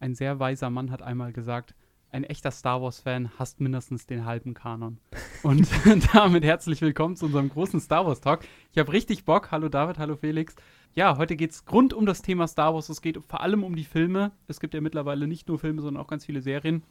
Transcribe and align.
ein 0.00 0.14
sehr 0.14 0.38
weiser 0.38 0.70
Mann 0.70 0.90
hat 0.90 1.02
einmal 1.02 1.32
gesagt, 1.32 1.74
ein 2.10 2.24
echter 2.24 2.50
Star 2.50 2.80
Wars-Fan 2.80 3.38
hasst 3.38 3.60
mindestens 3.60 4.06
den 4.06 4.24
halben 4.24 4.54
Kanon. 4.54 4.98
Und 5.42 5.68
damit 6.12 6.44
herzlich 6.44 6.80
willkommen 6.80 7.16
zu 7.16 7.26
unserem 7.26 7.48
großen 7.48 7.80
Star 7.80 8.06
Wars-Talk. 8.06 8.40
Ich 8.72 8.78
habe 8.78 8.92
richtig 8.92 9.24
Bock. 9.24 9.50
Hallo 9.50 9.68
David, 9.68 9.98
hallo 9.98 10.16
Felix. 10.16 10.54
Ja, 10.94 11.18
heute 11.18 11.36
geht 11.36 11.50
es 11.50 11.64
rund 11.70 11.92
um 11.92 12.06
das 12.06 12.22
Thema 12.22 12.46
Star 12.46 12.74
Wars. 12.74 12.88
Es 12.88 13.02
geht 13.02 13.18
vor 13.26 13.40
allem 13.42 13.64
um 13.64 13.76
die 13.76 13.84
Filme. 13.84 14.32
Es 14.48 14.60
gibt 14.60 14.72
ja 14.72 14.80
mittlerweile 14.80 15.26
nicht 15.26 15.48
nur 15.48 15.58
Filme, 15.58 15.82
sondern 15.82 16.02
auch 16.02 16.08
ganz 16.08 16.24
viele 16.24 16.40
Serien. 16.40 16.82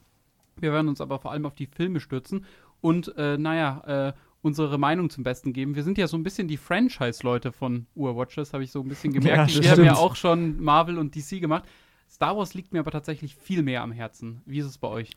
Wir 0.58 0.72
werden 0.72 0.90
uns 0.90 1.02
aber 1.02 1.20
vor 1.20 1.32
allem 1.32 1.46
auf 1.46 1.56
die 1.56 1.68
Filme 1.68 2.00
stürzen 2.00 2.46
und, 2.82 3.16
äh, 3.18 3.38
naja, 3.38 4.10
äh, 4.10 4.14
unsere 4.42 4.78
Meinung 4.78 5.10
zum 5.10 5.24
Besten 5.24 5.54
geben. 5.54 5.76
Wir 5.76 5.84
sind 5.84 5.98
ja 5.98 6.08
so 6.08 6.18
ein 6.18 6.24
bisschen 6.24 6.48
die 6.48 6.58
Franchise-Leute 6.58 7.52
von 7.52 7.88
Urwatches, 7.96 8.54
habe 8.54 8.64
ich 8.64 8.72
so 8.72 8.82
ein 8.82 8.88
bisschen 8.88 9.12
gemerkt. 9.14 9.52
Ja, 9.52 9.64
wir 9.64 9.72
haben 9.72 9.84
ja 9.84 9.96
auch 9.96 10.16
schon 10.16 10.62
Marvel 10.62 11.00
und 11.00 11.16
DC 11.16 11.42
gemacht. 11.42 11.64
Star 12.10 12.38
Wars 12.38 12.54
liegt 12.54 12.74
mir 12.74 12.80
aber 12.80 12.92
tatsächlich 12.92 13.36
viel 13.36 13.64
mehr 13.64 13.82
am 13.82 13.92
Herzen. 13.92 14.42
Wie 14.46 14.60
ist 14.60 14.66
es 14.66 14.78
bei 14.78 14.88
euch? 14.88 15.12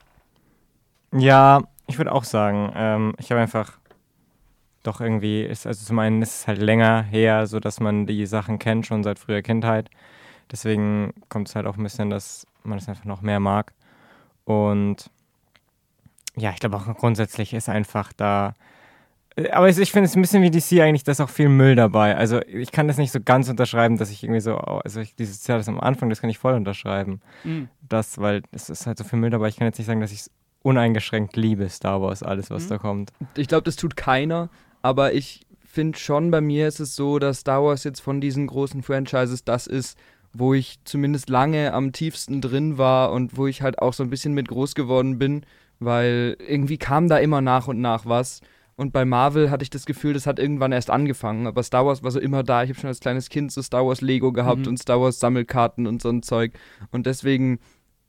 Ja, 1.12 1.62
ich 1.86 1.98
würde 1.98 2.12
auch 2.12 2.24
sagen, 2.24 2.72
ähm, 2.74 3.14
ich 3.18 3.30
habe 3.30 3.40
einfach 3.40 3.78
doch 4.82 5.00
irgendwie, 5.00 5.42
ist, 5.42 5.66
also 5.66 5.84
zum 5.84 5.98
einen 5.98 6.22
ist 6.22 6.40
es 6.40 6.46
halt 6.46 6.58
länger 6.58 7.02
her, 7.02 7.46
so 7.46 7.60
dass 7.60 7.80
man 7.80 8.06
die 8.06 8.26
Sachen 8.26 8.58
kennt, 8.58 8.86
schon 8.86 9.02
seit 9.02 9.18
früher 9.18 9.42
Kindheit. 9.42 9.90
Deswegen 10.50 11.12
kommt 11.28 11.48
es 11.48 11.54
halt 11.54 11.66
auch 11.66 11.76
ein 11.76 11.82
bisschen, 11.82 12.10
dass 12.10 12.46
man 12.62 12.78
es 12.78 12.88
einfach 12.88 13.04
noch 13.04 13.22
mehr 13.22 13.40
mag. 13.40 13.72
Und 14.44 15.10
ja, 16.36 16.50
ich 16.50 16.60
glaube 16.60 16.76
auch 16.76 16.86
grundsätzlich 16.96 17.52
ist 17.54 17.68
einfach 17.68 18.12
da. 18.12 18.54
Aber 19.52 19.68
ich 19.68 19.92
finde 19.92 20.06
es 20.06 20.16
ein 20.16 20.22
bisschen 20.22 20.42
wie 20.42 20.50
DC 20.50 20.80
eigentlich, 20.80 21.04
da 21.04 21.12
ist 21.12 21.20
auch 21.20 21.28
viel 21.28 21.48
Müll 21.48 21.74
dabei. 21.76 22.16
Also 22.16 22.40
ich 22.46 22.72
kann 22.72 22.88
das 22.88 22.96
nicht 22.98 23.12
so 23.12 23.20
ganz 23.24 23.48
unterschreiben, 23.48 23.96
dass 23.96 24.10
ich 24.10 24.22
irgendwie 24.24 24.40
so, 24.40 24.56
also 24.56 25.00
ich, 25.00 25.14
dieses 25.14 25.40
Zitat 25.42 25.66
am 25.68 25.78
Anfang, 25.80 26.08
das 26.08 26.20
kann 26.20 26.30
ich 26.30 26.38
voll 26.38 26.54
unterschreiben. 26.54 27.20
Mhm. 27.44 27.68
das, 27.88 28.18
weil 28.18 28.42
es 28.52 28.68
ist 28.68 28.86
halt 28.86 28.98
so 28.98 29.04
viel 29.04 29.18
Müll 29.18 29.30
dabei. 29.30 29.48
Ich 29.48 29.56
kann 29.56 29.66
jetzt 29.66 29.78
nicht 29.78 29.86
sagen, 29.86 30.00
dass 30.00 30.12
ich 30.12 30.20
es 30.20 30.30
uneingeschränkt 30.62 31.36
liebe, 31.36 31.68
Star 31.68 32.02
Wars, 32.02 32.22
alles, 32.22 32.50
was 32.50 32.64
Mhm. 32.64 32.68
da 32.68 32.78
kommt. 32.78 33.12
Ich 33.36 33.48
glaube, 33.48 33.62
das 33.64 33.76
tut 33.76 33.96
keiner, 33.96 34.50
aber 34.82 35.12
ich 35.14 35.46
finde 35.64 35.98
schon, 35.98 36.30
bei 36.30 36.40
mir 36.40 36.66
ist 36.68 36.80
es 36.80 36.96
so, 36.96 37.18
dass 37.18 37.40
Star 37.40 37.62
Wars 37.62 37.84
jetzt 37.84 38.00
von 38.00 38.20
diesen 38.20 38.46
großen 38.46 38.82
Franchises 38.82 39.44
das 39.44 39.66
ist, 39.66 39.98
wo 40.32 40.52
ich 40.54 40.78
zumindest 40.84 41.30
lange 41.30 41.72
am 41.72 41.92
tiefsten 41.92 42.40
drin 42.40 42.76
war 42.76 43.12
und 43.12 43.36
wo 43.36 43.46
ich 43.46 43.62
halt 43.62 43.78
auch 43.80 43.92
so 43.94 44.02
ein 44.02 44.10
bisschen 44.10 44.34
mit 44.34 44.48
groß 44.48 44.74
geworden 44.74 45.18
bin, 45.18 45.44
weil 45.78 46.36
irgendwie 46.46 46.76
kam 46.78 47.08
da 47.08 47.18
immer 47.18 47.40
nach 47.40 47.68
und 47.68 47.80
nach 47.80 48.04
was. 48.04 48.40
Und 48.78 48.92
bei 48.92 49.04
Marvel 49.04 49.50
hatte 49.50 49.64
ich 49.64 49.70
das 49.70 49.86
Gefühl, 49.86 50.12
das 50.14 50.24
hat 50.24 50.38
irgendwann 50.38 50.70
erst 50.70 50.88
angefangen, 50.88 51.48
aber 51.48 51.64
Star 51.64 51.84
Wars 51.84 52.04
war 52.04 52.12
so 52.12 52.20
immer 52.20 52.44
da. 52.44 52.62
Ich 52.62 52.70
habe 52.70 52.78
schon 52.78 52.86
als 52.88 53.00
kleines 53.00 53.28
Kind 53.28 53.50
so 53.50 53.60
Star 53.60 53.84
Wars 53.84 54.00
Lego 54.00 54.30
gehabt 54.32 54.60
Mhm. 54.60 54.68
und 54.68 54.76
Star 54.78 55.00
Wars 55.00 55.18
Sammelkarten 55.18 55.88
und 55.88 56.00
so 56.00 56.08
ein 56.10 56.22
Zeug. 56.22 56.52
Und 56.92 57.06
deswegen, 57.06 57.58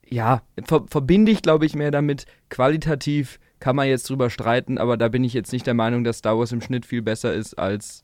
ja, 0.07 0.43
ver 0.65 0.85
verbinde 0.87 1.31
ich, 1.31 1.41
glaube 1.41 1.65
ich, 1.65 1.73
mehr 1.75 1.89
damit. 1.89 2.25
Qualitativ 2.49 3.39
kann 3.59 3.75
man 3.75 3.87
jetzt 3.87 4.07
drüber 4.09 4.29
streiten, 4.29 4.77
aber 4.77 4.95
da 4.95 5.07
bin 5.07 5.23
ich 5.23 5.33
jetzt 5.33 5.51
nicht 5.51 5.65
der 5.65 5.73
Meinung, 5.73 6.03
dass 6.03 6.19
Star 6.19 6.37
Wars 6.37 6.51
im 6.51 6.61
Schnitt 6.61 6.85
viel 6.85 7.01
besser 7.01 7.33
ist 7.33 7.55
als 7.55 8.03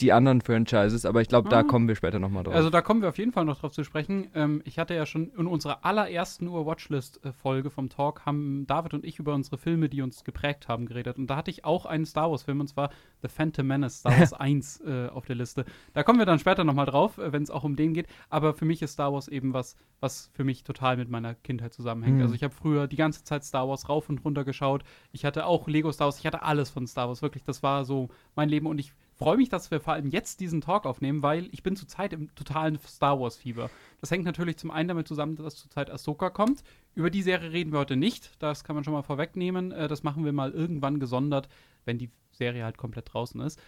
die 0.00 0.12
anderen 0.12 0.40
Franchises. 0.40 1.06
Aber 1.06 1.20
ich 1.20 1.28
glaube, 1.28 1.48
da 1.48 1.60
Ah. 1.60 1.62
kommen 1.62 1.86
wir 1.86 1.94
später 1.94 2.18
nochmal 2.18 2.42
drauf. 2.42 2.54
Also 2.54 2.70
da 2.70 2.82
kommen 2.82 3.02
wir 3.02 3.08
auf 3.08 3.18
jeden 3.18 3.32
Fall 3.32 3.44
noch 3.44 3.60
drauf 3.60 3.72
zu 3.72 3.84
sprechen. 3.84 4.28
Ähm, 4.34 4.62
ich 4.64 4.78
hatte 4.78 4.94
ja 4.94 5.06
schon 5.06 5.30
in 5.30 5.46
unserer 5.46 5.84
allerersten 5.84 6.48
Ur-Watchlist-Folge 6.48 7.70
vom 7.70 7.88
Talk 7.88 8.26
haben 8.26 8.66
David 8.66 8.94
und 8.94 9.04
ich 9.04 9.18
über 9.18 9.34
unsere 9.34 9.58
Filme, 9.58 9.88
die 9.88 10.02
uns 10.02 10.24
geprägt 10.24 10.68
haben, 10.68 10.86
geredet. 10.86 11.18
Und 11.18 11.28
da 11.28 11.36
hatte 11.36 11.50
ich 11.50 11.64
auch 11.64 11.86
einen 11.86 12.04
Star 12.04 12.30
Wars-Film, 12.30 12.60
und 12.60 12.68
zwar 12.68 12.90
The 13.22 13.28
Phantom 13.28 13.66
Menace, 13.66 14.00
Star 14.00 14.18
Wars 14.18 14.32
1 14.32 14.80
äh, 14.80 15.08
auf 15.08 15.26
der 15.26 15.36
Liste. 15.36 15.64
Da 15.92 16.02
kommen 16.02 16.18
wir 16.18 16.26
dann 16.26 16.38
später 16.38 16.64
nochmal 16.64 16.86
drauf, 16.86 17.18
äh, 17.18 17.32
wenn 17.32 17.42
es 17.42 17.50
auch 17.50 17.64
um 17.64 17.76
den 17.76 17.94
geht. 17.94 18.06
Aber 18.28 18.54
für 18.54 18.64
mich 18.64 18.82
ist 18.82 18.92
Star 18.94 19.12
Wars 19.12 19.28
eben 19.28 19.54
was, 19.54 19.76
was 20.00 20.30
für 20.34 20.44
mich 20.44 20.64
total 20.64 20.96
mit 20.96 21.10
meiner 21.10 21.34
Kindheit 21.34 21.72
zusammenhängt. 21.72 22.16
Mhm. 22.16 22.22
Also 22.22 22.34
ich 22.34 22.42
habe 22.42 22.54
früher 22.54 22.86
die 22.88 22.96
ganze 22.96 23.22
Zeit 23.24 23.44
Star 23.44 23.68
Wars 23.68 23.88
rauf 23.88 24.08
und 24.08 24.24
runter 24.24 24.44
geschaut. 24.44 24.82
Ich 25.12 25.24
hatte 25.24 25.46
auch 25.46 25.68
Lego 25.68 25.92
Star 25.92 26.06
Wars, 26.06 26.18
ich 26.18 26.26
hatte 26.26 26.42
alles 26.42 26.70
von 26.70 26.86
Star 26.86 27.08
Wars. 27.08 27.22
Wirklich, 27.22 27.44
das 27.44 27.62
war 27.62 27.84
so 27.84 28.08
mein 28.34 28.48
Leben. 28.48 28.66
Und 28.66 28.78
ich 28.78 28.92
freue 29.20 29.36
mich, 29.36 29.50
dass 29.50 29.70
wir 29.70 29.80
vor 29.80 29.92
allem 29.92 30.08
jetzt 30.08 30.40
diesen 30.40 30.62
Talk 30.62 30.86
aufnehmen, 30.86 31.22
weil 31.22 31.50
ich 31.52 31.62
bin 31.62 31.76
zurzeit 31.76 32.14
im 32.14 32.34
totalen 32.34 32.78
Star 32.86 33.20
Wars-Fieber. 33.20 33.68
Das 34.00 34.10
hängt 34.10 34.24
natürlich 34.24 34.56
zum 34.56 34.70
einen 34.70 34.88
damit 34.88 35.06
zusammen, 35.06 35.36
dass 35.36 35.56
zurzeit 35.56 35.90
Ahsoka 35.90 36.30
kommt. 36.30 36.62
Über 36.94 37.10
die 37.10 37.20
Serie 37.20 37.52
reden 37.52 37.70
wir 37.70 37.80
heute 37.80 37.96
nicht. 37.96 38.30
Das 38.38 38.64
kann 38.64 38.74
man 38.74 38.82
schon 38.82 38.94
mal 38.94 39.02
vorwegnehmen. 39.02 39.72
Äh, 39.72 39.88
das 39.88 40.02
machen 40.04 40.24
wir 40.24 40.32
mal 40.32 40.52
irgendwann 40.52 41.00
gesondert, 41.00 41.50
wenn 41.84 41.98
die 41.98 42.08
Serie 42.32 42.64
halt 42.64 42.78
komplett 42.78 43.12
draußen 43.12 43.38
ist. 43.42 43.60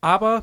Aber 0.00 0.42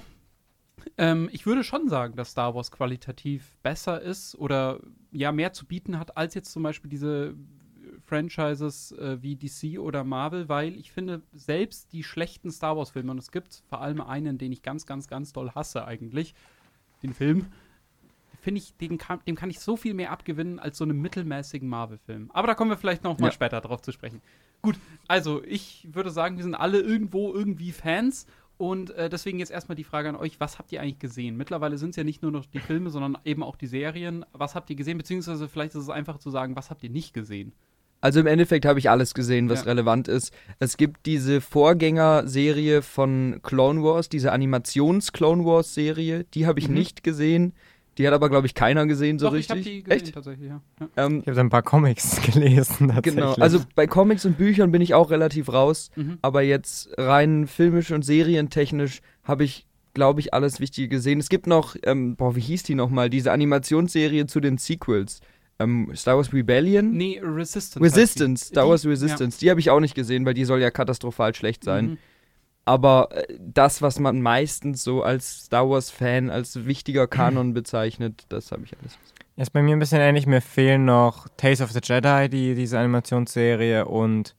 ähm, 0.97 1.27
ich 1.33 1.45
würde 1.45 1.65
schon 1.65 1.89
sagen, 1.89 2.15
dass 2.15 2.31
Star 2.31 2.55
Wars 2.55 2.71
qualitativ 2.71 3.57
besser 3.63 4.01
ist 4.01 4.35
oder 4.35 4.79
ja 5.11 5.33
mehr 5.33 5.51
zu 5.51 5.65
bieten 5.65 5.99
hat 5.99 6.15
als 6.15 6.35
jetzt 6.35 6.53
zum 6.53 6.63
Beispiel 6.63 6.89
diese 6.89 7.35
Franchises 8.11 8.91
äh, 8.91 9.21
wie 9.21 9.37
DC 9.37 9.79
oder 9.79 10.03
Marvel, 10.03 10.49
weil 10.49 10.75
ich 10.75 10.91
finde, 10.91 11.21
selbst 11.31 11.93
die 11.93 12.03
schlechten 12.03 12.51
Star 12.51 12.75
Wars-Filme, 12.75 13.09
und 13.11 13.17
es 13.17 13.31
gibt 13.31 13.63
vor 13.69 13.79
allem 13.79 14.01
einen, 14.01 14.37
den 14.37 14.51
ich 14.51 14.61
ganz, 14.63 14.85
ganz, 14.85 15.07
ganz 15.07 15.31
doll 15.31 15.51
hasse 15.51 15.85
eigentlich, 15.85 16.35
den 17.03 17.13
Film, 17.13 17.45
finde 18.41 18.59
ich, 18.59 18.75
den 18.75 18.97
kann, 18.97 19.21
dem 19.25 19.35
kann 19.35 19.49
ich 19.49 19.61
so 19.61 19.77
viel 19.77 19.93
mehr 19.93 20.11
abgewinnen 20.11 20.59
als 20.59 20.77
so 20.77 20.83
einem 20.83 20.99
mittelmäßigen 21.01 21.69
Marvel-Film. 21.69 22.31
Aber 22.33 22.47
da 22.47 22.53
kommen 22.53 22.69
wir 22.71 22.77
vielleicht 22.77 23.05
noch 23.05 23.17
mal 23.17 23.27
Ja. 23.27 23.31
später 23.31 23.61
drauf 23.61 23.81
zu 23.81 23.93
sprechen. 23.93 24.21
Gut, 24.61 24.75
also 25.07 25.41
ich 25.45 25.87
würde 25.93 26.11
sagen, 26.11 26.35
wir 26.35 26.43
sind 26.43 26.55
alle 26.55 26.81
irgendwo 26.81 27.33
irgendwie 27.33 27.71
Fans. 27.71 28.27
Und 28.57 28.91
äh, 28.91 29.09
deswegen 29.09 29.39
jetzt 29.39 29.51
erstmal 29.51 29.75
die 29.77 29.83
Frage 29.85 30.09
an 30.09 30.15
euch, 30.17 30.39
was 30.39 30.59
habt 30.59 30.71
ihr 30.71 30.81
eigentlich 30.81 30.99
gesehen? 30.99 31.35
Mittlerweile 31.37 31.77
sind 31.79 31.91
es 31.91 31.95
ja 31.95 32.03
nicht 32.03 32.21
nur 32.21 32.31
noch 32.31 32.45
die 32.45 32.59
Filme, 32.59 32.89
sondern 32.91 33.17
eben 33.23 33.41
auch 33.41 33.55
die 33.55 33.65
Serien. 33.67 34.23
Was 34.33 34.53
habt 34.53 34.69
ihr 34.69 34.75
gesehen? 34.75 34.97
Beziehungsweise 34.99 35.47
vielleicht 35.47 35.73
ist 35.75 35.83
es 35.83 35.89
einfach 35.89 36.19
zu 36.19 36.29
sagen, 36.29 36.55
was 36.57 36.69
habt 36.69 36.83
ihr 36.83 36.91
nicht 36.91 37.13
gesehen? 37.13 37.53
Also 38.01 38.19
im 38.19 38.27
Endeffekt 38.27 38.65
habe 38.65 38.79
ich 38.79 38.89
alles 38.89 39.13
gesehen, 39.13 39.47
was 39.49 39.59
Ja. 39.61 39.65
relevant 39.67 40.07
ist. 40.07 40.33
Es 40.59 40.75
gibt 40.75 41.05
diese 41.05 41.39
Vorgängerserie 41.39 42.81
von 42.81 43.39
Clone 43.43 43.83
Wars, 43.83 44.09
diese 44.09 44.31
Animations-Clone 44.31 45.45
Wars-Serie, 45.45 46.25
die 46.33 46.47
habe 46.47 46.59
ich 46.59 46.67
Mhm. 46.67 46.73
nicht 46.75 47.03
gesehen. 47.03 47.53
Die 47.97 48.07
hat 48.07 48.13
aber, 48.13 48.29
glaube 48.29 48.47
ich, 48.47 48.55
keiner 48.55 48.87
gesehen 48.87 49.19
so 49.19 49.27
Doch, 49.27 49.33
ich 49.33 49.49
richtig. 49.51 49.57
habe 49.57 49.61
die 49.63 49.83
gesehen 49.83 50.01
Echt? 50.05 50.13
tatsächlich, 50.13 50.47
ja. 50.49 50.61
ja. 50.79 50.87
Ähm, 51.05 51.19
Ich 51.19 51.27
habe 51.27 51.35
da 51.35 51.41
ein 51.41 51.49
paar 51.49 51.61
Comics 51.61 52.21
gelesen, 52.25 52.87
tatsächlich. 52.87 53.15
genau. 53.15 53.33
Also 53.35 53.59
bei 53.75 53.85
Comics 53.85 54.25
und 54.25 54.37
Büchern 54.37 54.71
bin 54.71 54.81
ich 54.81 54.93
auch 54.93 55.11
relativ 55.11 55.51
raus. 55.51 55.91
Mhm. 55.95 56.17
Aber 56.21 56.41
jetzt 56.41 56.89
rein 56.97 57.47
filmisch 57.47 57.91
und 57.91 58.03
serientechnisch 58.03 59.01
habe 59.25 59.43
ich, 59.43 59.67
glaube 59.93 60.21
ich, 60.21 60.33
alles 60.33 60.59
Wichtige 60.61 60.87
gesehen. 60.87 61.19
Es 61.19 61.27
gibt 61.29 61.47
noch, 61.47 61.75
ähm, 61.83 62.15
boah, 62.15 62.35
wie 62.35 62.39
hieß 62.39 62.63
die 62.63 62.75
nochmal? 62.75 63.09
Diese 63.09 63.31
Animationsserie 63.33 64.25
zu 64.25 64.39
den 64.39 64.57
Sequels. 64.57 65.19
Ähm, 65.63 65.91
Star 65.95 66.17
Wars 66.17 66.33
Rebellion? 66.33 66.91
Nee, 66.91 67.19
Resistance. 67.23 67.79
Resistance, 67.83 68.45
die. 68.45 68.47
Star 68.53 68.63
Die- 68.65 68.69
Wars 68.71 68.85
Resistance. 68.85 69.39
Die 69.39 69.49
habe 69.49 69.59
ich 69.59 69.69
auch 69.69 69.79
nicht 69.79 69.95
gesehen, 69.95 70.25
weil 70.25 70.33
die 70.33 70.45
soll 70.45 70.61
ja 70.61 70.71
katastrophal 70.71 71.33
schlecht 71.35 71.65
Ja. 71.65 71.73
sein. 71.73 71.85
Mhm. 71.91 71.97
Aber 72.65 73.09
äh, 73.11 73.25
das, 73.39 73.81
was 73.81 73.99
man 73.99 74.21
meistens 74.21 74.83
so 74.83 75.01
als 75.03 75.45
Star 75.45 75.69
Wars-Fan, 75.69 76.29
als 76.29 76.65
wichtiger 76.65 77.07
Kanon 77.07 77.53
bezeichnet, 77.55 78.25
das 78.29 78.51
habe 78.51 78.63
ich 78.65 78.73
alles 78.79 78.93
gesehen. 78.99 79.15
Ist 79.37 79.51
bei 79.53 79.61
mir 79.63 79.75
ein 79.75 79.79
bisschen 79.79 79.99
ähnlich. 80.01 80.27
Mir 80.27 80.41
fehlen 80.41 80.85
noch 80.85 81.27
Tales 81.37 81.61
of 81.61 81.71
the 81.71 81.79
Jedi, 81.81 82.29
die, 82.29 82.53
diese 82.53 82.77
Animationsserie, 82.77 83.85
und 83.85 84.35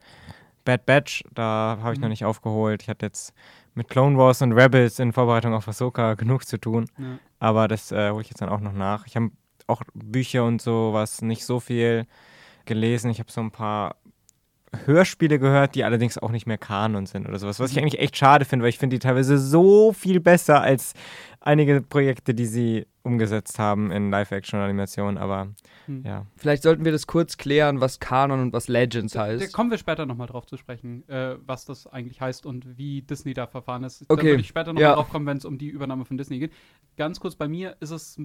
Bad 0.65 0.87
Batch. 0.87 1.25
Da 1.35 1.79
habe 1.83 1.95
ich 1.95 1.99
Mhm. 1.99 2.03
noch 2.03 2.09
nicht 2.11 2.25
aufgeholt. 2.25 2.83
Ich 2.83 2.89
hatte 2.89 3.07
jetzt 3.07 3.33
mit 3.75 3.89
Clone 3.89 4.17
Wars 4.19 4.43
und 4.43 4.53
Rebels 4.53 4.99
in 5.01 5.13
Vorbereitung 5.13 5.55
auf 5.55 5.67
Ahsoka 5.67 6.15
genug 6.15 6.47
zu 6.47 6.59
tun. 6.59 6.87
Ja. 6.99 7.19
Aber 7.41 7.67
das 7.67 7.91
äh, 7.91 8.11
hole 8.11 8.21
ich 8.23 8.29
jetzt 8.29 8.41
dann 8.41 8.51
auch 8.51 8.61
noch 8.61 8.75
nach. 8.75 9.07
Ich 9.07 9.17
habe 9.17 9.31
auch 9.69 9.83
Bücher 9.95 10.45
und 10.45 10.61
sowas 10.63 11.23
nicht 11.23 11.45
so 11.45 11.61
viel 11.61 12.07
gelesen. 12.65 13.11
Ich 13.11 13.19
habe 13.19 13.31
so 13.31 13.41
ein 13.41 13.51
paar 13.51 13.97
Hörspiele 14.87 15.39
gehört, 15.39 15.75
die 15.75 15.85
allerdings 15.85 16.17
auch 16.17 16.31
nicht 16.31 16.47
mehr 16.47 16.57
Kanon 16.57 17.05
sind 17.05 17.29
oder 17.29 17.39
sowas. 17.39 17.61
Was 17.61 17.71
ich 17.71 17.77
Mhm. 17.77 17.83
eigentlich 17.83 18.01
echt 18.01 18.17
schade 18.17 18.47
finde, 18.47 18.63
weil 18.63 18.71
ich 18.71 18.79
finde 18.79 18.97
die 18.97 19.01
teilweise 19.01 19.37
so 19.37 19.93
viel 19.93 20.19
besser 20.19 20.63
als 20.63 20.95
einige 21.41 21.83
Projekte, 21.83 22.33
die 22.35 22.47
sie 22.47 22.87
umgesetzt 23.03 23.59
haben 23.59 23.91
in 23.91 24.11
Live-Action-Animationen. 24.11 25.19
Aber 25.19 25.49
Hm. 25.87 26.05
ja. 26.07 26.25
Vielleicht 26.37 26.63
sollten 26.63 26.85
wir 26.87 26.93
das 26.93 27.07
kurz 27.07 27.37
klären, 27.37 27.81
was 27.83 28.01
Kanon 28.01 28.41
und 28.41 28.53
was 28.55 28.69
Legends 28.69 29.13
Da, 29.13 29.27
da 29.27 29.33
heißt. 29.33 29.53
kommen 29.53 29.71
wir 29.71 29.77
später 29.77 30.07
nochmal 30.07 30.29
drauf 30.29 30.47
zu 30.47 30.57
sprechen, 30.57 31.07
äh, 31.09 31.37
was 31.45 31.67
das 31.67 31.87
eigentlich 31.87 32.21
heißt 32.23 32.47
und 32.47 32.79
wie 32.79 33.03
Disney 33.03 33.35
da 33.35 33.47
verfahren 33.47 33.85
ist. 33.85 34.03
Da 34.09 34.15
Okay, 34.15 34.29
würde 34.31 34.41
ich 34.41 34.49
später 34.49 34.73
nochmal 34.73 34.83
ja. 34.91 34.95
drauf 34.95 35.11
kommen, 35.11 35.27
wenn 35.27 35.37
es 35.37 35.45
um 35.45 35.59
die 35.59 35.69
Übernahme 35.69 36.05
von 36.07 36.17
Disney 36.17 36.39
geht. 36.39 36.53
Ganz 36.97 37.21
kurz, 37.21 37.35
bei 37.35 37.49
mir 37.49 37.77
ist 37.81 37.91
es 37.91 38.19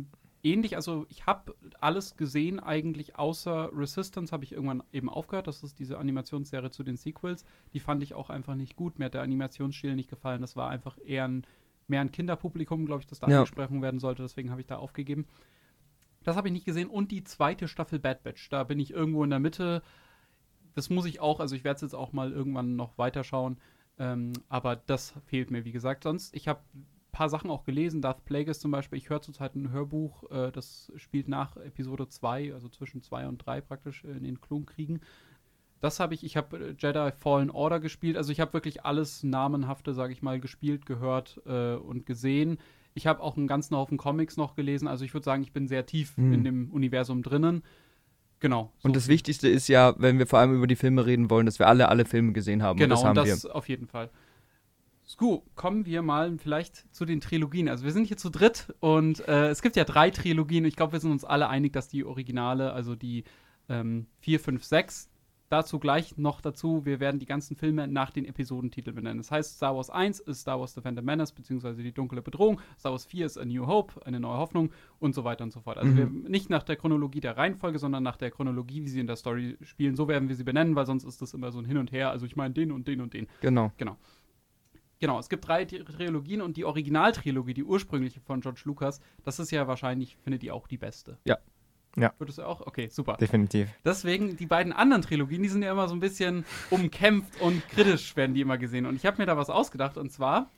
ähnlich. 0.52 0.76
Also 0.76 1.06
ich 1.10 1.26
habe 1.26 1.56
alles 1.80 2.16
gesehen 2.18 2.60
eigentlich, 2.60 3.16
außer 3.18 3.70
Resistance 3.74 4.32
habe 4.32 4.44
ich 4.44 4.52
irgendwann 4.54 4.84
eben 4.92 5.10
aufgehört. 5.10 5.48
Das 5.48 5.64
ist 5.64 5.80
diese 5.80 5.98
Animationsserie 5.98 6.72
zu 6.72 6.84
den 6.84 6.98
Sequels. 6.98 7.46
Die 7.74 7.80
fand 7.80 8.04
ich 8.04 8.14
auch 8.14 8.30
einfach 8.30 8.56
nicht 8.56 8.76
gut. 8.76 9.00
Mir 9.00 9.06
hat 9.06 9.14
der 9.14 9.22
Animationsstil 9.22 9.96
nicht 9.96 10.10
gefallen. 10.10 10.42
Das 10.42 10.56
war 10.56 10.70
einfach 10.70 10.98
eher 11.04 11.28
ein, 11.28 11.46
mehr 11.88 12.02
ein 12.02 12.12
Kinderpublikum, 12.12 12.86
glaube 12.86 13.02
ich, 13.02 13.08
das 13.08 13.20
da 13.20 13.28
Ja. 13.28 13.38
angesprochen 13.40 13.82
werden 13.82 14.00
sollte. 14.00 14.24
Deswegen 14.24 14.50
habe 14.52 14.62
ich 14.62 14.68
da 14.68 14.78
aufgegeben. 14.78 15.26
Das 16.24 16.36
habe 16.36 16.48
ich 16.50 16.54
nicht 16.54 16.66
gesehen. 16.66 16.90
Und 16.90 17.12
die 17.12 17.24
zweite 17.24 17.68
Staffel 17.68 18.00
Bad 18.00 18.24
Batch. 18.24 18.50
Da 18.50 18.64
bin 18.64 18.80
ich 18.80 18.92
irgendwo 18.92 19.24
in 19.24 19.30
der 19.30 19.40
Mitte. 19.40 19.82
Das 20.76 20.90
muss 20.90 21.06
ich 21.06 21.20
auch, 21.20 21.40
also 21.40 21.56
ich 21.56 21.64
werde 21.64 21.76
es 21.78 21.82
jetzt 21.82 21.96
auch 21.96 22.12
mal 22.14 22.32
irgendwann 22.32 22.76
noch 22.76 22.98
weiterschauen. 22.98 23.58
Ähm, 24.00 24.34
aber 24.48 24.76
das 24.76 25.14
fehlt 25.26 25.50
mir, 25.52 25.66
wie 25.66 25.72
gesagt. 25.72 26.04
Sonst, 26.04 26.36
ich 26.36 26.48
habe 26.48 26.60
paar 27.12 27.30
Sachen 27.30 27.50
auch 27.50 27.64
gelesen. 27.64 28.02
Darth 28.02 28.26
Plagueis 28.26 28.60
zum 28.60 28.72
Beispiel. 28.72 28.98
Ich 28.98 29.10
höre 29.10 29.22
zurzeit 29.22 29.56
ein 29.56 29.72
Hörbuch, 29.72 30.30
äh, 30.32 30.52
das 30.52 30.92
spielt 30.98 31.28
nach 31.28 31.58
Episode 31.58 32.08
2, 32.08 32.54
also 32.54 32.70
zwischen 32.70 33.02
2 33.02 33.28
und 33.28 33.38
3 33.46 33.62
praktisch 33.62 34.04
in 34.04 34.24
den 34.24 34.40
Klonkriegen. 34.42 35.02
Das 35.80 36.00
habe 36.00 36.14
ich, 36.16 36.24
ich 36.24 36.38
habe 36.38 36.58
äh, 36.58 36.76
Jedi 36.78 37.12
Fallen 37.12 37.50
Order 37.52 37.80
gespielt. 37.80 38.18
Also 38.18 38.32
ich 38.32 38.40
habe 38.40 38.54
wirklich 38.54 38.84
alles 38.86 39.24
Namenhafte, 39.24 39.94
sage 39.94 40.14
ich 40.14 40.22
mal, 40.22 40.40
gespielt, 40.40 40.86
gehört 40.86 41.42
äh, 41.46 41.76
und 41.76 42.06
gesehen. 42.06 42.58
Ich 42.96 43.06
habe 43.06 43.22
auch 43.22 43.38
einen 43.38 43.48
ganzen 43.48 43.76
Haufen 43.76 43.98
Comics 43.98 44.38
noch 44.38 44.56
gelesen. 44.56 44.88
Also 44.88 45.06
ich 45.06 45.14
würde 45.14 45.24
sagen, 45.26 45.44
ich 45.44 45.54
bin 45.54 45.68
sehr 45.68 45.86
tief 45.86 46.18
Mhm. 46.18 46.34
in 46.34 46.44
dem 46.44 46.72
Universum 46.72 47.22
drinnen. 47.22 47.64
Genau. 48.40 48.72
Und 48.84 48.96
das 48.96 49.08
Wichtigste 49.08 49.48
ist 49.48 49.68
ja, 49.68 49.96
wenn 49.98 50.20
wir 50.20 50.28
vor 50.28 50.40
allem 50.40 50.56
über 50.56 50.68
die 50.68 50.76
Filme 50.76 51.06
reden 51.06 51.30
wollen, 51.30 51.46
dass 51.48 51.58
wir 51.60 51.68
alle 51.68 51.90
alle 51.90 52.06
Filme 52.06 52.34
gesehen 52.34 52.62
haben. 52.64 52.78
Genau, 52.78 52.96
und 52.96 53.02
das 53.02 53.04
haben 53.04 53.16
das 53.16 53.44
wir. 53.46 53.56
auf 53.56 53.68
jeden 53.70 53.88
Fall. 53.88 54.10
Sku, 55.08 55.42
kommen 55.56 55.86
wir 55.86 56.02
mal 56.02 56.38
vielleicht 56.38 56.94
zu 56.94 57.06
den 57.06 57.22
Trilogien. 57.22 57.70
Also 57.70 57.86
wir 57.86 57.92
sind 57.94 58.08
hier 58.08 58.18
zu 58.18 58.30
dritt 58.30 58.74
und 58.82 59.26
äh, 59.28 59.48
es 59.48 59.62
gibt 59.62 59.78
ja 59.78 59.86
drei 59.86 60.10
Trilogien. 60.10 60.66
Ich 60.66 60.76
glaube, 60.76 60.92
wir 60.94 61.00
sind 61.00 61.12
uns 61.12 61.24
alle 61.24 61.48
einig, 61.48 61.72
dass 61.72 61.88
die 61.88 62.04
Originale, 62.04 62.74
also 62.74 62.94
die 62.96 63.24
ähm, 63.70 64.08
4, 64.20 64.40
5, 64.42 64.64
6, 64.66 65.10
dazu 65.50 65.80
gleich 65.80 66.18
noch 66.18 66.42
dazu, 66.42 66.84
wir 66.86 67.00
werden 67.00 67.20
die 67.20 67.26
ganzen 67.26 67.56
Filme 67.56 67.88
nach 67.88 68.12
den 68.12 68.26
Episodentiteln 68.26 68.94
benennen. 68.94 69.20
Das 69.20 69.32
heißt, 69.32 69.56
Star 69.56 69.78
Wars 69.78 69.90
1 69.90 70.20
ist 70.20 70.42
Star 70.42 70.60
Wars 70.60 70.74
The 70.74 70.82
Phantom 70.82 71.06
Menace, 71.06 71.32
beziehungsweise 71.32 71.82
die 71.82 71.94
dunkle 71.94 72.22
Bedrohung. 72.22 72.60
Star 72.78 72.92
Wars 72.92 73.06
4 73.06 73.26
ist 73.28 73.38
A 73.38 73.46
New 73.46 73.66
Hope, 73.66 74.06
eine 74.06 74.20
neue 74.20 74.38
Hoffnung 74.38 74.72
und 75.00 75.16
so 75.16 75.24
weiter 75.24 75.46
und 75.46 75.52
so 75.54 75.62
fort. 75.62 75.78
Also 75.78 75.94
Mhm. 75.94 76.24
wir 76.24 76.30
nicht 76.30 76.50
nach 76.50 76.64
der 76.64 76.76
Chronologie 76.76 77.22
der 77.22 77.38
Reihenfolge, 77.38 77.80
sondern 77.80 78.04
nach 78.04 78.18
der 78.18 78.30
Chronologie, 78.30 78.84
wie 78.84 78.90
sie 78.90 79.00
in 79.00 79.08
der 79.08 79.16
Story 79.16 79.58
spielen. 79.62 79.96
So 79.96 80.10
werden 80.10 80.28
wir 80.28 80.36
sie 80.36 80.44
benennen, 80.44 80.76
weil 80.76 80.86
sonst 80.86 81.06
ist 81.06 81.22
das 81.22 81.34
immer 81.34 81.50
so 81.54 81.60
ein 81.60 81.66
Hin 81.66 81.78
und 81.78 81.94
Her. 81.94 82.10
Also 82.12 82.26
ich 82.26 82.36
meine 82.36 82.54
den 82.54 82.74
und 82.74 82.86
den 82.90 83.00
und 83.00 83.14
den. 83.14 83.28
Genau. 83.40 83.72
Genau, 83.78 83.96
es 85.00 85.30
gibt 85.30 85.48
drei 85.48 85.64
Tri- 85.64 85.84
Trilogien 85.84 86.42
und 86.42 86.58
die 86.58 86.66
Originaltrilogie, 86.66 87.54
die 87.54 87.64
ursprüngliche 87.64 88.20
von 88.20 88.42
George 88.42 88.62
Lucas, 88.66 89.00
das 89.24 89.40
ist 89.40 89.52
ja 89.52 89.68
wahrscheinlich, 89.68 90.18
findet 90.18 90.44
ihr 90.44 90.54
auch 90.56 90.68
die 90.68 90.78
beste. 90.78 91.18
Ja. 91.26 91.38
Ja. 91.96 92.14
Würdest 92.20 92.38
du 92.38 92.44
auch? 92.44 92.62
Okay, 92.62 92.90
super. 92.90 93.18
Definitiv. 93.18 93.70
Deswegen, 93.84 94.38
die 94.38 94.46
beiden 94.46 94.72
anderen 94.72 95.02
Trilogien, 95.02 95.42
die 95.42 95.50
sind 95.50 95.64
ja 95.64 95.72
immer 95.72 95.88
so 95.88 95.96
ein 95.96 96.00
bisschen 96.00 96.46
umkämpft 96.70 97.42
und 97.42 97.68
kritisch 97.70 98.16
werden 98.16 98.36
die 98.36 98.42
immer 98.42 98.60
gesehen. 98.60 98.86
Und 98.86 98.96
ich 98.96 99.06
habe 99.06 99.18
mir 99.18 99.26
da 99.26 99.36
was 99.36 99.50
ausgedacht 99.50 99.98
und 99.98 100.12
zwar, 100.12 100.52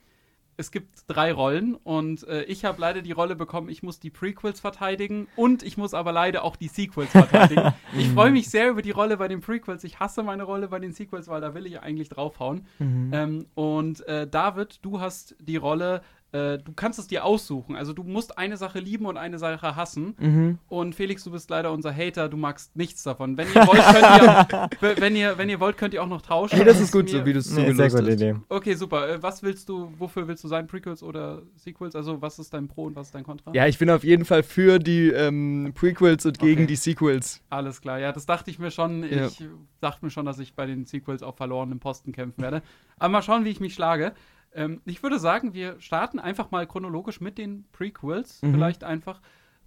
es 0.60 0.70
gibt 0.70 1.04
drei 1.08 1.32
Rollen 1.32 1.74
und 1.74 2.26
äh, 2.28 2.42
ich 2.44 2.64
habe 2.64 2.80
leider 2.80 3.02
die 3.02 3.12
Rolle 3.12 3.34
bekommen, 3.34 3.68
ich 3.68 3.82
muss 3.82 3.98
die 3.98 4.10
Prequels 4.10 4.60
verteidigen 4.60 5.26
und 5.34 5.62
ich 5.62 5.76
muss 5.76 5.94
aber 5.94 6.12
leider 6.12 6.44
auch 6.44 6.54
die 6.54 6.68
Sequels 6.68 7.10
verteidigen. 7.10 7.72
ich 7.98 8.08
freue 8.10 8.30
mich 8.30 8.48
sehr 8.50 8.70
über 8.70 8.82
die 8.82 8.90
Rolle 8.90 9.16
bei 9.16 9.26
den 9.26 9.40
Prequels. 9.40 9.82
Ich 9.84 9.98
hasse 9.98 10.22
meine 10.22 10.44
Rolle 10.44 10.68
bei 10.68 10.78
den 10.78 10.92
Sequels, 10.92 11.28
weil 11.28 11.40
da 11.40 11.54
will 11.54 11.66
ich 11.66 11.80
eigentlich 11.80 12.10
draufhauen. 12.10 12.66
Ähm, 13.12 13.46
und 13.54 14.06
äh, 14.06 14.28
David, 14.28 14.78
du 14.82 15.00
hast 15.00 15.34
die 15.40 15.56
Rolle, 15.56 16.02
äh, 16.32 16.58
du 16.58 16.72
kannst 16.74 16.98
es 16.98 17.06
dir 17.08 17.24
aussuchen. 17.24 17.74
Also 17.76 17.92
du 17.92 18.02
musst 18.04 18.38
eine 18.38 18.56
Sache 18.56 18.78
lieben 18.78 19.06
und 19.06 19.16
eine 19.16 19.38
Sache 19.38 19.74
hassen. 19.76 20.14
Mhm. 20.18 20.58
Und 20.68 20.94
Felix, 20.94 21.24
du 21.24 21.30
bist 21.32 21.50
leider 21.50 21.72
unser 21.72 21.94
Hater, 21.94 22.28
du 22.28 22.36
magst 22.36 22.76
nichts 22.76 23.02
davon. 23.02 23.36
Wenn 23.36 23.48
ihr 23.48 23.66
wollt, 23.66 23.82
könnt 23.82 24.80
ihr, 24.80 24.96
wenn 25.00 25.16
ihr, 25.16 25.38
wenn 25.38 25.48
ihr 25.48 25.58
wollt, 25.60 25.76
könnt 25.76 25.92
ihr 25.94 26.02
auch 26.02 26.08
noch 26.08 26.22
tauschen. 26.22 26.58
Nee, 26.58 26.64
das 26.64 26.80
ist 26.80 26.92
gut, 26.92 27.04
mir- 27.06 27.10
so 27.20 27.26
wie 27.26 27.32
du 27.32 27.38
es 27.40 27.50
Nee, 27.50 27.72
gute 27.72 27.84
hast. 27.84 28.40
Okay, 28.48 28.74
super. 28.74 29.08
Äh, 29.08 29.22
Was 29.22 29.42
willst 29.42 29.68
du, 29.68 29.92
wofür 29.98 30.28
willst 30.28 30.44
du 30.44 30.48
sein? 30.48 30.66
Prequels 30.66 31.02
oder 31.02 31.42
Sequels? 31.56 31.96
Also 31.96 32.22
was 32.22 32.38
ist 32.38 32.54
dein 32.54 32.68
Pro 32.68 32.84
und 32.84 32.96
was 32.96 33.08
ist 33.08 33.14
dein 33.14 33.24
Contra? 33.24 33.52
Ja, 33.52 33.66
ich 33.66 33.78
bin 33.78 33.90
auf 33.90 34.04
jeden 34.04 34.24
Fall 34.24 34.42
für 34.42 34.78
die 34.78 35.08
ähm, 35.08 35.72
Prequels 35.74 36.26
und 36.26 36.38
gegen 36.38 36.60
Okay. 36.62 36.66
die 36.66 36.76
Sequels. 36.76 37.40
Alles 37.50 37.80
klar, 37.80 37.98
ja, 37.98 38.12
das 38.12 38.26
dachte 38.26 38.50
ich 38.50 38.58
mir 38.58 38.70
schon. 38.70 39.02
Ja. 39.02 39.26
Ich 39.26 39.42
dachte 39.80 40.04
mir 40.04 40.10
schon, 40.10 40.26
dass 40.26 40.38
ich 40.38 40.54
bei 40.54 40.66
den 40.66 40.84
Sequels 40.84 41.22
auf 41.22 41.36
verlorenen 41.36 41.80
Posten 41.80 42.12
kämpfen 42.12 42.42
werde. 42.42 42.62
Aber 42.98 43.08
mal 43.08 43.22
schauen, 43.22 43.44
wie 43.44 43.48
ich 43.50 43.60
mich 43.60 43.74
schlage. 43.74 44.12
Ähm, 44.54 44.80
ich 44.84 45.02
würde 45.02 45.18
sagen, 45.18 45.54
wir 45.54 45.80
starten 45.80 46.18
einfach 46.18 46.50
mal 46.50 46.66
chronologisch 46.66 47.20
mit 47.20 47.38
den 47.38 47.64
Prequels. 47.72 48.42
Mhm. 48.42 48.52
Vielleicht 48.54 48.84
einfach. 48.84 49.20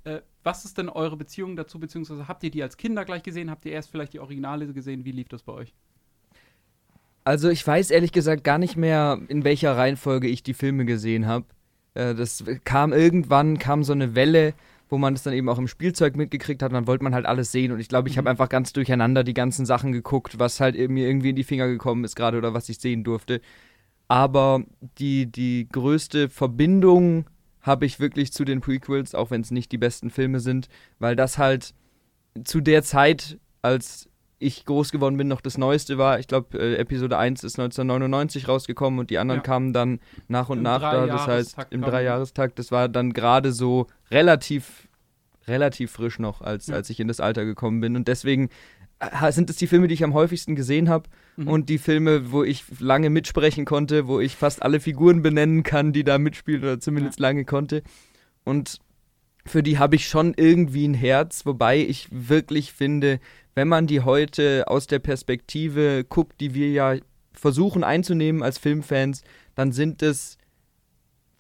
Äh, 0.04 0.22
was 0.44 0.66
ist 0.66 0.78
denn 0.78 0.90
eure 0.90 1.16
Beziehung 1.16 1.56
dazu, 1.56 1.80
beziehungsweise 1.80 2.28
habt 2.28 2.44
ihr 2.44 2.52
die 2.52 2.62
als 2.62 2.76
Kinder 2.76 3.06
gleich 3.06 3.24
gesehen? 3.24 3.50
Habt 3.50 3.64
ihr 3.66 3.72
erst 3.72 3.90
vielleicht 3.90 4.12
die 4.14 4.20
Originale 4.20 4.68
gesehen? 4.74 5.06
Wie 5.06 5.12
lief 5.14 5.30
das 5.30 5.44
bei 5.44 5.54
euch? 5.54 5.74
Also 7.24 7.50
ich 7.50 7.66
weiß 7.66 7.90
ehrlich 7.92 8.12
gesagt 8.12 8.44
gar 8.44 8.58
nicht 8.58 8.76
mehr, 8.76 9.20
in 9.30 9.46
welcher 9.46 9.78
Reihenfolge 9.78 10.28
ich 10.28 10.44
die 10.44 10.54
Filme 10.54 10.84
gesehen 10.86 11.26
habe. 11.26 11.46
Äh, 11.94 12.16
das 12.16 12.44
kam 12.66 12.92
irgendwann, 12.92 13.60
kam 13.60 13.84
so 13.84 13.94
eine 13.94 14.14
Welle, 14.16 14.54
wo 14.90 14.98
man 14.98 15.14
es 15.14 15.24
dann 15.24 15.34
eben 15.34 15.48
auch 15.48 15.58
im 15.58 15.70
Spielzeug 15.70 16.18
mitgekriegt 16.18 16.62
hat 16.62 16.72
und 16.72 16.76
dann 16.76 16.88
wollte 16.88 17.04
man 17.06 17.16
halt 17.16 17.26
alles 17.26 17.52
sehen. 17.54 17.72
Und 17.72 17.80
ich 17.80 17.88
glaube, 17.88 18.10
ich 18.10 18.18
habe 18.18 18.26
Mhm. 18.26 18.32
einfach 18.32 18.50
ganz 18.50 18.74
durcheinander 18.74 19.24
die 19.24 19.34
ganzen 19.34 19.66
Sachen 19.66 19.94
geguckt, 19.94 20.38
was 20.38 20.60
halt 20.60 20.76
mir 20.90 21.08
irgendwie 21.08 21.30
in 21.30 21.36
die 21.38 21.46
Finger 21.46 21.68
gekommen 21.68 22.04
ist 22.04 22.16
gerade 22.18 22.38
oder 22.38 22.54
was 22.54 22.68
ich 22.68 22.80
sehen 22.80 23.06
durfte. 23.06 23.40
Aber 24.08 24.64
die, 25.00 25.26
die 25.32 25.68
größte 25.72 26.30
Verbindung 26.30 27.26
habe 27.62 27.86
ich 27.86 28.00
wirklich 28.00 28.34
zu 28.34 28.44
den 28.46 28.62
Prequels, 28.62 29.16
auch 29.16 29.32
wenn 29.32 29.42
es 29.42 29.52
nicht 29.52 29.72
die 29.72 29.78
besten 29.78 30.10
Filme 30.10 30.40
sind, 30.40 30.68
weil 31.00 31.16
das 31.16 31.38
halt 31.38 31.74
zu 32.44 32.62
der 32.62 32.84
Zeit, 32.84 33.38
als 33.62 34.10
ich 34.40 34.66
groß 34.66 34.92
geworden 34.92 35.16
bin, 35.16 35.30
noch 35.30 35.40
das 35.40 35.58
Neueste 35.58 35.98
war. 35.98 36.20
Ich 36.20 36.28
glaube, 36.28 36.60
äh, 36.60 36.76
Episode 36.76 37.18
1 37.18 37.46
ist 37.46 37.58
1999 37.58 38.50
rausgekommen 38.50 39.00
und 39.00 39.10
die 39.10 39.18
anderen 39.18 39.40
Ja. 39.40 39.44
kamen 39.44 39.72
dann 39.72 40.00
nach 40.28 40.50
und 40.50 40.58
Im 40.58 40.64
nach 40.64 40.82
da. 40.82 41.08
Das 41.08 41.28
heißt, 41.28 41.58
im 41.70 41.82
Dreijahrestakt. 41.82 42.60
Das 42.60 42.70
war 42.70 42.90
dann 42.90 43.14
gerade 43.14 43.54
so 43.54 43.88
relativ, 44.12 44.90
relativ 45.48 45.92
frisch 45.92 46.20
noch, 46.20 46.42
als, 46.42 46.68
Ja. 46.68 46.76
als 46.76 46.90
ich 46.90 47.00
in 47.00 47.08
das 47.08 47.22
Alter 47.22 47.46
gekommen 47.46 47.80
bin. 47.80 47.96
Und 47.96 48.10
deswegen 48.10 48.50
sind 49.32 49.50
es 49.50 49.58
die 49.58 49.68
Filme, 49.68 49.88
die 49.88 49.94
ich 49.94 50.04
am 50.04 50.14
häufigsten 50.14 50.56
gesehen 50.56 50.90
habe. 50.90 51.10
Mhm. 51.38 51.48
Und 51.48 51.70
die 51.70 51.78
Filme, 51.78 52.32
wo 52.32 52.44
ich 52.44 52.64
lange 52.80 53.10
mitsprechen 53.10 53.66
konnte, 53.66 54.08
wo 54.08 54.20
ich 54.20 54.36
fast 54.36 54.62
alle 54.62 54.80
Figuren 54.80 55.22
benennen 55.22 55.64
kann, 55.64 55.94
die 55.94 56.04
da 56.04 56.18
mitspielen 56.18 56.64
oder 56.64 56.80
zumindest 56.80 57.20
lange 57.20 57.46
konnte. 57.46 57.84
Und 58.44 58.80
für 59.46 59.64
die 59.64 59.78
habe 59.78 59.96
ich 59.96 60.08
schon 60.08 60.34
irgendwie 60.36 60.88
ein 60.88 60.94
Herz, 60.94 61.46
wobei 61.46 61.80
ich 61.80 62.08
wirklich 62.12 62.74
finde, 62.74 63.20
wenn 63.56 63.68
man 63.68 63.88
die 63.88 64.02
heute 64.02 64.68
aus 64.68 64.88
der 64.88 65.00
Perspektive 65.00 66.04
guckt, 66.08 66.40
die 66.40 66.54
wir 66.54 66.72
ja 66.72 66.96
versuchen 67.34 67.84
einzunehmen 67.84 68.44
als 68.44 68.58
Filmfans, 68.58 69.24
dann 69.56 69.72
sind 69.72 70.02
es 70.02 70.38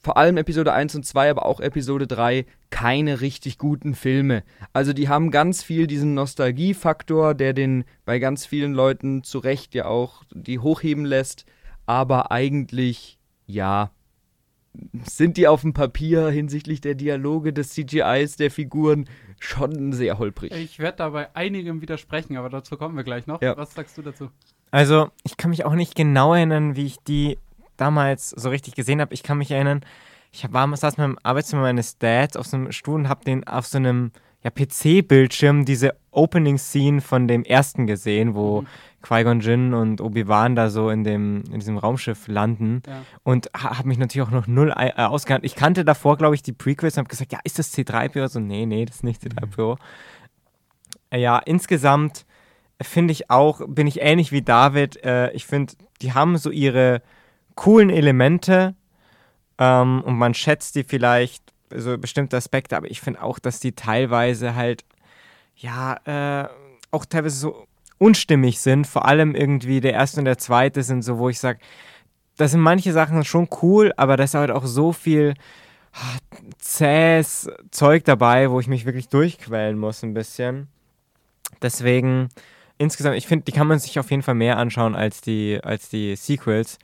vor 0.03 0.17
allem 0.17 0.35
Episode 0.35 0.73
1 0.73 0.95
und 0.95 1.05
2, 1.05 1.31
aber 1.31 1.45
auch 1.45 1.61
Episode 1.61 2.07
3 2.07 2.45
keine 2.69 3.21
richtig 3.21 3.57
guten 3.57 3.95
Filme. 3.95 4.43
Also 4.73 4.91
die 4.91 5.07
haben 5.07 5.31
ganz 5.31 5.63
viel 5.63 5.87
diesen 5.87 6.13
Nostalgiefaktor, 6.13 7.33
der 7.33 7.53
den 7.53 7.85
bei 8.03 8.19
ganz 8.19 8.45
vielen 8.45 8.73
Leuten 8.73 9.23
zu 9.23 9.39
Recht 9.39 9.73
ja 9.73 9.85
auch 9.85 10.23
die 10.31 10.59
hochheben 10.59 11.05
lässt, 11.05 11.45
aber 11.85 12.31
eigentlich 12.31 13.17
ja 13.47 13.91
sind 15.05 15.37
die 15.37 15.47
auf 15.47 15.61
dem 15.61 15.73
Papier 15.73 16.29
hinsichtlich 16.29 16.81
der 16.81 16.95
Dialoge, 16.95 17.53
des 17.53 17.69
CGIs, 17.69 18.35
der 18.37 18.51
Figuren 18.51 19.05
schon 19.39 19.93
sehr 19.93 20.17
holprig. 20.17 20.51
Ich 20.51 20.79
werde 20.79 20.97
dabei 20.97 21.35
einigem 21.35 21.81
widersprechen, 21.81 22.37
aber 22.37 22.49
dazu 22.49 22.75
kommen 22.75 22.95
wir 22.95 23.03
gleich 23.03 23.27
noch. 23.27 23.41
Ja. 23.41 23.55
Was 23.55 23.73
sagst 23.75 23.97
du 23.97 24.01
dazu? 24.01 24.29
Also, 24.71 25.09
ich 25.23 25.37
kann 25.37 25.51
mich 25.51 25.65
auch 25.65 25.75
nicht 25.75 25.95
genau 25.95 26.33
erinnern, 26.33 26.75
wie 26.75 26.87
ich 26.87 26.97
die 26.97 27.37
damals 27.83 28.29
so 28.29 28.49
richtig 28.49 28.75
gesehen 28.75 29.01
habe. 29.01 29.13
Ich 29.13 29.23
kann 29.23 29.37
mich 29.37 29.51
erinnern, 29.51 29.81
ich 30.31 30.51
war, 30.51 30.75
saß 30.75 30.97
mit 30.97 31.05
dem 31.05 31.19
Arbeitszimmer 31.21 31.63
meines 31.63 31.97
Dads 31.97 32.37
auf 32.37 32.47
so 32.47 32.57
einem 32.57 32.71
Stuhl 32.71 32.95
und 32.95 33.09
habe 33.09 33.25
den 33.25 33.45
auf 33.45 33.67
so 33.67 33.77
einem 33.77 34.11
ja, 34.41 34.49
PC-Bildschirm 34.49 35.65
diese 35.65 35.95
Opening-Scene 36.11 37.01
von 37.01 37.27
dem 37.27 37.43
ersten 37.43 37.87
gesehen, 37.87 38.35
wo 38.35 38.61
Mhm. 38.61 38.67
Qui-Gon 39.03 39.41
Jinn 39.41 39.73
und 39.73 39.99
Obi-Wan 39.99 40.55
da 40.55 40.69
so 40.69 40.89
in, 40.89 41.03
dem, 41.03 41.43
in 41.51 41.59
diesem 41.59 41.77
Raumschiff 41.77 42.27
landen. 42.27 42.81
Ja. 42.87 43.03
Und 43.23 43.49
ha 43.53 43.77
habe 43.77 43.87
mich 43.89 43.97
natürlich 43.97 44.25
auch 44.25 44.31
noch 44.31 44.47
null 44.47 44.73
äh, 44.77 44.93
ausgekannt. 44.93 45.43
Ich 45.43 45.55
kannte 45.55 45.83
davor, 45.83 46.17
glaube 46.17 46.35
ich, 46.35 46.41
die 46.41 46.53
Prequels 46.53 46.95
und 46.95 46.99
habe 46.99 47.09
gesagt, 47.09 47.33
ja, 47.33 47.39
ist 47.43 47.59
das 47.59 47.73
C3PO? 47.77 48.29
So, 48.29 48.39
nee, 48.39 48.65
nee, 48.65 48.85
das 48.85 48.97
ist 48.97 49.03
nicht 49.03 49.21
C3PO. 49.21 49.77
Äh, 51.11 51.19
Ja, 51.19 51.37
insgesamt 51.39 52.25
finde 52.81 53.11
ich 53.11 53.29
auch, 53.29 53.61
bin 53.67 53.87
ich 53.87 54.01
ähnlich 54.01 54.31
wie 54.31 54.41
David. 54.41 55.03
Äh, 55.03 55.31
ich 55.31 55.45
finde, 55.45 55.73
die 56.01 56.13
haben 56.13 56.37
so 56.37 56.49
ihre 56.49 57.01
coolen 57.55 57.89
Elemente 57.89 58.75
ähm, 59.57 60.01
und 60.03 60.15
man 60.17 60.33
schätzt 60.33 60.75
die 60.75 60.83
vielleicht, 60.83 61.43
so 61.75 61.97
bestimmte 61.97 62.37
Aspekte, 62.37 62.77
aber 62.77 62.89
ich 62.89 63.01
finde 63.01 63.23
auch, 63.23 63.39
dass 63.39 63.59
die 63.59 63.73
teilweise 63.73 64.55
halt, 64.55 64.85
ja, 65.55 65.97
äh, 66.05 66.47
auch 66.91 67.05
teilweise 67.05 67.35
so 67.37 67.67
unstimmig 67.97 68.59
sind. 68.59 68.85
Vor 68.85 69.05
allem 69.05 69.35
irgendwie 69.35 69.81
der 69.81 69.93
erste 69.93 70.19
und 70.19 70.25
der 70.25 70.37
zweite 70.37 70.83
sind 70.83 71.03
so, 71.03 71.17
wo 71.17 71.29
ich 71.29 71.39
sage, 71.39 71.59
da 72.37 72.47
sind 72.47 72.61
manche 72.61 72.91
Sachen 72.91 73.23
schon 73.23 73.47
cool, 73.61 73.93
aber 73.97 74.17
da 74.17 74.23
ist 74.23 74.33
halt 74.33 74.51
auch 74.51 74.65
so 74.65 74.91
viel 74.91 75.35
ah, 75.93 76.17
zähes 76.57 77.49
Zeug 77.71 78.03
dabei, 78.05 78.49
wo 78.49 78.59
ich 78.59 78.67
mich 78.67 78.85
wirklich 78.85 79.09
durchquälen 79.09 79.77
muss 79.77 80.03
ein 80.03 80.13
bisschen. 80.13 80.67
Deswegen, 81.61 82.29
insgesamt, 82.77 83.15
ich 83.15 83.27
finde, 83.27 83.45
die 83.45 83.51
kann 83.51 83.67
man 83.67 83.79
sich 83.79 83.99
auf 83.99 84.11
jeden 84.11 84.23
Fall 84.23 84.35
mehr 84.35 84.57
anschauen 84.57 84.95
als 84.95 85.21
die, 85.21 85.59
als 85.63 85.89
die 85.89 86.15
Sequels. 86.15 86.79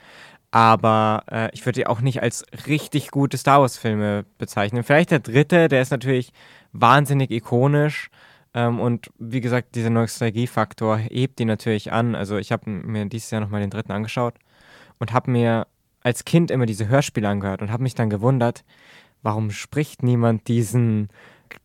Aber 0.52 1.24
äh, 1.32 1.50
ich 1.54 1.66
würde 1.66 1.80
die 1.80 1.88
auch 1.88 2.02
nicht 2.02 2.22
als 2.22 2.44
richtig 2.68 3.12
gute 3.12 3.38
Star 3.38 3.62
Wars-Filme 3.62 4.26
bezeichnen. 4.38 4.84
Vielleicht 4.84 5.12
der 5.12 5.20
dritte, 5.20 5.68
der 5.68 5.82
ist 5.82 5.92
natürlich 5.92 6.32
wahnsinnig 6.72 7.30
ikonisch. 7.32 8.10
Ähm, 8.54 8.80
und 8.80 9.12
wie 9.20 9.42
gesagt, 9.42 9.76
dieser 9.76 9.92
Nostalgiefaktor 9.92 10.98
hebt 10.98 11.40
die 11.40 11.46
natürlich 11.46 11.92
an. 11.92 12.16
Also 12.16 12.38
ich 12.38 12.52
habe 12.52 12.70
mir 12.70 13.06
dieses 13.06 13.30
Jahr 13.30 13.42
nochmal 13.42 13.62
den 13.62 13.70
dritten 13.70 13.92
angeschaut 13.92 14.36
und 14.98 15.14
habe 15.14 15.30
mir 15.30 15.68
als 16.02 16.26
Kind 16.26 16.50
immer 16.50 16.66
diese 16.66 16.88
Hörspiele 16.88 17.28
angehört 17.28 17.62
und 17.62 17.72
habe 17.72 17.84
mich 17.84 17.94
dann 17.94 18.10
gewundert, 18.10 18.64
warum 19.22 19.52
spricht 19.52 20.02
niemand 20.04 20.48
diesen 20.48 21.10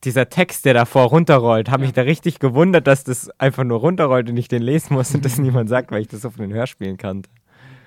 dieser 0.02 0.30
Text, 0.30 0.64
der 0.64 0.72
davor 0.72 1.08
runterrollt, 1.08 1.70
habe 1.70 1.82
mich 1.82 1.92
da 1.92 2.02
richtig 2.02 2.38
gewundert, 2.38 2.86
dass 2.86 3.04
das 3.04 3.28
einfach 3.38 3.64
nur 3.64 3.80
runterrollt 3.80 4.30
und 4.30 4.36
ich 4.38 4.48
den 4.48 4.62
lesen 4.62 4.94
muss 4.94 5.14
und 5.14 5.24
das 5.24 5.38
niemand 5.38 5.68
sagt, 5.68 5.90
weil 5.90 6.00
ich 6.00 6.08
das 6.08 6.22
so 6.22 6.30
von 6.30 6.40
den 6.40 6.54
Hörspielen 6.54 6.96
kannte. 6.96 7.28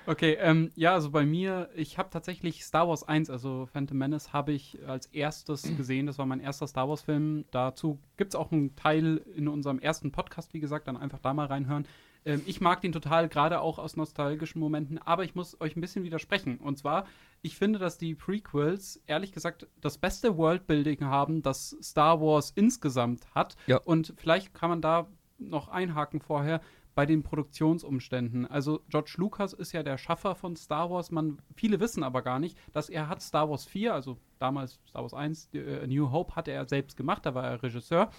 Okay, 0.08 0.38
ähm, 0.40 0.70
ja, 0.74 0.94
also 0.94 1.10
bei 1.10 1.26
mir, 1.26 1.68
ich 1.74 1.98
habe 1.98 2.08
tatsächlich 2.08 2.64
Star 2.64 2.88
Wars 2.88 3.06
1, 3.06 3.28
also 3.28 3.66
Phantom 3.70 3.98
Menace, 3.98 4.32
habe 4.32 4.52
ich 4.52 4.78
als 4.86 5.04
erstes 5.04 5.62
gesehen. 5.76 6.06
Das 6.06 6.16
war 6.16 6.24
mein 6.24 6.40
erster 6.40 6.66
Star 6.66 6.88
Wars-Film. 6.88 7.44
Dazu 7.50 7.98
gibt 8.16 8.32
es 8.32 8.34
auch 8.34 8.50
einen 8.50 8.74
Teil 8.74 9.18
in 9.36 9.48
unserem 9.48 9.78
ersten 9.78 10.10
Podcast, 10.10 10.54
wie 10.54 10.60
gesagt, 10.60 10.88
dann 10.88 10.96
einfach 10.96 11.18
da 11.18 11.34
mal 11.34 11.44
reinhören. 11.44 11.86
Ähm, 12.24 12.40
ich 12.46 12.62
mag 12.62 12.80
den 12.80 12.92
total, 12.92 13.28
gerade 13.28 13.60
auch 13.60 13.78
aus 13.78 13.96
nostalgischen 13.96 14.60
Momenten, 14.60 14.96
aber 14.96 15.24
ich 15.24 15.34
muss 15.34 15.60
euch 15.60 15.76
ein 15.76 15.82
bisschen 15.82 16.04
widersprechen. 16.04 16.56
Und 16.56 16.78
zwar, 16.78 17.04
ich 17.42 17.56
finde, 17.56 17.78
dass 17.78 17.98
die 17.98 18.14
Prequels, 18.14 19.02
ehrlich 19.06 19.32
gesagt, 19.32 19.66
das 19.78 19.98
beste 19.98 20.38
Worldbuilding 20.38 21.04
haben, 21.04 21.42
das 21.42 21.76
Star 21.82 22.18
Wars 22.18 22.50
insgesamt 22.54 23.26
hat. 23.34 23.56
Ja. 23.66 23.76
Und 23.84 24.14
vielleicht 24.16 24.54
kann 24.54 24.70
man 24.70 24.80
da 24.80 25.06
noch 25.36 25.68
einhaken 25.68 26.20
vorher 26.20 26.62
bei 26.98 27.06
den 27.06 27.22
Produktionsumständen. 27.22 28.44
Also 28.44 28.80
George 28.88 29.14
Lucas 29.18 29.52
ist 29.52 29.70
ja 29.70 29.84
der 29.84 29.98
Schaffer 29.98 30.34
von 30.34 30.56
Star 30.56 30.90
Wars. 30.90 31.12
Man, 31.12 31.38
viele 31.54 31.78
wissen 31.78 32.02
aber 32.02 32.22
gar 32.22 32.40
nicht, 32.40 32.58
dass 32.72 32.88
er 32.88 33.08
hat 33.08 33.22
Star 33.22 33.48
Wars 33.48 33.66
4, 33.66 33.94
also 33.94 34.18
damals 34.40 34.80
Star 34.88 35.02
Wars 35.02 35.14
1, 35.14 35.50
die, 35.50 35.58
äh, 35.58 35.86
New 35.86 36.10
Hope, 36.10 36.34
hatte 36.34 36.50
er 36.50 36.68
selbst 36.68 36.96
gemacht, 36.96 37.24
da 37.24 37.36
war 37.36 37.44
er 37.44 37.62
Regisseur. 37.62 38.10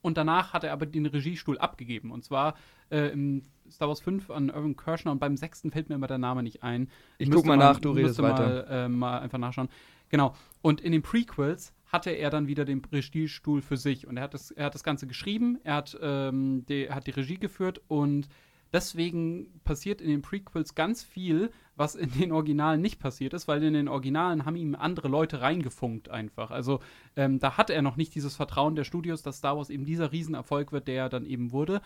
Und 0.00 0.16
danach 0.16 0.52
hat 0.52 0.62
er 0.62 0.74
aber 0.74 0.86
den 0.86 1.06
Regiestuhl 1.06 1.58
abgegeben. 1.58 2.12
Und 2.12 2.22
zwar 2.22 2.54
äh, 2.90 3.08
im 3.08 3.44
Star 3.70 3.88
Wars 3.88 4.00
5 4.00 4.30
an 4.30 4.48
Irvin 4.48 4.76
Kershner 4.76 5.12
und 5.12 5.18
beim 5.18 5.36
sechsten 5.36 5.70
fällt 5.70 5.88
mir 5.88 5.96
immer 5.96 6.06
der 6.06 6.18
Name 6.18 6.42
nicht 6.42 6.62
ein. 6.62 6.88
Ich 7.18 7.28
Müsste 7.28 7.36
guck 7.36 7.46
mal 7.46 7.56
nach, 7.56 7.80
du 7.80 7.90
redest 7.90 8.20
weiter. 8.22 8.46
Mal, 8.46 8.84
äh, 8.84 8.88
mal 8.88 9.18
einfach 9.18 9.38
nachschauen. 9.38 9.68
Genau. 10.08 10.34
Und 10.62 10.80
in 10.80 10.92
den 10.92 11.02
Prequels 11.02 11.74
hatte 11.86 12.10
er 12.10 12.30
dann 12.30 12.46
wieder 12.46 12.64
den 12.64 12.82
Regiestuhl 12.92 13.62
für 13.62 13.76
sich. 13.76 14.06
Und 14.06 14.16
er 14.16 14.24
hat 14.24 14.34
das, 14.34 14.50
er 14.50 14.66
hat 14.66 14.74
das 14.74 14.84
Ganze 14.84 15.06
geschrieben, 15.06 15.58
er 15.64 15.74
hat, 15.74 15.98
ähm, 16.00 16.64
die, 16.68 16.90
hat 16.90 17.06
die 17.06 17.12
Regie 17.12 17.38
geführt 17.38 17.80
und 17.88 18.28
deswegen 18.72 19.60
passiert 19.64 20.02
in 20.02 20.08
den 20.08 20.22
Prequels 20.22 20.74
ganz 20.74 21.02
viel, 21.02 21.50
was 21.76 21.94
in 21.94 22.10
den 22.12 22.32
Originalen 22.32 22.82
nicht 22.82 22.98
passiert 22.98 23.32
ist, 23.32 23.48
weil 23.48 23.62
in 23.62 23.72
den 23.72 23.88
Originalen 23.88 24.44
haben 24.44 24.56
ihm 24.56 24.74
andere 24.74 25.08
Leute 25.08 25.40
reingefunkt 25.40 26.10
einfach. 26.10 26.50
Also 26.50 26.80
ähm, 27.16 27.38
da 27.38 27.56
hat 27.56 27.70
er 27.70 27.80
noch 27.82 27.96
nicht 27.96 28.14
dieses 28.14 28.36
Vertrauen 28.36 28.76
der 28.76 28.84
Studios, 28.84 29.22
dass 29.22 29.38
Star 29.38 29.56
Wars 29.56 29.70
eben 29.70 29.86
dieser 29.86 30.12
Riesenerfolg 30.12 30.72
wird, 30.72 30.88
der 30.88 31.04
er 31.04 31.08
dann 31.08 31.24
eben 31.24 31.52
wurde. 31.52 31.80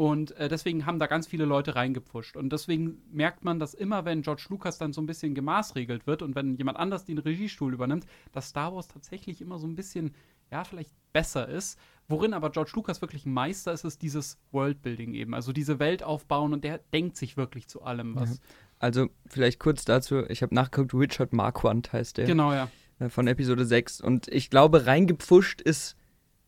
Und 0.00 0.34
äh, 0.38 0.48
deswegen 0.48 0.86
haben 0.86 0.98
da 0.98 1.06
ganz 1.06 1.26
viele 1.26 1.44
Leute 1.44 1.74
reingepfuscht. 1.74 2.34
Und 2.34 2.54
deswegen 2.54 3.02
merkt 3.12 3.44
man, 3.44 3.58
dass 3.58 3.74
immer, 3.74 4.06
wenn 4.06 4.22
George 4.22 4.46
Lucas 4.48 4.78
dann 4.78 4.94
so 4.94 5.02
ein 5.02 5.06
bisschen 5.06 5.34
gemaßregelt 5.34 6.06
wird 6.06 6.22
und 6.22 6.34
wenn 6.34 6.56
jemand 6.56 6.78
anders 6.78 7.04
den 7.04 7.18
Regiestuhl 7.18 7.74
übernimmt, 7.74 8.06
dass 8.32 8.48
Star 8.48 8.74
Wars 8.74 8.88
tatsächlich 8.88 9.42
immer 9.42 9.58
so 9.58 9.66
ein 9.66 9.76
bisschen, 9.76 10.14
ja, 10.50 10.64
vielleicht 10.64 10.94
besser 11.12 11.46
ist. 11.50 11.78
Worin 12.08 12.32
aber 12.32 12.48
George 12.48 12.70
Lucas 12.76 13.02
wirklich 13.02 13.26
ein 13.26 13.34
Meister 13.34 13.74
ist, 13.74 13.84
ist 13.84 14.00
dieses 14.00 14.38
Worldbuilding 14.52 15.12
eben. 15.12 15.34
Also 15.34 15.52
diese 15.52 15.78
Welt 15.78 16.02
aufbauen 16.02 16.54
und 16.54 16.64
der 16.64 16.78
denkt 16.94 17.18
sich 17.18 17.36
wirklich 17.36 17.68
zu 17.68 17.82
allem 17.82 18.14
was. 18.14 18.40
Also 18.78 19.08
vielleicht 19.26 19.60
kurz 19.60 19.84
dazu, 19.84 20.24
ich 20.30 20.42
habe 20.42 20.54
nachgeguckt, 20.54 20.94
Richard 20.94 21.34
Marquand 21.34 21.92
heißt 21.92 22.16
der. 22.16 22.24
Genau, 22.24 22.54
ja. 22.54 22.70
äh, 23.00 23.10
von 23.10 23.26
Episode 23.26 23.66
6. 23.66 24.00
Und 24.00 24.28
ich 24.28 24.48
glaube, 24.48 24.86
reingepfuscht 24.86 25.60
ist 25.60 25.94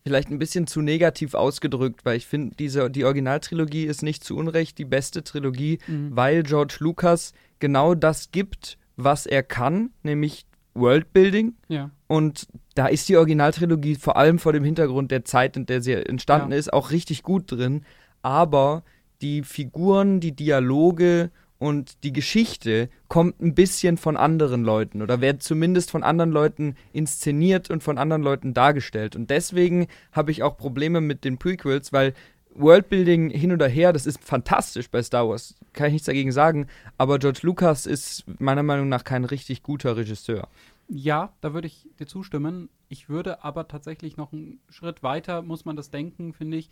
vielleicht 0.04 0.30
ein 0.30 0.38
bisschen 0.38 0.66
zu 0.66 0.80
negativ 0.80 1.34
ausgedrückt, 1.34 2.04
weil 2.04 2.16
ich 2.16 2.26
finde, 2.26 2.56
diese 2.56 2.90
die 2.90 3.04
Originaltrilogie 3.04 3.84
ist 3.84 4.02
nicht 4.02 4.24
zu 4.24 4.36
Unrecht 4.36 4.78
die 4.78 4.84
beste 4.84 5.22
Trilogie, 5.22 5.78
Mhm. 5.86 6.10
weil 6.16 6.42
George 6.42 6.76
Lucas 6.80 7.32
genau 7.60 7.94
das 7.94 8.30
gibt, 8.32 8.78
was 8.96 9.26
er 9.26 9.42
kann, 9.42 9.90
nämlich 10.02 10.44
Worldbuilding. 10.74 11.54
Ja. 11.68 11.90
Und 12.08 12.46
da 12.74 12.86
ist 12.86 13.08
die 13.08 13.16
Originaltrilogie 13.16 13.94
vor 13.94 14.16
allem 14.16 14.38
vor 14.38 14.52
dem 14.52 14.64
Hintergrund 14.64 15.10
der 15.10 15.24
Zeit, 15.24 15.56
in 15.56 15.66
der 15.66 15.80
sie 15.82 15.92
entstanden 15.92 16.52
Ja. 16.52 16.58
ist, 16.58 16.72
auch 16.72 16.90
richtig 16.90 17.22
gut 17.22 17.50
drin. 17.52 17.84
Aber 18.22 18.82
die 19.20 19.42
Figuren, 19.42 20.18
die 20.20 20.32
Dialoge 20.34 21.30
und 21.62 22.02
die 22.02 22.12
Geschichte 22.12 22.88
kommt 23.06 23.40
ein 23.40 23.54
bisschen 23.54 23.96
von 23.96 24.16
anderen 24.16 24.64
Leuten 24.64 25.00
oder 25.00 25.20
wird 25.20 25.44
zumindest 25.44 25.92
von 25.92 26.02
anderen 26.02 26.32
Leuten 26.32 26.74
inszeniert 26.92 27.70
und 27.70 27.84
von 27.84 27.98
anderen 27.98 28.24
Leuten 28.24 28.52
dargestellt. 28.52 29.14
Und 29.14 29.30
deswegen 29.30 29.86
habe 30.10 30.32
ich 30.32 30.42
auch 30.42 30.56
Probleme 30.56 31.00
mit 31.00 31.22
den 31.22 31.38
Prequels, 31.38 31.92
weil 31.92 32.14
Worldbuilding 32.56 33.30
hin 33.30 33.52
oder 33.52 33.68
her, 33.68 33.92
das 33.92 34.06
ist 34.06 34.18
fantastisch 34.24 34.90
bei 34.90 35.04
Star 35.04 35.28
Wars, 35.28 35.54
kann 35.72 35.86
ich 35.86 35.92
nichts 35.92 36.06
dagegen 36.06 36.32
sagen, 36.32 36.66
aber 36.98 37.20
George 37.20 37.40
Lucas 37.44 37.86
ist 37.86 38.24
meiner 38.40 38.64
Meinung 38.64 38.88
nach 38.88 39.04
kein 39.04 39.24
richtig 39.24 39.62
guter 39.62 39.96
Regisseur. 39.96 40.48
Ja, 40.88 41.32
da 41.42 41.54
würde 41.54 41.68
ich 41.68 41.88
dir 42.00 42.08
zustimmen. 42.08 42.70
Ich 42.88 43.08
würde 43.08 43.44
aber 43.44 43.68
tatsächlich 43.68 44.16
noch 44.16 44.32
einen 44.32 44.60
Schritt 44.68 45.04
weiter, 45.04 45.42
muss 45.42 45.64
man 45.64 45.76
das 45.76 45.90
denken, 45.90 46.32
finde 46.32 46.56
ich. 46.56 46.70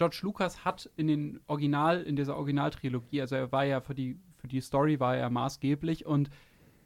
George 0.00 0.20
Lucas 0.22 0.64
hat 0.64 0.88
in 0.96 1.08
den 1.08 1.40
Original, 1.46 2.00
in 2.00 2.16
dieser 2.16 2.34
Originaltrilogie, 2.38 3.20
also 3.20 3.36
er 3.36 3.52
war 3.52 3.66
ja 3.66 3.82
für 3.82 3.94
die, 3.94 4.18
für 4.34 4.48
die 4.48 4.62
Story 4.62 4.98
war 4.98 5.14
er 5.14 5.28
maßgeblich 5.28 6.06
und 6.06 6.30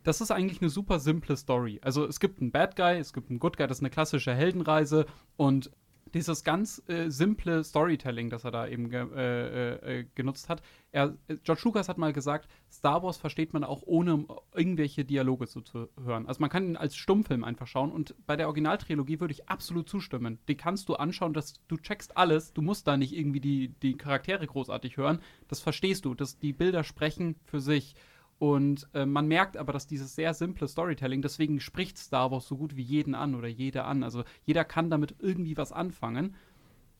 das 0.03 0.21
ist 0.21 0.33
eigentlich 0.33 0.61
eine 0.61 0.69
super 0.69 0.99
simple 0.99 1.37
Story. 1.37 1.79
Also 1.81 2.05
es 2.07 2.19
gibt 2.19 2.41
einen 2.41 2.51
Bad 2.51 2.75
Guy, 2.75 2.99
es 2.99 3.13
gibt 3.13 3.31
einen 3.31 3.39
Good 3.39 3.57
Guy, 3.57 3.69
das 3.69 3.79
ist 3.79 3.83
eine 3.83 3.91
klassische 3.91 4.35
Heldenreise 4.35 5.07
und 5.37 5.71
dieses 6.15 6.45
ganz 6.45 6.83
äh, 6.87 7.11
simple 7.11 7.65
Storytelling, 7.65 8.31
das 8.31 8.45
er 8.45 8.51
da 8.51 8.67
eben 8.67 8.89
ge 8.89 9.07
äh, 9.15 9.99
äh, 10.01 10.07
genutzt 10.15 10.49
hat. 10.49 10.63
Er, 10.93 11.17
äh, 11.29 11.37
George 11.43 11.63
Lucas 11.65 11.89
hat 11.89 11.99
mal 11.99 12.13
gesagt, 12.13 12.49
Star 12.71 13.03
Wars 13.03 13.17
versteht 13.17 13.53
man 13.53 13.65
auch 13.65 13.83
ohne 13.85 14.25
irgendwelche 14.55 15.05
Dialoge 15.05 15.47
zu, 15.49 15.61
zu 15.61 15.89
hören. 16.03 16.27
Also 16.27 16.41
man 16.41 16.51
kann 16.51 16.65
ihn 16.65 16.77
als 16.77 16.97
Stummfilm 16.97 17.45
einfach 17.45 17.67
schauen 17.67 17.93
und 17.93 18.15
bei 18.27 18.37
der 18.37 18.47
Originaltrilogie 18.47 19.21
würde 19.21 19.33
ich 19.33 19.49
absolut 19.49 19.89
zustimmen. 19.89 20.39
Die 20.49 20.57
kannst 20.57 20.89
du 20.89 20.95
anschauen, 20.95 21.35
dass 21.35 21.55
du 21.67 21.77
checkst 21.77 22.17
alles, 22.17 22.53
du 22.53 22.63
musst 22.63 22.87
da 22.87 22.97
nicht 22.97 23.15
irgendwie 23.15 23.41
die, 23.41 23.69
die 23.69 23.97
Charaktere 23.97 24.47
großartig 24.47 24.97
hören. 24.97 25.21
Das 25.49 25.61
verstehst 25.61 26.05
du, 26.05 26.15
dass 26.15 26.39
die 26.39 26.53
Bilder 26.53 26.85
sprechen 26.85 27.37
für 27.45 27.61
sich. 27.61 27.97
Und 28.39 28.89
äh, 28.95 29.07
man 29.07 29.29
merkt 29.29 29.57
aber, 29.57 29.73
dass 29.73 29.87
dieses 29.87 30.15
sehr 30.15 30.35
simple 30.35 30.69
Storytelling, 30.69 31.23
deswegen 31.23 31.61
spricht 31.61 31.99
Star 31.99 32.31
Wars 32.31 32.47
so 32.47 32.57
gut 32.57 32.77
wie 32.77 32.83
jeden 32.83 33.15
an 33.15 33.35
oder 33.35 33.49
jede 33.49 33.85
an. 33.85 34.03
Also 34.03 34.25
jeder 34.45 34.65
kann 34.65 34.91
damit 34.91 35.15
irgendwie 35.21 35.57
was 35.57 35.73
anfangen. 35.73 36.35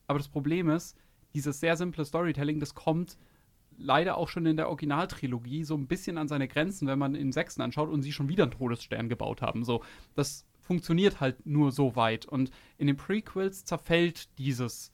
Aber 0.07 0.19
das 0.19 0.29
Problem 0.29 0.69
ist, 0.69 0.97
dieses 1.33 1.59
sehr 1.59 1.75
simple 1.75 2.05
Storytelling, 2.05 2.59
das 2.59 2.73
kommt 2.73 3.17
leider 3.77 4.17
auch 4.17 4.29
schon 4.29 4.45
in 4.45 4.55
der 4.55 4.69
Originaltrilogie 4.69 5.65
so 5.65 5.75
ein 5.75 5.87
bisschen 5.87 6.17
an 6.17 6.29
seine 6.29 6.47
Grenzen, 6.47 6.87
wenn 6.87 6.99
man 6.99 7.13
den 7.13 7.33
sechsten 7.33 7.61
anschaut 7.61 7.89
und 7.89 8.01
sie 8.01 8.13
schon 8.13 8.29
wieder 8.29 8.43
einen 8.43 8.53
Todesstern 8.53 9.09
gebaut 9.09 9.41
haben. 9.41 9.65
So, 9.65 9.83
das 10.15 10.45
funktioniert 10.61 11.19
halt 11.19 11.45
nur 11.45 11.73
so 11.73 11.95
weit. 11.97 12.25
Und 12.25 12.51
in 12.77 12.87
den 12.87 12.95
Prequels 12.95 13.65
zerfällt 13.65 14.29
dieses 14.37 14.93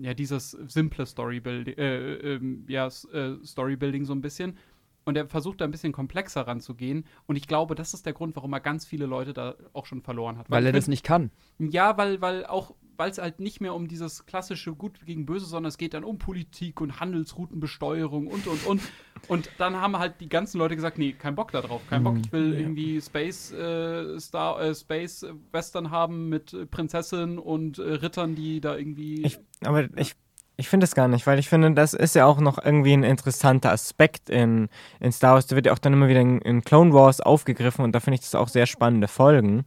ja, 0.00 0.14
dieses 0.14 0.52
simple 0.52 1.04
Storybuilding, 1.04 1.76
äh, 1.76 2.14
ähm, 2.14 2.64
ja, 2.66 2.86
äh, 2.86 3.44
Storybuilding 3.44 4.04
so 4.04 4.14
ein 4.14 4.22
bisschen. 4.22 4.56
Und 5.04 5.16
er 5.16 5.26
versucht 5.26 5.60
da 5.60 5.64
ein 5.64 5.70
bisschen 5.70 5.92
komplexer 5.92 6.46
ranzugehen. 6.46 7.06
Und 7.26 7.36
ich 7.36 7.48
glaube, 7.48 7.74
das 7.74 7.94
ist 7.94 8.06
der 8.06 8.12
Grund, 8.12 8.36
warum 8.36 8.52
er 8.52 8.60
ganz 8.60 8.84
viele 8.84 9.06
Leute 9.06 9.32
da 9.32 9.54
auch 9.72 9.86
schon 9.86 10.02
verloren 10.02 10.38
hat. 10.38 10.50
Weil 10.50 10.64
er 10.64 10.70
ich 10.70 10.76
das 10.76 10.88
nicht 10.88 11.04
kann. 11.04 11.30
ja, 11.58 11.96
weil, 11.96 12.20
weil 12.20 12.46
auch, 12.46 12.74
weil 12.96 13.10
es 13.10 13.18
halt 13.18 13.40
nicht 13.40 13.60
mehr 13.60 13.74
um 13.74 13.88
dieses 13.88 14.26
klassische 14.26 14.74
Gut 14.74 15.04
gegen 15.04 15.26
Böse, 15.26 15.46
sondern 15.46 15.68
es 15.68 15.78
geht 15.78 15.94
dann 15.94 16.04
um 16.04 16.18
Politik 16.18 16.80
und 16.80 17.00
Handelsroutenbesteuerung 17.00 18.28
und 18.28 18.46
und 18.46 18.66
und. 18.66 18.82
Und 19.28 19.50
dann 19.58 19.76
haben 19.76 19.98
halt 19.98 20.20
die 20.20 20.28
ganzen 20.28 20.58
Leute 20.58 20.74
gesagt, 20.76 20.98
nee, 20.98 21.12
kein 21.12 21.34
Bock 21.34 21.52
da 21.52 21.60
drauf, 21.60 21.80
kein 21.88 22.02
Bock. 22.02 22.16
Ich 22.24 22.32
will 22.32 22.54
irgendwie 22.54 23.00
Space 23.00 23.52
äh, 23.52 24.18
Star 24.18 24.60
äh, 24.60 24.74
Space 24.74 25.26
Western 25.52 25.90
haben 25.90 26.28
mit 26.28 26.52
äh, 26.52 26.66
Prinzessin 26.66 27.38
und 27.38 27.78
äh, 27.78 27.82
Rittern, 27.82 28.34
die 28.34 28.60
da 28.60 28.76
irgendwie. 28.76 29.24
Ich, 29.24 29.38
aber 29.64 29.88
ich, 29.96 30.14
ich 30.62 30.68
finde 30.68 30.84
es 30.84 30.94
gar 30.94 31.08
nicht, 31.08 31.26
weil 31.26 31.40
ich 31.40 31.48
finde, 31.48 31.72
das 31.72 31.92
ist 31.92 32.14
ja 32.14 32.24
auch 32.24 32.38
noch 32.38 32.56
irgendwie 32.64 32.92
ein 32.92 33.02
interessanter 33.02 33.72
Aspekt 33.72 34.30
in, 34.30 34.68
in 35.00 35.10
Star 35.10 35.34
Wars. 35.34 35.48
Der 35.48 35.56
wird 35.56 35.66
ja 35.66 35.72
auch 35.72 35.78
dann 35.80 35.92
immer 35.92 36.06
wieder 36.06 36.20
in, 36.20 36.40
in 36.40 36.62
Clone 36.62 36.92
Wars 36.94 37.20
aufgegriffen 37.20 37.84
und 37.84 37.92
da 37.92 37.98
finde 37.98 38.14
ich 38.14 38.20
das 38.20 38.36
auch 38.36 38.46
sehr 38.46 38.66
spannende 38.66 39.08
Folgen. 39.08 39.64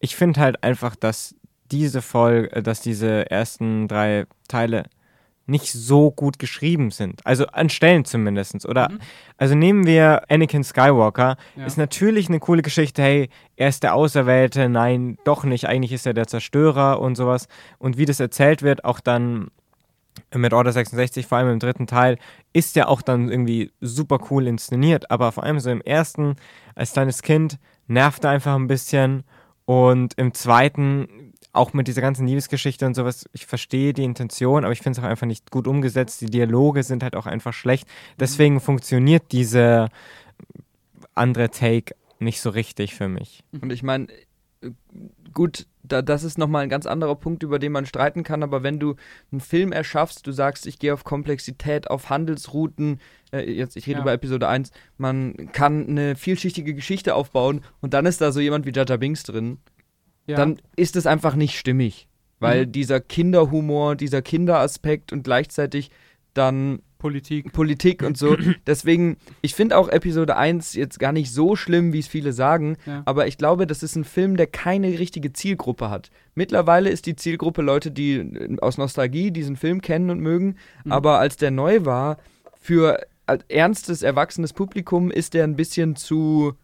Ich 0.00 0.16
finde 0.16 0.40
halt 0.40 0.62
einfach, 0.62 0.96
dass 0.96 1.34
diese 1.72 2.02
Folge, 2.02 2.62
dass 2.62 2.82
diese 2.82 3.30
ersten 3.30 3.88
drei 3.88 4.26
Teile 4.48 4.84
nicht 5.46 5.72
so 5.72 6.10
gut 6.10 6.38
geschrieben 6.38 6.90
sind. 6.90 7.20
Also 7.26 7.46
an 7.46 7.68
Stellen 7.70 8.04
zumindest. 8.04 8.66
Oder 8.66 8.90
Mhm. 8.90 8.98
also 9.38 9.54
nehmen 9.54 9.86
wir 9.86 10.22
Anakin 10.30 10.62
Skywalker. 10.62 11.36
Ja. 11.56 11.64
Ist 11.66 11.78
natürlich 11.78 12.28
eine 12.28 12.38
coole 12.38 12.60
Geschichte, 12.62 13.02
hey, 13.02 13.28
er 13.56 13.68
ist 13.68 13.82
der 13.82 13.94
Auserwählte, 13.94 14.68
nein, 14.68 15.16
doch 15.24 15.44
nicht, 15.44 15.66
eigentlich 15.68 15.92
ist 15.92 16.06
er 16.06 16.12
der 16.14 16.26
Zerstörer 16.26 17.00
und 17.00 17.14
sowas. 17.16 17.48
Und 17.78 17.96
wie 17.98 18.04
das 18.04 18.20
erzählt 18.20 18.62
wird, 18.62 18.84
auch 18.84 19.00
dann 19.00 19.48
mit 20.34 20.52
Order 20.52 20.72
66, 20.72 21.26
vor 21.26 21.38
allem 21.38 21.50
im 21.50 21.58
dritten 21.58 21.86
Teil, 21.86 22.18
ist 22.52 22.76
ja 22.76 22.86
auch 22.86 23.02
dann 23.02 23.28
irgendwie 23.30 23.72
super 23.80 24.18
cool 24.30 24.46
inszeniert, 24.46 25.10
aber 25.10 25.32
vor 25.32 25.44
allem 25.44 25.60
so 25.60 25.70
im 25.70 25.80
ersten, 25.80 26.36
als 26.74 26.92
kleines 26.92 27.22
Kind, 27.22 27.58
nervt 27.86 28.24
er 28.24 28.30
einfach 28.30 28.54
ein 28.54 28.66
bisschen 28.66 29.24
und 29.64 30.14
im 30.14 30.34
zweiten, 30.34 31.32
auch 31.52 31.72
mit 31.72 31.86
dieser 31.88 32.00
ganzen 32.00 32.26
Liebesgeschichte 32.26 32.84
und 32.86 32.94
sowas, 32.94 33.28
ich 33.32 33.46
verstehe 33.46 33.92
die 33.92 34.04
Intention, 34.04 34.64
aber 34.64 34.72
ich 34.72 34.80
finde 34.80 34.98
es 34.98 35.04
auch 35.04 35.08
einfach 35.08 35.26
nicht 35.26 35.50
gut 35.50 35.68
umgesetzt. 35.68 36.20
Die 36.20 36.26
Dialoge 36.26 36.82
sind 36.82 37.02
halt 37.02 37.14
auch 37.14 37.26
einfach 37.26 37.52
schlecht. 37.52 37.88
Deswegen 38.18 38.60
funktioniert 38.60 39.30
diese 39.30 39.88
andere 41.14 41.50
Take 41.50 41.94
nicht 42.18 42.40
so 42.40 42.50
richtig 42.50 42.94
für 42.94 43.08
mich. 43.08 43.44
Und 43.60 43.72
ich 43.72 43.82
meine, 43.82 44.08
gut, 45.32 45.66
da, 45.82 46.00
das 46.02 46.22
ist 46.24 46.38
nochmal 46.38 46.62
ein 46.62 46.68
ganz 46.68 46.86
anderer 46.86 47.14
Punkt, 47.16 47.42
über 47.42 47.58
den 47.58 47.72
man 47.72 47.86
streiten 47.86 48.22
kann, 48.22 48.42
aber 48.42 48.62
wenn 48.62 48.78
du 48.78 48.94
einen 49.32 49.40
Film 49.40 49.72
erschaffst, 49.72 50.26
du 50.26 50.32
sagst, 50.32 50.66
ich 50.66 50.78
gehe 50.78 50.94
auf 50.94 51.04
Komplexität, 51.04 51.90
auf 51.90 52.08
Handelsrouten, 52.10 53.00
äh, 53.32 53.50
jetzt, 53.50 53.76
ich 53.76 53.86
rede 53.86 53.98
Ja. 53.98 54.02
über 54.02 54.12
Episode 54.12 54.48
1, 54.48 54.70
man 54.96 55.34
kann 55.52 55.88
eine 55.88 56.16
vielschichtige 56.16 56.74
Geschichte 56.74 57.14
aufbauen 57.14 57.60
und 57.80 57.92
dann 57.94 58.06
ist 58.06 58.20
da 58.20 58.32
so 58.32 58.40
jemand 58.40 58.64
wie 58.66 58.72
Jaja 58.72 58.96
Binks 58.96 59.24
drin, 59.24 59.58
Ja. 60.26 60.36
dann 60.36 60.60
ist 60.76 60.96
es 60.96 61.06
einfach 61.06 61.34
nicht 61.34 61.58
stimmig. 61.58 62.08
Weil 62.40 62.66
Mhm. 62.66 62.72
dieser 62.72 63.00
Kinderhumor, 63.00 63.94
dieser 63.96 64.20
Kinderaspekt 64.22 65.12
und 65.12 65.22
gleichzeitig 65.22 65.90
dann 66.34 66.80
Politik. 67.04 67.52
Politik 67.52 68.02
und 68.02 68.16
so. 68.16 68.34
Deswegen, 68.66 69.18
ich 69.42 69.54
finde 69.54 69.76
auch 69.76 69.90
Episode 69.90 70.38
1 70.38 70.72
jetzt 70.72 70.98
gar 70.98 71.12
nicht 71.12 71.30
so 71.30 71.54
schlimm, 71.54 71.92
wie 71.92 71.98
es 71.98 72.08
viele 72.08 72.32
sagen. 72.32 72.78
Ja. 72.86 73.02
Aber 73.04 73.26
ich 73.26 73.36
glaube, 73.36 73.66
das 73.66 73.82
ist 73.82 73.94
ein 73.94 74.04
Film, 74.04 74.38
der 74.38 74.46
keine 74.46 74.98
richtige 74.98 75.34
Zielgruppe 75.34 75.90
hat. 75.90 76.10
Mittlerweile 76.34 76.88
ist 76.88 77.04
die 77.04 77.14
Zielgruppe 77.14 77.60
Leute, 77.60 77.90
die 77.90 78.14
äh, 78.14 78.56
aus 78.62 78.78
Nostalgie 78.78 79.30
diesen 79.32 79.56
Film 79.56 79.82
kennen 79.82 80.08
und 80.08 80.20
mögen. 80.20 80.56
Mhm. 80.84 80.92
Aber 80.92 81.18
als 81.18 81.36
der 81.36 81.50
neu 81.50 81.84
war, 81.84 82.16
für 82.58 83.00
ernstes, 83.48 84.02
erwachsenes 84.02 84.54
Publikum 84.54 85.10
ist 85.10 85.34
der 85.34 85.44
ein 85.44 85.56
bisschen 85.56 85.96
zu 85.96 86.54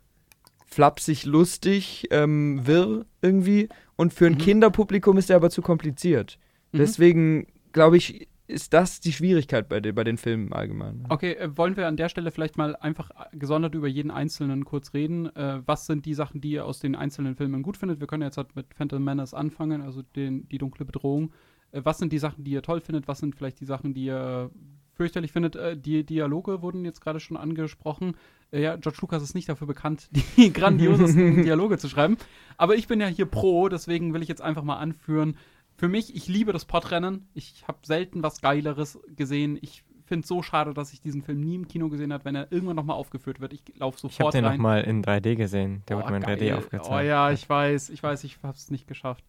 flapsig, 0.67 1.27
lustig, 1.27 2.09
ähm, 2.11 2.67
wirr 2.67 3.05
irgendwie. 3.21 3.69
Und 3.97 4.15
für 4.15 4.25
ein 4.25 4.33
Mhm. 4.35 4.39
Kinderpublikum 4.39 5.19
ist 5.19 5.29
der 5.29 5.37
aber 5.37 5.51
zu 5.51 5.61
kompliziert. 5.61 6.39
Mhm. 6.73 6.79
Deswegen, 6.79 7.47
glaube 7.73 7.99
ich, 7.99 8.27
ist 8.51 8.73
das 8.75 9.01
die 9.01 9.13
Schwierigkeit 9.13 9.69
bei, 9.69 9.81
den- 9.81 9.95
bei 9.95 10.05
den 10.05 10.17
Filmen 10.17 10.53
allgemein. 10.53 11.05
Okay, 11.09 11.33
äh, 11.33 11.57
wollen 11.57 11.77
wir 11.77 11.87
an 11.89 11.97
der 11.97 12.09
Stelle 12.09 12.31
vielleicht 12.31 12.57
mal 12.59 12.77
einfach 12.77 13.11
äh, 13.11 13.37
gesondert 13.37 13.75
über 13.75 13.89
jeden 13.89 14.11
einzelnen 14.11 14.65
kurz 14.65 14.93
reden? 14.95 15.35
Äh, 15.37 15.63
was 15.67 15.87
sind 15.87 16.07
die 16.07 16.15
Sachen, 16.15 16.41
die 16.41 16.51
ihr 16.53 16.65
aus 16.67 16.81
den 16.81 16.95
einzelnen 16.95 17.37
Filmen 17.37 17.63
gut 17.63 17.77
findet? 17.77 18.01
Wir 18.01 18.07
können 18.07 18.23
jetzt 18.23 18.37
halt 18.37 18.55
mit 18.57 18.75
Phantom 18.75 19.03
Menace 19.03 19.35
anfangen, 19.35 19.83
also 19.83 20.03
den, 20.03 20.49
die 20.49 20.59
dunkle 20.59 20.85
Bedrohung. 20.85 21.33
Äh, 21.73 21.81
was 21.85 21.99
sind 21.99 22.13
die 22.13 22.19
Sachen, 22.19 22.45
die 22.45 22.51
ihr 22.53 22.63
toll 22.63 22.81
findet? 22.81 23.09
Was 23.09 23.19
sind 23.21 23.35
vielleicht 23.37 23.61
die 23.61 23.67
Sachen, 23.67 23.95
die 23.95 24.05
ihr 24.07 24.51
fürchterlich 24.95 25.33
findet? 25.33 25.57
Äh, 25.57 25.77
die 25.77 26.05
Dialoge 26.05 26.63
wurden 26.63 26.85
jetzt 26.85 27.01
gerade 27.01 27.21
schon 27.21 27.37
angesprochen. 27.37 28.17
Äh, 28.51 28.63
ja, 28.63 28.77
George 28.77 28.99
Lucas 29.01 29.23
ist 29.23 29.35
nicht 29.35 29.49
dafür 29.49 29.67
bekannt, 29.67 30.09
die 30.37 30.53
grandiosesten 30.53 31.43
Dialoge 31.45 31.79
zu 31.79 31.89
schreiben. 31.89 32.17
Aber 32.57 32.75
ich 32.75 32.87
bin 32.89 33.01
ja 33.01 33.07
hier 33.07 33.27
pro, 33.27 33.69
deswegen 33.69 34.13
will 34.13 34.23
ich 34.23 34.29
jetzt 34.29 34.43
einfach 34.43 34.63
mal 34.65 34.77
anführen. 34.79 35.37
Für 35.81 35.89
mich, 35.89 36.15
ich 36.15 36.29
liebe 36.29 36.53
das 36.53 36.67
Podrennen. 36.67 37.27
Ich 37.33 37.65
habe 37.67 37.79
selten 37.85 38.23
was 38.23 38.43
Geileres 38.43 38.99
gesehen. 39.17 39.59
Ich 39.63 39.83
finde 40.05 40.25
es 40.25 40.29
so 40.29 40.43
schade, 40.43 40.75
dass 40.75 40.93
ich 40.93 41.01
diesen 41.01 41.23
Film 41.23 41.41
nie 41.41 41.55
im 41.55 41.69
Kino 41.69 41.89
gesehen 41.89 42.13
habe, 42.13 42.27
wenn 42.27 42.35
er 42.35 42.53
irgendwann 42.53 42.77
nochmal 42.77 42.97
aufgeführt 42.97 43.41
wird. 43.41 43.55
Ich 43.55 43.63
laufe 43.79 43.97
Ich 43.97 44.03
habe 44.05 44.13
sofort 44.13 44.35
den 44.35 44.45
rein. 44.45 44.57
nochmal 44.59 44.83
in 44.83 45.03
3D 45.03 45.37
gesehen. 45.37 45.83
Der 45.89 45.97
Oh, 45.97 46.01
wurde 46.03 46.11
mir 46.11 46.17
in 46.19 46.25
3D 46.25 46.49
geil. 46.49 46.59
aufgezeigt. 46.59 46.91
Oh 46.93 47.01
ja, 47.01 47.31
ich 47.31 47.49
weiß, 47.49 47.89
ich 47.89 48.03
weiß, 48.03 48.25
ich 48.25 48.37
habe 48.43 48.55
es 48.59 48.71
nicht 48.71 48.89
geschafft. 48.89 49.25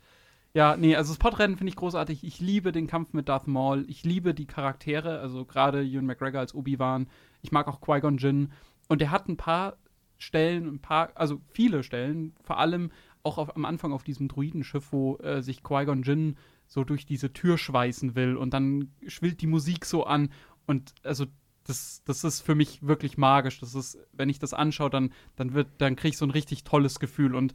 Ja, 0.54 0.76
nee, 0.76 0.94
also 0.98 1.14
das 1.14 1.20
Podrennen 1.20 1.56
finde 1.56 1.70
ich 1.70 1.78
großartig. 1.78 2.26
Ich 2.26 2.42
liebe 2.42 2.74
den 2.74 2.88
Kampf 2.88 3.14
mit 3.14 3.30
Darth 3.30 3.48
Maul. 3.48 3.86
Ich 3.88 4.04
liebe 4.04 4.34
die 4.34 4.46
Charaktere, 4.46 5.22
also 5.22 5.46
gerade 5.46 5.86
Ewan 5.86 6.06
McGregor 6.06 6.42
als 6.42 6.54
Obi-Wan. 6.54 7.08
Ich 7.44 7.54
mag 7.54 7.70
auch 7.70 7.80
Qui-Gon 7.80 8.18
Jinn. 8.18 8.52
Und 8.90 9.00
der 9.00 9.12
hat 9.12 9.30
ein 9.30 9.38
paar 9.38 9.78
Stellen, 10.18 10.68
ein 10.68 10.80
paar, 10.80 11.12
also 11.16 11.40
viele 11.54 11.82
Stellen, 11.84 12.36
vor 12.44 12.60
allem 12.60 12.92
auch 13.24 13.38
auf, 13.38 13.56
am 13.56 13.66
Anfang 13.66 13.92
auf 13.94 14.04
diesem 14.04 14.28
Druidenschiff, 14.28 14.92
wo 14.92 15.18
äh, 15.18 15.42
sich 15.42 15.64
Qui-Gon 15.64 16.04
Jinn 16.04 16.38
so 16.68 16.84
durch 16.84 17.06
diese 17.06 17.34
Tür 17.34 17.58
schweißen 17.58 18.16
will 18.16 18.38
und 18.38 18.54
dann 18.54 18.92
schwillt 19.08 19.42
die 19.42 19.48
Musik 19.48 19.86
so 19.86 20.06
an 20.06 20.32
und 20.66 20.94
also 21.04 21.26
das, 21.66 22.02
das 22.06 22.24
ist 22.24 22.42
für 22.42 22.56
mich 22.56 22.82
wirklich 22.86 23.18
magisch. 23.18 23.60
Das 23.60 23.76
ist, 23.76 23.98
wenn 24.14 24.30
ich 24.30 24.40
das 24.40 24.54
anschaue, 24.54 24.90
dann, 24.90 25.12
dann 25.36 25.54
wird, 25.54 25.68
dann 25.78 25.96
kriege 25.96 26.10
ich 26.10 26.18
so 26.18 26.26
ein 26.26 26.32
richtig 26.32 26.64
tolles 26.64 27.00
Gefühl 27.00 27.36
und 27.36 27.54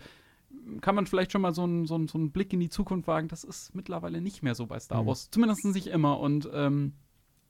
kann 0.80 0.94
man 0.94 1.06
vielleicht 1.06 1.32
schon 1.32 1.42
mal 1.42 1.54
so 1.54 1.64
einen, 1.64 1.86
so, 1.86 1.94
einen, 1.96 2.08
so 2.08 2.18
einen 2.18 2.30
Blick 2.30 2.52
in 2.52 2.60
die 2.60 2.68
Zukunft 2.68 3.08
wagen. 3.08 3.28
Das 3.28 3.44
ist 3.44 3.74
mittlerweile 3.74 4.20
nicht 4.20 4.42
mehr 4.42 4.54
so 4.54 4.66
bei 4.66 4.78
Star 4.78 5.02
Mhm. 5.02 5.06
Wars. 5.08 5.30
Zumindest 5.30 5.64
nicht 5.64 5.88
immer. 5.88 6.18
Und 6.20 6.48
ähm, 6.52 6.94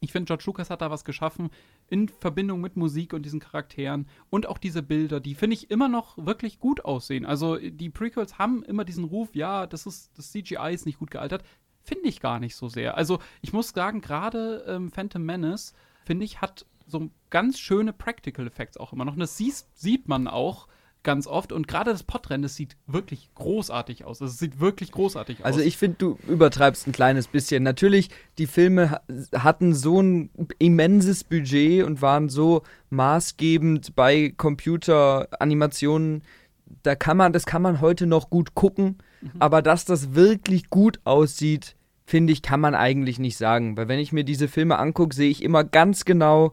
ich 0.00 0.12
finde, 0.12 0.26
George 0.26 0.44
Lucas 0.46 0.70
hat 0.70 0.82
da 0.82 0.90
was 0.90 1.04
geschaffen 1.04 1.50
in 1.88 2.08
Verbindung 2.08 2.60
mit 2.60 2.76
Musik 2.76 3.12
und 3.12 3.22
diesen 3.22 3.40
Charakteren 3.40 4.09
und 4.30 4.46
auch 4.46 4.59
diese 4.59 4.82
Bilder, 4.82 5.20
die 5.20 5.35
finde 5.35 5.54
ich 5.54 5.70
immer 5.70 5.88
noch 5.88 6.16
wirklich 6.18 6.59
gut 6.59 6.85
aussehen. 6.85 7.24
Also 7.24 7.56
die 7.56 7.90
Prequels 7.90 8.38
haben 8.38 8.62
immer 8.64 8.85
diesen 8.85 9.04
Ruf, 9.04 9.35
ja, 9.35 9.66
das 9.66 9.87
ist 9.87 10.16
das 10.16 10.30
CGI 10.32 10.72
ist 10.72 10.87
nicht 10.87 10.98
gut 10.98 11.11
gealtert. 11.11 11.44
Finde 11.82 12.09
ich 12.09 12.20
gar 12.20 12.40
nicht 12.40 12.56
so 12.56 12.68
sehr. 12.68 12.96
Also 12.96 13.20
ich 13.42 13.52
muss 13.52 13.70
sagen, 13.70 14.00
gerade 14.00 14.64
ähm, 14.66 14.90
Phantom 14.90 15.22
Menace, 15.22 15.72
finde 16.04 16.24
ich, 16.24 16.40
hat 16.40 16.66
so 16.87 17.11
ganz 17.30 17.59
schöne 17.59 17.92
Practical 17.92 18.46
Effects 18.46 18.76
auch 18.76 18.92
immer 18.92 19.04
noch. 19.04 19.14
Und 19.14 19.20
das 19.20 19.37
siehst, 19.37 19.68
sieht 19.78 20.09
man 20.09 20.28
auch 20.28 20.68
ganz 21.07 21.27
oft. 21.27 21.51
Und 21.53 21.66
gerade 21.66 21.90
das 21.90 22.03
Podrennen, 22.03 22.42
das 22.42 22.55
sieht 22.57 22.77
wirklich 22.87 23.31
großartig 23.35 24.05
aus. 24.05 24.21
Also 24.21 24.31
Es 24.35 24.38
sieht 24.38 24.61
wirklich 24.61 24.92
großartig 24.92 25.42
Also 25.47 25.61
aus. 25.61 25.64
ich 25.64 25.79
finde, 25.79 25.97
du 25.99 26.19
übertreibst 26.29 26.87
ein 26.87 26.92
kleines 26.92 27.29
bisschen. 27.29 27.62
Natürlich, 27.62 28.11
die 28.37 28.47
Filme 28.47 28.90
ha- 28.90 29.01
hatten 29.35 29.73
so 29.75 30.03
ein 30.03 30.29
immenses 30.59 31.25
Budget 31.25 31.85
und 31.85 32.03
waren 32.03 32.29
so 32.29 32.62
maßgebend 32.90 33.97
bei 33.97 34.35
Computeranimationen. 34.37 36.23
Da 36.83 36.95
kann 36.95 37.16
man, 37.16 37.33
das 37.33 37.47
kann 37.47 37.62
man 37.62 37.81
heute 37.81 38.07
noch 38.07 38.29
gut 38.31 38.55
gucken, 38.55 38.99
aber 39.38 39.62
dass 39.62 39.85
das 39.85 40.14
wirklich 40.14 40.69
gut 40.69 41.01
aussieht, 41.05 41.77
finde 42.05 42.33
ich, 42.33 42.42
kann 42.42 42.61
man 42.61 42.75
eigentlich 42.75 43.19
nicht 43.19 43.37
sagen. 43.37 43.77
Weil 43.77 43.88
wenn 43.88 43.99
ich 44.01 44.12
mir 44.12 44.25
diese 44.25 44.49
Filme 44.49 44.79
angucke, 44.79 45.14
sehe 45.14 45.31
ich 45.31 45.42
immer 45.42 45.64
ganz 45.64 46.05
genau, 46.05 46.53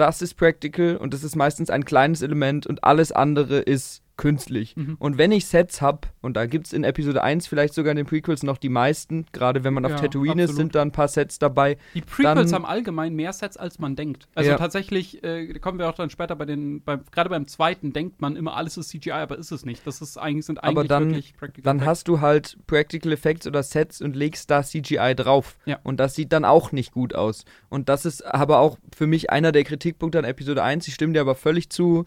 das 0.00 0.22
ist 0.22 0.34
practical 0.34 0.96
und 0.96 1.12
das 1.12 1.22
ist 1.22 1.36
meistens 1.36 1.68
ein 1.68 1.84
kleines 1.84 2.22
Element 2.22 2.66
und 2.66 2.82
alles 2.84 3.12
andere 3.12 3.58
ist 3.58 4.02
künstlich. 4.20 4.76
Mhm. 4.76 4.96
Und 4.98 5.18
wenn 5.18 5.32
ich 5.32 5.46
Sets 5.46 5.80
habe, 5.80 6.08
und 6.20 6.36
da 6.36 6.46
gibt 6.46 6.66
es 6.66 6.72
in 6.72 6.84
Episode 6.84 7.22
1 7.22 7.46
vielleicht 7.46 7.74
sogar 7.74 7.90
in 7.90 7.96
den 7.96 8.06
Prequels 8.06 8.42
noch 8.42 8.58
die 8.58 8.68
meisten, 8.68 9.26
gerade 9.32 9.64
wenn 9.64 9.74
man 9.74 9.84
auf 9.84 9.92
Ja, 9.92 9.96
Tatooine 9.98 10.42
ist, 10.42 10.50
absolut. 10.50 10.56
sind 10.58 10.74
da 10.74 10.82
ein 10.82 10.92
paar 10.92 11.08
Sets 11.08 11.38
dabei. 11.38 11.78
Die 11.94 12.02
Prequels 12.02 12.52
haben 12.52 12.64
allgemein 12.66 13.14
mehr 13.14 13.32
Sets, 13.32 13.56
als 13.56 13.78
man 13.78 13.96
denkt. 13.96 14.28
Also 14.34 14.50
Ja. 14.50 14.56
tatsächlich, 14.58 15.24
äh, 15.24 15.58
kommen 15.58 15.78
wir 15.78 15.88
auch 15.88 15.94
dann 15.94 16.10
später 16.10 16.36
bei 16.36 16.44
den, 16.44 16.82
gerade 17.10 17.30
beim 17.30 17.46
zweiten 17.46 17.92
denkt 17.92 18.20
man 18.20 18.36
immer, 18.36 18.54
alles 18.56 18.76
ist 18.76 18.90
CGI, 18.90 19.12
aber 19.12 19.38
ist 19.38 19.50
es 19.50 19.64
nicht. 19.64 19.86
Das 19.86 20.00
ist 20.02 20.16
eigentlich, 20.18 20.46
sind 20.46 20.62
eigentlich 20.62 20.76
Aber 20.78 20.84
dann- 20.84 21.08
wirklich 21.10 21.34
Practical 21.36 21.62
Dann 21.64 21.76
Effects. 21.78 21.88
hast 21.90 22.08
du 22.08 22.20
halt 22.20 22.56
Practical 22.66 23.12
Effects 23.12 23.46
oder 23.46 23.62
Sets 23.62 24.00
und 24.02 24.14
legst 24.16 24.50
da 24.50 24.62
CGI 24.62 25.14
drauf. 25.14 25.56
Ja. 25.64 25.78
Und 25.82 25.98
das 25.98 26.14
sieht 26.14 26.32
dann 26.32 26.44
auch 26.44 26.72
nicht 26.72 26.92
gut 26.92 27.14
aus. 27.14 27.44
Und 27.68 27.88
das 27.88 28.04
ist 28.04 28.22
aber 28.24 28.58
auch 28.58 28.78
für 28.94 29.06
mich 29.06 29.30
einer 29.30 29.52
der 29.52 29.64
Kritikpunkte 29.64 30.18
an 30.18 30.24
Episode 30.24 30.62
1. 30.62 30.86
Ich 30.88 30.94
stimme 30.94 31.14
dir 31.14 31.20
aber 31.22 31.34
völlig 31.34 31.70
zu. 31.70 32.04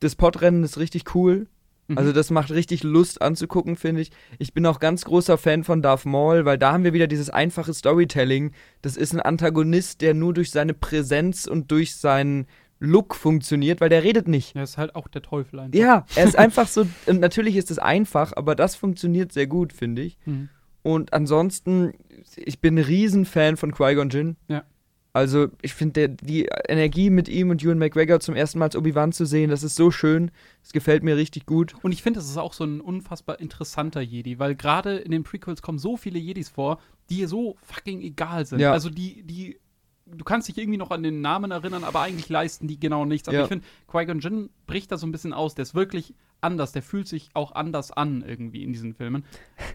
Das 0.00 0.16
Podrennen 0.16 0.64
ist 0.64 0.78
richtig 0.78 1.14
cool. 1.14 1.46
Mhm. 1.88 1.98
Also 1.98 2.12
das 2.12 2.30
macht 2.30 2.50
richtig 2.50 2.82
Lust 2.82 3.20
anzugucken, 3.20 3.76
finde 3.76 4.00
ich. 4.02 4.10
Ich 4.38 4.54
bin 4.54 4.64
auch 4.66 4.78
ganz 4.78 5.04
großer 5.04 5.38
Fan 5.38 5.64
von 5.64 5.82
Darth 5.82 6.06
Maul, 6.06 6.44
weil 6.44 6.58
da 6.58 6.72
haben 6.72 6.84
wir 6.84 6.92
wieder 6.92 7.06
dieses 7.06 7.30
einfache 7.30 7.74
Storytelling. 7.74 8.52
Das 8.80 8.96
ist 8.96 9.12
ein 9.12 9.20
Antagonist, 9.20 10.00
der 10.00 10.14
nur 10.14 10.32
durch 10.32 10.50
seine 10.50 10.74
Präsenz 10.74 11.46
und 11.46 11.70
durch 11.70 11.96
seinen 11.96 12.46
Look 12.78 13.14
funktioniert, 13.14 13.80
weil 13.80 13.90
der 13.90 14.02
redet 14.02 14.26
nicht. 14.26 14.54
Ja, 14.56 14.62
ist 14.62 14.78
halt 14.78 14.94
auch 14.94 15.06
der 15.06 15.22
Teufel 15.22 15.60
einfach. 15.60 15.78
Ja, 15.78 16.06
er 16.14 16.24
ist 16.24 16.36
einfach 16.38 16.66
so, 16.66 16.86
und 17.06 17.20
natürlich 17.20 17.56
ist 17.56 17.70
es 17.70 17.78
einfach, 17.78 18.32
aber 18.34 18.54
das 18.54 18.74
funktioniert 18.74 19.32
sehr 19.32 19.46
gut, 19.46 19.72
finde 19.72 20.02
ich. 20.02 20.16
Mhm. 20.24 20.48
Und 20.82 21.12
ansonsten, 21.12 21.92
ich 22.36 22.60
bin 22.60 22.78
ein 22.78 22.84
Riesenfan 22.84 23.58
von 23.58 23.72
Qui-Gon 23.72 24.08
Jinn. 24.08 24.36
Ja. 24.48 24.64
Also, 25.12 25.48
ich 25.60 25.74
finde, 25.74 26.08
die 26.08 26.48
Energie 26.68 27.10
mit 27.10 27.28
ihm 27.28 27.50
und 27.50 27.62
Ewan 27.64 27.78
McGregor 27.78 28.20
zum 28.20 28.36
ersten 28.36 28.60
Mal 28.60 28.66
als 28.66 28.76
Obi-Wan 28.76 29.10
zu 29.12 29.24
sehen, 29.26 29.50
das 29.50 29.64
ist 29.64 29.74
so 29.74 29.90
schön. 29.90 30.30
Das 30.62 30.72
gefällt 30.72 31.02
mir 31.02 31.16
richtig 31.16 31.46
gut. 31.46 31.74
Und 31.82 31.90
ich 31.92 32.02
finde, 32.02 32.20
es 32.20 32.26
ist 32.28 32.36
auch 32.36 32.52
so 32.52 32.62
ein 32.64 32.80
unfassbar 32.80 33.40
interessanter 33.40 34.00
Jedi, 34.00 34.38
weil 34.38 34.54
gerade 34.54 34.98
in 34.98 35.10
den 35.10 35.24
Prequels 35.24 35.62
kommen 35.62 35.78
so 35.78 35.96
viele 35.96 36.18
Jedis 36.20 36.48
vor, 36.48 36.78
die 37.08 37.26
so 37.26 37.56
fucking 37.62 38.02
egal 38.02 38.46
sind. 38.46 38.60
Ja. 38.60 38.70
Also 38.72 38.88
die, 38.88 39.24
die, 39.24 39.58
du 40.06 40.24
kannst 40.24 40.46
dich 40.48 40.58
irgendwie 40.58 40.78
noch 40.78 40.92
an 40.92 41.02
den 41.02 41.20
Namen 41.20 41.50
erinnern, 41.50 41.82
aber 41.82 42.02
eigentlich 42.02 42.28
leisten 42.28 42.68
die 42.68 42.78
genau 42.78 43.04
nichts. 43.04 43.26
Aber 43.26 43.36
Ja. 43.38 43.42
ich 43.42 43.48
finde, 43.48 43.66
Qui-Gon 43.90 44.20
Jinn 44.20 44.50
bricht 44.68 44.92
da 44.92 44.96
so 44.96 45.08
ein 45.08 45.12
bisschen 45.12 45.32
aus. 45.32 45.56
Der 45.56 45.64
ist 45.64 45.74
wirklich 45.74 46.14
anders. 46.40 46.70
Der 46.70 46.82
fühlt 46.82 47.08
sich 47.08 47.30
auch 47.34 47.52
anders 47.52 47.90
an 47.90 48.22
irgendwie 48.24 48.62
in 48.62 48.72
diesen 48.72 48.94
Filmen. 48.94 49.24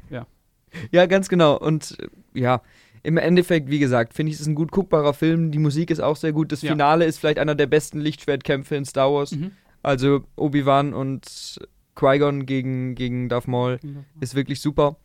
Ja, 0.10 0.26
ganz 1.08 1.28
genau. 1.28 1.58
Und 1.58 1.98
äh, 2.00 2.08
ja, 2.39 2.62
im 3.06 3.18
Endeffekt, 3.18 3.70
wie 3.70 3.80
gesagt, 3.80 4.13
finde 4.13 4.30
ich, 4.32 4.36
es 4.36 4.41
ist 4.41 4.48
ein 4.48 4.56
gut 4.56 4.72
guckbarer 4.72 5.13
Film. 5.13 5.52
Die 5.52 5.60
Musik 5.60 5.89
ist 5.91 6.00
auch 6.00 6.15
sehr 6.15 6.34
gut. 6.34 6.52
Das 6.52 6.62
Ja. 6.62 6.72
Finale 6.72 7.06
ist 7.06 7.20
vielleicht 7.20 7.39
einer 7.39 7.56
der 7.56 7.68
besten 7.68 8.00
Lichtschwertkämpfe 8.00 8.76
in 8.76 8.86
Star 8.86 9.13
Wars. 9.13 9.32
Mhm. 9.32 9.52
Also 9.84 10.24
Obi-Wan 10.36 10.94
und 10.94 11.60
Qui-Gon 11.96 12.46
gegen, 12.46 12.96
gegen 12.96 13.30
Darth 13.30 13.48
Maul. 13.48 13.80
ist 14.20 14.36
wirklich 14.36 14.60
super. 14.60 14.98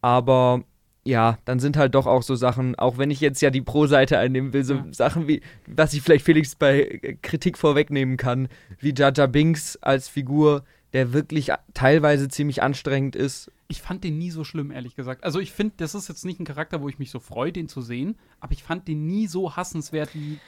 Aber 0.00 0.62
ja, 1.06 1.38
dann 1.44 1.58
sind 1.60 1.76
halt 1.76 1.94
doch 1.94 2.06
auch 2.06 2.22
so 2.22 2.34
Sachen, 2.34 2.74
auch 2.76 2.98
wenn 2.98 3.10
ich 3.10 3.20
jetzt 3.20 3.40
ja 3.42 3.50
die 3.50 3.60
Pro-Seite 3.60 4.18
einnehmen 4.18 4.52
will, 4.52 4.64
so 4.64 4.74
Ja. 4.74 4.86
Sachen 4.90 5.28
wie, 5.28 5.40
was 5.66 5.92
ich 5.94 6.02
vielleicht 6.02 6.24
Felix 6.24 6.54
bei 6.54 7.18
Kritik 7.22 7.58
vorwegnehmen 7.58 8.16
kann, 8.16 8.48
wie 8.78 8.94
Jar 8.96 9.12
Binks 9.28 9.76
als 9.76 10.08
Figur, 10.08 10.64
der 10.94 11.12
wirklich 11.12 11.50
teilweise 11.74 12.28
ziemlich 12.28 12.62
anstrengend 12.62 13.16
ist. 13.16 13.50
Ich 13.68 13.82
fand 13.82 14.04
den 14.04 14.16
nie 14.16 14.30
so 14.30 14.44
schlimm, 14.44 14.70
ehrlich 14.70 14.94
gesagt. 14.96 15.24
Also 15.24 15.40
ich 15.40 15.52
finde, 15.52 15.74
das 15.78 15.94
ist 15.94 16.08
jetzt 16.08 16.24
nicht 16.24 16.40
ein 16.40 16.44
Charakter, 16.44 16.80
wo 16.80 16.88
ich 16.88 16.98
mich 16.98 17.10
so 17.10 17.18
freue, 17.18 17.52
den 17.52 17.68
zu 17.68 17.82
sehen, 17.82 18.16
aber 18.40 18.52
ich 18.52 18.62
fand 18.62 18.88
den 18.88 19.06
nie 19.06 19.26
so 19.26 19.56
hassenswert 19.56 20.14
wie 20.14 20.38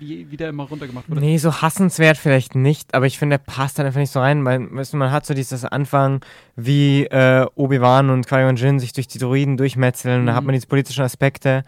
wie, 0.00 0.30
wie 0.30 0.36
der 0.36 0.48
immer 0.48 0.64
runtergemacht 0.64 1.10
wurde. 1.10 1.20
Nee, 1.20 1.36
so 1.36 1.60
hassenswert 1.60 2.16
vielleicht 2.16 2.54
nicht, 2.54 2.94
aber 2.94 3.06
ich 3.06 3.18
finde, 3.18 3.38
der 3.38 3.44
passt 3.44 3.78
dann 3.78 3.84
einfach 3.84 4.00
nicht 4.00 4.12
so 4.12 4.20
rein, 4.20 4.44
weil 4.44 4.70
weißt 4.70 4.94
du, 4.94 4.96
man 4.96 5.12
hat 5.12 5.26
so 5.26 5.34
dieses 5.34 5.64
Anfang, 5.64 6.24
wie 6.56 7.04
äh, 7.04 7.46
Obi-Wan 7.54 8.08
und 8.08 8.26
Qui-Gon 8.26 8.56
Jinn 8.56 8.80
sich 8.80 8.94
durch 8.94 9.08
die 9.08 9.18
Droiden 9.18 9.58
durchmetzeln, 9.58 10.22
mhm. 10.22 10.26
da 10.26 10.34
hat 10.34 10.44
man 10.44 10.54
diese 10.54 10.66
politischen 10.66 11.04
Aspekte 11.04 11.64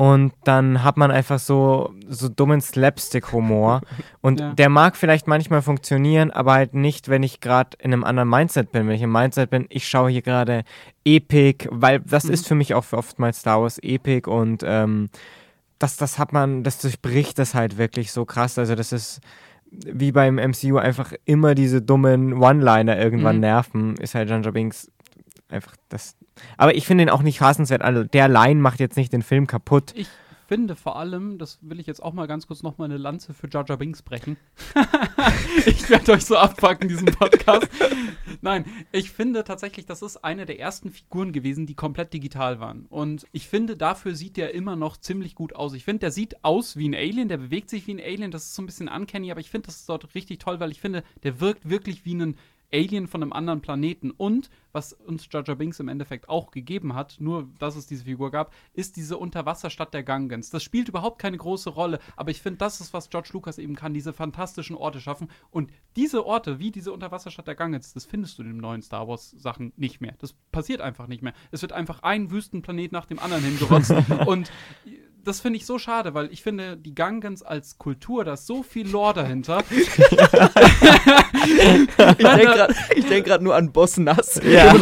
und 0.00 0.32
dann 0.44 0.82
hat 0.82 0.96
man 0.96 1.10
einfach 1.10 1.38
so, 1.38 1.92
so 2.08 2.30
dummen 2.30 2.62
Slapstick-Humor. 2.62 3.82
Und 4.22 4.40
ja. 4.40 4.54
der 4.54 4.70
mag 4.70 4.96
vielleicht 4.96 5.26
manchmal 5.26 5.60
funktionieren, 5.60 6.30
aber 6.30 6.54
halt 6.54 6.72
nicht, 6.72 7.10
wenn 7.10 7.22
ich 7.22 7.40
gerade 7.40 7.76
in 7.78 7.92
einem 7.92 8.04
anderen 8.04 8.30
Mindset 8.30 8.72
bin. 8.72 8.88
Wenn 8.88 8.94
ich 8.94 9.02
im 9.02 9.12
Mindset 9.12 9.50
bin, 9.50 9.66
ich 9.68 9.86
schaue 9.86 10.08
hier 10.08 10.22
gerade 10.22 10.64
Epic, 11.04 11.68
weil 11.70 12.00
das 12.00 12.24
mhm. 12.24 12.32
ist 12.32 12.48
für 12.48 12.54
mich 12.54 12.72
auch 12.72 12.90
oftmals 12.94 13.40
Star 13.40 13.60
Wars 13.60 13.78
Epic 13.82 14.26
und 14.26 14.62
ähm, 14.64 15.10
das, 15.78 15.98
das 15.98 16.18
hat 16.18 16.32
man, 16.32 16.62
das 16.62 16.78
durchbricht 16.78 17.38
das 17.38 17.54
halt 17.54 17.76
wirklich 17.76 18.10
so 18.10 18.24
krass. 18.24 18.58
Also 18.58 18.74
das 18.74 18.92
ist 18.92 19.20
wie 19.70 20.12
beim 20.12 20.36
MCU 20.36 20.78
einfach 20.78 21.12
immer 21.26 21.54
diese 21.54 21.82
dummen 21.82 22.32
One-Liner 22.42 22.98
irgendwann 22.98 23.36
mhm. 23.36 23.42
nerven, 23.42 23.96
ist 23.96 24.14
halt 24.14 24.30
Jar 24.30 24.40
Binks 24.50 24.90
einfach 25.50 25.76
das. 25.88 26.16
Aber 26.56 26.74
ich 26.74 26.86
finde 26.86 27.04
ihn 27.04 27.10
auch 27.10 27.22
nicht 27.22 27.40
hassenswert. 27.40 27.82
Also 27.82 28.04
der 28.04 28.28
Line 28.28 28.60
macht 28.60 28.80
jetzt 28.80 28.96
nicht 28.96 29.12
den 29.12 29.22
Film 29.22 29.46
kaputt. 29.46 29.92
Ich 29.94 30.08
finde 30.50 30.74
vor 30.74 30.96
allem, 30.96 31.38
das 31.38 31.60
will 31.62 31.78
ich 31.78 31.86
jetzt 31.86 32.02
auch 32.02 32.12
mal 32.12 32.26
ganz 32.26 32.48
kurz 32.48 32.64
nochmal 32.64 32.86
eine 32.86 32.96
Lanze 32.96 33.34
für 33.34 33.48
Jar 33.48 33.64
Binks 33.76 34.02
brechen. 34.02 34.36
ich 35.64 35.88
werde 35.88 36.10
euch 36.10 36.24
so 36.24 36.36
abpacken, 36.36 36.88
diesen 36.88 37.06
Podcast. 37.06 37.68
Nein, 38.40 38.64
ich 38.90 39.12
finde 39.12 39.44
tatsächlich, 39.44 39.86
das 39.86 40.02
ist 40.02 40.24
eine 40.24 40.46
der 40.46 40.58
ersten 40.58 40.90
Figuren 40.90 41.30
gewesen, 41.30 41.66
die 41.66 41.76
komplett 41.76 42.12
digital 42.12 42.58
waren. 42.58 42.86
Und 42.86 43.28
ich 43.30 43.46
finde, 43.46 43.76
dafür 43.76 44.16
sieht 44.16 44.36
der 44.36 44.52
immer 44.52 44.74
noch 44.74 44.96
ziemlich 44.96 45.36
gut 45.36 45.54
aus. 45.54 45.72
Ich 45.72 45.84
finde, 45.84 46.00
der 46.00 46.10
sieht 46.10 46.44
aus 46.44 46.76
wie 46.76 46.88
ein 46.88 46.96
Alien, 46.96 47.28
der 47.28 47.36
bewegt 47.36 47.70
sich 47.70 47.86
wie 47.86 47.94
ein 47.94 48.00
Alien, 48.00 48.32
das 48.32 48.46
ist 48.46 48.56
so 48.56 48.62
ein 48.62 48.66
bisschen 48.66 48.88
uncanny, 48.88 49.30
aber 49.30 49.38
ich 49.38 49.50
finde, 49.50 49.66
das 49.66 49.76
ist 49.76 49.88
dort 49.88 50.16
richtig 50.16 50.40
toll, 50.40 50.58
weil 50.58 50.72
ich 50.72 50.80
finde, 50.80 51.04
der 51.22 51.40
wirkt 51.40 51.68
wirklich 51.68 52.04
wie 52.04 52.16
ein 52.16 52.36
Alien 52.72 53.06
von 53.06 53.22
einem 53.22 53.32
anderen 53.32 53.60
Planeten. 53.60 54.10
Und 54.10 54.50
was 54.72 54.92
uns 54.92 55.28
Jar 55.30 55.42
Binks 55.42 55.80
im 55.80 55.88
Endeffekt 55.88 56.28
auch 56.28 56.50
gegeben 56.50 56.94
hat, 56.94 57.16
nur 57.18 57.48
dass 57.58 57.76
es 57.76 57.86
diese 57.86 58.04
Figur 58.04 58.30
gab, 58.30 58.52
ist 58.72 58.96
diese 58.96 59.18
Unterwasserstadt 59.18 59.92
der 59.94 60.02
Gangans. 60.02 60.50
Das 60.50 60.62
spielt 60.62 60.88
überhaupt 60.88 61.20
keine 61.20 61.36
große 61.36 61.70
Rolle, 61.70 61.98
aber 62.16 62.30
ich 62.30 62.40
finde, 62.40 62.58
das 62.58 62.80
ist, 62.80 62.92
was 62.92 63.10
George 63.10 63.30
Lucas 63.32 63.58
eben 63.58 63.74
kann, 63.74 63.94
diese 63.94 64.12
fantastischen 64.12 64.76
Orte 64.76 65.00
schaffen. 65.00 65.28
Und 65.50 65.70
diese 65.96 66.24
Orte, 66.24 66.58
wie 66.58 66.70
diese 66.70 66.92
Unterwasserstadt 66.92 67.46
der 67.46 67.54
Gangans, 67.54 67.92
das 67.92 68.04
findest 68.04 68.38
du 68.38 68.42
in 68.42 68.48
den 68.48 68.56
neuen 68.58 68.82
Star 68.82 69.08
Wars 69.08 69.30
Sachen 69.30 69.72
nicht 69.76 70.00
mehr. 70.00 70.14
Das 70.18 70.34
passiert 70.52 70.80
einfach 70.80 71.06
nicht 71.06 71.22
mehr. 71.22 71.34
Es 71.50 71.62
wird 71.62 71.72
einfach 71.72 72.02
ein 72.02 72.30
Wüstenplanet 72.30 72.92
nach 72.92 73.06
dem 73.06 73.18
anderen 73.18 73.44
hingerotzt. 73.44 73.92
und 74.26 74.50
das 75.24 75.40
finde 75.40 75.58
ich 75.58 75.66
so 75.66 75.78
schade, 75.78 76.14
weil 76.14 76.32
ich 76.32 76.42
finde, 76.42 76.76
die 76.76 76.94
Gangans 76.94 77.42
als 77.42 77.78
Kultur, 77.78 78.24
da 78.24 78.34
ist 78.34 78.46
so 78.46 78.62
viel 78.62 78.88
Lore 78.88 79.14
dahinter. 79.14 79.62
ich 82.94 83.06
denke 83.06 83.22
gerade 83.22 83.44
nur 83.44 83.54
an 83.54 83.72
Boss 83.72 83.96
Nass. 83.96 84.40
Ja. 84.44 84.74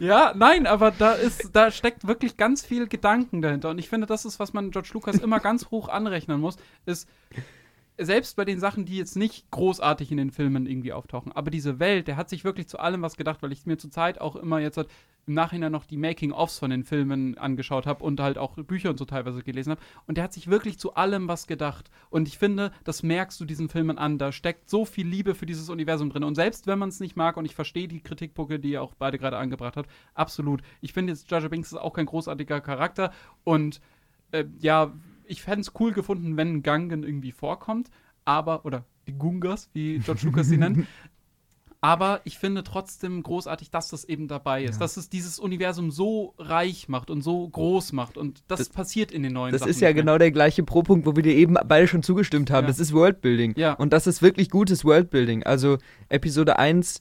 ja, 0.00 0.32
nein, 0.36 0.66
aber 0.66 0.90
da 0.90 1.12
ist, 1.12 1.50
da 1.52 1.70
steckt 1.70 2.06
wirklich 2.06 2.36
ganz 2.36 2.64
viel 2.64 2.86
Gedanken 2.88 3.42
dahinter. 3.42 3.70
Und 3.70 3.78
ich 3.78 3.88
finde, 3.88 4.06
das 4.06 4.24
ist, 4.24 4.38
was 4.38 4.52
man 4.52 4.70
George 4.70 4.90
Lucas 4.92 5.16
immer 5.16 5.40
ganz 5.40 5.70
hoch 5.70 5.88
anrechnen 5.88 6.40
muss, 6.40 6.56
ist, 6.86 7.08
selbst 7.98 8.36
bei 8.36 8.44
den 8.44 8.60
Sachen, 8.60 8.84
die 8.84 8.96
jetzt 8.96 9.16
nicht 9.16 9.50
großartig 9.50 10.10
in 10.10 10.16
den 10.16 10.30
Filmen 10.30 10.66
irgendwie 10.66 10.92
auftauchen, 10.92 11.32
aber 11.32 11.50
diese 11.50 11.80
Welt, 11.80 12.06
der 12.06 12.16
hat 12.16 12.28
sich 12.28 12.44
wirklich 12.44 12.68
zu 12.68 12.78
allem 12.78 13.02
was 13.02 13.16
gedacht, 13.16 13.42
weil 13.42 13.52
ich 13.52 13.66
mir 13.66 13.76
zur 13.76 13.90
Zeit 13.90 14.20
auch 14.20 14.36
immer 14.36 14.60
jetzt 14.60 14.76
halt 14.76 14.88
im 15.26 15.34
Nachhinein 15.34 15.70
noch 15.70 15.84
die 15.84 15.96
Making-ofs 15.96 16.58
von 16.58 16.70
den 16.70 16.84
Filmen 16.84 17.36
angeschaut 17.36 17.86
habe 17.86 18.02
und 18.02 18.18
halt 18.18 18.38
auch 18.38 18.54
Bücher 18.56 18.90
und 18.90 18.98
so 18.98 19.04
teilweise 19.04 19.42
gelesen 19.42 19.72
habe. 19.72 19.80
Und 20.06 20.16
der 20.16 20.24
hat 20.24 20.32
sich 20.32 20.48
wirklich 20.48 20.78
zu 20.78 20.94
allem 20.94 21.28
was 21.28 21.46
gedacht. 21.46 21.90
Und 22.08 22.26
ich 22.26 22.38
finde, 22.38 22.72
das 22.84 23.02
merkst 23.02 23.38
du 23.38 23.44
diesen 23.44 23.68
Filmen 23.68 23.98
an. 23.98 24.16
Da 24.16 24.32
steckt 24.32 24.70
so 24.70 24.86
viel 24.86 25.06
Liebe 25.06 25.34
für 25.34 25.44
dieses 25.44 25.68
Universum 25.68 26.08
drin. 26.08 26.24
Und 26.24 26.34
selbst 26.34 26.66
wenn 26.66 26.78
man 26.78 26.88
es 26.88 26.98
nicht 26.98 27.14
mag, 27.14 27.36
und 27.36 27.44
ich 27.44 27.54
verstehe 27.54 27.88
die 27.88 28.00
Kritikpunkte, 28.00 28.58
die 28.58 28.70
ihr 28.70 28.82
auch 28.82 28.94
beide 28.94 29.18
gerade 29.18 29.36
angebracht 29.36 29.76
habt, 29.76 29.90
absolut. 30.14 30.62
Ich 30.80 30.94
finde 30.94 31.12
jetzt, 31.12 31.30
Jar 31.30 31.46
Binks 31.48 31.72
ist 31.72 31.78
auch 31.78 31.92
kein 31.92 32.06
großartiger 32.06 32.62
Charakter. 32.62 33.12
Und 33.44 33.82
äh, 34.32 34.44
ja, 34.60 34.92
ich 35.28 35.42
fände 35.42 35.60
es 35.60 35.72
cool 35.78 35.92
gefunden, 35.92 36.36
wenn 36.36 36.62
Gangen 36.62 37.02
irgendwie 37.02 37.32
vorkommt, 37.32 37.90
aber, 38.24 38.64
oder 38.64 38.84
die 39.06 39.14
Gungas, 39.14 39.70
wie 39.72 39.98
George 39.98 40.22
Lucas 40.24 40.48
sie 40.48 40.58
nennt. 40.58 40.86
Aber 41.80 42.20
ich 42.24 42.38
finde 42.38 42.64
trotzdem 42.64 43.22
großartig, 43.22 43.70
dass 43.70 43.88
das 43.88 44.02
eben 44.04 44.26
dabei 44.26 44.64
ist, 44.64 44.74
ja. 44.74 44.78
dass 44.80 44.96
es 44.96 45.08
dieses 45.08 45.38
Universum 45.38 45.92
so 45.92 46.34
reich 46.36 46.88
macht 46.88 47.08
und 47.08 47.22
so 47.22 47.48
groß 47.48 47.92
macht. 47.92 48.16
Und 48.18 48.42
das, 48.48 48.58
das 48.58 48.68
passiert 48.68 49.12
in 49.12 49.22
den 49.22 49.32
neuen 49.32 49.52
Das 49.52 49.60
Sachen 49.60 49.70
ist 49.70 49.80
ja 49.80 49.92
genau 49.92 50.18
der 50.18 50.32
gleiche 50.32 50.64
Pro-Punkt, 50.64 51.06
wo 51.06 51.14
wir 51.14 51.22
dir 51.22 51.36
eben 51.36 51.54
beide 51.66 51.86
schon 51.86 52.02
zugestimmt 52.02 52.50
haben. 52.50 52.64
Ja. 52.64 52.68
Das 52.68 52.80
ist 52.80 52.92
Worldbuilding. 52.92 53.54
Ja. 53.56 53.74
Und 53.74 53.92
das 53.92 54.08
ist 54.08 54.22
wirklich 54.22 54.50
gutes 54.50 54.84
Worldbuilding. 54.84 55.44
Also 55.44 55.78
Episode 56.08 56.58
1 56.58 57.00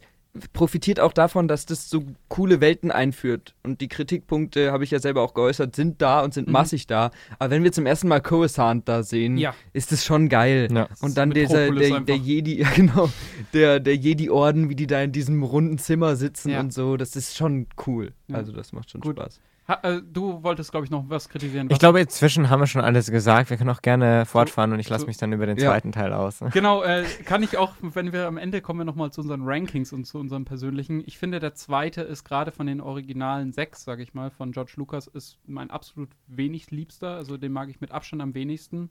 profitiert 0.54 1.00
auch 1.00 1.14
davon, 1.14 1.48
dass 1.48 1.66
das 1.66 1.90
so 1.90 2.04
coole 2.28 2.62
Welten 2.62 2.92
einführt. 2.92 3.56
Und 3.64 3.82
die 3.82 3.88
Kritikpunkte, 3.88 4.72
habe 4.72 4.84
ich 4.84 4.92
ja 4.92 5.00
selber 5.00 5.22
auch 5.22 5.34
geäußert, 5.34 5.76
sind 5.76 6.02
da 6.02 6.22
und 6.22 6.34
sind 6.34 6.48
mhm. 6.48 6.54
massig 6.54 6.88
da. 6.88 7.12
Aber 7.40 7.52
wenn 7.52 7.64
wir 7.64 7.72
zum 7.72 7.86
ersten 7.86 8.08
Mal 8.08 8.22
Coruscant 8.22 8.88
da 8.88 9.04
sehen, 9.04 9.38
ja. 9.38 9.54
ist 9.74 9.92
das 9.92 10.06
schon 10.06 10.30
geil. 10.30 10.68
Ja. 10.72 10.88
Und 11.02 11.18
dann 11.18 11.32
dieser, 11.32 11.72
der, 11.72 12.00
der 12.02 12.18
Jedi, 12.18 12.62
ja 12.62 12.70
genau, 12.76 13.10
der, 13.54 13.80
der 13.80 13.96
Jedi-Orden, 13.96 14.70
wie 14.70 14.76
die 14.76 14.88
da 14.88 15.02
in 15.02 15.12
diesem 15.12 15.44
runden 15.44 15.78
Zimmer 15.78 16.16
sitzen 16.16 16.50
ja. 16.50 16.60
und 16.60 16.74
so, 16.74 16.98
das 16.98 17.16
ist 17.16 17.36
schon 17.36 17.68
cool. 17.86 18.14
Also 18.32 18.52
das 18.52 18.74
macht 18.74 18.92
schon 18.92 19.02
Gut. 19.02 19.18
Spaß. 19.18 19.40
Ha, 19.68 19.80
äh, 19.84 20.02
du 20.02 20.44
wolltest, 20.44 20.72
glaube 20.72 20.86
ich, 20.86 20.92
noch 20.92 21.10
was 21.10 21.28
kritisieren. 21.28 21.70
Was 21.70 21.76
ich 21.76 21.80
glaube, 21.80 22.00
inzwischen 22.00 22.50
haben 22.50 22.62
wir 22.62 22.68
schon 22.68 22.82
alles 22.82 23.12
gesagt. 23.12 23.50
Wir 23.50 23.58
können 23.58 23.70
auch 23.70 23.82
gerne 23.82 24.26
fortfahren 24.26 24.72
und 24.72 24.80
ich 24.80 24.88
lasse 24.88 25.06
mich 25.06 25.18
dann 25.18 25.34
über 25.34 25.46
den 25.46 25.58
ja. 25.58 25.70
zweiten 25.70 25.92
Teil 25.92 26.14
aus. 26.14 26.40
Genau, 26.58 26.82
äh, 26.82 27.04
kann 27.26 27.44
ich 27.44 27.58
auch, 27.58 27.74
wenn 27.82 28.14
wir 28.14 28.28
am 28.28 28.38
Ende 28.38 28.62
kommen 28.62 28.80
wir 28.80 28.86
nochmal 28.86 29.12
zu 29.12 29.22
unseren 29.22 29.42
Rankings 29.44 29.92
und 29.94 30.06
zu 30.06 30.18
unserem 30.18 30.46
persönlichen. 30.46 31.04
Ich 31.06 31.18
finde, 31.18 31.40
der 31.40 31.54
zweite 31.54 32.02
ist 32.02 32.24
gerade 32.24 32.52
von 32.52 32.66
den 32.66 32.82
originalen 32.82 33.52
sechs, 33.52 33.84
sage 33.84 34.02
ich 34.02 34.14
mal, 34.14 34.32
von 34.32 34.54
George 34.54 34.74
Lucas, 34.78 35.08
ist 35.08 35.38
mein 35.46 35.70
absolut 35.70 36.10
wenig 36.28 36.72
liebster. 36.72 37.16
Also 37.16 37.38
den 37.38 37.52
mag 37.52 37.70
ich 37.70 37.82
mit 37.82 37.92
Abstand 37.92 38.22
am 38.22 38.34
wenigsten. 38.34 38.90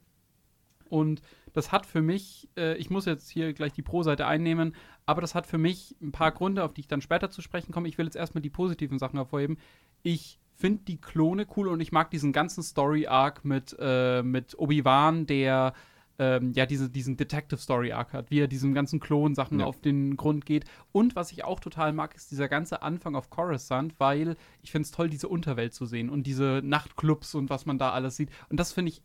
Und 0.89 1.23
das 1.53 1.73
hat 1.73 1.87
für 1.87 2.03
mich, 2.03 2.49
äh, 2.57 2.77
ich 2.77 2.91
muss 2.91 3.07
jetzt 3.07 3.29
hier 3.31 3.53
gleich 3.53 3.73
die 3.73 3.83
Pro-Seite 3.83 4.27
einnehmen, 4.27 4.75
aber 5.07 5.21
das 5.21 5.35
hat 5.35 5.47
für 5.47 5.59
mich 5.59 5.97
ein 6.01 6.13
paar 6.13 6.33
Gründe, 6.33 6.63
auf 6.63 6.75
die 6.75 6.83
ich 6.83 6.89
dann 6.89 7.01
später 7.01 7.31
zu 7.31 7.43
sprechen 7.43 7.73
komme. 7.73 7.89
Ich 7.89 7.99
will 7.99 8.05
jetzt 8.05 8.17
erstmal 8.17 8.43
die 8.43 8.51
positiven 8.51 8.99
Sachen 8.99 9.17
hervorheben. 9.17 9.59
Ich 10.03 10.39
finde 10.57 10.85
die 10.85 11.01
Klone 11.01 11.47
cool 11.57 11.69
und 11.69 11.81
ich 11.81 11.93
mag 11.93 12.11
diesen 12.11 12.33
ganzen 12.33 12.63
Story-Arc 12.63 13.45
mit, 13.45 13.77
äh, 13.79 14.23
mit 14.23 14.59
Obi-Wan, 14.59 15.27
der 15.27 15.75
ähm, 16.19 16.53
ja 16.53 16.67
diese, 16.67 16.89
diesen 16.89 17.17
Detective-Story-Arc 17.17 18.13
hat, 18.15 18.31
wie 18.31 18.41
er 18.41 18.49
diesen 18.49 18.73
ganzen 18.75 19.01
Klon-Sachen 19.01 19.61
ja. 19.61 19.67
auf 19.67 19.81
den 19.81 20.17
Grund 20.17 20.47
geht. 20.47 20.65
Und 20.93 21.15
was 21.15 21.31
ich 21.33 21.45
auch 21.45 21.61
total 21.61 21.93
mag, 21.93 22.15
ist 22.15 22.31
dieser 22.31 22.49
ganze 22.49 22.83
Anfang 22.83 23.15
auf 23.15 23.29
Coruscant, 23.29 23.95
weil 23.99 24.37
ich 24.63 24.71
finde 24.71 24.87
es 24.87 24.93
toll, 24.93 25.11
diese 25.11 25.29
Unterwelt 25.29 25.75
zu 25.75 25.85
sehen 25.85 26.09
und 26.09 26.27
diese 26.27 26.63
Nachtclubs 26.65 27.35
und 27.35 27.51
was 27.51 27.67
man 27.67 27.79
da 27.79 27.93
alles 27.93 28.17
sieht. 28.17 28.31
Und 28.49 28.59
das 28.59 28.73
finde 28.73 28.93
ich 28.93 29.03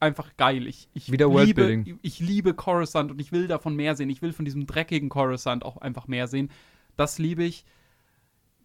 einfach 0.00 0.36
geil. 0.36 0.66
Ich, 0.66 0.88
ich 0.94 1.12
Wieder 1.12 1.28
liebe, 1.28 1.84
ich 2.02 2.20
liebe 2.20 2.54
Coruscant 2.54 3.10
und 3.10 3.20
ich 3.20 3.32
will 3.32 3.46
davon 3.46 3.76
mehr 3.76 3.94
sehen. 3.94 4.10
Ich 4.10 4.22
will 4.22 4.32
von 4.32 4.44
diesem 4.44 4.66
dreckigen 4.66 5.08
Coruscant 5.08 5.64
auch 5.64 5.76
einfach 5.76 6.08
mehr 6.08 6.28
sehen. 6.28 6.50
Das 6.96 7.18
liebe 7.18 7.44
ich 7.44 7.64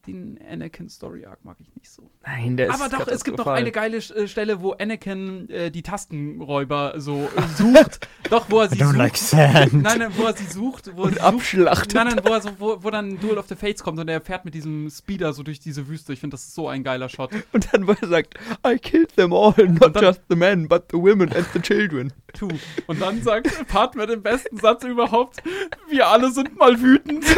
den 0.07 0.39
Anakin 0.49 0.89
Story 0.89 1.25
Arc 1.25 1.43
mag 1.43 1.57
ich 1.59 1.73
nicht 1.75 1.89
so. 1.89 2.09
Nein, 2.25 2.57
der 2.57 2.73
Aber 2.73 2.85
ist 2.85 2.93
doch, 2.93 3.07
es 3.07 3.23
gibt 3.23 3.38
noch 3.38 3.47
eine 3.47 3.71
geile 3.71 3.97
äh, 3.97 4.27
Stelle, 4.27 4.62
wo 4.62 4.71
Anakin 4.71 5.49
äh, 5.49 5.71
die 5.71 5.83
Tastenräuber 5.83 6.95
so 6.97 7.29
äh, 7.35 7.41
sucht. 7.55 8.07
doch, 8.29 8.49
wo 8.49 8.62
er 8.62 8.69
sie 8.69 8.77
sucht. 8.77 8.95
Like 8.95 9.17
sand. 9.17 9.73
Nein, 9.73 9.99
nein, 9.99 10.12
wo 10.15 10.23
er 10.23 10.35
sie 10.35 10.45
sucht. 10.45 10.91
Wo 10.95 11.03
und 11.03 11.15
sie 11.15 11.21
abschlachtet. 11.21 11.93
Nein, 11.93 12.07
nein, 12.07 12.21
wo, 12.23 12.33
er 12.33 12.41
so, 12.41 12.49
wo, 12.59 12.83
wo 12.83 12.89
dann 12.89 13.19
Duel 13.19 13.38
of 13.38 13.47
the 13.47 13.55
Fates 13.55 13.83
kommt 13.83 13.99
und 13.99 14.07
er 14.07 14.21
fährt 14.21 14.45
mit 14.45 14.53
diesem 14.53 14.89
Speeder 14.89 15.33
so 15.33 15.43
durch 15.43 15.59
diese 15.59 15.88
Wüste. 15.88 16.13
Ich 16.13 16.19
finde, 16.19 16.35
das 16.35 16.43
ist 16.43 16.55
so 16.55 16.67
ein 16.67 16.83
geiler 16.83 17.09
Shot. 17.09 17.31
Und 17.51 17.67
dann, 17.71 17.88
wo 17.88 17.93
er 17.93 18.07
sagt, 18.07 18.35
I 18.65 18.77
killed 18.77 19.15
them 19.15 19.33
all, 19.33 19.53
not 19.57 19.95
dann, 19.95 20.03
just 20.03 20.21
the 20.29 20.35
men, 20.35 20.67
but 20.67 20.85
the 20.91 20.97
women 20.97 21.31
and 21.33 21.45
the 21.53 21.59
children. 21.59 22.13
Tu. 22.33 22.47
Und 22.88 23.01
dann 23.01 23.23
sagt 23.23 23.67
Padme 23.67 24.05
den 24.05 24.21
besten 24.21 24.57
Satz 24.57 24.83
überhaupt, 24.83 25.41
wir 25.89 26.07
alle 26.07 26.31
sind 26.31 26.57
mal 26.57 26.79
wütend. 26.79 27.25
so, 27.25 27.35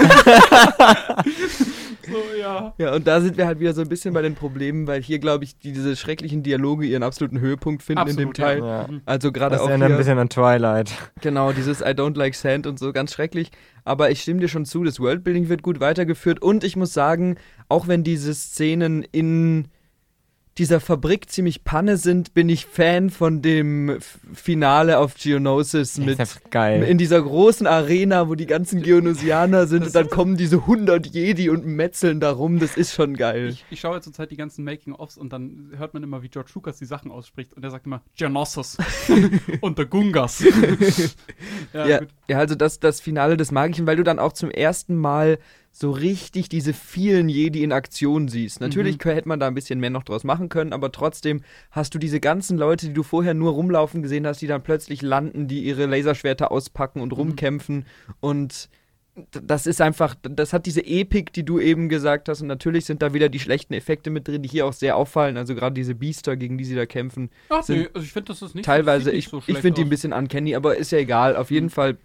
ja. 2.37 2.50
Ja, 2.77 2.93
und 2.93 3.07
da 3.07 3.21
sind 3.21 3.37
wir 3.37 3.45
halt 3.47 3.59
wieder 3.59 3.73
so 3.73 3.81
ein 3.81 3.89
bisschen 3.89 4.13
bei 4.13 4.21
den 4.21 4.35
Problemen, 4.35 4.87
weil 4.87 5.01
hier, 5.01 5.19
glaube 5.19 5.43
ich, 5.43 5.57
diese 5.59 5.95
schrecklichen 5.95 6.43
Dialoge 6.43 6.85
ihren 6.85 7.03
absoluten 7.03 7.39
Höhepunkt 7.39 7.83
finden 7.83 7.99
Absolut, 7.99 8.19
in 8.19 8.27
dem 8.27 8.33
Teil. 8.33 8.59
Ja. 8.59 8.89
Also 9.05 9.31
gerade 9.31 9.61
auch. 9.61 9.67
Das 9.67 9.81
ein 9.81 9.97
bisschen 9.97 10.17
an 10.17 10.29
Twilight. 10.29 10.91
Genau, 11.21 11.51
dieses 11.51 11.81
I 11.81 11.85
don't 11.85 12.17
like 12.17 12.35
sand 12.35 12.67
und 12.67 12.79
so, 12.79 12.91
ganz 12.93 13.13
schrecklich. 13.13 13.51
Aber 13.83 14.11
ich 14.11 14.21
stimme 14.21 14.39
dir 14.39 14.47
schon 14.47 14.65
zu, 14.65 14.83
das 14.83 14.99
Worldbuilding 14.99 15.49
wird 15.49 15.63
gut 15.63 15.79
weitergeführt 15.79 16.41
und 16.41 16.63
ich 16.63 16.75
muss 16.75 16.93
sagen, 16.93 17.37
auch 17.69 17.87
wenn 17.87 18.03
diese 18.03 18.33
Szenen 18.33 19.03
in 19.11 19.67
dieser 20.57 20.81
Fabrik 20.81 21.29
ziemlich 21.29 21.63
Panne 21.63 21.95
sind, 21.95 22.33
bin 22.33 22.49
ich 22.49 22.65
Fan 22.65 23.09
von 23.09 23.41
dem 23.41 23.99
Finale 24.33 24.99
auf 24.99 25.15
Geonosis 25.15 25.95
Ja, 25.97 26.03
mit 26.05 26.19
geil. 26.51 26.83
in 26.83 26.97
dieser 26.97 27.21
großen 27.21 27.65
Arena, 27.67 28.27
wo 28.27 28.35
die 28.35 28.47
ganzen 28.47 28.81
Geonosianer 28.83 29.65
sind 29.67 29.81
Das- 29.81 29.87
und 29.87 29.95
dann 29.95 30.09
kommen 30.09 30.35
diese 30.35 30.57
100 30.57 31.07
Jedi 31.07 31.49
und 31.49 31.65
metzeln 31.65 32.19
da 32.19 32.31
rum, 32.31 32.59
das 32.59 32.75
ist 32.75 32.93
schon 32.93 33.15
geil. 33.15 33.49
Ich, 33.49 33.65
ich 33.69 33.79
schaue 33.79 34.01
zurzeit 34.01 34.29
die 34.29 34.35
ganzen 34.37 34.65
Making-ofs 34.65 35.17
und 35.17 35.31
dann 35.31 35.71
hört 35.77 35.93
man 35.93 36.03
immer, 36.03 36.21
wie 36.21 36.29
George 36.29 36.51
Lucas 36.53 36.77
die 36.77 36.85
Sachen 36.85 37.11
ausspricht 37.11 37.53
und 37.53 37.63
er 37.63 37.71
sagt 37.71 37.85
immer 37.85 38.01
Geonosis 38.17 38.77
und 39.61 39.77
der 39.77 39.85
Gungas. 39.85 40.43
ja, 41.73 41.87
ja, 41.87 42.01
ja, 42.27 42.37
also 42.37 42.55
das, 42.55 42.79
das 42.79 42.99
Finale 42.99 43.37
des 43.37 43.51
Magischen, 43.51 43.87
weil 43.87 43.95
du 43.95 44.03
dann 44.03 44.19
auch 44.19 44.33
zum 44.33 44.51
ersten 44.51 44.95
Mal 44.97 45.39
so 45.73 45.91
richtig 45.91 46.49
diese 46.49 46.73
vielen 46.73 47.29
Jedi 47.29 47.63
in 47.63 47.71
Aktion 47.71 48.27
siehst. 48.27 48.59
Natürlich 48.59 48.97
Mhm. 49.03 49.09
hätte 49.09 49.27
man 49.27 49.39
da 49.39 49.47
ein 49.47 49.53
bisschen 49.53 49.79
mehr 49.79 49.89
noch 49.89 50.03
draus 50.03 50.23
machen 50.23 50.49
können, 50.49 50.73
aber 50.73 50.91
trotzdem 50.91 51.41
hast 51.71 51.95
du 51.95 51.97
diese 51.99 52.19
ganzen 52.19 52.57
Leute, 52.57 52.87
die 52.87 52.93
du 52.93 53.03
vorher 53.03 53.33
nur 53.33 53.53
rumlaufen 53.53 54.03
gesehen 54.03 54.27
hast, 54.27 54.41
die 54.41 54.47
dann 54.47 54.63
plötzlich 54.63 55.01
landen, 55.01 55.47
die 55.47 55.63
ihre 55.63 55.85
Laserschwerter 55.85 56.51
auspacken 56.51 56.99
und 57.01 57.13
rumkämpfen 57.13 57.85
und 58.19 58.69
d- 59.15 59.39
das 59.43 59.65
ist 59.65 59.79
einfach, 59.81 60.15
das 60.21 60.51
hat 60.53 60.65
diese 60.65 60.85
Epik, 60.85 61.31
die 61.33 61.43
du 61.43 61.57
eben 61.59 61.87
gesagt 61.89 62.27
hast 62.27 62.41
und 62.41 62.47
natürlich 62.47 62.83
sind 62.85 63.01
da 63.01 63.13
wieder 63.13 63.29
die 63.29 63.39
schlechten 63.39 63.73
Effekte 63.73 64.09
mit 64.09 64.27
drin, 64.27 64.41
die 64.43 64.49
hier 64.49 64.65
auch 64.65 64.73
sehr 64.73 64.97
auffallen, 64.97 65.37
also 65.37 65.55
gerade 65.55 65.73
diese 65.73 65.95
Biester, 65.95 66.35
gegen 66.35 66.57
die 66.57 66.65
sie 66.65 66.75
da 66.75 66.85
kämpfen, 66.85 67.29
Ach, 67.49 67.65
nee, 67.69 67.87
also 67.93 68.05
ich 68.05 68.11
finde, 68.11 68.27
das 68.33 68.41
ist 68.41 68.55
nicht 68.55 68.65
teilweise, 68.65 69.09
nicht 69.11 69.19
ich, 69.19 69.27
so 69.29 69.37
ich 69.37 69.57
finde 69.57 69.71
die 69.71 69.83
ein 69.83 69.89
bisschen 69.89 70.11
uncanny, 70.11 70.53
aber 70.55 70.75
ist 70.75 70.91
ja 70.91 70.97
egal. 70.97 71.37
Auf 71.37 71.49
jeden 71.49 71.67
Mhm. 71.67 71.69
Fall 71.71 71.97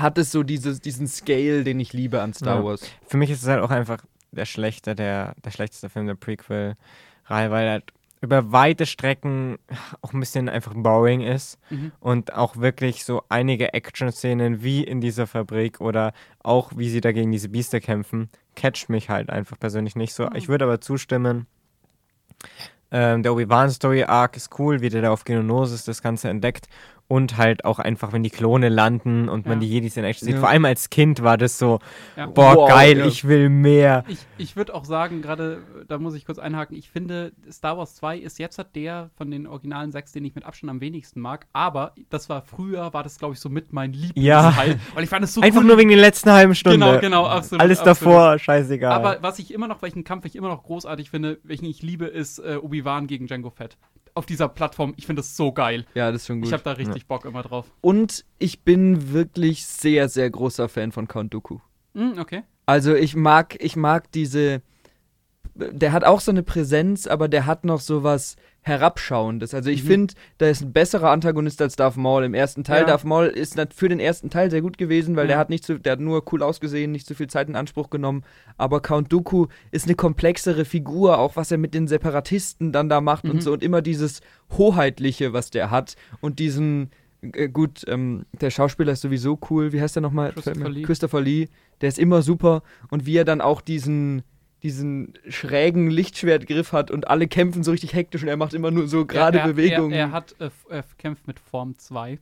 hat 0.00 0.18
es 0.18 0.30
so 0.32 0.42
dieses, 0.42 0.80
diesen 0.80 1.06
Scale, 1.06 1.64
den 1.64 1.80
ich 1.80 1.92
liebe 1.92 2.20
an 2.22 2.32
Star 2.34 2.58
Ja. 2.58 2.64
Wars. 2.64 2.82
Für 3.06 3.16
mich 3.16 3.30
ist 3.30 3.42
es 3.42 3.48
halt 3.48 3.62
auch 3.62 3.70
einfach 3.70 3.98
der 4.32 4.44
schlechte, 4.44 4.94
der, 4.94 5.34
der 5.44 5.50
schlechteste 5.50 5.88
Film 5.88 6.06
der 6.06 6.14
Prequel-Reihe, 6.14 7.50
weil 7.50 7.66
er 7.66 7.70
halt 7.72 7.92
über 8.20 8.50
weite 8.50 8.84
Strecken 8.86 9.58
auch 10.02 10.12
ein 10.12 10.18
bisschen 10.20 10.48
einfach 10.48 10.72
boring 10.74 11.20
ist 11.20 11.58
Mhm. 11.70 11.92
und 12.00 12.34
auch 12.34 12.56
wirklich 12.56 13.04
so 13.04 13.22
einige 13.28 13.72
Action-Szenen 13.74 14.62
wie 14.62 14.82
in 14.82 15.00
dieser 15.00 15.26
Fabrik 15.28 15.80
oder 15.80 16.12
auch 16.42 16.72
wie 16.76 16.88
sie 16.90 17.00
da 17.00 17.12
gegen 17.12 17.30
diese 17.30 17.48
Biester 17.48 17.80
kämpfen, 17.80 18.28
catcht 18.56 18.88
mich 18.88 19.08
halt 19.08 19.30
einfach 19.30 19.58
persönlich 19.58 19.94
nicht 19.94 20.14
so. 20.14 20.24
Mhm. 20.26 20.34
Ich 20.34 20.48
würde 20.48 20.64
aber 20.64 20.80
zustimmen, 20.80 21.46
ähm, 22.90 23.22
der 23.22 23.32
Obi-Wan-Story-Arc 23.32 24.36
ist 24.36 24.58
cool, 24.58 24.80
wie 24.80 24.88
der 24.88 25.02
da 25.02 25.10
auf 25.10 25.24
Geonosis 25.24 25.84
das 25.84 26.02
Ganze 26.02 26.28
entdeckt 26.28 26.66
und 27.08 27.38
halt 27.38 27.64
auch 27.64 27.78
einfach, 27.78 28.12
wenn 28.12 28.22
die 28.22 28.28
Klone 28.30 28.68
landen 28.68 29.28
und 29.30 29.46
man 29.46 29.60
Ja. 29.60 29.66
die 29.66 29.72
Jedis 29.72 29.96
in 29.96 30.04
Action 30.04 30.26
sieht. 30.26 30.34
Ja. 30.34 30.40
Vor 30.40 30.50
allem 30.50 30.66
als 30.66 30.90
Kind 30.90 31.22
war 31.22 31.38
das 31.38 31.58
so, 31.58 31.78
Ja. 32.16 32.26
boah, 32.26 32.54
Wow, 32.54 32.68
geil, 32.68 32.98
ja. 32.98 33.06
ich 33.06 33.26
will 33.26 33.48
mehr. 33.48 34.04
Ich, 34.08 34.18
ich 34.36 34.56
würde 34.56 34.74
auch 34.74 34.84
sagen, 34.84 35.22
gerade, 35.22 35.62
da 35.88 35.96
muss 35.98 36.14
ich 36.14 36.26
kurz 36.26 36.38
einhaken, 36.38 36.76
ich 36.76 36.90
finde, 36.90 37.32
Star 37.50 37.78
Wars 37.78 37.94
2 37.96 38.18
ist 38.18 38.38
jetzt 38.38 38.58
halt 38.58 38.76
der 38.76 39.10
von 39.16 39.30
den 39.30 39.46
originalen 39.46 39.90
sechs, 39.90 40.12
den 40.12 40.24
ich 40.26 40.34
mit 40.34 40.44
Abstand 40.44 40.70
am 40.70 40.80
wenigsten 40.82 41.20
mag. 41.20 41.46
Aber 41.54 41.94
das 42.10 42.28
war 42.28 42.42
früher, 42.42 42.92
war 42.92 43.02
das, 43.02 43.18
glaube 43.18 43.32
ich, 43.34 43.40
so 43.40 43.48
mit 43.48 43.72
mein 43.72 43.92
Lieblingsteil. 43.94 44.78
Weil 44.94 45.04
ich 45.04 45.08
fand 45.10 45.24
es 45.24 45.32
so 45.32 45.40
Einfach 45.40 45.60
cool. 45.62 45.66
nur 45.66 45.78
wegen 45.78 45.88
der 45.88 45.98
letzten 45.98 46.30
halben 46.30 46.54
Stunde. 46.54 46.78
Genau, 46.78 47.00
genau, 47.00 47.26
absolut. 47.26 47.62
Alles 47.62 47.80
absolut. 47.80 48.14
davor, 48.14 48.38
scheißegal. 48.38 48.92
Aber 48.92 49.22
was 49.22 49.38
ich 49.38 49.54
immer 49.54 49.66
noch, 49.66 49.80
welchen 49.80 50.04
Kampf 50.04 50.26
ich 50.26 50.36
immer 50.36 50.48
noch 50.48 50.62
großartig 50.62 51.08
finde, 51.10 51.38
welchen 51.42 51.64
ich 51.64 51.80
liebe, 51.82 52.04
ist 52.04 52.38
äh, 52.38 52.56
Obi-Wan 52.60 53.06
gegen 53.06 53.26
Django 53.26 53.48
Fett. 53.48 53.78
Auf 54.18 54.26
dieser 54.26 54.48
Plattform, 54.48 54.94
ich 54.96 55.06
finde 55.06 55.20
das 55.20 55.36
so 55.36 55.52
geil. 55.52 55.86
Ja, 55.94 56.10
das 56.10 56.22
ist 56.22 56.26
schon 56.26 56.40
gut. 56.40 56.48
Ich 56.48 56.52
habe 56.52 56.64
da 56.64 56.72
richtig 56.72 57.06
Bock 57.06 57.24
immer 57.24 57.44
drauf. 57.44 57.70
Und 57.80 58.24
ich 58.40 58.62
bin 58.62 59.12
wirklich 59.12 59.64
sehr, 59.64 60.08
sehr 60.08 60.28
großer 60.28 60.68
Fan 60.68 60.90
von 60.90 61.06
Count 61.06 61.32
Dooku. 61.32 61.60
Hm, 61.94 62.18
okay. 62.18 62.42
Also 62.66 62.96
ich 62.96 63.14
mag, 63.14 63.62
ich 63.62 63.76
mag 63.76 64.10
diese. 64.10 64.60
Der 65.58 65.92
hat 65.92 66.04
auch 66.04 66.20
so 66.20 66.30
eine 66.30 66.42
Präsenz, 66.44 67.06
aber 67.08 67.26
der 67.28 67.44
hat 67.46 67.64
noch 67.64 67.80
so 67.80 68.04
was 68.04 68.36
Herabschauendes. 68.62 69.54
Also 69.54 69.70
ich 69.70 69.82
Mhm. 69.82 69.88
finde, 69.88 70.14
der 70.40 70.50
ist 70.50 70.62
ein 70.62 70.72
besserer 70.72 71.10
Antagonist 71.10 71.60
als 71.62 71.74
Darth 71.74 71.96
Maul 71.96 72.22
im 72.24 72.34
ersten 72.34 72.62
Teil. 72.64 72.82
Ja. 72.82 72.86
Darth 72.86 73.04
Maul 73.04 73.26
ist 73.26 73.58
für 73.74 73.88
den 73.88 73.98
ersten 73.98 74.30
Teil 74.30 74.50
sehr 74.50 74.60
gut 74.62 74.78
gewesen, 74.78 75.16
weil 75.16 75.24
Ja. 75.24 75.28
der 75.28 75.38
hat 75.38 75.50
nicht 75.50 75.64
so, 75.64 75.76
der 75.78 75.92
hat 75.92 76.00
nur 76.00 76.22
cool 76.32 76.42
ausgesehen, 76.42 76.92
nicht 76.92 77.06
so 77.06 77.14
viel 77.14 77.26
Zeit 77.28 77.48
in 77.48 77.56
Anspruch 77.56 77.90
genommen. 77.90 78.22
Aber 78.56 78.80
Count 78.80 79.12
Dooku 79.12 79.46
ist 79.72 79.86
eine 79.86 79.94
komplexere 79.96 80.64
Figur, 80.64 81.18
auch 81.18 81.34
was 81.34 81.50
er 81.50 81.58
mit 81.58 81.74
den 81.74 81.88
Separatisten 81.88 82.70
dann 82.72 82.88
da 82.88 83.00
macht 83.00 83.24
Mhm. 83.24 83.30
und 83.30 83.42
so 83.42 83.52
und 83.52 83.62
immer 83.62 83.82
dieses 83.82 84.20
hoheitliche, 84.56 85.32
was 85.32 85.50
der 85.50 85.70
hat 85.70 85.96
und 86.20 86.38
diesen 86.38 86.90
äh, 87.20 87.48
gut, 87.48 87.82
ähm, 87.88 88.26
der 88.40 88.50
Schauspieler 88.50 88.92
ist 88.92 89.00
sowieso 89.00 89.40
cool. 89.50 89.72
Wie 89.72 89.80
heißt 89.80 89.96
der 89.96 90.02
nochmal? 90.02 90.32
Christopher 90.34 90.68
Lee. 90.68 90.82
Christopher 90.82 91.20
Lee. 91.20 91.48
Der 91.80 91.88
ist 91.88 91.98
immer 91.98 92.22
super. 92.22 92.62
Und 92.90 93.06
wie 93.06 93.16
er 93.16 93.24
dann 93.24 93.40
auch 93.40 93.60
diesen, 93.60 94.22
diesen 94.62 95.14
schrägen 95.28 95.88
Lichtschwertgriff 95.90 96.72
hat 96.72 96.90
und 96.90 97.08
alle 97.08 97.28
kämpfen 97.28 97.62
so 97.62 97.70
richtig 97.70 97.92
hektisch 97.92 98.22
und 98.22 98.28
er 98.28 98.36
macht 98.36 98.54
immer 98.54 98.70
nur 98.70 98.88
so 98.88 99.06
gerade 99.06 99.38
er, 99.38 99.44
er, 99.44 99.48
Bewegungen. 99.52 99.92
Er, 99.92 99.98
er 100.06 100.12
hat 100.12 100.34
äh, 100.40 100.50
er 100.68 100.84
kämpft 100.98 101.26
mit 101.28 101.38
Form 101.38 101.78
2. 101.78 102.18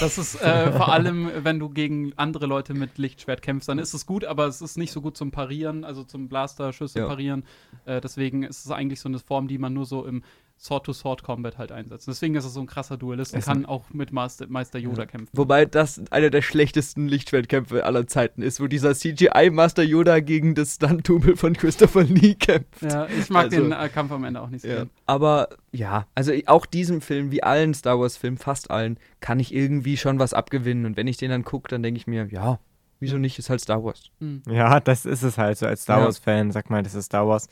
Das 0.00 0.16
ist 0.16 0.40
äh, 0.40 0.72
vor 0.72 0.92
allem, 0.92 1.30
wenn 1.42 1.58
du 1.58 1.68
gegen 1.68 2.12
andere 2.16 2.46
Leute 2.46 2.74
mit 2.74 2.96
Lichtschwert 2.98 3.42
kämpfst, 3.42 3.68
dann 3.68 3.78
ist 3.78 3.92
es 3.92 4.06
gut, 4.06 4.24
aber 4.24 4.46
es 4.46 4.62
ist 4.62 4.78
nicht 4.78 4.92
so 4.92 5.00
gut 5.00 5.16
zum 5.16 5.30
Parieren, 5.32 5.84
also 5.84 6.04
zum 6.04 6.28
Blaster-Schüsse 6.28 7.00
Ja. 7.00 7.06
parieren. 7.06 7.44
Äh, 7.86 8.00
deswegen 8.00 8.44
ist 8.44 8.64
es 8.64 8.70
eigentlich 8.70 9.00
so 9.00 9.08
eine 9.08 9.18
Form, 9.18 9.48
die 9.48 9.58
man 9.58 9.72
nur 9.72 9.86
so 9.86 10.06
im 10.06 10.22
Sword-to-Sword-Combat 10.60 11.56
halt 11.58 11.72
einsetzt. 11.72 12.06
Deswegen 12.06 12.34
ist 12.34 12.44
es 12.44 12.52
so 12.52 12.60
ein 12.60 12.66
krasser 12.66 12.96
Duellist 12.96 13.34
und 13.34 13.42
kann 13.44 13.64
auch 13.64 13.84
mit 13.90 14.12
Master, 14.12 14.46
Meister 14.48 14.78
Yoda 14.78 15.06
kämpfen. 15.06 15.30
Wobei 15.32 15.64
das 15.64 16.00
einer 16.10 16.28
der 16.30 16.42
schlechtesten 16.42 17.08
Lichtschwertkämpfe 17.08 17.84
aller 17.84 18.06
Zeiten 18.06 18.42
ist, 18.42 18.60
wo 18.60 18.66
dieser 18.66 18.94
CGI-Master 18.94 19.82
Yoda 19.82 20.20
gegen 20.20 20.54
das 20.54 20.74
Stunt-Double 20.74 21.36
von 21.36 21.54
Christopher 21.54 22.04
Lee 22.04 22.34
kämpft. 22.34 22.82
Ja, 22.82 23.06
ich 23.06 23.30
mag 23.30 23.44
Also- 23.44 23.56
den 23.62 23.72
äh, 23.72 23.88
Kampf 23.88 24.12
am 24.12 24.24
Ende 24.24 24.40
auch 24.42 24.50
nicht 24.50 24.62
so 24.62 24.68
Ja. 24.68 24.74
gern. 24.76 24.90
Aber 25.06 25.48
ja, 25.72 26.06
also 26.14 26.32
auch 26.46 26.66
diesem 26.66 27.00
Film, 27.00 27.30
wie 27.30 27.42
allen 27.42 27.72
Star 27.74 27.98
Wars-Filmen, 27.98 28.38
fast 28.38 28.70
allen, 28.70 28.98
kann 29.20 29.40
ich 29.40 29.54
irgendwie 29.54 29.96
schon 29.96 30.18
was 30.18 30.34
abgewinnen. 30.34 30.84
Und 30.84 30.96
wenn 30.96 31.06
ich 31.06 31.16
den 31.16 31.30
dann 31.30 31.44
gucke, 31.44 31.68
dann 31.68 31.82
denke 31.82 31.98
ich 31.98 32.06
mir, 32.06 32.26
ja, 32.30 32.58
wieso 32.98 33.16
nicht, 33.16 33.38
ist 33.38 33.48
halt 33.48 33.60
Star 33.62 33.82
Wars. 33.82 34.10
Hm. 34.20 34.42
Ja, 34.46 34.78
das 34.80 35.06
ist 35.06 35.22
es 35.22 35.38
halt 35.38 35.56
so. 35.56 35.66
Als 35.66 35.82
Star 35.84 36.00
Ja. 36.00 36.04
Wars-Fan 36.04 36.50
sagt 36.52 36.68
man, 36.68 36.84
das 36.84 36.94
ist 36.94 37.06
Star 37.06 37.26
Wars. 37.26 37.48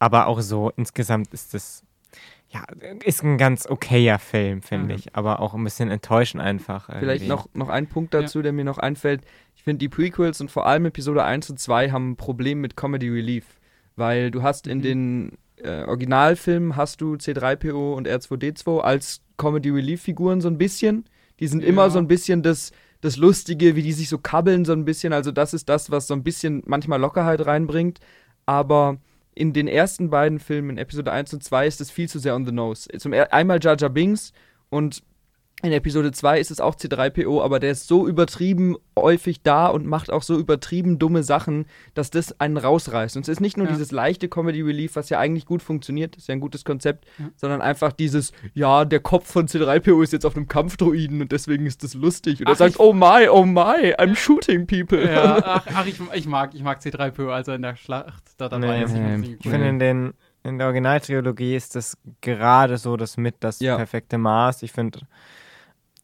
Aber 0.00 0.26
auch 0.26 0.40
so 0.40 0.72
insgesamt 0.76 1.32
ist 1.32 1.54
das, 1.54 1.84
ja, 2.52 2.64
ist 3.04 3.22
ein 3.22 3.38
ganz 3.38 3.66
okayer 3.68 4.18
Film, 4.18 4.60
finde 4.62 4.90
Ja. 4.94 4.98
ich. 4.98 5.14
Aber 5.14 5.40
auch 5.40 5.54
ein 5.54 5.62
bisschen 5.64 5.90
enttäuschend 5.90 6.42
einfach. 6.42 6.86
Vielleicht 6.98 7.22
irgendwie. 7.22 7.28
noch, 7.28 7.48
noch 7.54 7.68
ein 7.68 7.86
Punkt 7.86 8.12
dazu, 8.12 8.42
der 8.42 8.52
mir 8.52 8.64
noch 8.64 8.78
einfällt. 8.78 9.22
Ich 9.54 9.62
finde, 9.62 9.78
die 9.78 9.88
Prequels 9.88 10.40
und 10.40 10.50
vor 10.50 10.66
allem 10.66 10.84
Episode 10.86 11.22
1 11.24 11.50
und 11.50 11.60
2 11.60 11.90
haben 11.90 12.10
ein 12.12 12.16
Problem 12.16 12.60
mit 12.60 12.76
Comedy 12.76 13.08
Relief. 13.08 13.44
Weil 13.96 14.30
du 14.30 14.42
hast 14.42 14.66
in 14.66 14.78
Mhm. 14.78 14.82
den 14.82 15.32
äh, 15.62 15.84
Originalfilmen 15.84 16.74
hast 16.76 17.02
du 17.02 17.14
C3PO 17.16 17.92
und 17.94 18.08
R2D2 18.08 18.80
als 18.80 19.20
Comedy 19.36 19.68
Relief 19.68 20.00
Figuren 20.02 20.40
so 20.40 20.48
ein 20.48 20.56
bisschen. 20.56 21.04
Die 21.38 21.46
sind 21.46 21.62
Ja. 21.62 21.68
immer 21.68 21.90
so 21.90 21.98
ein 21.98 22.08
bisschen 22.08 22.42
das, 22.42 22.72
das 23.02 23.16
Lustige, 23.18 23.76
wie 23.76 23.82
die 23.82 23.92
sich 23.92 24.08
so 24.08 24.16
kabbeln 24.18 24.64
so 24.64 24.72
ein 24.72 24.86
bisschen. 24.86 25.12
Also 25.12 25.30
das 25.32 25.52
ist 25.52 25.68
das, 25.68 25.90
was 25.90 26.06
so 26.06 26.14
ein 26.14 26.22
bisschen 26.22 26.62
manchmal 26.66 26.98
Lockerheit 26.98 27.44
reinbringt. 27.44 28.00
Aber 28.46 28.96
in 29.34 29.52
den 29.52 29.68
ersten 29.68 30.10
beiden 30.10 30.38
Filmen, 30.38 30.70
in 30.70 30.78
Episode 30.78 31.12
1 31.12 31.32
und 31.34 31.44
2, 31.44 31.66
ist 31.66 31.80
es 31.80 31.90
viel 31.90 32.08
zu 32.08 32.18
sehr 32.18 32.34
on 32.34 32.46
the 32.46 32.52
nose. 32.52 32.88
Zum 32.98 33.12
einmal 33.12 33.58
Jar 33.62 33.76
Binks 33.76 34.32
und 34.68 35.02
in 35.62 35.72
Episode 35.72 36.12
2 36.12 36.40
ist 36.40 36.50
es 36.50 36.60
auch 36.60 36.74
C3PO, 36.74 37.42
aber 37.42 37.60
der 37.60 37.70
ist 37.72 37.86
so 37.86 38.06
übertrieben 38.08 38.76
häufig 38.98 39.42
da 39.42 39.66
und 39.66 39.86
macht 39.86 40.10
auch 40.10 40.22
so 40.22 40.38
übertrieben 40.38 40.98
dumme 40.98 41.22
Sachen, 41.22 41.66
dass 41.94 42.10
das 42.10 42.38
einen 42.40 42.56
rausreißt. 42.56 43.16
Und 43.16 43.22
es 43.22 43.28
ist 43.28 43.40
nicht 43.40 43.56
nur 43.56 43.66
Ja. 43.66 43.72
dieses 43.72 43.92
leichte 43.92 44.28
Comedy 44.28 44.62
Relief, 44.62 44.96
was 44.96 45.08
ja 45.10 45.18
eigentlich 45.18 45.46
gut 45.46 45.62
funktioniert, 45.62 46.16
das 46.16 46.24
ist 46.24 46.28
ja 46.28 46.34
ein 46.34 46.40
gutes 46.40 46.64
Konzept, 46.64 47.06
Ja. 47.18 47.30
sondern 47.36 47.60
einfach 47.62 47.92
dieses, 47.92 48.32
ja, 48.54 48.84
der 48.84 49.00
Kopf 49.00 49.30
von 49.30 49.46
C3PO 49.48 50.02
ist 50.02 50.12
jetzt 50.12 50.26
auf 50.26 50.36
einem 50.36 50.48
Kampfdroiden 50.48 51.20
und 51.20 51.32
deswegen 51.32 51.66
ist 51.66 51.82
das 51.84 51.94
lustig. 51.94 52.40
Und 52.40 52.46
er 52.48 52.52
Ach, 52.52 52.56
sagt, 52.56 52.72
ich- 52.74 52.80
oh 52.80 52.92
my, 52.92 53.28
oh 53.30 53.44
my, 53.44 53.94
I'm 53.98 54.14
shooting 54.14 54.66
people. 54.66 55.10
Ja, 55.10 55.38
ach, 55.44 55.66
ach 55.74 55.86
ich, 55.86 56.00
ich, 56.14 56.26
mag, 56.26 56.54
ich 56.54 56.62
mag 56.62 56.80
C3PO, 56.80 57.28
als 57.30 57.48
er 57.48 57.54
in 57.56 57.62
der 57.62 57.76
Schlacht 57.76 58.22
da 58.38 58.48
dabei 58.48 58.78
Nee, 58.78 58.84
ist. 58.84 58.92
Ich 58.92 58.98
nee, 58.98 59.10
irgendwie 59.10 59.36
Ich 59.40 59.48
finde, 59.48 59.68
in, 59.68 59.78
den, 59.78 60.14
in 60.42 60.58
der 60.58 60.66
Originaltrilogie 60.68 61.54
ist 61.54 61.76
das 61.76 61.98
gerade 62.22 62.78
so 62.78 62.96
das 62.96 63.16
mit 63.16 63.36
das 63.40 63.60
Ja. 63.60 63.76
perfekte 63.76 64.16
Maß. 64.18 64.62
Ich 64.62 64.72
finde, 64.72 65.00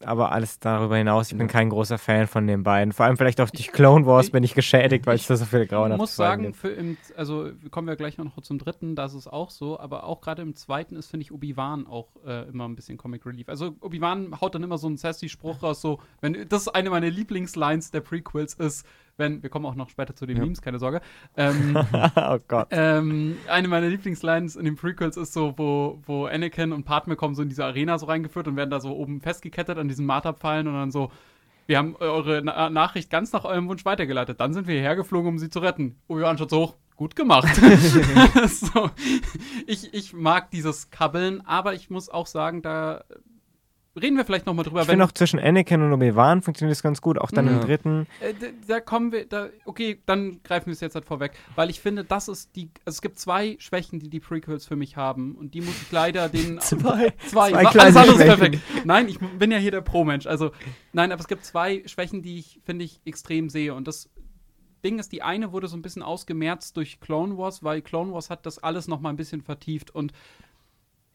aber 0.04 0.32
alles 0.32 0.58
darüber 0.58 0.96
hinaus, 0.96 1.30
ich 1.32 1.38
bin 1.38 1.48
kein 1.48 1.70
großer 1.70 1.98
Fan 1.98 2.26
von 2.26 2.46
den 2.46 2.62
beiden. 2.62 2.92
Vor 2.92 3.06
allem 3.06 3.16
vielleicht 3.16 3.40
auch 3.40 3.50
durch 3.50 3.72
Clone 3.72 4.04
Wars 4.06 4.26
Ich- 4.26 4.32
bin 4.32 4.42
ich 4.44 4.54
geschädigt, 4.54 5.06
weil 5.06 5.16
ich 5.16 5.22
es 5.22 5.28
da 5.28 5.36
so 5.36 5.44
viele 5.44 5.62
Ich 5.64 5.68
grauenhafte 5.70 6.00
muss 6.02 6.16
Folgen 6.16 6.42
sagen, 6.44 6.54
für 6.54 6.68
im, 6.68 6.96
also 7.16 7.50
kommen 7.70 7.88
wir 7.88 7.96
gleich 7.96 8.18
noch 8.18 8.40
zum 8.42 8.58
dritten, 8.58 8.94
da 8.96 9.06
ist 9.06 9.26
auch 9.26 9.50
so, 9.50 9.78
aber 9.80 10.04
auch 10.04 10.20
gerade 10.20 10.42
im 10.42 10.54
zweiten 10.54 10.96
ist, 10.96 11.08
finde 11.10 11.22
ich, 11.24 11.32
Obi-Wan 11.32 11.86
auch 11.86 12.08
äh, 12.26 12.48
immer 12.48 12.68
ein 12.68 12.74
bisschen 12.76 12.98
Comic 12.98 13.24
Relief. 13.26 13.48
Also 13.48 13.74
Obi-Wan 13.80 14.40
haut 14.40 14.54
dann 14.54 14.62
immer 14.62 14.78
so 14.78 14.86
einen 14.86 14.96
sassy 14.96 15.28
Spruch 15.28 15.62
raus, 15.62 15.80
so, 15.80 16.00
wenn, 16.20 16.46
das 16.48 16.62
ist 16.62 16.68
eine 16.68 16.90
meiner 16.90 17.10
Lieblingslines 17.10 17.90
der 17.90 18.00
Prequels 18.00 18.54
ist, 18.54 18.86
wenn, 19.18 19.42
wir 19.42 19.50
kommen 19.50 19.66
auch 19.66 19.74
noch 19.74 19.88
später 19.88 20.14
zu 20.14 20.26
den 20.26 20.36
Ja. 20.36 20.42
Memes, 20.44 20.60
keine 20.62 20.78
Sorge, 20.78 21.00
ähm, 21.36 21.76
oh 22.16 22.38
Gott. 22.48 22.68
ähm, 22.70 23.36
eine 23.48 23.68
meiner 23.68 23.88
Lieblingslines 23.88 24.56
in 24.56 24.64
den 24.64 24.76
Prequels 24.76 25.16
ist 25.16 25.32
so, 25.32 25.54
wo, 25.56 26.00
wo 26.06 26.26
Anakin 26.26 26.72
und 26.72 26.84
Padme 26.84 27.16
kommen 27.16 27.34
so 27.34 27.42
in 27.42 27.48
diese 27.48 27.64
Arena 27.64 27.98
so 27.98 28.06
reingeführt 28.06 28.48
und 28.48 28.56
werden 28.56 28.70
da 28.70 28.80
so 28.80 28.94
oben 28.94 29.20
festgekettet 29.20 29.78
an 29.78 29.88
diesen 29.88 30.06
Marterpfeilen 30.06 30.66
und 30.68 30.74
dann 30.74 30.90
so, 30.90 31.10
wir 31.66 31.78
haben 31.78 31.96
eure 31.96 32.42
Na 32.44 32.70
Nachricht 32.70 33.10
ganz 33.10 33.32
nach 33.32 33.44
eurem 33.44 33.68
Wunsch 33.68 33.84
weitergeleitet. 33.84 34.40
Dann 34.40 34.54
sind 34.54 34.68
wir 34.68 34.74
hierher 34.74 34.94
geflogen, 34.96 35.28
um 35.28 35.38
sie 35.38 35.50
zu 35.50 35.58
retten. 35.58 35.96
Obi-Wan 36.06 36.38
schaut 36.38 36.50
so 36.50 36.58
hoch. 36.60 36.74
gut 36.94 37.16
gemacht. 37.16 37.48
so, 38.48 38.90
ich, 39.66 39.92
ich 39.92 40.12
mag 40.12 40.50
dieses 40.52 40.90
Kabbeln, 40.90 41.40
aber 41.44 41.74
ich 41.74 41.90
muss 41.90 42.08
auch 42.08 42.26
sagen, 42.26 42.62
da 42.62 43.02
reden 44.00 44.16
wir 44.16 44.24
vielleicht 44.24 44.46
nochmal 44.46 44.64
drüber. 44.64 44.82
Ich 44.82 44.86
finde 44.88 45.04
auch 45.04 45.12
zwischen 45.12 45.38
Anakin 45.40 45.82
und 45.82 45.92
Obi-Wan 45.92 46.42
funktioniert 46.42 46.76
das 46.76 46.82
ganz 46.82 47.00
gut, 47.00 47.18
auch 47.18 47.30
dann 47.30 47.46
Ja. 47.46 47.52
im 47.54 47.60
dritten. 47.60 48.06
Äh, 48.20 48.34
da, 48.34 48.46
da 48.66 48.80
kommen 48.80 49.12
wir, 49.12 49.26
da, 49.26 49.48
okay, 49.64 50.00
dann 50.06 50.40
greifen 50.42 50.66
wir 50.66 50.72
es 50.72 50.80
jetzt 50.80 50.94
halt 50.94 51.04
vorweg, 51.06 51.32
weil 51.54 51.70
ich 51.70 51.80
finde, 51.80 52.04
das 52.04 52.28
ist 52.28 52.54
die, 52.56 52.70
also 52.84 52.96
es 52.96 53.02
gibt 53.02 53.18
zwei 53.18 53.56
Schwächen, 53.58 53.98
die 53.98 54.10
die 54.10 54.20
Prequels 54.20 54.66
für 54.66 54.76
mich 54.76 54.96
haben 54.96 55.34
und 55.34 55.54
die 55.54 55.60
muss 55.60 55.80
ich 55.82 55.90
leider 55.90 56.28
den 56.28 56.60
Zwei. 56.60 57.12
zwei, 57.26 57.50
Zwei 57.50 57.58
alles 57.58 57.70
kleine 57.70 57.90
ist 57.90 58.14
Schwächen. 58.14 58.26
perfekt. 58.26 58.58
Nein, 58.84 59.08
ich 59.08 59.18
bin 59.18 59.50
ja 59.50 59.58
hier 59.58 59.70
der 59.70 59.80
Pro-Mensch, 59.80 60.26
also 60.26 60.50
nein, 60.92 61.10
aber 61.12 61.20
es 61.20 61.28
gibt 61.28 61.44
zwei 61.44 61.82
Schwächen, 61.86 62.22
die 62.22 62.38
ich 62.38 62.60
finde 62.64 62.84
ich 62.84 63.00
extrem 63.04 63.48
sehe 63.48 63.74
und 63.74 63.88
das 63.88 64.10
Ding 64.84 64.98
ist, 65.00 65.10
die 65.10 65.22
eine 65.22 65.50
wurde 65.52 65.66
so 65.66 65.76
ein 65.76 65.82
bisschen 65.82 66.02
ausgemerzt 66.02 66.76
durch 66.76 67.00
Clone 67.00 67.36
Wars, 67.38 67.64
weil 67.64 67.80
Clone 67.82 68.12
Wars 68.12 68.30
hat 68.30 68.46
das 68.46 68.62
alles 68.62 68.86
noch 68.86 69.00
mal 69.00 69.08
ein 69.10 69.16
bisschen 69.16 69.40
vertieft 69.40 69.92
und 69.92 70.12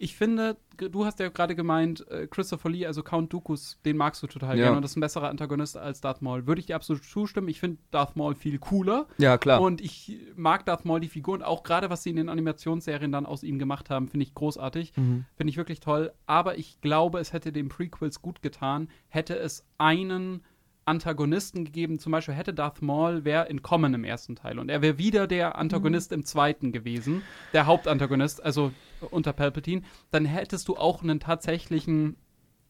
ich 0.04 0.16
finde, 0.16 0.58
du 0.78 1.06
hast 1.06 1.20
ja 1.20 1.30
gerade 1.30 1.56
gemeint, 1.56 2.08
äh, 2.10 2.26
Christopher 2.26 2.70
Lee, 2.72 2.88
also 2.88 3.04
Count 3.04 3.32
Dookus, 3.32 3.78
den 3.86 3.98
magst 3.98 4.24
du 4.24 4.28
total 4.28 4.58
Ja. 4.58 4.64
gerne 4.66 4.78
und 4.78 4.82
das 4.82 4.92
ist 4.94 4.98
ein 4.98 5.02
besserer 5.02 5.30
Antagonist 5.30 5.78
als 5.78 6.02
Darth 6.02 6.24
Maul. 6.24 6.48
Würde 6.48 6.60
ich 6.60 6.66
dir 6.66 6.76
absolut 6.76 7.04
zustimmen. 7.04 7.48
Ich 7.50 7.60
finde 7.60 7.78
Darth 7.92 8.16
Maul 8.16 8.34
viel 8.34 8.58
cooler 8.58 9.06
Ja, 9.20 9.38
klar. 9.38 9.62
und 9.62 9.80
ich 9.80 10.18
mag 10.36 10.66
Darth 10.66 10.86
Maul 10.86 11.00
die 11.02 11.08
Figur 11.08 11.36
und 11.36 11.44
auch 11.44 11.62
gerade, 11.62 11.92
was 11.92 12.02
sie 12.02 12.10
in 12.10 12.16
den 12.16 12.30
Animationsserien 12.30 13.12
dann 13.12 13.28
aus 13.28 13.44
ihm 13.44 13.60
gemacht 13.60 13.92
haben, 13.92 14.08
finde 14.08 14.24
ich 14.26 14.34
großartig. 14.34 14.94
Mhm. 14.98 15.26
Finde 15.38 15.52
ich 15.52 15.58
wirklich 15.58 15.80
toll. 15.82 16.12
Aber 16.26 16.58
ich 16.58 16.82
glaube, 16.82 17.20
es 17.20 17.32
hätte 17.32 17.52
den 17.52 17.70
Prequels 17.70 18.22
gut 18.24 18.42
getan, 18.42 18.90
hätte 19.10 19.36
es 19.38 19.66
einen 19.78 20.44
Antagonisten 20.86 21.66
gegeben. 21.66 22.00
Zum 22.00 22.12
Beispiel 22.12 22.34
hätte 22.34 22.54
Darth 22.54 22.82
Maul 22.82 23.24
wäre 23.24 23.50
entkommen 23.50 23.94
im 23.94 24.04
ersten 24.04 24.36
Teil 24.36 24.60
und 24.60 24.70
er 24.70 24.82
wäre 24.82 24.98
wieder 24.98 25.28
der 25.28 25.58
Antagonist 25.58 26.12
im 26.12 26.26
zweiten 26.26 26.72
gewesen, 26.72 27.22
der 27.54 27.66
Hauptantagonist, 27.66 28.44
also 28.44 28.72
unter 29.12 29.34
Palpatine. 29.34 29.84
Dann 30.12 30.26
hättest 30.26 30.68
du 30.68 30.78
auch 30.78 31.04
einen 31.04 31.20
tatsächlichen, 31.20 32.16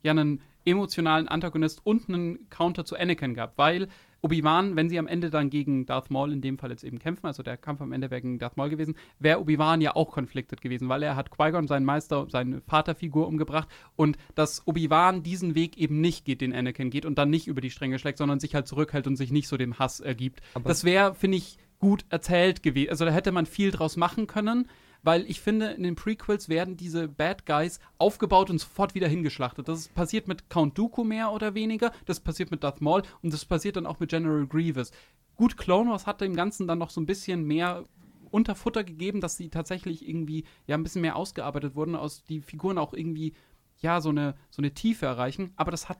ja, 0.04 0.12
einen 0.12 0.42
emotionalen 0.66 1.28
Antagonist 1.28 1.82
und 1.86 2.08
einen 2.10 2.50
Counter 2.50 2.86
zu 2.86 2.96
Anakin 2.96 3.34
gehabt, 3.34 3.58
weil 3.58 3.88
Obi-Wan, 4.24 4.76
wenn 4.76 4.90
sie 4.90 5.00
am 5.00 5.08
Ende 5.08 5.30
dann 5.30 5.50
gegen 5.50 5.86
Darth 5.86 6.12
Maul 6.12 6.32
in 6.32 6.42
dem 6.42 6.58
Fall 6.58 6.70
jetzt 6.70 6.84
eben 6.84 7.00
kämpfen, 7.00 7.26
also 7.26 7.42
der 7.42 7.58
Kampf 7.58 7.82
am 7.82 7.92
Ende 7.92 8.12
wäre 8.12 8.22
gegen 8.22 8.38
Darth 8.40 8.56
Maul 8.58 8.70
gewesen, 8.70 8.96
wäre 9.20 9.40
Obi-Wan 9.40 9.82
ja 9.82 9.96
auch 9.96 10.12
konfliktet 10.12 10.62
gewesen, 10.62 10.90
weil 10.90 11.02
er 11.04 11.16
hat 11.16 11.32
Qui-Gon, 11.32 11.68
seinen 11.68 11.86
Meister, 11.86 12.28
seine 12.30 12.62
Vaterfigur 12.62 13.28
umgebracht 13.28 13.68
und 13.96 14.18
dass 14.36 14.68
Obi-Wan 14.68 15.24
diesen 15.24 15.56
Weg 15.56 15.78
eben 15.78 16.02
nicht 16.02 16.26
geht, 16.26 16.42
den 16.42 16.54
Anakin 16.54 16.90
geht 16.92 17.06
und 17.06 17.18
dann 17.18 17.30
nicht 17.30 17.48
über 17.48 17.62
die 17.62 17.72
Stränge 17.72 17.98
schlägt, 17.98 18.20
sondern 18.20 18.40
sich 18.40 18.54
halt 18.54 18.68
zurückhält 18.68 19.08
und 19.08 19.16
sich 19.16 19.32
nicht 19.32 19.48
so 19.48 19.58
dem 19.58 19.80
Hass 19.80 20.00
ergibt. 20.00 20.42
Aber- 20.54 20.68
das 20.70 20.84
wäre, 20.84 21.16
finde 21.16 21.38
ich, 21.38 21.58
gut 21.80 22.06
erzählt 22.10 22.62
gewesen. 22.62 22.92
Also 22.92 23.06
da 23.06 23.12
hätte 23.12 23.32
man 23.32 23.48
viel 23.48 23.72
draus 23.72 23.98
machen 23.98 24.28
können, 24.28 24.70
weil 25.04 25.30
ich 25.30 25.42
finde, 25.42 25.68
in 25.72 25.84
den 25.84 25.96
Prequels 25.96 26.50
werden 26.50 26.78
diese 26.78 27.08
Bad 27.08 27.46
Guys 27.46 27.80
aufgebaut 27.98 28.50
und 28.50 28.60
sofort 28.60 28.96
wieder 28.96 29.08
hingeschlachtet. 29.08 29.68
Das 29.68 29.88
passiert 29.88 30.28
mit 30.28 30.50
Count 30.50 30.78
Dooku 30.78 31.04
mehr 31.04 31.32
oder 31.32 31.56
weniger, 31.56 31.92
das 32.06 32.20
passiert 32.20 32.52
mit 32.52 32.64
Darth 32.64 32.82
Maul 32.82 33.04
und 33.22 33.34
das 33.34 33.46
passiert 33.46 33.76
dann 33.76 33.86
auch 33.86 34.00
mit 34.00 34.10
General 34.10 34.46
Grievous. 34.46 34.92
Gut, 35.36 35.58
Clone 35.58 35.90
Wars 35.90 36.06
hat 36.06 36.22
dem 36.22 36.36
Ganzen 36.36 36.68
dann 36.68 36.80
noch 36.80 36.90
so 36.90 37.02
ein 37.02 37.06
bisschen 37.06 37.46
mehr 37.46 37.86
Unterfutter 38.30 38.84
gegeben, 38.84 39.22
dass 39.22 39.38
sie 39.38 39.50
tatsächlich 39.50 40.08
irgendwie 40.08 40.46
ja 40.68 40.78
ein 40.78 40.84
bisschen 40.84 41.02
mehr 41.02 41.16
ausgearbeitet 41.16 41.76
wurden, 41.76 41.96
aus 41.96 42.24
die 42.24 42.42
Figuren 42.42 42.78
auch 42.78 42.94
irgendwie 42.94 43.34
ja 43.80 44.00
so 44.00 44.10
eine 44.10 44.36
so 44.50 44.62
eine 44.62 44.74
Tiefe 44.74 45.06
erreichen, 45.06 45.52
aber 45.56 45.72
das 45.72 45.90
hat 45.90 46.00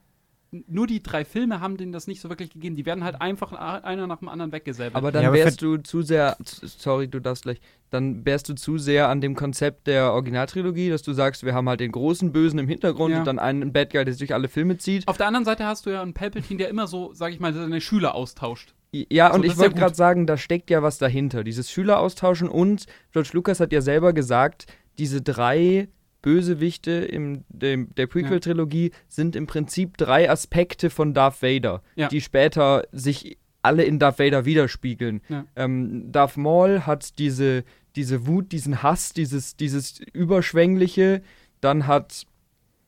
nur 0.68 0.86
die 0.86 1.02
drei 1.02 1.24
Filme 1.24 1.62
haben 1.62 1.78
denen 1.78 1.94
das 1.94 2.08
nicht 2.08 2.20
so 2.20 2.28
wirklich 2.30 2.50
gegeben. 2.50 2.76
Die 2.76 2.86
werden 2.86 3.04
halt 3.06 3.22
einfach 3.22 3.54
einer 3.54 4.06
nach 4.06 4.20
dem 4.20 4.28
anderen 4.28 4.52
weggesäbelt. 4.52 4.96
Aber 4.96 5.12
dann 5.14 5.24
Ja, 5.24 5.30
aber 5.30 5.38
wärst 5.38 5.62
du 5.62 5.78
zu 5.78 6.02
sehr, 6.02 6.36
sorry, 6.44 7.08
du 7.08 7.22
darfst 7.22 7.44
gleich, 7.44 7.62
dann 7.90 8.26
wärst 8.26 8.50
du 8.50 8.54
zu 8.56 8.78
sehr 8.78 9.08
an 9.08 9.22
dem 9.22 9.36
Konzept 9.36 9.88
der 9.88 10.12
Originaltrilogie, 10.12 10.90
dass 10.90 11.04
du 11.04 11.14
sagst, 11.14 11.46
wir 11.46 11.54
haben 11.54 11.70
halt 11.70 11.80
den 11.80 11.92
großen 11.94 12.34
Bösen 12.34 12.60
im 12.60 12.68
Hintergrund 12.68 13.14
Ja. 13.14 13.20
und 13.20 13.26
dann 13.26 13.40
einen 13.40 13.72
Bad 13.72 13.92
Guy, 13.92 14.04
der 14.04 14.14
sich 14.14 14.20
durch 14.20 14.34
alle 14.34 14.50
Filme 14.50 14.78
zieht. 14.78 15.08
Auf 15.08 15.18
der 15.18 15.28
anderen 15.28 15.46
Seite 15.46 15.66
hast 15.66 15.86
du 15.86 15.90
ja 15.90 16.02
einen 16.02 16.14
Palpatine, 16.14 16.58
der 16.58 16.70
immer 16.70 16.88
so, 16.88 17.14
sag 17.14 17.32
ich 17.32 17.40
mal, 17.40 17.54
seine 17.54 17.80
Schüler 17.80 18.14
austauscht. 18.14 18.74
Ja, 18.94 19.30
So, 19.30 19.36
und 19.36 19.46
ich 19.46 19.54
ja 19.54 19.58
wollte 19.58 19.72
gut. 19.72 19.80
gerade 19.80 19.96
sagen, 19.96 20.28
da 20.28 20.36
steckt 20.38 20.70
ja 20.70 20.84
was 20.84 20.98
dahinter. 20.98 21.46
Dieses 21.46 21.72
Schüleraustauschen 21.72 22.50
und 22.50 22.88
George 23.14 23.30
Lucas 23.34 23.62
hat 23.62 23.72
ja 23.72 23.80
selber 23.80 24.12
gesagt, 24.12 24.66
diese 24.98 25.22
drei 25.22 25.88
Bösewichte 26.22 26.92
in 26.92 27.44
dem, 27.50 27.94
der 27.96 28.08
Prequel-Trilogie 28.08 28.92
sind 29.08 29.36
im 29.36 29.48
Prinzip 29.48 29.98
drei 29.98 30.30
Aspekte 30.30 30.90
von 30.90 31.14
Darth 31.14 31.42
Vader, 31.42 31.82
Ja. 31.96 32.08
die 32.10 32.22
später 32.22 32.84
sich 32.92 33.38
alle 33.64 33.84
in 33.84 34.00
Darth 34.00 34.20
Vader 34.20 34.46
widerspiegeln. 34.46 35.22
Ja. 35.30 35.46
Ähm, 35.56 36.12
Darth 36.12 36.38
Maul 36.38 36.82
hat 36.82 37.18
diese, 37.20 37.64
diese 37.96 38.26
Wut, 38.28 38.52
diesen 38.52 38.82
Hass, 38.84 39.14
dieses, 39.14 39.56
dieses 39.56 40.00
Überschwängliche. 40.14 41.22
Dann 41.60 41.86
hat 41.88 42.26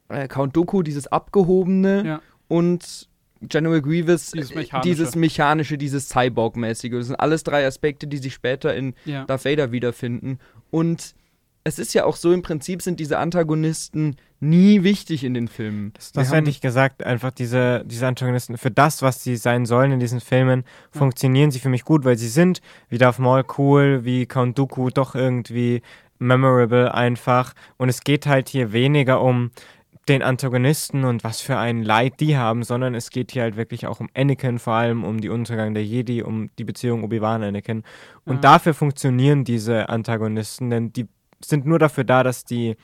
äh, 0.09 0.27
Count 0.27 0.55
Dooku 0.55 0.81
dieses 0.81 1.07
Abgehobene 1.07 2.03
Ja. 2.05 2.21
und 2.47 3.07
General 3.41 3.81
Grievous 3.81 4.31
Dieses 4.31 4.51
äh, 4.51 4.55
Mechanische. 4.55 4.89
dieses 4.89 5.15
mechanische, 5.15 5.77
dieses 5.77 6.07
Cyborg-mäßige. 6.09 6.91
Das 6.91 7.07
sind 7.07 7.15
alles 7.17 7.43
drei 7.43 7.67
Aspekte, 7.67 8.07
die 8.07 8.17
sich 8.17 8.33
später 8.33 8.73
in 8.75 8.93
Ja. 9.05 9.25
Darth 9.25 9.45
Vader 9.45 9.71
wiederfinden. 9.71 10.39
Und 10.71 11.13
es 11.63 11.79
ist 11.79 11.93
ja 11.93 12.05
auch 12.05 12.15
so, 12.15 12.33
im 12.33 12.41
Prinzip 12.41 12.81
sind 12.81 12.99
diese 12.99 13.17
Antagonisten 13.17 14.17
nie 14.39 14.83
wichtig 14.83 15.23
in 15.23 15.33
den 15.33 15.47
Filmen. 15.47 15.93
Das, 15.93 16.11
das 16.11 16.33
hätte 16.33 16.49
ich 16.49 16.59
gesagt, 16.59 17.03
einfach 17.03 17.31
diese, 17.31 17.83
diese 17.85 18.05
Antagonisten, 18.05 18.57
für 18.57 18.71
das, 18.71 19.01
was 19.01 19.23
sie 19.23 19.37
sein 19.37 19.65
sollen 19.65 19.93
in 19.93 19.99
diesen 19.99 20.19
Filmen, 20.19 20.65
funktionieren 20.91 21.51
sie 21.51 21.59
für 21.59 21.69
mich 21.69 21.85
gut, 21.85 22.03
weil 22.03 22.17
sie 22.17 22.27
sind 22.27 22.61
wie 22.89 22.97
Darth 22.97 23.19
Maul 23.19 23.45
cool, 23.57 24.03
wie 24.03 24.25
Count 24.25 24.57
Dooku 24.57 24.89
doch 24.89 25.15
irgendwie 25.15 25.81
memorable 26.19 26.93
einfach. 26.93 27.53
Und 27.77 27.87
es 27.87 28.01
geht 28.01 28.25
halt 28.25 28.49
hier 28.49 28.73
weniger 28.73 29.21
um 29.21 29.51
den 30.09 30.21
Antagonisten 30.21 31.05
und 31.05 31.23
was 31.23 31.39
für 31.39 31.57
ein 31.57 31.81
Leid 31.81 32.19
die 32.19 32.35
haben, 32.35 32.63
sondern 32.63 32.93
es 32.93 33.09
geht 33.09 33.31
hier 33.31 33.43
halt 33.43 33.55
wirklich 33.55 33.87
auch 33.87 34.01
um 34.01 34.09
Anakin, 34.13 34.59
vor 34.59 34.73
allem 34.73 35.05
um 35.05 35.21
die 35.21 35.29
Untergang 35.29 35.73
der 35.73 35.85
Jedi, 35.85 36.23
um 36.23 36.49
die 36.59 36.65
Beziehung 36.65 37.05
Obi-Wan-Anakin. 37.05 37.83
Und 38.25 38.35
Ja. 38.35 38.41
dafür 38.41 38.73
funktionieren 38.73 39.45
diese 39.45 39.87
Antagonisten, 39.87 40.69
denn 40.69 40.91
die 40.91 41.07
sind 41.43 41.65
nur 41.65 41.79
dafür 41.79 42.03
da, 42.03 42.23
dass 42.23 42.45
die 42.45 42.75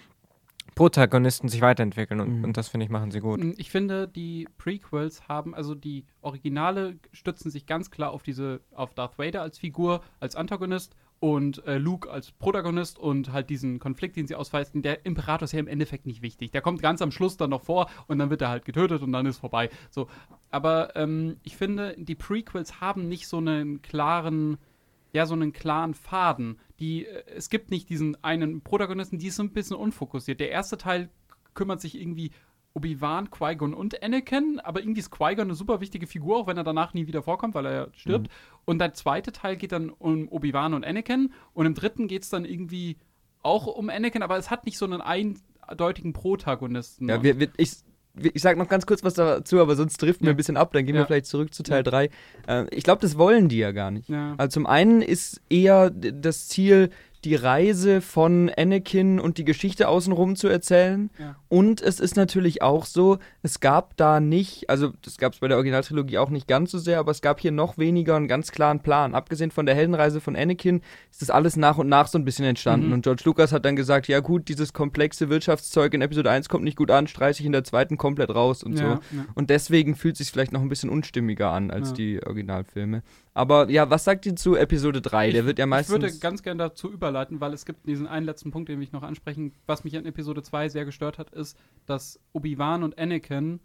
Protagonisten 0.76 1.50
sich 1.50 1.62
weiterentwickeln 1.62 2.20
und, 2.22 2.38
Mhm. 2.40 2.44
und 2.46 2.58
das 2.58 2.70
finde 2.70 2.86
ich 2.86 2.90
machen 2.90 3.12
sie 3.12 3.20
gut. 3.20 3.44
Mm, 3.44 3.52
Ich 3.58 3.70
finde, 3.70 4.08
die 4.08 4.48
Prequels 4.58 5.28
haben, 5.28 5.54
also 5.54 5.76
die 5.76 6.06
Originale 6.22 6.98
stützen 7.12 7.50
sich 7.52 7.66
ganz 7.66 7.92
klar 7.92 8.12
auf 8.12 8.24
diese, 8.24 8.62
auf 8.74 8.94
Darth 8.94 9.18
Vader 9.18 9.42
als 9.42 9.58
Figur, 9.58 10.02
als 10.20 10.36
Antagonist 10.36 10.96
und 11.20 11.66
äh, 11.66 11.78
Luke 11.78 12.10
als 12.10 12.32
Protagonist 12.32 12.98
und 12.98 13.34
halt 13.34 13.50
diesen 13.50 13.80
Konflikt, 13.80 14.16
den 14.16 14.26
sie 14.28 14.36
ausweisen. 14.36 14.82
Der 14.82 15.06
Imperator 15.06 15.44
ist 15.46 15.52
ja 15.52 15.60
im 15.60 15.68
Endeffekt 15.68 16.06
nicht 16.06 16.22
wichtig. 16.22 16.52
Der 16.52 16.62
kommt 16.62 16.82
ganz 16.82 17.02
am 17.02 17.12
Schluss 17.12 17.36
dann 17.36 17.50
noch 17.50 17.64
vor 17.64 17.90
und 18.08 18.20
dann 18.20 18.30
wird 18.30 18.42
er 18.42 18.48
halt 18.50 18.64
getötet 18.64 19.02
und 19.02 19.12
dann 19.12 19.26
ist 19.26 19.40
vorbei. 19.40 19.70
So, 19.90 20.08
aber 20.50 20.96
ähm, 20.96 21.36
ich 21.44 21.58
finde, 21.58 21.94
die 21.98 22.16
Prequels 22.16 22.80
haben 22.80 23.10
nicht 23.10 23.28
so 23.28 23.38
einen 23.38 23.82
klaren, 23.82 24.58
ja, 25.14 25.26
so 25.26 25.34
einen 25.34 25.54
klaren 25.54 25.94
Faden. 25.94 26.60
Die, 26.80 27.06
äh, 27.06 27.24
es 27.36 27.50
gibt 27.50 27.72
nicht 27.72 27.90
diesen 27.90 28.22
einen 28.24 28.62
Protagonisten, 28.62 29.18
die 29.20 29.28
ist 29.28 29.36
so 29.36 29.44
ein 29.44 29.52
bisschen 29.54 29.76
unfokussiert. 29.76 30.40
Der 30.40 30.52
erste 30.52 30.78
Teil 30.78 31.10
kümmert 31.54 31.82
sich 31.82 32.00
irgendwie 32.00 32.32
Obi-Wan, 32.76 33.32
Qui-Gon 33.32 33.74
und 33.74 34.02
Anakin, 34.04 34.60
aber 34.60 34.80
irgendwie 34.82 35.00
ist 35.00 35.10
Qui-Gon 35.12 35.46
eine 35.46 35.56
super 35.56 35.82
wichtige 35.82 36.06
Figur, 36.06 36.38
auch 36.38 36.48
wenn 36.48 36.56
er 36.58 36.64
danach 36.64 36.94
nie 36.94 37.08
wieder 37.08 37.24
vorkommt, 37.24 37.56
weil 37.56 37.66
er 37.66 37.90
stirbt. 37.96 38.30
Und 38.66 38.80
der 38.80 38.94
zweite 38.94 39.32
Teil 39.32 39.58
geht 39.58 39.72
dann 39.72 39.90
um 39.90 40.28
Obi-Wan 40.30 40.76
und 40.76 40.86
Anakin 40.86 41.34
und 41.54 41.66
im 41.66 41.74
dritten 41.74 42.08
geht 42.08 42.22
es 42.24 42.30
dann 42.30 42.46
irgendwie 42.46 42.98
auch 43.42 43.66
um 43.66 43.90
Anakin, 43.90 44.22
aber 44.22 44.38
es 44.38 44.52
hat 44.52 44.66
nicht 44.68 44.78
so 44.78 44.86
einen 44.86 45.02
eindeutigen 45.02 46.14
Protagonisten. 46.14 47.10
Ja, 47.10 47.24
wir, 47.24 47.40
wir, 47.40 47.50
ich, 47.58 47.72
wir- 47.72 47.89
ich 48.22 48.42
sag 48.42 48.58
noch 48.58 48.68
ganz 48.68 48.86
kurz 48.86 49.04
was 49.04 49.14
dazu, 49.14 49.60
aber 49.60 49.76
sonst 49.76 49.98
trifft 49.98 50.22
mir 50.22 50.28
Ja. 50.28 50.34
ein 50.34 50.38
bisschen 50.38 50.58
ab. 50.58 50.72
Dann 50.74 50.86
gehen 50.86 50.96
wir 50.96 51.02
Ja. 51.02 51.06
vielleicht 51.08 51.26
zurück 51.28 51.54
zu 51.54 51.64
Teil 51.64 51.78
Ja. 51.78 51.84
3. 51.84 52.10
Äh, 52.48 52.66
ich 52.72 52.84
glaube, 52.84 53.02
das 53.02 53.18
wollen 53.18 53.50
die 53.50 53.58
ja 53.58 53.72
gar 53.72 53.92
nicht. 53.92 54.10
ja. 54.10 54.36
Also 54.38 54.54
zum 54.54 54.66
einen 54.68 55.02
ist 55.02 55.42
eher 55.50 55.90
das 55.90 56.48
Ziel, 56.48 56.90
die 57.26 57.36
Reise 57.36 58.00
von 58.02 58.50
Anakin 58.58 59.20
und 59.20 59.38
die 59.38 59.44
Geschichte 59.44 59.88
außenrum 59.90 60.36
zu 60.36 60.48
erzählen. 60.48 61.10
Ja. 61.20 61.36
Und 61.50 61.82
es 61.82 62.00
ist 62.00 62.16
natürlich 62.16 62.62
auch 62.62 62.86
so, 62.86 63.18
es 63.42 63.60
gab 63.60 63.98
da 63.98 64.20
nicht, 64.20 64.70
also 64.70 64.94
das 65.02 65.18
gab 65.18 65.34
es 65.34 65.40
bei 65.40 65.48
der 65.48 65.58
Originaltrilogie 65.58 66.18
auch 66.18 66.30
nicht 66.30 66.48
ganz 66.48 66.72
so 66.72 66.78
sehr, 66.78 67.00
aber 67.00 67.12
es 67.12 67.22
gab 67.22 67.40
hier 67.42 67.52
noch 67.52 67.78
weniger 67.78 68.16
einen 68.16 68.28
ganz 68.28 68.52
klaren 68.52 68.80
Plan. 68.80 69.16
Abgesehen 69.16 69.52
von 69.52 69.66
der 69.66 69.76
Heldenreise 69.76 70.22
von 70.22 70.36
Anakin 70.36 70.82
ist 71.12 71.22
das 71.22 71.30
alles 71.30 71.58
nach 71.58 71.78
und 71.78 71.90
nach 71.90 72.08
so 72.08 72.18
ein 72.18 72.26
bisschen 72.26 72.46
entstanden. 72.46 72.88
Mhm. 72.88 72.94
Und 72.94 73.02
George 73.04 73.24
Lucas 73.26 73.52
hat 73.52 73.66
dann 73.66 73.76
gesagt, 73.76 74.08
ja 74.08 74.20
gut, 74.22 74.48
dieses 74.48 74.72
komplexe 74.74 75.30
Wirtschaftszeug 75.30 75.94
in 75.94 76.02
Episode 76.02 76.32
1 76.32 76.48
kommt 76.50 76.64
nicht 76.64 76.78
gut 76.78 76.92
an, 76.92 77.08
streiche 77.08 77.42
ich 77.42 77.46
in 77.46 77.52
der 77.52 77.64
zweiten 77.66 77.98
komplett 77.98 78.30
raus 78.34 78.64
und 78.64 78.78
so. 78.78 78.84
ja, 78.84 79.00
ja. 79.12 79.26
Und 79.36 79.50
deswegen 79.50 79.96
fühlt 79.96 80.14
es 80.14 80.20
sich 80.20 80.32
vielleicht 80.32 80.52
noch 80.54 80.62
ein 80.62 80.70
bisschen 80.70 80.90
unstimmiger 80.90 81.52
an 81.52 81.70
als 81.72 81.90
Ja. 81.90 81.96
die 81.96 82.26
Originalfilme. 82.26 83.04
Aber 83.40 83.70
ja, 83.70 83.90
was 83.90 84.04
sagt 84.04 84.26
ihr 84.26 84.36
zu 84.36 84.58
Episode 84.58 85.00
3? 85.00 85.32
Der 85.32 85.46
wird 85.46 85.60
ja 85.60 85.66
meistens. 85.66 85.96
Ich 85.96 86.02
würde 86.02 86.20
ganz 86.20 86.44
gerne 86.44 86.58
dazu 86.58 86.92
überleiten, 86.92 87.40
weil 87.40 87.54
es 87.54 87.64
gibt 87.64 87.88
diesen 87.88 88.06
einen 88.06 88.26
letzten 88.26 88.52
Punkt, 88.52 88.68
den 88.68 88.82
ich 88.82 88.92
noch 88.92 89.02
ansprechen. 89.02 89.54
Was 89.66 89.86
mich 89.86 89.96
an 89.96 90.06
Episode 90.06 90.44
2 90.44 90.68
sehr 90.68 90.84
gestört 90.84 91.18
hat, 91.18 91.30
ist, 91.30 91.58
dass 91.86 92.20
Obi-Wan 92.34 92.84
und 92.84 93.00
Anakin 93.00 93.62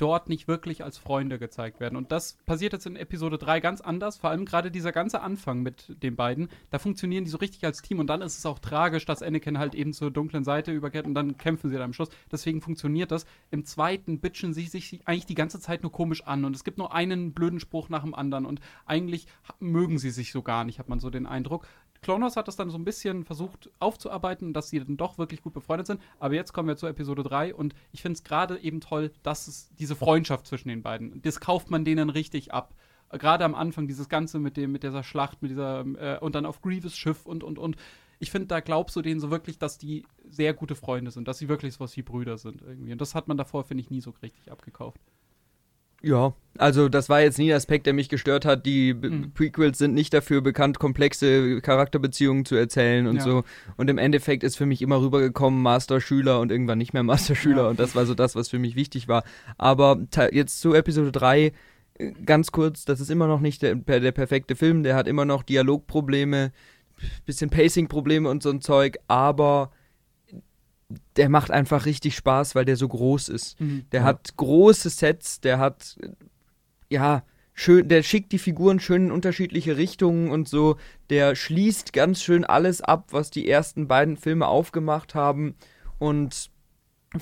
dort 0.00 0.28
nicht 0.28 0.48
wirklich 0.48 0.82
als 0.82 0.98
Freunde 0.98 1.38
gezeigt 1.38 1.80
werden. 1.80 1.96
Und 1.96 2.10
das 2.10 2.38
passiert 2.46 2.72
jetzt 2.72 2.86
in 2.86 2.96
Episode 2.96 3.36
3 3.38 3.60
ganz 3.60 3.80
anders. 3.80 4.16
Vor 4.16 4.30
allem 4.30 4.44
gerade 4.44 4.70
dieser 4.70 4.92
ganze 4.92 5.20
Anfang 5.20 5.62
mit 5.62 6.02
den 6.02 6.16
beiden. 6.16 6.48
Da 6.70 6.78
funktionieren 6.78 7.24
die 7.24 7.30
so 7.30 7.36
richtig 7.38 7.64
als 7.64 7.82
Team. 7.82 7.98
Und 7.98 8.06
dann 8.06 8.22
ist 8.22 8.38
es 8.38 8.46
auch 8.46 8.58
tragisch, 8.58 9.04
dass 9.04 9.22
Anakin 9.22 9.58
halt 9.58 9.74
eben 9.74 9.92
zur 9.92 10.10
dunklen 10.10 10.44
Seite 10.44 10.72
überkehrt 10.72 11.06
und 11.06 11.14
dann 11.14 11.36
kämpfen 11.36 11.68
sie 11.68 11.76
dann 11.76 11.84
am 11.84 11.92
Schluss. 11.92 12.08
Deswegen 12.32 12.60
funktioniert 12.60 13.10
das. 13.10 13.26
Im 13.50 13.64
zweiten 13.64 14.20
bitchen 14.20 14.54
sie 14.54 14.66
sich 14.66 15.00
eigentlich 15.04 15.26
die 15.26 15.34
ganze 15.34 15.60
Zeit 15.60 15.82
nur 15.82 15.92
komisch 15.92 16.24
an. 16.24 16.44
Und 16.44 16.56
es 16.56 16.64
gibt 16.64 16.78
nur 16.78 16.94
einen 16.94 17.32
blöden 17.32 17.60
Spruch 17.60 17.88
nach 17.88 18.02
dem 18.02 18.14
anderen. 18.14 18.46
Und 18.46 18.60
eigentlich 18.86 19.26
mögen 19.58 19.98
sie 19.98 20.10
sich 20.10 20.32
so 20.32 20.42
gar 20.42 20.64
nicht, 20.64 20.78
hat 20.78 20.88
man 20.88 21.00
so 21.00 21.10
den 21.10 21.26
Eindruck. 21.26 21.66
Clone 22.02 22.24
Wars 22.24 22.36
hat 22.36 22.48
das 22.48 22.56
dann 22.56 22.70
so 22.70 22.78
ein 22.78 22.84
bisschen 22.84 23.24
versucht 23.24 23.70
aufzuarbeiten, 23.78 24.52
dass 24.52 24.70
sie 24.70 24.78
dann 24.78 24.96
doch 24.96 25.18
wirklich 25.18 25.42
gut 25.42 25.52
befreundet 25.52 25.86
sind. 25.86 26.00
Aber 26.18 26.34
jetzt 26.34 26.52
kommen 26.52 26.68
wir 26.68 26.76
zu 26.76 26.86
Episode 26.86 27.22
3 27.22 27.54
und 27.54 27.74
ich 27.92 28.02
finde 28.02 28.16
es 28.16 28.24
gerade 28.24 28.58
eben 28.58 28.80
toll, 28.80 29.12
dass 29.22 29.48
es 29.48 29.70
diese 29.78 29.94
Freundschaft 29.96 30.46
zwischen 30.46 30.68
den 30.68 30.82
beiden, 30.82 31.20
das 31.22 31.40
kauft 31.40 31.70
man 31.70 31.84
denen 31.84 32.10
richtig 32.10 32.52
ab. 32.54 32.74
Gerade 33.10 33.44
am 33.44 33.54
Anfang, 33.54 33.88
dieses 33.88 34.08
Ganze 34.08 34.38
mit 34.38 34.56
dem, 34.56 34.72
mit 34.72 34.82
dieser 34.82 35.02
Schlacht, 35.02 35.42
mit 35.42 35.50
dieser, 35.50 35.80
äh, 35.80 36.18
und 36.20 36.34
dann 36.34 36.46
auf 36.46 36.62
Grievous 36.62 36.96
Schiff 36.96 37.26
und, 37.26 37.42
und, 37.42 37.58
und. 37.58 37.76
Ich 38.20 38.30
finde, 38.30 38.46
da 38.46 38.60
glaubst 38.60 38.94
du 38.94 39.02
denen 39.02 39.18
so 39.18 39.30
wirklich, 39.30 39.58
dass 39.58 39.78
die 39.78 40.04
sehr 40.28 40.54
gute 40.54 40.76
Freunde 40.76 41.10
sind, 41.10 41.26
dass 41.26 41.38
sie 41.38 41.48
wirklich 41.48 41.74
so 41.74 41.80
was 41.80 41.96
wie 41.96 42.02
Brüder 42.02 42.38
sind 42.38 42.62
irgendwie. 42.62 42.92
Und 42.92 43.00
das 43.00 43.14
hat 43.14 43.26
man 43.28 43.36
davor, 43.36 43.64
finde 43.64 43.82
ich, 43.82 43.90
nie 43.90 44.00
so 44.00 44.14
richtig 44.22 44.52
abgekauft. 44.52 45.00
Ja, 46.02 46.34
also 46.58 46.88
das 46.88 47.08
war 47.08 47.20
jetzt 47.20 47.38
nie 47.38 47.52
ein 47.52 47.56
Aspekt, 47.56 47.86
der 47.86 47.92
mich 47.92 48.08
gestört 48.08 48.44
hat. 48.44 48.66
Die 48.66 48.92
mhm. 48.94 49.32
Prequels 49.32 49.78
sind 49.78 49.94
nicht 49.94 50.12
dafür 50.12 50.40
bekannt, 50.40 50.78
komplexe 50.78 51.60
Charakterbeziehungen 51.60 52.44
zu 52.44 52.56
erzählen 52.56 53.06
und 53.06 53.16
ja. 53.16 53.22
so. 53.22 53.44
Und 53.76 53.88
im 53.88 53.98
Endeffekt 53.98 54.42
ist 54.42 54.56
für 54.56 54.66
mich 54.66 54.82
immer 54.82 55.00
rübergekommen, 55.00 55.62
Master-Schüler 55.62 56.40
und 56.40 56.50
irgendwann 56.50 56.78
nicht 56.78 56.92
mehr 56.92 57.02
Master-Schüler. 57.02 57.62
Ja. 57.62 57.68
Und 57.68 57.80
das 57.80 57.94
war 57.94 58.04
so 58.06 58.14
das, 58.14 58.34
was 58.34 58.48
für 58.48 58.58
mich 58.58 58.76
wichtig 58.76 59.08
war. 59.08 59.24
Aber 59.58 59.98
jetzt 60.32 60.60
zu 60.60 60.74
Episode 60.74 61.12
3, 61.12 61.52
äh, 61.98 62.12
ganz 62.24 62.52
kurz, 62.52 62.84
das 62.84 63.00
ist 63.00 63.10
immer 63.10 63.26
noch 63.26 63.40
nicht 63.40 63.62
der, 63.62 63.76
der 63.76 64.12
perfekte 64.12 64.56
Film. 64.56 64.82
Der 64.82 64.96
hat 64.96 65.08
immer 65.08 65.24
noch 65.24 65.42
Dialogprobleme, 65.42 66.52
bisschen 67.26 67.50
Pacing-Probleme 67.50 68.28
und 68.28 68.42
so 68.42 68.50
ein 68.50 68.60
Zeug. 68.60 68.98
Aber 69.08 69.70
der 71.16 71.28
macht 71.28 71.50
einfach 71.50 71.86
richtig 71.86 72.16
Spaß, 72.16 72.54
weil 72.54 72.64
der 72.64 72.76
so 72.76 72.88
groß 72.88 73.28
ist. 73.28 73.60
Mhm. 73.60 73.84
Der 73.92 74.00
ja. 74.00 74.06
hat 74.06 74.36
große 74.36 74.90
Sets, 74.90 75.40
der 75.40 75.58
hat, 75.58 75.98
ja, 76.88 77.22
schön, 77.54 77.88
der 77.88 78.02
schickt 78.02 78.32
die 78.32 78.38
Figuren 78.38 78.80
schön 78.80 79.06
in 79.06 79.12
unterschiedliche 79.12 79.76
Richtungen 79.76 80.30
und 80.30 80.48
so. 80.48 80.76
Der 81.10 81.34
schließt 81.34 81.92
ganz 81.92 82.22
schön 82.22 82.44
alles 82.44 82.80
ab, 82.80 83.08
was 83.10 83.30
die 83.30 83.48
ersten 83.48 83.86
beiden 83.86 84.16
Filme 84.16 84.46
aufgemacht 84.46 85.14
haben 85.14 85.54
und 85.98 86.50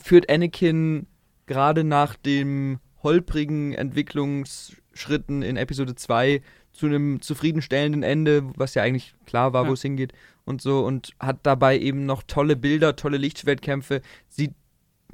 führt 0.03 0.31
Anakin 0.31 1.07
gerade 1.47 1.85
nach 1.85 2.17
dem 2.17 2.79
holprigen 3.03 3.73
Entwicklungsschritten 3.73 5.43
in 5.43 5.57
Episode 5.57 5.95
2 5.95 6.43
zu 6.73 6.87
einem 6.87 7.21
zufriedenstellenden 7.21 8.03
Ende, 8.03 8.45
was 8.57 8.75
ja 8.75 8.83
eigentlich 8.83 9.15
klar 9.27 9.53
war, 9.53 9.65
ja. 9.65 9.69
wo 9.69 9.73
es 9.73 9.83
hingeht 9.83 10.13
und 10.49 10.61
so 10.61 10.81
und 10.81 11.13
hat 11.21 11.39
dabei 11.45 11.79
eben 11.79 12.07
noch 12.07 12.23
tolle 12.27 12.57
Bilder, 12.57 12.97
tolle 12.97 13.19
Lichtschwertkämpfe. 13.19 14.01
Sieht 14.29 14.55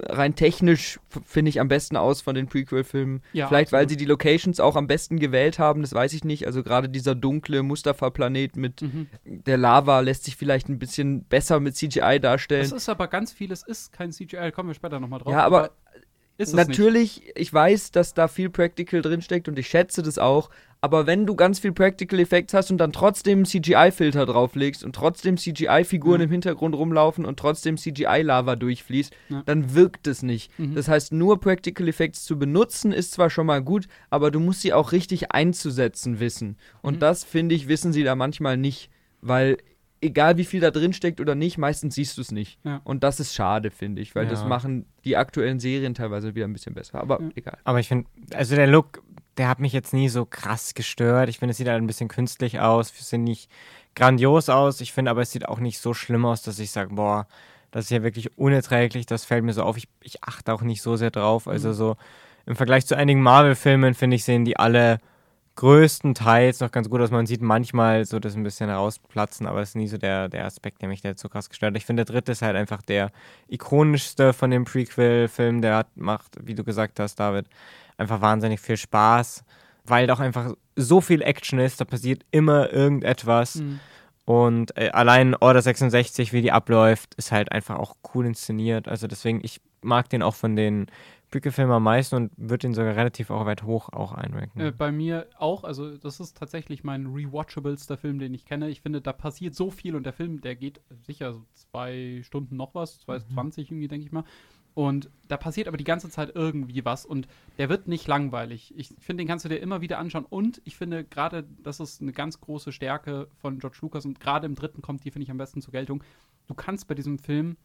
rein 0.01 0.35
technisch, 0.35 0.99
finde 1.24 1.51
ich, 1.51 1.61
am 1.61 1.68
besten 1.68 1.97
aus 1.97 2.20
von 2.20 2.35
den 2.35 2.49
Prequel-Filmen. 2.49 3.22
Ja, 3.32 3.47
Vielleicht, 3.47 3.68
absolut. 3.68 3.80
weil 3.80 3.89
sie 3.89 3.97
die 3.97 4.07
Locations 4.07 4.59
auch 4.59 4.76
am 4.76 4.87
besten 4.87 5.20
gewählt 5.20 5.59
haben, 5.59 5.82
das 5.82 5.93
weiß 5.93 6.12
ich 6.14 6.24
nicht. 6.24 6.47
Also 6.47 6.62
gerade 6.62 6.89
dieser 6.89 7.14
dunkle 7.14 7.62
Mustafa-Planet 7.62 8.57
mit 8.57 8.82
mhm. 8.82 9.09
der 9.24 9.57
Lava 9.57 10.01
lässt 10.01 10.24
sich 10.24 10.37
vielleicht 10.37 10.68
ein 10.68 10.78
bisschen 10.78 11.24
besser 11.24 11.61
mit 11.61 11.76
CGI 11.76 12.18
darstellen. 12.20 12.62
Das 12.62 12.72
ist 12.72 12.89
aber 12.89 13.07
ganz 13.07 13.32
vieles 13.32 13.62
ist 13.62 13.93
kein 13.93 14.11
CGI, 14.11 14.51
kommen 14.53 14.70
wir 14.70 14.74
später 14.74 14.99
nochmal 14.99 15.20
drauf. 15.20 15.32
Ja, 15.32 15.45
aber, 15.45 15.59
aber 15.59 15.70
Natürlich, 16.39 17.20
nicht. 17.20 17.39
ich 17.39 17.55
weiß, 17.55 17.93
dass 17.93 18.14
da 18.14 18.26
viel 18.26 18.51
Practical 18.51 19.03
drinsteckt 19.03 19.49
und 19.49 19.59
ich 19.59 19.68
schätze 19.68 20.03
das 20.03 20.18
auch, 20.18 20.51
aber 20.85 21.07
wenn 21.07 21.24
du 21.24 21.35
ganz 21.35 21.61
viel 21.61 21.72
Practical 21.72 22.20
Effects 22.20 22.53
hast 22.53 22.70
und 22.70 22.76
dann 22.76 22.93
trotzdem 22.93 23.47
CGI-Filter 23.47 24.26
drauflegst 24.26 24.85
und 24.85 24.95
trotzdem 24.95 25.39
CGI-Figuren 25.39 26.18
mhm. 26.18 26.24
im 26.24 26.30
Hintergrund 26.30 26.74
rumlaufen 26.74 27.24
und 27.24 27.39
trotzdem 27.39 27.78
CGI-Lava 27.78 28.55
durchfließt, 28.57 29.16
ja. 29.30 29.43
dann 29.47 29.74
wirkt 29.74 30.07
es 30.07 30.22
nicht. 30.22 30.51
Mhm. 30.59 30.74
Das 30.74 30.89
heißt, 30.89 31.11
nur 31.14 31.41
Practical 31.41 31.89
Effects 31.89 32.26
zu 32.26 32.39
benutzen 32.39 32.93
ist 32.93 33.12
zwar 33.12 33.30
schon 33.30 33.47
mal 33.47 33.62
gut, 33.62 33.89
aber 34.11 34.30
du 34.30 34.41
musst 34.41 34.61
sie 34.61 34.74
auch 34.74 34.93
richtig 34.93 35.32
einzusetzen 35.32 36.20
wissen. 36.20 36.59
Und 36.82 36.97
mhm. 36.97 37.01
das, 37.01 37.24
finde 37.24 37.55
ich, 37.55 37.66
wissen 37.66 37.95
sie 37.95 38.05
da 38.05 38.14
manchmal 38.14 38.59
nicht, 38.59 38.91
weil 39.22 39.57
egal 40.03 40.37
wie 40.37 40.45
viel 40.45 40.61
da 40.61 40.70
drin 40.70 40.93
steckt 40.93 41.18
oder 41.18 41.35
nicht, 41.35 41.57
meistens 41.57 41.95
siehst 41.95 42.18
du 42.18 42.20
es 42.20 42.30
nicht. 42.30 42.59
Ja. 42.62 42.82
Und 42.85 43.05
das 43.05 43.20
ist 43.20 43.32
schade, 43.32 43.70
finde 43.70 44.03
ich, 44.03 44.14
weil 44.14 44.24
ja. 44.24 44.30
das 44.30 44.45
machen 44.45 44.85
die 45.07 45.16
aktuellen 45.16 45.61
Serien 45.61 45.95
teilweise 45.95 46.35
wieder 46.35 46.47
ein 46.47 46.53
bisschen 46.53 46.74
besser. 46.74 47.01
Aber 47.01 47.22
ja. 47.22 47.30
egal. 47.37 47.57
Aber 47.64 47.80
ich 47.80 47.89
finde, 47.89 48.07
also 48.35 48.55
der 48.55 48.66
Look 48.66 49.03
der 49.37 49.49
hat 49.49 49.61
mich 49.61 49.72
jetzt 49.72 49.93
nie 49.93 50.09
so 50.09 50.24
krass 50.24 50.74
gestört. 50.74 51.28
Ich 51.28 51.39
finde, 51.39 51.53
es 51.53 51.57
sieht 51.57 51.68
halt 51.68 51.82
ein 51.82 51.87
bisschen 51.87 52.09
künstlich 52.09 52.61
aus. 52.61 52.93
Es 52.99 53.11
sieht 53.11 53.20
nicht 53.20 53.51
grandios 53.95 54.49
aus. 54.49 54.80
Ich 54.80 54.93
finde 54.93 55.11
aber, 55.11 55.22
es 55.22 55.32
sieht 55.32 55.49
auch 55.49 55.61
nicht 55.61 55.78
so 55.78 55.95
schlimm 55.95 56.24
aus, 56.24 56.43
dass 56.43 56.59
ich 56.59 56.70
sage, 56.70 56.95
boah, 56.95 57.26
das 57.70 57.87
ist 57.87 57.91
ja 57.91 58.03
wirklich 58.03 58.39
unerträglich. 58.39 59.07
Das 59.07 59.24
fällt 59.24 59.45
mir 59.45 59.53
so 59.53 59.62
auf. 59.62 59.76
Ich, 59.76 59.89
ich 60.03 60.22
achte 60.22 60.53
auch 60.53 60.62
nicht 60.62 60.82
so 60.82 60.97
sehr 60.97 61.11
drauf. 61.11 61.49
Also 61.49 61.68
mhm. 61.68 61.74
so 61.74 61.97
im 62.47 62.57
Vergleich 62.57 62.87
zu 62.87 62.97
einigen 62.97 63.22
Marvel-Filmen, 63.22 63.95
finde 63.95 64.16
ich, 64.16 64.24
sehen 64.24 64.45
die 64.45 64.57
alle 64.57 64.99
größtenteils 65.57 66.61
noch 66.61 66.72
ganz 66.72 66.91
gut 66.91 67.01
aus. 67.01 67.11
Man 67.11 67.26
sieht 67.26 67.41
manchmal 67.41 68.05
so 68.05 68.18
das 68.18 68.35
ein 68.35 68.43
bisschen 68.43 68.70
rausplatzen, 68.70 69.47
aber 69.47 69.61
es 69.61 69.70
ist 69.70 69.76
nie 69.76 69.87
so 69.87 69.99
der, 69.99 70.28
der 70.28 70.45
Aspekt, 70.45 70.82
der 70.82 70.89
mich 70.89 71.01
da 71.01 71.11
jetzt 71.11 71.22
so 71.22 71.28
krass 71.28 71.49
gestört 71.49 71.74
hat. 71.74 71.76
Ich 71.76 71.87
finde, 71.87 72.05
der 72.05 72.12
dritte 72.12 72.32
ist 72.32 72.43
halt 72.43 72.57
einfach 72.57 72.82
der 72.82 73.12
ikonischste 73.49 74.32
von 74.32 74.51
dem 74.51 74.64
Prequel-Film. 74.64 75.62
Der 75.62 75.76
hat, 75.76 75.97
macht, 75.97 76.37
wie 76.41 76.55
du 76.55 76.64
gesagt 76.64 76.99
hast, 76.99 77.16
David, 77.16 77.47
einfach 77.97 78.20
wahnsinnig 78.20 78.61
viel 78.61 78.76
Spaß, 78.76 79.45
weil 79.84 80.07
doch 80.07 80.20
einfach 80.20 80.55
so 80.76 81.01
viel 81.01 81.22
Action 81.22 81.59
ist, 81.59 81.80
da 81.80 81.84
passiert 81.84 82.24
immer 82.30 82.72
irgendetwas. 82.72 83.57
Mhm. 83.57 83.80
Und 84.24 84.76
äh, 84.78 84.90
allein 84.90 85.34
Order 85.34 85.61
66, 85.61 86.32
wie 86.32 86.40
die 86.40 86.53
abläuft, 86.53 87.14
ist 87.16 87.30
halt 87.30 87.53
einfach 87.53 87.78
auch 87.78 87.97
cool 88.14 88.26
inszeniert. 88.26 88.88
Also 88.88 89.07
deswegen, 89.07 89.40
ich 89.42 89.61
mag 89.82 90.09
den 90.09 90.22
auch 90.22 90.34
von 90.34 90.57
den 90.57 90.86
Prequel-Filmen 91.30 91.72
am 91.72 91.82
meisten 91.82 92.14
und 92.14 92.32
würde 92.36 92.59
den 92.59 92.74
sogar 92.74 92.97
relativ 92.97 93.30
auch 93.30 93.45
weit 93.45 93.64
hoch 93.64 93.88
auch 93.92 94.12
einranken. 94.12 94.61
Äh, 94.61 94.70
bei 94.70 94.92
mir 94.92 95.26
auch, 95.36 95.64
also 95.64 95.97
das 95.97 96.20
ist 96.20 96.36
tatsächlich 96.36 96.84
mein 96.84 97.07
rewatchablester 97.07 97.97
Film, 97.97 98.18
den 98.18 98.32
ich 98.32 98.45
kenne. 98.47 98.70
Ich 98.70 98.80
finde, 98.80 99.01
da 99.01 99.12
passiert 99.12 99.55
so 99.55 99.70
viel 99.70 99.97
und 99.97 100.05
der 100.05 100.12
Film, 100.12 100.40
der 100.40 100.55
geht 100.57 100.80
sicher 101.03 101.32
so 101.32 101.45
zwei 101.53 102.20
Stunden 102.22 102.57
noch 102.57 102.74
was, 102.74 103.01
2,20 103.07 103.22
mhm. 103.32 103.53
irgendwie, 103.57 103.88
denke 103.88 104.07
ich 104.07 104.12
mal. 104.12 104.24
Und 104.74 105.08
da 105.28 105.36
passiert 105.36 105.68
aber 105.68 105.76
die 105.76 105.84
ganze 105.84 106.10
Zeit 106.10 106.32
irgendwie 106.34 106.84
was 106.84 107.06
und 107.06 107.28
der 107.58 107.68
wird 107.68 107.86
nicht 107.86 108.08
langweilig. 108.08 108.74
Ich 108.76 108.88
finde, 108.98 109.22
den 109.22 109.28
kannst 109.28 109.44
du 109.44 109.48
dir 109.48 109.58
immer 109.58 109.80
wieder 109.80 109.98
anschauen. 109.98 110.26
Und 110.28 110.60
ich 110.64 110.76
finde 110.76 111.04
gerade, 111.04 111.44
das 111.62 111.78
ist 111.78 112.02
eine 112.02 112.12
ganz 112.12 112.40
große 112.40 112.72
Stärke 112.72 113.28
von 113.40 113.60
George 113.60 113.78
Lucas 113.82 114.04
und 114.04 114.18
gerade 114.18 114.46
im 114.46 114.56
dritten 114.56 114.82
kommt 114.82 115.04
die, 115.04 115.12
finde 115.12 115.24
ich, 115.24 115.30
am 115.30 115.38
besten 115.38 115.62
zur 115.62 115.72
Geltung. 115.72 116.02
Du 116.48 116.54
kannst 116.54 116.88
bei 116.88 116.94
diesem 116.94 117.18
Film 117.18 117.56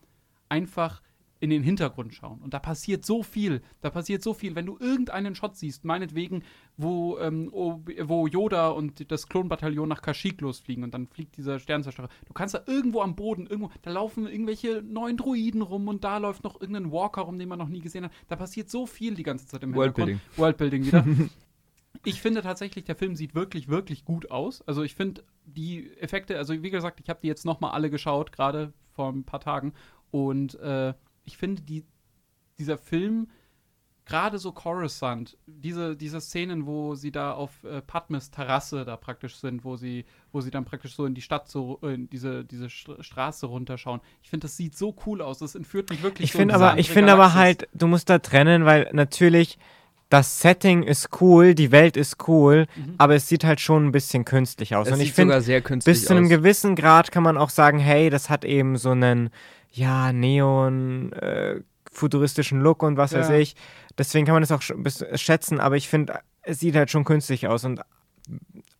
einfach 0.50 1.02
in 1.40 1.50
den 1.50 1.64
Hintergrund 1.64 2.14
schauen. 2.14 2.40
Und 2.42 2.54
da 2.54 2.60
passiert 2.60 3.06
so 3.06 3.24
viel. 3.24 3.62
Da 3.82 3.90
passiert 3.90 4.22
so 4.22 4.34
viel. 4.34 4.56
Wenn 4.56 4.66
du 4.66 4.78
irgendeinen 4.80 5.36
Shot 5.36 5.56
siehst, 5.56 5.86
meinetwegen, 5.86 6.44
wo, 6.76 7.18
ähm, 7.20 7.50
wo 7.52 8.28
Yoda 8.28 8.70
und 8.70 9.10
das 9.10 9.28
Klonbataillon 9.28 9.88
nach 9.88 10.02
Kashyyyk 10.02 10.42
losfliegen 10.42 10.84
und 10.84 10.94
dann 10.94 11.08
fliegt 11.08 11.38
dieser 11.38 11.60
Sternzerstörer. 11.60 12.10
Du 12.26 12.34
kannst 12.34 12.56
da 12.56 12.62
irgendwo 12.66 13.02
am 13.02 13.16
Boden, 13.16 13.48
irgendwo, 13.48 13.72
da 13.82 13.92
laufen 13.92 14.28
irgendwelche 14.28 14.84
neuen 14.86 15.16
Druiden 15.16 15.62
rum 15.62 15.88
und 15.88 16.04
da 16.04 16.18
läuft 16.18 16.44
noch 16.44 16.60
irgendein 16.60 16.92
Walker 16.92 17.22
rum, 17.22 17.40
den 17.40 17.48
man 17.48 17.60
noch 17.60 17.70
nie 17.70 17.82
gesehen 17.82 18.06
hat. 18.06 18.12
Da 18.28 18.36
passiert 18.36 18.70
so 18.70 18.86
viel 18.86 19.16
die 19.16 19.24
ganze 19.24 19.48
Zeit 19.48 19.64
im 19.64 19.74
Worldbuilding. 19.74 20.20
Worldbuilding 20.36 20.86
wieder. 20.86 21.06
ich 22.04 22.22
finde 22.22 22.42
tatsächlich, 22.42 22.84
der 22.84 22.96
Film 22.96 23.16
sieht 23.16 23.34
wirklich, 23.34 23.70
wirklich 23.70 24.04
gut 24.04 24.30
aus. 24.30 24.62
Also 24.68 24.84
ich 24.84 24.94
finde 24.94 25.24
die 25.46 25.90
Effekte, 25.98 26.38
also 26.38 26.62
wie 26.62 26.70
gesagt, 26.70 27.00
ich 27.02 27.10
habe 27.10 27.20
die 27.22 27.28
jetzt 27.28 27.46
nochmal 27.46 27.72
alle 27.72 27.90
geschaut, 27.90 28.34
gerade 28.34 28.74
vor 28.92 29.10
ein 29.10 29.24
paar 29.24 29.40
Tagen. 29.40 29.74
Und 30.12 30.56
äh, 30.60 30.94
ich 31.30 31.38
finde, 31.38 31.62
die, 31.62 31.86
dieser 32.58 32.80
Film, 32.80 33.28
gerade 34.04 34.40
so 34.40 34.52
Coruscant, 34.52 35.38
diese, 35.46 35.96
diese 35.96 36.20
Szenen, 36.20 36.66
wo 36.66 36.96
sie 36.96 37.12
da 37.12 37.34
auf 37.34 37.64
äh, 37.64 37.84
Padmes 37.84 38.32
Terrasse 38.32 38.84
da 38.84 38.98
praktisch 38.98 39.36
sind, 39.36 39.64
wo 39.64 39.78
sie, 39.78 40.06
wo 40.32 40.42
sie 40.42 40.50
dann 40.50 40.66
praktisch 40.66 40.96
so 40.96 41.06
in 41.06 41.14
die 41.14 41.22
Stadt, 41.22 41.48
so 41.48 41.80
äh, 41.84 41.94
in 41.94 42.10
diese, 42.10 42.44
diese 42.44 42.70
Straße 42.72 43.46
runterschauen. 43.46 44.02
Ich 44.24 44.32
finde, 44.32 44.46
das 44.46 44.58
sieht 44.58 44.76
so 44.76 44.96
cool 45.06 45.22
aus. 45.22 45.38
Das 45.38 45.54
entführt 45.54 45.92
mich 45.92 46.02
wirklich 46.02 46.26
ich 46.26 46.32
so 46.32 46.40
finde 46.40 46.56
aber, 46.56 46.80
Ich 46.80 46.90
finde 46.90 47.14
aber 47.14 47.36
halt, 47.36 47.68
du 47.74 47.86
musst 47.86 48.10
da 48.10 48.18
trennen, 48.18 48.66
weil 48.66 48.90
natürlich 48.92 49.60
das 50.10 50.42
Setting 50.42 50.82
ist 50.82 51.22
cool, 51.22 51.54
die 51.54 51.72
Welt 51.72 51.96
ist 51.96 52.28
cool, 52.28 52.66
mhm. 52.76 52.96
aber 52.98 53.14
es 53.14 53.28
sieht 53.28 53.44
halt 53.44 53.62
schon 53.62 53.86
ein 53.86 53.92
bisschen 53.92 54.26
künstlich 54.26 54.76
aus. 54.76 54.88
Es 54.88 54.94
Und 54.94 55.02
ich 55.02 55.14
finde, 55.14 55.40
bis 55.86 56.06
zu 56.06 56.14
einem 56.16 56.30
gewissen 56.30 56.76
Grad 56.76 57.12
kann 57.12 57.22
man 57.22 57.38
auch 57.38 57.52
sagen, 57.52 57.78
hey, 57.78 58.10
das 58.10 58.28
hat 58.28 58.44
eben 58.44 58.76
so 58.78 58.90
einen 58.90 59.30
ja, 59.72 60.12
Neon, 60.12 61.14
äh, 61.14 61.62
futuristischen 61.92 62.62
Look 62.62 62.84
und 62.84 62.98
was 62.98 63.12
ja. 63.12 63.20
weiß 63.20 63.30
ich. 63.32 63.56
Deswegen 63.98 64.26
kann 64.26 64.34
man 64.34 64.44
das 64.44 64.52
auch 64.52 64.62
schätzen, 64.62 65.60
aber 65.60 65.76
ich 65.76 65.90
finde, 65.90 66.20
es 66.42 66.60
sieht 66.60 66.76
halt 66.76 66.90
schon 66.90 67.04
künstlich 67.04 67.48
aus 67.48 67.66
und 67.66 67.82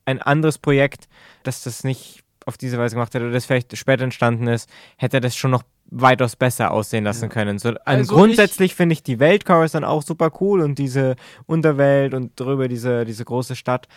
ein 0.06 0.22
anderes 0.22 0.58
Projekt, 0.58 1.08
das 1.44 1.64
das 1.64 1.84
nicht 1.84 2.24
auf 2.46 2.58
diese 2.58 2.78
Weise 2.78 2.96
gemacht 2.96 3.14
hätte 3.14 3.26
oder 3.26 3.34
das 3.34 3.46
vielleicht 3.46 3.76
später 3.78 4.04
entstanden 4.04 4.48
ist, 4.48 4.70
hätte 4.98 5.20
das 5.20 5.36
schon 5.36 5.52
noch 5.52 5.64
weitaus 5.92 6.36
besser 6.36 6.72
aussehen 6.72 7.04
lassen 7.04 7.26
Ja. 7.26 7.30
können. 7.30 7.60
So, 7.60 7.70
an 7.70 7.78
Also 7.84 8.16
grundsätzlich 8.16 8.76
finde 8.76 8.94
ich 8.94 9.04
die 9.04 9.20
Welt 9.20 9.46
Coruscant 9.46 9.86
auch 9.86 10.04
super 10.04 10.32
cool 10.40 10.62
und 10.62 10.78
diese 10.78 11.16
Unterwelt 11.46 12.14
und 12.14 12.40
drüber 12.40 12.68
diese, 12.68 13.06
diese 13.06 13.26
große 13.26 13.56
Stadt. 13.56 13.88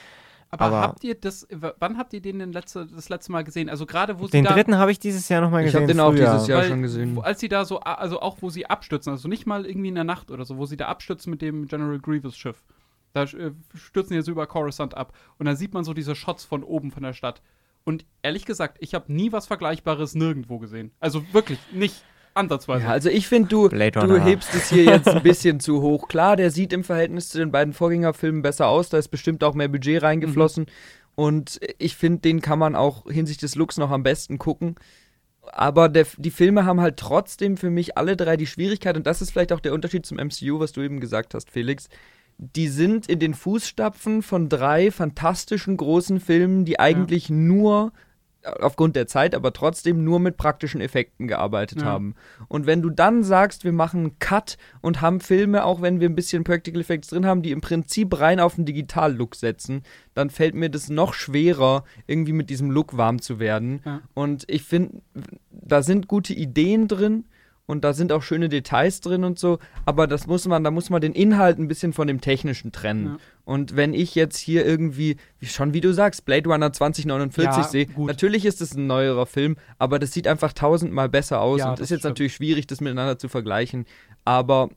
Aber, 0.55 0.67
Aber- 0.67 0.81
habt 0.83 1.03
ihr 1.03 1.15
das, 1.15 1.47
wann 1.51 1.97
habt 1.97 2.13
ihr 2.13 2.21
den 2.21 2.39
denn 2.39 2.53
letzte, 2.53 2.87
das 2.87 3.09
letzte 3.09 3.33
Mal 3.33 3.43
gesehen? 3.43 3.71
Also 3.71 3.87
gerade 3.87 4.19
wo 4.21 4.27
sie 4.27 4.33
Den 4.33 4.45
da, 4.45 4.53
dritten 4.53 4.77
habe 4.77 4.93
ich 4.93 4.99
dieses 4.99 5.29
Jahr 5.31 5.41
nochmal 5.41 5.63
Ich 5.63 5.73
gesehen. 5.73 5.81
habe 5.83 5.93
den 5.93 6.01
auch 6.01 6.13
dieses 6.15 6.47
Jahr 6.47 6.61
weil, 6.61 6.69
schon 6.69 6.83
gesehen. 6.83 7.17
wo- 7.17 7.23
Als 7.23 7.41
sie 7.41 7.49
da 7.49 7.65
so, 7.65 7.81
also 7.81 8.21
auch 8.21 8.37
wo 8.43 8.51
sie 8.51 8.67
abstürzen, 8.67 9.11
also 9.13 9.29
nicht 9.29 9.47
mal 9.47 9.65
irgendwie 9.65 9.89
in 9.89 9.95
der 9.95 10.05
Nacht 10.05 10.31
oder 10.31 10.45
so, 10.45 10.59
wo 10.59 10.67
sie 10.67 10.77
da 10.77 10.89
abstürzen 10.89 11.31
mit 11.31 11.41
dem 11.41 11.67
General 11.69 11.99
Grievous 11.99 12.37
Schiff. 12.37 12.63
Da 13.15 13.23
äh, 13.25 13.53
stürzen 13.75 14.15
die 14.15 14.23
so 14.23 14.31
über 14.31 14.47
Coruscant 14.47 14.95
ab. 14.95 15.15
Und 15.39 15.47
dann 15.47 15.57
sieht 15.57 15.73
man 15.75 15.85
so 15.85 15.95
diese 15.95 16.15
Shots 16.15 16.45
von 16.45 16.63
oben 16.63 16.91
von 16.91 17.03
der 17.03 17.15
Stadt. 17.15 17.41
Und 17.85 18.05
ehrlich 18.23 18.45
gesagt, 18.45 18.77
ich 18.81 18.95
habe 18.95 19.11
nie 19.13 19.33
was 19.33 19.47
Vergleichbares 19.47 20.15
nirgendwo 20.15 20.59
gesehen. 20.59 20.93
Also 21.01 21.25
wirklich 21.33 21.59
nicht 21.73 22.05
ansatzweise. 22.35 22.85
Ja, 22.85 22.91
also 22.91 23.09
ich 23.09 23.29
finde, 23.29 23.49
du, 23.49 23.69
du 23.69 24.21
hebst 24.21 24.55
es 24.55 24.71
hier 24.71 24.85
jetzt 24.85 25.09
ein 25.09 25.23
bisschen 25.23 25.61
zu 25.61 25.83
hoch. 25.83 26.09
Klar, 26.09 26.37
der 26.37 26.51
sieht 26.51 26.73
im 26.73 26.85
Verhältnis 26.85 27.29
zu 27.29 27.39
den 27.39 27.51
beiden 27.51 27.73
Vorgängerfilmen 27.73 28.43
besser 28.43 28.69
aus, 28.69 28.89
da 28.89 28.99
ist 28.99 29.09
bestimmt 29.09 29.45
auch 29.45 29.55
mehr 29.55 29.69
Budget 29.69 30.03
reingeflossen. 30.03 30.67
Und 31.15 31.61
ich 31.79 31.97
finde, 31.97 32.21
den 32.21 32.41
kann 32.41 32.59
man 32.59 32.75
auch 32.75 33.05
hinsichtlich 33.11 33.51
des 33.51 33.57
Looks 33.57 33.77
noch 33.77 33.91
am 33.91 34.03
besten 34.03 34.39
gucken. 34.39 34.77
Aber 35.53 35.89
der, 35.89 36.07
die 36.17 36.31
Filme 36.31 36.65
haben 36.65 36.81
halt 36.81 36.97
trotzdem 36.97 37.57
für 37.57 37.71
mich 37.71 37.99
alle 37.99 38.17
drei 38.17 38.37
die 38.37 38.47
Schwierigkeit, 38.47 38.97
und 38.97 39.07
das 39.07 39.21
ist 39.21 39.33
vielleicht 39.33 39.53
auch 39.53 39.61
der 39.61 39.75
Unterschied 39.75 40.07
zum 40.07 40.19
MCU, 40.19 40.61
was 40.61 40.73
du 40.73 40.81
eben 40.81 41.01
gesagt 41.01 41.35
hast, 41.35 41.51
Felix. 41.51 41.89
Die 42.39 42.69
sind 42.69 43.09
in 43.09 43.19
den 43.19 43.35
Fußstapfen 43.35 44.23
von 44.23 44.49
drei 44.49 44.91
fantastischen 44.91 45.77
großen 45.77 46.21
Filmen, 46.21 46.65
die 46.65 46.81
eigentlich 46.81 47.29
nur 47.29 47.93
aufgrund 48.61 48.97
der 48.97 49.07
Zeit, 49.07 49.35
aber 49.35 49.53
trotzdem 49.53 50.03
nur 50.05 50.19
mit 50.21 50.37
praktischen 50.37 50.81
Effekten 50.81 51.29
gearbeitet 51.29 51.83
Ja. 51.83 51.87
haben. 51.87 52.15
Und 52.49 52.67
wenn 52.67 52.83
du 52.83 52.91
dann 52.91 53.23
sagst, 53.23 53.65
wir 53.65 53.73
machen 53.73 54.01
einen 54.01 54.19
Cut 54.19 54.59
und 54.81 55.01
haben 55.01 55.21
Filme, 55.21 55.65
auch 55.65 55.81
wenn 55.83 56.01
wir 56.01 56.09
ein 56.09 56.15
bisschen 56.17 56.45
Practical 56.45 56.81
Effects 56.81 57.09
drin 57.09 57.27
haben, 57.27 57.43
die 57.43 57.53
im 57.53 57.61
Prinzip 57.61 58.19
rein 58.19 58.41
auf 58.41 58.57
den 58.57 58.65
Digital-Look 58.65 59.35
setzen, 59.35 59.83
dann 60.15 60.31
fällt 60.31 60.55
mir 60.55 60.71
das 60.71 60.89
noch 60.89 61.15
schwerer, 61.15 61.85
irgendwie 62.07 62.33
mit 62.33 62.51
diesem 62.51 62.71
Look 62.71 62.97
warm 62.97 63.21
zu 63.21 63.39
werden. 63.39 63.81
Ja. 63.85 64.03
Und 64.15 64.45
ich 64.49 64.63
finde, 64.65 65.03
da 65.51 65.83
sind 65.83 66.09
gute 66.09 66.35
Ideen 66.35 66.89
drin 66.89 67.25
und 67.67 67.85
da 67.85 67.93
sind 67.93 68.13
auch 68.13 68.23
schöne 68.23 68.49
Details 68.49 69.01
drin 69.01 69.25
und 69.25 69.39
so, 69.39 69.59
aber 69.85 70.07
das 70.07 70.27
muss 70.27 70.47
man, 70.47 70.65
da 70.65 70.71
muss 70.71 70.91
man 70.91 71.01
den 71.01 71.13
Inhalt 71.13 71.59
ein 71.59 71.69
bisschen 71.69 71.93
von 71.93 72.07
dem 72.09 72.21
Technischen 72.21 72.73
trennen. 72.73 73.07
Ja. 73.07 73.17
Und 73.45 73.77
wenn 73.77 73.95
ich 73.95 74.15
jetzt 74.15 74.39
hier 74.39 74.65
irgendwie, 74.67 75.17
wie- 75.39 75.47
schon 75.47 75.73
wie 75.75 75.81
du 75.81 75.93
sagst, 75.93 76.25
Blade 76.25 76.49
Runner 76.49 76.73
2049 76.73 77.45
Ja, 77.45 77.69
sehe, 77.69 77.87
natürlich 77.97 78.45
ist 78.45 78.61
es 78.61 78.75
ein 78.75 78.87
neuerer 78.87 79.27
Film, 79.27 79.57
aber 79.79 79.99
das 79.99 80.13
sieht 80.13 80.27
einfach 80.29 80.53
tausendmal 80.53 81.09
besser 81.09 81.41
aus 81.41 81.61
Ja, 81.61 81.71
und 81.71 81.81
ist 81.81 81.91
jetzt 81.91 82.01
stimmt. 82.01 82.05
natürlich 82.13 82.35
schwierig, 82.35 82.67
das 82.67 82.81
miteinander 82.81 83.19
zu 83.19 83.29
vergleichen, 83.29 83.87
aber 84.25 84.71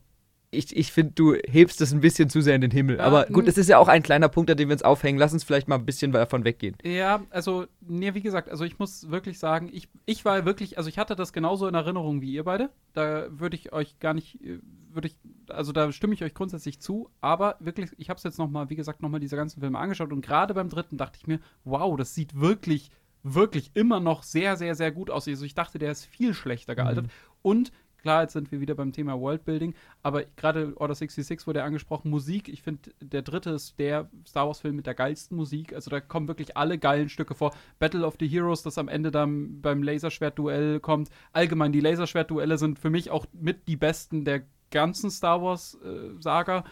ich, 0.55 0.75
ich 0.75 0.91
finde, 0.91 1.13
du 1.13 1.33
hebst 1.35 1.81
es 1.81 1.91
ein 1.93 2.01
bisschen 2.01 2.29
zu 2.29 2.41
sehr 2.41 2.55
in 2.55 2.61
den 2.61 2.71
Himmel. 2.71 2.97
Ja, 2.97 3.03
aber 3.03 3.25
gut, 3.25 3.43
n- 3.43 3.45
das 3.45 3.57
ist 3.57 3.69
ja 3.69 3.77
auch 3.77 3.87
ein 3.87 4.01
kleiner 4.03 4.29
Punkt, 4.29 4.49
an 4.49 4.57
dem 4.57 4.69
wir 4.69 4.73
uns 4.73 4.81
aufhängen. 4.83 5.19
Lass 5.19 5.33
uns 5.33 5.43
vielleicht 5.43 5.67
mal 5.67 5.75
ein 5.75 5.85
bisschen 5.85 6.11
davon 6.11 6.43
weggehen. 6.45 6.75
Ja, 6.83 7.23
also, 7.29 7.65
nee, 7.81 8.13
wie 8.13 8.21
gesagt, 8.21 8.49
also 8.49 8.63
ich 8.63 8.79
muss 8.79 9.09
wirklich 9.09 9.37
sagen, 9.39 9.69
ich, 9.71 9.87
ich 10.05 10.25
war 10.25 10.45
wirklich, 10.45 10.77
also 10.77 10.89
ich 10.89 10.97
hatte 10.97 11.15
das 11.15 11.33
genauso 11.33 11.67
in 11.67 11.75
Erinnerung 11.75 12.21
wie 12.21 12.31
ihr 12.33 12.43
beide. 12.43 12.69
Da 12.93 13.27
würde 13.29 13.55
ich 13.55 13.73
euch 13.73 13.99
gar 13.99 14.13
nicht, 14.13 14.41
äh, 14.43 14.59
würde 14.91 15.07
ich, 15.09 15.15
also 15.49 15.71
da 15.71 15.91
stimme 15.91 16.13
ich 16.13 16.23
euch 16.23 16.33
grundsätzlich 16.33 16.79
zu, 16.79 17.09
aber 17.21 17.57
wirklich, 17.59 17.91
ich 17.97 18.09
habe 18.09 18.17
es 18.17 18.23
jetzt 18.23 18.39
nochmal, 18.39 18.69
wie 18.69 18.75
gesagt, 18.75 19.01
nochmal 19.01 19.19
diese 19.19 19.35
ganzen 19.35 19.59
Filme 19.59 19.77
angeschaut 19.77 20.13
und 20.13 20.21
gerade 20.25 20.53
beim 20.53 20.69
dritten 20.69 20.97
dachte 20.97 21.17
ich 21.19 21.27
mir, 21.27 21.39
wow, 21.65 21.97
das 21.97 22.15
sieht 22.15 22.39
wirklich, 22.39 22.91
wirklich 23.23 23.71
immer 23.73 23.99
noch 23.99 24.23
sehr, 24.23 24.55
sehr, 24.55 24.75
sehr 24.75 24.91
gut 24.91 25.09
aus. 25.09 25.27
Also 25.27 25.43
ich 25.45 25.55
dachte, 25.55 25.79
der 25.79 25.91
ist 25.91 26.05
viel 26.05 26.33
schlechter 26.33 26.75
gealtert 26.75 27.07
und 27.41 27.71
Klar, 28.05 28.21
jetzt 28.21 28.33
sind 28.33 28.51
wir 28.51 28.61
wieder 28.61 28.75
beim 28.75 28.91
Thema 28.91 29.19
Worldbuilding, 29.19 29.73
aber 30.03 30.25
gerade 30.35 30.73
Order 30.77 30.93
66 30.93 31.47
wurde 31.47 31.61
ja 31.61 31.65
angesprochen, 31.65 32.11
Musik. 32.11 32.49
Ich 32.49 32.61
finde, 32.61 32.91
der 33.01 33.23
dritte 33.23 33.49
ist 33.49 33.79
der 33.79 34.11
Star 34.27 34.45
Wars-Film 34.45 34.75
mit 34.75 34.85
der 34.85 34.93
geilsten 34.93 35.35
Musik. 35.35 35.73
Also 35.73 35.89
da 35.89 35.99
kommen 36.01 36.27
wirklich 36.27 36.55
alle 36.55 36.77
geilen 36.77 37.09
Stücke 37.09 37.33
vor. 37.33 37.55
Battle 37.79 38.05
of 38.05 38.17
the 38.19 38.27
Heroes, 38.27 38.61
das 38.61 38.77
am 38.77 38.89
Ende 38.89 39.09
dann 39.09 39.59
beim 39.59 39.81
Laserschwert-Duell 39.81 40.81
kommt. 40.81 41.09
Allgemein, 41.33 41.71
die 41.71 41.79
Laserschwert-Duelle 41.79 42.59
sind 42.59 42.77
für 42.77 42.91
mich 42.91 43.09
auch 43.09 43.25
mit 43.33 43.67
die 43.67 43.75
besten 43.75 44.23
der 44.23 44.43
ganzen 44.69 45.09
Star 45.09 45.41
Wars-Saga. 45.41 46.63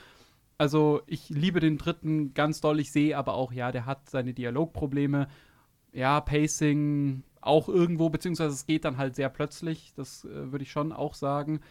also 0.60 1.02
ich 1.08 1.30
liebe 1.30 1.60
den 1.60 1.80
dritten 1.80 2.36
ganz 2.36 2.62
doll. 2.62 2.80
Ich 2.80 2.92
sehe 2.92 3.18
aber 3.18 3.34
auch, 3.34 3.52
ja, 3.52 3.72
der 3.72 3.88
hat 3.88 4.08
seine 4.08 4.36
Dialogprobleme. 4.36 5.28
Ja, 5.94 6.20
Pacing 6.22 7.24
auch 7.40 7.70
irgendwo, 7.70 8.10
beziehungsweise 8.10 8.54
es 8.54 8.66
geht 8.66 8.86
dann 8.86 8.98
halt 8.98 9.16
sehr 9.16 9.30
plötzlich. 9.30 9.94
Das 9.96 10.26
äh, 10.26 10.52
würde 10.52 10.64
ich 10.64 10.72
schon 10.72 10.92
auch 10.92 11.14
sagen. 11.14 11.62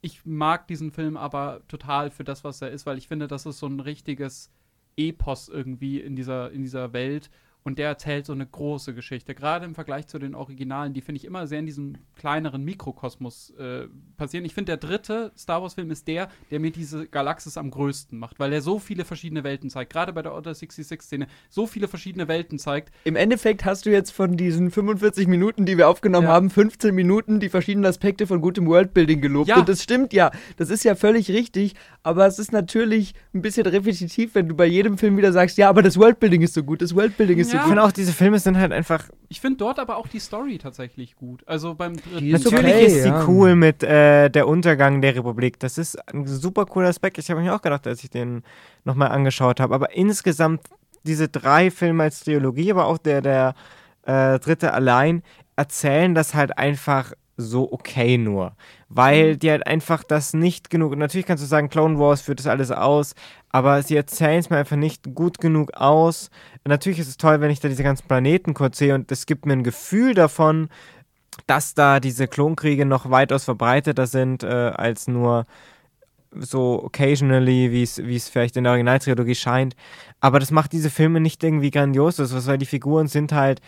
Ich 0.00 0.24
mag 0.24 0.66
diesen 0.68 0.90
Film 0.92 1.16
aber 1.16 1.62
total 1.68 2.10
für 2.10 2.24
das, 2.24 2.44
was 2.44 2.62
er 2.62 2.70
ist, 2.70 2.86
weil 2.86 2.98
ich 2.98 3.08
finde, 3.08 3.28
das 3.28 3.46
ist 3.46 3.58
so 3.58 3.66
ein 3.66 3.80
richtiges 3.80 4.50
Epos 4.96 5.48
irgendwie 5.48 6.00
in 6.00 6.16
dieser, 6.16 6.50
in 6.50 6.62
dieser 6.62 6.92
Welt. 6.92 7.30
Und 7.64 7.78
der 7.78 7.88
erzählt 7.88 8.24
so 8.24 8.32
eine 8.32 8.46
große 8.46 8.94
Geschichte. 8.94 9.34
Gerade 9.34 9.66
im 9.66 9.74
Vergleich 9.74 10.06
zu 10.06 10.18
den 10.18 10.34
Originalen, 10.34 10.94
die 10.94 11.02
finde 11.02 11.18
ich 11.18 11.24
immer 11.26 11.46
sehr 11.46 11.58
in 11.58 11.66
diesem 11.66 11.96
kleineren 12.16 12.64
Mikrokosmos 12.64 13.50
äh, 13.58 13.88
passieren. 14.16 14.46
Ich 14.46 14.54
finde, 14.54 14.76
der 14.76 14.76
dritte 14.78 15.32
Star 15.36 15.60
Wars-Film 15.60 15.90
ist 15.90 16.08
der, 16.08 16.28
der 16.50 16.60
mir 16.60 16.70
diese 16.70 17.06
Galaxis 17.08 17.58
am 17.58 17.70
größten 17.70 18.18
macht, 18.18 18.38
weil 18.38 18.52
er 18.52 18.62
so 18.62 18.78
viele 18.78 19.04
verschiedene 19.04 19.44
Welten 19.44 19.68
zeigt. 19.70 19.92
Gerade 19.92 20.12
bei 20.12 20.22
der 20.22 20.32
Order 20.32 20.52
66-Szene 20.52 21.26
so 21.50 21.66
viele 21.66 21.88
verschiedene 21.88 22.26
Welten 22.28 22.58
zeigt. 22.58 22.90
Im 23.04 23.16
Endeffekt 23.16 23.64
hast 23.64 23.84
du 23.86 23.90
jetzt 23.90 24.12
von 24.12 24.36
diesen 24.36 24.70
45 24.70 25.26
Minuten, 25.26 25.66
die 25.66 25.76
wir 25.76 25.88
aufgenommen 25.88 26.26
Ja. 26.28 26.32
haben, 26.32 26.50
15 26.50 26.94
Minuten 26.94 27.38
die 27.40 27.48
verschiedenen 27.50 27.84
Aspekte 27.86 28.26
von 28.26 28.40
gutem 28.40 28.66
Worldbuilding 28.66 29.20
gelobt. 29.20 29.48
Ja. 29.48 29.58
Und 29.58 29.68
das 29.68 29.82
stimmt 29.82 30.12
ja. 30.14 30.30
Das 30.56 30.70
ist 30.70 30.84
ja 30.84 30.94
völlig 30.94 31.30
richtig. 31.30 31.74
Aber 32.02 32.26
es 32.26 32.38
ist 32.38 32.52
natürlich 32.52 33.14
ein 33.34 33.42
bisschen 33.42 33.66
repetitiv, 33.66 34.34
wenn 34.34 34.48
du 34.48 34.54
bei 34.54 34.66
jedem 34.66 34.96
Film 34.96 35.16
wieder 35.18 35.32
sagst, 35.32 35.58
ja, 35.58 35.68
aber 35.68 35.82
das 35.82 35.98
Worldbuilding 35.98 36.40
ist 36.42 36.54
so 36.54 36.62
gut, 36.62 36.80
das 36.80 36.94
Worldbuilding 36.94 37.38
ist 37.38 37.47
Ja. 37.52 37.60
Ich 37.60 37.66
finde 37.66 37.82
auch, 37.82 37.92
diese 37.92 38.12
Filme 38.12 38.38
sind 38.38 38.58
halt 38.58 38.72
einfach. 38.72 39.04
Ich 39.28 39.40
finde 39.40 39.58
dort 39.58 39.78
aber 39.78 39.96
auch 39.96 40.06
die 40.08 40.18
Story 40.18 40.58
tatsächlich 40.58 41.16
gut. 41.16 41.42
Also 41.46 41.74
beim 41.74 41.96
dritten. 41.96 42.34
Ist 42.34 42.44
Natürlich 42.44 42.74
okay, 42.74 42.86
ist 42.86 43.02
sie 43.02 43.08
ja. 43.08 43.26
cool 43.26 43.54
mit 43.54 43.82
äh, 43.82 44.28
der 44.28 44.46
Untergang 44.48 45.00
der 45.00 45.14
Republik. 45.16 45.58
Das 45.60 45.78
ist 45.78 45.96
ein 46.08 46.26
super 46.26 46.66
cooler 46.66 46.88
Aspekt. 46.88 47.18
Ich 47.18 47.30
habe 47.30 47.40
mir 47.40 47.54
auch 47.54 47.62
gedacht, 47.62 47.86
als 47.86 48.02
ich 48.04 48.10
den 48.10 48.42
nochmal 48.84 49.08
angeschaut 49.08 49.60
habe. 49.60 49.74
Aber 49.74 49.94
insgesamt 49.94 50.62
diese 51.04 51.28
drei 51.28 51.70
Filme 51.70 52.04
als 52.04 52.24
Trilogie, 52.24 52.70
aber 52.70 52.86
auch 52.86 52.98
der, 52.98 53.22
der 53.22 53.54
äh, 54.02 54.38
dritte 54.38 54.72
allein, 54.72 55.22
erzählen 55.56 56.14
das 56.14 56.34
halt 56.34 56.56
einfach 56.58 57.12
so 57.38 57.72
okay 57.72 58.18
nur. 58.18 58.52
Weil 58.88 59.36
die 59.36 59.50
halt 59.50 59.66
einfach 59.66 60.04
das 60.04 60.34
nicht 60.34 60.68
genug. 60.68 60.96
Natürlich 60.96 61.26
kannst 61.26 61.42
du 61.42 61.48
sagen, 61.48 61.70
Clone 61.70 61.98
Wars 61.98 62.20
führt 62.20 62.40
das 62.40 62.46
alles 62.46 62.70
aus, 62.70 63.14
aber 63.50 63.82
sie 63.82 63.96
erzählen 63.96 64.40
es 64.40 64.50
mir 64.50 64.58
einfach 64.58 64.76
nicht 64.76 65.14
gut 65.14 65.38
genug 65.38 65.72
aus. 65.74 66.30
Natürlich 66.66 66.98
ist 66.98 67.08
es 67.08 67.16
toll, 67.16 67.40
wenn 67.40 67.50
ich 67.50 67.60
da 67.60 67.68
diese 67.68 67.84
ganzen 67.84 68.06
Planeten 68.06 68.52
kurz 68.52 68.76
sehe 68.76 68.94
und 68.94 69.10
es 69.10 69.24
gibt 69.24 69.46
mir 69.46 69.54
ein 69.54 69.62
Gefühl 69.62 70.14
davon, 70.14 70.68
dass 71.46 71.74
da 71.74 72.00
diese 72.00 72.26
Klonkriege 72.26 72.84
noch 72.84 73.10
weitaus 73.10 73.44
verbreiteter 73.44 74.06
sind 74.06 74.42
äh, 74.42 74.46
als 74.46 75.06
nur 75.06 75.46
so 76.34 76.82
occasionally, 76.84 77.72
wie 77.72 77.82
es 78.16 78.28
vielleicht 78.28 78.56
in 78.56 78.64
der 78.64 78.72
Originaltrilogie 78.72 79.34
scheint. 79.34 79.76
Aber 80.20 80.40
das 80.40 80.50
macht 80.50 80.72
diese 80.72 80.90
Filme 80.90 81.20
nicht 81.20 81.42
irgendwie 81.42 81.70
grandios, 81.70 82.18
weil 82.18 82.58
die 82.58 82.66
Figuren 82.66 83.06
sind 83.06 83.32
halt 83.32 83.60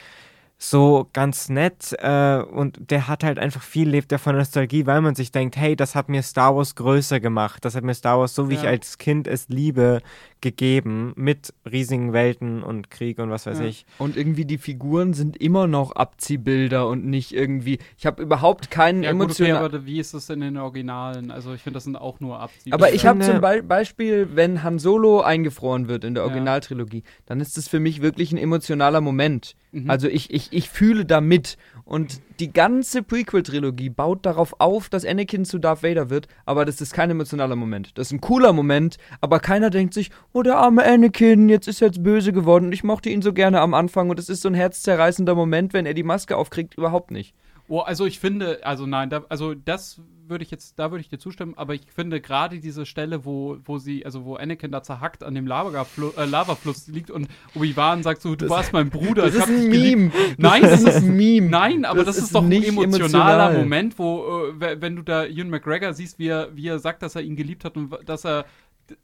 so 0.63 1.09
ganz 1.15 1.49
nett 1.49 1.97
äh, 2.01 2.43
und 2.43 2.91
der 2.91 3.09
hat 3.09 3.25
halt 3.25 3.39
einfach 3.39 3.63
viel, 3.63 3.89
lebt 3.89 4.13
ja 4.13 4.19
von 4.19 4.37
Nostalgie, 4.37 4.85
weil 4.85 5.01
man 5.01 5.15
sich 5.15 5.33
denkt, 5.33 5.57
hey, 5.57 5.75
das 5.75 5.95
hat 5.95 6.11
mir 6.11 6.23
Star 6.23 6.55
Wars 6.55 6.75
größer 6.75 7.19
gemacht, 7.19 7.65
das 7.65 7.75
hat 7.75 7.83
mir 7.83 7.95
Star 7.95 8.19
Wars, 8.19 8.35
so 8.35 8.51
wie 8.51 8.55
ich 8.55 8.63
Ja. 8.65 8.69
als 8.69 8.99
Kind 8.99 9.27
es 9.27 9.49
liebe, 9.49 10.03
gegeben, 10.41 11.13
mit 11.17 11.53
riesigen 11.71 12.13
Welten 12.13 12.63
und 12.63 12.91
Krieg 12.91 13.19
und 13.19 13.31
was 13.31 13.47
weiß 13.47 13.61
Ja. 13.61 13.65
ich. 13.67 13.85
Und 13.99 14.17
irgendwie 14.17 14.45
die 14.45 14.59
Figuren 14.59 15.13
sind 15.15 15.37
immer 15.37 15.67
noch 15.67 15.93
Abziehbilder 15.93 16.89
und 16.89 17.05
nicht 17.07 17.33
irgendwie. 17.33 17.79
Ich 17.99 18.07
habe 18.07 18.23
überhaupt 18.23 18.71
keinen 18.71 19.03
Ja, 19.03 19.13
gut, 19.13 19.21
okay, 19.23 19.25
emotionalen. 19.45 19.65
aber 19.75 19.87
wie 19.87 19.99
ist 20.01 20.15
es 20.15 20.31
in 20.31 20.41
den 20.41 20.57
Originalen? 20.57 21.31
Also 21.31 21.53
ich 21.55 21.63
finde, 21.63 21.77
das 21.77 21.85
sind 21.85 21.97
auch 21.97 22.21
nur 22.21 22.41
Abziehbilder. 22.41 22.75
Aber 22.75 22.93
ich 22.95 23.07
habe 23.07 23.21
zum 23.21 23.41
Be 23.41 23.63
Beispiel, 23.63 24.29
wenn 24.35 24.63
Han 24.63 24.79
Solo 24.79 25.21
eingefroren 25.21 25.89
wird 25.89 26.05
in 26.05 26.15
der 26.15 26.23
Ja. 26.25 26.29
Originaltrilogie, 26.29 27.03
dann 27.27 27.41
ist 27.41 27.57
das 27.57 27.69
für 27.69 27.81
mich 27.81 28.03
wirklich 28.03 28.33
ein 28.33 28.39
emotionaler 28.39 29.01
Moment. 29.01 29.55
Mhm. 29.73 29.91
Also 29.91 30.09
ich, 30.09 30.33
ich, 30.33 30.53
ich 30.53 30.69
fühle 30.71 31.05
da 31.05 31.21
mit. 31.21 31.57
Und 31.85 32.21
die 32.39 32.53
ganze 32.53 33.03
Prequel-Trilogie 33.03 33.91
baut 33.91 34.25
darauf 34.25 34.55
auf, 34.61 34.89
dass 34.89 35.05
Anakin 35.05 35.45
zu 35.45 35.59
Darth 35.59 35.83
Vader 35.83 36.09
wird, 36.09 36.29
aber 36.47 36.65
das 36.65 36.81
ist 36.81 36.93
kein 36.95 37.11
emotionaler 37.11 37.57
Moment. 37.57 37.99
Das 37.99 38.09
ist 38.09 38.13
ein 38.13 38.21
cooler 38.21 38.53
Moment, 38.53 38.97
aber 39.21 39.41
keiner 39.41 39.71
denkt 39.71 39.95
sich, 39.95 40.11
oh 40.33 40.43
der 40.43 40.57
arme 40.59 40.85
Anakin, 40.85 41.49
jetzt 41.49 41.69
ist 41.69 41.81
er 41.83 41.89
jetzt 41.89 42.03
böse 42.03 42.33
geworden 42.33 42.67
und 42.67 42.73
ich 42.73 42.85
mochte 42.85 43.11
ihn 43.11 43.23
so 43.23 43.33
gerne 43.33 43.61
am 43.61 43.75
Anfang 43.75 44.11
und 44.11 44.19
es 44.19 44.29
ist 44.29 44.43
so 44.43 44.49
ein 44.49 44.55
herzzerreißender 44.55 45.35
Moment, 45.35 45.73
wenn 45.73 45.87
er 45.87 45.95
die 45.95 46.03
Maske 46.03 46.37
aufkriegt, 46.37 46.75
überhaupt 46.77 47.11
nicht. 47.11 47.35
Oh, 47.69 47.81
also 47.81 48.05
ich 48.05 48.19
finde, 48.19 48.59
also 48.65 48.85
nein, 48.87 49.11
da, 49.11 49.23
also 49.29 49.55
das 49.55 50.01
würde 50.27 50.43
ich 50.45 50.51
jetzt, 50.51 50.77
da 50.79 50.91
würde 50.93 51.03
ich 51.03 51.09
dir 51.09 51.19
zustimmen, 51.19 51.55
aber 51.57 51.75
ich 51.75 51.83
finde 51.93 52.21
gerade 52.21 52.59
diese 52.61 52.85
Stelle, 52.87 53.25
wo, 53.25 53.59
wo 53.65 53.79
sie, 53.79 54.05
also 54.05 54.25
wo 54.25 54.35
Anakin 54.37 54.71
da 54.73 54.83
zerhackt 54.83 55.23
an 55.25 55.35
dem 55.37 55.47
Lavafluss, 55.47 56.17
äh, 56.17 56.25
Lavafluss 56.25 56.87
liegt 56.89 57.11
und 57.13 57.29
Obi-Wan 57.55 58.03
sagt 58.05 58.23
so, 58.23 58.31
du 58.31 58.37
Das- 58.47 58.51
warst 58.51 58.73
mein 58.73 58.91
Bruder. 58.91 59.23
Das 59.23 59.35
ich 59.35 59.41
ist 59.41 59.49
ein. 59.49 59.69
Meme. 59.69 60.13
Nein, 60.37 60.63
das 60.63 60.83
das 60.85 60.97
ist 60.97 61.03
ein 61.05 61.17
Meme. 61.17 61.49
Nein, 61.49 61.85
aber 61.85 61.99
das, 62.05 62.07
Das 62.17 62.17
ist, 62.19 62.23
ist 62.25 62.35
doch 62.35 62.45
ein 62.45 62.51
emotionaler 62.53 63.51
emotional. 63.51 63.59
Moment, 63.59 63.99
wo, 63.99 64.19
äh, 64.51 64.61
we- 64.61 64.77
wenn 64.81 64.97
du 64.97 65.03
da 65.03 65.25
Ewan 65.27 65.51
McGregor 65.51 65.93
siehst, 65.95 66.19
wie 66.21 66.29
er, 66.29 66.49
wie 66.57 66.67
er 66.69 66.79
sagt, 66.81 67.03
dass 67.03 67.15
er 67.17 67.23
ihn 67.23 67.35
geliebt 67.37 67.65
hat 67.65 67.77
und 67.77 67.93
dass 68.07 68.25
er 68.25 68.45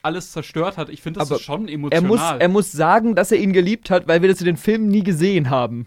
alles 0.03 0.33
zerstört 0.33 0.77
hat. 0.77 0.89
Ich 0.89 1.03
finde, 1.03 1.21
das 1.21 1.41
schon 1.41 1.69
Er 1.69 1.75
emotional. 1.75 2.07
muss, 2.09 2.21
er 2.41 2.49
muss 2.49 2.73
sagen, 2.73 3.15
dass 3.15 3.33
er 3.33 3.39
ihn 3.39 3.53
geliebt 3.53 3.91
hat, 3.91 4.07
weil 4.09 4.23
wir 4.23 4.29
das 4.29 4.41
in 4.41 4.47
den 4.47 4.57
Filmen 4.57 4.89
nie 4.89 5.03
gesehen 5.05 5.51
haben. 5.51 5.87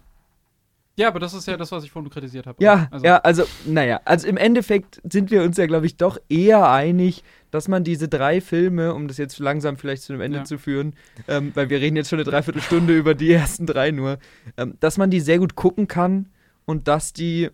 ja, 0.97 1.07
aber 1.07 1.19
das 1.19 1.33
ist 1.33 1.47
ja 1.47 1.55
das, 1.55 1.71
was 1.71 1.83
ich 1.85 1.91
vorhin 1.91 2.09
kritisiert 2.11 2.45
habe. 2.45 2.61
Ja, 2.63 2.87
also, 2.91 3.05
ja, 3.05 3.17
also, 3.19 3.43
naja, 3.65 4.01
also 4.05 4.27
im 4.27 4.35
Endeffekt 4.35 5.01
sind 5.09 5.31
wir 5.31 5.43
uns 5.43 5.55
ja, 5.57 5.65
glaube 5.65 5.85
ich, 5.85 5.95
doch 5.95 6.17
eher 6.27 6.69
einig, 6.69 7.23
dass 7.51 7.67
man 7.69 7.83
diese 7.85 8.07
drei 8.09 8.41
Filme, 8.41 8.93
um 8.93 9.07
das 9.07 9.17
jetzt 9.17 9.39
langsam 9.39 9.77
vielleicht 9.77 10.03
zu 10.03 10.11
einem 10.13 10.21
Ende 10.21 10.39
Ja. 10.39 10.43
zu 10.43 10.57
führen, 10.57 10.93
ähm, 11.29 11.51
weil 11.55 11.69
wir 11.69 11.79
reden 11.79 11.95
jetzt 11.95 12.09
schon 12.09 12.19
eine 12.19 12.29
Dreiviertelstunde 12.29 12.95
über 12.97 13.15
die 13.15 13.31
ersten 13.31 13.65
drei 13.65 13.91
nur, 13.91 14.17
ähm, 14.57 14.75
dass 14.81 14.97
man 14.97 15.09
die 15.09 15.21
sehr 15.21 15.39
gut 15.39 15.55
gucken 15.55 15.87
kann 15.87 16.27
und 16.65 16.87
dass 16.89 17.13
die 17.13 17.49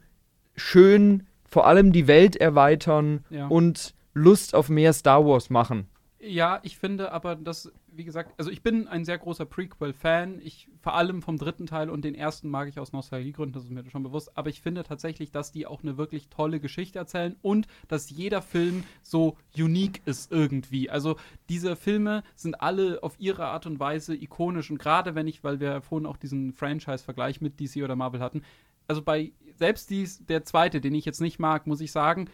schön 0.56 1.24
vor 1.48 1.68
allem 1.68 1.92
die 1.92 2.08
Welt 2.08 2.36
erweitern 2.36 3.24
Ja. 3.30 3.48
und 3.48 3.94
Lust 4.14 4.56
auf 4.56 4.70
mehr 4.70 4.92
Star 4.94 5.26
Wars 5.26 5.50
machen. 5.50 5.88
Ja, 6.28 6.60
ich 6.64 6.78
finde 6.78 7.12
aber, 7.12 7.36
dass, 7.36 7.72
wie 7.88 8.04
gesagt, 8.04 8.34
also 8.38 8.50
ich 8.50 8.64
bin 8.64 8.88
ein 8.88 9.06
sehr 9.06 9.20
großer 9.20 9.46
Prequel-Fan. 9.46 10.42
Ich 10.42 10.68
vor 10.82 10.96
allem 10.96 11.22
vom 11.22 11.38
dritten 11.38 11.68
Teil 11.68 11.90
und 11.90 12.04
den 12.04 12.16
ersten 12.16 12.50
mag 12.50 12.68
ich 12.68 12.80
aus 12.80 12.94
Nostalgiegründen, 12.94 13.54
das 13.54 13.66
ist 13.66 13.70
mir 13.70 13.88
schon 13.92 14.02
bewusst. 14.02 14.36
Aber 14.36 14.50
ich 14.50 14.62
finde 14.62 14.84
tatsächlich, 14.84 15.32
dass 15.32 15.52
die 15.52 15.68
auch 15.68 15.84
eine 15.84 15.98
wirklich 15.98 16.30
tolle 16.30 16.60
Geschichte 16.60 16.98
erzählen 16.98 17.36
und 17.44 17.68
dass 17.88 18.10
jeder 18.10 18.42
Film 18.42 18.84
so 19.04 19.38
unique 19.56 20.02
ist 20.06 20.32
irgendwie. 20.32 20.90
Also 20.90 21.18
diese 21.48 21.76
Filme 21.76 22.24
sind 22.36 22.60
alle 22.60 23.04
auf 23.04 23.20
ihre 23.20 23.46
Art 23.46 23.68
und 23.68 23.80
Weise 23.80 24.16
ikonisch 24.16 24.72
und 24.72 24.80
gerade 24.80 25.14
wenn 25.14 25.28
ich, 25.28 25.44
weil 25.44 25.60
wir 25.60 25.82
vorhin 25.82 26.08
auch 26.08 26.18
diesen 26.18 26.54
Franchise-Vergleich 26.54 27.40
mit 27.40 27.60
DC 27.60 27.84
oder 27.84 27.96
Marvel 27.96 28.22
hatten, 28.22 28.42
also 28.88 29.04
bei 29.04 29.32
selbst 29.58 29.92
dies, 29.92 30.26
der 30.26 30.44
zweite, 30.44 30.82
den 30.82 30.96
ich 30.96 31.06
jetzt 31.06 31.22
nicht 31.22 31.38
mag, 31.38 31.68
muss 31.68 31.82
ich 31.82 31.92
sagen, 31.92 32.30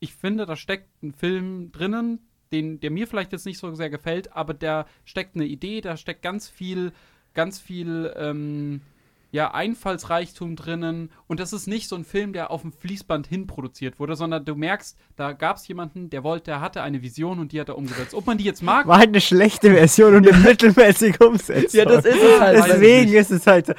ich 0.00 0.14
finde, 0.14 0.46
da 0.46 0.56
steckt 0.56 1.02
ein 1.02 1.12
Film 1.12 1.72
drinnen, 1.72 2.20
den, 2.52 2.80
der 2.80 2.90
mir 2.90 3.06
vielleicht 3.06 3.32
jetzt 3.32 3.46
nicht 3.46 3.58
so 3.58 3.74
sehr 3.74 3.90
gefällt, 3.90 4.32
aber 4.32 4.54
da 4.54 4.86
steckt 5.04 5.36
eine 5.36 5.44
Idee, 5.44 5.80
da 5.80 5.96
steckt 5.96 6.22
ganz 6.22 6.48
viel, 6.48 6.92
ganz 7.34 7.58
viel, 7.58 8.12
ähm, 8.16 8.80
ja, 9.30 9.52
Einfallsreichtum 9.52 10.56
drinnen. 10.56 11.10
Und 11.26 11.40
das 11.40 11.52
ist 11.52 11.66
nicht 11.66 11.88
so 11.88 11.96
ein 11.96 12.04
Film, 12.04 12.32
der 12.32 12.50
auf 12.50 12.62
dem 12.62 12.72
Fließband 12.72 13.26
hin 13.26 13.46
produziert 13.46 13.98
wurde, 14.00 14.16
sondern 14.16 14.44
du 14.44 14.54
merkst, 14.54 14.96
da 15.16 15.32
gab 15.32 15.56
es 15.56 15.68
jemanden, 15.68 16.08
der 16.10 16.22
wollte, 16.24 16.44
der 16.46 16.60
hatte 16.60 16.82
eine 16.82 17.02
Vision 17.02 17.38
und 17.38 17.52
die 17.52 17.60
hat 17.60 17.68
er 17.68 17.76
umgesetzt. 17.76 18.14
Ob 18.14 18.26
man 18.26 18.38
die 18.38 18.44
jetzt 18.44 18.62
mag, 18.62 18.86
War 18.86 18.98
halt 18.98 19.08
eine 19.08 19.20
schlechte 19.20 19.70
Version 19.72 20.14
und 20.14 20.26
eine 20.26 20.38
mittelmäßige 20.38 21.20
Umsetzung. 21.20 21.78
Ja, 21.78 21.84
das 21.84 22.04
ist 22.06 22.16
es 22.22 22.40
halt. 22.40 22.64
Deswegen 22.68 23.12
ist 23.12 23.30
es 23.30 23.46
halt 23.46 23.66
so. 23.66 23.72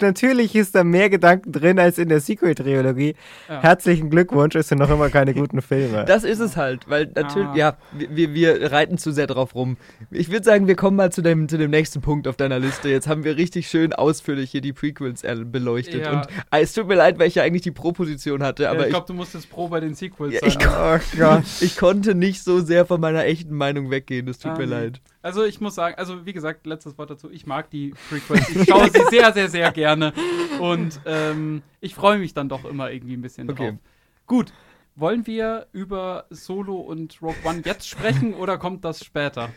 Natürlich, 0.00 0.54
ist 0.54 0.74
da 0.74 0.84
mehr 0.84 1.10
Gedanken 1.10 1.50
drin 1.50 1.78
als 1.78 1.98
in 1.98 2.08
der 2.08 2.20
Sequel-Trilogie. 2.20 3.14
Ja. 3.48 3.60
Herzlichen 3.62 4.08
Glückwunsch, 4.10 4.54
es 4.54 4.68
sind 4.68 4.78
noch 4.78 4.90
immer 4.90 5.10
keine 5.10 5.34
guten 5.34 5.60
Filme. 5.62 6.04
Das 6.12 6.24
ist 6.24 6.40
es 6.40 6.56
halt, 6.56 6.88
weil 6.88 7.10
natürlich, 7.14 7.48
Ah. 7.48 7.56
ja, 7.56 7.76
wir, 7.92 8.34
wir- 8.34 8.70
reiten 8.70 8.98
zu 8.98 9.10
sehr 9.12 9.26
drauf 9.26 9.54
rum. 9.54 9.76
Ich 10.10 10.30
würde 10.30 10.44
sagen, 10.44 10.66
wir 10.68 10.76
kommen 10.76 10.96
mal 10.96 11.10
zu 11.10 11.22
dem, 11.22 11.48
zu 11.48 11.58
dem 11.58 11.70
nächsten 11.70 12.00
Punkt 12.02 12.28
auf 12.28 12.36
deiner 12.36 12.58
Liste. 12.58 12.88
Jetzt 12.88 13.08
haben 13.08 13.24
wir 13.24 13.36
richtig 13.36 13.68
schön 13.68 13.92
ausführlich 13.92 14.50
hier 14.50 14.60
die 14.60 14.72
Prequels 14.72 14.91
äh, 15.00 15.34
beleuchtet. 15.44 16.02
Ja. 16.02 16.12
Und 16.20 16.26
äh, 16.50 16.60
es 16.62 16.72
tut 16.72 16.86
mir 16.88 16.94
leid, 16.96 17.18
weil 17.18 17.28
ich 17.28 17.34
ja 17.36 17.42
eigentlich 17.42 17.62
die 17.62 17.70
Pro-Position 17.70 18.42
hatte, 18.42 18.64
ja, 18.64 18.70
aber 18.70 18.80
ich 18.80 18.86
ich, 18.86 18.90
glaube, 18.90 19.06
du 19.06 19.14
musst 19.14 19.34
jetzt 19.34 19.50
pro 19.50 19.68
bei 19.68 19.80
den 19.80 19.94
Sequels 19.94 20.34
Ja, 20.34 20.40
sein. 20.40 21.00
ich 21.10 21.18
oh 21.20 21.42
ich 21.64 21.76
konnte 21.76 22.14
nicht 22.14 22.42
so 22.42 22.60
sehr 22.60 22.86
von 22.86 23.00
meiner 23.00 23.24
echten 23.24 23.54
Meinung 23.56 23.90
weggehen. 23.90 24.26
Das 24.26 24.38
tut 24.38 24.52
Ah, 24.52 24.58
mir 24.58 24.66
nee. 24.66 24.72
leid. 24.72 25.00
Also 25.22 25.44
ich 25.44 25.60
muss 25.60 25.74
sagen, 25.74 25.94
also 25.96 26.26
wie 26.26 26.32
gesagt, 26.32 26.66
letztes 26.66 26.98
Wort 26.98 27.10
dazu, 27.10 27.30
ich 27.30 27.46
mag 27.46 27.70
die 27.70 27.94
Prequels. 28.08 28.48
Ich 28.48 28.68
schaue 28.68 28.90
sie 28.90 29.02
sehr, 29.10 29.32
sehr, 29.32 29.48
sehr 29.48 29.70
gerne. 29.72 30.12
Und 30.60 31.00
ähm, 31.06 31.62
ich 31.80 31.94
freue 31.94 32.18
mich 32.18 32.34
dann 32.34 32.48
doch 32.48 32.64
immer 32.64 32.90
irgendwie 32.90 33.14
ein 33.14 33.22
bisschen 33.22 33.48
Okay. 33.50 33.70
drauf. 33.70 33.78
Gut, 34.26 34.52
wollen 34.94 35.26
wir 35.26 35.66
über 35.72 36.26
Solo 36.30 36.76
und 36.76 37.20
Rogue 37.22 37.34
One 37.44 37.62
jetzt 37.64 37.88
sprechen 37.88 38.34
oder 38.38 38.58
kommt 38.58 38.84
das 38.84 39.04
später? 39.04 39.50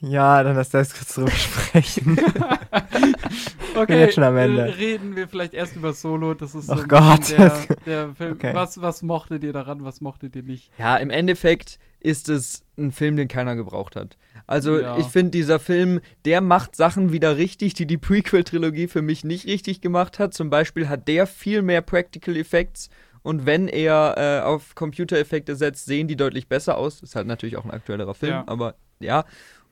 Ja, 0.00 0.42
dann 0.42 0.56
lass 0.56 0.70
das 0.70 0.94
kurz 0.94 1.14
drüber 1.14 1.30
sprechen. 1.30 2.16
Okay, 3.74 4.00
jetzt 4.00 4.14
schon 4.14 4.24
am 4.24 4.36
Ende. 4.36 4.62
äh, 4.66 4.70
reden 4.70 5.16
wir 5.16 5.28
vielleicht 5.28 5.54
erst 5.54 5.76
über 5.76 5.92
Solo. 5.94 6.34
Das 6.34 6.54
ist 6.54 6.66
so 6.66 6.72
Ach 6.74 6.82
ein 6.82 6.88
Gott. 6.88 7.20
bisschen 7.20 7.38
Der, 7.86 8.06
der 8.06 8.14
Film. 8.14 8.32
Okay. 8.34 8.54
Was, 8.54 8.80
was 8.82 9.02
mochtet 9.02 9.42
ihr 9.44 9.52
daran, 9.52 9.82
was 9.84 10.00
mochtet 10.02 10.36
ihr 10.36 10.42
nicht? 10.42 10.70
Ja, 10.78 10.96
im 10.98 11.08
Endeffekt 11.10 11.78
ist 12.00 12.28
es 12.28 12.64
ein 12.76 12.92
Film, 12.92 13.16
den 13.16 13.28
keiner 13.28 13.56
gebraucht 13.56 13.96
hat. 13.96 14.18
Also 14.46 14.78
Ja. 14.78 14.98
ich 14.98 15.06
finde, 15.06 15.30
dieser 15.30 15.58
Film, 15.58 16.00
der 16.24 16.40
macht 16.40 16.76
Sachen 16.76 17.12
wieder 17.12 17.36
richtig, 17.38 17.72
die 17.74 17.86
die 17.86 17.96
Prequel-Trilogie 17.98 18.88
für 18.88 19.00
mich 19.02 19.24
nicht 19.24 19.46
richtig 19.46 19.80
gemacht 19.80 20.18
hat. 20.18 20.34
Zum 20.34 20.50
Beispiel 20.50 20.88
hat 20.88 21.08
der 21.08 21.26
viel 21.26 21.62
mehr 21.62 21.80
Practical 21.80 22.36
Effects 22.36 22.90
und 23.22 23.46
wenn 23.46 23.68
er 23.68 24.14
äh, 24.18 24.44
auf 24.44 24.74
Computereffekte 24.74 25.54
setzt, 25.56 25.86
sehen 25.86 26.08
die 26.08 26.16
deutlich 26.16 26.48
besser 26.48 26.76
aus. 26.76 27.00
Ist 27.02 27.14
halt 27.16 27.26
natürlich 27.26 27.56
auch 27.56 27.64
ein 27.64 27.70
aktuellerer 27.70 28.14
Film, 28.14 28.32
Ja. 28.32 28.44
aber 28.46 28.74
ja. 29.00 29.24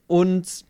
Und 0.07 0.65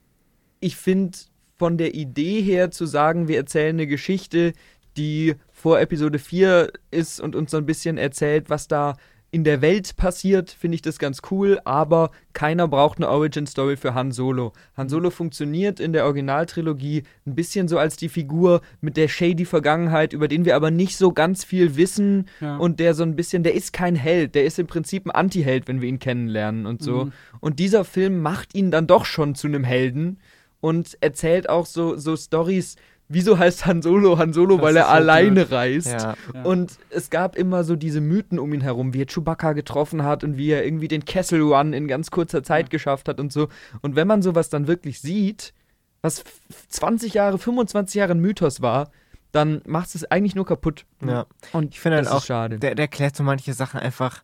ich 0.60 0.76
finde 0.76 1.18
von 1.62 1.78
der 1.78 1.94
Idee 1.94 2.42
her 2.42 2.72
zu 2.72 2.88
sagen, 2.88 3.28
wir 3.28 3.38
erzählen 3.38 3.76
eine 3.76 3.86
Geschichte, 3.86 4.54
die 4.98 5.36
vor 5.52 5.80
Episode 5.80 6.18
4 6.18 6.72
ist 6.90 7.22
und 7.22 7.36
uns 7.36 7.52
so 7.52 7.58
ein 7.58 7.68
bisschen 7.68 8.00
erzählt, 8.00 8.50
was 8.50 8.68
da 8.68 8.96
in 9.30 9.44
der 9.44 9.62
Welt 9.62 9.96
passiert, 9.96 10.50
finde 10.50 10.76
ich 10.76 10.82
das 10.82 10.98
ganz 11.00 11.22
cool, 11.32 11.62
aber 11.64 12.10
keiner 12.34 12.68
braucht 12.68 12.98
eine 12.98 13.08
Origin-Story 13.10 13.78
für 13.78 13.94
Han 13.94 14.12
Solo. 14.12 14.54
Han 14.76 14.90
Solo 14.90 15.10
funktioniert 15.12 15.80
in 15.80 15.94
der 15.94 16.06
Originaltrilogie 16.06 17.04
ein 17.26 17.36
bisschen 17.36 17.68
so 17.70 17.78
als 17.78 17.96
die 17.96 18.10
Figur 18.10 18.62
mit 18.82 18.98
der 18.98 19.08
shady 19.08 19.46
Vergangenheit, 19.46 20.12
über 20.14 20.28
den 20.28 20.44
wir 20.44 20.56
aber 20.56 20.72
nicht 20.72 20.98
so 20.98 21.14
ganz 21.14 21.46
viel 21.46 21.78
wissen 21.78 22.26
Ja. 22.42 22.58
und 22.58 22.80
der 22.82 22.94
so 22.96 23.04
ein 23.04 23.16
bisschen, 23.16 23.44
der 23.44 23.54
ist 23.54 23.72
kein 23.72 23.96
Held, 23.96 24.34
der 24.34 24.46
ist 24.46 24.58
im 24.58 24.68
Prinzip 24.68 25.06
ein 25.06 25.12
Anti-Held, 25.12 25.68
wenn 25.68 25.80
wir 25.80 25.88
ihn 25.88 26.00
kennenlernen 26.00 26.66
und 26.66 26.82
so. 26.82 27.06
Mhm. 27.06 27.12
Und 27.40 27.60
dieser 27.60 27.86
Film 27.86 28.20
macht 28.22 28.54
ihn 28.56 28.72
dann 28.72 28.88
doch 28.88 29.06
schon 29.06 29.36
zu 29.36 29.46
einem 29.48 29.64
Helden 29.64 30.18
und 30.62 30.98
erzählt 31.02 31.50
auch 31.50 31.66
so, 31.66 31.98
so 31.98 32.16
Stories. 32.16 32.78
Wieso 33.14 33.38
heißt 33.38 33.66
Han 33.66 33.82
Solo 33.82 34.18
Han 34.18 34.32
Solo? 34.32 34.56
Das 34.56 34.64
weil 34.64 34.78
er 34.78 34.84
so 34.86 34.90
alleine 34.92 35.32
blöd. 35.46 35.52
reist. 35.52 35.88
Ja. 35.92 36.16
Ja. 36.34 36.44
Und 36.44 36.78
es 36.92 37.10
gab 37.10 37.36
immer 37.36 37.66
so 37.66 37.76
diese 37.76 38.00
Mythen 38.00 38.40
um 38.40 38.54
ihn 38.54 38.62
herum, 38.62 38.94
wie 38.94 39.02
er 39.02 39.06
Chewbacca 39.08 39.52
getroffen 39.52 40.04
hat 40.04 40.24
und 40.24 40.38
wie 40.38 40.50
er 40.52 40.64
irgendwie 40.64 40.88
den 40.88 41.04
Kessel 41.04 41.42
Run 41.42 41.74
in 41.74 41.90
ganz 41.90 42.10
kurzer 42.10 42.42
Zeit 42.42 42.68
Ja. 42.68 42.70
geschafft 42.70 43.10
hat 43.10 43.20
und 43.20 43.34
so. 43.34 43.50
Und 43.82 43.98
wenn 43.98 44.08
man 44.08 44.22
sowas 44.22 44.48
dann 44.48 44.68
wirklich 44.68 45.02
sieht, 45.02 45.54
was 46.02 46.22
f- 46.22 46.40
20 46.70 47.14
Jahre, 47.14 47.38
25 47.38 47.96
Jahre 47.96 48.14
ein 48.14 48.22
Mythos 48.22 48.62
war, 48.62 48.90
dann 49.34 49.62
macht 49.66 49.94
es 49.94 50.10
eigentlich 50.10 50.36
nur 50.36 50.46
kaputt. 50.46 50.86
ja. 51.06 51.26
Und 51.52 51.74
Ich 51.74 51.80
finde 51.82 51.98
halt 51.98 52.06
das 52.08 52.14
auch, 52.14 52.24
schade. 52.24 52.60
der, 52.60 52.76
der 52.76 52.88
klärt 52.88 53.16
so 53.18 53.24
manche 53.24 53.54
Sachen 53.54 53.80
einfach 53.82 54.24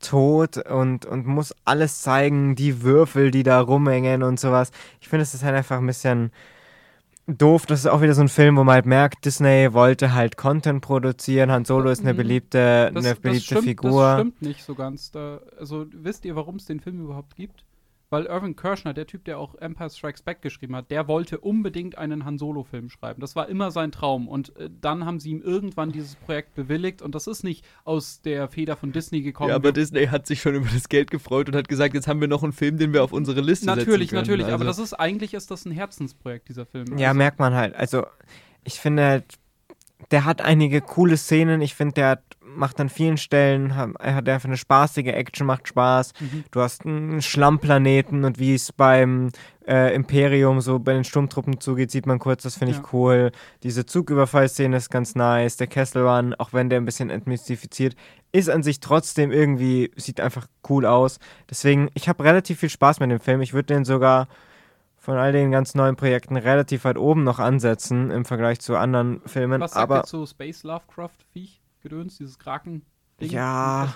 tot 0.00 0.56
und, 0.58 1.06
und 1.06 1.26
muss 1.26 1.54
alles 1.64 2.00
zeigen, 2.02 2.56
die 2.56 2.82
Würfel, 2.82 3.30
die 3.30 3.42
da 3.42 3.60
rumhängen 3.60 4.22
und 4.22 4.40
sowas. 4.40 4.70
Ich 5.00 5.08
finde, 5.08 5.22
es 5.22 5.34
ist 5.34 5.44
halt 5.44 5.54
einfach 5.56 5.78
ein 5.78 5.86
bisschen 5.86 6.32
doof. 7.26 7.66
Das 7.66 7.80
ist 7.80 7.86
auch 7.86 8.00
wieder 8.02 8.14
so 8.14 8.22
ein 8.22 8.28
Film, 8.28 8.56
wo 8.56 8.64
man 8.64 8.74
halt 8.74 8.86
merkt, 8.86 9.24
Disney 9.24 9.72
wollte 9.72 10.14
halt 10.14 10.36
Content 10.36 10.82
produzieren. 10.82 11.50
Han 11.50 11.64
Solo 11.64 11.90
ist 11.90 12.00
eine 12.00 12.12
Mhm. 12.14 12.16
beliebte, 12.18 12.90
Das, 12.94 13.04
eine 13.04 13.14
das, 13.14 13.20
beliebte 13.20 13.44
stimmt, 13.44 13.64
Figur. 13.64 14.02
das 14.02 14.14
stimmt 14.14 14.42
nicht 14.42 14.64
so 14.64 14.74
ganz. 14.74 15.10
Da, 15.12 15.40
also 15.58 15.86
wisst 15.92 16.24
ihr, 16.24 16.34
warum 16.36 16.56
es 16.56 16.64
den 16.66 16.80
Film 16.80 17.00
überhaupt 17.04 17.36
gibt? 17.36 17.64
Weil 18.12 18.24
Irvin 18.26 18.56
Kershner, 18.56 18.92
der 18.92 19.06
Typ, 19.06 19.24
der 19.24 19.38
auch 19.38 19.54
Empire 19.54 19.88
Strikes 19.88 20.22
Back 20.22 20.42
geschrieben 20.42 20.74
hat, 20.74 20.90
der 20.90 21.06
wollte 21.06 21.38
unbedingt 21.38 21.96
einen 21.96 22.24
Han 22.24 22.38
Solo-Film 22.38 22.90
schreiben. 22.90 23.20
Das 23.20 23.36
war 23.36 23.48
immer 23.48 23.70
sein 23.70 23.92
Traum. 23.92 24.26
Und 24.26 24.56
äh, 24.56 24.68
dann 24.80 25.06
haben 25.06 25.20
sie 25.20 25.30
ihm 25.30 25.40
irgendwann 25.40 25.92
dieses 25.92 26.16
Projekt 26.16 26.56
bewilligt. 26.56 27.02
Und 27.02 27.14
das 27.14 27.28
ist 27.28 27.44
nicht 27.44 27.64
aus 27.84 28.20
der 28.20 28.48
Feder 28.48 28.76
von 28.76 28.90
Disney 28.90 29.22
gekommen. 29.22 29.50
Ja, 29.50 29.54
aber 29.54 29.70
Disney 29.70 30.06
hat 30.08 30.26
sich 30.26 30.40
schon 30.42 30.56
über 30.56 30.68
das 30.74 30.88
Geld 30.88 31.12
gefreut 31.12 31.48
und 31.48 31.54
hat 31.54 31.68
gesagt, 31.68 31.94
jetzt 31.94 32.08
haben 32.08 32.20
wir 32.20 32.26
noch 32.26 32.42
einen 32.42 32.52
Film, 32.52 32.78
den 32.78 32.92
wir 32.92 33.04
auf 33.04 33.12
unsere 33.12 33.40
Liste 33.40 33.66
setzen 33.66 33.78
natürlich, 33.78 34.10
können. 34.10 34.22
natürlich. 34.22 34.46
Aber 34.46 34.66
Also- 34.66 34.66
das 34.66 34.78
ist 34.80 34.94
eigentlich 34.94 35.32
ist 35.34 35.48
das 35.52 35.64
ein 35.64 35.70
Herzensprojekt 35.70 36.48
dieser 36.48 36.66
Film. 36.66 36.98
Ja, 36.98 37.08
Also, 37.10 37.18
merkt 37.18 37.38
man 37.38 37.54
halt. 37.54 37.76
Also, 37.76 38.06
ich 38.64 38.80
finde 38.80 39.04
halt, 39.04 39.38
der 40.10 40.24
hat 40.24 40.40
einige 40.42 40.80
coole 40.80 41.16
Szenen. 41.16 41.60
Ich 41.60 41.76
finde, 41.76 41.94
der 41.94 42.08
hat, 42.08 42.22
macht 42.56 42.80
an 42.80 42.88
vielen 42.88 43.16
Stellen, 43.16 43.76
ha- 43.76 43.90
er 43.98 44.14
hat 44.14 44.28
einfach 44.28 44.48
eine 44.48 44.56
spaßige 44.56 45.06
Action, 45.08 45.46
macht 45.46 45.68
Spaß. 45.68 46.12
Mhm. 46.20 46.44
Du 46.50 46.60
hast 46.60 46.84
einen 46.86 47.22
Schlammplaneten 47.22 48.24
und 48.24 48.38
wie 48.38 48.54
es 48.54 48.72
beim 48.72 49.30
äh, 49.66 49.94
Imperium 49.94 50.60
so 50.60 50.78
bei 50.78 50.92
den 50.92 51.04
Sturmtruppen 51.04 51.60
zugeht, 51.60 51.90
sieht 51.90 52.06
man 52.06 52.18
kurz, 52.18 52.42
das 52.42 52.56
finde 52.58 52.74
Ja. 52.74 52.80
ich 52.80 52.92
cool. 52.92 53.30
Diese 53.62 53.86
Zugüberfallszene 53.86 54.76
ist 54.76 54.90
ganz 54.90 55.14
nice. 55.14 55.56
Der 55.56 55.66
Kessel 55.66 56.06
Run, 56.06 56.34
auch 56.34 56.52
wenn 56.52 56.68
der 56.70 56.80
ein 56.80 56.84
bisschen 56.84 57.10
entmystifiziert, 57.10 57.94
ist 58.32 58.50
an 58.50 58.62
sich 58.62 58.80
trotzdem 58.80 59.30
irgendwie, 59.32 59.90
sieht 59.96 60.20
einfach 60.20 60.46
cool 60.68 60.86
aus. 60.86 61.18
Deswegen, 61.48 61.88
ich 61.94 62.08
habe 62.08 62.24
relativ 62.24 62.60
viel 62.60 62.70
Spaß 62.70 63.00
mit 63.00 63.10
dem 63.10 63.20
Film. 63.20 63.40
Ich 63.42 63.52
würde 63.52 63.74
den 63.74 63.84
sogar 63.84 64.28
von 64.98 65.16
all 65.16 65.32
den 65.32 65.50
ganz 65.50 65.74
neuen 65.74 65.96
Projekten 65.96 66.36
relativ 66.36 66.84
weit 66.84 66.98
oben 66.98 67.24
noch 67.24 67.38
ansetzen 67.38 68.10
im 68.10 68.24
Vergleich 68.26 68.60
zu 68.60 68.76
anderen 68.76 69.22
Filmen. 69.24 69.60
Was 69.60 69.72
sagt 69.72 69.82
aber 69.82 70.00
ihr 70.00 70.04
zu 70.04 70.26
Space 70.26 70.62
Lovecraft-Viech? 70.62 71.59
Gedöns, 71.82 72.18
dieses 72.18 72.38
Kraken? 72.38 72.82
Ding? 73.20 73.30
Ja. 73.30 73.94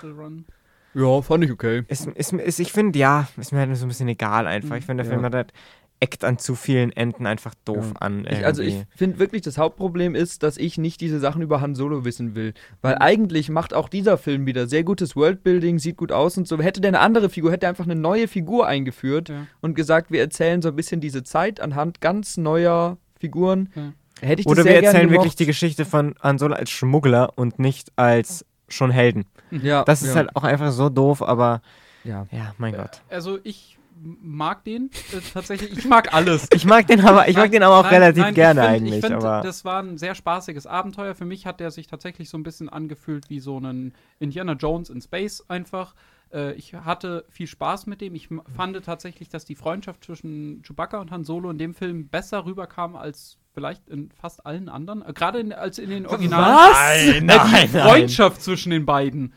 Ja, 0.93 1.21
fand 1.21 1.43
ich 1.43 1.51
okay. 1.51 1.83
Ist, 1.87 2.07
ist, 2.07 2.31
ist, 2.33 2.59
ich 2.59 2.71
finde, 2.71 2.97
ja, 2.97 3.27
ist 3.37 3.51
mir 3.51 3.59
halt 3.59 3.75
so 3.75 3.85
ein 3.85 3.89
bisschen 3.89 4.07
egal 4.07 4.47
einfach. 4.47 4.77
Ich 4.77 4.85
finde, 4.85 5.03
der 5.03 5.11
Ja. 5.11 5.15
Film 5.17 5.25
hat 5.25 5.35
halt, 5.35 5.53
eckt 6.01 6.25
an 6.25 6.37
zu 6.37 6.55
vielen 6.55 6.91
Enden 6.91 7.25
einfach 7.25 7.53
doof 7.63 7.91
Ja. 7.93 8.01
an. 8.01 8.27
Ich, 8.29 8.45
also 8.45 8.61
ich 8.61 8.83
finde 8.95 9.17
wirklich, 9.17 9.41
das 9.43 9.57
Hauptproblem 9.57 10.13
ist, 10.13 10.43
dass 10.43 10.57
ich 10.57 10.77
nicht 10.77 10.99
diese 10.99 11.19
Sachen 11.19 11.41
über 11.41 11.61
Han 11.61 11.73
Solo 11.73 12.03
wissen 12.03 12.35
will. 12.35 12.53
Weil 12.81 12.95
Mhm. 12.95 13.01
eigentlich 13.01 13.49
macht 13.49 13.73
auch 13.73 13.87
dieser 13.89 14.17
Film 14.17 14.45
wieder 14.45 14.67
sehr 14.67 14.83
gutes 14.83 15.15
Worldbuilding, 15.15 15.79
sieht 15.79 15.95
gut 15.97 16.11
aus 16.11 16.37
und 16.37 16.47
so. 16.49 16.59
Hätte 16.59 16.81
der 16.81 16.89
eine 16.89 16.99
andere 16.99 17.29
Figur, 17.29 17.51
hätte 17.51 17.65
er 17.65 17.69
einfach 17.69 17.85
eine 17.85 17.95
neue 17.95 18.27
Figur 18.27 18.67
eingeführt 18.67 19.29
Ja. 19.29 19.47
und 19.61 19.73
gesagt, 19.73 20.11
wir 20.11 20.19
erzählen 20.19 20.61
so 20.61 20.67
ein 20.69 20.75
bisschen 20.75 20.99
diese 21.01 21.23
Zeit 21.23 21.59
anhand 21.61 22.01
ganz 22.01 22.35
neuer 22.37 22.97
Figuren. 23.17 23.69
Ja. 23.75 23.93
Hätte 24.21 24.41
ich 24.41 24.45
das 24.45 24.51
Oder 24.51 24.63
sehr 24.63 24.81
wir 24.81 24.87
erzählen 24.87 25.09
wirklich 25.09 25.35
die 25.35 25.45
Geschichte 25.45 25.85
von 25.85 26.15
Han 26.21 26.37
Solo 26.37 26.55
als 26.55 26.69
Schmuggler 26.69 27.33
und 27.37 27.59
nicht 27.59 27.91
als 27.95 28.45
schon 28.67 28.91
Helden. 28.91 29.25
Ja, 29.51 29.83
Das 29.83 30.01
ist 30.01 30.09
ja. 30.09 30.15
halt 30.15 30.35
auch 30.35 30.43
einfach 30.43 30.71
so 30.71 30.89
doof, 30.89 31.21
aber 31.21 31.61
Ja. 32.03 32.25
ja, 32.31 32.53
mein 32.57 32.75
Gott. 32.75 33.01
Also 33.09 33.39
ich 33.43 33.77
mag 34.01 34.63
den 34.63 34.89
äh, 35.13 35.19
tatsächlich. 35.33 35.77
Ich 35.77 35.85
mag 35.85 36.13
alles. 36.13 36.47
Ich 36.55 36.65
mag 36.65 36.87
den 36.87 37.01
aber, 37.01 37.27
ich 37.27 37.37
mag 37.37 37.51
den 37.51 37.63
aber 37.63 37.77
auch 37.77 37.83
Nein, 37.83 37.93
relativ 37.93 38.23
nein, 38.23 38.33
gerne 38.33 38.61
ich 38.61 38.65
find, 38.65 38.75
eigentlich. 38.75 38.95
Ich 38.95 39.01
finde, 39.01 39.17
aber 39.17 39.41
das 39.41 39.65
war 39.65 39.81
ein 39.81 39.97
sehr 39.97 40.15
spaßiges 40.15 40.67
Abenteuer. 40.67 41.15
Für 41.15 41.25
mich 41.25 41.45
hat 41.45 41.59
der 41.59 41.71
sich 41.71 41.87
tatsächlich 41.87 42.29
so 42.29 42.37
ein 42.37 42.43
bisschen 42.43 42.69
angefühlt 42.69 43.29
wie 43.29 43.39
so 43.39 43.59
ein 43.59 43.93
Indiana 44.19 44.53
Jones 44.53 44.89
in 44.89 45.01
Space 45.01 45.43
einfach. 45.47 45.95
Äh, 46.33 46.53
ich 46.53 46.73
hatte 46.73 47.25
viel 47.29 47.47
Spaß 47.47 47.85
mit 47.87 48.01
dem. 48.01 48.15
Ich 48.15 48.29
fand 48.55 48.83
tatsächlich, 48.83 49.29
dass 49.29 49.45
die 49.45 49.55
Freundschaft 49.55 50.03
zwischen 50.03 50.61
Chewbacca 50.63 50.99
und 50.99 51.11
Han 51.11 51.23
Solo 51.23 51.49
in 51.49 51.57
dem 51.57 51.73
Film 51.73 52.07
besser 52.07 52.45
rüberkam 52.45 52.95
als 52.95 53.37
vielleicht 53.55 53.89
in 53.89 54.11
fast 54.11 54.45
allen 54.45 54.69
anderen. 54.69 55.03
Äh, 55.03 55.13
Gerade 55.13 55.39
in, 55.39 55.51
als 55.51 55.79
in 55.79 55.89
den 55.89 56.05
Originalen. 56.05 57.25
Nein, 57.25 57.29
Äh, 57.29 57.61
die 57.63 57.67
Freundschaft 57.69 58.43
zwischen 58.43 58.69
den 58.69 58.85
beiden. 58.85 59.33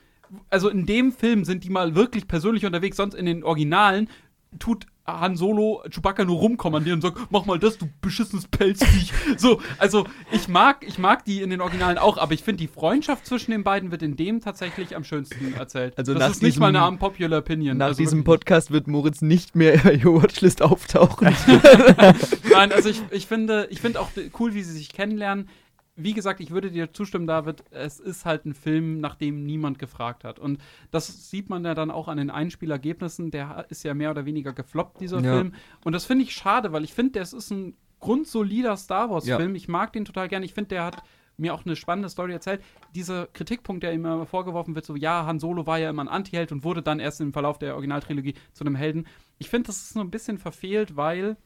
Also 0.51 0.69
in 0.69 0.85
dem 0.85 1.13
Film 1.13 1.45
sind 1.47 1.65
die 1.65 1.71
mal 1.71 1.95
wirklich 1.95 2.29
persönlich 2.29 2.67
unterwegs, 2.67 2.99
sonst 2.99 3.15
in 3.15 3.25
den 3.25 3.43
Originalen 3.45 4.11
tut 4.59 4.87
Han 5.09 5.37
Solo 5.37 5.83
Chewbacca 5.91 6.25
nur 6.25 6.37
rumkommandieren 6.39 6.99
und 6.99 7.03
sagt, 7.03 7.31
mach 7.31 7.47
mal 7.47 7.59
das, 7.59 7.79
du 7.79 7.89
beschissenes 8.01 8.47
Pelzviech. 8.49 9.13
so, 9.39 9.61
also 9.79 10.07
ich 10.33 10.49
mag, 10.49 10.85
ich 10.87 10.99
mag 10.99 11.25
die 11.25 11.41
in 11.41 11.51
den 11.51 11.61
Originalen 11.61 11.99
auch, 11.99 12.19
aber 12.19 12.35
ich 12.35 12.43
finde, 12.43 12.59
die 12.63 12.69
Freundschaft 12.69 13.27
zwischen 13.27 13.51
den 13.51 13.65
beiden 13.65 13.91
wird 13.91 14.03
in 14.03 14.17
dem 14.17 14.41
tatsächlich 14.41 14.95
am 14.97 15.05
schönsten 15.05 15.55
erzählt. 15.55 15.97
Also 15.97 16.15
das 16.15 16.33
ist 16.33 16.43
nicht 16.43 16.59
mal 16.59 16.69
eine 16.69 16.79
diesem- 16.79 16.89
unpopular 16.95 17.39
Opinion. 17.39 17.79
Nach 17.79 17.87
also 17.87 17.99
diesem 17.99 18.19
wirklich 18.19 18.41
Podcast 18.41 18.71
wird 18.71 18.87
Moritz 18.87 19.23
nicht 19.23 19.57
mehr 19.57 19.75
in 19.75 20.01
der 20.01 20.05
Watchlist 20.15 20.63
auftauchen. 20.63 21.29
Nein, 22.51 22.73
also 22.73 22.89
ich, 22.89 23.03
ich 23.11 23.27
finde, 23.27 23.67
ich 23.71 23.81
finde 23.81 24.01
auch 24.01 24.11
cool, 24.39 24.55
wie 24.55 24.63
sie 24.63 24.73
sich 24.73 24.93
kennenlernen. 24.93 25.49
Wie 26.01 26.15
gesagt, 26.15 26.39
ich 26.41 26.53
würde 26.53 26.71
dir 26.71 26.93
zustimmen, 26.93 27.27
David. 27.27 27.65
Es 27.71 27.99
ist 27.99 28.25
halt 28.25 28.47
ein 28.47 28.55
Film, 28.55 29.01
nach 29.01 29.17
dem 29.17 29.45
niemand 29.45 29.81
gefragt 29.81 30.23
hat. 30.23 30.39
Und 30.39 30.61
das 30.93 31.29
sieht 31.29 31.51
man 31.51 31.65
ja 31.65 31.75
dann 31.75 31.91
auch 31.91 32.07
an 32.07 32.19
den 32.19 32.31
Einspielergebnissen. 32.31 33.33
Der 33.33 33.67
ist 33.69 33.83
ja 33.83 33.95
mehr 33.95 34.13
oder 34.13 34.25
weniger 34.25 34.53
gefloppt, 34.53 35.01
dieser 35.01 35.21
Ja. 35.21 35.35
Film. 35.35 35.55
Und 35.85 35.93
das 35.93 36.05
finde 36.05 36.23
ich 36.23 36.33
schade, 36.33 36.73
weil 36.73 36.85
ich 36.85 36.95
finde, 36.95 37.19
das 37.19 37.33
ist 37.33 37.51
ein 37.51 37.77
grundsolider 37.99 38.77
Star 38.77 39.11
Wars-Film. 39.11 39.57
Ich 39.57 39.67
mag 39.67 39.93
den 39.93 40.05
total 40.05 40.29
gerne. 40.29 40.47
Ich 40.47 40.55
finde, 40.55 40.69
der 40.69 40.85
hat 40.85 41.03
mir 41.37 41.55
auch 41.55 41.65
eine 41.65 41.77
spannende 41.77 42.09
Story 42.09 42.33
erzählt. 42.33 42.63
Dieser 42.95 43.27
Kritikpunkt, 43.27 43.83
der 43.83 43.93
ihm 43.93 44.05
immer 44.05 44.27
vorgeworfen 44.27 44.75
wird, 44.75 44.85
so, 44.85 44.97
ja, 44.97 45.27
Han 45.27 45.41
Solo 45.41 45.67
war 45.67 45.79
ja 45.79 45.91
immer 45.91 46.03
ein 46.03 46.09
Anti-Held 46.09 46.53
und 46.53 46.65
wurde 46.65 46.83
dann 46.83 47.01
erst 47.01 47.21
im 47.21 47.33
Verlauf 47.33 47.59
der 47.59 47.75
Originaltrilogie 47.75 48.35
zu 48.53 48.65
einem 48.65 48.75
Helden. 48.75 49.07
Ich 49.39 49.49
finde, 49.49 49.69
das 49.69 49.77
ist 49.79 49.91
so 49.95 50.01
ein 50.01 50.11
bisschen 50.11 50.39
verfehlt, 50.39 50.97
weil 50.97 51.37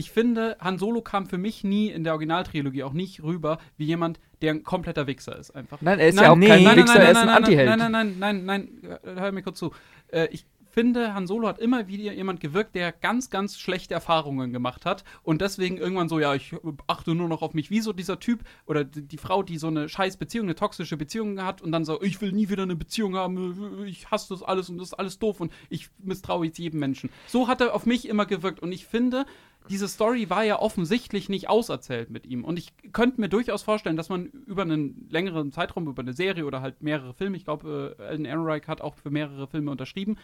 ich 0.00 0.10
finde, 0.10 0.56
Han 0.60 0.78
Solo 0.78 1.02
kam 1.02 1.26
für 1.26 1.36
mich 1.36 1.62
nie 1.62 1.90
in 1.90 2.04
der 2.04 2.14
Originaltrilogie 2.14 2.84
auch 2.84 2.94
nicht 2.94 3.22
rüber 3.22 3.58
wie 3.76 3.84
jemand, 3.84 4.18
der 4.40 4.54
ein 4.54 4.62
kompletter 4.62 5.06
Wichser 5.06 5.38
ist 5.38 5.50
einfach. 5.50 5.82
Nein, 5.82 5.98
er 5.98 6.08
ist 6.08 6.14
Nein, 6.14 6.24
ja 6.24 6.30
auch 6.30 6.36
nee. 6.36 6.48
kein 6.48 6.62
Nein, 6.62 6.78
Wichser, 6.78 7.00
er 7.00 7.10
ist 7.10 7.18
ein 7.18 7.26
nein, 7.26 7.36
Antiheld. 7.36 7.68
Nein, 7.68 7.78
nein, 7.78 7.92
nein, 7.92 8.18
nein, 8.18 8.44
nein, 8.46 8.98
nein, 9.04 9.18
hör 9.18 9.30
mir 9.30 9.42
kurz 9.42 9.58
zu. 9.58 9.72
Äh, 10.08 10.28
ich 10.30 10.46
finde, 10.70 11.14
Han 11.14 11.26
Solo 11.26 11.48
hat 11.48 11.58
immer 11.58 11.88
wieder 11.88 12.12
jemand 12.12 12.40
gewirkt, 12.40 12.74
der 12.74 12.92
ganz, 12.92 13.28
ganz 13.28 13.58
schlechte 13.58 13.92
Erfahrungen 13.92 14.52
gemacht 14.52 14.86
hat 14.86 15.04
und 15.22 15.42
deswegen 15.42 15.76
irgendwann 15.76 16.08
so, 16.08 16.18
ja, 16.18 16.34
ich 16.34 16.54
achte 16.86 17.14
nur 17.14 17.28
noch 17.28 17.42
auf 17.42 17.54
mich, 17.54 17.70
wie 17.70 17.80
so 17.80 17.92
dieser 17.92 18.18
Typ 18.20 18.40
oder 18.66 18.84
die, 18.84 19.02
die 19.02 19.18
Frau, 19.18 19.42
die 19.42 19.58
so 19.58 19.66
eine 19.66 19.88
scheiß 19.88 20.16
Beziehung, 20.16 20.46
eine 20.46 20.54
toxische 20.54 20.96
Beziehung 20.96 21.42
hat 21.42 21.60
und 21.60 21.72
dann 21.72 21.84
so, 21.84 22.00
ich 22.00 22.20
will 22.20 22.32
nie 22.32 22.48
wieder 22.48 22.62
eine 22.62 22.76
Beziehung 22.76 23.16
haben, 23.16 23.84
ich 23.84 24.10
hasse 24.10 24.32
das 24.32 24.42
alles 24.42 24.70
und 24.70 24.78
das 24.78 24.88
ist 24.88 24.94
alles 24.94 25.18
doof 25.18 25.40
und 25.40 25.52
ich 25.68 25.90
misstraue 25.98 26.46
jetzt 26.46 26.58
jedem 26.58 26.80
Menschen. 26.80 27.10
So 27.26 27.48
hat 27.48 27.60
er 27.60 27.74
auf 27.74 27.84
mich 27.84 28.08
immer 28.08 28.26
gewirkt 28.26 28.60
und 28.60 28.72
ich 28.72 28.86
finde, 28.86 29.26
diese 29.70 29.88
Story 29.88 30.28
war 30.28 30.44
ja 30.44 30.58
offensichtlich 30.58 31.28
nicht 31.28 31.48
auserzählt 31.48 32.10
mit 32.10 32.26
ihm. 32.26 32.44
Und 32.44 32.58
ich 32.58 32.72
könnte 32.92 33.20
mir 33.20 33.28
durchaus 33.28 33.62
vorstellen, 33.62 33.96
dass 33.96 34.08
man 34.08 34.26
über 34.46 34.62
einen 34.62 35.06
längeren 35.08 35.52
Zeitraum, 35.52 35.86
über 35.86 36.02
eine 36.02 36.12
Serie 36.12 36.44
oder 36.44 36.60
halt 36.60 36.82
mehrere 36.82 37.14
Filme, 37.14 37.36
ich 37.36 37.44
glaube, 37.44 37.96
äh, 37.98 38.02
Alden 38.02 38.24
Ehrenreich 38.24 38.66
hat 38.66 38.80
auch 38.80 38.96
für 38.96 39.10
mehrere 39.10 39.46
Filme 39.46 39.70
unterschrieben, 39.70 40.18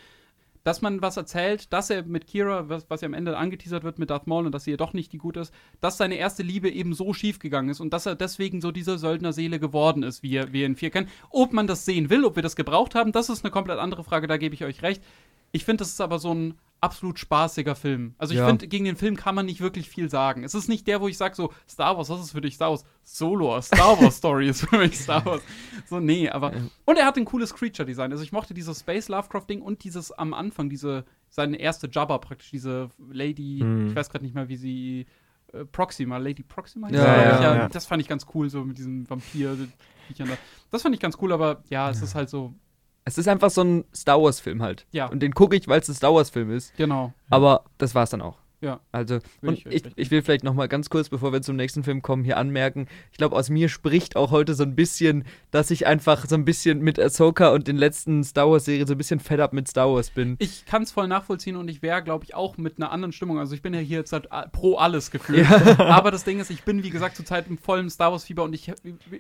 dass 0.65 0.83
man 0.83 1.01
was 1.01 1.17
erzählt, 1.17 1.73
dass 1.73 1.91
er 1.91 2.03
mit 2.03 2.27
Kira, 2.27 2.69
was, 2.69 2.91
was 2.91 3.01
ja 3.01 3.07
am 3.07 3.15
Ende 3.15 3.37
angeteasert 3.39 3.85
wird 3.85 4.01
mit 4.01 4.11
Darth 4.11 4.27
Maul 4.27 4.47
und 4.47 4.53
dass 4.53 4.65
sie 4.65 4.73
ja 4.73 4.77
doch 4.77 4.95
nicht 4.95 5.13
die 5.13 5.19
gute 5.19 5.39
ist, 5.39 5.55
dass 5.81 5.97
seine 5.97 6.17
erste 6.17 6.43
Liebe 6.43 6.69
eben 6.69 6.93
so 6.93 7.13
schief 7.13 7.39
gegangen 7.39 7.69
ist 7.69 7.79
und 7.79 7.93
dass 7.93 8.05
er 8.05 8.17
deswegen 8.17 8.61
so 8.61 8.73
diese 8.73 8.99
Söldnerseele 8.99 9.61
geworden 9.61 10.03
ist, 10.03 10.25
wie 10.25 10.35
er, 10.35 10.53
wie 10.53 10.63
er 10.63 10.67
in 10.67 10.75
vier 10.75 10.91
kennen. 10.91 11.09
Ob 11.31 11.53
man 11.53 11.69
das 11.69 11.85
sehen 11.85 12.11
will, 12.11 12.25
ob 12.25 12.35
wir 12.35 12.43
das 12.43 12.57
gebraucht 12.57 12.97
haben, 12.97 13.13
das 13.13 13.29
ist 13.29 13.45
eine 13.45 13.53
komplett 13.53 13.79
andere 13.79 14.03
Frage, 14.03 14.27
da 14.27 14.39
gebe 14.39 14.57
ich 14.57 14.65
euch 14.65 14.83
recht. 14.83 15.05
Ich 15.53 15.65
finde, 15.65 15.83
das 15.83 15.91
ist 15.91 16.01
aber 16.01 16.19
so 16.19 16.35
ein 16.35 16.55
absolut 16.81 17.19
spaßiger 17.19 17.75
Film. 17.75 18.15
Also 18.19 18.33
ich 18.35 18.39
Ja. 18.41 18.47
finde, 18.47 18.69
gegen 18.69 18.85
den 18.85 18.97
Film 18.97 19.17
kann 19.17 19.35
man 19.35 19.47
nicht 19.47 19.61
wirklich 19.61 19.89
viel 19.89 20.09
sagen. 20.11 20.45
Es 20.45 20.55
ist 20.55 20.69
nicht 20.69 20.87
der, 20.87 21.01
wo 21.01 21.09
ich 21.09 21.17
sage 21.17 21.35
so, 21.35 21.53
Star 21.69 21.97
Wars, 21.97 22.09
was 22.11 22.21
ist 22.21 22.33
für 22.33 22.41
dich 22.41 22.55
Star 22.55 22.71
Wars? 22.71 22.85
Solo, 23.03 23.61
Star 23.63 24.01
Wars 24.01 24.17
Story 24.17 24.49
ist 24.49 24.61
für 24.67 24.79
mich 24.79 24.99
Star 24.99 25.25
Wars. 25.25 25.43
So, 25.87 26.01
nee, 26.01 26.29
aber. 26.29 26.53
Und 26.85 26.97
er 26.99 27.07
hat 27.07 27.17
ein 27.17 27.25
cooles 27.25 27.55
Creature-Design. 27.55 28.13
Also 28.13 28.23
ich 28.23 28.33
mochte 28.33 28.55
dieses 28.55 28.81
Space 28.81 29.09
Lovecraft-Ding 29.09 29.63
und 29.63 29.85
dieses 29.85 30.13
am 30.13 30.35
Anfang, 30.35 30.69
diese, 30.69 31.05
seine 31.29 31.57
erste 31.59 31.89
Jabba 31.91 32.19
praktisch, 32.19 32.51
diese 32.51 32.91
Lady, 33.11 33.59
Hm. 33.61 33.89
ich 33.89 33.95
weiß 33.97 34.11
gerade 34.11 34.25
nicht 34.25 34.35
mehr, 34.35 34.49
wie 34.49 34.57
sie. 34.57 35.07
Äh, 35.53 35.65
Proxima, 35.65 36.19
Lady 36.19 36.43
Proxima? 36.43 36.91
Ja, 36.91 37.05
ja, 37.41 37.55
ja. 37.57 37.69
Das 37.69 37.87
fand 37.87 38.03
ich 38.03 38.09
ganz 38.09 38.27
cool, 38.35 38.51
so 38.51 38.65
mit 38.65 38.79
diesem 38.79 39.09
Vampir. 39.09 39.57
Das 40.71 40.83
fand 40.83 40.95
ich 40.95 41.01
ganz 41.01 41.17
cool, 41.21 41.33
aber 41.33 41.63
ja, 41.69 41.89
es 41.91 42.03
ist 42.03 42.15
halt 42.15 42.29
so, 42.29 42.53
Es 43.09 43.19
ist 43.19 43.29
einfach 43.29 43.51
so 43.51 43.63
ein 43.63 43.85
Star 43.95 44.21
Wars-Film 44.21 44.63
halt. 44.63 44.85
Ja. 44.91 45.07
Und 45.07 45.21
den 45.21 45.33
gucke 45.33 45.55
ich, 45.55 45.69
weil 45.69 45.81
es 45.81 45.89
ein 45.89 45.95
Star 45.95 46.13
Wars-Film 46.13 46.51
ist. 46.51 46.77
genau. 46.77 47.13
Aber 47.31 47.65
das 47.79 47.95
war's 47.95 48.11
dann 48.11 48.21
auch. 48.21 48.37
Ja. 48.67 48.81
Also, 48.91 49.19
und 49.43 49.55
ich 49.55 49.67
ich, 49.67 49.85
ich 49.95 50.11
will 50.11 50.23
vielleicht 50.23 50.43
noch 50.43 50.55
mal 50.55 50.67
ganz 50.67 50.91
kurz, 50.91 51.09
bevor 51.09 51.33
wir 51.33 51.41
zum 51.41 51.55
nächsten 51.57 51.85
Film 51.85 52.03
kommen, 52.03 52.25
hier 52.25 52.37
anmerken, 52.37 52.89
ich 53.13 53.19
glaube, 53.19 53.37
aus 53.37 53.49
mir 53.49 53.69
spricht 53.69 54.17
auch 54.17 54.33
heute 54.33 54.55
so 54.55 54.65
ein 54.65 54.75
bisschen, 54.75 55.25
dass 55.53 55.71
ich 55.71 55.87
einfach 55.87 56.27
so 56.27 56.35
ein 56.35 56.45
bisschen 56.45 56.81
mit 56.81 56.99
Ahsoka 56.99 57.51
und 57.51 57.69
den 57.69 57.77
letzten 57.77 58.25
Star 58.25 58.51
Wars-Serien 58.51 58.87
so 58.87 58.95
ein 58.95 58.99
bisschen 58.99 59.21
fed 59.21 59.39
up 59.41 59.53
mit 59.53 59.69
Star 59.69 59.89
Wars 59.93 60.11
bin. 60.11 60.35
Ich 60.41 60.67
kann 60.67 60.83
es 60.83 60.91
voll 60.91 61.07
nachvollziehen 61.07 61.55
und 61.57 61.69
ich 61.69 61.81
wäre, 61.83 62.03
glaube 62.03 62.25
ich, 62.25 62.35
auch 62.35 62.57
mit 62.57 62.79
einer 62.79 62.91
anderen 62.91 63.13
Stimmung. 63.13 63.39
Also 63.39 63.55
ich 63.55 63.63
bin 63.63 63.73
ja 63.73 63.81
hier 63.81 63.99
jetzt 63.99 64.13
halt 64.13 64.29
pro 64.53 64.77
alles 64.77 65.11
gefühlt. 65.11 65.47
Aber 65.79 66.11
das 66.11 66.25
Ding 66.25 66.41
ist, 66.41 66.51
ich 66.51 66.65
bin, 66.65 66.83
wie 66.83 66.91
gesagt, 66.91 67.17
zurzeit 67.17 67.47
im 67.49 67.59
vollen 67.59 67.89
Star 67.89 68.11
Wars-Fieber 68.11 68.43
und 68.43 68.53
ich 68.53 68.73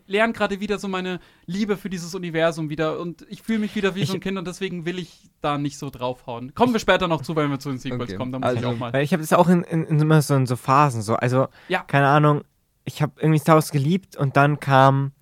lerne 0.06 0.32
gerade 0.32 0.58
wieder 0.60 0.78
so 0.78 0.88
meine 0.88 1.20
Liebe 1.46 1.76
für 1.76 1.88
dieses 1.90 2.14
Universum 2.14 2.68
wieder 2.70 2.98
und 2.98 3.24
ich 3.28 3.42
fühle 3.42 3.60
mich 3.60 3.76
wieder 3.76 3.94
wie 3.94 4.04
so 4.04 4.14
ein 4.14 4.20
Kind 4.20 4.38
und 4.38 4.46
deswegen 4.46 4.84
will 4.86 4.98
ich 4.98 5.30
da 5.40 5.58
nicht 5.58 5.78
so 5.78 5.90
draufhauen. 5.90 6.54
Kommen 6.54 6.72
wir 6.72 6.80
später 6.80 7.06
noch 7.06 7.22
zu, 7.22 7.36
wenn 7.36 7.50
wir 7.50 7.58
zu 7.60 7.68
den 7.68 7.78
Sequels 7.78 8.02
Okay. 8.02 8.16
kommen. 8.16 8.32
Da 8.32 8.38
muss 8.38 8.50
ich 8.52 8.56
Also, 8.58 8.68
auch 8.70 8.78
mal. 8.78 8.94
Ich 9.02 9.12
habe 9.12 9.22
das 9.22 9.32
auch 9.36 9.48
in, 9.48 9.62
in, 9.64 9.84
in 9.84 10.00
immer 10.00 10.20
so 10.22 10.34
in 10.34 10.46
so 10.46 10.56
Phasen 10.56 11.02
so. 11.02 11.14
Also, 11.16 11.48
Ja. 11.68 11.82
keine 11.86 12.08
Ahnung, 12.08 12.42
ich 12.84 13.02
habe 13.02 13.12
irgendwie 13.18 13.38
Star 13.38 13.54
Wars 13.56 13.70
geliebt 13.72 14.16
und 14.16 14.36
dann 14.36 14.60
kam, 14.60 15.12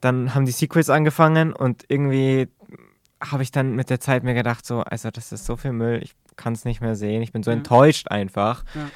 dann 0.00 0.34
haben 0.34 0.44
die 0.46 0.52
Sequels 0.52 0.90
angefangen 0.90 1.52
und 1.52 1.84
irgendwie 1.88 2.48
habe 3.22 3.42
ich 3.42 3.50
dann 3.52 3.74
mit 3.74 3.90
der 3.90 4.00
Zeit 4.00 4.22
mir 4.22 4.34
gedacht, 4.34 4.66
so, 4.66 4.80
also 4.80 5.10
das 5.10 5.32
ist 5.32 5.46
so 5.46 5.56
viel 5.56 5.72
Müll, 5.72 6.00
ich 6.02 6.14
kann 6.36 6.52
es 6.52 6.64
nicht 6.64 6.80
mehr 6.80 6.94
sehen, 6.94 7.22
ich 7.22 7.32
bin 7.32 7.42
so 7.42 7.50
Ja. 7.50 7.56
enttäuscht 7.56 8.08
einfach. 8.10 8.64
Ja. 8.74 8.88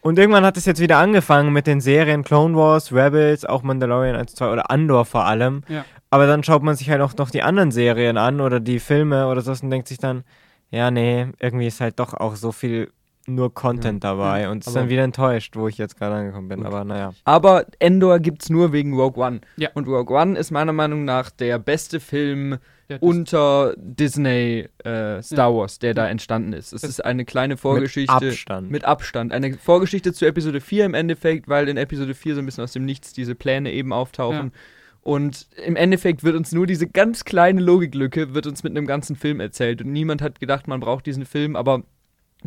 Und 0.00 0.18
irgendwann 0.18 0.44
hat 0.44 0.56
es 0.56 0.64
jetzt 0.66 0.80
wieder 0.80 0.98
angefangen 0.98 1.52
mit 1.52 1.66
den 1.66 1.80
Serien 1.80 2.24
Clone 2.24 2.54
Wars, 2.56 2.92
Rebels, 2.92 3.44
auch 3.44 3.62
Mandalorian 3.62 4.16
1, 4.16 4.34
2 4.34 4.52
oder 4.52 4.70
Andor 4.70 5.04
vor 5.06 5.24
allem. 5.24 5.62
Ja. 5.68 5.84
Aber 6.10 6.26
dann 6.26 6.44
schaut 6.44 6.62
man 6.62 6.76
sich 6.76 6.90
halt 6.90 7.00
auch 7.00 7.14
noch 7.16 7.30
die 7.30 7.42
anderen 7.42 7.70
Serien 7.72 8.16
an 8.18 8.40
oder 8.40 8.60
die 8.60 8.80
Filme 8.80 9.26
oder 9.28 9.40
so 9.40 9.52
und 9.52 9.70
denkt 9.70 9.88
sich 9.88 9.98
dann, 9.98 10.22
ja, 10.70 10.90
nee, 10.90 11.28
irgendwie 11.40 11.66
ist 11.66 11.80
halt 11.80 11.98
doch 11.98 12.14
auch 12.14 12.36
so 12.36 12.52
viel 12.52 12.90
nur 13.26 13.52
Content 13.54 14.04
dabei 14.04 14.48
und 14.50 14.58
ist 14.58 14.68
aber- 14.68 14.80
dann 14.80 14.88
wieder 14.90 15.02
enttäuscht, 15.04 15.56
wo 15.56 15.68
ich 15.68 15.78
jetzt 15.78 15.96
gerade 15.98 16.14
angekommen 16.16 16.48
bin. 16.48 16.58
Gut. 16.58 16.66
Aber 16.66 16.84
naja. 16.84 17.12
Aber 17.24 17.66
Endor 17.78 18.18
gibt's 18.20 18.50
nur 18.50 18.72
wegen 18.72 18.94
Rogue 18.94 19.22
One. 19.24 19.40
Ja. 19.56 19.70
Und 19.74 19.86
Rogue 19.88 20.14
One 20.16 20.38
ist 20.38 20.50
meiner 20.50 20.72
Meinung 20.72 21.04
nach 21.04 21.30
der 21.30 21.58
beste 21.58 22.00
Film 22.00 22.58
Ja, 22.88 22.98
unter 23.00 23.74
Disney 23.78 24.68
äh, 24.84 25.22
Star 25.22 25.50
Ja. 25.50 25.56
Wars, 25.56 25.78
der 25.78 25.94
da 25.94 26.06
entstanden 26.06 26.52
ist. 26.52 26.72
Es 26.74 26.82
Das- 26.82 26.90
ist 26.90 27.04
eine 27.04 27.24
kleine 27.24 27.56
Vorgeschichte. 27.56 28.12
Mit 28.20 28.24
Abstand. 28.32 28.70
Mit 28.70 28.84
Abstand. 28.84 29.32
Eine 29.32 29.54
Vorgeschichte 29.54 30.12
zu 30.12 30.26
Episode 30.26 30.60
4 30.60 30.84
im 30.84 30.92
Endeffekt, 30.94 31.48
weil 31.48 31.68
in 31.70 31.78
Episode 31.78 32.14
4 32.14 32.34
so 32.34 32.40
ein 32.40 32.46
bisschen 32.46 32.64
aus 32.64 32.72
dem 32.72 32.84
Nichts 32.84 33.14
diese 33.14 33.34
Pläne 33.34 33.72
eben 33.72 33.92
auftauchen. 33.94 34.52
Und 35.00 35.48
im 35.64 35.76
Endeffekt 35.76 36.24
wird 36.24 36.34
uns 36.36 36.52
nur 36.52 36.66
diese 36.66 36.86
ganz 36.86 37.24
kleine 37.24 37.60
Logiklücke, 37.60 38.34
wird 38.34 38.46
uns 38.46 38.62
mit 38.62 38.76
einem 38.76 38.86
ganzen 38.86 39.16
Film 39.16 39.40
erzählt. 39.40 39.82
Und 39.82 39.92
niemand 39.92 40.20
hat 40.22 40.40
gedacht, 40.40 40.66
man 40.68 40.80
braucht 40.80 41.04
diesen 41.06 41.24
Film, 41.26 41.56
aber 41.56 41.82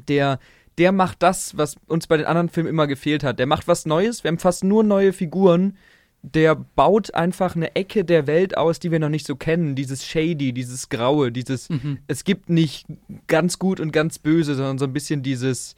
der, 0.08 0.40
der 0.78 0.92
macht 0.92 1.24
das, 1.24 1.58
was 1.58 1.76
uns 1.88 2.08
bei 2.08 2.18
den 2.18 2.26
anderen 2.26 2.50
Filmen 2.50 2.70
immer 2.70 2.88
gefehlt 2.88 3.24
hat. 3.24 3.40
Der 3.40 3.48
macht 3.48 3.68
was 3.68 3.86
Neues, 3.86 4.24
wir 4.24 4.30
haben 4.30 4.40
fast 4.40 4.64
nur 4.64 4.84
neue 4.84 5.14
Figuren, 5.14 5.78
der 6.22 6.56
baut 6.56 7.14
einfach 7.14 7.56
eine 7.56 7.76
Ecke 7.76 8.04
der 8.04 8.28
Welt 8.28 8.58
aus, 8.58 8.80
die 8.80 8.92
wir 8.92 9.00
noch 9.00 9.10
nicht 9.10 9.26
so 9.26 9.36
kennen. 9.36 9.76
Dieses 9.76 10.06
Shady, 10.06 10.54
dieses 10.54 10.90
Graue, 10.90 11.32
dieses. 11.32 11.70
Mhm. 11.70 12.00
Es 12.08 12.24
gibt 12.24 12.50
nicht 12.50 12.88
ganz 13.28 13.60
gut 13.60 13.80
und 13.80 13.92
ganz 13.92 14.20
böse, 14.20 14.56
sondern 14.56 14.78
so 14.78 14.86
ein 14.86 14.94
bisschen 14.94 15.24
dieses 15.24 15.76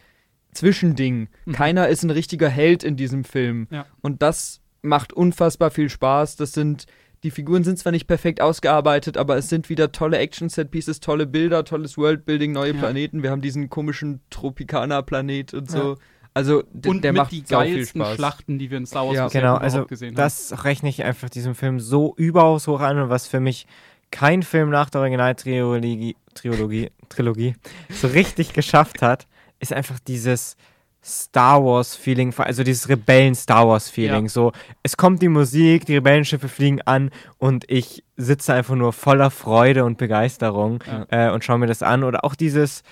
Zwischending. 0.53 1.27
Mhm. 1.45 1.51
Keiner 1.51 1.87
ist 1.89 2.03
ein 2.03 2.09
richtiger 2.09 2.49
Held 2.49 2.83
in 2.83 2.95
diesem 2.95 3.23
Film. 3.23 3.67
Ja. 3.69 3.85
Und 4.01 4.21
das 4.21 4.61
macht 4.81 5.13
unfassbar 5.13 5.71
viel 5.71 5.89
Spaß. 5.89 6.35
Das 6.37 6.53
sind. 6.53 6.85
Die 7.23 7.31
Figuren 7.31 7.63
sind 7.65 7.77
zwar 7.77 7.91
nicht 7.91 8.07
perfekt 8.07 8.39
ausgearbeitet, 8.41 9.17
aber 9.17 9.35
es 9.37 9.49
sind 9.49 9.67
wieder 9.69 9.91
tolle 9.91 10.17
Action-Set-Pieces, 10.19 11.01
tolle 11.01 11.27
Bilder, 11.27 11.65
tolles 11.65 11.97
Worldbuilding, 11.97 12.51
neue 12.53 12.71
Ja. 12.73 12.79
Planeten. 12.79 13.23
Wir 13.23 13.31
haben 13.31 13.41
diesen 13.41 13.69
komischen 13.69 14.21
Tropikaner-Planet 14.29 15.53
und 15.53 15.69
so. 15.69 15.93
Ja. 15.93 15.95
Also, 16.33 16.63
Und 16.85 17.03
der 17.03 17.11
mit 17.11 17.21
macht 17.23 17.31
die 17.31 17.43
geilsten 17.43 18.01
Spaß. 18.01 18.15
Schlachten, 18.15 18.59
die 18.59 18.69
wir 18.69 18.77
in 18.77 18.85
Star 18.85 19.05
Wars 19.05 19.15
Ja. 19.15 19.25
bisher 19.25 19.41
Genau, 19.41 19.55
also 19.55 19.85
gesehen 19.85 20.09
haben. 20.09 20.15
das 20.15 20.63
rechne 20.63 20.87
ich 20.89 21.03
einfach 21.03 21.29
diesem 21.29 21.55
Film 21.55 21.79
so 21.79 22.13
überaus 22.17 22.67
hoch 22.67 22.79
an 22.79 22.99
und 22.99 23.09
was 23.09 23.27
für 23.27 23.39
mich 23.39 23.65
kein 24.11 24.43
Film 24.43 24.69
nach 24.69 24.89
der 24.89 25.01
Originaltrilogie 25.01 26.15
Trilogie, 26.35 26.91
Trilogie 27.09 27.55
so 27.89 28.07
richtig 28.07 28.53
geschafft 28.53 29.01
hat, 29.01 29.27
ist 29.59 29.73
einfach 29.73 29.99
dieses 29.99 30.55
Star 31.03 31.63
Wars 31.63 31.95
Feeling, 31.95 32.33
also 32.37 32.63
dieses 32.63 32.89
Rebellen 32.89 33.33
Star 33.33 33.67
Wars 33.67 33.89
Feeling. 33.89 34.23
Ja. 34.23 34.29
So, 34.29 34.51
es 34.83 34.97
kommt 34.97 35.21
die 35.21 35.29
Musik, 35.29 35.85
die 35.85 35.95
Rebellenschiffe 35.95 36.49
fliegen 36.49 36.81
an 36.81 37.09
und 37.37 37.65
ich 37.69 38.03
sitze 38.17 38.53
einfach 38.53 38.75
nur 38.75 38.91
voller 38.91 39.31
Freude 39.31 39.85
und 39.85 39.97
Begeisterung 39.97 40.83
äh, 41.09 41.29
und 41.29 41.43
schaue 41.43 41.59
mir 41.59 41.67
das 41.67 41.83
an. 41.83 42.03
Oder 42.03 42.25
auch 42.25 42.35
dieses, 42.35 42.83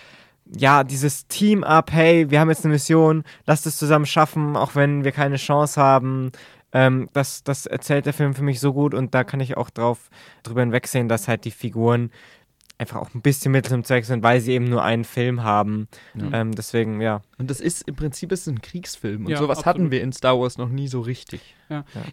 ja, 0.46 0.84
dieses 0.84 1.28
Team-Up, 1.28 1.92
hey, 1.92 2.32
wir 2.32 2.40
haben 2.40 2.50
jetzt 2.50 2.64
eine 2.64 2.74
Mission, 2.74 3.24
lasst 3.46 3.66
es 3.66 3.78
zusammen 3.78 4.06
schaffen, 4.06 4.56
auch 4.56 4.76
wenn 4.76 5.04
wir 5.04 5.12
keine 5.12 5.36
Chance 5.36 5.82
haben. 5.82 6.32
Ähm, 6.72 7.10
das, 7.14 7.44
das 7.44 7.66
erzählt 7.66 8.06
der 8.06 8.14
Film 8.14 8.34
für 8.36 8.44
mich 8.44 8.60
so 8.60 8.74
gut 8.74 8.94
und 8.94 9.14
da 9.16 9.24
kann 9.24 9.40
ich 9.40 9.58
auch 9.58 9.70
drauf 9.70 10.10
drüber 10.44 10.62
hinwegsehen, 10.62 11.10
dass 11.10 11.28
halt 11.28 11.46
die 11.46 11.52
Figuren 11.52 12.12
einfach 12.78 12.98
auch 12.98 13.14
ein 13.14 13.22
bisschen 13.22 13.52
Mittel 13.52 13.70
zum 13.70 13.84
Zweck 13.84 14.06
sind, 14.06 14.24
weil 14.24 14.40
sie 14.40 14.52
eben 14.54 14.66
nur 14.66 14.84
einen 14.84 15.04
Film 15.04 15.44
haben. 15.44 15.88
Ja. 16.14 16.42
Ähm, 16.42 16.54
deswegen, 16.54 17.02
ja. 17.02 17.22
Und 17.38 17.50
das 17.50 17.60
ist 17.60 17.88
im 17.88 17.96
Prinzip 17.96 18.32
ist 18.32 18.42
es 18.42 18.48
ein 18.48 18.62
Kriegsfilm. 18.62 19.26
Und 19.26 19.32
Ja, 19.32 19.38
sowas 19.38 19.60
absolut. 19.60 19.66
hatten 19.66 19.92
wir 19.92 20.02
in 20.02 20.12
Star 20.14 20.40
Wars 20.40 20.58
noch 20.58 20.70
nie 20.70 20.88
so 20.88 21.02
richtig. 21.02 21.56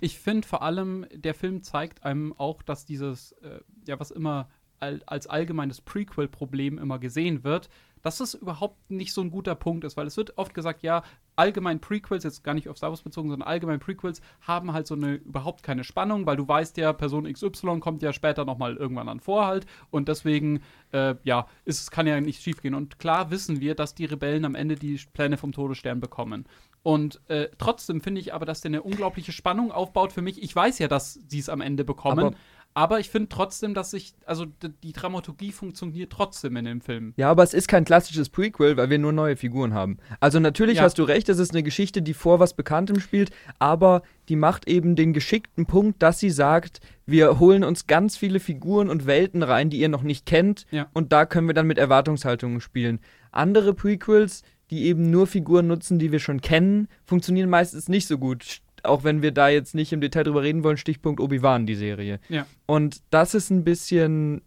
Ich 0.00 0.18
finde 0.18 0.48
vor 0.48 0.62
allem, 0.62 1.06
der 1.12 1.34
Film 1.34 1.62
zeigt 1.62 2.02
einem 2.04 2.32
auch, 2.32 2.62
dass 2.62 2.84
dieses, 2.86 3.32
äh, 3.42 3.60
ja, 3.86 4.00
was 4.00 4.10
immer 4.10 4.48
al 4.80 5.02
als 5.06 5.26
allgemeines 5.26 5.80
Prequel-Problem 5.80 6.78
immer 6.78 6.98
gesehen 6.98 7.44
wird, 7.44 7.68
dass 8.02 8.20
es 8.20 8.34
überhaupt 8.34 8.90
nicht 8.90 9.12
so 9.12 9.20
ein 9.20 9.30
guter 9.30 9.54
Punkt 9.54 9.84
ist, 9.84 9.96
weil 9.96 10.06
es 10.06 10.16
wird 10.16 10.36
oft 10.36 10.54
gesagt, 10.54 10.82
ja, 10.82 11.02
allgemein 11.36 11.80
Prequels, 11.80 12.24
jetzt 12.24 12.44
gar 12.44 12.54
nicht 12.54 12.68
auf 12.68 12.76
Star 12.76 12.90
Wars 12.90 13.02
bezogen, 13.02 13.28
sondern 13.30 13.48
allgemein 13.48 13.80
Prequels 13.80 14.20
haben 14.40 14.72
halt 14.72 14.86
so 14.86 14.94
eine 14.94 15.14
überhaupt 15.14 15.62
keine 15.62 15.84
Spannung, 15.84 16.26
weil 16.26 16.36
du 16.36 16.46
weißt 16.46 16.76
ja, 16.76 16.92
Person 16.92 17.30
XY 17.32 17.80
kommt 17.80 18.02
ja 18.02 18.12
später 18.12 18.44
nochmal 18.44 18.76
irgendwann 18.76 19.08
an 19.08 19.20
Vorhalt 19.20 19.66
und 19.90 20.08
deswegen, 20.08 20.62
äh, 20.92 21.14
ja, 21.24 21.46
es 21.64 21.90
kann 21.90 22.06
ja 22.06 22.20
nicht 22.20 22.42
schiefgehen. 22.42 22.74
Und 22.74 22.98
klar 22.98 23.30
wissen 23.30 23.60
wir, 23.60 23.74
dass 23.74 23.94
die 23.94 24.04
Rebellen 24.04 24.44
am 24.44 24.54
Ende 24.54 24.76
die 24.76 25.00
Pläne 25.12 25.36
vom 25.36 25.52
Todesstern 25.52 26.00
bekommen. 26.00 26.46
Und 26.82 27.20
äh, 27.28 27.48
trotzdem 27.56 28.02
finde 28.02 28.20
ich 28.20 28.34
aber, 28.34 28.44
dass 28.44 28.60
der 28.60 28.68
eine 28.68 28.82
unglaubliche 28.82 29.32
Spannung 29.32 29.72
aufbaut 29.72 30.12
für 30.12 30.20
mich. 30.20 30.42
Ich 30.42 30.54
weiß 30.54 30.78
ja, 30.80 30.86
dass 30.86 31.14
sie 31.28 31.38
es 31.38 31.48
am 31.48 31.62
Ende 31.62 31.82
bekommen. 31.82 32.18
Aber- 32.26 32.36
Aber, 32.76 32.98
ich 32.98 33.08
finde 33.08 33.28
trotzdem, 33.28 33.72
dass 33.72 33.92
sich, 33.92 34.14
also 34.26 34.46
die 34.82 34.92
Dramaturgie 34.92 35.52
funktioniert 35.52 36.10
trotzdem 36.12 36.56
in 36.56 36.64
dem 36.64 36.80
Film. 36.80 37.14
Ja, 37.16 37.30
aber 37.30 37.44
es 37.44 37.54
ist 37.54 37.68
kein 37.68 37.84
klassisches 37.84 38.28
Prequel, 38.28 38.76
weil 38.76 38.90
wir 38.90 38.98
nur 38.98 39.12
neue 39.12 39.36
Figuren 39.36 39.74
haben. 39.74 39.98
Also 40.18 40.40
natürlich 40.40 40.78
Ja. 40.78 40.82
hast 40.82 40.98
du 40.98 41.04
recht, 41.04 41.28
es 41.28 41.38
ist 41.38 41.52
eine 41.52 41.62
Geschichte, 41.62 42.02
die 42.02 42.14
vor 42.14 42.40
was 42.40 42.54
Bekanntem 42.54 42.98
spielt, 42.98 43.30
aber 43.60 44.02
die 44.28 44.34
macht 44.36 44.66
eben 44.66 44.96
den 44.96 45.12
geschickten 45.12 45.66
Punkt, 45.66 46.02
dass 46.02 46.18
sie 46.18 46.30
sagt, 46.30 46.80
wir 47.06 47.38
holen 47.38 47.62
uns 47.62 47.86
ganz 47.86 48.16
viele 48.16 48.40
Figuren 48.40 48.88
und 48.90 49.06
Welten 49.06 49.44
rein, 49.44 49.70
die 49.70 49.78
ihr 49.78 49.88
noch 49.88 50.02
nicht 50.02 50.26
kennt, 50.26 50.66
Ja. 50.72 50.88
und 50.94 51.12
da 51.12 51.26
können 51.26 51.46
wir 51.46 51.54
dann 51.54 51.68
mit 51.68 51.78
Erwartungshaltungen 51.78 52.60
spielen. 52.60 52.98
Andere 53.30 53.72
Prequels, 53.74 54.42
die 54.70 54.86
eben 54.86 55.10
nur 55.10 55.26
Figuren 55.28 55.68
nutzen, 55.68 55.98
die 56.00 56.10
wir 56.10 56.18
schon 56.18 56.40
kennen, 56.40 56.88
funktionieren 57.04 57.50
meistens 57.50 57.88
nicht 57.88 58.08
so 58.08 58.18
gut. 58.18 58.62
Auch 58.84 59.04
wenn 59.04 59.22
wir 59.22 59.32
da 59.32 59.48
jetzt 59.48 59.74
nicht 59.74 59.92
im 59.92 60.00
Detail 60.00 60.24
drüber 60.24 60.42
reden 60.42 60.62
wollen, 60.64 60.76
Stichpunkt 60.76 61.20
Obi-Wan, 61.20 61.66
die 61.66 61.74
Serie. 61.74 62.20
Ja. 62.28 62.46
Und 62.66 63.02
das 63.10 63.34
ist 63.34 63.50
ein 63.50 63.64
bisschen 63.64 64.42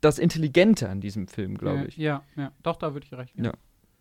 das 0.00 0.18
Intelligente 0.18 0.88
an 0.88 1.00
diesem 1.00 1.28
Film, 1.28 1.56
glaube 1.58 1.86
ich. 1.86 1.96
Ja, 1.96 2.22
ja, 2.36 2.52
doch, 2.62 2.76
da 2.76 2.92
würde 2.94 3.06
ich 3.06 3.12
recht 3.16 3.34
geben. 3.34 3.46
Ja. 3.46 3.52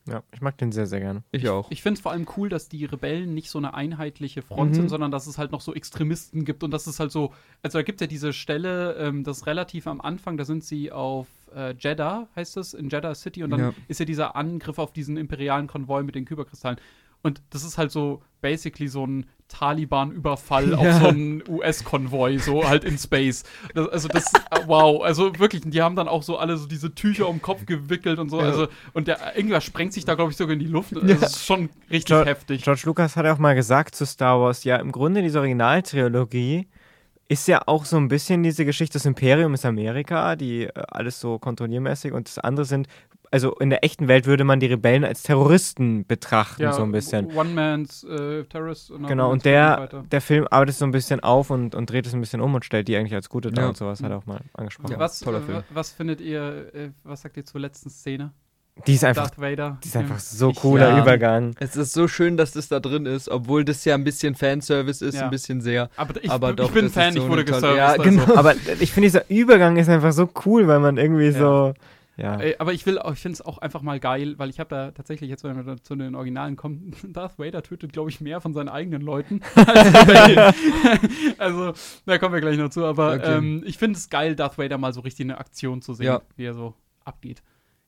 Ja, 0.09 0.23
ich 0.33 0.41
mag 0.41 0.57
den 0.57 0.71
sehr, 0.71 0.87
sehr 0.87 0.99
gerne. 0.99 1.21
Ich 1.31 1.47
auch. 1.47 1.69
Ich 1.69 1.83
finde 1.83 1.97
es 1.97 2.01
vor 2.01 2.11
allem 2.11 2.25
cool, 2.35 2.49
dass 2.49 2.67
die 2.67 2.85
Rebellen 2.85 3.35
nicht 3.35 3.51
so 3.51 3.59
eine 3.59 3.75
einheitliche 3.75 4.41
Front 4.41 4.71
Mhm. 4.71 4.75
sind, 4.75 4.89
sondern 4.89 5.11
dass 5.11 5.27
es 5.27 5.37
halt 5.37 5.51
noch 5.51 5.61
so 5.61 5.75
Extremisten 5.75 6.43
gibt 6.43 6.63
und 6.63 6.71
dass 6.71 6.87
es 6.87 6.99
halt 6.99 7.11
so, 7.11 7.33
also 7.61 7.77
da 7.77 7.83
gibt 7.83 8.01
es 8.01 8.05
ja 8.05 8.07
diese 8.07 8.33
Stelle, 8.33 8.95
ähm, 8.95 9.23
das 9.23 9.37
ist 9.41 9.45
relativ 9.47 9.85
am 9.85 10.01
Anfang, 10.01 10.37
da 10.37 10.43
sind 10.43 10.63
sie 10.63 10.91
auf 10.91 11.27
äh, 11.55 11.75
Jeddah, 11.77 12.27
heißt 12.35 12.57
es, 12.57 12.73
in 12.73 12.89
Jeddah 12.89 13.13
City 13.13 13.43
und 13.43 13.51
dann 13.51 13.59
Ja. 13.59 13.73
ist 13.89 13.99
ja 13.99 14.05
dieser 14.07 14.35
Angriff 14.35 14.79
auf 14.79 14.91
diesen 14.91 15.17
imperialen 15.17 15.67
Konvoi 15.67 16.01
mit 16.01 16.15
den 16.15 16.25
Kyberkristallen. 16.25 16.79
Und 17.23 17.41
das 17.51 17.63
ist 17.63 17.77
halt 17.77 17.91
so 17.91 18.21
basically 18.41 18.87
so 18.87 19.05
ein 19.05 19.25
Taliban-Überfall 19.47 20.73
auf 20.75 20.83
Ja. 20.83 20.99
so 20.99 21.07
einen 21.07 21.43
US-Konvoi, 21.47 22.37
so 22.39 22.67
halt 22.67 22.83
in 22.83 22.97
Space. 22.97 23.43
Das, 23.75 23.87
also 23.89 24.07
das, 24.07 24.25
äh, 24.33 24.59
wow, 24.65 25.03
also 25.03 25.37
wirklich, 25.39 25.61
die 25.65 25.81
haben 25.81 25.95
dann 25.95 26.07
auch 26.07 26.23
so 26.23 26.37
alle 26.37 26.57
so 26.57 26.67
diese 26.67 26.93
Tücher 26.95 27.27
um 27.27 27.37
den 27.37 27.41
Kopf 27.41 27.65
gewickelt 27.65 28.17
und 28.19 28.29
so. 28.29 28.39
Ja. 28.39 28.45
Also, 28.47 28.67
und 28.93 29.07
der 29.07 29.35
irgendwas 29.35 29.63
sprengt 29.63 29.93
sich 29.93 30.05
da, 30.05 30.15
glaube 30.15 30.31
ich, 30.31 30.37
sogar 30.37 30.53
in 30.53 30.59
die 30.59 30.65
Luft. 30.67 30.93
Das 30.95 31.03
Ja. 31.03 31.15
ist 31.27 31.45
schon 31.45 31.69
richtig 31.89 32.05
George- 32.07 32.29
heftig. 32.29 32.63
George 32.63 32.81
Lucas 32.85 33.15
hat 33.15 33.25
ja 33.25 33.33
auch 33.33 33.37
mal 33.39 33.53
gesagt 33.55 33.95
zu 33.95 34.05
Star 34.05 34.39
Wars, 34.39 34.63
ja, 34.63 34.77
im 34.77 34.91
Grunde 34.91 35.21
diese 35.21 35.39
Originaltrilogie 35.39 36.67
ist 37.27 37.47
ja 37.47 37.61
auch 37.65 37.85
so 37.85 37.95
ein 37.95 38.09
bisschen 38.09 38.43
diese 38.43 38.65
Geschichte, 38.65 38.93
das 38.93 39.05
Imperium 39.05 39.53
ist 39.53 39.65
Amerika, 39.65 40.35
die 40.35 40.63
äh, 40.63 40.71
alles 40.89 41.19
so 41.19 41.39
kontrolliermäßig 41.39 42.11
und 42.11 42.27
das 42.27 42.39
andere 42.39 42.65
sind, 42.65 42.87
also 43.31 43.55
in 43.55 43.69
der 43.69 43.83
echten 43.83 44.07
Welt 44.07 44.25
würde 44.25 44.43
man 44.43 44.59
die 44.59 44.65
Rebellen 44.67 45.03
als 45.05 45.23
Terroristen 45.23 46.05
betrachten, 46.05 46.71
so 46.73 46.83
ein 46.83 46.91
bisschen. 46.91 47.27
One-Man's 47.35 48.03
äh, 48.03 48.43
Terrorist. 48.43 48.91
Und 48.91 49.07
Genau, 49.07 49.31
und 49.31 49.45
der, 49.45 49.87
der 50.11 50.21
Film 50.21 50.45
arbeitet 50.51 50.75
so 50.75 50.85
ein 50.85 50.91
bisschen 50.91 51.21
auf 51.21 51.49
und, 51.49 51.73
und 51.73 51.89
dreht 51.89 52.05
es 52.05 52.13
ein 52.13 52.19
bisschen 52.19 52.41
um 52.41 52.53
und 52.53 52.65
stellt 52.65 52.87
die 52.87 52.95
eigentlich 52.97 53.15
als 53.15 53.29
gute 53.29 53.49
dar 53.51 53.63
Ja. 53.63 53.69
und 53.69 53.77
sowas 53.77 54.03
hat 54.03 54.11
er 54.11 54.17
auch 54.17 54.25
mal 54.25 54.41
angesprochen. 54.53 54.91
Ja. 54.91 54.99
was, 54.99 55.19
toller 55.19 55.39
äh, 55.39 55.41
Film. 55.41 55.63
was 55.73 55.91
findet 55.91 56.19
ihr, 56.21 56.41
äh, 56.75 56.89
was 57.03 57.21
sagt 57.21 57.37
ihr 57.37 57.45
zur 57.45 57.61
letzten 57.61 57.89
Szene? 57.89 58.31
Die 58.87 58.93
ist 58.95 59.03
einfach, 59.03 59.23
Darth 59.29 59.39
Vader. 59.39 59.77
die 59.83 59.87
ist 59.89 59.97
einfach 59.97 60.15
Ja. 60.15 60.19
so 60.21 60.49
Ich- 60.51 60.55
cooler 60.57 60.89
ja. 60.91 61.01
Übergang. 61.01 61.55
Es 61.59 61.75
ist 61.75 61.93
so 61.93 62.07
schön, 62.07 62.37
dass 62.37 62.51
das 62.53 62.69
da 62.69 62.79
drin 62.79 63.05
ist, 63.05 63.27
obwohl 63.29 63.63
das 63.65 63.83
ja 63.85 63.95
ein 63.95 64.03
bisschen 64.03 64.33
Fanservice 64.35 65.01
ist, 65.05 65.15
Ja. 65.15 65.25
ein 65.25 65.29
bisschen 65.29 65.61
sehr. 65.61 65.89
Aber 65.97 66.13
ich, 66.23 66.31
Aber 66.31 66.51
ich 66.51 66.55
doch, 66.55 66.71
bin 66.71 66.83
das 66.85 66.91
ist 66.91 66.93
Fan, 66.95 67.13
so 67.13 67.21
ich 67.23 67.29
wurde 67.29 67.43
geserviced. 67.45 67.77
Ja, 67.77 67.87
also. 67.87 68.03
genau. 68.03 68.35
Aber 68.35 68.55
ich 68.79 68.91
finde, 68.91 69.07
dieser 69.07 69.29
Übergang 69.29 69.75
ist 69.77 69.89
einfach 69.89 70.13
so 70.13 70.29
cool, 70.45 70.67
weil 70.67 70.79
man 70.79 70.97
irgendwie 70.97 71.25
Ja. 71.27 71.31
so, 71.39 71.73
ja. 72.17 72.39
Ey, 72.39 72.55
aber 72.59 72.73
ich 72.73 72.85
will, 72.85 72.99
ich 73.13 73.19
finde 73.19 73.33
es 73.35 73.41
auch 73.41 73.57
einfach 73.59 73.81
mal 73.81 73.99
geil, 73.99 74.35
weil 74.37 74.49
ich 74.49 74.59
habe 74.59 74.69
da 74.69 74.91
tatsächlich 74.91 75.29
jetzt, 75.29 75.43
wenn 75.43 75.65
wir 75.65 75.81
zu 75.83 75.95
den 75.95 76.13
Originalen 76.15 76.55
kommen, 76.55 76.93
Darth 77.03 77.39
Vader 77.39 77.63
tötet, 77.63 77.93
glaube 77.93 78.09
ich, 78.09 78.21
mehr 78.21 78.41
von 78.41 78.53
seinen 78.53 78.69
eigenen 78.69 79.01
Leuten 79.01 79.41
also, 81.37 81.73
da 82.05 82.17
kommen 82.17 82.33
wir 82.33 82.41
gleich 82.41 82.57
noch 82.57 82.69
zu, 82.69 82.85
aber 82.85 83.13
Okay. 83.13 83.37
ähm, 83.37 83.63
ich 83.65 83.77
finde 83.77 83.97
es 83.97 84.09
geil, 84.09 84.35
Darth 84.35 84.57
Vader 84.57 84.77
mal 84.77 84.93
so 84.93 85.01
richtig 85.01 85.25
in 85.25 85.31
Aktion 85.31 85.81
zu 85.81 85.93
sehen, 85.93 86.05
Ja. 86.07 86.21
wie 86.35 86.45
er 86.45 86.53
so 86.53 86.73
abgeht. 87.05 87.41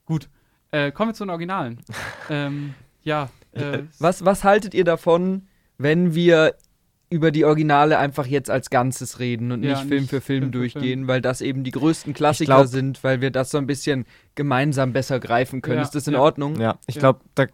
Gut, 0.05 0.29
äh, 0.71 0.91
kommen 0.91 1.11
wir 1.11 1.15
zu 1.15 1.23
den 1.25 1.29
Originalen. 1.29 1.79
ähm, 2.29 2.73
ja, 3.03 3.29
äh, 3.53 3.79
Was, 3.99 4.25
was 4.25 4.43
haltet 4.43 4.73
ihr 4.73 4.83
davon, 4.83 5.47
wenn 5.77 6.15
wir 6.15 6.55
über 7.13 7.31
die 7.31 7.45
Originale 7.45 7.97
einfach 7.99 8.25
jetzt 8.25 8.49
als 8.49 8.69
Ganzes 8.69 9.19
reden 9.19 9.51
und 9.51 9.61
Ja, 9.63 9.71
nicht 9.71 9.87
Film 9.87 10.01
nicht 10.01 10.09
für 10.09 10.19
Film 10.21 10.41
Film 10.51 10.51
für 10.51 10.57
durchgehen, 10.57 11.07
weil 11.07 11.21
das 11.21 11.41
eben 11.41 11.63
die 11.63 11.71
größten 11.71 12.13
Klassiker 12.13 12.55
glaub- 12.57 12.67
sind, 12.67 13.03
weil 13.03 13.21
wir 13.21 13.29
das 13.31 13.51
so 13.51 13.57
ein 13.59 13.67
bisschen 13.67 14.05
gemeinsam 14.35 14.93
besser 14.93 15.19
greifen 15.19 15.61
können. 15.61 15.77
Ja, 15.77 15.83
ist 15.83 15.95
das 15.95 16.07
in 16.07 16.15
ja. 16.15 16.19
Ordnung? 16.19 16.59
Ja, 16.59 16.79
ich 16.87 16.95
Ja. 16.95 16.99
glaube, 17.01 17.19
da 17.35 17.45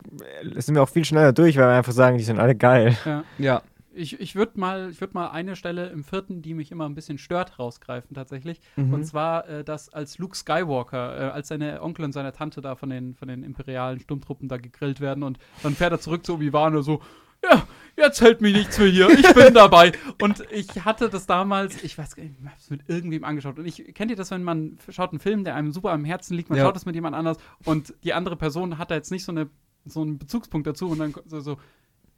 sind 0.56 0.76
wir 0.76 0.82
auch 0.84 0.90
viel 0.90 1.04
schneller 1.06 1.34
durch, 1.34 1.58
weil 1.58 1.68
wir 1.68 1.78
einfach 1.78 1.92
sagen, 1.92 2.18
die 2.18 2.24
sind 2.24 2.40
alle 2.40 2.56
geil. 2.56 2.98
ja. 3.06 3.24
Ja. 3.38 3.62
Ich, 3.92 4.18
ich 4.22 4.36
würde 4.36 4.58
mal, 4.58 4.90
ich 4.92 5.02
würd 5.02 5.14
mal 5.14 5.30
eine 5.32 5.58
Stelle 5.58 5.88
im 5.88 6.06
vierten, 6.06 6.42
die 6.42 6.54
mich 6.54 6.72
immer 6.72 6.88
ein 6.88 6.96
bisschen 6.96 7.18
stört, 7.18 7.60
rausgreifen 7.60 8.16
tatsächlich. 8.16 8.62
Mhm. 8.78 8.94
Und 8.94 9.04
zwar, 9.04 9.50
äh, 9.50 9.64
dass 9.66 9.90
als 9.92 10.18
Luke 10.20 10.38
Skywalker, 10.38 11.18
äh, 11.20 11.32
als 11.32 11.50
seine 11.50 11.82
Onkel 11.82 12.06
und 12.06 12.14
seine 12.14 12.32
Tante 12.32 12.62
da 12.62 12.76
von 12.76 12.90
den, 12.90 13.16
von 13.16 13.28
den 13.28 13.44
imperialen 13.44 14.00
Sturmtruppen 14.00 14.48
da 14.48 14.56
gegrillt 14.58 15.02
werden 15.02 15.24
und 15.24 15.38
dann 15.64 15.74
fährt 15.76 15.92
er 15.92 16.00
zurück 16.00 16.26
zu 16.26 16.36
Obi-Wan 16.36 16.78
und 16.78 16.84
so, 16.84 17.02
ja, 17.44 17.68
jetzt 17.98 18.22
hält 18.22 18.42
mich 18.42 18.54
nichts 18.56 18.78
mehr 18.80 18.88
hier, 18.90 19.10
ich 19.10 19.34
bin 19.34 19.54
dabei. 19.54 19.92
Und 20.22 20.44
ich 20.52 20.68
hatte 20.86 21.10
das 21.10 21.26
damals, 21.26 21.84
ich 21.84 21.98
weiß 21.98 22.16
gar 22.16 22.24
nicht, 22.24 22.36
ich 22.42 22.46
hab's 22.50 22.70
mit 22.70 22.82
irgendwem 22.88 23.24
angeschaut. 23.24 23.60
Und 23.60 23.66
ich, 23.66 23.94
kennt 23.94 24.12
ihr 24.12 24.18
das, 24.18 24.32
wenn 24.32 24.44
man 24.44 24.78
schaut 24.90 25.12
einen 25.12 25.20
Film, 25.20 25.44
der 25.44 25.56
einem 25.56 25.72
super 25.72 25.92
am 25.92 26.06
Herzen 26.06 26.36
liegt, 26.36 26.50
man 26.50 26.58
Ja. 26.58 26.66
schaut 26.66 26.76
es 26.78 26.86
mit 26.86 26.96
jemand 26.96 27.16
anders 27.16 27.38
und 27.66 27.94
die 28.04 28.14
andere 28.14 28.36
Person 28.36 28.78
hat 28.78 28.92
da 28.92 28.96
jetzt 28.96 29.12
nicht 29.12 29.24
so, 29.24 29.32
eine, 29.32 29.50
so 29.86 30.02
einen 30.02 30.18
Bezugspunkt 30.18 30.68
dazu 30.68 30.90
und 30.90 31.00
dann 31.00 31.14
so, 31.26 31.40
so 31.40 31.58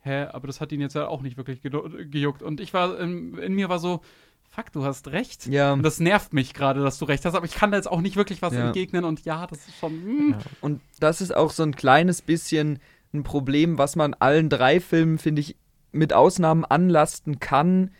hä, 0.03 0.23
aber 0.25 0.47
das 0.47 0.59
hat 0.61 0.71
ihn 0.71 0.81
jetzt 0.81 0.95
ja 0.95 1.07
auch 1.07 1.21
nicht 1.21 1.37
wirklich 1.37 1.61
gejuckt. 1.61 2.41
Und 2.41 2.59
ich 2.59 2.73
war, 2.73 2.99
in, 2.99 3.37
in 3.37 3.53
mir 3.53 3.69
war 3.69 3.77
so, 3.77 4.01
fuck, 4.49 4.71
du 4.71 4.83
hast 4.83 5.09
recht. 5.09 5.45
Ja. 5.45 5.73
Und 5.73 5.83
das 5.83 5.99
nervt 5.99 6.33
mich 6.33 6.53
gerade, 6.55 6.81
dass 6.81 6.97
du 6.97 7.05
recht 7.05 7.23
hast, 7.23 7.35
aber 7.35 7.45
ich 7.45 7.53
kann 7.53 7.69
da 7.71 7.77
jetzt 7.77 7.89
auch 7.89 8.01
nicht 8.01 8.15
wirklich 8.15 8.41
was 8.41 8.53
Ja. 8.53 8.65
entgegnen 8.65 9.05
und 9.05 9.23
ja, 9.25 9.45
das 9.47 9.59
ist 9.67 9.77
schon. 9.79 10.29
mm. 10.29 10.35
Und 10.61 10.81
das 10.99 11.21
ist 11.21 11.35
auch 11.35 11.51
so 11.51 11.61
ein 11.63 11.75
kleines 11.75 12.21
bisschen 12.23 12.79
ein 13.13 13.23
Problem, 13.23 13.77
was 13.77 13.95
man 13.95 14.13
allen 14.13 14.49
drei 14.49 14.79
Filmen, 14.79 15.17
finde 15.17 15.41
ich, 15.41 15.57
mit 15.91 16.13
Ausnahmen 16.13 16.65
anlasten 16.65 17.39
kann. 17.39 17.91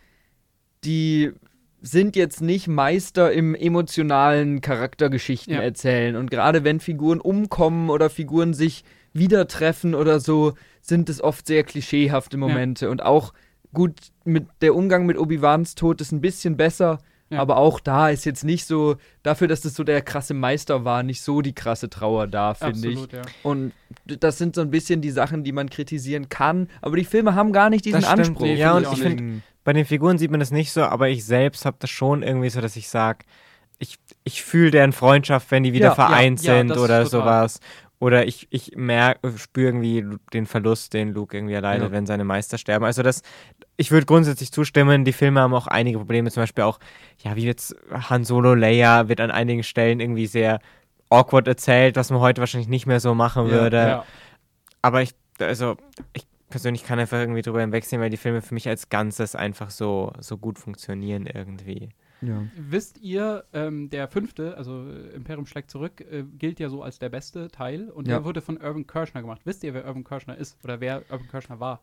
die 0.84 1.32
sind 1.82 2.16
jetzt 2.16 2.42
nicht 2.42 2.68
Meister 2.68 3.32
im 3.32 3.54
emotionalen 3.56 4.62
Charaktergeschichten 4.62 5.54
Ja. 5.54 5.62
erzählen. 5.62 6.16
Und 6.16 6.32
gerade 6.32 6.64
wenn 6.64 6.80
Figuren 6.80 7.20
umkommen 7.20 7.90
oder 7.90 8.10
Figuren 8.10 8.54
sich 8.54 8.84
wieder 9.14 9.48
treffen 9.48 9.94
oder 9.94 10.20
so, 10.20 10.54
sind 10.82 11.10
es 11.10 11.22
oft 11.22 11.46
sehr 11.48 11.64
klischeehafte 11.64 12.38
Momente. 12.38 12.90
Und 12.90 13.04
auch 13.04 13.34
gut, 13.74 13.94
mit 14.24 14.48
der 14.62 14.76
Umgang 14.76 15.06
mit 15.06 15.18
Obi-Wans 15.18 15.76
Tod 15.76 16.02
ist 16.02 16.12
ein 16.12 16.22
bisschen 16.22 16.58
besser. 16.58 17.00
Ja. 17.32 17.40
Aber 17.40 17.58
auch 17.58 17.80
da 17.80 18.10
ist 18.10 18.26
jetzt 18.26 18.44
nicht 18.44 18.66
so, 18.66 18.98
dafür, 19.24 19.48
dass 19.48 19.62
das 19.62 19.74
so 19.74 19.84
der 19.84 20.02
krasse 20.02 20.34
Meister 20.34 20.84
war, 20.86 21.02
nicht 21.02 21.22
so 21.22 21.42
die 21.42 21.54
krasse 21.56 21.90
Trauer 21.90 22.28
da, 22.28 22.54
finde 22.54 22.90
ich. 22.90 22.98
Absolut, 22.98 23.14
ja. 23.14 23.22
Und 23.44 23.72
das 24.06 24.38
sind 24.38 24.56
so 24.56 24.62
ein 24.62 24.70
bisschen 24.70 25.02
die 25.02 25.12
Sachen, 25.12 25.44
die 25.44 25.52
man 25.54 25.70
kritisieren 25.70 26.30
kann. 26.30 26.68
Aber 26.82 26.98
die 26.98 27.06
Filme 27.06 27.34
haben 27.34 27.54
gar 27.54 27.70
nicht 27.70 27.86
diesen. 27.86 28.04
Anspruch. 28.04 28.42
Nee, 28.42 28.56
ja, 28.56 28.76
und 28.76 28.86
ich 28.92 29.00
finde, 29.00 29.42
bei 29.64 29.74
den 29.74 29.86
Figuren 29.86 30.18
sieht 30.18 30.32
man 30.32 30.40
das 30.40 30.52
nicht 30.52 30.72
so, 30.72 30.82
aber 30.84 31.10
ich 31.10 31.24
selbst 31.26 31.66
habe 31.66 31.78
das 31.80 31.90
schon 31.90 32.24
irgendwie 32.24 32.50
so, 32.50 32.62
dass 32.62 32.76
ich 32.76 32.90
sage, 32.90 33.20
ich, 33.80 33.98
ich 34.24 34.44
fühle 34.44 34.72
deren 34.72 34.92
Freundschaft, 34.92 35.50
wenn 35.52 35.64
die 35.64 35.74
wieder 35.74 35.88
Ja, 35.88 35.96
vereint 35.96 36.42
ja, 36.44 36.58
sind 36.58 36.78
oder 36.78 37.06
sowas. 37.06 37.60
Oder 38.00 38.28
ich, 38.28 38.48
ich 38.50 38.74
merke, 38.76 39.38
spüre 39.38 39.68
irgendwie 39.68 40.04
den 40.34 40.48
Verlust, 40.48 40.94
den 40.94 41.14
Luke 41.14 41.38
irgendwie 41.38 41.54
erleidet, 41.54 41.88
Ja. 41.90 41.92
wenn 41.92 42.08
seine 42.08 42.24
Meister 42.24 42.58
sterben. 42.58 42.84
Also 42.84 43.04
das, 43.04 43.22
ich 43.78 43.92
würde 43.92 44.06
grundsätzlich 44.06 44.52
zustimmen, 44.52 45.06
die 45.06 45.14
Filme 45.14 45.40
haben 45.40 45.54
auch 45.54 45.68
einige 45.68 45.98
Probleme, 45.98 46.30
zum 46.32 46.44
Beispiel 46.44 46.64
auch, 46.64 46.80
ja, 47.24 47.36
wie 47.36 47.46
jetzt 47.46 47.76
Han 47.92 48.24
Solo 48.26 48.54
Leia 48.54 49.08
wird 49.10 49.22
an 49.22 49.32
einigen 49.32 49.64
Stellen 49.64 50.00
irgendwie 50.00 50.28
sehr 50.28 50.60
awkward 51.10 51.48
erzählt, 51.48 51.96
was 51.96 52.10
man 52.12 52.20
heute 52.20 52.42
wahrscheinlich 52.42 52.70
nicht 52.70 52.86
mehr 52.86 53.00
so 53.00 53.14
machen 53.16 53.48
Ja, 53.48 53.52
würde. 53.52 53.78
Ja. 53.78 54.06
Aber 54.82 55.02
ich, 55.02 55.14
also, 55.40 55.78
ich 56.14 56.26
persönlich 56.50 56.84
kann 56.84 57.00
einfach 57.00 57.20
irgendwie 57.20 57.42
drüber 57.42 57.62
hinwegsehen, 57.62 58.02
weil 58.02 58.10
die 58.10 58.18
Filme 58.18 58.42
für 58.42 58.54
mich 58.54 58.68
als 58.68 58.90
Ganzes 58.90 59.36
einfach 59.36 59.70
so, 59.72 60.14
so 60.20 60.38
gut 60.38 60.60
funktionieren 60.60 61.26
irgendwie. 61.26 61.90
Ja. 62.22 62.44
Wisst 62.56 63.00
ihr, 63.02 63.46
ähm, 63.52 63.90
der 63.90 64.08
fünfte, 64.08 64.56
also 64.56 64.86
Imperium 65.16 65.48
schlägt 65.48 65.72
zurück, 65.72 66.02
äh, 66.02 66.24
gilt 66.38 66.60
ja 66.60 66.70
so 66.70 66.84
als 66.84 67.00
der 67.00 67.10
beste 67.10 67.48
Teil 67.50 67.90
und 67.90 68.08
Ja. 68.08 68.18
der 68.18 68.26
wurde 68.26 68.42
von 68.42 68.58
Irvin 68.58 68.86
Kershner 68.86 69.22
gemacht. 69.22 69.42
Wisst 69.44 69.64
ihr, 69.64 69.74
wer 69.74 69.86
Irvin 69.86 70.04
Kershner 70.04 70.38
ist 70.38 70.58
oder 70.64 70.80
wer 70.82 71.02
Irvin 71.10 71.28
Kershner 71.30 71.60
war? 71.60 71.82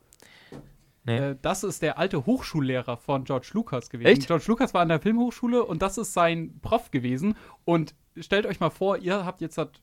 Nee. 1.08 1.18
Äh, 1.18 1.36
das 1.40 1.64
ist 1.64 1.82
der 1.82 1.98
alte 1.98 2.26
Hochschullehrer 2.26 2.96
von 2.96 3.24
George 3.24 3.50
Lucas 3.54 3.88
gewesen. 3.90 4.08
Echt? 4.08 4.26
George 4.26 4.44
Lucas 4.46 4.74
war 4.74 4.82
an 4.82 4.88
der 4.88 5.00
Filmhochschule 5.00 5.64
und 5.64 5.82
das 5.82 5.98
ist 5.98 6.12
sein 6.12 6.60
Prof 6.60 6.90
gewesen. 6.90 7.34
Und 7.64 7.94
stellt 8.16 8.46
euch 8.46 8.60
mal 8.60 8.70
vor, 8.70 8.98
ihr 8.98 9.24
habt 9.24 9.40
jetzt 9.40 9.58
halt 9.58 9.80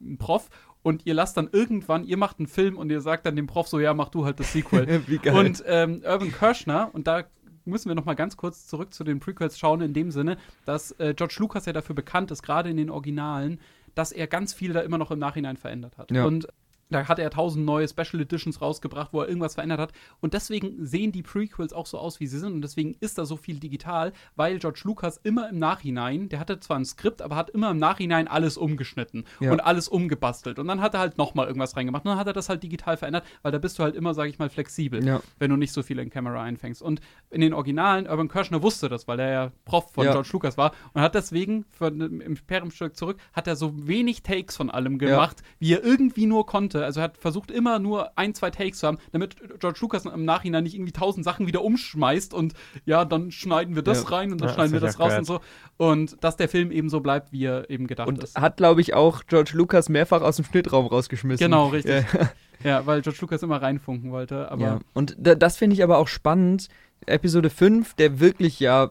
einen 0.00 0.18
Prof 0.18 0.50
und 0.82 1.06
ihr 1.06 1.14
lasst 1.14 1.36
dann 1.36 1.48
irgendwann, 1.50 2.04
ihr 2.04 2.16
macht 2.16 2.38
einen 2.38 2.48
Film 2.48 2.76
und 2.76 2.90
ihr 2.90 3.00
sagt 3.00 3.24
dann 3.24 3.36
dem 3.36 3.46
Prof 3.46 3.68
so, 3.68 3.78
ja, 3.78 3.94
mach 3.94 4.08
du 4.08 4.24
halt 4.24 4.40
das 4.40 4.52
Sequel. 4.52 5.02
Wie 5.06 5.18
geil. 5.18 5.36
Und 5.36 5.62
ähm, 5.66 6.02
Irvin 6.02 6.32
Kershner, 6.32 6.90
und 6.92 7.06
da 7.06 7.24
müssen 7.64 7.88
wir 7.88 7.94
noch 7.94 8.04
mal 8.04 8.14
ganz 8.14 8.36
kurz 8.36 8.66
zurück 8.66 8.92
zu 8.92 9.04
den 9.04 9.20
Prequels 9.20 9.58
schauen, 9.58 9.80
in 9.80 9.94
dem 9.94 10.10
Sinne, 10.10 10.36
dass 10.66 10.90
äh, 10.98 11.14
George 11.14 11.36
Lucas 11.38 11.66
ja 11.66 11.72
dafür 11.72 11.94
bekannt 11.94 12.30
ist, 12.30 12.42
gerade 12.42 12.68
in 12.68 12.76
den 12.76 12.90
Originalen, 12.90 13.60
dass 13.94 14.12
er 14.12 14.26
ganz 14.26 14.52
viel 14.52 14.72
da 14.72 14.80
immer 14.80 14.98
noch 14.98 15.12
im 15.12 15.20
Nachhinein 15.20 15.56
verändert 15.56 15.96
hat. 15.98 16.10
Ja. 16.10 16.26
Und 16.26 16.48
da 16.90 17.08
hat 17.08 17.18
er 17.18 17.30
tausend 17.30 17.64
neue 17.64 17.88
Special 17.88 18.20
Editions 18.20 18.60
rausgebracht, 18.60 19.12
wo 19.12 19.20
er 19.22 19.28
irgendwas 19.28 19.54
verändert 19.54 19.80
hat. 19.80 19.92
Und 20.20 20.34
deswegen 20.34 20.84
sehen 20.84 21.12
die 21.12 21.22
Prequels 21.22 21.72
auch 21.72 21.86
so 21.86 21.98
aus, 21.98 22.20
wie 22.20 22.26
sie 22.26 22.38
sind. 22.38 22.52
Und 22.52 22.62
deswegen 22.62 22.94
ist 23.00 23.18
da 23.18 23.24
so 23.24 23.36
viel 23.36 23.58
digital, 23.58 24.12
weil 24.36 24.58
George 24.58 24.82
Lucas 24.84 25.18
immer 25.22 25.48
im 25.48 25.58
Nachhinein, 25.58 26.28
der 26.28 26.38
hatte 26.40 26.60
zwar 26.60 26.78
ein 26.78 26.84
Skript, 26.84 27.22
aber 27.22 27.36
hat 27.36 27.50
immer 27.50 27.70
im 27.70 27.78
Nachhinein 27.78 28.28
alles 28.28 28.56
umgeschnitten 28.56 29.24
Ja. 29.40 29.52
und 29.52 29.60
alles 29.60 29.88
umgebastelt. 29.88 30.58
Und 30.58 30.68
dann 30.68 30.80
hat 30.80 30.94
er 30.94 31.00
halt 31.00 31.18
noch 31.18 31.34
mal 31.34 31.46
irgendwas 31.46 31.76
reingemacht. 31.76 32.04
Und 32.04 32.10
dann 32.10 32.18
hat 32.18 32.26
er 32.26 32.32
das 32.32 32.48
halt 32.48 32.62
digital 32.62 32.96
verändert, 32.96 33.24
weil 33.42 33.52
da 33.52 33.58
bist 33.58 33.78
du 33.78 33.82
halt 33.82 33.94
immer, 33.96 34.14
sage 34.14 34.28
ich 34.30 34.38
mal, 34.38 34.50
flexibel 34.50 35.04
Ja. 35.04 35.20
wenn 35.38 35.50
du 35.50 35.56
nicht 35.56 35.72
so 35.72 35.82
viel 35.82 35.98
in 35.98 36.10
Camera 36.10 36.42
einfängst. 36.42 36.82
Und 36.82 37.00
in 37.30 37.40
den 37.40 37.54
Originalen, 37.54 38.06
Urban 38.06 38.28
Kirschner 38.28 38.62
wusste 38.62 38.88
das, 38.88 39.08
weil 39.08 39.18
er 39.20 39.30
ja 39.32 39.52
Prof 39.64 39.90
von 39.92 40.04
Ja. 40.04 40.12
George 40.12 40.28
Lucas 40.32 40.56
war 40.56 40.72
und 40.92 41.00
hat 41.02 41.14
deswegen 41.14 41.64
für 41.70 41.88
im 41.88 42.20
Imperiumstück 42.20 42.96
zurück, 42.96 43.18
hat 43.32 43.46
er 43.46 43.56
so 43.56 43.72
wenig 43.88 44.22
Takes 44.22 44.56
von 44.56 44.70
allem 44.70 44.98
gemacht, 44.98 45.42
wie 45.58 45.72
er 45.72 45.82
irgendwie 45.84 46.26
nur 46.26 46.46
konnte. 46.46 46.73
Also 46.82 47.00
er 47.00 47.04
hat 47.04 47.18
versucht 47.18 47.50
immer 47.50 47.78
nur 47.78 48.16
ein, 48.18 48.34
zwei 48.34 48.50
Takes 48.50 48.78
zu 48.78 48.86
haben, 48.86 48.98
damit 49.12 49.36
George 49.60 49.78
Lucas 49.82 50.04
im 50.06 50.24
Nachhinein 50.24 50.64
nicht 50.64 50.74
irgendwie 50.74 50.92
tausend 50.92 51.24
Sachen 51.24 51.46
wieder 51.46 51.62
umschmeißt 51.62 52.34
und 52.34 52.54
ja, 52.86 53.04
dann 53.04 53.30
schneiden 53.30 53.74
wir 53.74 53.82
das 53.82 54.04
Ja. 54.04 54.08
rein 54.16 54.32
und 54.32 54.40
dann 54.40 54.48
Ja, 54.48 54.54
schneiden 54.54 54.72
wir 54.72 54.80
das 54.80 54.98
raus 54.98 55.16
und 55.18 55.24
so. 55.26 55.40
Und 55.76 56.16
dass 56.24 56.36
der 56.36 56.48
Film 56.48 56.70
eben 56.72 56.88
so 56.88 57.00
bleibt, 57.00 57.32
wie 57.32 57.44
er 57.44 57.68
eben 57.70 57.86
gedacht 57.86 58.08
Und 58.08 58.22
ist. 58.24 58.36
hat, 58.40 58.56
glaube 58.56 58.80
ich, 58.80 58.94
auch 58.94 59.22
George 59.26 59.50
Lucas 59.54 59.88
mehrfach 59.88 60.22
aus 60.22 60.36
dem 60.36 60.44
Schnittraum 60.44 60.86
rausgeschmissen. 60.86 61.44
Genau, 61.44 61.68
richtig. 61.68 62.04
Ja. 62.12 62.30
Ja, 62.62 62.86
weil 62.86 63.02
George 63.02 63.18
Lucas 63.20 63.42
immer 63.42 63.60
reinfunken 63.60 64.10
wollte. 64.10 64.50
Aber 64.50 64.62
ja. 64.62 64.78
Und 64.94 65.16
da, 65.18 65.34
das 65.34 65.56
finde 65.58 65.74
ich 65.74 65.82
aber 65.82 65.98
auch 65.98 66.08
spannend. 66.08 66.68
Episode 67.06 67.50
5, 67.50 67.94
der 67.94 68.18
wirklich 68.20 68.60
ja, 68.60 68.90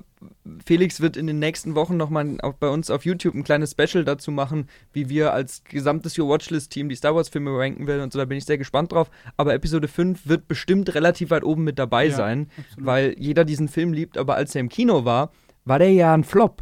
Felix 0.65 1.01
wird 1.01 1.17
in 1.17 1.25
den 1.27 1.39
nächsten 1.39 1.73
Wochen 1.75 1.97
nochmal 1.97 2.37
bei 2.59 2.69
uns 2.69 2.91
auf 2.91 3.05
YouTube 3.05 3.33
ein 3.33 3.43
kleines 3.43 3.71
Special 3.71 4.03
dazu 4.05 4.31
machen, 4.31 4.67
wie 4.93 5.09
wir 5.09 5.33
als 5.33 5.63
gesamtes 5.63 6.17
Your 6.17 6.29
Watchlist-Team 6.29 6.89
die 6.89 6.95
Star 6.95 7.15
Wars-Filme 7.15 7.57
ranken 7.57 7.87
werden 7.87 8.01
und 8.03 8.13
so, 8.13 8.19
da 8.19 8.25
bin 8.25 8.37
ich 8.37 8.45
sehr 8.45 8.57
gespannt 8.59 8.91
drauf. 8.91 9.09
Aber 9.35 9.53
Episode 9.53 9.87
5 9.87 10.27
wird 10.27 10.47
bestimmt 10.47 10.93
relativ 10.93 11.31
weit 11.31 11.43
oben 11.43 11.63
mit 11.63 11.79
dabei 11.79 12.05
Ja, 12.05 12.15
sein, 12.15 12.49
absolut. 12.57 12.85
weil 12.85 13.15
jeder 13.17 13.45
diesen 13.45 13.67
Film 13.67 13.93
liebt, 13.93 14.17
aber 14.17 14.35
als 14.35 14.53
er 14.53 14.61
im 14.61 14.69
Kino 14.69 15.05
war, 15.05 15.31
war 15.65 15.79
der 15.79 15.91
ja 15.91 16.13
ein 16.13 16.23
Flop. 16.23 16.61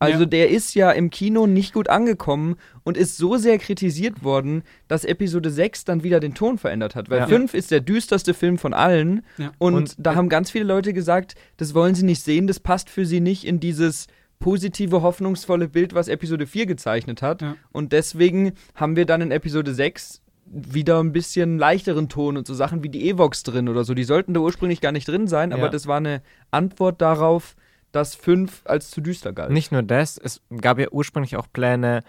Also 0.00 0.20
Ja. 0.20 0.26
der 0.26 0.48
ist 0.50 0.74
ja 0.74 0.90
im 0.90 1.10
Kino 1.10 1.46
nicht 1.46 1.74
gut 1.74 1.88
angekommen 1.90 2.56
und 2.84 2.96
ist 2.96 3.18
so 3.18 3.36
sehr 3.36 3.58
kritisiert 3.58 4.24
worden, 4.24 4.62
dass 4.88 5.04
Episode 5.04 5.50
6 5.50 5.84
dann 5.84 6.02
wieder 6.02 6.20
den 6.20 6.34
Ton 6.34 6.56
verändert 6.56 6.96
hat. 6.96 7.10
Weil 7.10 7.18
Ja. 7.20 7.26
5 7.26 7.52
ist 7.54 7.70
der 7.70 7.80
düsterste 7.80 8.32
Film 8.32 8.56
von 8.56 8.72
allen 8.72 9.22
Ja. 9.36 9.52
und, 9.58 9.74
Und- 9.74 9.94
da 9.98 10.14
haben 10.14 10.30
ganz 10.30 10.50
viele 10.50 10.64
Leute 10.64 10.94
gesagt, 10.94 11.34
das 11.58 11.74
wollen 11.74 11.94
sie 11.94 12.04
nicht 12.06 12.22
sehen, 12.22 12.46
das 12.46 12.60
passt 12.60 12.88
für 12.88 13.04
sie 13.04 13.20
nicht 13.20 13.44
in 13.44 13.60
dieses 13.60 14.06
positive, 14.38 15.02
hoffnungsvolle 15.02 15.68
Bild, 15.68 15.92
was 15.94 16.08
Episode 16.08 16.46
4 16.46 16.64
gezeichnet 16.64 17.20
hat. 17.20 17.42
Ja. 17.42 17.56
Und 17.70 17.92
deswegen 17.92 18.52
haben 18.74 18.96
wir 18.96 19.04
dann 19.04 19.20
in 19.20 19.30
Episode 19.32 19.74
6 19.74 20.22
wieder 20.46 20.98
ein 21.02 21.12
bisschen 21.12 21.58
leichteren 21.58 22.08
Ton 22.08 22.38
und 22.38 22.46
so 22.46 22.54
Sachen 22.54 22.82
wie 22.82 22.88
die 22.88 23.08
Evox 23.10 23.42
drin 23.42 23.68
oder 23.68 23.84
so. 23.84 23.92
Die 23.92 24.02
sollten 24.04 24.32
da 24.32 24.40
ursprünglich 24.40 24.80
gar 24.80 24.92
nicht 24.92 25.06
drin 25.06 25.26
sein, 25.28 25.52
aber 25.52 25.68
das 25.68 25.86
war 25.86 25.98
eine 25.98 26.22
Antwort 26.50 27.02
darauf, 27.02 27.54
dass 27.92 28.14
5 28.14 28.62
als 28.64 28.90
zu 28.90 29.00
düster 29.00 29.32
galt. 29.32 29.50
Nicht 29.50 29.72
nur 29.72 29.82
das, 29.82 30.18
es 30.18 30.40
gab 30.60 30.78
ja 30.78 30.88
ursprünglich 30.90 31.36
auch 31.36 31.46
Pläne, 31.52 32.02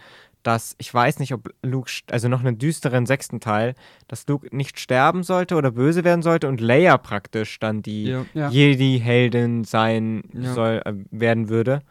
dass 0.44 0.76
ich 0.80 0.92
weiß 0.92 1.20
nicht, 1.20 1.34
ob 1.34 1.54
Luke, 1.62 1.92
also 2.10 2.28
noch 2.28 2.40
einen 2.40 2.58
düsteren 2.58 3.06
sechsten 3.06 3.40
Teil, 3.40 3.76
dass 4.08 4.28
Luke 4.28 4.48
nicht 4.56 4.80
sterben 4.80 5.22
sollte 5.24 5.56
oder 5.56 5.72
böse 5.72 6.04
werden 6.04 6.24
sollte 6.24 6.48
und 6.48 6.60
Leia 6.62 6.98
praktisch 6.98 7.60
dann 7.60 7.82
die 7.84 8.06
Ja. 8.06 8.26
Ja. 8.34 8.50
Jedi-Heldin 8.50 9.64
sein 9.64 10.24
Ja. 10.34 10.54
soll, 10.54 10.82
äh, 10.84 10.94
werden 11.12 11.50
würde. 11.50 11.82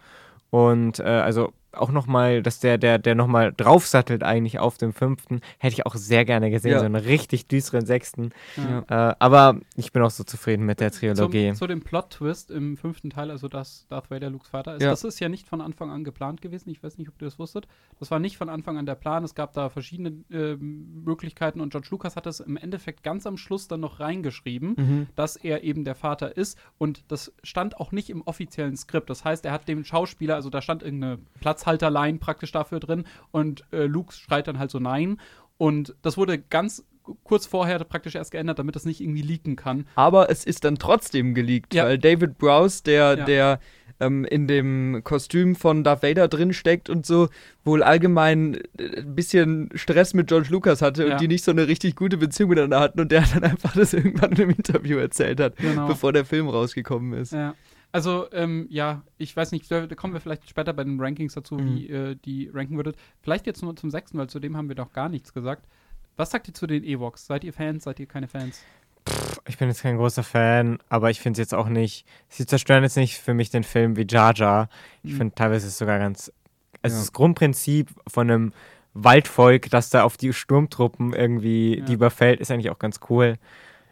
Und 0.50 0.98
äh, 0.98 1.04
also 1.04 1.52
auch 1.72 1.90
nochmal, 1.90 2.42
dass 2.42 2.60
der, 2.60 2.78
der, 2.78 2.98
der 2.98 3.14
nochmal 3.14 3.52
draufsattelt 3.56 4.22
eigentlich 4.22 4.58
auf 4.58 4.76
dem 4.78 4.92
fünften, 4.92 5.40
hätte 5.58 5.74
ich 5.74 5.86
auch 5.86 5.94
sehr 5.94 6.24
gerne 6.24 6.50
gesehen, 6.50 6.72
Ja. 6.72 6.78
so 6.80 6.84
einen 6.84 6.96
richtig 6.96 7.46
düsteren 7.46 7.86
sechsten. 7.86 8.30
Ja. 8.56 9.10
Äh, 9.10 9.14
aber 9.18 9.60
ich 9.76 9.92
bin 9.92 10.02
auch 10.02 10.10
so 10.10 10.24
zufrieden 10.24 10.66
mit 10.66 10.80
der 10.80 10.90
Trilogie. 10.90 11.48
Zum, 11.48 11.54
zu 11.56 11.66
dem 11.66 11.80
Plot-Twist 11.82 12.50
im 12.50 12.76
fünften 12.76 13.10
Teil, 13.10 13.30
also 13.30 13.48
dass 13.48 13.86
Darth 13.88 14.10
Vader 14.10 14.30
Lukes 14.30 14.48
Vater 14.48 14.74
ist, 14.76 14.82
Ja. 14.82 14.90
das 14.90 15.04
ist 15.04 15.20
ja 15.20 15.28
nicht 15.28 15.48
von 15.48 15.60
Anfang 15.60 15.90
an 15.90 16.04
geplant 16.04 16.40
gewesen. 16.42 16.70
Ich 16.70 16.82
weiß 16.82 16.98
nicht, 16.98 17.08
ob 17.08 17.14
ihr 17.20 17.26
das 17.26 17.38
wusstet. 17.38 17.68
Das 17.98 18.10
war 18.10 18.18
nicht 18.18 18.36
von 18.36 18.48
Anfang 18.48 18.76
an 18.78 18.86
der 18.86 18.94
Plan. 18.96 19.22
Es 19.24 19.34
gab 19.34 19.52
da 19.52 19.68
verschiedene 19.68 20.12
ähm, 20.30 21.02
Möglichkeiten 21.04 21.60
und 21.60 21.70
George 21.70 21.88
Lucas 21.90 22.16
hat 22.16 22.26
das 22.26 22.40
im 22.40 22.56
Endeffekt 22.56 23.02
ganz 23.02 23.26
am 23.26 23.36
Schluss 23.36 23.68
dann 23.68 23.80
noch 23.80 24.00
reingeschrieben, 24.00 24.74
Mhm. 24.76 25.06
dass 25.16 25.36
er 25.36 25.62
eben 25.64 25.84
der 25.84 25.94
Vater 25.94 26.36
ist. 26.36 26.58
Und 26.78 27.04
das 27.08 27.32
stand 27.42 27.78
auch 27.78 27.92
nicht 27.92 28.10
im 28.10 28.22
offiziellen 28.22 28.76
Skript. 28.76 29.08
Das 29.10 29.24
heißt, 29.24 29.44
er 29.44 29.52
hat 29.52 29.68
dem 29.68 29.84
Schauspieler, 29.84 30.34
also 30.34 30.50
da 30.50 30.62
stand 30.62 30.82
irgendeine 30.82 31.18
Platzhalterline 31.60 32.18
praktisch 32.18 32.52
dafür 32.52 32.80
drin 32.80 33.04
und 33.30 33.64
äh, 33.72 33.84
Luke 33.84 34.12
schreit 34.12 34.48
dann 34.48 34.58
halt 34.58 34.70
so 34.70 34.78
nein. 34.78 35.18
Und 35.58 35.94
das 36.02 36.16
wurde 36.16 36.38
ganz 36.38 36.84
kurz 37.24 37.46
vorher 37.46 37.78
praktisch 37.80 38.14
erst 38.14 38.30
geändert, 38.30 38.58
damit 38.58 38.76
das 38.76 38.84
nicht 38.84 39.00
irgendwie 39.00 39.22
leaken 39.22 39.56
kann. 39.56 39.86
Aber 39.94 40.30
es 40.30 40.44
ist 40.44 40.64
dann 40.64 40.76
trotzdem 40.78 41.34
geleakt, 41.34 41.74
Ja. 41.74 41.84
weil 41.84 41.98
David 41.98 42.38
Browse, 42.38 42.82
der, 42.84 43.18
Ja. 43.18 43.24
der 43.24 43.60
ähm, 44.02 44.24
in 44.24 44.46
dem 44.46 45.02
Kostüm 45.04 45.54
von 45.56 45.84
Darth 45.84 46.02
Vader 46.02 46.28
drin 46.28 46.54
steckt 46.54 46.88
und 46.88 47.04
so, 47.04 47.28
wohl 47.64 47.82
allgemein 47.82 48.54
äh, 48.78 49.00
ein 49.00 49.14
bisschen 49.14 49.68
Stress 49.74 50.14
mit 50.14 50.28
George 50.28 50.48
Lucas 50.50 50.80
hatte 50.80 51.06
Ja. 51.06 51.12
und 51.12 51.20
die 51.20 51.28
nicht 51.28 51.44
so 51.44 51.50
eine 51.50 51.68
richtig 51.68 51.96
gute 51.96 52.16
Beziehung 52.16 52.48
miteinander 52.50 52.80
hatten 52.80 53.00
und 53.00 53.12
der 53.12 53.22
dann 53.34 53.44
einfach 53.44 53.74
das 53.74 53.92
irgendwann 53.92 54.32
in 54.32 54.40
einem 54.42 54.50
Interview 54.50 54.96
erzählt 54.98 55.40
hat, 55.40 55.56
Genau. 55.56 55.86
bevor 55.88 56.12
der 56.14 56.24
Film 56.24 56.48
rausgekommen 56.48 57.12
ist. 57.20 57.32
Ja. 57.32 57.54
Also, 57.92 58.30
ähm, 58.32 58.66
ja, 58.70 59.02
ich 59.18 59.36
weiß 59.36 59.50
nicht, 59.52 59.70
da 59.70 59.86
kommen 59.88 60.12
wir 60.14 60.20
vielleicht 60.20 60.48
später 60.48 60.72
bei 60.72 60.84
den 60.84 61.00
Rankings 61.00 61.34
dazu, 61.34 61.56
Mhm. 61.56 61.74
wie 61.76 61.86
ihr 61.88 62.14
die 62.14 62.48
ranken 62.52 62.76
würdet. 62.76 62.96
Vielleicht 63.20 63.46
jetzt 63.46 63.62
nur 63.62 63.74
zum 63.74 63.90
sechsten, 63.90 64.16
weil 64.18 64.28
zu 64.28 64.38
dem 64.38 64.56
haben 64.56 64.68
wir 64.68 64.76
noch 64.76 64.92
gar 64.92 65.08
nichts 65.08 65.34
gesagt. 65.34 65.66
Was 66.16 66.30
sagt 66.30 66.46
ihr 66.48 66.54
zu 66.54 66.66
den 66.66 66.84
Ewoks? 66.84 67.26
Seid 67.26 67.42
ihr 67.44 67.52
Fans? 67.52 67.84
Seid 67.84 67.98
ihr 67.98 68.06
keine 68.06 68.28
Fans? 68.28 68.62
Ich 69.48 69.56
bin 69.58 69.68
jetzt 69.68 69.82
kein 69.82 69.96
großer 69.96 70.22
Fan, 70.22 70.78
aber 70.88 71.10
ich 71.10 71.20
finde 71.20 71.40
es 71.40 71.46
jetzt 71.46 71.54
auch 71.54 71.68
nicht. 71.68 72.06
Sie 72.28 72.46
zerstören 72.46 72.82
jetzt 72.84 72.96
nicht 72.96 73.18
für 73.18 73.34
mich 73.34 73.50
den 73.50 73.64
Film 73.64 73.96
wie 73.96 74.06
Jar 74.08 74.34
Jar. 74.36 74.68
Ich 75.02 75.14
Mhm. 75.14 75.16
finde 75.16 75.34
teilweise 75.34 75.66
ist 75.66 75.72
es 75.72 75.78
sogar 75.78 75.98
ganz. 75.98 76.30
Also 76.82 76.96
Ja. 76.96 77.00
das 77.02 77.12
Grundprinzip 77.12 77.88
von 78.06 78.30
einem 78.30 78.52
Waldvolk, 78.94 79.70
das 79.70 79.90
da 79.90 80.04
auf 80.04 80.16
die 80.16 80.32
Sturmtruppen 80.32 81.12
irgendwie 81.14 81.78
Ja. 81.78 81.84
die 81.86 81.94
überfällt, 81.94 82.40
ist 82.40 82.50
eigentlich 82.50 82.70
auch 82.70 82.78
ganz 82.78 83.00
cool. 83.08 83.36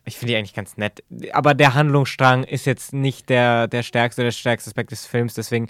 Ich 0.08 0.18
finde 0.18 0.32
die 0.32 0.36
eigentlich 0.38 0.54
ganz 0.54 0.76
nett. 0.76 1.04
Aber 1.32 1.54
der 1.54 1.74
Handlungsstrang 1.74 2.44
ist 2.44 2.66
jetzt 2.66 2.92
nicht 2.92 3.28
der, 3.28 3.68
der 3.68 3.82
stärkste, 3.82 4.22
der 4.22 4.30
stärkste 4.32 4.70
Aspekt 4.70 4.90
des 4.90 5.06
Films. 5.06 5.34
Deswegen 5.34 5.68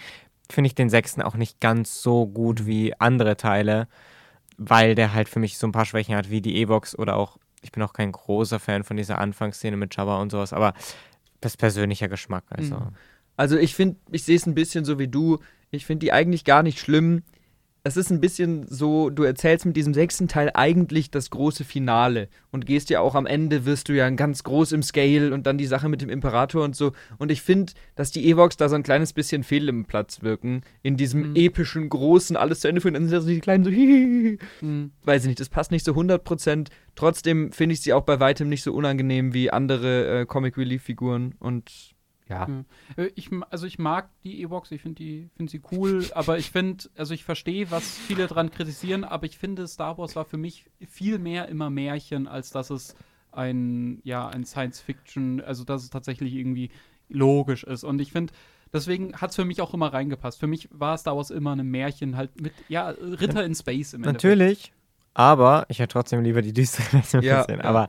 finde 0.51 0.68
ich 0.68 0.74
den 0.74 0.91
sechsten 0.91 1.22
auch 1.22 1.34
nicht 1.34 1.61
ganz 1.61 2.03
so 2.03 2.26
gut 2.26 2.66
wie 2.66 2.95
andere 2.99 3.36
Teile, 3.36 3.89
weil 4.57 4.95
der 4.95 5.12
halt 5.12 5.28
für 5.28 5.41
mich 5.41 5.59
so 5.59 5.66
ein 5.66 5.72
paar 5.72 5.84
Schwächen 5.84 6.14
hat, 6.14 6.30
wie 6.30 6.41
die 6.41 6.57
E-Box 6.57 6.99
oder 6.99 7.16
auch, 7.16 7.39
ich 7.62 7.72
bin 7.72 7.82
auch 7.82 7.93
kein 7.93 8.12
großer 8.12 8.59
Fan 8.59 8.84
von 8.84 8.97
dieser 8.97 9.18
Anfangsszene 9.18 9.76
mit 9.76 9.95
Jabba 9.95 10.20
und 10.20 10.30
sowas, 10.30 10.53
aber 10.53 10.72
das 11.41 11.53
ist 11.53 11.59
persönlicher 11.59 12.09
Geschmack. 12.09 12.45
Also. 12.51 12.76
Mhm. 12.76 12.95
Also 13.36 13.57
ich 13.57 13.74
finde, 13.74 13.97
ich 14.11 14.24
sehe 14.24 14.36
es 14.36 14.47
ein 14.47 14.55
bisschen 14.55 14.84
so 14.84 14.99
wie 14.99 15.09
du. 15.09 15.39
Ich 15.70 15.86
finde 15.86 16.07
die 16.07 16.12
eigentlich 16.12 16.45
gar 16.45 16.62
nicht 16.62 16.80
schlimm. 16.80 17.22
Es 17.84 17.96
ist 17.96 18.10
ein 18.10 18.20
bisschen 18.20 18.66
so, 18.68 19.08
du 19.08 19.22
erzählst 19.22 19.64
mit 19.64 19.76
diesem 19.76 19.94
sechsten 19.94 20.28
Teil 20.28 20.50
eigentlich 20.52 21.10
das 21.10 21.30
große 21.30 21.64
Finale 21.64 22.28
und 22.50 22.66
gehst 22.66 22.90
ja 22.90 23.00
auch 23.00 23.14
am 23.14 23.24
Ende, 23.24 23.64
wirst 23.64 23.88
du 23.88 23.94
ja 23.94 24.10
ganz 24.10 24.42
groß 24.42 24.72
im 24.72 24.82
Scale 24.82 25.32
und 25.32 25.46
dann 25.46 25.56
die 25.58 25.66
Sache 25.66 25.88
mit 25.88 26.02
dem 26.02 26.10
Imperator 26.10 26.64
und 26.64 26.76
so. 26.76 26.92
Und 27.18 27.30
ich 27.30 27.40
finde, 27.40 27.72
dass 27.94 28.10
die 28.10 28.28
Evox 28.28 28.56
da 28.56 28.68
so 28.68 28.74
ein 28.74 28.82
kleines 28.82 29.12
bisschen 29.12 29.42
fehl 29.42 29.68
im 29.68 29.84
Platz 29.84 30.22
wirken. 30.22 30.62
In 30.82 30.96
diesem 30.96 31.30
Mhm. 31.30 31.36
epischen, 31.36 31.88
großen, 31.88 32.36
alles 32.36 32.60
zu 32.60 32.68
Ende 32.68 32.80
führen. 32.80 32.94
Dann 32.94 33.08
sind 33.08 33.20
so 33.22 33.28
die 33.28 33.40
kleinen 33.40 33.64
so, 33.64 33.70
hihihi. 33.70 34.38
Mhm. 34.60 34.90
weiß 35.04 35.22
ich 35.22 35.28
nicht, 35.28 35.40
das 35.40 35.48
passt 35.48 35.70
nicht 35.70 35.84
so 35.84 35.92
100%. 35.94 36.68
Trotzdem 36.94 37.52
finde 37.52 37.74
ich 37.74 37.80
sie 37.80 37.92
auch 37.92 38.02
bei 38.02 38.18
weitem 38.20 38.48
nicht 38.48 38.62
so 38.64 38.72
unangenehm 38.74 39.32
wie 39.32 39.50
andere 39.50 40.20
äh, 40.22 40.26
Comic 40.26 40.58
Relief 40.58 40.82
Figuren 40.82 41.34
und 41.38 41.94
ja. 42.28 42.46
Ja. 42.48 42.64
Äh, 42.96 43.10
Ich, 43.14 43.30
also 43.50 43.66
ich 43.66 43.78
mag 43.78 44.08
die 44.24 44.42
E-Box, 44.42 44.70
ich 44.70 44.82
finde 44.82 44.96
die 44.96 45.30
find 45.36 45.50
sie 45.50 45.60
cool, 45.72 46.04
aber 46.14 46.38
ich 46.38 46.50
finde, 46.50 46.84
also 46.96 47.14
ich 47.14 47.24
verstehe, 47.24 47.70
was 47.70 47.88
viele 47.98 48.26
dran 48.26 48.50
kritisieren, 48.50 49.04
aber 49.04 49.26
ich 49.26 49.38
finde, 49.38 49.66
Star 49.66 49.98
Wars 49.98 50.16
war 50.16 50.24
für 50.24 50.36
mich 50.36 50.66
viel 50.86 51.18
mehr 51.18 51.48
immer 51.48 51.70
Märchen, 51.70 52.28
als 52.28 52.50
dass 52.50 52.70
es 52.70 52.94
ein, 53.32 54.00
ja, 54.04 54.28
ein 54.28 54.44
Science-Fiction, 54.44 55.40
also 55.40 55.64
dass 55.64 55.82
es 55.82 55.90
tatsächlich 55.90 56.34
irgendwie 56.34 56.70
logisch 57.08 57.64
ist. 57.64 57.84
Und 57.84 58.00
ich 58.00 58.12
finde, 58.12 58.32
deswegen 58.72 59.14
hat 59.16 59.30
es 59.30 59.36
für 59.36 59.44
mich 59.44 59.60
auch 59.60 59.74
immer 59.74 59.92
reingepasst. 59.92 60.40
Für 60.40 60.46
mich 60.46 60.68
war 60.72 60.96
Star 60.98 61.16
Wars 61.16 61.30
immer 61.30 61.54
ein 61.54 61.66
Märchen, 61.66 62.16
halt 62.16 62.40
mit, 62.40 62.52
ja, 62.68 62.88
Ritter 62.88 63.44
in 63.44 63.54
Space 63.54 63.92
im 63.94 64.02
Endeffekt. 64.04 64.24
Natürlich, 64.24 64.72
aber 65.14 65.66
ich 65.68 65.78
hätte 65.78 65.92
trotzdem 65.92 66.22
lieber 66.22 66.42
die 66.42 66.52
düstere 66.52 66.84
Version 66.88 67.22
Ja, 67.22 67.42
gesehen. 67.42 67.60
ja. 67.60 67.64
Aber 67.64 67.88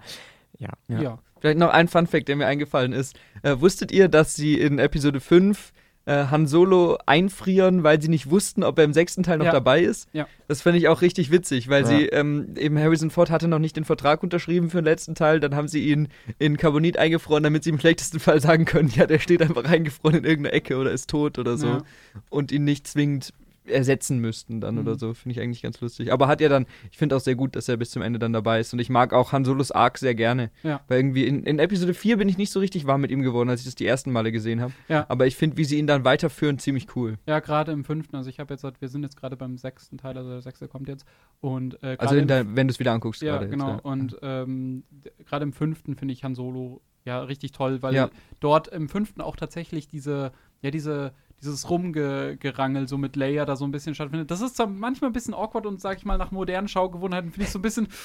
ja. 0.58 0.70
Ja. 0.88 1.02
Ja. 1.02 1.20
Vielleicht 1.40 1.58
noch 1.60 1.70
ein 1.70 1.88
Fun-Fact, 1.88 2.28
der 2.28 2.36
mir 2.36 2.48
eingefallen 2.48 2.94
ist. 2.94 3.16
Äh, 3.44 3.56
wusstet 3.60 3.92
ihr, 3.92 4.08
dass 4.08 4.36
sie 4.36 4.56
in 4.60 4.80
Episode 4.80 5.20
5 5.20 5.72
äh, 6.06 6.26
Han 6.32 6.48
Solo 6.48 6.98
einfrieren, 7.06 7.84
weil 7.84 8.02
sie 8.02 8.08
nicht 8.08 8.30
wussten, 8.30 8.64
ob 8.64 8.78
er 8.80 8.86
im 8.86 8.94
sechsten 8.94 9.22
Teil 9.24 9.38
noch 9.38 9.46
Ja. 9.46 9.52
dabei 9.52 9.82
ist? 9.82 10.08
Ja. 10.14 10.28
Das 10.48 10.62
fand 10.62 10.76
ich 10.78 10.88
auch 10.88 11.02
richtig 11.02 11.30
witzig, 11.32 11.70
weil 11.70 11.82
Ja. 11.84 11.88
sie 11.88 12.06
ähm, 12.08 12.56
eben 12.58 12.80
Harrison 12.80 13.12
Ford 13.12 13.30
hatte 13.30 13.48
noch 13.48 13.60
nicht 13.60 13.76
den 13.78 13.86
Vertrag 13.86 14.24
unterschrieben 14.24 14.70
für 14.70 14.78
den 14.80 14.86
letzten 14.86 15.14
Teil. 15.14 15.40
Dann 15.40 15.56
haben 15.56 15.68
sie 15.68 15.88
ihn 15.88 16.08
in 16.40 16.58
Carbonit 16.58 16.98
eingefroren, 16.98 17.44
damit 17.44 17.64
sie 17.64 17.70
im 17.70 17.80
schlechtesten 17.80 18.20
Fall 18.20 18.42
sagen 18.42 18.66
können, 18.66 18.90
ja, 18.96 19.06
der 19.06 19.20
steht 19.20 19.42
einfach 19.42 19.66
eingefroren 19.66 20.18
in 20.20 20.24
irgendeiner 20.26 20.56
Ecke 20.56 20.78
oder 20.78 20.92
ist 20.92 21.10
tot 21.10 21.38
oder 21.38 21.58
so. 21.58 21.68
Ja. 21.68 21.84
und 22.30 22.52
ihn 22.52 22.64
nicht 22.64 22.88
zwingend 22.88 23.34
ersetzen 23.70 24.20
müssten 24.20 24.62
dann 24.62 24.76
Mhm. 24.76 24.82
oder 24.82 24.96
so. 24.96 25.14
Finde 25.14 25.34
ich 25.38 25.42
eigentlich 25.42 25.62
ganz 25.62 25.80
lustig. 25.82 26.12
Aber 26.14 26.28
hat 26.28 26.42
ja 26.42 26.50
dann, 26.50 26.66
ich 26.92 26.98
finde 26.98 27.16
auch 27.16 27.20
sehr 27.20 27.36
gut, 27.36 27.56
dass 27.56 27.68
er 27.70 27.78
bis 27.78 27.92
zum 27.92 28.02
Ende 28.02 28.20
dann 28.20 28.34
dabei 28.34 28.60
ist. 28.60 28.74
Und 28.74 28.80
ich 28.80 28.90
mag 28.90 29.14
auch 29.14 29.32
Han 29.32 29.46
Solos 29.46 29.72
Arc 29.72 29.98
sehr 29.98 30.16
gerne. 30.16 30.52
Ja. 30.64 30.82
Weil 30.88 31.00
irgendwie 31.00 31.26
in, 31.26 31.44
in 31.44 31.60
Episode 31.60 31.94
4 31.94 32.18
bin 32.18 32.30
ich 32.30 32.38
nicht 32.38 32.52
so 32.52 32.60
richtig 32.60 32.86
warm 32.88 33.02
mit 33.02 33.12
ihm 33.12 33.22
geworden, 33.22 33.50
als 33.50 33.62
ich 33.62 33.66
das 33.66 33.76
die 33.76 33.86
ersten 33.86 34.12
Male 34.12 34.32
gesehen 34.32 34.62
habe. 34.62 34.74
Ja. 34.88 35.06
Aber 35.10 35.28
ich 35.28 35.36
finde, 35.36 35.58
wie 35.58 35.66
sie 35.66 35.78
ihn 35.78 35.88
dann 35.88 36.04
weiterführen, 36.06 36.60
ziemlich 36.60 36.96
cool. 36.96 37.18
Ja, 37.26 37.40
gerade 37.40 37.72
im 37.72 37.84
fünften, 37.84 38.16
also 38.16 38.30
ich 38.30 38.40
habe 38.40 38.54
jetzt, 38.54 38.64
wir 38.80 38.88
sind 38.90 39.04
jetzt 39.04 39.18
gerade 39.18 39.36
beim 39.38 39.58
sechsten 39.58 39.98
Teil, 39.98 40.18
also 40.18 40.30
der 40.30 40.42
sechste 40.42 40.68
kommt 40.68 40.88
jetzt. 40.88 41.06
Und 41.42 41.82
äh, 41.84 41.96
Also 42.00 42.20
der, 42.20 42.56
wenn 42.56 42.68
du 42.68 42.72
es 42.72 42.80
wieder 42.80 42.92
anguckst 42.94 43.22
Ja, 43.22 43.34
gerade. 43.34 43.46
jetzt, 43.46 43.52
genau. 43.52 43.70
ja. 43.70 43.76
Und 43.80 44.18
ähm, 44.22 44.84
gerade 45.26 45.44
im 45.44 45.54
fünften 45.54 45.96
finde 45.96 46.14
ich 46.14 46.24
Han 46.24 46.36
Solo 46.36 46.82
ja 47.06 47.22
richtig 47.24 47.54
toll, 47.54 47.82
weil 47.82 48.10
dort 48.40 48.68
im 48.68 48.90
fünften 48.90 49.22
auch 49.22 49.36
tatsächlich 49.38 49.88
diese, 49.88 50.32
ja, 50.62 50.70
diese, 50.70 51.14
dieses 51.42 51.70
Rumgerangel 51.70 52.88
so 52.88 52.98
mit 52.98 53.16
Leia 53.16 53.46
da 53.46 53.56
so 53.56 53.66
ein 53.66 53.72
bisschen 53.72 53.96
stattfindet. 53.96 54.30
Das 54.32 54.42
ist 54.42 54.56
zwar 54.58 54.68
manchmal 54.68 55.10
ein 55.10 55.14
bisschen 55.14 55.34
awkward 55.34 55.66
und 55.66 55.80
sag 55.80 55.98
ich 55.98 56.06
mal 56.06 56.18
nach 56.18 56.32
modernen 56.32 56.68
Schaugewohnheiten 56.68 57.32
finde 57.32 57.46
ich 57.46 57.52
so 57.52 57.60
ein 57.60 57.64
bisschen. 57.64 57.88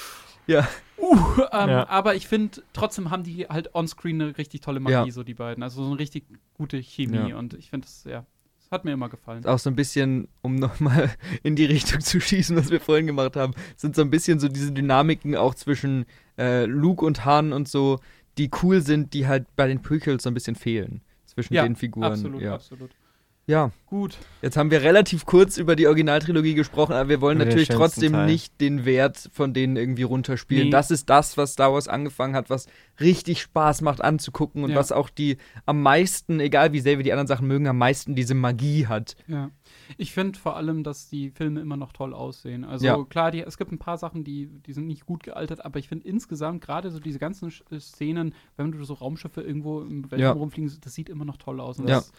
Ja. 0.47 0.67
Uh, 0.99 1.15
ähm, 1.53 1.69
Ja. 1.69 1.89
Aber 1.89 2.13
ich 2.13 2.27
finde, 2.27 2.61
trotzdem 2.71 3.09
haben 3.09 3.23
die 3.23 3.47
halt 3.47 3.73
onscreen 3.73 4.21
eine 4.21 4.37
richtig 4.37 4.61
tolle 4.61 4.79
Magie, 4.79 4.93
Ja. 5.07 5.11
so 5.11 5.23
die 5.23 5.33
beiden. 5.33 5.63
Also 5.63 5.83
so 5.83 5.89
eine 5.89 5.97
richtig 5.99 6.23
gute 6.53 6.77
Chemie 6.83 7.29
Ja. 7.31 7.37
und 7.37 7.55
ich 7.55 7.71
finde 7.71 7.87
das, 7.87 8.03
ja, 8.03 8.27
das 8.59 8.69
hat 8.69 8.85
mir 8.85 8.91
immer 8.91 9.09
gefallen. 9.09 9.43
Auch 9.47 9.57
so 9.57 9.71
ein 9.71 9.75
bisschen, 9.75 10.27
um 10.43 10.53
nochmal 10.53 11.09
in 11.43 11.55
die 11.55 11.65
Richtung 11.65 11.99
zu 11.99 12.21
schießen, 12.21 12.55
was 12.55 12.69
wir 12.69 12.79
vorhin 12.79 13.07
gemacht 13.07 13.35
haben, 13.35 13.55
sind 13.75 13.95
so 13.95 14.03
ein 14.03 14.11
bisschen 14.11 14.39
so 14.39 14.47
diese 14.47 14.71
Dynamiken 14.71 15.35
auch 15.35 15.55
zwischen 15.55 16.05
äh, 16.37 16.65
Luke 16.65 17.03
und 17.03 17.25
Han 17.25 17.51
und 17.51 17.67
so, 17.67 17.99
die 18.37 18.51
cool 18.61 18.81
sind, 18.81 19.15
die 19.15 19.25
halt 19.25 19.47
bei 19.55 19.67
den 19.67 19.81
Prequels 19.81 20.21
so 20.21 20.29
ein 20.29 20.35
bisschen 20.35 20.55
fehlen. 20.55 21.01
Zwischen 21.25 21.55
Ja, 21.55 21.63
den 21.63 21.75
Figuren. 21.75 22.03
Absolut, 22.05 22.41
ja. 22.43 22.53
absolut. 22.53 22.91
Ja, 23.47 23.71
Gut. 23.85 24.17
jetzt 24.41 24.57
haben 24.57 24.71
wir 24.71 24.81
relativ 24.81 25.25
kurz 25.25 25.57
über 25.57 25.75
die 25.75 25.85
Originaltrilogie 25.87 26.55
gesprochen, 26.55 26.93
aber 26.93 27.09
wir 27.09 27.21
wollen 27.21 27.37
Über 27.37 27.45
natürlich 27.45 27.67
trotzdem 27.69 28.13
Teil. 28.13 28.25
nicht 28.25 28.59
den 28.59 28.85
Wert 28.85 29.29
von 29.31 29.53
denen 29.53 29.75
irgendwie 29.77 30.01
runterspielen. 30.03 30.65
Nee. 30.65 30.69
Das 30.71 30.89
ist 30.89 31.09
das, 31.09 31.37
was 31.37 31.53
Star 31.53 31.71
Wars 31.71 31.87
angefangen 31.87 32.35
hat, 32.35 32.49
was 32.49 32.65
richtig 32.99 33.41
Spaß 33.41 33.81
macht 33.81 34.01
anzugucken 34.01 34.63
und 34.63 34.71
Ja. 34.71 34.75
was 34.77 34.91
auch 34.91 35.09
die 35.09 35.37
am 35.67 35.81
meisten, 35.83 36.39
egal 36.39 36.73
wie 36.73 36.79
sehr 36.79 36.97
wir 36.97 37.03
die 37.03 37.11
anderen 37.13 37.27
Sachen 37.27 37.47
mögen, 37.47 37.67
am 37.67 37.77
meisten 37.77 38.15
diese 38.15 38.33
Magie 38.33 38.87
hat. 38.87 39.15
Ja. 39.27 39.51
Ich 39.97 40.11
finde 40.13 40.39
vor 40.39 40.55
allem, 40.55 40.83
dass 40.83 41.07
die 41.09 41.29
Filme 41.29 41.61
immer 41.61 41.77
noch 41.77 41.93
toll 41.93 42.13
aussehen. 42.13 42.63
Also 42.65 42.85
Ja. 42.85 43.03
klar, 43.03 43.29
die, 43.29 43.41
es 43.41 43.57
gibt 43.57 43.71
ein 43.71 43.77
paar 43.77 43.97
Sachen, 43.99 44.23
die, 44.23 44.47
die 44.65 44.73
sind 44.73 44.87
nicht 44.87 45.05
gut 45.05 45.21
gealtert, 45.23 45.63
aber 45.63 45.77
ich 45.77 45.87
finde 45.87 46.07
insgesamt 46.07 46.61
gerade 46.63 46.89
so 46.89 46.99
diese 46.99 47.19
ganzen 47.19 47.51
Szenen, 47.79 48.33
wenn 48.57 48.71
du 48.71 48.83
so 48.83 48.95
Raumschiffe 48.95 49.41
irgendwo 49.41 49.81
im 49.81 50.03
Weltraum 50.09 50.19
Ja. 50.19 50.31
rumfliegen, 50.31 50.71
das 50.81 50.93
sieht 50.95 51.09
immer 51.09 51.25
noch 51.25 51.37
toll 51.37 51.59
aus. 51.59 51.77
Und 51.79 51.87
Ja. 51.87 51.97
das, 51.97 52.11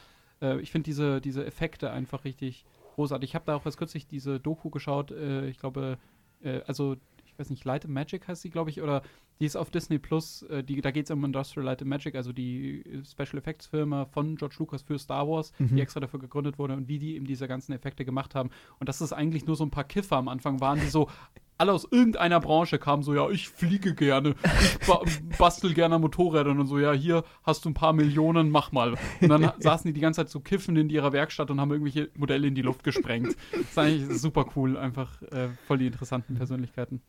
äh, 0.42 0.60
ich 0.60 0.70
finde 0.70 0.84
diese, 0.84 1.20
diese 1.20 1.44
Effekte 1.44 1.90
einfach 1.90 2.24
richtig 2.24 2.64
großartig. 2.94 3.30
Ich 3.30 3.34
habe 3.34 3.44
da 3.46 3.56
auch 3.56 3.66
erst 3.66 3.78
kürzlich 3.78 4.06
diese 4.06 4.40
Doku 4.40 4.70
geschaut, 4.70 5.10
äh, 5.10 5.48
ich 5.48 5.58
glaube, 5.58 5.98
äh, 6.42 6.60
also 6.66 6.96
ich 7.26 7.38
weiß 7.38 7.50
nicht, 7.50 7.64
Light 7.66 7.84
and 7.84 7.92
Magic 7.92 8.26
heißt 8.28 8.40
sie, 8.42 8.48
glaube 8.50 8.70
ich, 8.70 8.80
oder 8.80 9.02
die 9.40 9.44
ist 9.44 9.56
auf 9.56 9.70
Disney 9.70 9.98
Plus, 9.98 10.40
äh, 10.44 10.64
die, 10.64 10.80
da 10.80 10.90
geht 10.90 11.04
es 11.04 11.10
um 11.10 11.22
Industrial 11.22 11.66
Light 11.66 11.82
and 11.82 11.90
Magic, 11.90 12.14
also 12.14 12.32
die 12.32 12.80
äh, 12.80 13.04
Special 13.04 13.36
Effects 13.36 13.66
Firma 13.66 14.06
von 14.06 14.36
George 14.36 14.56
Lucas 14.58 14.80
für 14.80 14.98
Star 14.98 15.28
Wars, 15.28 15.52
Mhm. 15.58 15.76
die 15.76 15.82
extra 15.82 16.00
dafür 16.00 16.18
gegründet 16.20 16.58
wurde 16.58 16.72
und 16.74 16.88
wie 16.88 16.98
die 16.98 17.14
eben 17.16 17.26
diese 17.26 17.46
ganzen 17.46 17.72
Effekte 17.72 18.06
gemacht 18.06 18.34
haben. 18.34 18.48
Und 18.80 18.88
dass 18.88 19.02
es 19.02 19.12
eigentlich 19.12 19.44
nur 19.46 19.56
so 19.56 19.64
ein 19.64 19.70
paar 19.70 19.84
Kiffer 19.84 20.16
am 20.16 20.28
Anfang 20.28 20.60
waren, 20.60 20.80
die 20.80 20.86
so 20.88 21.10
alle 21.58 21.72
aus 21.72 21.86
irgendeiner 21.90 22.40
Branche 22.40 22.78
kamen, 22.78 23.02
so, 23.02 23.14
ja, 23.14 23.28
ich 23.30 23.48
fliege 23.48 23.94
gerne, 23.94 24.34
ich 24.60 24.86
ba 24.86 25.00
bastel 25.38 25.74
gerne 25.74 25.98
Motorrädern 25.98 26.60
und 26.60 26.66
so, 26.66 26.78
ja, 26.78 26.92
hier 26.92 27.24
hast 27.44 27.64
du 27.64 27.70
ein 27.70 27.74
paar 27.74 27.92
Millionen, 27.92 28.50
mach 28.50 28.72
mal. 28.72 28.96
Und 29.20 29.28
dann 29.28 29.52
saßen 29.58 29.88
die 29.88 29.92
die 29.92 30.00
ganze 30.00 30.20
Zeit 30.22 30.28
so 30.28 30.40
kiffen 30.40 30.76
in 30.76 30.90
ihrer 30.90 31.12
Werkstatt 31.12 31.50
und 31.50 31.60
haben 31.60 31.70
irgendwelche 31.70 32.10
Modelle 32.14 32.46
in 32.46 32.54
die 32.54 32.62
Luft 32.62 32.84
gesprengt. 32.84 33.36
Das 33.52 33.60
ist 33.60 33.78
eigentlich 33.78 34.20
super 34.20 34.46
cool, 34.56 34.76
einfach 34.76 35.22
äh, 35.22 35.48
voll 35.66 35.78
die 35.78 35.86
interessanten 35.86 36.34
Persönlichkeiten. 36.34 37.00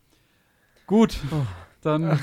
Gut, 0.86 1.18
dann 1.82 2.18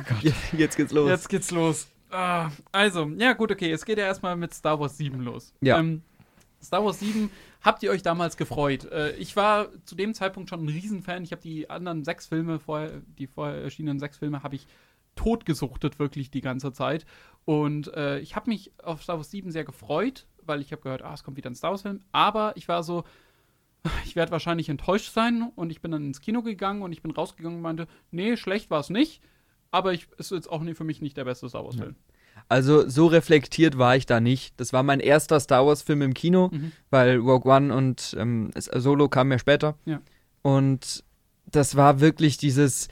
Jetzt 0.57 0.78
geht's 0.78 0.91
los. 0.91 1.09
Jetzt 1.09 1.30
geht's 1.30 1.51
los. 1.51 1.88
Ah, 2.11 2.49
also, 2.71 3.11
ja 3.17 3.34
gut, 3.34 3.51
okay, 3.51 3.71
es 3.71 3.86
geht 3.86 3.97
ja 3.97 4.05
erstmal 4.05 4.36
mit 4.36 4.53
Star 4.53 4.80
Wars 4.80 4.97
7 4.97 5.21
los. 5.21 5.53
Ja. 5.61 5.80
Ähm, 5.80 6.01
Star 6.66 6.84
Wars 6.84 6.99
7, 6.99 7.30
habt 7.61 7.84
ihr 7.84 7.91
euch 7.91 8.01
damals 8.01 8.38
gefreut? 8.38 8.86
Äh, 8.91 9.16
ich 9.16 9.36
war 9.36 9.70
zu 9.86 9.95
dem 9.95 10.13
Zeitpunkt 10.13 10.49
schon 10.49 10.66
ein 10.66 10.70
Riesenfan. 10.70 11.24
Ich 11.24 11.32
habe 11.32 11.41
die 11.41 11.70
anderen 11.70 12.03
sechs 12.03 12.28
Filme, 12.28 12.59
vorher, 12.59 13.01
die 13.18 13.28
vorher 13.28 13.61
erschienenen 13.61 13.99
sechs 13.99 14.18
Filme, 14.18 14.43
habe 14.43 14.55
ich 14.55 14.68
totgesuchtet 15.16 15.99
wirklich 15.99 16.30
die 16.30 16.41
ganze 16.41 16.74
Zeit. 16.74 17.05
Und 17.45 17.93
äh, 17.93 18.20
ich 18.20 18.36
habe 18.36 18.49
mich 18.49 18.72
auf 18.84 19.03
Star 19.03 19.18
Wars 19.18 19.32
7 19.32 19.51
sehr 19.51 19.63
gefreut, 19.63 20.28
weil 20.43 20.61
ich 20.61 20.72
habe 20.72 20.82
gehört, 20.82 21.01
ah, 21.01 21.13
es 21.13 21.24
kommt 21.24 21.38
wieder 21.38 21.49
ein 21.49 21.55
Star 21.55 21.72
Wars-Film. 21.72 22.01
Aber 22.11 22.53
ich 22.57 22.68
war 22.68 22.84
so, 22.84 23.03
ich 24.05 24.16
werde 24.16 24.32
wahrscheinlich 24.32 24.70
enttäuscht 24.70 25.13
sein. 25.13 25.51
Und 25.55 25.72
ich 25.72 25.82
bin 25.82 25.91
dann 25.91 26.05
ins 26.05 26.22
Kino 26.22 26.41
gegangen 26.41 26.82
und 26.82 26.91
ich 26.91 27.01
bin 27.01 27.11
rausgegangen 27.11 27.57
und 27.57 27.63
meinte, 27.63 27.88
nee, 28.11 28.38
schlecht 28.38 28.70
war 28.70 28.80
es 28.80 28.89
nicht. 28.89 29.22
Aber 29.72 29.93
ich, 29.93 30.07
es 30.18 30.32
ist 30.32 30.38
jetzt 30.38 30.49
auch 30.49 30.63
für 30.74 30.84
mich 30.84 31.01
nicht 31.01 31.18
der 31.18 31.26
beste 31.26 31.49
Star 31.49 31.63
Wars-Film. 31.66 31.95
Also 32.48 32.88
so 32.88 33.08
reflektiert 33.08 33.78
war 33.78 33.96
ich 33.96 34.06
da 34.06 34.20
nicht. 34.20 34.54
Das 34.60 34.72
war 34.72 34.84
mein 34.84 35.00
erster 35.00 35.39
Star 35.39 35.66
Wars-Film 35.66 36.02
im 36.04 36.14
Kino, 36.14 36.50
Mhm. 36.52 36.72
weil 36.91 37.18
Rogue 37.18 37.52
One 37.52 37.74
und 37.76 38.16
ähm, 38.20 38.52
Solo 38.56 39.10
kam 39.10 39.32
ja 39.32 39.39
später. 39.39 39.76
Ja. 39.86 40.00
Und 40.43 41.04
das 41.52 41.76
war 41.76 42.00
wirklich 42.02 42.38
dieses. 42.38 42.88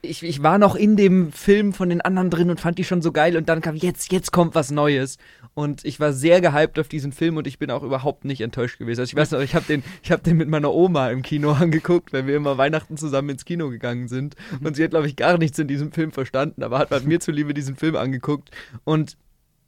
Ich, 0.00 0.22
ich 0.22 0.42
war 0.42 0.58
noch 0.58 0.76
in 0.76 0.96
dem 0.96 1.32
Film 1.32 1.72
von 1.72 1.88
den 1.88 2.00
anderen 2.00 2.30
drin 2.30 2.50
und 2.50 2.60
fand 2.60 2.78
die 2.78 2.84
schon 2.84 3.02
so 3.02 3.10
geil 3.10 3.36
und 3.36 3.48
dann 3.48 3.60
kam 3.60 3.74
jetzt, 3.74 4.12
jetzt 4.12 4.30
kommt 4.30 4.54
was 4.54 4.70
Neues. 4.70 5.18
Und 5.54 5.84
ich 5.84 5.98
war 5.98 6.12
sehr 6.12 6.40
gehypt 6.40 6.78
auf 6.78 6.86
diesen 6.86 7.10
Film 7.10 7.36
und 7.36 7.48
ich 7.48 7.58
bin 7.58 7.70
auch 7.72 7.82
überhaupt 7.82 8.24
nicht 8.24 8.40
enttäuscht 8.40 8.78
gewesen. 8.78 9.00
Also 9.00 9.10
ich 9.10 9.16
weiß 9.16 9.32
noch, 9.32 9.40
ich 9.40 9.56
habe 9.56 9.66
den, 9.66 9.82
ich 10.04 10.12
hab 10.12 10.22
den 10.22 10.36
mit 10.36 10.48
meiner 10.48 10.72
Oma 10.72 11.10
im 11.10 11.22
Kino 11.22 11.50
angeguckt, 11.60 12.12
weil 12.12 12.28
wir 12.28 12.36
immer 12.36 12.58
Weihnachten 12.58 12.96
zusammen 12.96 13.30
ins 13.30 13.44
Kino 13.44 13.68
gegangen 13.70 14.06
sind. 14.06 14.36
Und 14.62 14.76
sie 14.76 14.84
hat, 14.84 14.90
glaube 14.90 15.08
ich, 15.08 15.16
gar 15.16 15.36
nichts 15.36 15.58
in 15.58 15.66
diesem 15.66 15.90
Film 15.90 16.12
verstanden, 16.12 16.62
aber 16.62 16.78
hat 16.78 17.04
mir 17.04 17.18
zuliebe 17.18 17.54
diesen 17.54 17.74
Film 17.74 17.96
angeguckt. 17.96 18.50
Und 18.84 19.16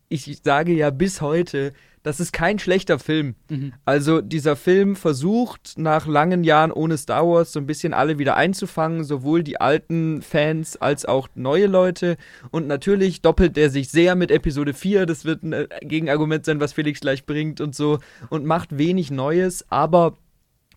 ich 0.08 0.40
sage 0.44 0.72
ja 0.72 0.90
bis 0.90 1.20
heute, 1.20 1.72
das 2.02 2.18
ist 2.18 2.32
kein 2.32 2.58
schlechter 2.58 2.98
Film. 2.98 3.34
Mhm. 3.50 3.72
Also 3.84 4.20
dieser 4.20 4.56
Film 4.56 4.96
versucht 4.96 5.74
nach 5.76 6.06
langen 6.06 6.44
Jahren 6.44 6.72
ohne 6.72 6.96
Star 6.96 7.26
Wars 7.26 7.52
so 7.52 7.60
ein 7.60 7.66
bisschen 7.66 7.92
alle 7.92 8.18
wieder 8.18 8.36
einzufangen, 8.36 9.04
sowohl 9.04 9.42
die 9.42 9.60
alten 9.60 10.22
Fans 10.22 10.76
als 10.78 11.04
auch 11.04 11.28
neue 11.34 11.66
Leute. 11.66 12.16
Und 12.50 12.66
natürlich 12.66 13.20
doppelt 13.20 13.58
er 13.58 13.68
sich 13.68 13.90
sehr 13.90 14.14
mit 14.14 14.30
Episode 14.30 14.72
4, 14.72 15.04
das 15.04 15.24
wird 15.24 15.42
ein 15.42 15.52
äh, 15.52 15.68
Gegenargument 15.82 16.46
sein, 16.46 16.60
was 16.60 16.72
Felix 16.72 17.00
gleich 17.00 17.26
bringt 17.26 17.60
und 17.60 17.74
so, 17.74 17.98
und 18.30 18.46
macht 18.46 18.78
wenig 18.78 19.10
Neues, 19.10 19.66
aber 19.70 20.16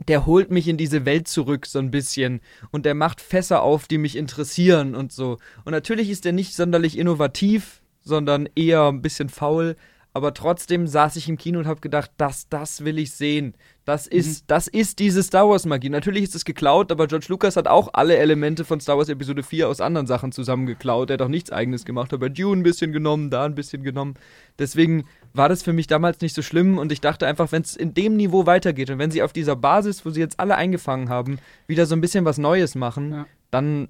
der 0.07 0.25
holt 0.25 0.51
mich 0.51 0.67
in 0.67 0.75
diese 0.75 1.05
Welt 1.05 1.27
zurück 1.27 1.65
so 1.65 1.79
ein 1.79 1.91
bisschen 1.91 2.41
und 2.71 2.85
der 2.85 2.95
macht 2.95 3.21
Fässer 3.21 3.61
auf, 3.61 3.87
die 3.87 3.97
mich 3.97 4.17
interessieren 4.17 4.95
und 4.95 5.13
so. 5.13 5.37
Und 5.63 5.71
natürlich 5.71 6.09
ist 6.09 6.25
er 6.25 6.33
nicht 6.33 6.55
sonderlich 6.55 6.97
innovativ, 6.97 7.81
sondern 8.01 8.49
eher 8.55 8.87
ein 8.87 9.01
bisschen 9.01 9.29
faul, 9.29 9.75
aber 10.15 10.33
trotzdem 10.33 10.85
saß 10.87 11.15
ich 11.15 11.27
im 11.27 11.37
Kino 11.37 11.57
und 11.59 11.65
habe 11.67 11.81
gedacht, 11.81 12.11
das, 12.17 12.47
das 12.47 12.85
will 12.85 12.99
ich 12.99 13.11
sehen. 13.13 13.55
Das 13.83 14.05
ist, 14.07 14.45
das 14.47 14.67
ist 14.67 14.99
diese 14.99 15.23
Star 15.23 15.49
Wars 15.49 15.65
Magie. 15.65 15.89
Natürlich 15.89 16.23
ist 16.23 16.35
es 16.35 16.45
geklaut, 16.45 16.91
aber 16.91 17.07
George 17.07 17.25
Lucas 17.29 17.55
hat 17.57 17.67
auch 17.67 17.89
alle 17.93 18.15
Elemente 18.17 18.63
von 18.63 18.79
Star 18.79 18.97
Wars 18.97 19.09
Episode 19.09 19.41
4 19.43 19.67
aus 19.67 19.81
anderen 19.81 20.05
Sachen 20.07 20.31
zusammengeklaut. 20.31 21.09
Er 21.09 21.15
hat 21.15 21.21
auch 21.23 21.27
nichts 21.27 21.51
eigenes 21.51 21.83
gemacht, 21.83 22.13
hat 22.13 22.19
bei 22.19 22.29
Dune 22.29 22.61
ein 22.61 22.63
bisschen 22.63 22.91
genommen, 22.93 23.29
da 23.31 23.43
ein 23.45 23.55
bisschen 23.55 23.81
genommen. 23.83 24.13
Deswegen 24.59 25.05
war 25.33 25.49
das 25.49 25.63
für 25.63 25.73
mich 25.73 25.87
damals 25.87 26.21
nicht 26.21 26.35
so 26.35 26.41
schlimm 26.43 26.77
und 26.77 26.91
ich 26.91 27.01
dachte 27.01 27.25
einfach, 27.27 27.51
wenn 27.51 27.63
es 27.63 27.75
in 27.75 27.93
dem 27.95 28.15
Niveau 28.15 28.45
weitergeht 28.45 28.91
und 28.91 28.99
wenn 28.99 29.11
sie 29.11 29.23
auf 29.23 29.33
dieser 29.33 29.55
Basis, 29.55 30.05
wo 30.05 30.11
sie 30.11 30.19
jetzt 30.21 30.39
alle 30.39 30.55
eingefangen 30.55 31.09
haben, 31.09 31.39
wieder 31.67 31.85
so 31.87 31.95
ein 31.95 32.01
bisschen 32.01 32.23
was 32.23 32.37
Neues 32.37 32.75
machen, 32.75 33.11
Ja. 33.11 33.25
dann 33.51 33.87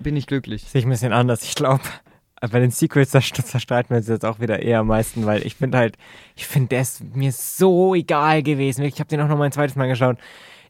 bin 0.00 0.16
ich 0.16 0.26
glücklich. 0.26 0.64
Sehe 0.64 0.80
ich 0.80 0.86
ein 0.86 0.90
bisschen 0.90 1.12
anders. 1.12 1.44
Ich 1.44 1.54
glaube, 1.54 1.80
bei 2.48 2.60
den 2.60 2.70
Sequels 2.70 3.10
da 3.10 3.20
zerstreiten 3.20 3.90
wir 3.90 3.98
uns 3.98 4.08
jetzt 4.08 4.24
auch 4.24 4.40
wieder 4.40 4.60
eher 4.60 4.80
am 4.80 4.88
meisten, 4.88 5.26
weil 5.26 5.46
ich 5.46 5.56
finde 5.56 5.78
halt, 5.78 5.96
ich 6.36 6.46
finde, 6.46 6.68
der 6.70 6.82
ist 6.82 7.02
mir 7.14 7.32
so 7.32 7.94
egal 7.94 8.42
gewesen. 8.42 8.84
Ich 8.84 9.00
habe 9.00 9.08
den 9.08 9.20
auch 9.20 9.28
noch 9.28 9.38
mal 9.38 9.44
ein 9.44 9.52
zweites 9.52 9.76
Mal 9.76 9.88
geschaut. 9.88 10.18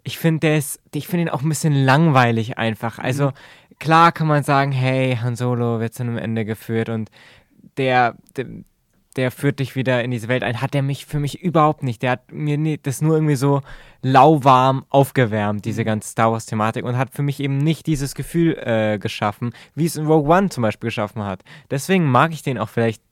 Ich 0.03 0.19
finde, 0.19 0.55
ist, 0.57 0.81
ich 0.93 1.09
finde 1.09 1.23
ihn 1.23 1.29
auch 1.31 1.43
ein 1.43 1.49
bisschen 1.49 1.73
langweilig 1.73 2.59
einfach. 2.59 2.99
Also 2.99 3.33
klar 3.79 4.13
kann 4.13 4.27
man 4.27 4.43
sagen, 4.43 4.73
hey, 4.73 5.17
Han 5.21 5.37
Solo 5.37 5.81
wird 5.81 5.95
zu 5.95 6.03
einem 6.03 6.19
Ende 6.19 6.45
geführt 6.45 6.89
und 6.89 7.11
der, 7.77 8.17
der, 8.37 8.47
der 9.17 9.31
führt 9.31 9.61
dich 9.61 9.77
wieder 9.77 10.03
in 10.03 10.11
diese 10.11 10.29
Welt 10.29 10.43
ein. 10.43 10.61
Hat 10.61 10.75
der 10.75 10.83
mich 10.83 11.07
für 11.07 11.21
mich 11.21 11.43
überhaupt 11.43 11.83
nicht. 11.83 12.03
Der 12.03 12.13
hat 12.13 12.33
mir 12.33 12.79
das 12.79 13.01
nur 13.01 13.15
irgendwie 13.15 13.37
so 13.37 13.63
lauwarm 14.03 14.85
aufgewärmt, 14.89 15.65
diese 15.65 15.85
ganze 15.85 16.11
Star 16.11 16.33
Wars-Thematik, 16.33 16.85
und 16.85 16.97
hat 16.97 17.15
für 17.15 17.23
mich 17.23 17.41
eben 17.41 17.59
nicht 17.59 17.87
dieses 17.87 18.15
Gefühl 18.15 18.59
äh, 18.59 18.99
geschaffen, 18.99 19.53
wie 19.75 19.87
es 19.87 19.97
in 19.97 20.07
Rogue 20.07 20.31
One 20.31 20.49
zum 20.49 20.63
Beispiel 20.63 20.89
geschaffen 20.89 21.23
hat. 21.23 21.43
Deswegen 21.71 22.05
mag 22.05 22.33
ich 22.33 22.43
den 22.43 22.59
auch 22.59 22.69
vielleicht 22.69 23.03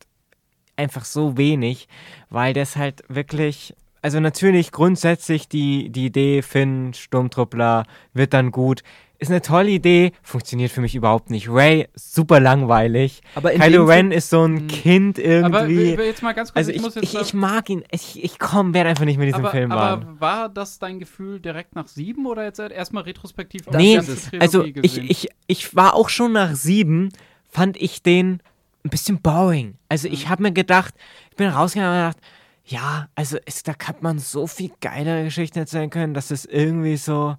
einfach 0.77 1.05
so 1.05 1.37
wenig, 1.37 1.89
weil 2.31 2.53
das 2.53 2.77
halt 2.77 3.03
wirklich. 3.09 3.75
Also 4.05 4.19
natürlich 4.19 4.73
grundsätzlich 4.73 5.49
die, 5.49 5.89
die 5.91 6.07
Idee, 6.07 6.43
Finn, 6.43 6.93
Sturmtruppler, 6.93 7.85
wird 8.13 8.35
dann 8.35 8.51
gut. 8.51 8.83
Ist 9.23 9.31
eine 9.31 9.41
tolle 9.41 9.71
Idee, 9.71 10.11
funktioniert 10.23 10.73
für 10.73 10.81
mich 10.81 10.97
überhaupt 10.97 11.31
nicht. 11.31 11.49
Ray, 11.49 11.89
super 11.95 12.41
langweilig. 12.41 13.23
Aber 13.37 13.53
in 13.53 13.61
Kylo 13.61 13.85
Ren 13.85 14.11
ist 14.11 14.31
so 14.31 14.45
ein 14.45 14.55
Mhm. 14.55 14.69
Kind 14.69 15.19
Aber 15.19 15.25
irgendwie. 15.69 15.97
w- 15.97 16.07
jetzt 16.07 16.23
mal 16.23 16.33
ganz 16.33 16.49
kurz, 16.53 16.57
Also 16.57 16.71
ich, 16.73 16.79
ich, 16.79 16.83
muss 16.83 16.95
jetzt 16.97 17.05
ich, 17.15 17.21
ich 17.21 17.33
mag 17.33 17.71
ihn. 17.71 17.85
Ich, 17.93 18.23
ich 18.23 18.39
komm, 18.41 18.75
werde 18.75 18.91
einfach 18.91 19.05
nicht 19.05 19.19
mit 19.19 19.29
diesem 19.29 19.43
aber, 19.43 19.51
Film 19.53 19.71
aber 19.71 20.21
war 20.21 20.49
das 20.49 20.81
dein 20.81 20.99
Gefühl 20.99 21.39
direkt 21.39 21.77
nach 21.77 21.87
sieben 21.87 22.27
oder 22.27 22.43
jetzt 22.45 22.59
erstmal 22.59 23.05
retrospektiv 23.05 23.63
Nee, 23.71 24.01
Also 24.41 24.65
ich, 24.65 24.99
ich, 25.09 25.29
ich 25.47 25.77
war 25.77 25.95
auch 25.95 26.09
schon 26.09 26.33
nach 26.33 26.55
sieben, 26.57 27.11
fand 27.49 27.77
ich 27.77 28.03
den 28.03 28.41
ein 28.85 28.91
bisschen 28.91 29.21
boring. 29.23 29.77
Also 29.89 30.09
Mhm. 30.09 30.15
ich 30.15 30.29
habe 30.29 30.43
mir 30.43 30.53
gedacht, 30.53 30.95
ich 31.31 31.37
bin 31.37 31.49
rausgegangen 31.49 31.93
und 32.07 32.11
gedacht, 32.11 32.27
ja, 32.65 33.09
also 33.15 33.39
es, 33.47 33.63
da 33.63 33.75
hat 33.87 34.03
man 34.03 34.19
so 34.19 34.49
viel 34.49 34.73
geilere 34.81 35.23
Geschichten 35.25 35.61
erzählen 35.61 35.91
können, 35.91 36.13
dass 36.13 36.33
es 36.33 36.45
irgendwie 36.45 36.97
so, 36.97 37.37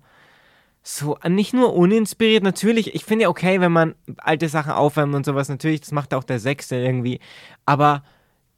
so 0.83 1.17
nicht 1.27 1.53
nur 1.53 1.73
uninspiriert, 1.73 2.43
natürlich, 2.43 2.93
ich 2.93 3.05
finde 3.05 3.23
ja 3.23 3.29
okay, 3.29 3.61
wenn 3.61 3.71
man 3.71 3.95
alte 4.17 4.49
Sachen 4.49 4.73
aufwärmt 4.73 5.15
und 5.15 5.25
sowas, 5.25 5.47
natürlich, 5.49 5.81
das 5.81 5.91
macht 5.93 6.13
auch 6.13 6.25
der 6.25 6.39
Sechste 6.39 6.75
irgendwie, 6.75 7.19
aber 7.65 8.03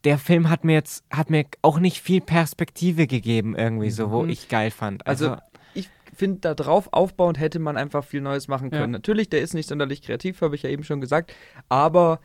der 0.03 0.17
Film 0.17 0.49
hat 0.49 0.63
mir 0.63 0.73
jetzt, 0.73 1.03
hat 1.11 1.29
mir 1.29 1.45
auch 1.61 1.79
nicht 1.79 2.01
viel 2.01 2.21
Perspektive 2.21 3.07
gegeben 3.07 3.55
irgendwie 3.55 3.91
so, 3.91 4.11
wo 4.11 4.23
Mhm. 4.23 4.29
ich 4.29 4.49
geil 4.49 4.71
fand. 4.71 5.05
Also, 5.07 5.29
Also, 5.31 5.41
ich 5.73 5.89
finde, 6.15 6.39
da 6.41 6.53
drauf 6.55 6.89
aufbauend 6.91 7.39
hätte 7.39 7.59
man 7.59 7.77
einfach 7.77 8.03
viel 8.03 8.21
Neues 8.21 8.47
machen 8.47 8.71
Ja. 8.71 8.79
können. 8.79 8.91
Natürlich, 8.91 9.29
der 9.29 9.41
ist 9.41 9.53
nicht 9.53 9.67
sonderlich 9.69 10.01
kreativ, 10.01 10.41
habe 10.41 10.55
ich 10.55 10.63
ja 10.63 10.69
eben 10.69 10.83
schon 10.83 11.01
gesagt, 11.01 11.33
aber 11.69 12.19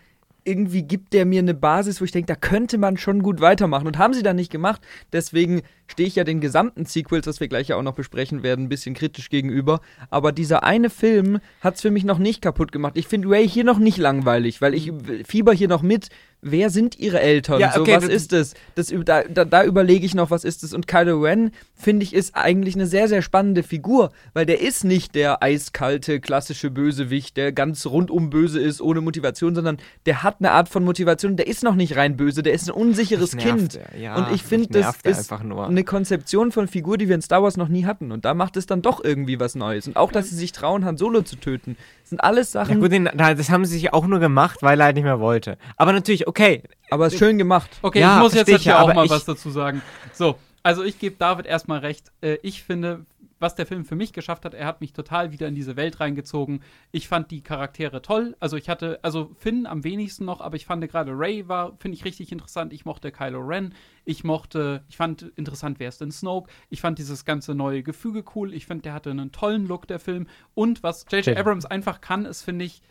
irgendwie 0.44 0.82
gibt 0.82 1.12
der 1.12 1.24
mir 1.24 1.40
eine 1.40 1.54
Basis, 1.54 2.00
wo 2.00 2.04
ich 2.04 2.12
denke, 2.12 2.26
da 2.26 2.34
könnte 2.34 2.78
man 2.78 2.96
schon 2.96 3.22
gut 3.22 3.40
weitermachen. 3.40 3.86
Und 3.86 3.98
haben 3.98 4.14
sie 4.14 4.22
dann 4.22 4.36
nicht 4.36 4.50
gemacht. 4.50 4.80
Deswegen 5.12 5.62
stehe 5.86 6.06
ich 6.06 6.16
ja 6.16 6.24
den 6.24 6.40
gesamten 6.40 6.86
Sequels, 6.86 7.24
das 7.24 7.40
wir 7.40 7.48
gleich 7.48 7.68
ja 7.68 7.76
auch 7.76 7.82
noch 7.82 7.94
besprechen 7.94 8.42
werden, 8.42 8.66
ein 8.66 8.68
bisschen 8.68 8.94
kritisch 8.94 9.28
gegenüber. 9.28 9.80
Aber 10.08 10.32
dieser 10.32 10.62
eine 10.62 10.90
Film 10.90 11.40
hat 11.60 11.76
es 11.76 11.82
für 11.82 11.90
mich 11.90 12.04
noch 12.04 12.18
nicht 12.18 12.42
kaputt 12.42 12.72
gemacht. 12.72 12.96
Ich 12.96 13.08
finde 13.08 13.28
Ray 13.28 13.48
hier 13.48 13.64
noch 13.64 13.78
nicht 13.78 13.98
langweilig, 13.98 14.60
weil 14.60 14.74
ich 14.74 14.92
fieber 15.24 15.52
hier 15.52 15.68
noch 15.68 15.82
mit. 15.82 16.08
Wer 16.42 16.70
sind 16.70 16.98
ihre 16.98 17.20
Eltern? 17.20 17.60
Ja, 17.60 17.72
so, 17.72 17.82
okay, 17.82 17.96
was 17.96 18.06
du- 18.06 18.10
ist 18.12 18.32
es? 18.32 18.54
Das, 18.74 18.92
da 19.04 19.24
da, 19.24 19.44
da 19.44 19.64
überlege 19.64 20.06
ich 20.06 20.14
noch, 20.14 20.30
was 20.30 20.44
ist 20.44 20.62
es? 20.64 20.72
Und 20.72 20.86
Kylo 20.86 21.20
Ren, 21.20 21.50
finde 21.74 22.02
ich, 22.04 22.14
ist 22.14 22.34
eigentlich 22.34 22.74
eine 22.74 22.86
sehr, 22.86 23.08
sehr 23.08 23.20
spannende 23.20 23.62
Figur, 23.62 24.10
weil 24.32 24.46
der 24.46 24.60
ist 24.60 24.84
nicht 24.84 25.14
der 25.14 25.42
eiskalte, 25.42 26.18
klassische 26.20 26.70
Bösewicht, 26.70 27.36
der 27.36 27.52
ganz 27.52 27.84
rundum 27.86 28.30
böse 28.30 28.58
ist, 28.60 28.80
ohne 28.80 29.00
Motivation, 29.02 29.54
sondern 29.54 29.76
der 30.06 30.22
hat 30.22 30.36
eine 30.38 30.52
Art 30.52 30.68
von 30.68 30.84
Motivation. 30.84 31.36
Der 31.36 31.46
ist 31.46 31.62
noch 31.62 31.74
nicht 31.74 31.96
rein 31.96 32.16
böse, 32.16 32.42
der 32.42 32.54
ist 32.54 32.68
ein 32.68 32.72
unsicheres 32.74 33.36
Kind. 33.36 33.78
ja, 34.00 34.16
und 34.16 34.34
ich 34.34 34.42
finde, 34.42 34.68
das 34.68 34.96
ist 35.04 35.30
einfach 35.30 35.42
nur. 35.44 35.66
eine 35.68 35.84
Konzeption 35.84 36.52
von 36.52 36.68
Figur, 36.68 36.96
die 36.96 37.08
wir 37.08 37.14
in 37.16 37.22
Star 37.22 37.42
Wars 37.42 37.56
noch 37.56 37.68
nie 37.68 37.84
hatten. 37.84 38.12
Und 38.12 38.24
da 38.24 38.32
macht 38.34 38.56
es 38.56 38.66
dann 38.66 38.80
doch 38.82 39.04
irgendwie 39.04 39.38
was 39.40 39.54
Neues. 39.54 39.86
Und 39.86 39.96
auch, 39.96 40.10
dass 40.10 40.30
sie 40.30 40.36
sich 40.36 40.52
trauen, 40.52 40.84
Han 40.84 40.96
Solo 40.96 41.22
zu 41.22 41.36
töten, 41.36 41.76
sind 42.10 42.22
alles 42.22 42.52
Ja 42.52 42.64
Sachen, 42.64 42.80
gut, 42.80 42.92
den, 42.92 43.08
da- 43.14 43.34
das 43.34 43.48
haben 43.50 43.64
sie 43.64 43.74
sich 43.74 43.92
auch 43.92 44.06
nur 44.06 44.18
gemacht, 44.20 44.58
weil 44.62 44.78
er 44.80 44.86
halt 44.86 44.96
nicht 44.96 45.04
mehr 45.04 45.20
wollte. 45.20 45.56
Aber 45.76 45.92
natürlich, 45.92 46.28
okay, 46.28 46.62
aber 46.90 47.06
ist 47.06 47.18
schön 47.18 47.38
gemacht. 47.38 47.70
Okay, 47.82 48.00
Ja, 48.00 48.16
ich 48.16 48.22
muss 48.22 48.34
jetzt 48.34 48.48
ich 48.48 48.62
hier 48.64 48.72
ja, 48.72 48.82
auch 48.82 48.92
mal 48.92 49.08
was 49.08 49.24
dazu 49.24 49.50
sagen. 49.50 49.80
So, 50.12 50.36
also 50.62 50.82
ich 50.84 50.98
gebe 50.98 51.16
David 51.18 51.46
erstmal 51.46 51.78
recht. 51.78 52.12
Äh, 52.20 52.36
ich 52.42 52.62
finde, 52.62 53.06
was 53.40 53.54
der 53.54 53.66
Film 53.66 53.84
für 53.84 53.96
mich 53.96 54.12
geschafft 54.12 54.44
hat, 54.44 54.54
er 54.54 54.66
hat 54.66 54.80
mich 54.80 54.92
total 54.92 55.32
wieder 55.32 55.48
in 55.48 55.54
diese 55.54 55.76
Welt 55.76 55.98
reingezogen. 55.98 56.62
Ich 56.92 57.08
fand 57.08 57.30
die 57.30 57.42
Charaktere 57.42 58.02
toll. 58.02 58.36
Also 58.38 58.56
ich 58.56 58.68
hatte, 58.68 59.00
also 59.02 59.30
Finn 59.38 59.66
am 59.66 59.82
wenigsten 59.82 60.26
noch, 60.26 60.40
aber 60.40 60.56
ich 60.56 60.66
fand 60.66 60.86
gerade 60.88 61.12
Ray 61.12 61.48
war, 61.48 61.76
finde 61.78 61.96
ich 61.96 62.04
richtig 62.04 62.30
interessant. 62.32 62.72
Ich 62.72 62.84
mochte 62.84 63.10
Kylo 63.10 63.40
Ren. 63.40 63.74
Ich 64.04 64.24
mochte, 64.24 64.84
ich 64.88 64.96
fand 64.96 65.22
interessant, 65.36 65.80
wer 65.80 65.88
ist 65.88 66.00
denn 66.00 66.12
Snoke. 66.12 66.50
Ich 66.68 66.80
fand 66.80 66.98
dieses 66.98 67.24
ganze 67.24 67.54
neue 67.54 67.82
Gefüge 67.82 68.24
cool. 68.34 68.54
Ich 68.54 68.66
finde, 68.66 68.82
der 68.82 68.92
hatte 68.92 69.10
einen 69.10 69.32
tollen 69.32 69.66
Look, 69.66 69.86
der 69.86 69.98
Film. 69.98 70.26
Und 70.54 70.82
was 70.82 71.06
J.J. 71.10 71.36
Abrams 71.36 71.64
einfach 71.64 72.00
kann, 72.00 72.26
ist, 72.26 72.42
finde 72.42 72.66
ich, 72.66 72.82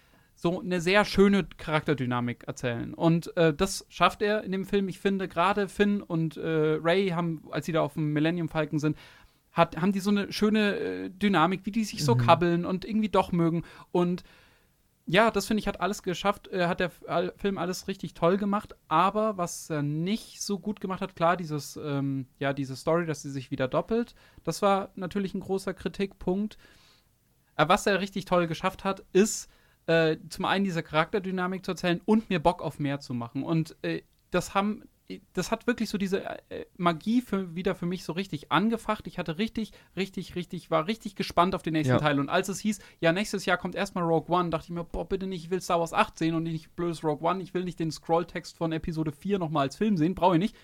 so 0.42 0.62
eine 0.62 0.80
sehr 0.80 1.04
schöne 1.04 1.46
Charakterdynamik 1.58 2.46
erzählen. 2.48 2.94
Und 2.94 3.36
äh, 3.36 3.54
das 3.54 3.86
schafft 3.90 4.22
er 4.22 4.46
in 4.46 4.54
dem 4.54 4.64
Film. 4.64 4.88
Ich 4.88 5.00
finde, 5.00 5.28
gerade 5.28 5.68
Finn 5.68 6.02
und 6.02 6.38
äh, 6.38 6.78
Ray 6.82 7.10
haben, 7.10 7.44
als 7.52 7.66
sie 7.66 7.74
da 7.74 7.82
auf 7.82 7.96
dem 7.96 8.14
Millennium 8.14 8.48
Falcon 8.48 8.80
sind, 8.80 8.98
hat, 9.52 9.78
haben 9.78 9.92
die 9.92 10.00
so 10.00 10.10
eine 10.10 10.32
schöne 10.32 10.76
äh, 10.76 11.10
Dynamik, 11.10 11.66
wie 11.66 11.72
die 11.72 11.84
sich 11.84 12.04
so 12.04 12.16
kabbeln 12.16 12.66
und 12.66 12.86
irgendwie 12.86 13.10
doch 13.10 13.32
mögen. 13.32 13.64
Und 13.92 14.24
ja, 15.06 15.32
das 15.32 15.48
finde 15.48 15.60
ich, 15.60 15.68
hat 15.68 15.82
alles 15.82 16.04
geschafft, 16.04 16.50
äh, 16.50 16.68
hat 16.68 16.80
der 16.80 16.92
Film 17.36 17.58
alles 17.58 17.88
richtig 17.88 18.14
toll 18.14 18.38
gemacht. 18.38 18.76
Aber 18.88 19.38
was 19.38 19.70
er 19.70 19.82
nicht 19.82 20.40
so 20.42 20.60
gut 20.60 20.80
gemacht 20.80 21.02
hat, 21.02 21.16
klar, 21.16 21.36
dieses, 21.36 21.78
ähm, 21.78 22.28
ja, 22.38 22.54
diese 22.54 22.76
Story, 22.76 23.08
dass 23.08 23.24
sie 23.24 23.32
sich 23.32 23.50
wieder 23.50 23.68
doppelt, 23.68 24.14
das 24.44 24.62
war 24.62 24.92
natürlich 24.96 25.34
ein 25.34 25.40
großer 25.40 25.74
Kritikpunkt. 25.74 26.60
Aber 27.56 27.74
was 27.74 27.88
er 27.88 28.00
richtig 28.00 28.26
toll 28.26 28.46
geschafft 28.46 28.84
hat, 28.84 29.04
ist 29.12 29.50
äh, 29.88 30.18
zum 30.30 30.46
einen 30.46 30.64
diese 30.64 30.84
Charakterdynamik 30.84 31.66
zu 31.66 31.72
erzählen 31.72 32.02
und 32.06 32.30
mir 32.30 32.40
Bock 32.40 32.62
auf 32.62 32.78
mehr 32.78 33.00
zu 33.00 33.16
machen. 33.16 33.42
Und 33.42 33.76
äh, 33.82 34.04
das 34.30 34.54
haben, 34.54 34.84
das 35.34 35.52
hat 35.52 35.68
wirklich 35.68 35.90
so 35.90 35.98
diese 35.98 36.24
äh, 36.50 36.66
Magie 36.78 37.22
für, 37.22 37.56
wieder 37.56 37.76
für 37.76 37.86
mich 37.86 38.04
so 38.04 38.14
richtig 38.14 38.52
angefacht. 38.52 39.08
Ich 39.08 39.18
hatte 39.18 39.38
richtig, 39.38 39.72
richtig, 39.96 40.36
richtig, 40.36 40.70
war 40.70 40.88
richtig 40.88 41.16
gespannt 41.16 41.56
auf 41.56 41.64
den 41.64 41.74
nächsten 41.74 41.94
Ja. 41.94 42.00
Teil. 42.00 42.20
Und 42.20 42.30
als 42.30 42.50
es 42.50 42.60
hieß, 42.60 42.80
ja, 43.00 43.12
nächstes 43.12 43.46
Jahr 43.46 43.58
kommt 43.58 43.76
erstmal 43.76 44.04
Rogue 44.04 44.34
One, 44.36 44.50
dachte 44.50 44.66
ich 44.66 44.72
mir, 44.72 44.84
boah, 44.84 45.08
bitte 45.08 45.28
nicht, 45.28 45.46
ich 45.46 45.50
will 45.50 45.62
Star 45.62 45.80
Wars 45.80 45.94
8 45.94 46.18
sehen 46.18 46.36
und 46.36 46.44
nicht 46.44 46.76
blödes 46.76 47.04
Rogue 47.04 47.28
One. 47.28 47.42
Ich 47.42 47.54
will 47.54 47.64
nicht 47.64 47.80
den 47.80 47.92
Scrolltext 47.92 48.56
von 48.56 48.72
Episode 48.72 49.12
4 49.12 49.40
nochmal 49.40 49.64
als 49.64 49.76
Film 49.76 49.98
sehen, 49.98 50.16
brauche 50.16 50.36
ich 50.36 50.40
nicht. 50.40 50.56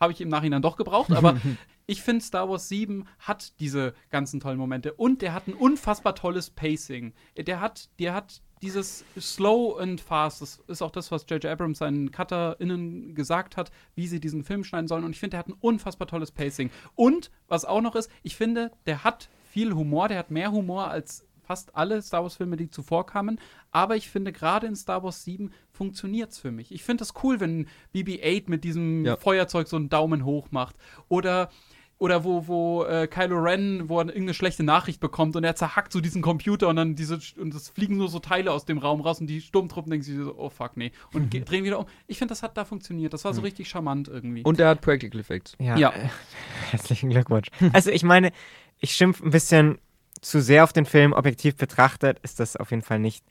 Habe 0.00 0.12
ich 0.12 0.20
im 0.20 0.28
Nachhinein 0.28 0.62
doch 0.62 0.76
gebraucht, 0.76 1.12
aber 1.12 1.38
ich 1.86 2.02
finde, 2.02 2.24
Star 2.24 2.48
Wars 2.48 2.68
7 2.68 3.06
hat 3.18 3.58
diese 3.60 3.94
ganzen 4.10 4.40
tollen 4.40 4.58
Momente 4.58 4.94
und 4.94 5.22
der 5.22 5.34
hat 5.34 5.46
ein 5.46 5.54
unfassbar 5.54 6.14
tolles 6.14 6.50
Pacing. 6.50 7.12
Der 7.36 7.60
hat, 7.60 7.90
der 7.98 8.14
hat 8.14 8.42
dieses 8.62 9.04
Slow 9.18 9.78
and 9.80 10.00
Fast, 10.00 10.42
das 10.42 10.62
ist 10.66 10.82
auch 10.82 10.90
das, 10.90 11.10
was 11.10 11.24
J.J. 11.28 11.46
Abrams 11.46 11.78
seinen 11.78 12.10
CutterInnen 12.10 13.14
gesagt 13.14 13.56
hat, 13.56 13.70
wie 13.94 14.06
sie 14.06 14.20
diesen 14.20 14.44
Film 14.44 14.64
schneiden 14.64 14.88
sollen. 14.88 15.04
Und 15.04 15.12
ich 15.12 15.20
finde, 15.20 15.32
der 15.32 15.40
hat 15.40 15.48
ein 15.48 15.56
unfassbar 15.60 16.08
tolles 16.08 16.30
Pacing. 16.30 16.70
Und 16.94 17.30
was 17.48 17.64
auch 17.64 17.80
noch 17.80 17.94
ist, 17.94 18.10
ich 18.22 18.36
finde, 18.36 18.70
der 18.86 19.04
hat 19.04 19.30
viel 19.50 19.74
Humor, 19.74 20.08
der 20.08 20.18
hat 20.18 20.30
mehr 20.30 20.52
Humor 20.52 20.88
als 20.88 21.26
fast 21.50 21.74
alle 21.74 22.00
Star 22.00 22.22
Wars-Filme, 22.22 22.56
die 22.56 22.70
zuvor 22.70 23.06
kamen. 23.06 23.40
Aber 23.72 23.96
ich 23.96 24.08
finde, 24.08 24.30
gerade 24.30 24.68
in 24.68 24.76
Star 24.76 25.02
Wars 25.02 25.24
7 25.24 25.50
funktioniert 25.72 26.30
es 26.30 26.38
für 26.38 26.52
mich. 26.52 26.70
Ich 26.70 26.84
finde 26.84 27.02
es 27.02 27.12
cool, 27.24 27.40
wenn 27.40 27.66
BB-8 27.92 28.44
mit 28.46 28.62
diesem 28.62 29.04
Ja. 29.04 29.16
Feuerzeug 29.16 29.66
so 29.66 29.74
einen 29.74 29.88
Daumen 29.88 30.24
hoch 30.24 30.46
macht. 30.52 30.76
Oder 31.08 31.50
oder 31.98 32.24
wo, 32.24 32.46
wo 32.46 32.84
äh, 32.84 33.06
Kylo 33.08 33.36
Ren, 33.40 33.90
wo 33.90 33.98
er 33.98 34.06
irgendeine 34.06 34.32
schlechte 34.32 34.62
Nachricht 34.62 35.00
bekommt 35.00 35.36
und 35.36 35.44
er 35.44 35.54
zerhackt 35.54 35.92
so 35.92 36.00
diesen 36.00 36.22
Computer 36.22 36.68
und 36.68 36.76
dann 36.76 36.94
diese 36.94 37.18
und 37.38 37.52
es 37.52 37.68
fliegen 37.68 37.98
nur 37.98 38.08
so 38.08 38.20
Teile 38.20 38.52
aus 38.52 38.64
dem 38.64 38.78
Raum 38.78 39.02
raus 39.02 39.20
und 39.20 39.26
die 39.26 39.42
Sturmtruppen 39.42 39.90
denken 39.90 40.04
sich 40.06 40.16
so, 40.16 40.34
oh 40.38 40.48
fuck, 40.48 40.76
nee. 40.78 40.92
Und 41.12 41.30
ge- 41.30 41.42
drehen 41.44 41.62
wieder 41.64 41.78
um. 41.80 41.84
Ich 42.06 42.16
finde, 42.16 42.32
das 42.32 42.42
hat 42.42 42.56
da 42.56 42.64
funktioniert. 42.64 43.12
Das 43.12 43.24
war 43.26 43.34
so 43.34 43.42
richtig 43.42 43.68
charmant 43.68 44.08
irgendwie. 44.08 44.44
Und 44.44 44.58
er 44.60 44.68
hat 44.68 44.80
Practical 44.80 45.20
Effects. 45.20 45.56
Ja. 45.58 45.76
Ja. 45.76 45.90
äh, 45.90 46.08
Herzlichen 46.70 47.10
Glückwunsch. 47.10 47.48
Also 47.74 47.90
ich 47.90 48.02
meine, 48.04 48.30
ich 48.78 48.92
schimpfe 48.92 49.22
ein 49.26 49.30
bisschen 49.30 49.78
zu 50.20 50.40
sehr 50.40 50.64
auf 50.64 50.72
den 50.72 50.86
Film. 50.86 51.12
Objektiv 51.12 51.56
betrachtet 51.56 52.18
ist 52.22 52.40
das 52.40 52.56
auf 52.56 52.70
jeden 52.70 52.82
Fall 52.82 52.98
nicht 52.98 53.24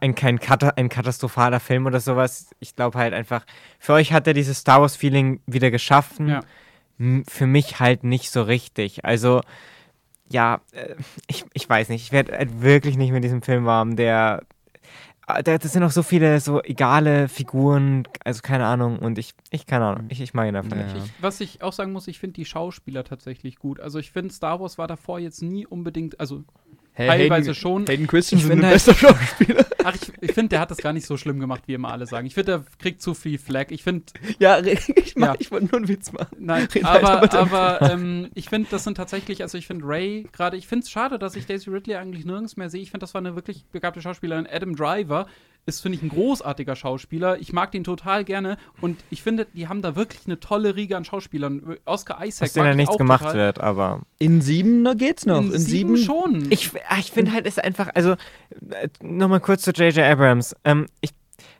ein, 0.00 0.14
kein 0.14 0.40
Kata 0.40 0.70
ein 0.76 0.88
katastrophaler 0.88 1.60
Film 1.60 1.86
oder 1.86 2.00
sowas. 2.00 2.50
Ich 2.60 2.74
glaube 2.74 2.98
halt 2.98 3.12
einfach, 3.12 3.44
für 3.78 3.92
euch 3.92 4.12
hat 4.12 4.26
er 4.26 4.34
dieses 4.34 4.58
Star 4.58 4.80
Wars-Feeling 4.80 5.40
wieder 5.46 5.70
geschaffen. 5.70 6.28
Ja. 6.28 6.40
Für 7.28 7.46
mich 7.46 7.80
halt 7.80 8.04
nicht 8.04 8.30
so 8.30 8.42
richtig. 8.42 9.04
Also, 9.04 9.40
ja, 10.28 10.60
äh, 10.72 10.94
ich, 11.26 11.44
ich 11.52 11.68
weiß 11.68 11.88
nicht. 11.88 12.02
Ich 12.02 12.12
werde 12.12 12.32
halt 12.36 12.62
wirklich 12.62 12.96
nicht 12.96 13.10
mit 13.10 13.24
diesem 13.24 13.42
Film 13.42 13.64
warm. 13.66 13.96
Der, 13.96 14.42
das 15.26 15.72
sind 15.72 15.82
auch 15.82 15.90
so 15.90 16.02
viele 16.02 16.38
so 16.40 16.62
egale 16.62 17.28
Figuren, 17.28 18.04
also 18.24 18.42
keine 18.42 18.66
Ahnung. 18.66 18.98
Und 18.98 19.18
ich, 19.18 19.34
ich 19.50 19.66
keine 19.66 19.86
Ahnung. 19.86 20.06
Ich, 20.10 20.20
ich 20.20 20.34
mag 20.34 20.48
ihn 20.48 20.56
einfach 20.56 20.76
Ja. 20.76 20.84
nicht. 20.92 20.96
Ich, 20.96 21.22
was 21.22 21.40
ich 21.40 21.62
auch 21.62 21.72
sagen 21.72 21.92
muss, 21.92 22.08
ich 22.08 22.18
finde 22.18 22.34
die 22.34 22.44
Schauspieler 22.44 23.04
tatsächlich 23.04 23.56
gut. 23.56 23.80
Also 23.80 23.98
ich 23.98 24.10
finde, 24.12 24.32
Star 24.34 24.60
Wars 24.60 24.76
war 24.78 24.86
davor 24.86 25.18
jetzt 25.18 25.42
nie 25.42 25.66
unbedingt, 25.66 26.20
also 26.20 26.44
Hey, 26.96 27.08
teilweise 27.08 27.50
Hayden, 27.50 27.54
schon. 27.60 27.86
Hayden 27.88 28.06
Christensen, 28.06 28.48
find 28.50 28.60
ein 28.62 28.66
halt- 28.66 28.74
bester 28.74 28.94
Schauspieler. 28.94 29.66
Ach, 29.82 29.94
ich, 29.96 30.12
ich 30.20 30.32
finde, 30.32 30.50
der 30.50 30.60
hat 30.60 30.70
das 30.70 30.78
gar 30.78 30.92
nicht 30.92 31.06
so 31.06 31.16
schlimm 31.16 31.40
gemacht, 31.40 31.64
wie 31.66 31.74
immer 31.74 31.90
alle 31.90 32.06
sagen. 32.06 32.26
Ich 32.26 32.34
finde, 32.34 32.52
der 32.52 32.64
kriegt 32.78 33.02
zu 33.02 33.14
viel 33.14 33.36
Flack. 33.38 33.72
Ich 33.72 33.82
finde, 33.82 34.04
ja, 34.38 34.58
ich, 34.64 35.14
mach, 35.16 35.26
Ja. 35.28 35.34
ich 35.38 35.50
wollte 35.50 35.66
nur 35.66 35.76
einen 35.78 35.88
Witz 35.88 36.12
machen. 36.12 36.36
nein, 36.38 36.68
Red 36.72 36.84
weiter 36.84 37.38
aber, 37.40 37.78
aber 37.80 37.92
ähm, 37.92 38.30
ich 38.34 38.48
finde, 38.48 38.68
das 38.70 38.84
sind 38.84 38.96
tatsächlich, 38.96 39.42
also 39.42 39.58
ich 39.58 39.66
finde 39.66 39.84
Ray 39.86 40.28
gerade, 40.32 40.56
ich 40.56 40.66
finde 40.68 40.84
es 40.84 40.90
schade, 40.90 41.18
dass 41.18 41.34
ich 41.36 41.46
Daisy 41.46 41.68
Ridley 41.68 41.96
eigentlich 41.96 42.24
nirgends 42.24 42.56
mehr 42.56 42.70
sehe. 42.70 42.80
Ich 42.82 42.90
finde, 42.92 43.02
das 43.04 43.12
war 43.14 43.20
eine 43.20 43.34
wirklich 43.34 43.64
begabte 43.72 44.00
Schauspielerin. 44.00 44.46
Adam 44.50 44.76
Driver 44.76 45.26
ist, 45.66 45.80
finde 45.80 45.96
ich, 45.96 46.02
ein 46.02 46.08
großartiger 46.10 46.76
Schauspieler. 46.76 47.38
Ich 47.40 47.52
mag 47.52 47.72
den 47.72 47.84
total 47.84 48.24
gerne 48.24 48.58
und 48.80 48.98
ich 49.10 49.22
finde, 49.22 49.46
die 49.54 49.66
haben 49.68 49.80
da 49.82 49.96
wirklich 49.96 50.20
eine 50.26 50.38
tolle 50.40 50.76
Riege 50.76 50.96
an 50.96 51.04
Schauspielern. 51.04 51.76
Oscar 51.86 52.24
Isaac 52.24 52.48
Aus 52.48 52.52
denen 52.52 52.66
ja 52.66 52.74
nichts 52.74 52.98
gemacht 52.98 53.22
total. 53.22 53.36
wird, 53.36 53.60
aber. 53.60 54.02
In 54.18 54.40
sieben 54.42 54.82
na, 54.82 54.94
geht's 54.94 55.24
noch. 55.26 55.38
In, 55.40 55.52
In, 55.52 55.58
sieben, 55.58 55.96
sieben, 55.96 55.96
schon. 55.96 56.46
Ich, 56.50 56.70
ah, 56.88 56.96
ich 56.98 57.10
finde 57.10 57.32
halt, 57.32 57.46
ist 57.46 57.62
einfach, 57.62 57.88
also, 57.94 58.12
äh, 58.70 58.88
nochmal 59.02 59.40
kurz 59.40 59.62
zu 59.62 59.70
J.J. 59.70 59.98
Abrams. 60.04 60.54
Ähm, 60.64 60.86
ich, 61.00 61.10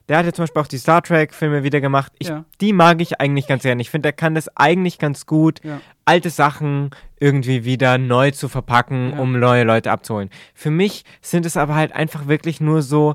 der 0.09 0.19
hat 0.19 0.27
ja 0.27 0.33
zum 0.35 0.43
Beispiel 0.43 0.61
auch 0.61 0.67
die 0.67 0.77
Star 0.79 1.03
Trek-Filme 1.03 1.63
wieder 1.63 1.81
gemacht. 1.81 2.13
Ich, 2.19 2.29
Ja. 2.29 2.45
Die 2.61 2.75
mag 2.75 3.01
ich 3.01 3.21
eigentlich 3.23 3.47
ganz 3.47 3.63
gerne. 3.63 3.81
Ich 3.81 3.89
finde, 3.89 4.03
der 4.09 4.13
kann 4.13 4.35
das 4.35 4.55
eigentlich 4.55 4.99
ganz 4.99 5.25
gut, 5.25 5.61
Ja. 5.65 5.81
alte 6.05 6.29
Sachen 6.29 6.91
irgendwie 7.19 7.65
wieder 7.65 7.97
neu 7.97 8.31
zu 8.33 8.51
verpacken, 8.51 9.13
Ja. 9.13 9.19
um 9.19 9.39
neue 9.41 9.65
Leute 9.65 9.91
abzuholen. 9.91 10.29
Für 10.53 10.71
mich 10.71 11.05
sind 11.23 11.47
es 11.47 11.57
aber 11.57 11.75
halt 11.75 11.93
einfach 11.93 12.27
wirklich 12.27 12.61
nur 12.61 12.83
so 12.83 13.15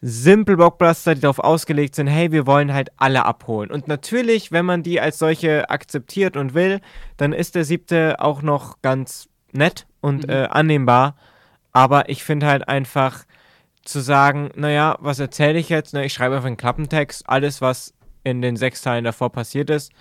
simple 0.00 0.56
Blockbuster, 0.56 1.14
die 1.14 1.20
darauf 1.22 1.38
ausgelegt 1.38 1.94
sind, 1.94 2.06
hey, 2.06 2.30
wir 2.30 2.46
wollen 2.46 2.72
halt 2.72 2.90
alle 2.96 3.24
abholen. 3.24 3.70
Und 3.70 3.88
natürlich, 3.88 4.52
wenn 4.52 4.64
man 4.66 4.82
die 4.82 5.00
als 5.00 5.18
solche 5.18 5.70
akzeptiert 5.70 6.36
und 6.36 6.54
will, 6.54 6.80
dann 7.16 7.32
ist 7.32 7.54
der 7.54 7.64
siebte 7.64 8.20
auch 8.20 8.42
noch 8.42 8.82
ganz 8.82 9.28
nett 9.52 9.86
und 10.00 10.24
Mhm. 10.26 10.30
äh, 10.32 10.44
annehmbar. 10.46 11.16
Aber 11.72 12.08
ich 12.08 12.24
finde 12.24 12.46
halt 12.46 12.68
einfach 12.68 13.24
zu 13.84 14.00
sagen, 14.00 14.50
naja, 14.54 14.96
was 15.00 15.18
erzähle 15.18 15.58
ich 15.58 15.68
jetzt? 15.68 15.94
Na, 15.94 16.02
ich 16.02 16.12
schreibe 16.12 16.34
einfach 16.36 16.46
einen 16.46 16.56
Klappentext. 16.56 17.28
Alles, 17.28 17.60
was 17.60 17.94
in 18.24 18.42
den 18.42 18.56
sechs 18.56 18.82
Teilen 18.82 19.04
davor 19.04 19.30
passiert 19.30 19.70
ist, 19.70 19.92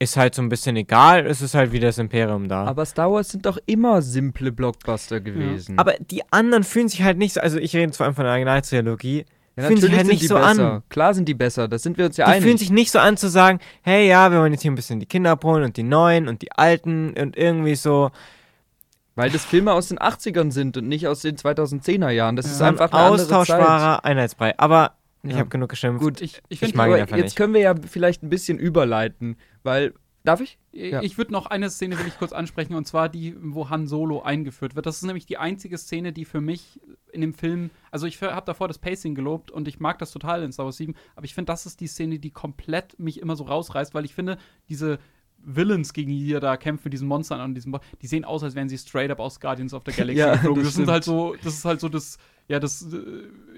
ist 0.00 0.16
halt 0.16 0.34
so 0.34 0.42
ein 0.42 0.48
bisschen 0.48 0.76
egal. 0.76 1.26
Es 1.26 1.42
ist 1.42 1.54
halt 1.54 1.72
wie 1.72 1.80
das 1.80 1.98
Imperium 1.98 2.48
da. 2.48 2.64
Aber 2.64 2.84
Star 2.86 3.10
Wars 3.10 3.30
sind 3.30 3.46
doch 3.46 3.58
immer 3.66 4.00
simple 4.02 4.52
Blockbuster 4.52 5.20
gewesen. 5.20 5.78
Aber 5.78 5.94
die 5.98 6.22
anderen 6.32 6.62
fühlen 6.64 6.88
sich 6.88 7.02
halt 7.02 7.18
nicht 7.18 7.34
so, 7.34 7.40
also 7.40 7.58
ich 7.58 7.74
rede 7.74 7.92
vor 7.92 8.06
allem 8.06 8.14
von 8.14 8.24
der 8.24 8.32
Originaltrilogie, 8.32 9.24
ja, 9.56 9.64
fühlen 9.64 9.80
sich 9.80 9.90
halt 9.90 10.00
sind 10.02 10.08
nicht 10.10 10.22
die 10.22 10.26
so 10.28 10.36
besser. 10.36 10.72
an. 10.74 10.82
Klar 10.88 11.14
sind 11.14 11.28
die 11.28 11.34
besser, 11.34 11.66
da 11.66 11.78
sind 11.78 11.98
wir 11.98 12.06
uns 12.06 12.16
ja 12.16 12.26
Die 12.26 12.30
einig. 12.30 12.44
fühlen 12.44 12.58
sich 12.58 12.70
nicht 12.70 12.92
so 12.92 13.00
an 13.00 13.16
zu 13.16 13.28
sagen, 13.28 13.58
hey 13.82 14.06
ja, 14.08 14.30
wir 14.30 14.38
wollen 14.38 14.52
jetzt 14.52 14.62
hier 14.62 14.70
ein 14.70 14.76
bisschen 14.76 15.00
die 15.00 15.06
Kinder 15.06 15.32
abholen 15.32 15.64
und 15.64 15.76
die 15.76 15.82
Neuen 15.82 16.28
und 16.28 16.42
die 16.42 16.52
Alten 16.52 17.14
und 17.20 17.36
irgendwie 17.36 17.74
so. 17.74 18.10
weil 19.16 19.30
das 19.30 19.44
Filme 19.44 19.72
aus 19.72 19.88
den 19.88 19.98
80ern 19.98 20.52
sind 20.52 20.76
und 20.76 20.86
nicht 20.86 21.08
aus 21.08 21.22
den 21.22 21.34
2010er 21.36 22.10
Jahren. 22.10 22.36
Das 22.36 22.46
ist 22.46 22.60
Ja. 22.60 22.68
einfach 22.68 22.92
eine 22.92 23.00
andere 23.02 23.16
Zeit. 23.26 23.36
austauschbarer 23.36 24.04
Einheitsbrei. 24.04 24.56
Aber 24.60 24.92
ich 25.22 25.32
Ja. 25.32 25.38
habe 25.38 25.48
genug 25.48 25.68
geschimpft. 25.70 26.02
Gut, 26.02 26.20
ich, 26.20 26.40
ich 26.48 26.60
Ich 26.62 26.70
finde, 26.72 26.96
jetzt 26.98 27.12
nicht. 27.12 27.36
können 27.36 27.54
wir 27.54 27.60
ja 27.60 27.74
vielleicht 27.76 28.22
ein 28.22 28.28
bisschen 28.30 28.58
überleiten, 28.58 29.36
weil 29.62 29.94
darf 30.24 30.40
ich? 30.40 30.58
Ja. 30.72 31.00
Ich 31.02 31.16
würde 31.16 31.32
noch 31.32 31.46
eine 31.46 31.70
Szene 31.70 31.98
will 31.98 32.06
ich 32.06 32.18
kurz 32.18 32.32
ansprechen 32.32 32.74
und 32.74 32.86
zwar 32.86 33.08
die, 33.08 33.34
wo 33.40 33.70
Han 33.70 33.86
Solo 33.86 34.20
eingeführt 34.22 34.76
wird. 34.76 34.84
Das 34.84 34.96
ist 34.96 35.02
nämlich 35.04 35.24
die 35.26 35.38
einzige 35.38 35.78
Szene, 35.78 36.12
die 36.12 36.24
für 36.26 36.40
mich 36.40 36.80
in 37.12 37.20
dem 37.22 37.32
Film, 37.32 37.70
also 37.90 38.06
ich 38.06 38.20
habe 38.20 38.44
davor 38.44 38.68
das 38.68 38.78
Pacing 38.78 39.14
gelobt 39.14 39.50
und 39.50 39.66
ich 39.68 39.80
mag 39.80 39.98
das 39.98 40.10
total 40.12 40.42
in 40.42 40.52
Star 40.52 40.66
Wars 40.66 40.76
7, 40.76 40.94
aber 41.16 41.24
ich 41.24 41.34
finde, 41.34 41.50
das 41.52 41.64
ist 41.66 41.80
die 41.80 41.86
Szene, 41.86 42.18
die 42.18 42.30
komplett 42.30 42.98
mich 42.98 43.20
immer 43.20 43.36
so 43.36 43.44
rausreißt, 43.44 43.94
weil 43.94 44.04
ich 44.04 44.14
finde, 44.14 44.36
diese 44.68 44.98
Villains, 45.40 45.92
gegen 45.92 46.10
die 46.10 46.32
er 46.32 46.40
da 46.40 46.56
kämpft, 46.56 46.84
mit 46.84 46.92
diesen 46.92 47.06
Monstern 47.08 47.40
an 47.40 47.54
diesem 47.54 47.72
Bo 47.72 47.78
die 48.02 48.06
sehen 48.08 48.24
aus, 48.24 48.42
als 48.42 48.54
wären 48.56 48.68
sie 48.68 48.76
straight 48.76 49.10
up 49.10 49.20
aus 49.20 49.40
Guardians 49.40 49.72
of 49.72 49.82
the 49.86 49.92
Galaxy 49.96 50.18
Ja, 50.18 50.32
geflogen. 50.34 50.62
das 50.64 50.72
Das, 50.72 50.74
sind 50.74 50.88
halt 50.90 51.04
so, 51.04 51.36
das 51.42 51.54
ist 51.54 51.64
halt 51.64 51.80
so 51.80 51.88
das, 51.88 52.18
ja, 52.48 52.58
das, 52.58 52.82
äh, 52.92 52.96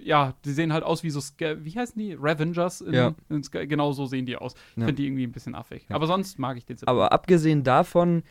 ja, 0.05 0.35
die 0.45 0.53
sehen 0.53 0.73
halt 0.73 0.83
aus 0.85 1.03
wie 1.03 1.11
so, 1.11 1.21
Sca- 1.21 1.57
wie 1.65 1.73
heißen 1.79 1.99
die? 1.99 2.12
Revengers? 2.15 2.81
In, 2.81 2.93
Ja. 2.95 3.15
in 3.29 3.43
genau 3.69 3.93
so 3.93 4.07
sehen 4.07 4.27
die 4.27 4.37
aus. 4.37 4.55
Ich 4.55 4.77
Ja. 4.83 4.87
finde 4.87 4.95
die 4.95 5.07
irgendwie 5.07 5.27
ein 5.27 5.33
bisschen 5.33 5.55
affig. 5.55 5.87
Ja. 5.89 5.97
Aber 5.97 6.07
sonst 6.07 6.39
mag 6.39 6.57
ich 6.57 6.67
den 6.67 6.77
sehr. 6.77 6.89
Aber 6.89 7.12
abgesehen 7.12 7.62
davon, 7.62 8.23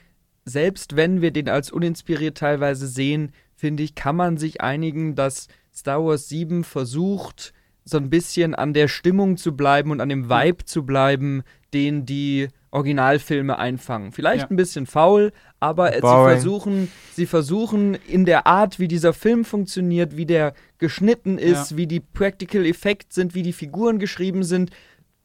selbst 0.45 0.95
wenn 0.95 1.21
wir 1.21 1.31
den 1.31 1.47
als 1.49 1.71
uninspiriert 1.71 2.37
teilweise 2.37 2.87
sehen, 2.87 3.31
finde 3.55 3.83
ich, 3.83 3.95
kann 3.95 4.15
man 4.15 4.37
sich 4.37 4.61
einigen, 4.61 5.15
dass 5.15 5.47
Star 5.73 6.03
Wars 6.03 6.27
7 6.29 6.63
versucht, 6.63 7.53
so 7.85 7.97
ein 7.97 8.09
bisschen 8.09 8.53
an 8.55 8.73
der 8.73 8.87
Stimmung 8.87 9.37
zu 9.37 9.55
bleiben 9.55 9.91
und 9.91 10.01
an 10.01 10.09
dem 10.09 10.29
Vibe 10.29 10.65
zu 10.65 10.85
bleiben, 10.85 11.43
den 11.73 12.05
die 12.05 12.47
Originalfilme 12.71 13.57
einfangen. 13.57 14.11
Vielleicht 14.11 14.43
Ja. 14.43 14.49
ein 14.49 14.55
bisschen 14.55 14.85
faul, 14.85 15.31
aber 15.59 15.91
sie 15.93 16.01
Boring. 16.01 16.33
versuchen, 16.35 16.91
sie 17.13 17.25
versuchen 17.25 17.95
in 18.07 18.25
der 18.25 18.45
Art, 18.47 18.79
wie 18.79 18.87
dieser 18.87 19.13
Film 19.13 19.43
funktioniert, 19.43 20.15
wie 20.17 20.25
der 20.27 20.53
geschnitten 20.77 21.37
ist, 21.39 21.71
Ja. 21.71 21.77
wie 21.77 21.87
die 21.87 21.99
Practical 21.99 22.65
Effects 22.65 23.15
sind, 23.15 23.33
wie 23.33 23.41
die 23.43 23.53
Figuren 23.53 23.97
geschrieben 23.99 24.43
sind, 24.43 24.69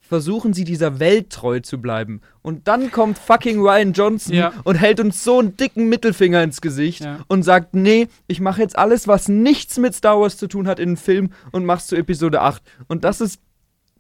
versuchen 0.01 0.53
sie 0.53 0.65
dieser 0.65 1.01
Welt 1.01 1.31
treu 1.31 1.61
zu 1.61 1.81
bleiben. 1.81 2.21
Und 2.43 2.69
dann 2.69 2.91
kommt 2.91 3.19
fucking 3.19 3.59
Ryan 3.61 3.93
Johnson 3.95 4.35
Ja. 4.35 4.53
und 4.65 4.77
hält 4.77 5.01
uns 5.01 5.25
so 5.25 5.39
einen 5.39 5.57
dicken 5.57 5.89
Mittelfinger 5.89 6.43
ins 6.43 6.61
Gesicht 6.61 7.01
Ja. 7.05 7.21
und 7.29 7.43
sagt, 7.43 7.75
nee, 7.75 8.09
ich 8.27 8.41
mache 8.41 8.61
jetzt 8.61 8.77
alles, 8.77 9.09
was 9.09 9.29
nichts 9.29 9.79
mit 9.79 9.95
Star 9.95 10.21
Wars 10.21 10.37
zu 10.37 10.47
tun 10.47 10.66
hat 10.66 10.79
in 10.79 10.91
den 10.91 10.97
Film 10.99 11.31
und 11.53 11.65
mach's 11.65 11.87
zu 11.87 11.97
Episode 11.97 12.43
8. 12.43 12.62
Und 12.87 13.05
das 13.05 13.21
ist 13.23 13.41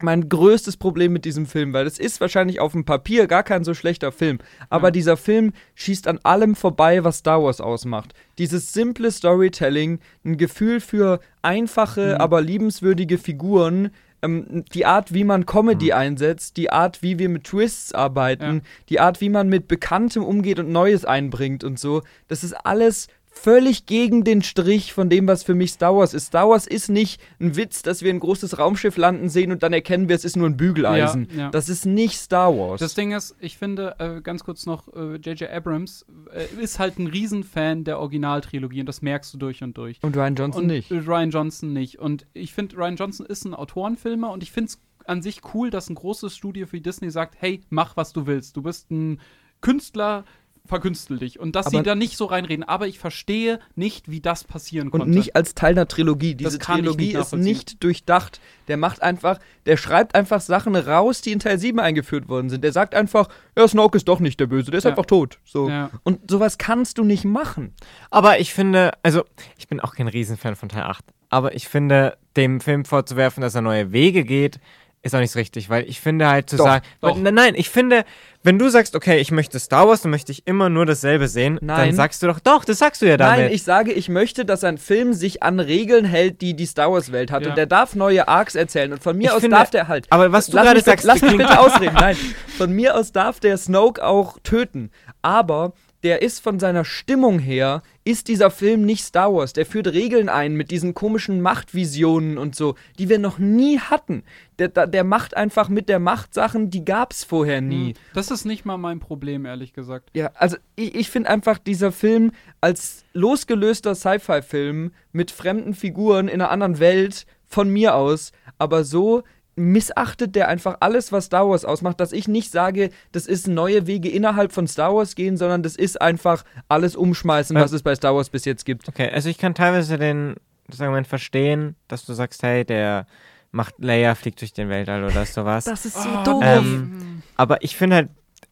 mein 0.02 0.28
größtes 0.28 0.76
Problem 0.76 1.12
mit 1.12 1.24
diesem 1.24 1.46
Film, 1.46 1.72
weil 1.72 1.86
es 1.86 1.98
ist 1.98 2.20
wahrscheinlich 2.20 2.60
auf 2.60 2.72
dem 2.72 2.84
Papier 2.84 3.26
gar 3.26 3.42
kein 3.42 3.64
so 3.64 3.74
schlechter 3.74 4.12
Film. 4.12 4.38
Aber 4.68 4.88
Ja. 4.88 4.92
dieser 4.92 5.16
Film 5.16 5.52
schießt 5.76 6.08
an 6.08 6.18
allem 6.24 6.54
vorbei, 6.56 7.04
was 7.04 7.18
Star 7.18 7.42
Wars 7.42 7.60
ausmacht. 7.60 8.12
Dieses 8.38 8.72
simple 8.72 9.10
Storytelling, 9.10 10.00
ein 10.24 10.36
Gefühl 10.36 10.80
für 10.80 11.20
einfache, 11.42 12.14
Mhm. 12.14 12.20
aber 12.20 12.40
liebenswürdige 12.40 13.18
Figuren, 13.18 13.90
ähm, 14.22 14.64
die 14.72 14.86
Art, 14.86 15.12
wie 15.14 15.22
man 15.24 15.46
Comedy 15.46 15.92
einsetzt, 15.92 16.56
die 16.56 16.70
Art, 16.70 17.02
wie 17.02 17.18
wir 17.18 17.28
mit 17.28 17.44
Twists 17.44 17.92
arbeiten, 17.92 18.56
Ja. 18.56 18.60
die 18.88 19.00
Art, 19.00 19.20
wie 19.20 19.28
man 19.28 19.48
mit 19.48 19.68
Bekanntem 19.68 20.24
umgeht 20.24 20.58
und 20.58 20.70
Neues 20.72 21.04
einbringt 21.04 21.62
und 21.62 21.78
so, 21.78 22.02
das 22.28 22.42
ist 22.42 22.54
alles 22.54 23.08
völlig 23.34 23.86
gegen 23.86 24.24
den 24.24 24.42
Strich 24.42 24.92
von 24.92 25.10
dem, 25.10 25.26
was 25.26 25.42
für 25.42 25.54
mich 25.54 25.72
Star 25.72 25.94
Wars 25.94 26.14
ist. 26.14 26.26
Star 26.26 26.48
Wars 26.48 26.66
ist 26.66 26.88
nicht 26.88 27.20
ein 27.40 27.56
Witz, 27.56 27.82
dass 27.82 28.02
wir 28.02 28.10
ein 28.10 28.20
großes 28.20 28.58
Raumschiff 28.58 28.96
landen 28.96 29.28
sehen 29.28 29.52
und 29.52 29.62
dann 29.62 29.72
erkennen 29.72 30.08
wir, 30.08 30.16
es 30.16 30.24
ist 30.24 30.36
nur 30.36 30.48
ein 30.48 30.56
Bügeleisen. 30.56 31.28
Ja, 31.32 31.38
ja. 31.38 31.50
Das 31.50 31.68
ist 31.68 31.84
nicht 31.84 32.16
Star 32.16 32.56
Wars. 32.56 32.80
Das 32.80 32.94
Ding 32.94 33.12
ist, 33.12 33.36
ich 33.40 33.58
finde, 33.58 33.96
äh, 33.98 34.20
ganz 34.22 34.44
kurz 34.44 34.64
noch, 34.66 34.88
äh, 34.94 35.16
J.J. 35.16 35.50
Abrams 35.50 36.06
äh, 36.32 36.46
ist 36.62 36.78
halt 36.78 36.98
ein 36.98 37.06
Riesenfan 37.06 37.84
der 37.84 37.98
Originaltrilogie 37.98 38.80
und 38.80 38.86
das 38.86 39.02
merkst 39.02 39.34
du 39.34 39.38
durch 39.38 39.62
und 39.62 39.76
durch. 39.76 39.98
und 40.02 40.16
Ryan 40.16 40.34
Johnson 40.36 40.62
und 40.62 40.66
nicht. 40.68 40.90
äh, 40.90 40.98
Ryan 40.98 41.30
Johnson 41.30 41.72
nicht. 41.72 41.98
Und 41.98 42.26
ich 42.32 42.52
finde, 42.54 42.76
Ryan 42.76 42.96
Johnson 42.96 43.26
ist 43.26 43.44
ein 43.44 43.54
Autorenfilmer 43.54 44.30
und 44.30 44.42
ich 44.42 44.52
finde 44.52 44.68
es 44.70 44.80
an 45.06 45.20
sich 45.20 45.42
cool, 45.52 45.68
dass 45.68 45.90
ein 45.90 45.96
großes 45.96 46.34
Studio 46.34 46.66
wie 46.70 46.80
Disney 46.80 47.10
sagt, 47.10 47.34
hey, 47.38 47.60
mach, 47.68 47.96
was 47.98 48.14
du 48.14 48.26
willst. 48.26 48.56
Du 48.56 48.62
bist 48.62 48.90
ein 48.90 49.20
Künstler, 49.60 50.24
verkünstelt 50.66 51.36
und 51.36 51.54
dass 51.54 51.66
Aber- 51.66 51.76
sie 51.78 51.82
da 51.82 51.94
nicht 51.94 52.16
so 52.16 52.24
reinreden. 52.24 52.64
Aber 52.64 52.86
ich 52.86 52.98
verstehe 52.98 53.58
nicht, 53.74 54.10
wie 54.10 54.20
das 54.20 54.44
passieren 54.44 54.88
Und 54.88 55.00
konnte. 55.00 55.10
nicht 55.16 55.36
als 55.36 55.54
Teil 55.54 55.72
einer 55.72 55.86
Trilogie. 55.86 56.34
Diese 56.34 56.58
Trilogie 56.58 57.08
nicht 57.08 57.16
ist 57.16 57.34
nicht 57.34 57.82
durchdacht. 57.84 58.40
Der 58.68 58.76
macht 58.78 59.02
einfach, 59.02 59.38
der 59.66 59.76
schreibt 59.76 60.14
einfach 60.14 60.40
Sachen 60.40 60.74
raus, 60.74 61.20
die 61.20 61.32
in 61.32 61.38
Teil 61.38 61.58
7 61.58 61.78
eingeführt 61.80 62.28
worden 62.28 62.48
sind. 62.48 62.64
Der 62.64 62.72
sagt 62.72 62.94
einfach, 62.94 63.28
ja, 63.56 63.68
Snoke 63.68 63.96
ist 63.96 64.08
doch 64.08 64.20
nicht 64.20 64.40
der 64.40 64.46
Böse, 64.46 64.70
der 64.70 64.78
ist 64.78 64.84
Ja. 64.84 64.90
einfach 64.90 65.06
tot. 65.06 65.38
So. 65.44 65.68
Ja. 65.68 65.90
Und 66.02 66.30
sowas 66.30 66.56
kannst 66.56 66.96
du 66.98 67.04
nicht 67.04 67.24
machen. 67.24 67.74
Aber 68.10 68.40
ich 68.40 68.54
finde, 68.54 68.92
also 69.02 69.24
ich 69.58 69.68
bin 69.68 69.80
auch 69.80 69.94
kein 69.94 70.08
Riesenfan 70.08 70.56
von 70.56 70.70
Teil 70.70 70.84
8, 70.84 71.04
aber 71.28 71.54
ich 71.54 71.68
finde, 71.68 72.16
dem 72.36 72.60
Film 72.60 72.84
vorzuwerfen, 72.86 73.42
dass 73.42 73.54
er 73.54 73.60
neue 73.60 73.92
Wege 73.92 74.24
geht, 74.24 74.58
ist 75.04 75.14
auch 75.14 75.20
nicht 75.20 75.30
so 75.32 75.38
richtig, 75.38 75.70
weil 75.70 75.84
ich 75.88 76.00
finde 76.00 76.28
halt 76.28 76.50
zu 76.50 76.56
Doch, 76.56 76.64
sagen, 76.64 76.84
doch. 77.00 77.14
Weil, 77.14 77.22
nein, 77.22 77.34
nein, 77.34 77.54
ich 77.56 77.70
finde, 77.70 78.04
wenn 78.42 78.58
du 78.58 78.68
sagst, 78.68 78.96
okay, 78.96 79.18
ich 79.18 79.30
möchte 79.30 79.58
Star 79.58 79.86
Wars, 79.88 80.02
dann 80.02 80.10
möchte 80.10 80.32
ich 80.32 80.46
immer 80.46 80.68
nur 80.68 80.84
dasselbe 80.86 81.28
sehen, 81.28 81.58
Nein. 81.62 81.88
dann 81.88 81.94
sagst 81.94 82.22
du 82.22 82.26
doch, 82.26 82.40
doch, 82.40 82.64
das 82.64 82.78
sagst 82.78 83.00
du 83.02 83.06
ja 83.06 83.16
damit. 83.16 83.38
Nein, 83.44 83.52
ich 83.52 83.62
sage, 83.62 83.92
ich 83.92 84.08
möchte, 84.08 84.44
dass 84.44 84.64
ein 84.64 84.76
Film 84.78 85.12
sich 85.14 85.42
an 85.42 85.60
Regeln 85.60 86.04
hält, 86.04 86.40
die 86.42 86.54
die 86.54 86.66
Star 86.66 86.90
Wars 86.92 87.12
Welt 87.12 87.30
hat. 87.30 87.42
Ja. 87.42 87.50
Und 87.50 87.56
der 87.56 87.66
darf 87.66 87.94
neue 87.94 88.26
Arcs 88.28 88.54
erzählen. 88.54 88.92
Und 88.92 89.02
von 89.02 89.16
mir 89.16 89.24
Ich 89.28 89.30
aus 89.32 89.40
finde- 89.40 89.56
darf 89.56 89.70
der 89.70 89.88
halt. 89.88 90.06
aber 90.10 90.32
was 90.32 90.46
du 90.46 90.52
gerade 90.52 90.80
sagst, 90.80 91.04
lass 91.06 91.22
mich 91.22 91.36
bitte 91.36 91.58
ausreden. 91.60 91.94
Nein, 91.94 92.16
von 92.58 92.70
mir 92.72 92.96
aus 92.96 93.12
darf 93.12 93.40
der 93.40 93.56
Snoke 93.56 94.04
auch 94.04 94.38
töten. 94.42 94.90
Aber 95.22 95.72
der 96.04 96.20
ist 96.20 96.40
von 96.40 96.60
seiner 96.60 96.84
Stimmung 96.84 97.38
her, 97.38 97.82
ist 98.04 98.28
dieser 98.28 98.50
Film 98.50 98.82
nicht 98.82 99.02
Star 99.02 99.32
Wars. 99.34 99.54
Der 99.54 99.64
führt 99.64 99.86
Regeln 99.88 100.28
ein 100.28 100.54
mit 100.54 100.70
diesen 100.70 100.92
komischen 100.92 101.40
Machtvisionen 101.40 102.36
und 102.36 102.54
so, 102.54 102.74
die 102.98 103.08
wir 103.08 103.18
noch 103.18 103.38
nie 103.38 103.78
hatten. 103.78 104.22
Der, 104.58 104.68
der 104.68 105.02
macht 105.02 105.34
einfach 105.34 105.70
mit 105.70 105.88
der 105.88 105.98
Macht 105.98 106.34
Sachen, 106.34 106.68
die 106.68 106.84
gab's 106.84 107.24
vorher 107.24 107.62
nie. 107.62 107.94
Hm, 107.94 107.94
Das 108.12 108.30
ist 108.30 108.44
nicht 108.44 108.66
mal 108.66 108.76
mein 108.76 109.00
Problem, 109.00 109.46
ehrlich 109.46 109.72
gesagt. 109.72 110.10
Ja, 110.12 110.30
also 110.34 110.58
ich, 110.76 110.94
ich 110.94 111.10
finde 111.10 111.30
einfach 111.30 111.58
dieser 111.58 111.90
Film 111.90 112.32
als 112.60 113.04
losgelöster 113.14 113.94
Sci-Fi-Film 113.94 114.92
mit 115.12 115.30
fremden 115.30 115.72
Figuren 115.72 116.28
in 116.28 116.42
einer 116.42 116.50
anderen 116.50 116.78
Welt 116.78 117.24
von 117.46 117.70
mir 117.70 117.94
aus, 117.94 118.32
aber 118.58 118.84
so 118.84 119.22
missachtet 119.56 120.34
der 120.34 120.48
einfach 120.48 120.76
alles, 120.80 121.12
was 121.12 121.26
Star 121.26 121.48
Wars 121.48 121.64
ausmacht, 121.64 122.00
dass 122.00 122.12
ich 122.12 122.28
nicht 122.28 122.50
sage, 122.50 122.90
das 123.12 123.26
ist 123.26 123.46
neue 123.48 123.86
Wege 123.86 124.08
innerhalb 124.08 124.52
von 124.52 124.66
Star 124.66 124.94
Wars 124.94 125.14
gehen, 125.14 125.36
sondern 125.36 125.62
das 125.62 125.76
ist 125.76 126.00
einfach 126.00 126.44
alles 126.68 126.96
umschmeißen, 126.96 127.56
was 127.56 127.72
es 127.72 127.82
bei 127.82 127.94
Star 127.94 128.14
Wars 128.14 128.30
bis 128.30 128.44
jetzt 128.44 128.64
gibt. 128.64 128.88
Okay, 128.88 129.10
also 129.10 129.28
ich 129.28 129.38
kann 129.38 129.54
teilweise 129.54 129.96
den, 129.98 130.34
das 130.68 130.80
Argument 130.80 131.06
verstehen, 131.06 131.76
dass 131.88 132.04
du 132.04 132.12
sagst, 132.14 132.42
hey, 132.42 132.64
der 132.64 133.06
macht 133.52 133.74
Leia, 133.78 134.14
fliegt 134.16 134.40
durch 134.40 134.52
den 134.52 134.68
Weltall 134.68 135.04
oder 135.04 135.24
sowas. 135.26 135.64
Das 135.64 135.84
ist 135.84 136.02
so 136.02 136.08
Oh, 136.08 136.24
doof. 136.24 136.42
Ähm, 136.44 137.22
Aber 137.36 137.62
ich 137.62 137.76
finde 137.76 137.96
halt, 137.96 138.08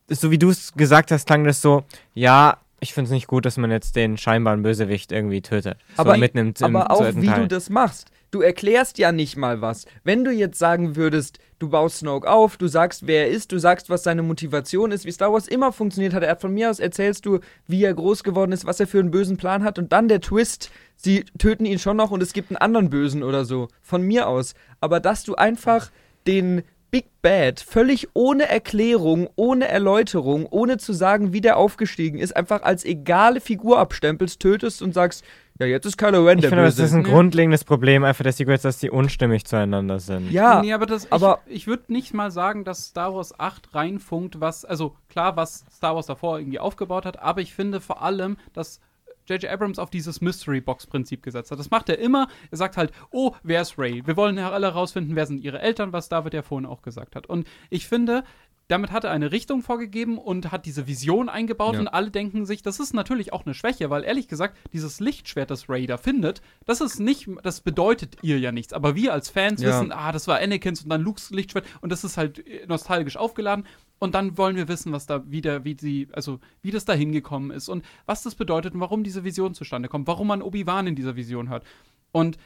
so 0.09 0.31
wie 0.31 0.39
du 0.39 0.51
es 0.51 0.73
gesagt 0.75 1.11
hast, 1.11 1.27
klang 1.27 1.43
das 1.45 1.61
so, 1.61 1.85
ja, 2.15 2.59
ich 2.79 2.95
finde 2.95 3.07
es 3.07 3.13
nicht 3.13 3.27
gut, 3.27 3.45
dass 3.45 3.57
man 3.57 3.71
jetzt 3.71 3.97
den 3.97 4.17
scheinbaren 4.17 4.63
Bösewicht 4.63 5.11
irgendwie 5.11 5.41
tötet. 5.43 5.79
Aber- 5.97 6.15
so 6.15 6.21
mitnimmt 6.21 6.61
im 6.61 6.77
Aber 6.77 6.91
auch 6.93 7.05
wie 7.17 7.27
Teil. 7.27 7.41
du 7.43 7.49
das 7.49 7.71
machst. 7.71 8.09
Du 8.33 8.41
erklärst 8.41 8.97
ja 8.97 9.13
nicht 9.13 9.37
mal 9.37 9.61
was. 9.61 9.85
Wenn 10.05 10.25
du 10.25 10.31
jetzt 10.31 10.59
sagen 10.59 10.97
würdest, 10.97 11.39
du 11.59 11.69
baust 11.69 11.99
Snoke 11.99 12.31
auf, 12.31 12.57
du 12.57 12.67
sagst, 12.67 13.07
wer 13.07 13.27
er 13.27 13.31
ist, 13.31 13.53
du 13.53 13.59
sagst, 13.59 13.91
was 13.91 14.05
seine 14.05 14.23
Motivation 14.23 14.91
ist, 14.91 15.05
wie 15.05 15.13
Star 15.13 15.35
Wars 15.35 15.49
immer 15.49 15.71
funktioniert 15.71 16.15
hat. 16.15 16.23
Er 16.23 16.31
hat 16.31 16.41
von 16.41 16.55
mir 16.55 16.71
aus 16.71 16.81
erzählst 16.81 17.27
du, 17.27 17.41
wie 17.67 17.85
er 17.85 17.93
groß 17.93 18.25
geworden 18.25 18.53
ist, 18.53 18.65
was 18.65 18.81
er 18.81 18.87
für 18.87 19.01
einen 19.01 19.11
bösen 19.11 19.37
Plan 19.37 19.63
hat 19.63 19.79
und 19.79 19.93
dann 19.93 20.09
der 20.09 20.23
Twist, 20.23 20.71
sie 20.97 21.27
töten 21.39 21.67
ihn 21.67 21.79
schon 21.79 21.99
noch 21.99 22.11
und 22.11 22.23
es 22.23 22.33
gibt 22.33 22.51
einen 22.51 22.57
anderen 22.57 22.89
Bösen 22.89 23.23
oder 23.23 23.45
so. 23.45 23.69
Von 23.83 24.01
mir 24.01 24.27
aus. 24.27 24.55
Aber 24.81 24.99
dass 24.99 25.25
du 25.25 25.35
einfach 25.35 25.91
den 26.27 26.63
Big 26.91 27.07
Bad 27.21 27.61
völlig 27.61 28.09
ohne 28.15 28.49
Erklärung, 28.49 29.29
ohne 29.37 29.69
Erläuterung, 29.69 30.47
ohne 30.47 30.79
zu 30.79 30.95
sagen, 30.95 31.35
wie 31.35 31.43
der 31.43 31.59
aufgestiegen 31.59 32.19
ist, 32.19 32.35
einfach 32.35 32.63
als 32.63 32.87
egale 32.87 33.41
Figur 33.41 33.79
abstempelst, 33.79 34.41
tötest 34.41 34.81
und 34.81 34.95
sagst, 34.95 35.23
ja, 35.59 35.67
jetzt 35.67 35.85
ist 35.87 35.97
Kylo 35.99 36.25
Ren 36.25 36.39
ich 36.39 36.43
der 36.43 36.51
finde, 36.51 36.65
das 36.65 36.77
Böse. 36.77 36.85
ist 36.87 36.93
ein 36.95 37.03
Nee. 37.03 37.11
grundlegendes 37.11 37.65
Problem 37.65 38.05
einfach 38.05 38.23
der 38.25 38.33
Sequels, 38.33 38.63
dass 38.63 38.79
die 38.79 38.91
unstimmig 38.91 39.45
zueinander 39.45 39.99
sind. 40.01 40.31
Ja, 40.33 40.61
nee, 40.63 40.73
aber 40.73 40.87
das, 40.87 41.11
aber- 41.13 41.41
ich, 41.47 41.55
ich 41.55 41.67
würde 41.67 41.93
nicht 41.93 42.15
mal 42.15 42.31
sagen, 42.31 42.65
dass 42.65 42.87
Star 42.87 43.15
Wars 43.15 43.39
8 43.39 43.75
reinfunkt, 43.75 44.41
was, 44.41 44.65
also 44.65 44.97
klar, 45.09 45.37
was 45.37 45.65
Star 45.71 45.95
Wars 45.95 46.07
davor 46.07 46.39
irgendwie 46.39 46.59
aufgebaut 46.59 47.05
hat, 47.07 47.21
aber 47.21 47.41
ich 47.41 47.55
finde 47.55 47.81
vor 47.81 48.03
allem, 48.03 48.37
dass 48.53 48.81
J.J. 49.29 49.53
Abrams 49.53 49.79
auf 49.79 49.89
dieses 49.89 50.21
Mystery-Box-Prinzip 50.21 51.23
gesetzt 51.23 51.53
hat. 51.53 51.59
Das 51.61 51.71
macht 51.71 51.89
er 51.89 51.99
immer. 52.01 52.27
Er 52.51 52.57
sagt 52.59 52.77
halt, 52.77 52.91
oh, 53.13 53.33
wer 53.45 53.63
ist 53.63 53.79
Ray? 53.79 54.03
Wir 54.05 54.17
wollen 54.17 54.37
ja 54.37 54.51
alle 54.51 54.67
herausfinden, 54.67 55.15
wer 55.15 55.27
sind 55.27 55.41
ihre 55.45 55.61
Eltern, 55.61 55.93
was 55.93 56.09
David 56.09 56.35
ja 56.35 56.43
vorhin 56.43 56.67
auch 56.67 56.83
gesagt 56.83 57.15
hat. 57.15 57.29
Und 57.29 57.47
ich 57.71 57.87
finde, 57.87 58.25
damit 58.73 58.91
hat 58.91 59.05
er 59.05 59.11
eine 59.11 59.31
Richtung 59.31 59.63
vorgegeben 59.63 60.19
und 60.19 60.51
hat 60.51 60.67
diese 60.67 60.87
Vision 60.87 61.29
eingebaut 61.29 61.75
Ja. 61.75 61.81
und 61.81 61.89
alle 61.89 62.11
denken 62.11 62.47
sich, 62.47 62.63
das 62.63 62.81
ist 62.81 62.95
natürlich 62.95 63.33
auch 63.33 63.45
eine 63.47 63.55
Schwäche, 63.55 63.91
weil 63.91 64.03
ehrlich 64.05 64.27
gesagt, 64.29 64.57
dieses 64.73 64.99
Lichtschwert, 64.99 65.51
das 65.51 65.69
Ray 65.69 65.87
da 65.87 65.97
findet, 65.99 66.43
das 66.65 66.81
ist 66.81 66.99
nicht, 66.99 67.29
das 67.43 67.61
bedeutet 67.61 68.17
ihr 68.23 68.39
ja 68.39 68.51
nichts. 68.51 68.73
Aber 68.73 68.97
wir 68.97 69.13
als 69.13 69.31
Fans 69.31 69.63
Ja. 69.63 69.69
wissen, 69.69 69.93
ah, 69.93 70.11
das 70.11 70.27
war 70.27 70.39
Anakins 70.41 70.83
und 70.83 70.89
dann 70.91 71.03
Lukes 71.03 71.31
Lichtschwert 71.31 71.67
und 71.83 71.93
das 71.93 72.03
ist 72.03 72.17
halt 72.17 72.45
äh, 72.47 72.67
nostalgisch 72.67 73.17
aufgeladen. 73.17 73.67
Und 73.99 74.17
dann 74.17 74.37
wollen 74.37 74.57
wir 74.57 74.67
wissen, 74.67 74.91
was 74.93 75.07
da 75.07 75.31
wieder, 75.31 75.65
wie 75.65 75.77
sie, 75.79 76.09
also 76.13 76.41
wie 76.63 76.73
das 76.73 76.85
da 76.85 76.93
hingekommen 76.93 77.53
ist 77.53 77.69
und 77.69 77.85
was 78.07 78.23
das 78.25 78.35
bedeutet 78.35 78.75
und 78.75 78.81
warum 78.81 79.05
diese 79.05 79.23
Vision 79.23 79.55
zustande 79.55 79.89
kommt, 79.89 80.09
warum 80.09 80.27
man 80.27 80.43
Obi-Wan 80.43 80.89
in 80.89 80.97
dieser 80.97 81.15
Vision 81.15 81.49
hört. 81.51 81.65
Und 82.11 82.37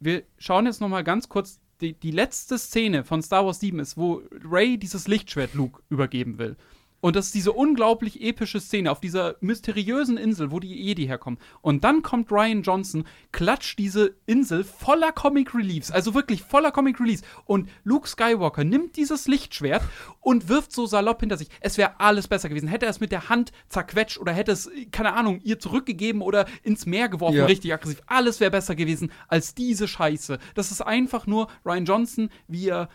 wir 0.00 0.22
schauen 0.38 0.66
jetzt 0.66 0.80
noch 0.80 0.88
mal 0.88 1.04
ganz 1.04 1.28
kurz, 1.28 1.60
die, 1.80 1.94
die 1.94 2.10
letzte 2.10 2.58
Szene 2.58 3.04
von 3.04 3.22
Star 3.22 3.46
Wars 3.46 3.60
7 3.60 3.78
ist, 3.78 3.96
wo 3.96 4.22
Ray 4.44 4.78
dieses 4.78 5.08
Lichtschwert 5.08 5.54
Luke 5.54 5.82
übergeben 5.88 6.38
will. 6.38 6.56
Und 7.00 7.14
das 7.14 7.26
ist 7.26 7.34
diese 7.36 7.52
unglaublich 7.52 8.20
epische 8.20 8.58
Szene 8.60 8.90
auf 8.90 8.98
dieser 9.00 9.36
mysteriösen 9.40 10.16
Insel, 10.16 10.50
wo 10.50 10.58
die 10.58 10.74
Jedi 10.74 11.06
herkommen. 11.06 11.38
Und 11.60 11.84
dann 11.84 12.02
kommt 12.02 12.32
Ryan 12.32 12.62
Johnson, 12.62 13.04
klatscht 13.30 13.78
diese 13.78 14.16
Insel 14.26 14.64
voller 14.64 15.12
Comic 15.12 15.54
Reliefs, 15.54 15.92
also 15.92 16.14
wirklich 16.14 16.42
voller 16.42 16.72
Comic 16.72 16.98
Reliefs. 16.98 17.22
Und 17.44 17.68
Luke 17.84 18.08
Skywalker 18.08 18.64
nimmt 18.64 18.96
dieses 18.96 19.28
Lichtschwert 19.28 19.82
und 20.20 20.48
wirft 20.48 20.72
so 20.72 20.86
salopp 20.86 21.20
hinter 21.20 21.36
sich. 21.36 21.48
Es 21.60 21.78
wäre 21.78 22.00
alles 22.00 22.26
besser 22.26 22.48
gewesen. 22.48 22.68
Hätte 22.68 22.86
er 22.86 22.90
es 22.90 22.98
mit 23.00 23.12
der 23.12 23.28
Hand 23.28 23.52
zerquetscht 23.68 24.18
oder 24.18 24.32
hätte 24.32 24.50
es, 24.50 24.68
keine 24.90 25.12
Ahnung, 25.12 25.40
ihr 25.44 25.60
zurückgegeben 25.60 26.20
oder 26.20 26.46
ins 26.64 26.84
Meer 26.84 27.08
geworfen, 27.08 27.36
Ja. 27.36 27.44
richtig 27.46 27.72
aggressiv. 27.72 28.02
Alles 28.06 28.40
wäre 28.40 28.50
besser 28.50 28.74
gewesen 28.74 29.12
als 29.28 29.54
diese 29.54 29.86
Scheiße. 29.86 30.38
Das 30.54 30.72
ist 30.72 30.80
einfach 30.80 31.26
nur 31.28 31.46
Ryan 31.64 31.84
Johnson, 31.84 32.30
wie 32.48 32.68
er 32.68 32.88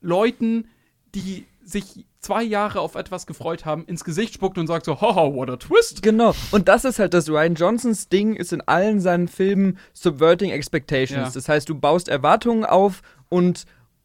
Leuten, 0.00 0.68
die 1.14 1.46
sich 1.62 2.04
zwei 2.24 2.42
Jahre 2.42 2.80
auf 2.80 2.94
etwas 2.94 3.26
gefreut 3.26 3.64
haben, 3.64 3.84
ins 3.86 4.04
Gesicht 4.04 4.34
spuckt 4.34 4.58
und 4.58 4.66
sagt 4.66 4.86
so, 4.86 5.00
haha, 5.00 5.32
what 5.32 5.50
a 5.50 5.56
twist. 5.56 6.02
Genau. 6.02 6.34
Und 6.50 6.68
das 6.68 6.84
ist 6.84 6.98
halt 6.98 7.14
das 7.14 7.28
Ryan 7.28 7.54
Johnsons 7.54 8.08
Ding, 8.08 8.34
ist 8.34 8.52
in 8.52 8.60
allen 8.62 9.00
seinen 9.00 9.28
Filmen 9.28 9.78
Subverting 9.92 10.50
Expectations. 10.50 11.28
Ja. 11.28 11.30
Das 11.34 11.48
heißt, 11.48 11.68
du 11.68 11.74
baust 11.74 12.08
Erwartungen 12.08 12.64
auf 12.64 13.02
und 13.28 13.64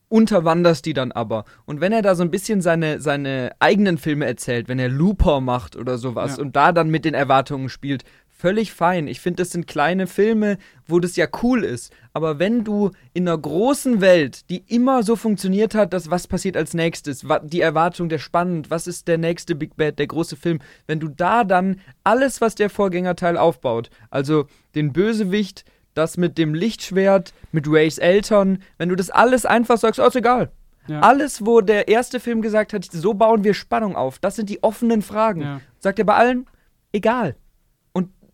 unterwanderst 0.10 0.86
die 0.86 0.94
dann 0.94 1.12
aber. 1.12 1.46
Und 1.66 1.82
wenn 1.82 1.92
er 1.92 2.02
da 2.02 2.16
so 2.16 2.24
ein 2.24 2.32
bisschen 2.32 2.62
seine, 2.62 3.00
seine 3.00 3.52
eigenen 3.60 3.98
Filme 4.00 4.26
erzählt, 4.26 4.68
wenn 4.68 4.80
er 4.80 4.90
Looper 4.90 5.40
macht 5.40 5.76
oder 5.76 5.98
sowas 6.00 6.38
Ja. 6.38 6.42
und 6.44 6.56
da 6.56 6.72
dann 6.72 6.90
mit 6.90 7.06
den 7.06 7.14
Erwartungen 7.14 7.70
spielt, 7.70 8.04
völlig 8.40 8.72
fein. 8.72 9.08
Ich 9.08 9.20
finde, 9.20 9.44
das 9.44 9.52
sind 9.52 9.68
kleine 9.68 10.08
Filme, 10.08 10.58
wo 10.88 11.00
das 11.00 11.18
ja 11.18 11.28
cool 11.44 11.66
ist. 11.66 11.92
Aber 12.14 12.40
wenn 12.40 12.64
du 12.64 12.92
in 13.14 13.28
einer 13.28 13.38
großen 13.38 14.00
Welt, 14.00 14.50
die 14.50 14.64
immer 14.74 15.04
so 15.04 15.18
funktioniert 15.18 15.76
hat, 15.76 15.92
dass 15.92 16.10
was 16.10 16.28
passiert 16.28 16.56
als 16.56 16.74
nächstes, 16.74 17.26
die 17.44 17.60
Erwartung, 17.60 18.08
der 18.08 18.18
spannend, 18.18 18.72
was 18.72 18.88
ist 18.88 19.10
der 19.10 19.18
nächste 19.18 19.56
Big 19.56 19.76
Bad, 19.76 20.00
der 20.00 20.08
große 20.08 20.38
Film, 20.38 20.60
wenn 20.88 21.02
du 21.02 21.10
da 21.10 21.44
dann 21.44 21.82
alles, 22.06 22.40
was 22.40 22.56
der 22.56 22.70
Vorgängerteil 22.70 23.38
aufbaut, 23.38 23.90
also 24.10 24.46
den 24.74 24.94
Bösewicht, 24.94 25.66
das 25.94 26.16
mit 26.16 26.38
dem 26.38 26.54
Lichtschwert, 26.54 27.34
mit 27.52 27.68
Rays 27.68 27.98
Eltern, 27.98 28.60
wenn 28.78 28.88
du 28.88 28.96
das 28.96 29.10
alles 29.10 29.46
einfach 29.46 29.78
sagst, 29.78 30.00
oh, 30.00 30.08
ist 30.08 30.16
egal. 30.16 30.50
Ja. 30.88 31.02
Alles, 31.02 31.46
wo 31.46 31.60
der 31.60 31.90
erste 31.90 32.22
Film 32.22 32.42
gesagt 32.42 32.72
hat, 32.72 32.86
so 32.86 33.14
bauen 33.14 33.44
wir 33.44 33.54
Spannung 33.54 33.98
auf, 33.98 34.18
das 34.18 34.38
sind 34.38 34.50
die 34.50 34.64
offenen 34.64 35.02
Fragen. 35.02 35.42
Ja. 35.42 35.62
Sagt 35.78 36.00
er 36.00 36.06
bei 36.06 36.16
allen, 36.16 36.46
egal. 36.94 37.36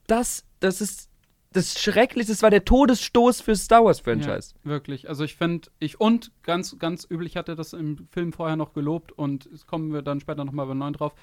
Das, 0.08 0.44
das 0.60 0.82
ist 0.82 1.10
das 1.56 1.82
Schrecklichste, 1.82 2.34
das 2.34 2.44
war 2.44 2.50
der 2.50 2.66
Todesstoß 2.66 3.42
für 3.42 3.56
Star 3.56 3.86
Wars 3.86 4.02
Franchise. 4.02 4.54
Ja, 4.64 4.72
wirklich. 4.72 5.08
Also 5.08 5.24
ich 5.24 5.36
finde, 5.36 5.70
ich 5.80 6.00
und 6.00 6.32
ganz, 6.44 6.78
ganz 6.80 7.06
übel, 7.06 7.26
ich 7.26 7.38
hatte 7.38 7.56
das 7.56 7.74
im 7.74 8.08
Film 8.12 8.34
vorher 8.34 8.58
noch 8.58 8.74
gelobt 8.74 9.14
und 9.14 9.50
kommen 9.66 9.94
wir 9.94 10.02
dann 10.02 10.20
später 10.20 10.44
nochmal 10.44 10.68
bei 10.68 10.74
neun 10.74 10.94
drauf. 10.94 11.16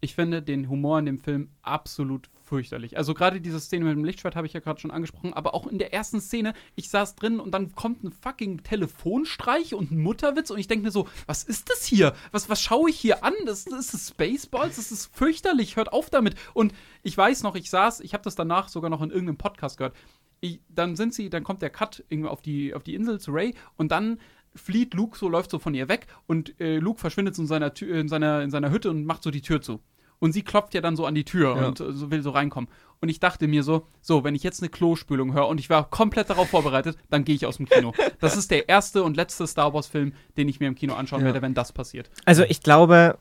Ich 0.00 0.14
finde 0.14 0.42
den 0.42 0.68
Humor 0.68 1.00
in 1.00 1.06
dem 1.06 1.18
Film 1.18 1.50
absolut 1.62 2.28
fürchterlich. 2.44 2.96
Also 2.96 3.14
gerade 3.14 3.40
diese 3.40 3.58
Szene 3.58 3.84
mit 3.84 3.94
dem 3.94 4.04
Lichtschwert 4.04 4.36
habe 4.36 4.46
ich 4.46 4.52
ja 4.52 4.60
gerade 4.60 4.80
schon 4.80 4.90
angesprochen, 4.90 5.34
aber 5.34 5.54
auch 5.54 5.66
in 5.66 5.78
der 5.78 5.92
ersten 5.92 6.20
Szene, 6.20 6.54
ich 6.76 6.88
saß 6.88 7.16
drin 7.16 7.40
und 7.40 7.50
dann 7.50 7.74
kommt 7.74 8.04
ein 8.04 8.12
fucking 8.12 8.62
Telefonstreich 8.62 9.74
und 9.74 9.90
ein 9.90 9.98
Mutterwitz 9.98 10.50
und 10.50 10.58
ich 10.58 10.68
denke 10.68 10.84
mir 10.84 10.90
so, 10.90 11.08
was 11.26 11.42
ist 11.42 11.68
das 11.70 11.84
hier? 11.84 12.14
Was, 12.30 12.48
was 12.48 12.62
schaue 12.62 12.90
ich 12.90 12.98
hier 12.98 13.24
an? 13.24 13.34
Das, 13.44 13.64
das 13.64 13.92
ist 13.92 14.10
Spaceballs, 14.10 14.76
das 14.76 14.92
ist 14.92 15.14
fürchterlich, 15.14 15.76
hört 15.76 15.92
auf 15.92 16.10
damit. 16.10 16.36
Und 16.54 16.72
ich 17.02 17.16
weiß 17.16 17.42
noch, 17.42 17.56
ich 17.56 17.68
saß, 17.68 18.00
ich 18.00 18.14
habe 18.14 18.24
das 18.24 18.36
danach 18.36 18.68
sogar 18.68 18.90
noch 18.90 19.02
in 19.02 19.10
irgendeinem 19.10 19.38
Podcast 19.38 19.78
gehört. 19.78 19.96
Ich, 20.40 20.60
dann 20.68 20.94
sind 20.94 21.14
sie, 21.14 21.30
dann 21.30 21.42
kommt 21.42 21.62
der 21.62 21.70
Cut 21.70 22.04
irgendwie 22.08 22.28
auf 22.28 22.40
die, 22.40 22.72
auf 22.72 22.84
die 22.84 22.94
Insel 22.94 23.18
zu 23.18 23.32
Ray 23.32 23.54
und 23.76 23.90
dann 23.90 24.20
flieht 24.58 24.94
Luke 24.94 25.16
so, 25.16 25.28
läuft 25.28 25.50
so 25.50 25.58
von 25.58 25.74
ihr 25.74 25.88
weg 25.88 26.06
und 26.26 26.60
äh, 26.60 26.78
Luke 26.78 27.00
verschwindet 27.00 27.34
so 27.34 27.42
in 27.42 27.48
seiner, 27.48 27.72
Tür, 27.74 27.96
in, 27.98 28.08
seiner, 28.08 28.42
in 28.42 28.50
seiner 28.50 28.70
Hütte 28.70 28.90
und 28.90 29.04
macht 29.04 29.22
so 29.22 29.30
die 29.30 29.40
Tür 29.42 29.60
zu. 29.62 29.80
Und 30.20 30.32
sie 30.32 30.42
klopft 30.42 30.74
ja 30.74 30.80
dann 30.80 30.96
so 30.96 31.06
an 31.06 31.14
die 31.14 31.24
Tür 31.24 31.56
Ja. 31.56 31.68
und 31.68 31.80
äh, 31.80 31.92
so 31.92 32.10
will 32.10 32.22
so 32.22 32.30
reinkommen. 32.30 32.68
Und 33.00 33.08
ich 33.08 33.20
dachte 33.20 33.46
mir 33.46 33.62
so, 33.62 33.86
so, 34.00 34.24
wenn 34.24 34.34
ich 34.34 34.42
jetzt 34.42 34.60
eine 34.60 34.68
Klospülung 34.68 35.32
höre 35.32 35.46
und 35.46 35.60
ich 35.60 35.70
war 35.70 35.88
komplett 35.88 36.28
darauf 36.30 36.48
vorbereitet, 36.50 36.98
dann 37.10 37.24
gehe 37.24 37.36
ich 37.36 37.46
aus 37.46 37.58
dem 37.58 37.66
Kino. 37.66 37.92
Das 38.20 38.36
ist 38.36 38.50
der 38.50 38.68
erste 38.68 39.04
und 39.04 39.16
letzte 39.16 39.46
Star 39.46 39.72
Wars-Film, 39.72 40.12
den 40.36 40.48
ich 40.48 40.58
mir 40.58 40.66
im 40.66 40.74
Kino 40.74 40.94
anschauen 40.94 41.20
Ja. 41.20 41.26
werde, 41.26 41.40
wenn 41.42 41.54
das 41.54 41.72
passiert. 41.72 42.10
Also 42.24 42.42
ich 42.42 42.60
glaube, 42.62 43.16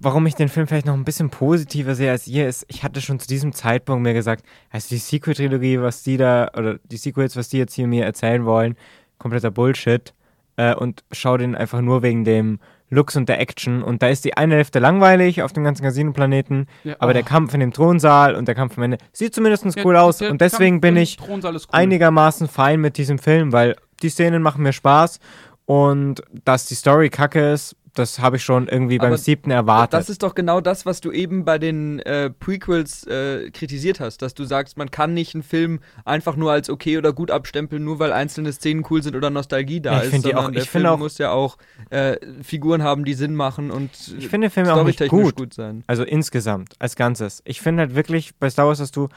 warum 0.00 0.26
ich 0.26 0.34
den 0.34 0.48
Film 0.48 0.66
vielleicht 0.66 0.86
noch 0.86 0.94
ein 0.94 1.04
bisschen 1.04 1.30
positiver 1.30 1.94
sehe 1.94 2.10
als 2.10 2.26
ihr, 2.26 2.48
ist, 2.48 2.64
ich 2.66 2.82
hatte 2.82 3.00
schon 3.00 3.20
zu 3.20 3.28
diesem 3.28 3.52
Zeitpunkt 3.52 4.02
mir 4.02 4.12
gesagt, 4.14 4.44
also 4.70 4.88
die 4.88 4.98
Sequel-Trilogie, 4.98 5.80
was 5.80 6.02
die 6.02 6.16
da, 6.16 6.50
oder 6.56 6.78
die 6.84 6.96
Sequels, 6.96 7.36
was 7.36 7.48
die 7.48 7.58
jetzt 7.58 7.74
hier 7.74 7.86
mir 7.86 8.04
erzählen 8.04 8.44
wollen, 8.44 8.74
kompletter 9.18 9.52
Bullshit. 9.52 10.12
Äh, 10.56 10.74
und 10.74 11.04
schau 11.12 11.36
den 11.36 11.54
einfach 11.54 11.80
nur 11.80 12.02
wegen 12.02 12.24
dem 12.24 12.58
Looks 12.90 13.16
und 13.16 13.28
der 13.28 13.38
Action. 13.40 13.82
Und 13.82 14.02
da 14.02 14.08
ist 14.08 14.24
die 14.24 14.36
eine 14.36 14.56
Hälfte 14.56 14.78
langweilig 14.80 15.42
auf 15.42 15.52
dem 15.52 15.62
ganzen 15.64 15.82
Casino-Planeten, 15.84 16.66
Ja, 16.82 16.96
aber 16.98 17.10
oh. 17.10 17.14
der 17.14 17.22
Kampf 17.22 17.54
in 17.54 17.60
dem 17.60 17.72
Thronsaal 17.72 18.34
und 18.34 18.48
der 18.48 18.54
Kampf 18.56 18.76
am 18.76 18.82
Ende 18.84 18.98
sieht 19.12 19.34
zumindest 19.34 19.64
cool 19.84 19.94
Der- 19.94 20.02
aus. 20.02 20.20
und 20.22 20.40
deswegen 20.40 20.76
Kampf 20.80 20.82
bin 20.82 20.96
ich 20.96 21.18
cool. 21.28 21.40
einigermaßen 21.70 22.48
fein 22.48 22.80
mit 22.80 22.96
diesem 22.96 23.18
Film, 23.18 23.52
weil 23.52 23.76
die 24.02 24.08
Szenen 24.08 24.42
machen 24.42 24.62
mir 24.64 24.72
Spaß 24.72 25.20
und 25.66 26.22
dass 26.44 26.66
die 26.66 26.74
Story 26.74 27.10
kacke 27.10 27.52
ist, 27.52 27.76
das 27.94 28.18
habe 28.20 28.36
ich 28.36 28.44
schon 28.44 28.68
irgendwie 28.68 28.98
beim 28.98 29.08
Aber 29.08 29.18
siebten 29.18 29.50
erwartet. 29.50 29.94
Das 29.94 30.08
ist 30.08 30.22
doch 30.22 30.34
genau 30.34 30.60
das, 30.60 30.86
was 30.86 31.00
du 31.00 31.10
eben 31.12 31.44
bei 31.44 31.58
den 31.58 31.98
äh, 32.00 32.30
Prequels 32.30 33.04
äh, 33.06 33.50
kritisiert 33.50 34.00
hast, 34.00 34.22
dass 34.22 34.34
du 34.34 34.44
sagst, 34.44 34.76
man 34.78 34.90
kann 34.90 35.12
nicht 35.14 35.34
einen 35.34 35.42
Film 35.42 35.80
einfach 36.04 36.36
nur 36.36 36.52
als 36.52 36.70
okay 36.70 36.98
oder 36.98 37.12
gut 37.12 37.30
abstempeln, 37.30 37.82
nur 37.84 37.98
weil 37.98 38.12
einzelne 38.12 38.52
Szenen 38.52 38.84
cool 38.90 39.02
sind 39.02 39.16
oder 39.16 39.30
Nostalgie 39.30 39.80
da 39.80 39.98
ich 39.98 40.04
ist, 40.04 40.12
die 40.12 40.20
sondern 40.30 40.44
auch- 40.46 40.50
der 40.50 40.62
ich 40.62 40.70
Film 40.70 40.86
auch- 40.86 40.98
muss 40.98 41.18
ja 41.18 41.30
auch 41.32 41.56
äh, 41.90 42.16
Figuren 42.42 42.82
haben, 42.82 43.04
die 43.04 43.14
Sinn 43.14 43.34
machen 43.34 43.70
und 43.70 43.90
ich 44.18 44.28
finde 44.28 44.48
den 44.48 44.52
Film 44.52 44.68
auch 44.68 44.84
nicht 44.84 45.08
gut. 45.08 45.36
gut 45.36 45.54
sein. 45.54 45.82
Also 45.86 46.04
insgesamt, 46.04 46.74
als 46.78 46.96
Ganzes. 46.96 47.42
Ich 47.44 47.60
finde 47.60 47.80
halt 47.82 47.94
wirklich, 47.94 48.34
bei 48.36 48.48
Star 48.50 48.66
Wars 48.66 48.80
hast 48.80 48.96
du 48.96 49.08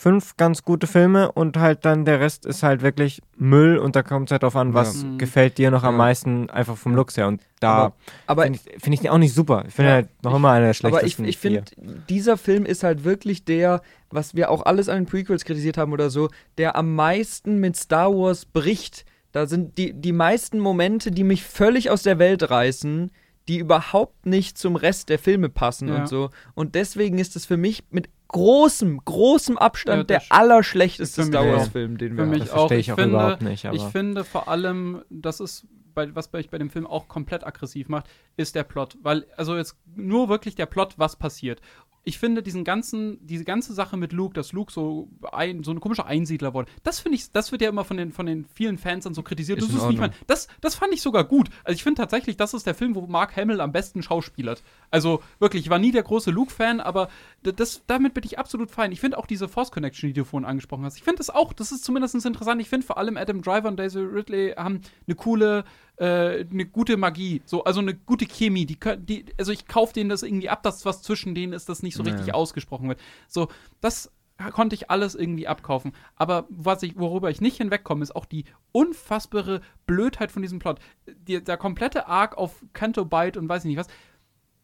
fünf 0.00 0.36
ganz 0.36 0.62
gute 0.62 0.86
Filme 0.86 1.32
und 1.32 1.56
halt 1.56 1.84
dann 1.84 2.04
der 2.04 2.20
Rest 2.20 2.46
ist 2.46 2.62
halt 2.62 2.82
wirklich 2.82 3.20
Müll 3.36 3.78
und 3.78 3.96
da 3.96 4.04
kommt 4.04 4.28
es 4.28 4.32
halt 4.32 4.44
drauf 4.44 4.54
an, 4.54 4.72
was 4.72 5.02
Ja. 5.02 5.08
Mhm. 5.08 5.18
gefällt 5.18 5.58
dir 5.58 5.72
noch 5.72 5.82
am 5.82 5.94
Ja. 5.94 5.98
meisten 5.98 6.48
einfach 6.50 6.76
vom 6.76 6.94
Looks 6.94 7.16
her. 7.16 7.26
Und 7.26 7.42
da 7.58 7.68
Aber- 7.70 7.96
Aber 8.28 8.42
finde 8.44 8.60
ich, 8.64 8.80
find 8.82 8.94
ich 8.94 9.00
den 9.00 9.10
auch 9.10 9.18
nicht 9.18 9.34
super. 9.34 9.64
Ich 9.66 9.74
finde 9.74 9.88
Ja, 9.90 9.94
halt 9.96 10.08
noch 10.22 10.36
immer 10.36 10.50
einer 10.52 10.72
der 10.72 10.76
Aber 10.84 11.02
ich, 11.02 11.14
schlechtesten. 11.14 11.24
ich 11.24 11.38
finde, 11.38 11.64
dieser 12.08 12.36
Film 12.36 12.64
ist 12.64 12.84
halt 12.84 13.02
wirklich 13.02 13.44
der, 13.44 13.82
was 14.10 14.36
wir 14.36 14.50
auch 14.52 14.64
alles 14.66 14.88
an 14.88 14.98
den 14.98 15.06
Prequels 15.06 15.44
kritisiert 15.44 15.76
haben 15.78 15.92
oder 15.92 16.10
so, 16.10 16.28
der 16.58 16.76
am 16.76 16.94
meisten 16.94 17.58
mit 17.58 17.74
Star 17.76 18.12
Wars 18.12 18.44
bricht. 18.44 19.04
Da 19.32 19.46
sind 19.46 19.78
die, 19.78 19.94
die 19.94 20.12
meisten 20.12 20.60
Momente, 20.60 21.10
die 21.10 21.24
mich 21.24 21.42
völlig 21.42 21.90
aus 21.90 22.04
der 22.04 22.20
Welt 22.20 22.48
reißen, 22.48 23.10
die 23.48 23.58
überhaupt 23.58 24.26
nicht 24.26 24.58
zum 24.58 24.76
Rest 24.76 25.08
der 25.08 25.18
Filme 25.18 25.48
passen 25.48 25.88
Ja. 25.88 25.96
und 25.96 26.06
so. 26.08 26.30
Und 26.54 26.76
deswegen 26.76 27.18
ist 27.18 27.34
es 27.34 27.46
für 27.46 27.56
mich 27.56 27.82
mit 27.90 28.08
großem, 28.28 29.00
großem 29.04 29.58
Abstand 29.58 29.98
Ja, 30.10 30.18
der 30.18 30.22
allerschlechteste 30.30 31.24
Star. 31.24 31.46
Wars-Film, 31.46 31.98
den 31.98 32.16
wir 32.16 32.24
Für 32.24 32.30
mich 32.30 32.38
das 32.40 32.50
auch. 32.50 32.68
verstehe 32.68 32.78
Ich 32.78 32.86
ich 32.88 32.92
auch 32.92 32.96
finde, 32.96 33.16
überhaupt 33.16 33.42
nicht. 33.42 33.66
Aber 33.66 33.76
Ich 33.76 33.82
finde 33.84 34.24
vor 34.24 34.48
allem, 34.48 35.02
das 35.10 35.40
ist, 35.40 35.66
bei, 35.94 36.14
was 36.14 36.32
mich 36.32 36.50
bei 36.50 36.58
dem 36.58 36.70
Film 36.70 36.86
auch 36.86 37.08
komplett 37.08 37.44
aggressiv 37.46 37.88
macht, 37.88 38.06
ist 38.36 38.54
der 38.54 38.64
Plot. 38.64 38.98
Weil, 39.02 39.26
also 39.36 39.56
jetzt 39.56 39.76
nur 39.96 40.28
wirklich 40.28 40.54
der 40.54 40.66
Plot, 40.66 40.94
was 40.98 41.16
passiert. 41.16 41.60
Ich 42.08 42.18
finde 42.18 42.42
diesen 42.42 42.64
ganzen, 42.64 43.18
diese 43.26 43.44
ganze 43.44 43.74
Sache 43.74 43.98
mit 43.98 44.14
Luke, 44.14 44.32
dass 44.32 44.52
Luke 44.52 44.72
so 44.72 45.10
ein, 45.30 45.62
so 45.62 45.72
ein 45.72 45.78
komischer 45.78 46.06
Einsiedler 46.06 46.54
wurde, 46.54 46.70
das 46.82 47.00
finde 47.00 47.16
ich, 47.16 47.32
das 47.32 47.52
wird 47.52 47.60
ja 47.60 47.68
immer 47.68 47.84
von 47.84 47.98
den, 47.98 48.12
von 48.12 48.24
den 48.24 48.46
vielen 48.46 48.78
Fans 48.78 49.04
dann 49.04 49.12
so 49.12 49.22
kritisiert. 49.22 49.58
Ist 49.58 49.68
das, 49.68 49.82
ist 49.82 49.88
nicht 49.88 50.00
mein, 50.00 50.12
das, 50.26 50.48
das 50.62 50.74
fand 50.74 50.94
ich 50.94 51.02
sogar 51.02 51.24
gut. 51.24 51.50
Also 51.64 51.76
ich 51.76 51.82
finde 51.82 52.00
tatsächlich, 52.00 52.38
das 52.38 52.54
ist 52.54 52.66
der 52.66 52.74
Film, 52.74 52.94
wo 52.94 53.06
Mark 53.06 53.36
Hamill 53.36 53.60
am 53.60 53.72
besten 53.72 54.02
schauspielert. 54.02 54.62
Also 54.90 55.22
wirklich, 55.38 55.64
ich 55.64 55.70
war 55.70 55.78
nie 55.78 55.92
der 55.92 56.02
große 56.02 56.30
Luke-Fan, 56.30 56.80
aber 56.80 57.10
das, 57.42 57.82
damit 57.86 58.14
bin 58.14 58.24
ich 58.24 58.38
absolut 58.38 58.70
fein. 58.70 58.90
Ich 58.90 59.00
finde 59.00 59.18
auch 59.18 59.26
diese 59.26 59.46
Force 59.46 59.70
Connection, 59.70 60.08
die 60.08 60.14
du 60.14 60.24
vorhin 60.24 60.48
angesprochen 60.48 60.86
hast, 60.86 60.96
ich 60.96 61.02
finde 61.02 61.18
das 61.18 61.28
auch, 61.28 61.52
das 61.52 61.72
ist 61.72 61.84
zumindest 61.84 62.14
interessant. 62.14 62.58
Ich 62.62 62.70
finde 62.70 62.86
vor 62.86 62.96
allem 62.96 63.18
Adam 63.18 63.42
Driver 63.42 63.68
und 63.68 63.76
Daisy 63.78 64.00
Ridley 64.00 64.54
haben 64.56 64.80
eine 65.06 65.14
coole, 65.14 65.64
äh, 65.98 66.44
eine 66.50 66.66
gute 66.66 66.96
Magie, 66.96 67.42
so, 67.44 67.64
also 67.64 67.80
eine 67.80 67.94
gute 67.94 68.26
Chemie. 68.26 68.66
Die, 68.66 68.76
können- 68.76 69.04
die, 69.04 69.26
also 69.38 69.52
ich 69.52 69.66
kaufe 69.66 69.92
denen 69.92 70.10
das 70.10 70.22
irgendwie 70.22 70.48
ab, 70.48 70.62
dass 70.62 70.84
was 70.84 71.02
zwischen 71.02 71.34
denen 71.34 71.52
ist, 71.52 71.68
das 71.68 71.82
nicht 71.82 71.96
so 71.96 72.02
richtig 72.02 72.22
Naja. 72.22 72.34
ausgesprochen 72.34 72.88
wird. 72.88 73.00
So, 73.26 73.48
das 73.80 74.10
konnte 74.52 74.74
ich 74.76 74.88
alles 74.88 75.16
irgendwie 75.16 75.48
abkaufen. 75.48 75.92
Aber 76.14 76.46
was 76.48 76.84
ich, 76.84 76.96
worüber 76.96 77.28
ich 77.30 77.40
nicht 77.40 77.56
hinwegkomme, 77.56 78.04
ist 78.04 78.14
auch 78.14 78.24
die 78.26 78.44
unfassbare 78.70 79.60
Blödheit 79.86 80.30
von 80.30 80.42
diesem 80.42 80.60
Plot. 80.60 80.78
Die, 81.26 81.42
der 81.42 81.56
komplette 81.56 82.06
Arc 82.06 82.38
auf 82.38 82.64
Canto 82.72 83.04
Bite 83.04 83.38
und 83.38 83.48
weiß 83.48 83.64
ich 83.64 83.68
nicht 83.68 83.78
was, 83.78 83.88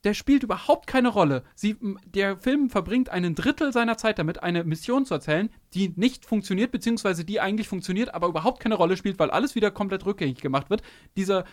der 0.05 0.15
spielt 0.15 0.43
überhaupt 0.43 0.87
keine 0.87 1.09
Rolle. 1.09 1.43
Sie, 1.55 1.77
der 2.05 2.37
Film 2.37 2.71
verbringt 2.71 3.09
einen 3.09 3.35
Drittel 3.35 3.73
seiner 3.73 3.97
Zeit 3.97 4.19
damit, 4.19 4.43
eine 4.43 4.65
Mission 4.65 5.07
zu 5.07 5.15
erzählen, 5.15 5.51
die 5.73 5.93
nicht 5.97 6.27
funktioniert, 6.27 6.71
beziehungsweise 6.71 7.25
die 7.25 7.41
eigentlich 7.41 7.69
funktioniert, 7.69 8.15
aber 8.15 8.29
überhaupt 8.29 8.61
keine 8.61 8.75
Rolle 8.75 8.97
spielt, 8.97 9.19
weil 9.19 9.31
alles 9.31 9.55
wieder 9.55 9.71
komplett 9.71 10.05
rückgängig 10.05 10.41
gemacht 10.41 10.69
wird. 10.69 10.83
Dieser, 11.17 11.45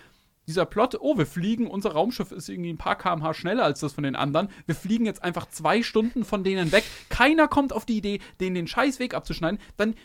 dieser 0.47 0.65
Plot, 0.65 0.97
oh, 0.99 1.17
wir 1.17 1.25
fliegen, 1.25 1.67
unser 1.67 1.91
Raumschiff 1.93 2.31
ist 2.31 2.49
irgendwie 2.49 2.73
ein 2.73 2.77
paar 2.77 2.97
kmh 2.97 3.33
schneller 3.33 3.63
als 3.63 3.79
das 3.79 3.93
von 3.93 4.03
den 4.03 4.17
anderen. 4.17 4.49
Wir 4.65 4.75
fliegen 4.75 5.05
jetzt 5.05 5.23
einfach 5.23 5.47
zwei 5.47 5.81
Stunden 5.81 6.25
von 6.25 6.43
denen 6.43 6.71
weg. 6.73 6.83
Keiner 7.09 7.47
kommt 7.47 7.71
auf 7.71 7.85
die 7.85 7.97
Idee, 7.97 8.19
denen 8.41 8.55
den 8.55 8.67
Scheißweg 8.67 9.13
abzuschneiden. 9.13 9.59
Dann 9.77 9.95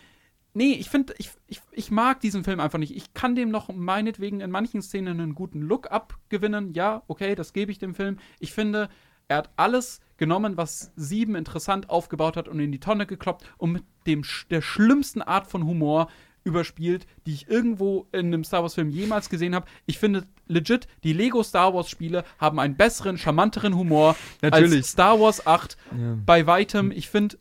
Nee, 0.56 0.72
ich 0.72 0.88
finde, 0.88 1.14
ich, 1.18 1.32
ich, 1.48 1.60
ich 1.70 1.90
mag 1.90 2.20
diesen 2.20 2.42
Film 2.42 2.60
einfach 2.60 2.78
nicht. 2.78 2.96
Ich 2.96 3.12
kann 3.12 3.34
dem 3.34 3.50
noch 3.50 3.68
meinetwegen 3.68 4.40
in 4.40 4.50
manchen 4.50 4.80
Szenen 4.80 5.20
einen 5.20 5.34
guten 5.34 5.60
Look 5.60 5.90
abgewinnen. 5.90 6.72
Ja, 6.72 7.02
okay, 7.08 7.34
das 7.34 7.52
gebe 7.52 7.70
ich 7.70 7.78
dem 7.78 7.94
Film. 7.94 8.16
Ich 8.38 8.54
finde, 8.54 8.88
er 9.28 9.36
hat 9.36 9.50
alles 9.56 10.00
genommen, 10.16 10.56
was 10.56 10.92
Sieben 10.96 11.34
interessant 11.34 11.90
aufgebaut 11.90 12.38
hat 12.38 12.48
und 12.48 12.58
in 12.58 12.72
die 12.72 12.80
Tonne 12.80 13.04
gekloppt 13.04 13.44
und 13.58 13.72
mit 13.72 13.84
dem, 14.06 14.22
der 14.48 14.62
schlimmsten 14.62 15.20
Art 15.20 15.46
von 15.46 15.66
Humor 15.66 16.08
überspielt, 16.42 17.06
die 17.26 17.34
ich 17.34 17.48
irgendwo 17.48 18.06
in 18.12 18.28
einem 18.28 18.42
Star 18.42 18.62
Wars-Film 18.62 18.88
jemals 18.88 19.28
gesehen 19.28 19.54
habe. 19.54 19.66
Ich 19.84 19.98
finde 19.98 20.24
legit, 20.46 20.88
die 21.04 21.12
Lego 21.12 21.42
Star 21.42 21.74
Wars-Spiele 21.74 22.24
haben 22.38 22.58
einen 22.60 22.76
besseren, 22.76 23.18
charmanteren 23.18 23.76
Humor 23.76 24.16
Natürlich. 24.40 24.72
als 24.78 24.88
Star 24.88 25.20
Wars 25.20 25.46
8 25.46 25.76
Ja. 25.90 26.16
bei 26.24 26.46
weitem. 26.46 26.92
Ich 26.92 27.10
finde, 27.10 27.36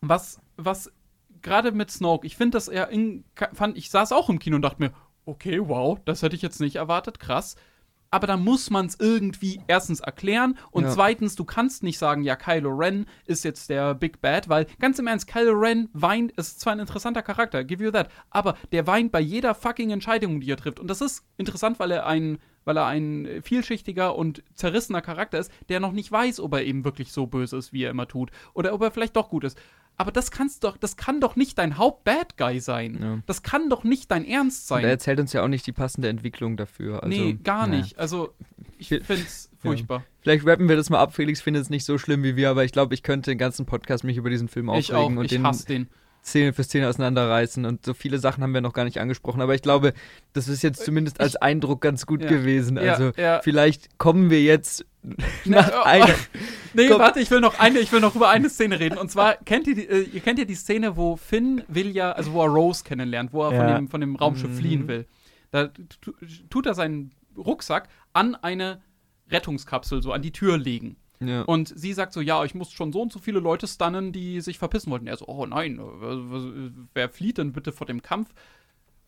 was, 0.00 0.40
was 0.56 0.90
gerade 1.42 1.72
mit 1.72 1.90
Snoke, 1.90 2.26
ich 2.26 2.36
finde, 2.36 2.56
dass 2.56 2.68
er 2.68 2.88
in, 2.88 3.24
fand, 3.52 3.76
ich 3.76 3.90
saß 3.90 4.12
auch 4.12 4.28
im 4.28 4.38
Kino 4.38 4.56
und 4.56 4.62
dachte 4.62 4.82
mir, 4.82 4.92
okay, 5.24 5.60
wow, 5.62 5.98
das 6.04 6.22
hätte 6.22 6.36
ich 6.36 6.42
jetzt 6.42 6.60
nicht 6.60 6.76
erwartet, 6.76 7.18
krass. 7.20 7.56
Aber 8.14 8.26
da 8.26 8.36
muss 8.36 8.68
man 8.68 8.84
es 8.84 8.96
irgendwie 9.00 9.62
erstens 9.68 10.00
erklären 10.00 10.58
und 10.70 10.84
Ja. 10.84 10.90
zweitens, 10.90 11.34
du 11.34 11.46
kannst 11.46 11.82
nicht 11.82 11.98
sagen, 11.98 12.22
ja, 12.24 12.36
Kylo 12.36 12.68
Ren 12.68 13.06
ist 13.24 13.42
jetzt 13.42 13.70
der 13.70 13.94
Big 13.94 14.20
Bad, 14.20 14.50
weil 14.50 14.66
ganz 14.80 14.98
im 14.98 15.06
Ernst, 15.06 15.26
Kylo 15.28 15.52
Ren 15.52 15.88
weint, 15.94 16.32
ist 16.32 16.60
zwar 16.60 16.74
ein 16.74 16.78
interessanter 16.78 17.22
Charakter, 17.22 17.64
give 17.64 17.82
you 17.82 17.90
that, 17.90 18.10
aber 18.28 18.58
der 18.70 18.86
weint 18.86 19.12
bei 19.12 19.20
jeder 19.20 19.54
fucking 19.54 19.90
Entscheidung, 19.90 20.40
die 20.40 20.50
er 20.50 20.58
trifft. 20.58 20.78
Und 20.78 20.88
das 20.88 21.00
ist 21.00 21.24
interessant, 21.38 21.78
weil 21.78 21.90
er 21.90 22.04
ein, 22.06 22.36
weil 22.64 22.76
er 22.76 22.84
ein 22.84 23.40
vielschichtiger 23.42 24.14
und 24.14 24.42
zerrissener 24.54 25.00
Charakter 25.00 25.38
ist, 25.38 25.50
der 25.70 25.80
noch 25.80 25.92
nicht 25.92 26.12
weiß, 26.12 26.38
ob 26.40 26.52
er 26.52 26.64
eben 26.64 26.84
wirklich 26.84 27.12
so 27.12 27.26
böse 27.26 27.56
ist, 27.56 27.72
wie 27.72 27.84
er 27.84 27.90
immer 27.90 28.08
tut. 28.08 28.30
Oder 28.52 28.74
ob 28.74 28.82
er 28.82 28.90
vielleicht 28.90 29.16
doch 29.16 29.30
gut 29.30 29.44
ist. 29.44 29.58
Aber 29.96 30.10
das 30.10 30.30
kannst 30.30 30.64
doch, 30.64 30.76
das 30.76 30.96
kann 30.96 31.20
doch 31.20 31.36
nicht 31.36 31.58
dein 31.58 31.78
Haupt-Bad 31.78 32.36
Guy 32.36 32.60
sein. 32.60 32.98
Ja. 33.00 33.18
Das 33.26 33.42
kann 33.42 33.68
doch 33.68 33.84
nicht 33.84 34.10
dein 34.10 34.24
Ernst 34.24 34.70
Und 34.70 34.78
er 34.78 34.82
sein. 34.82 34.90
erzählt 34.90 35.20
uns 35.20 35.32
ja 35.32 35.44
auch 35.44 35.48
nicht 35.48 35.66
die 35.66 35.72
passende 35.72 36.08
Entwicklung 36.08 36.56
dafür. 36.56 37.02
Also, 37.02 37.16
nee, 37.16 37.34
gar 37.34 37.68
ja. 37.68 37.76
nicht. 37.76 37.98
Also, 37.98 38.34
ich 38.78 38.88
finde 38.88 39.14
es 39.14 39.50
furchtbar. 39.58 40.04
Vielleicht 40.20 40.46
rappen 40.46 40.68
wir 40.68 40.76
das 40.76 40.90
mal 40.90 40.98
ab. 40.98 41.14
Felix 41.14 41.40
findet 41.40 41.62
es 41.62 41.70
nicht 41.70 41.84
so 41.84 41.98
schlimm 41.98 42.22
wie 42.22 42.36
wir, 42.36 42.50
aber 42.50 42.64
ich 42.64 42.72
glaube, 42.72 42.94
ich 42.94 43.02
könnte 43.02 43.30
den 43.30 43.38
ganzen 43.38 43.66
Podcast 43.66 44.02
mich 44.04 44.16
über 44.16 44.30
diesen 44.30 44.48
Film 44.48 44.68
Ich 44.70 44.92
aufregen 44.92 45.16
auch, 45.16 45.20
und 45.20 45.24
ich 45.26 45.30
den 45.32 45.46
hasse 45.46 45.66
den. 45.66 45.88
Szene 46.24 46.52
für 46.52 46.62
Szene 46.62 46.88
auseinanderreißen. 46.88 47.64
Und 47.64 47.84
so 47.84 47.94
viele 47.94 48.18
Sachen 48.18 48.42
haben 48.42 48.54
wir 48.54 48.60
noch 48.60 48.72
gar 48.74 48.84
nicht 48.84 49.00
angesprochen. 49.00 49.40
Aber 49.40 49.54
ich 49.54 49.62
glaube, 49.62 49.92
das 50.32 50.46
ist 50.48 50.62
jetzt 50.62 50.84
zumindest 50.84 51.20
als 51.20 51.34
Eindruck 51.36 51.80
ganz 51.80 52.06
gut 52.06 52.22
Ja. 52.22 52.28
gewesen. 52.28 52.76
Ja, 52.76 52.92
Also 52.92 53.10
ja. 53.16 53.40
vielleicht 53.42 53.98
kommen 53.98 54.30
wir 54.30 54.42
jetzt 54.42 54.86
nach 55.44 55.70
oh, 55.72 55.82
einer. 55.82 56.08
Nee, 56.74 56.86
Komm. 56.88 57.00
warte, 57.00 57.18
ich 57.20 57.30
will 57.32 57.40
noch 57.40 57.58
eine, 57.58 57.80
ich 57.80 57.90
will 57.90 57.98
noch 58.00 58.14
über 58.14 58.28
eine 58.30 58.48
Szene 58.48 58.78
reden. 58.78 58.98
Und 58.98 59.10
zwar 59.10 59.34
kennt 59.34 59.66
ihr 59.66 59.74
die, 59.74 59.88
äh, 59.88 60.02
ihr 60.02 60.20
kennt 60.20 60.38
ja 60.38 60.44
die 60.44 60.54
Szene, 60.54 60.96
wo 60.96 61.16
Finn 61.16 61.64
will 61.66 61.90
ja, 61.90 62.12
also 62.12 62.32
wo 62.32 62.42
er 62.44 62.48
Rose 62.50 62.84
kennenlernt, 62.84 63.32
wo 63.32 63.42
er 63.42 63.48
von 63.50 63.68
Ja. 63.68 63.74
dem, 63.76 63.88
von 63.88 64.00
dem 64.00 64.14
Raumschiff 64.14 64.50
Mhm. 64.50 64.56
fliehen 64.56 64.88
will. 64.88 65.06
Da 65.50 65.66
tu- 66.00 66.12
tut 66.48 66.66
er 66.66 66.74
seinen 66.74 67.10
Rucksack 67.36 67.88
an 68.12 68.36
eine 68.36 68.80
Rettungskapsel, 69.30 70.02
so 70.02 70.12
an 70.12 70.22
die 70.22 70.32
Tür 70.32 70.56
legen. 70.58 70.96
Ja. 71.26 71.42
Und 71.42 71.72
sie 71.76 71.92
sagt 71.92 72.12
so, 72.12 72.20
ja, 72.20 72.44
ich 72.44 72.54
muss 72.54 72.72
schon 72.72 72.92
so 72.92 73.02
und 73.02 73.12
so 73.12 73.18
viele 73.18 73.40
Leute 73.40 73.66
stunnen, 73.66 74.12
die 74.12 74.40
sich 74.40 74.58
verpissen 74.58 74.90
wollten. 74.90 75.06
Er 75.06 75.16
so, 75.16 75.26
oh 75.26 75.46
nein, 75.46 75.78
äh, 75.78 76.70
wer 76.94 77.08
flieht 77.08 77.38
denn 77.38 77.52
bitte 77.52 77.72
vor 77.72 77.86
dem 77.86 78.02
Kampf? 78.02 78.32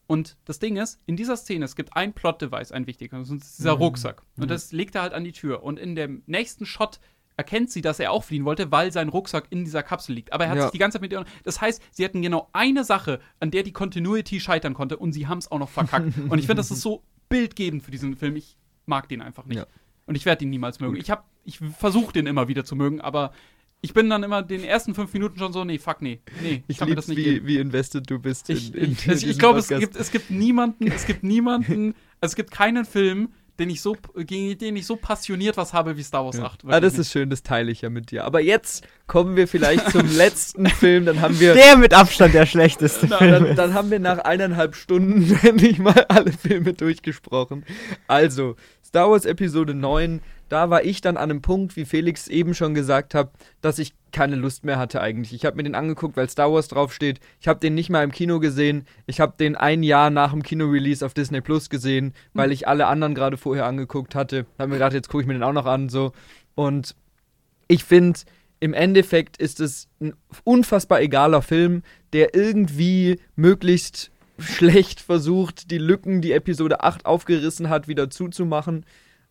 Und 0.07 0.37
das 0.45 0.59
Ding 0.59 0.77
ist, 0.77 1.01
in 1.07 1.17
dieser 1.17 1.37
Szene, 1.37 1.65
es 1.65 1.77
gibt 1.77 1.97
ein 1.97 2.13
Plot-Device, 2.13 2.73
ein 2.73 2.87
wichtiger, 2.87 3.19
das 3.19 3.31
ist 3.31 3.59
dieser 3.59 3.73
Rucksack. 3.73 4.23
Und 4.37 4.51
das 4.51 4.71
legt 4.73 4.95
er 4.97 5.03
halt 5.03 5.15
an 5.15 5.25
die 5.25 5.33
Tür. 5.33 5.63
Und 5.63 5.79
in 5.79 5.95
dem 5.97 6.23
nächsten 6.27 6.67
Shot 6.67 7.01
erkennt 7.37 7.71
sie, 7.71 7.81
dass 7.81 7.99
er 7.99 8.13
auch 8.13 8.23
fliehen 8.23 8.45
wollte, 8.45 8.71
weil 8.71 8.93
sein 8.93 9.09
Rucksack 9.09 9.47
in 9.51 9.65
dieser 9.65 9.83
Kapsel 9.83 10.15
liegt. 10.15 10.33
Aber 10.33 10.45
er 10.45 10.51
hat 10.51 10.57
Ja. 10.59 10.63
sich 10.65 10.73
die 10.73 10.79
ganze 10.79 10.97
Zeit 10.97 11.03
mit 11.03 11.13
ihr. 11.13 11.25
Das 11.43 11.61
heißt, 11.61 11.83
sie 11.91 12.05
hatten 12.05 12.21
genau 12.23 12.49
eine 12.53 12.85
Sache, 12.85 13.19
an 13.41 13.51
der 13.51 13.63
die 13.63 13.73
Continuity 13.73 14.41
scheitern 14.41 14.75
konnte 14.75 14.99
und 14.99 15.13
sie 15.13 15.27
haben 15.27 15.39
es 15.39 15.51
auch 15.51 15.59
noch 15.59 15.71
verkackt. 15.71 16.07
und 16.29 16.39
ich 16.39 16.47
finde, 16.47 16.57
das 16.61 16.71
ist 16.71 16.83
so 16.83 17.03
bildgebend 17.31 17.83
für 17.83 17.91
diesen 17.91 18.15
Film. 18.15 18.37
Ich 18.37 18.57
mag 18.87 19.09
den 19.09 19.23
einfach 19.23 19.47
nicht. 19.47 19.57
Ja. 19.57 19.67
Und 20.07 20.17
ich 20.17 20.25
werde 20.27 20.45
ihn 20.45 20.51
niemals 20.51 20.81
mögen. 20.81 20.97
Ich 20.97 21.11
habe 21.11 21.23
ich 21.45 21.59
versuche 21.79 22.13
den 22.13 22.27
immer 22.27 22.49
wieder 22.49 22.65
zu 22.65 22.75
mögen, 22.77 23.01
aber 23.01 23.33
ich 23.81 23.93
bin 23.93 24.09
dann 24.09 24.23
immer 24.23 24.43
den 24.43 24.65
ersten 24.65 24.95
fünf 24.95 25.13
Minuten 25.13 25.39
schon 25.39 25.53
so, 25.53 25.63
nee, 25.65 25.79
fuck, 25.79 26.01
nee, 26.01 26.21
nee, 26.43 26.63
Ich 26.69 26.79
kann 26.79 26.89
mir 26.89 26.95
das 26.95 27.07
nicht 27.09 27.19
wie, 27.19 27.25
geben. 27.25 27.47
wie 27.47 27.59
invested 27.59 28.09
du 28.09 28.19
bist. 28.19 28.49
Ich, 28.49 28.75
in- 28.75 28.93
ich, 28.93 29.07
ich 29.09 29.19
diesem 29.21 29.39
glaube, 29.39 29.59
es 29.59 29.69
gibt, 29.69 29.95
es 29.97 30.11
gibt 30.11 30.31
niemanden, 30.31 30.87
es 30.91 31.05
gibt 31.07 31.23
niemanden, 31.23 31.95
also 32.21 32.33
es 32.33 32.35
gibt 32.37 32.51
keinen 32.51 32.87
Film, 32.87 33.29
den 33.59 33.71
ich 33.71 33.81
so, 33.81 33.97
gegen 34.17 34.59
den 34.59 34.77
ich 34.77 34.87
so 34.87 34.97
passioniert 34.97 35.57
was 35.57 35.73
habe 35.73 35.97
wie 35.97 36.03
Star 36.03 36.25
Wars 36.25 36.37
Ja. 36.37 36.45
8. 36.47 36.65
Ah, 36.67 36.81
das 36.81 36.99
ist 36.99 37.13
schön, 37.13 37.31
das 37.31 37.43
teile 37.43 37.71
ich 37.71 37.83
ja 37.83 37.91
mit 37.91 38.11
dir. 38.11 38.25
Aber 38.25 38.41
jetzt 38.41 38.87
kommen 39.07 39.37
wir 39.37 39.47
vielleicht 39.47 39.91
zum 39.91 40.09
letzten 40.17 40.67
Film, 40.67 41.05
dann 41.07 41.21
haben 41.21 41.39
wir 41.39 41.55
Der 41.55 41.77
mit 41.77 41.95
Abstand 41.95 42.35
der 42.35 42.47
schlechteste 42.47 43.07
Na, 43.11 43.19
Film. 43.19 43.31
dann, 43.31 43.57
dann 43.57 43.75
haben 43.75 43.91
wir 43.91 44.01
nach 44.01 44.19
eineinhalb 44.19 44.75
Stunden 44.75 45.39
endlich 45.43 45.79
mal 45.79 46.05
alle 46.09 46.33
Filme 46.33 46.73
durchgesprochen. 46.73 47.65
Also, 48.09 48.57
Star 48.85 49.11
Wars 49.11 49.25
Episode 49.25 49.75
9, 49.75 50.21
da 50.49 50.71
war 50.71 50.85
ich 50.85 51.01
dann 51.01 51.17
an 51.17 51.31
einem 51.31 51.43
Punkt, 51.43 51.77
wie 51.77 51.85
Felix 51.85 52.29
eben 52.29 52.55
schon 52.55 52.75
gesagt 52.75 53.15
hat, 53.15 53.31
dass 53.61 53.79
ich 53.79 53.95
keine 54.13 54.37
Lust 54.37 54.65
mehr 54.65 54.79
hatte 54.79 55.01
eigentlich. 55.01 55.35
Ich 55.35 55.45
habe 55.45 55.57
mir 55.57 55.65
den 55.65 55.75
angeguckt, 55.75 56.17
weil 56.17 56.29
Star 56.29 56.53
Wars 56.53 56.69
draufsteht. 56.69 57.21
Ich 57.41 57.49
habe 57.49 57.61
den 57.61 57.75
nicht 57.75 57.91
mal 57.91 58.05
im 58.05 58.13
Kino 58.13 58.39
gesehen. 58.39 58.87
Ich 59.07 59.21
habe 59.21 59.35
den 59.39 59.57
ein 59.57 59.83
Jahr 59.83 60.11
nach 60.11 60.31
dem 60.31 60.43
Kino-Release 60.43 61.05
auf 61.05 61.15
Disney 61.15 61.41
Plus 61.41 61.69
gesehen, 61.71 62.15
weil 62.33 62.53
ich 62.53 62.69
alle 62.69 62.87
anderen 62.87 63.15
gerade 63.15 63.37
vorher 63.37 63.67
angeguckt 63.67 64.15
hatte. 64.15 64.47
Habe 64.59 64.69
mir 64.69 64.77
gedacht, 64.77 64.93
jetzt 64.93 65.09
gucke 65.09 65.23
ich 65.23 65.27
mir 65.27 65.35
den 65.35 65.43
auch 65.43 65.53
noch 65.53 65.67
an. 65.67 65.89
so 65.89 66.13
Und 66.55 66.95
ich 67.67 67.85
finde, 67.85 68.21
im 68.61 68.73
Endeffekt 68.73 69.37
ist 69.37 69.61
es 69.61 69.89
ein 70.01 70.15
unfassbar 70.45 71.01
egaler 71.01 71.43
Film, 71.43 71.83
der 72.13 72.35
irgendwie 72.35 73.19
möglichst 73.37 74.11
schlecht 74.39 75.01
versucht, 75.01 75.71
die 75.71 75.79
Lücken, 75.79 76.21
die 76.21 76.33
Episode 76.33 76.83
8 76.83 77.07
aufgerissen 77.07 77.69
hat, 77.69 77.89
wieder 77.89 78.11
zuzumachen. 78.11 78.87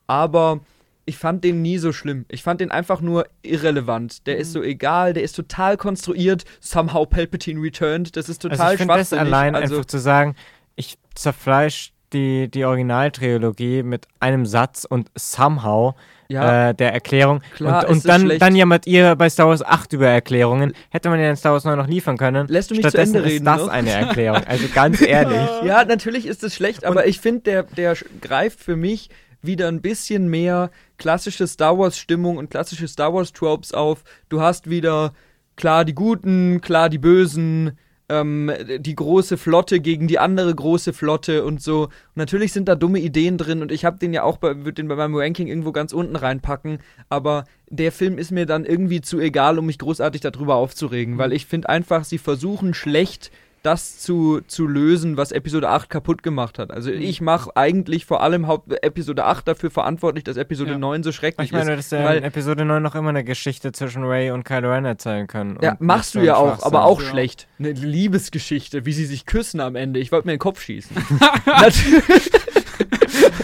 Aber 0.07 0.59
ich 1.05 1.17
fand 1.17 1.43
den 1.43 1.61
nie 1.61 1.77
so 1.77 1.91
schlimm. 1.91 2.25
Ich 2.29 2.43
fand 2.43 2.61
den 2.61 2.71
einfach 2.71 3.01
nur 3.01 3.25
irrelevant. 3.41 4.25
Der 4.25 4.37
ist 4.37 4.53
so 4.53 4.63
egal, 4.63 5.13
der 5.13 5.23
ist 5.23 5.35
total 5.35 5.77
konstruiert. 5.77 6.45
Somehow 6.59 7.05
Palpatine 7.05 7.61
returned. 7.61 8.15
Das 8.15 8.29
ist 8.29 8.41
total 8.41 8.59
also 8.59 8.73
ich 8.73 8.77
finde 8.77 8.93
das 8.95 9.09
schwachsinnig. 9.09 9.33
allein 9.33 9.55
also, 9.55 9.75
einfach 9.75 9.85
zu 9.85 9.99
sagen, 9.99 10.35
ich 10.75 10.97
zerfleisch 11.15 11.91
die, 12.13 12.49
die 12.49 12.63
Originaltrilogie 12.63 13.83
mit 13.83 14.07
einem 14.19 14.45
Satz 14.45 14.85
und 14.85 15.09
somehow 15.15 15.95
ja, 16.29 16.69
äh, 16.69 16.75
der 16.75 16.93
Erklärung. 16.93 17.41
Klar, 17.55 17.87
und 17.87 17.97
ist 17.97 18.03
und 18.05 18.09
dann, 18.09 18.21
schlecht. 18.21 18.41
dann 18.41 18.55
jammert 18.55 18.87
ihr 18.87 19.15
bei 19.15 19.29
Star 19.29 19.49
Wars 19.49 19.63
8 19.63 19.93
über 19.93 20.07
Erklärungen. 20.07 20.73
Hätte 20.89 21.09
man 21.09 21.19
ja 21.19 21.29
in 21.29 21.35
Star 21.35 21.51
Wars 21.51 21.65
9 21.65 21.77
noch 21.77 21.87
liefern 21.87 22.17
können. 22.17 22.47
Lässt 22.47 22.71
du 22.71 22.75
mich 22.75 22.83
zu 22.83 22.89
Stattdessen 22.89 23.15
Ende 23.15 23.27
ist 23.27 23.33
reden 23.35 23.45
das 23.45 23.61
noch? 23.61 23.67
eine 23.67 23.89
Erklärung. 23.91 24.43
Also 24.45 24.65
ganz 24.73 25.01
ehrlich. 25.01 25.49
Ja, 25.63 25.83
natürlich 25.83 26.25
ist 26.25 26.43
es 26.43 26.55
schlecht, 26.55 26.85
aber 26.85 27.07
ich 27.07 27.19
finde, 27.19 27.41
der, 27.41 27.63
der 27.63 27.97
greift 28.21 28.59
für 28.59 28.75
mich 28.75 29.09
wieder 29.43 29.67
ein 29.67 29.81
bisschen 29.81 30.29
mehr 30.29 30.71
klassische 30.97 31.47
Star 31.47 31.77
Wars-Stimmung 31.77 32.37
und 32.37 32.49
klassische 32.49 32.87
Star 32.87 33.13
Wars-Tropes 33.13 33.73
auf. 33.73 34.03
Du 34.29 34.41
hast 34.41 34.69
wieder 34.69 35.13
klar 35.55 35.85
die 35.85 35.95
Guten, 35.95 36.61
klar 36.61 36.89
die 36.89 36.97
Bösen, 36.97 37.77
ähm, 38.09 38.51
die 38.79 38.95
große 38.95 39.37
Flotte 39.37 39.79
gegen 39.79 40.07
die 40.07 40.19
andere 40.19 40.53
große 40.53 40.93
Flotte 40.93 41.45
und 41.45 41.61
so. 41.61 41.83
Und 41.83 41.91
natürlich 42.15 42.53
sind 42.53 42.67
da 42.67 42.75
dumme 42.75 42.99
Ideen 42.99 43.37
drin 43.37 43.61
und 43.61 43.71
ich 43.71 43.85
habe 43.85 43.97
den 43.97 44.13
ja 44.13 44.23
auch 44.23 44.37
bei, 44.37 44.57
würde 44.57 44.73
den 44.73 44.87
bei 44.87 44.95
meinem 44.95 45.15
Ranking 45.15 45.47
irgendwo 45.47 45.71
ganz 45.71 45.93
unten 45.93 46.15
reinpacken, 46.15 46.79
aber 47.09 47.45
der 47.69 47.91
Film 47.91 48.17
ist 48.17 48.31
mir 48.31 48.45
dann 48.45 48.65
irgendwie 48.65 49.01
zu 49.01 49.19
egal, 49.19 49.57
um 49.57 49.65
mich 49.65 49.79
großartig 49.79 50.21
darüber 50.21 50.55
aufzuregen, 50.55 51.17
weil 51.17 51.33
ich 51.33 51.45
finde 51.45 51.69
einfach, 51.69 52.03
sie 52.03 52.17
versuchen 52.17 52.73
schlecht 52.73 53.31
das 53.63 53.97
zu, 53.99 54.41
zu 54.47 54.67
lösen, 54.67 55.17
was 55.17 55.31
Episode 55.31 55.69
8 55.69 55.89
kaputt 55.89 56.21
gemacht 56.21 56.59
hat. 56.59 56.69
Also 56.71 56.91
ich 56.91 57.21
mache 57.21 57.49
eigentlich 57.55 58.05
vor 58.05 58.21
allem 58.21 58.45
Haupt 58.47 58.71
Episode 58.83 59.25
8 59.25 59.47
dafür 59.47 59.71
verantwortlich, 59.71 60.23
dass 60.23 60.37
Episode 60.37 60.71
Ja. 60.73 60.77
9 60.77 61.01
so 61.03 61.11
schrecklich 61.11 61.47
Ich 61.47 61.51
meine, 61.53 61.73
ist. 61.73 61.91
ja 61.91 62.03
weil- 62.03 62.17
in 62.17 62.23
Episode 62.23 62.65
9 62.65 62.83
noch 62.83 62.93
immer 62.95 63.09
eine 63.09 63.23
Geschichte 63.23 63.71
zwischen 63.71 64.03
Ray 64.03 64.31
und 64.31 64.43
Kylo 64.43 64.69
Ren 64.71 64.85
erzählen 64.85 65.27
können. 65.27 65.57
Ja, 65.61 65.75
machst 65.79 66.13
du 66.15 66.19
ja 66.19 66.35
auch, 66.35 66.61
aber 66.63 66.83
auch 66.85 67.01
Ja. 67.01 67.07
schlecht. 67.09 67.47
Eine 67.57 67.71
Liebesgeschichte, 67.71 68.85
wie 68.85 68.93
sie 68.93 69.05
sich 69.05 69.25
küssen 69.25 69.59
am 69.61 69.75
Ende. 69.75 69.99
Ich 69.99 70.11
wollte 70.11 70.27
mir 70.27 70.33
den 70.33 70.39
Kopf 70.39 70.61
schießen. 70.61 70.95
Natürlich. 71.45 72.29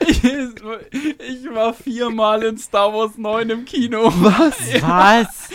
ich, 0.00 0.24
ich 0.24 1.54
war 1.54 1.74
viermal 1.74 2.42
in 2.42 2.58
Star 2.58 2.92
Wars 2.92 3.16
9 3.18 3.50
im 3.50 3.64
Kino. 3.64 4.04
Was? 4.04 4.82
Was? 4.82 5.50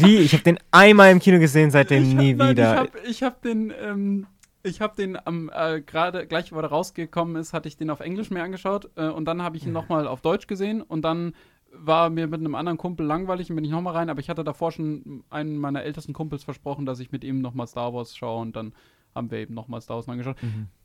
Wie? 0.00 0.18
Ich 0.18 0.32
habe 0.32 0.44
den 0.44 0.58
einmal 0.70 1.10
im 1.10 1.20
Kino 1.20 1.38
gesehen, 1.38 1.70
seitdem 1.70 2.02
Ich 2.04 2.10
hab- 2.14 2.22
nie 2.22 2.34
nein, 2.34 2.50
wieder. 2.50 2.88
Ich 3.06 3.22
habe 3.22 3.34
hab 3.34 3.42
den, 3.42 3.72
ähm, 3.82 4.26
ich 4.62 4.80
habe 4.80 4.96
den 4.96 5.18
am 5.26 5.50
äh, 5.54 5.80
gerade 5.80 6.26
gleich, 6.26 6.52
wo 6.52 6.58
er 6.58 6.66
rausgekommen 6.66 7.36
ist, 7.36 7.52
hatte 7.52 7.68
ich 7.68 7.76
den 7.76 7.90
auf 7.90 8.00
Englisch 8.00 8.30
mir 8.30 8.42
angeschaut 8.42 8.90
äh, 8.96 9.06
und 9.06 9.26
dann 9.26 9.42
habe 9.42 9.56
ich 9.56 9.66
ihn 9.66 9.72
nochmal 9.72 10.06
auf 10.06 10.20
Deutsch 10.20 10.46
gesehen 10.46 10.82
und 10.82 11.02
dann 11.02 11.34
war 11.76 12.08
mir 12.08 12.28
mit 12.28 12.40
einem 12.40 12.54
anderen 12.54 12.78
Kumpel 12.78 13.04
langweilig 13.04 13.50
und 13.50 13.56
bin 13.56 13.64
ich 13.64 13.70
nochmal 13.70 13.94
rein, 13.94 14.08
aber 14.08 14.20
ich 14.20 14.30
hatte 14.30 14.44
davor 14.44 14.70
schon 14.72 15.24
einen 15.28 15.58
meiner 15.58 15.82
ältesten 15.82 16.12
Kumpels 16.12 16.44
versprochen, 16.44 16.86
dass 16.86 17.00
ich 17.00 17.10
mit 17.10 17.24
ihm 17.24 17.40
nochmal 17.40 17.66
Star 17.66 17.92
Wars 17.92 18.16
schaue 18.16 18.42
und 18.42 18.54
dann 18.56 18.72
haben 19.14 19.30
wir 19.30 19.38
eben 19.38 19.54
nochmal 19.54 19.80
Star 19.80 19.96
Wars 19.96 20.08
angeschaut. 20.08 20.36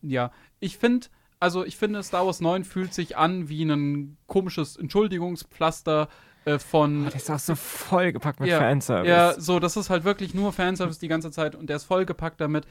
Ja, 0.02 0.32
ich 0.60 0.78
finde, 0.78 1.08
also 1.40 1.64
ich 1.66 1.78
finde, 1.78 2.04
Star 2.04 2.26
Wars 2.26 2.42
9 2.42 2.64
fühlt 2.64 2.94
sich 2.94 3.18
an 3.18 3.50
wie 3.50 3.64
ein 3.64 4.18
komisches 4.28 4.76
Entschuldigungspflaster 4.78 6.08
äh, 6.46 6.60
von 6.60 7.06
Oh, 7.08 7.10
der 7.10 7.16
ist 7.16 7.30
auch 7.30 7.40
so 7.40 7.56
vollgepackt 7.56 8.40
mit 8.40 8.50
Ja, 8.50 8.60
Fanservice. 8.60 9.10
ja, 9.10 9.40
so, 9.40 9.60
das 9.60 9.78
ist 9.78 9.90
halt 9.90 10.04
wirklich 10.04 10.34
nur 10.34 10.54
Fanservice 10.54 11.00
die 11.00 11.08
ganze 11.08 11.32
Zeit 11.32 11.56
und 11.56 11.68
der 11.70 11.78
ist 11.78 11.84
vollgepackt 11.86 12.40
damit. 12.42 12.66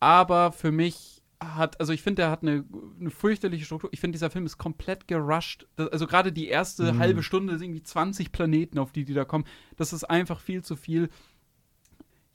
Aber 0.00 0.52
für 0.52 0.72
mich 0.72 1.22
hat, 1.42 1.78
also 1.80 1.92
ich 1.92 2.02
finde, 2.02 2.22
der 2.22 2.30
hat 2.30 2.42
eine, 2.42 2.64
eine 2.98 3.10
fürchterliche 3.10 3.64
Struktur. 3.64 3.90
Ich 3.92 4.00
finde, 4.00 4.16
dieser 4.16 4.30
Film 4.30 4.46
ist 4.46 4.56
komplett 4.56 5.08
gerusht. 5.08 5.66
Das, 5.76 5.88
also 5.88 6.06
gerade 6.06 6.32
die 6.32 6.48
erste 6.48 6.92
Mhm. 6.94 6.98
halbe 6.98 7.22
Stunde 7.22 7.52
sind 7.58 7.66
irgendwie 7.68 7.82
20 7.82 8.32
Planeten, 8.32 8.78
auf 8.78 8.92
die 8.92 9.04
die 9.04 9.14
da 9.14 9.24
kommen. 9.24 9.44
Das 9.76 9.92
ist 9.92 10.04
einfach 10.04 10.40
viel 10.40 10.62
zu 10.62 10.76
viel. 10.76 11.08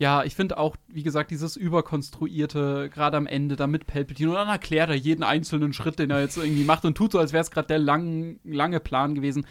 Ja, 0.01 0.23
ich 0.23 0.33
finde 0.33 0.57
auch, 0.57 0.77
wie 0.87 1.03
gesagt, 1.03 1.29
dieses 1.29 1.57
überkonstruierte, 1.57 2.89
gerade 2.89 3.17
am 3.17 3.27
Ende, 3.27 3.55
da 3.57 3.67
mit 3.67 3.85
Palpatine, 3.85 4.29
und 4.29 4.35
dann 4.35 4.47
erklärt 4.47 4.89
er 4.89 4.95
jeden 4.95 5.23
einzelnen 5.23 5.73
Schritt, 5.73 5.99
den 5.99 6.09
er 6.09 6.21
jetzt 6.21 6.37
irgendwie 6.37 6.63
macht 6.63 6.85
und 6.85 6.95
tut 6.95 7.11
so, 7.11 7.19
als 7.19 7.33
wäre 7.33 7.41
es 7.41 7.51
gerade 7.51 7.67
der 7.67 7.79
lang, 7.79 8.39
lange 8.45 8.79
Plan 8.79 9.13
gewesen. 9.13 9.45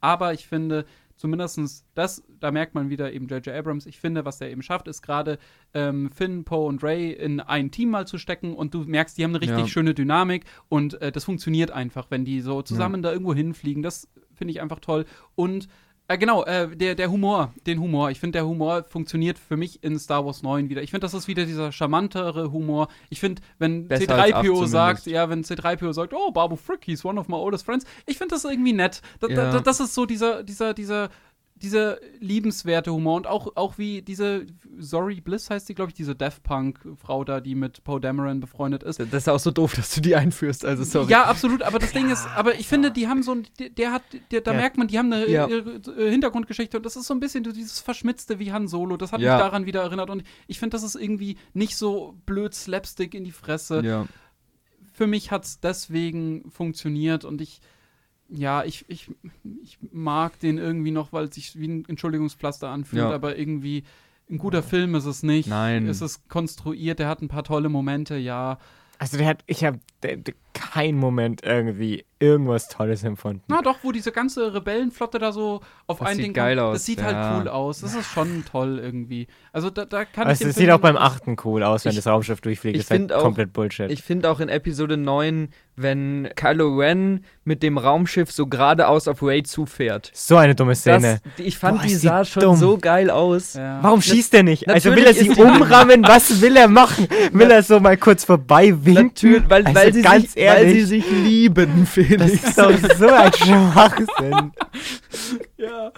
Aber 0.00 0.34
ich 0.34 0.46
finde, 0.46 0.84
zumindestens 1.16 1.86
das, 1.94 2.22
da 2.38 2.50
merkt 2.50 2.74
man 2.74 2.90
wieder 2.90 3.14
eben 3.14 3.28
J.J. 3.28 3.48
Abrams, 3.54 3.86
ich 3.86 3.98
finde, 3.98 4.26
was 4.26 4.36
der 4.38 4.50
eben 4.50 4.62
schafft, 4.62 4.88
ist 4.88 5.00
gerade 5.00 5.38
ähm, 5.72 6.10
Finn, 6.12 6.44
Poe 6.44 6.66
und 6.66 6.82
Ray 6.82 7.12
in 7.12 7.40
ein 7.40 7.70
Team 7.70 7.88
mal 7.88 8.06
zu 8.06 8.18
stecken 8.18 8.52
und 8.54 8.74
du 8.74 8.80
merkst, 8.80 9.16
die 9.16 9.24
haben 9.24 9.30
eine 9.30 9.40
richtig 9.40 9.58
Ja. 9.60 9.66
schöne 9.68 9.94
Dynamik 9.94 10.44
und 10.68 11.00
äh, 11.00 11.12
das 11.12 11.24
funktioniert 11.24 11.70
einfach, 11.70 12.10
wenn 12.10 12.26
die 12.26 12.42
so 12.42 12.60
zusammen 12.60 13.00
da 13.00 13.10
irgendwo 13.10 13.32
hinfliegen. 13.32 13.82
Das 13.82 14.06
finde 14.34 14.52
ich 14.52 14.60
einfach 14.60 14.80
toll. 14.80 15.06
Und 15.34 15.68
äh, 16.06 16.18
genau, 16.18 16.44
äh, 16.44 16.76
der, 16.76 16.94
der 16.94 17.10
Humor, 17.10 17.54
den 17.66 17.80
Humor. 17.80 18.10
Ich 18.10 18.20
finde, 18.20 18.38
der 18.38 18.46
Humor 18.46 18.84
funktioniert 18.84 19.38
für 19.38 19.56
mich 19.56 19.82
in 19.82 19.98
Star 19.98 20.24
Wars 20.26 20.42
9 20.42 20.68
wieder. 20.68 20.82
Ich 20.82 20.90
finde, 20.90 21.04
das 21.04 21.14
ist 21.14 21.28
wieder 21.28 21.46
dieser 21.46 21.72
charmantere 21.72 22.52
Humor. 22.52 22.88
Ich 23.08 23.20
finde, 23.20 23.40
wenn 23.58 23.88
Besser 23.88 24.14
als 24.14 24.34
acht 24.34 24.44
C3PO 24.44 24.66
sagt, 24.66 25.06
ja, 25.06 25.30
wenn 25.30 25.42
C3PO 25.42 25.92
sagt, 25.94 26.12
oh, 26.12 26.30
Babu 26.30 26.56
Frick, 26.56 26.84
he's 26.84 27.04
one 27.04 27.18
of 27.18 27.28
my 27.28 27.36
oldest 27.36 27.64
friends, 27.64 27.86
ich 28.06 28.18
finde 28.18 28.34
das 28.34 28.44
irgendwie 28.44 28.74
nett. 28.74 29.00
Da, 29.20 29.28
Ja. 29.28 29.50
da, 29.52 29.60
das 29.60 29.80
ist 29.80 29.94
so 29.94 30.04
dieser, 30.04 30.42
dieser, 30.42 30.74
dieser, 30.74 31.08
dieser 31.56 31.98
liebenswerte 32.18 32.92
Humor 32.92 33.16
und 33.16 33.26
auch, 33.28 33.52
auch 33.56 33.78
wie 33.78 34.02
diese 34.02 34.44
Sorry 34.78 35.20
Bliss 35.20 35.48
heißt 35.50 35.68
die, 35.68 35.74
glaube 35.74 35.90
ich, 35.90 35.94
diese 35.94 36.14
Death 36.16 36.42
Punk-Frau 36.42 37.24
da, 37.24 37.40
die 37.40 37.54
mit 37.54 37.84
Poe 37.84 38.00
Dameron 38.00 38.40
befreundet 38.40 38.82
ist. 38.82 38.98
Das 38.98 39.12
ist 39.12 39.28
auch 39.28 39.38
so 39.38 39.50
doof, 39.52 39.74
dass 39.76 39.94
du 39.94 40.00
die 40.00 40.16
einführst, 40.16 40.64
also 40.64 40.82
sorry. 40.82 41.10
Ja, 41.10 41.24
absolut, 41.24 41.62
aber 41.62 41.78
das 41.78 41.92
Ding 41.92 42.10
ist, 42.10 42.26
aber 42.36 42.56
ich 42.56 42.66
finde, 42.66 42.90
die 42.90 43.06
haben 43.08 43.22
so 43.22 43.32
ein, 43.36 43.46
der, 43.76 43.92
hat, 43.92 44.02
der, 44.32 44.40
da 44.40 44.50
Ja. 44.50 44.56
merkt 44.58 44.76
man, 44.78 44.88
die 44.88 44.98
haben 44.98 45.12
eine 45.12 45.28
Ja. 45.28 45.46
ihre, 45.46 45.80
Hintergrundgeschichte 46.10 46.76
und 46.76 46.84
das 46.84 46.96
ist 46.96 47.06
so 47.06 47.14
ein 47.14 47.20
bisschen 47.20 47.44
dieses 47.44 47.78
Verschmitzte 47.80 48.38
wie 48.40 48.52
Han 48.52 48.66
Solo, 48.66 48.96
das 48.96 49.12
hat 49.12 49.20
Ja. 49.20 49.34
mich 49.36 49.42
daran 49.44 49.64
wieder 49.64 49.82
erinnert 49.82 50.10
und 50.10 50.24
ich 50.48 50.58
finde, 50.58 50.74
das 50.74 50.82
ist 50.82 50.96
irgendwie 50.96 51.36
nicht 51.52 51.76
so 51.76 52.16
blöd 52.26 52.52
Slapstick 52.54 53.14
in 53.14 53.24
die 53.24 53.32
Fresse. 53.32 53.80
ja. 53.84 54.06
Für 54.92 55.06
mich 55.08 55.32
hat 55.32 55.44
es 55.44 55.58
deswegen 55.58 56.48
funktioniert 56.52 57.24
und 57.24 57.40
ich, 57.40 57.60
ja, 58.28 58.64
ich, 58.64 58.84
ich, 58.88 59.10
ich 59.62 59.78
mag 59.92 60.38
den 60.40 60.58
irgendwie 60.58 60.90
noch, 60.90 61.12
weil 61.12 61.24
es 61.26 61.34
sich 61.34 61.58
wie 61.58 61.68
ein 61.68 61.84
Entschuldigungspflaster 61.88 62.68
anfühlt, 62.68 63.02
Ja. 63.02 63.10
aber 63.12 63.38
irgendwie 63.38 63.84
ein 64.30 64.38
guter 64.38 64.62
Film 64.62 64.94
ist 64.94 65.04
es 65.04 65.22
nicht. 65.22 65.48
Nein. 65.48 65.86
Es 65.86 66.00
ist 66.00 66.28
konstruiert, 66.28 66.98
der 66.98 67.08
hat 67.08 67.20
ein 67.22 67.28
paar 67.28 67.44
tolle 67.44 67.68
Momente, 67.68 68.16
ja. 68.16 68.58
Also 68.98 69.18
der 69.18 69.26
hat, 69.26 69.44
ich 69.46 69.64
habe 69.64 69.80
keinen 70.52 70.98
Moment 70.98 71.42
irgendwie 71.44 72.04
irgendwas 72.20 72.68
Tolles 72.68 73.02
empfunden. 73.04 73.42
Na 73.48 73.60
doch, 73.60 73.78
wo 73.82 73.92
diese 73.92 74.12
ganze 74.12 74.54
Rebellenflotte 74.54 75.18
da 75.18 75.32
so 75.32 75.60
auf 75.86 75.98
Das 75.98 76.08
ein 76.08 76.16
sieht 76.16 76.24
Ding 76.26 76.32
geil 76.32 76.56
kommt, 76.56 76.68
aus, 76.68 76.74
Das 76.76 76.86
sieht 76.86 77.00
ja. 77.00 77.04
halt 77.04 77.42
cool 77.42 77.48
aus. 77.48 77.80
Das 77.80 77.94
ist 77.94 78.06
schon 78.06 78.44
toll 78.50 78.78
irgendwie. 78.82 79.26
Also 79.52 79.68
da, 79.68 79.84
da 79.84 80.04
kann 80.04 80.26
Also 80.28 80.44
ich 80.44 80.50
es 80.50 80.56
sieht 80.56 80.70
auch 80.70 80.78
beim 80.78 80.96
achten 80.96 81.36
cool 81.44 81.62
aus, 81.62 81.84
wenn 81.84 81.90
Ich- 81.90 81.96
das 81.96 82.06
Raumschiff 82.06 82.40
durchfliegt. 82.40 82.76
ich 82.76 82.82
Das 82.86 82.90
ist 82.96 83.00
halt 83.00 83.12
auch- 83.12 83.22
komplett 83.22 83.52
Bullshit. 83.52 83.90
Ich 83.90 84.02
finde 84.02 84.30
auch 84.30 84.40
in 84.40 84.48
Episode 84.48 84.96
9, 84.96 85.48
wenn 85.76 86.28
Kylo 86.36 86.76
Ren 86.78 87.24
mit 87.44 87.62
dem 87.62 87.76
Raumschiff 87.76 88.30
so 88.30 88.46
geradeaus 88.46 89.08
auf 89.08 89.22
Ray 89.22 89.42
zufährt. 89.42 90.10
so 90.14 90.36
eine 90.36 90.54
dumme 90.54 90.76
Szene. 90.76 91.20
Das, 91.36 91.44
ich 91.46 91.58
fand, 91.58 91.78
Boah, 91.80 91.86
die 91.86 91.94
sah 91.94 92.24
schon 92.24 92.42
dumm. 92.42 92.56
so 92.56 92.78
geil 92.78 93.10
aus. 93.10 93.54
Ja. 93.54 93.80
Warum 93.82 94.00
schießt 94.00 94.32
er 94.34 94.44
nicht? 94.44 94.68
Also 94.68 94.94
will 94.94 95.04
er 95.04 95.14
sie 95.14 95.30
umrammen? 95.30 96.04
Was 96.04 96.40
will 96.40 96.56
er 96.56 96.68
machen? 96.68 97.08
Will 97.32 97.50
er 97.50 97.62
so 97.64 97.80
mal 97.80 97.96
kurz 97.96 98.24
vorbei 98.24 98.72
winken? 98.84 99.04
Natürlich, 99.08 99.50
weil, 99.50 99.66
Also 99.66 99.78
weil 99.78 99.92
sie 99.94 100.02
ganz 100.02 100.32
sich, 100.32 100.36
Weil 100.36 100.42
ehrlich. 100.66 100.72
sie 100.74 100.84
sich 100.84 101.10
lieben, 101.10 101.70
Das 101.80 101.88
Felix. 101.90 102.32
ist 102.32 102.58
doch 102.58 102.78
so 102.96 103.06
ein 103.08 103.32
Schwachsinn. 103.34 104.52
Ja. 105.56 105.92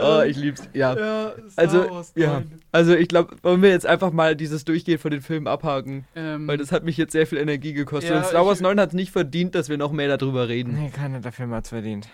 oh, 0.00 0.22
ich 0.22 0.36
lieb's. 0.36 0.62
Ja. 0.72 0.96
Ja, 0.96 1.32
Star 1.50 1.64
Also, 1.64 1.90
Wars 1.90 2.12
ja. 2.16 2.34
9. 2.34 2.52
Also 2.72 2.94
ich 2.94 3.08
glaube, 3.08 3.36
wollen 3.42 3.60
wir 3.62 3.70
jetzt 3.70 3.86
einfach 3.86 4.12
mal 4.12 4.34
dieses 4.34 4.64
Durchgehen 4.64 4.98
von 4.98 5.10
den 5.10 5.20
Filmen 5.20 5.46
abhaken. 5.46 6.04
Ähm, 6.16 6.46
Weil 6.48 6.56
das 6.56 6.72
hat 6.72 6.84
mich 6.84 6.96
jetzt 6.96 7.12
sehr 7.12 7.26
viel 7.26 7.38
Energie 7.38 7.72
gekostet. 7.74 8.10
Ja, 8.12 8.18
und 8.18 8.26
Star 8.26 8.46
Wars 8.46 8.58
ich- 8.58 8.62
9 8.62 8.80
hat 8.80 8.88
es 8.90 8.94
nicht 8.94 9.12
verdient, 9.12 9.54
dass 9.54 9.68
wir 9.68 9.76
noch 9.76 9.92
mehr 9.92 10.16
darüber 10.16 10.48
reden. 10.48 10.74
Nee, 10.78 10.90
keiner 10.90 11.20
der 11.20 11.32
Film 11.32 11.52
hat's 11.52 11.68
verdient. 11.68 12.08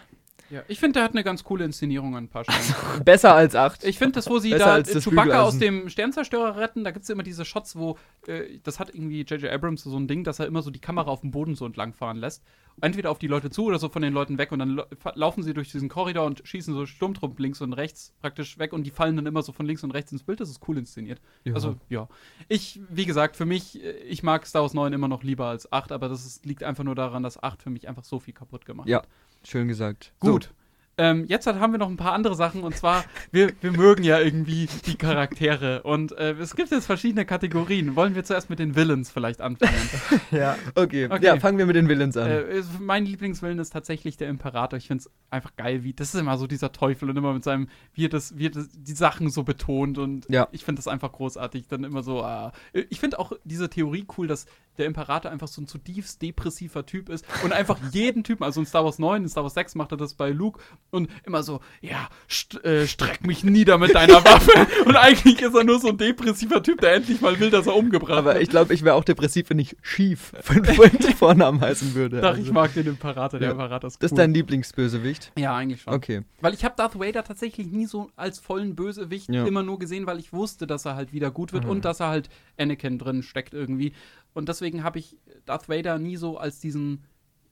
Ja. 0.51 0.63
Ich 0.69 0.81
finde, 0.81 0.95
der 0.95 1.05
hat 1.05 1.13
eine 1.13 1.25
ganz 1.25 1.45
coole 1.45 1.65
Inszenierung 1.65 2.17
an 2.17 2.25
ein 2.25 2.29
paar 2.29 2.45
Stellen. 2.45 3.03
Besser 3.05 3.35
als 3.35 3.55
8. 3.55 3.85
Ich 3.85 3.99
finde 3.99 4.15
das, 4.15 4.29
wo 4.29 4.39
sie 4.39 4.51
Besser 4.51 4.65
da 4.65 4.73
als 4.73 4.93
das 4.93 5.05
Chewbacca 5.05 5.43
aus 5.43 5.59
Bügeleisen. 5.59 5.81
dem 5.83 5.89
Sternzerstörer 5.91 6.57
retten, 6.57 6.85
da 6.85 6.91
gibt 6.91 7.05
es 7.05 7.11
immer 7.11 7.23
diese 7.23 7.45
Shots, 7.45 7.77
wo, 7.77 7.99
äh, 8.27 8.59
das 8.63 8.81
hat 8.81 8.95
irgendwie 8.95 9.23
J.J. 9.23 9.51
Abrams 9.51 9.83
so 9.83 9.97
ein 9.97 10.09
Ding, 10.09 10.25
dass 10.25 10.39
er 10.39 10.47
immer 10.47 10.63
so 10.63 10.71
die 10.71 10.81
Kamera 10.81 11.11
auf 11.11 11.21
dem 11.21 11.31
Boden 11.31 11.55
so 11.55 11.67
entlang 11.67 11.93
fahren 11.93 12.17
lässt. 12.17 12.43
Entweder 12.81 13.11
auf 13.11 13.19
die 13.19 13.27
Leute 13.27 13.51
zu 13.51 13.65
oder 13.65 13.79
so 13.81 13.89
von 13.89 14.03
den 14.03 14.13
Leuten 14.13 14.39
weg 14.39 14.53
und 14.53 14.61
dann 14.61 14.81
laufen 15.15 15.43
sie 15.43 15.53
durch 15.53 15.73
diesen 15.73 15.89
Korridor 15.89 16.27
und 16.27 16.43
schießen 16.45 16.73
so 16.75 16.87
Sturmtruppen 16.87 17.43
links 17.43 17.61
und 17.61 17.73
rechts 17.73 18.15
praktisch 18.21 18.59
weg 18.59 18.73
und 18.73 18.85
die 18.85 18.91
fallen 18.91 19.17
dann 19.17 19.27
immer 19.27 19.43
so 19.43 19.51
von 19.51 19.67
links 19.67 19.83
und 19.83 19.91
rechts 19.91 20.13
ins 20.13 20.23
Bild. 20.23 20.39
Das 20.39 20.49
ist 20.49 20.61
cool 20.69 20.79
inszeniert. 20.79 21.21
Ja. 21.43 21.55
Also, 21.55 21.75
ja. 21.89 22.09
Ich, 22.47 22.81
wie 22.89 23.05
gesagt, 23.05 23.37
für 23.37 23.47
mich, 23.47 23.83
äh, 23.83 23.91
ich 24.03 24.23
mag 24.23 24.47
Star 24.47 24.63
Wars 24.63 24.75
9 24.75 24.93
immer 24.93 25.09
noch 25.09 25.25
lieber 25.25 25.47
als 25.47 25.73
8, 25.73 25.91
aber 25.91 26.09
das 26.09 26.25
ist, 26.25 26.47
liegt 26.47 26.63
einfach 26.63 26.85
nur 26.85 26.95
daran, 26.95 27.25
dass 27.25 27.43
8 27.43 27.63
für 27.63 27.71
mich 27.71 27.89
einfach 27.89 28.05
so 28.05 28.21
viel 28.21 28.35
kaputt 28.35 28.65
gemacht 28.65 28.89
hat. 29.03 29.09
Schön 29.49 29.67
gesagt. 29.67 30.13
Gut. 30.21 30.51
Ähm, 30.99 31.25
jetzt 31.29 31.47
hat, 31.47 31.61
haben 31.61 31.73
wir 31.73 31.79
noch 31.79 31.89
ein 31.89 31.97
paar 31.97 32.13
andere 32.13 32.35
Sachen 32.35 32.63
und 32.63 32.77
zwar, 32.77 33.05
wir, 33.31 33.53
wir 33.61 33.73
mögen 33.73 34.03
ja 34.03 34.19
irgendwie 34.19 34.69
die 34.87 34.97
Charaktere 34.97 35.83
und 35.85 36.13
äh, 36.13 36.33
es 36.33 36.57
gibt 36.57 36.71
jetzt 36.71 36.87
verschiedene 36.87 37.25
Kategorien. 37.25 37.95
Wollen 37.97 38.15
wir 38.15 38.25
zuerst 38.25 38.51
mit 38.51 38.59
den 38.59 38.75
Villains 38.77 39.11
vielleicht 39.11 39.41
anfangen? 39.41 39.73
Ja. 40.31 40.57
Okay. 40.75 41.07
Okay. 41.07 41.25
ja, 41.25 41.39
fangen 41.39 41.59
wir 41.59 41.67
mit 41.67 41.77
den 41.77 41.89
Villains 41.89 42.17
an. 42.17 42.29
äh, 42.31 42.63
mein 42.81 43.05
Lieblingsvillain 43.07 43.59
ist 43.59 43.73
tatsächlich 43.73 44.17
der 44.17 44.29
Imperator. 44.29 44.77
Ich 44.77 44.89
finde 44.89 45.03
es 45.05 45.11
einfach 45.31 45.57
geil, 45.57 45.85
wie 45.85 45.93
das 45.93 46.15
ist 46.15 46.21
immer 46.21 46.37
so 46.37 46.47
dieser 46.47 46.73
Teufel 46.73 47.09
und 47.09 47.17
immer 47.17 47.33
mit 47.33 47.45
seinem, 47.45 47.69
wie 47.95 48.07
er, 48.07 48.09
das, 48.09 48.37
wie 48.37 48.47
er 48.47 48.51
das, 48.51 48.69
die 48.73 48.93
Sachen 48.93 49.31
so 49.31 49.45
betont 49.45 49.99
und 49.99 50.27
Ja. 50.29 50.49
ich 50.53 50.65
finde 50.65 50.81
das 50.81 50.89
einfach 50.89 51.13
großartig. 51.13 51.69
Dann 51.69 51.85
immer 51.85 52.03
so, 52.03 52.23
ah. 52.23 52.53
ich 52.73 53.01
finde 53.01 53.19
auch 53.19 53.33
diese 53.45 53.71
Theorie 53.71 54.07
cool, 54.17 54.27
dass 54.27 54.47
der 54.77 54.87
Imperator 54.87 55.31
einfach 55.31 55.49
so 55.49 55.61
ein 55.61 55.67
zutiefst 55.67 56.23
depressiver 56.23 56.87
Typ 56.87 57.09
ist 57.09 57.25
und 57.45 57.53
einfach 57.53 57.79
jeden 57.93 58.25
Typen, 58.25 58.45
also 58.45 58.61
in 58.61 58.67
Star 58.67 58.85
Wars 58.85 58.99
9, 58.99 59.23
in 59.23 59.29
Star 59.29 59.43
Wars 59.43 59.55
6 59.55 59.75
macht 59.75 59.93
er 59.93 59.99
das 59.99 60.15
bei 60.15 60.31
Luke 60.31 60.61
und 60.91 61.09
immer 61.25 61.43
so, 61.43 61.61
ja, 61.81 62.09
st 62.31 62.65
äh, 62.65 62.87
streck 62.87 63.27
mich 63.27 63.45
nieder 63.45 63.77
mit 63.79 63.95
deiner 63.95 64.25
Waffe 64.25 64.67
und 64.87 64.97
eigentlich 64.97 65.41
ist 65.43 65.55
er 65.55 65.65
nur 65.65 65.79
so 65.81 65.89
ein 65.89 65.99
depressiver 65.99 66.63
Typ, 66.63 66.81
der 66.81 66.95
endlich 66.95 67.21
mal 67.21 67.39
will, 67.41 67.51
dass 67.51 67.67
er 67.67 67.77
umgebracht 67.77 68.13
Aber 68.19 68.35
wird. 68.35 68.43
ich 68.43 68.49
glaube, 68.49 68.73
ich 68.75 68.83
wäre 68.85 68.95
auch 68.95 69.05
depressiv, 69.05 69.51
wenn 69.51 69.59
ich 69.59 69.77
schief 69.83 70.33
von 70.41 70.65
Vornamen 71.17 71.61
heißen 71.61 71.95
würde. 71.95 72.21
Doch, 72.21 72.31
Also, 72.31 72.43
ich 72.43 72.53
mag 72.53 72.73
den 72.75 72.87
Imperator, 72.87 73.39
der 73.39 73.49
Ja. 73.49 73.53
Imperator 73.53 73.89
ist 73.89 73.97
das 74.03 74.11
ist 74.11 74.13
cool. 74.13 74.19
dein 74.19 74.35
Lieblingsbösewicht? 74.35 75.33
ja, 75.39 75.55
eigentlich 75.55 75.83
schon. 75.83 75.93
Okay. 75.95 76.23
Weil 76.41 76.55
ich 76.55 76.65
habe 76.65 76.75
Darth 76.77 76.99
Vader 76.99 77.23
tatsächlich 77.25 77.67
nie 77.69 77.87
so 77.87 78.11
als 78.17 78.39
vollen 78.39 78.75
Bösewicht 78.77 79.29
Ja. 79.33 79.47
immer 79.47 79.63
nur 79.63 79.79
gesehen, 79.79 80.07
weil 80.07 80.19
ich 80.19 80.33
wusste, 80.33 80.67
dass 80.67 80.85
er 80.87 80.95
halt 80.97 81.13
wieder 81.13 81.31
gut 81.31 81.53
wird 81.53 81.65
Mhm. 81.65 81.71
und 81.71 81.85
dass 81.85 82.01
er 82.01 82.09
halt 82.09 82.29
Anakin 82.59 82.99
drin 82.99 83.23
steckt 83.23 83.53
irgendwie. 83.55 83.93
Und 84.35 84.49
deswegen 84.49 84.85
habe 84.85 84.99
ich 84.99 85.17
Darth 85.45 85.69
Vader 85.69 85.99
nie 85.99 86.17
so 86.17 86.39
als 86.39 86.61
diesen, 86.61 87.05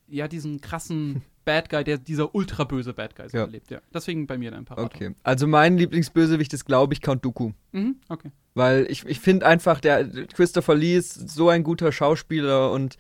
ja, 0.09 0.29
diesen 0.29 0.61
krassen 0.61 1.23
Bad 1.47 1.71
Guy, 1.71 1.83
der 1.85 1.97
dieser 1.97 2.35
ultra 2.35 2.65
böse 2.65 2.93
Bad 2.93 3.17
Guy 3.17 3.31
so 3.31 3.39
Ja. 3.39 3.45
erlebt. 3.45 3.71
Ja. 3.71 3.81
Deswegen 3.95 4.27
bei 4.27 4.37
mir 4.37 4.51
der 4.51 4.59
Imperator. 4.59 4.85
Okay. 4.85 5.15
Also 5.23 5.47
mein 5.47 5.79
Lieblingsbösewicht 5.79 6.53
ist, 6.53 6.67
glaube 6.67 6.93
ich, 6.93 7.01
Count 7.01 7.25
Dooku. 7.25 7.53
Mhm, 7.73 7.97
okay. 8.11 8.31
Weil 8.55 8.87
ich, 8.91 9.07
ich 9.07 9.21
finde 9.21 9.47
einfach, 9.47 9.81
der 9.81 10.07
Christopher 10.35 10.75
Lee 10.75 10.97
ist 10.97 11.31
so 11.31 11.49
ein 11.49 11.63
guter 11.63 11.93
Schauspieler 11.93 12.71
und 12.73 12.99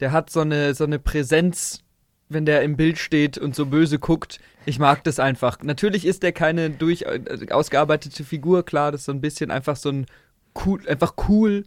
der 0.00 0.12
hat 0.12 0.28
so 0.28 0.40
eine, 0.40 0.74
so 0.74 0.84
eine 0.84 0.98
Präsenz, 0.98 1.80
wenn 2.28 2.44
der 2.44 2.62
im 2.62 2.76
Bild 2.76 2.98
steht 2.98 3.38
und 3.38 3.54
so 3.54 3.66
böse 3.66 3.98
guckt. 3.98 4.40
Ich 4.66 4.78
mag 4.78 5.04
das 5.04 5.18
einfach. 5.20 5.62
Natürlich 5.62 6.04
ist 6.04 6.22
der 6.22 6.32
keine 6.32 6.70
durch 6.70 7.02
äh, 7.02 7.46
ausgearbeitete 7.50 8.24
Figur, 8.24 8.64
klar, 8.64 8.92
das 8.92 9.02
ist 9.02 9.06
so 9.06 9.12
ein 9.12 9.20
bisschen 9.20 9.50
einfach 9.50 9.76
so 9.76 9.90
ein 9.90 10.06
cool, 10.66 10.80
einfach 10.88 11.14
cool. 11.28 11.64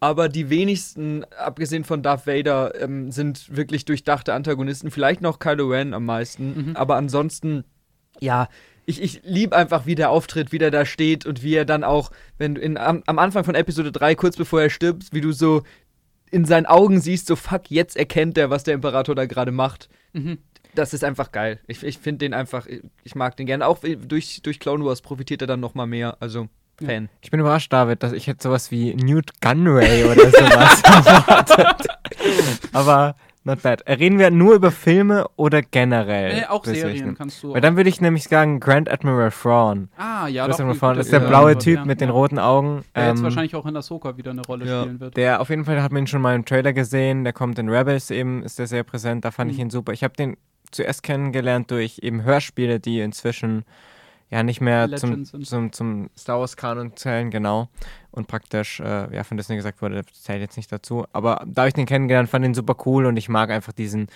Aber 0.00 0.28
die 0.28 0.50
wenigsten, 0.50 1.24
abgesehen 1.36 1.84
von 1.84 2.02
Darth 2.02 2.26
Vader, 2.26 2.80
ähm, 2.80 3.10
sind 3.10 3.56
wirklich 3.56 3.84
durchdachte 3.84 4.34
Antagonisten. 4.34 4.90
Vielleicht 4.90 5.20
noch 5.20 5.38
Kylo 5.38 5.68
Ren 5.68 5.94
am 5.94 6.04
meisten. 6.04 6.70
Mhm. 6.70 6.76
Aber 6.76 6.96
ansonsten, 6.96 7.64
ja, 8.20 8.48
ich, 8.86 9.02
ich 9.02 9.20
liebe 9.24 9.54
einfach, 9.54 9.84
wie 9.84 9.94
der 9.94 10.10
auftritt, 10.10 10.50
wie 10.50 10.58
der 10.58 10.70
da 10.70 10.86
steht 10.86 11.26
und 11.26 11.42
wie 11.42 11.54
er 11.54 11.66
dann 11.66 11.84
auch, 11.84 12.10
wenn 12.38 12.54
du 12.54 12.60
in, 12.60 12.78
am, 12.78 13.02
am 13.06 13.18
Anfang 13.18 13.44
von 13.44 13.54
Episode 13.54 13.92
3, 13.92 14.14
kurz 14.14 14.36
bevor 14.36 14.62
er 14.62 14.70
stirbt, 14.70 15.12
wie 15.12 15.20
du 15.20 15.32
so 15.32 15.62
in 16.30 16.44
seinen 16.44 16.66
Augen 16.66 17.00
siehst, 17.00 17.26
so 17.26 17.36
fuck, 17.36 17.70
jetzt 17.70 17.96
erkennt 17.96 18.38
er, 18.38 18.50
was 18.50 18.64
der 18.64 18.74
Imperator 18.74 19.14
da 19.14 19.26
gerade 19.26 19.52
macht. 19.52 19.88
Mhm. 20.12 20.38
Das 20.74 20.94
ist 20.94 21.04
einfach 21.04 21.32
geil. 21.32 21.60
Ich, 21.66 21.82
ich 21.82 21.98
finde 21.98 22.18
den 22.18 22.34
einfach, 22.34 22.66
ich 23.04 23.14
mag 23.14 23.36
den 23.36 23.46
gerne. 23.46 23.66
Auch 23.66 23.80
durch, 23.82 24.42
durch 24.42 24.60
Clone 24.60 24.84
Wars 24.84 25.00
profitiert 25.00 25.42
er 25.42 25.46
dann 25.46 25.60
noch 25.60 25.74
mal 25.74 25.86
mehr. 25.86 26.16
Also, 26.20 26.48
Ja. 26.80 26.86
Fan. 26.88 27.08
Ich 27.20 27.30
bin 27.30 27.40
überrascht, 27.40 27.72
David, 27.72 28.02
dass 28.02 28.12
ich 28.12 28.26
jetzt 28.26 28.42
sowas 28.42 28.70
wie 28.70 28.94
Newt 28.94 29.40
Gunray 29.40 30.04
oder 30.04 30.30
sowas 30.30 30.82
erwartet. 30.84 31.86
Aber 32.72 33.16
not 33.44 33.62
bad. 33.62 33.82
Reden 33.88 34.18
wir 34.18 34.30
nur 34.30 34.54
über 34.54 34.70
Filme 34.70 35.26
oder 35.36 35.62
generell? 35.62 36.40
Äh, 36.42 36.46
auch? 36.46 36.64
Serien 36.64 37.14
kannst 37.16 37.42
du. 37.42 37.54
Weil 37.54 37.60
dann 37.60 37.76
würde 37.76 37.88
ich 37.88 38.00
nämlich 38.00 38.24
sagen 38.24 38.60
Grand 38.60 38.90
Admiral 38.90 39.30
Thrawn. 39.30 39.88
ah, 39.96 40.28
ja, 40.28 40.42
Grand 40.44 40.54
doch. 40.54 40.58
Admiral 40.60 40.78
Thrawn 40.78 40.96
das 40.96 41.06
ist 41.06 41.12
der 41.12 41.20
blaue 41.20 41.52
ja, 41.52 41.58
Typ 41.58 41.76
ja, 41.78 41.84
mit 41.84 42.00
den 42.00 42.08
ja. 42.08 42.14
roten 42.14 42.38
Augen. 42.38 42.84
Der 42.94 43.08
jetzt 43.08 43.18
ähm, 43.18 43.24
wahrscheinlich 43.24 43.54
auch 43.56 43.66
in 43.66 43.76
Ahsoka 43.76 44.16
wieder 44.16 44.30
eine 44.32 44.42
Rolle 44.42 44.66
Ja. 44.66 44.82
spielen 44.82 45.00
wird. 45.00 45.16
Der 45.16 45.40
auf 45.40 45.48
jeden 45.50 45.64
Fall 45.64 45.82
hat 45.82 45.92
man 45.92 46.02
ihn 46.04 46.06
schon 46.06 46.20
mal 46.22 46.34
im 46.34 46.44
Trailer 46.44 46.72
gesehen. 46.72 47.24
Der 47.24 47.32
kommt 47.32 47.58
in 47.58 47.68
Rebels 47.68 48.10
eben, 48.10 48.42
ist 48.42 48.58
der 48.58 48.66
sehr 48.66 48.84
präsent. 48.84 49.24
Da 49.24 49.30
fand 49.30 49.50
ich 49.50 49.56
Mhm. 49.58 49.64
ihn 49.64 49.70
super. 49.70 49.92
Ich 49.92 50.04
habe 50.04 50.14
den 50.14 50.36
zuerst 50.70 51.02
kennengelernt 51.02 51.70
durch 51.70 52.00
eben 52.02 52.22
Hörspiele, 52.24 52.78
die 52.80 53.00
inzwischen 53.00 53.64
ja 54.30 54.42
nicht 54.42 54.60
mehr 54.60 54.94
zum, 54.96 55.10
Legends 55.10 55.48
zum, 55.48 55.72
zum 55.72 56.10
Star 56.16 56.38
Wars 56.40 56.56
Kanon 56.56 56.94
zählen, 56.96 57.30
genau. 57.30 57.68
Und 58.10 58.26
praktisch, 58.26 58.80
äh, 58.80 59.14
ja, 59.14 59.24
von 59.24 59.36
Disney 59.36 59.56
gesagt 59.56 59.80
wurde, 59.80 60.02
das 60.02 60.22
zählt 60.22 60.40
jetzt 60.40 60.56
nicht 60.56 60.70
dazu. 60.72 61.06
Aber 61.12 61.44
da 61.46 61.62
habe 61.62 61.68
ich 61.68 61.74
den 61.74 61.86
kennengelernt, 61.86 62.28
fand 62.28 62.44
ihn 62.44 62.54
super 62.54 62.76
cool 62.86 63.06
und 63.06 63.16
ich 63.16 63.28
mag 63.28 63.50
einfach 63.50 63.72
diesen 63.72 64.08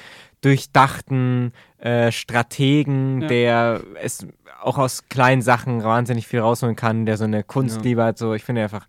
durchdachten 0.43 1.52
äh, 1.78 2.12
Strategen, 2.12 3.22
Ja. 3.22 3.28
der 3.28 3.80
es 4.02 4.26
auch 4.62 4.78
aus 4.78 5.09
kleinen 5.09 5.43
Sachen 5.43 5.82
wahnsinnig 5.82 6.26
viel 6.28 6.40
rausholen 6.40 6.76
kann, 6.76 7.06
der 7.06 7.16
so 7.16 7.24
eine 7.24 7.43
Kunstliebe 7.43 8.05
hat. 8.05 8.18
So, 8.18 8.34
ich 8.34 8.44
finde 8.44 8.60
ihn 8.60 8.64
einfach 8.64 8.86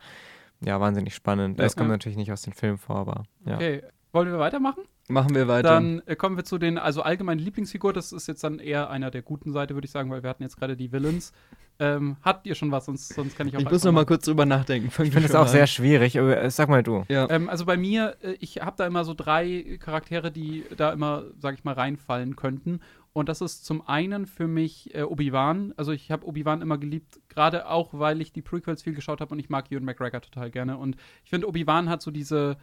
ja, 0.61 0.79
wahnsinnig 0.79 1.15
spannend. 1.15 1.57
Ja. 1.57 1.63
Das 1.65 1.75
kommt 1.75 1.87
Ja. 1.89 1.93
natürlich 1.93 2.17
nicht 2.17 2.31
aus 2.31 2.41
den 2.43 2.53
Filmen 2.53 2.77
vor, 2.77 2.97
aber 2.97 3.23
ja. 3.45 3.55
Okay. 3.55 3.81
Wollen 4.11 4.31
wir 4.31 4.37
weitermachen? 4.39 4.83
Machen 5.09 5.35
wir 5.35 5.47
weiter. 5.47 5.69
Dann 5.69 6.01
äh, 6.05 6.15
kommen 6.15 6.37
wir 6.37 6.45
zu 6.45 6.57
den, 6.57 6.77
also 6.77 7.01
allgemeine 7.01 7.41
Lieblingsfigur, 7.41 7.91
das 7.91 8.13
ist 8.13 8.27
jetzt 8.27 8.43
dann 8.43 8.59
eher 8.59 8.89
einer 8.89 9.11
der 9.11 9.21
guten 9.21 9.51
Seite, 9.51 9.73
würde 9.73 9.85
ich 9.85 9.91
sagen, 9.91 10.09
weil 10.09 10.23
wir 10.23 10.29
hatten 10.29 10.43
jetzt 10.43 10.57
gerade 10.57 10.77
die 10.77 10.91
Villains. 10.91 11.33
Ähm, 11.79 12.17
habt 12.21 12.45
ihr 12.45 12.55
schon 12.55 12.71
was, 12.71 12.85
sonst, 12.85 13.13
sonst 13.13 13.35
kann 13.35 13.47
ich 13.47 13.57
auch 13.57 13.61
ich 13.61 13.69
muss 13.69 13.83
noch 13.83 13.91
mal 13.91 14.05
kurz 14.05 14.25
drüber 14.25 14.45
nachdenken. 14.45 14.91
Fang 14.91 15.05
Ich 15.05 15.11
finde 15.11 15.27
das 15.27 15.35
auch 15.35 15.45
mal 15.45 15.51
sehr 15.51 15.61
an. 15.61 15.67
schwierig, 15.67 16.19
aber 16.19 16.41
äh, 16.41 16.49
sag 16.51 16.69
mal 16.69 16.83
du. 16.83 17.03
Ja. 17.09 17.29
Ähm, 17.29 17.49
also 17.49 17.65
bei 17.65 17.77
mir, 17.77 18.15
äh, 18.21 18.35
ich 18.39 18.61
habe 18.61 18.75
da 18.77 18.85
immer 18.85 19.03
so 19.03 19.13
drei 19.13 19.77
Charaktere, 19.79 20.31
die 20.31 20.63
da 20.77 20.93
immer, 20.93 21.25
sag 21.39 21.55
ich 21.55 21.63
mal, 21.63 21.73
reinfallen 21.73 22.35
könnten. 22.35 22.79
Und 23.11 23.27
das 23.29 23.41
ist 23.41 23.65
zum 23.65 23.87
einen 23.87 24.25
für 24.25 24.47
mich 24.47 24.93
äh, 24.95 25.03
Obi-Wan. 25.03 25.73
Also 25.75 25.91
ich 25.91 26.11
habe 26.11 26.25
Obi-Wan 26.25 26.61
immer 26.61 26.77
geliebt, 26.77 27.19
gerade 27.27 27.67
auch, 27.67 27.89
weil 27.93 28.21
ich 28.21 28.31
die 28.33 28.41
Prequels 28.41 28.83
viel 28.83 28.93
geschaut 28.93 29.19
habe 29.19 29.33
und 29.33 29.39
ich 29.39 29.49
mag 29.49 29.71
Ewan 29.71 29.83
McGregor 29.83 30.21
total 30.21 30.49
gerne. 30.51 30.77
Und 30.77 30.95
ich 31.23 31.29
finde, 31.29 31.47
Obi-Wan 31.47 31.89
hat 31.89 32.01
so 32.01 32.11
diese, 32.11 32.57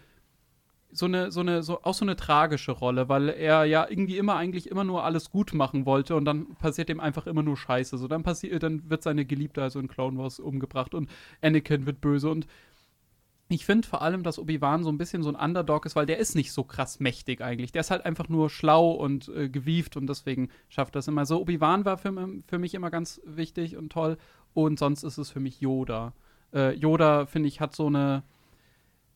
so 0.92 1.06
eine, 1.06 1.30
so 1.30 1.40
eine, 1.40 1.62
so 1.62 1.82
auch 1.82 1.94
so 1.94 2.04
eine 2.04 2.16
tragische 2.16 2.72
Rolle, 2.72 3.08
weil 3.08 3.28
er 3.28 3.64
ja 3.64 3.86
irgendwie 3.88 4.18
immer 4.18 4.36
eigentlich 4.36 4.70
immer 4.70 4.84
nur 4.84 5.04
alles 5.04 5.30
gut 5.30 5.54
machen 5.54 5.86
wollte 5.86 6.16
und 6.16 6.24
dann 6.24 6.54
passiert 6.56 6.90
ihm 6.90 7.00
einfach 7.00 7.26
immer 7.26 7.42
nur 7.42 7.56
Scheiße. 7.56 7.98
So 7.98 8.08
dann 8.08 8.22
passiert, 8.22 8.62
dann 8.62 8.88
wird 8.90 9.02
seine 9.02 9.24
Geliebte 9.24 9.62
also 9.62 9.78
in 9.78 9.88
Clone 9.88 10.18
Wars 10.18 10.40
umgebracht 10.40 10.94
und 10.94 11.08
Anakin 11.42 11.86
wird 11.86 12.00
böse 12.00 12.30
und 12.30 12.46
ich 13.52 13.66
finde 13.66 13.88
vor 13.88 14.00
allem, 14.00 14.22
dass 14.22 14.38
Obi-Wan 14.38 14.84
so 14.84 14.90
ein 14.90 14.98
bisschen 14.98 15.24
so 15.24 15.28
ein 15.28 15.34
Underdog 15.34 15.84
ist, 15.84 15.96
weil 15.96 16.06
der 16.06 16.18
ist 16.18 16.36
nicht 16.36 16.52
so 16.52 16.62
krass 16.62 17.00
mächtig 17.00 17.40
eigentlich. 17.40 17.72
Der 17.72 17.80
ist 17.80 17.90
halt 17.90 18.04
einfach 18.04 18.28
nur 18.28 18.48
schlau 18.48 18.92
und 18.92 19.28
äh, 19.28 19.48
gewieft 19.48 19.96
und 19.96 20.06
deswegen 20.06 20.50
schafft 20.68 20.94
das 20.94 21.08
immer 21.08 21.26
so. 21.26 21.40
Obi-Wan 21.40 21.84
war 21.84 21.98
für, 21.98 22.12
für 22.46 22.58
mich 22.58 22.74
immer 22.74 22.90
ganz 22.90 23.20
wichtig 23.24 23.76
und 23.76 23.90
toll 23.90 24.18
und 24.54 24.78
sonst 24.78 25.02
ist 25.02 25.18
es 25.18 25.30
für 25.30 25.40
mich 25.40 25.60
Yoda. 25.60 26.12
Äh, 26.54 26.74
Yoda, 26.76 27.26
finde 27.26 27.48
ich, 27.48 27.60
hat 27.60 27.74
so 27.74 27.86
eine. 27.86 28.22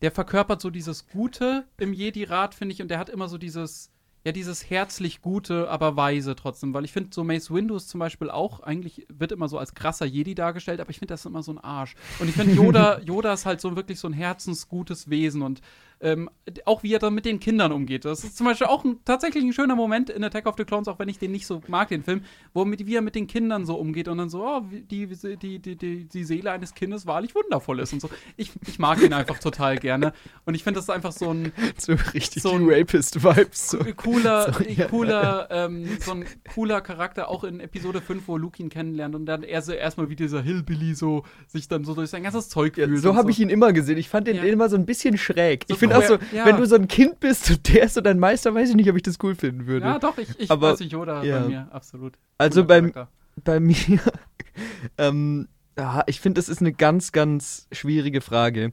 Der 0.02 0.10
verkörpert 0.10 0.60
so 0.60 0.70
dieses 0.70 1.06
Gute 1.06 1.64
im 1.78 1.92
Jedi-Rat, 1.92 2.54
finde 2.54 2.74
ich, 2.74 2.82
und 2.82 2.88
der 2.88 2.98
hat 2.98 3.08
immer 3.08 3.28
so 3.28 3.38
dieses. 3.38 3.90
Ja, 4.26 4.32
dieses 4.32 4.70
herzlich 4.70 5.20
Gute, 5.20 5.68
aber 5.68 5.96
weise 5.96 6.34
trotzdem, 6.34 6.72
weil 6.72 6.86
ich 6.86 6.92
finde, 6.92 7.10
so 7.12 7.24
Mace 7.24 7.50
Windows 7.50 7.88
zum 7.88 8.00
Beispiel 8.00 8.30
auch, 8.30 8.60
eigentlich 8.60 9.06
wird 9.10 9.32
immer 9.32 9.48
so 9.48 9.58
als 9.58 9.74
krasser 9.74 10.06
Jedi 10.06 10.34
dargestellt, 10.34 10.80
aber 10.80 10.88
ich 10.88 10.98
finde, 10.98 11.12
das 11.12 11.20
ist 11.20 11.26
immer 11.26 11.42
so 11.42 11.52
ein 11.52 11.58
Arsch. 11.58 11.94
Und 12.20 12.30
ich 12.30 12.34
finde, 12.34 12.54
Yoda, 12.54 13.00
Yoda 13.04 13.34
ist 13.34 13.44
halt 13.44 13.60
so 13.60 13.76
wirklich 13.76 14.00
so 14.00 14.08
ein 14.08 14.14
herzensgutes 14.14 15.10
Wesen 15.10 15.42
und 15.42 15.60
ähm, 16.00 16.28
auch 16.66 16.82
wie 16.82 16.92
er 16.92 16.98
dann 16.98 17.14
mit 17.14 17.24
den 17.24 17.40
Kindern 17.40 17.72
umgeht. 17.72 18.04
Das 18.04 18.24
ist 18.24 18.36
zum 18.36 18.46
Beispiel 18.46 18.66
auch 18.66 18.84
ein, 18.84 18.98
tatsächlich 19.04 19.42
ein 19.44 19.52
schöner 19.52 19.74
Moment 19.76 20.10
in 20.10 20.22
Attack 20.24 20.46
of 20.46 20.54
the 20.58 20.64
Clones, 20.64 20.88
auch 20.88 20.98
wenn 20.98 21.08
ich 21.08 21.18
den 21.18 21.32
nicht 21.32 21.46
so 21.46 21.62
mag, 21.68 21.88
den 21.88 22.02
Film, 22.02 22.22
wo 22.52 22.64
mit, 22.64 22.86
wie 22.86 22.94
er 22.96 23.00
mit 23.02 23.14
den 23.14 23.26
Kindern 23.26 23.64
so 23.64 23.76
umgeht 23.76 24.08
und 24.08 24.18
dann 24.18 24.28
so, 24.28 24.44
oh, 24.46 24.60
die, 24.70 25.06
die, 25.06 25.58
die, 25.58 25.76
die, 25.76 26.04
die 26.04 26.24
Seele 26.24 26.52
eines 26.52 26.74
Kindes 26.74 27.06
wahrlich 27.06 27.34
wundervoll 27.34 27.80
ist 27.80 27.92
und 27.92 28.00
so. 28.00 28.10
Ich, 28.36 28.50
ich 28.66 28.78
mag 28.78 29.00
ihn 29.02 29.12
einfach 29.12 29.38
total 29.38 29.78
gerne. 29.78 30.12
Und 30.44 30.54
ich 30.54 30.62
finde, 30.64 30.78
das 30.78 30.84
ist 30.86 30.90
einfach 30.90 31.12
so 31.12 31.30
ein 31.32 31.52
So 31.78 31.94
richtig 32.12 32.42
So 32.42 32.52
ein- 32.52 32.68
Rapist-Vibes. 32.68 33.70
So. 33.70 33.78
cooler, 33.96 34.52
Sorry, 34.52 34.72
ja. 34.72 34.86
cooler, 34.88 35.48
ähm, 35.50 35.88
so 36.00 36.12
ein 36.12 36.24
cooler 36.54 36.80
Charakter 36.80 37.28
auch 37.28 37.44
in 37.44 37.60
Episode 37.60 38.00
5, 38.00 38.28
wo 38.28 38.36
Luke 38.36 38.62
ihn 38.62 38.68
kennenlernt 38.68 39.14
und 39.14 39.26
dann 39.26 39.42
er 39.42 39.62
so 39.62 39.72
erstmal 39.72 40.08
wie 40.10 40.16
dieser 40.16 40.42
Hillbilly 40.42 40.94
so 40.94 41.24
sich 41.46 41.68
dann 41.68 41.84
so 41.84 41.94
durch 41.94 42.10
sein 42.10 42.22
ganzes 42.22 42.48
Zeug 42.48 42.76
Ja, 42.76 42.86
fühlt. 42.86 43.00
so 43.00 43.10
und 43.10 43.16
habe 43.16 43.30
ich 43.30 43.40
ihn 43.40 43.48
immer 43.50 43.72
gesehen. 43.72 43.96
Ich 43.98 44.08
fand 44.08 44.26
den 44.26 44.36
Ja. 44.36 44.42
immer 44.44 44.68
so 44.68 44.76
ein 44.76 44.86
bisschen 44.86 45.16
schräg. 45.18 45.64
So 45.68 45.74
ich 45.74 45.78
finde 45.80 45.93
auch 45.94 46.02
so, 46.04 46.18
ja. 46.32 46.46
wenn 46.46 46.56
du 46.56 46.66
so 46.66 46.76
ein 46.76 46.88
Kind 46.88 47.20
bist 47.20 47.50
und 47.50 47.72
der 47.72 47.84
ist 47.84 47.94
so 47.94 48.00
dein 48.00 48.18
Meister, 48.18 48.54
weiß 48.54 48.70
ich 48.70 48.76
nicht, 48.76 48.90
ob 48.90 48.96
ich 48.96 49.02
das 49.02 49.16
cool 49.22 49.34
finden 49.34 49.66
würde. 49.66 49.86
Ja, 49.86 49.98
doch, 49.98 50.16
ich, 50.18 50.28
ich 50.38 50.50
Aber- 50.50 50.72
weiß 50.72 50.80
Yoda 50.90 51.22
ja. 51.22 51.40
bei 51.40 51.48
mir, 51.48 51.68
absolut. 51.72 52.14
Also 52.38 52.64
Charakter. 52.64 53.08
Bei 53.42 53.58
mir, 53.60 53.76
ähm, 54.98 55.48
ja, 55.76 56.04
ich 56.06 56.20
finde, 56.20 56.38
das 56.38 56.48
ist 56.48 56.60
eine 56.60 56.72
ganz, 56.72 57.12
ganz 57.12 57.66
schwierige 57.72 58.20
Frage. 58.20 58.70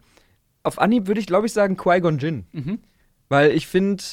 Auf 0.63 0.79
Anhieb 0.79 1.07
würde 1.07 1.19
ich, 1.19 1.25
glaube 1.25 1.47
ich, 1.47 1.53
sagen 1.53 1.77
Qui-Gon 1.77 2.19
Jinn. 2.19 2.45
Mhm. 2.51 2.79
Weil 3.29 3.51
ich 3.51 3.65
finde, 3.65 4.03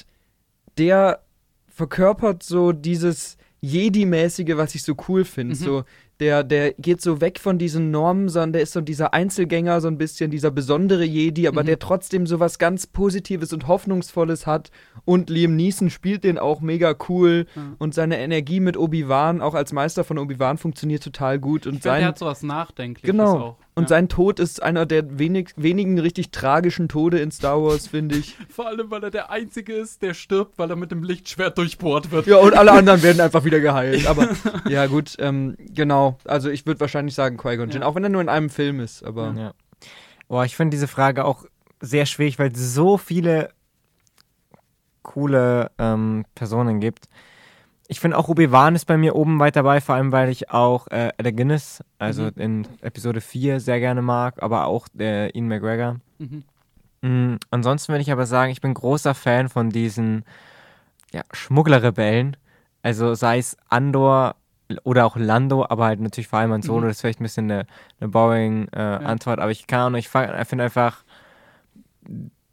der 0.79 1.23
verkörpert 1.69 2.43
so 2.43 2.73
dieses 2.73 3.37
Jedi-mäßige, 3.61 4.57
was 4.57 4.75
ich 4.75 4.83
so 4.83 4.95
cool 5.09 5.25
finde. 5.25 5.55
Mhm. 5.55 5.59
So, 5.59 5.85
der, 6.21 6.43
der 6.43 6.73
geht 6.73 7.01
so 7.01 7.21
weg 7.21 7.39
von 7.39 7.59
diesen 7.59 7.91
Normen, 7.91 8.29
sondern 8.29 8.55
der 8.55 8.63
ist 8.63 8.73
so 8.73 8.81
dieser 8.81 9.15
Einzelgänger, 9.15 9.81
so 9.81 9.89
ein 9.89 9.99
bisschen 9.99 10.31
dieser 10.31 10.51
besondere 10.51 11.05
Jedi, 11.05 11.47
aber 11.47 11.63
Mhm. 11.63 11.67
der 11.67 11.79
trotzdem 11.79 12.27
so 12.27 12.41
was 12.41 12.59
ganz 12.59 12.87
Positives 12.87 13.53
und 13.53 13.69
Hoffnungsvolles 13.69 14.47
hat. 14.47 14.71
Und 15.05 15.31
Liam 15.31 15.55
Neeson 15.57 15.91
spielt 15.91 16.25
den 16.25 16.39
auch 16.39 16.61
mega 16.61 16.95
cool. 17.09 17.47
Ja. 17.55 17.63
Und 17.79 17.95
seine 17.95 18.19
Energie 18.19 18.61
mit 18.61 18.77
Obi-Wan, 18.77 19.41
auch 19.41 19.55
als 19.55 19.73
Meister 19.73 20.03
von 20.05 20.19
Obi-Wan, 20.19 20.59
funktioniert 20.59 21.03
total 21.05 21.39
gut. 21.39 21.67
Und 21.67 21.77
Ich 21.77 21.83
finde, 21.83 21.89
sein, 21.89 22.01
der 22.01 22.09
hat 22.09 22.19
sowas 22.19 22.43
Nachdenkliches 22.43 23.11
Genau. 23.11 23.39
auch. 23.39 23.57
Und 23.79 23.85
ja. 23.85 23.89
sein 23.89 24.09
Tod 24.09 24.41
ist 24.41 24.63
einer 24.63 24.85
der 24.87 25.19
wenig, 25.19 25.51
wenigen 25.57 25.99
richtig 25.99 26.31
tragischen 26.31 26.89
Tode 26.89 27.19
in 27.21 27.31
Star 27.31 27.63
Wars, 27.63 27.87
finde 27.87 28.17
ich. 28.17 28.37
Vor 28.51 28.67
allem, 28.67 28.91
weil 28.91 29.05
er 29.05 29.11
der 29.11 29.31
Einzige 29.31 29.73
ist, 29.75 30.03
der 30.03 30.15
stirbt, 30.15 30.59
weil 30.59 30.69
er 30.71 30.77
mit 30.77 30.91
dem 30.91 31.03
Lichtschwert 31.03 31.57
durchbohrt 31.57 32.11
wird. 32.11 32.27
Ja, 32.27 32.37
und 32.39 32.55
alle 32.55 32.73
anderen 32.79 33.03
werden 33.03 33.21
einfach 33.21 33.45
wieder 33.45 33.61
geheilt. 33.61 34.07
Aber 34.07 34.29
ja, 34.69 34.87
gut, 34.87 35.17
ähm, 35.21 35.57
genau. 35.59 36.19
Also 36.25 36.51
ich 36.51 36.67
würde 36.67 36.81
wahrscheinlich 36.81 37.15
sagen 37.15 37.37
Qui-Gon 37.37 37.71
Jinn, 37.71 37.83
Ja. 37.83 37.87
auch 37.89 37.95
wenn 37.95 38.05
er 38.05 38.11
nur 38.11 38.21
in 38.21 38.29
einem 38.29 38.51
Film 38.51 38.81
ist. 38.81 39.03
Aber 39.05 39.35
Ja. 39.37 39.55
Boah, 40.29 40.45
ich 40.45 40.57
finde 40.57 40.75
diese 40.75 40.89
Frage 40.89 41.25
auch 41.25 41.45
sehr 41.81 42.05
schwierig, 42.05 42.39
weil 42.39 42.53
es 42.53 42.75
so 42.75 42.99
viele 42.99 43.51
coole 45.03 45.71
ähm, 45.79 46.25
Personen 46.35 46.81
gibt. 46.81 47.09
Ich 47.91 48.01
finde 48.01 48.19
auch 48.19 48.29
Obi-Wan 48.29 48.75
ist 48.75 48.85
bei 48.85 48.99
mir 48.99 49.17
oben 49.17 49.39
weit 49.39 49.57
dabei, 49.57 49.81
vor 49.81 49.95
allem 49.95 50.13
weil 50.13 50.29
ich 50.29 50.51
auch 50.51 50.89
äh, 50.89 51.11
Alec 51.17 51.37
Guinness, 51.39 51.83
also 51.99 52.25
Mhm. 52.25 52.33
in 52.37 52.69
Episode 52.83 53.21
4 53.23 53.61
sehr 53.61 53.81
gerne 53.81 54.03
mag, 54.03 54.43
aber 54.43 54.67
auch 54.67 54.89
äh, 54.99 55.31
Ian 55.31 55.49
McGregor. 55.49 55.97
Mhm. 56.19 56.43
Mm, 57.01 57.37
ansonsten 57.51 57.93
würde 57.93 58.03
ich 58.03 58.13
aber 58.13 58.27
sagen, 58.27 58.53
ich 58.53 58.61
bin 58.61 58.75
großer 58.75 59.15
Fan 59.15 59.49
von 59.49 59.71
diesen 59.71 60.25
ja, 61.13 61.23
Schmugglerrebellen. 61.33 62.37
Also 62.83 63.15
sei 63.15 63.39
es 63.39 63.57
Andor 63.71 64.35
oder 64.85 65.07
auch 65.07 65.17
Lando, 65.17 65.65
aber 65.67 65.87
halt 65.87 66.01
natürlich 66.01 66.29
vor 66.29 66.41
allem 66.41 66.53
an 66.53 66.61
Solo. 66.63 66.83
Mhm. 66.83 66.89
Das 66.89 66.97
ist 66.99 67.01
vielleicht 67.01 67.21
ein 67.21 67.25
bisschen 67.25 67.51
eine, 67.51 67.67
eine 68.01 68.09
boring 68.11 68.69
äh, 68.73 68.79
Antwort, 68.81 69.39
aber 69.39 69.51
ich 69.51 69.67
kann 69.67 69.95
ich 69.95 70.11
fa- 70.11 70.45
finde 70.45 70.65
einfach, 70.65 71.05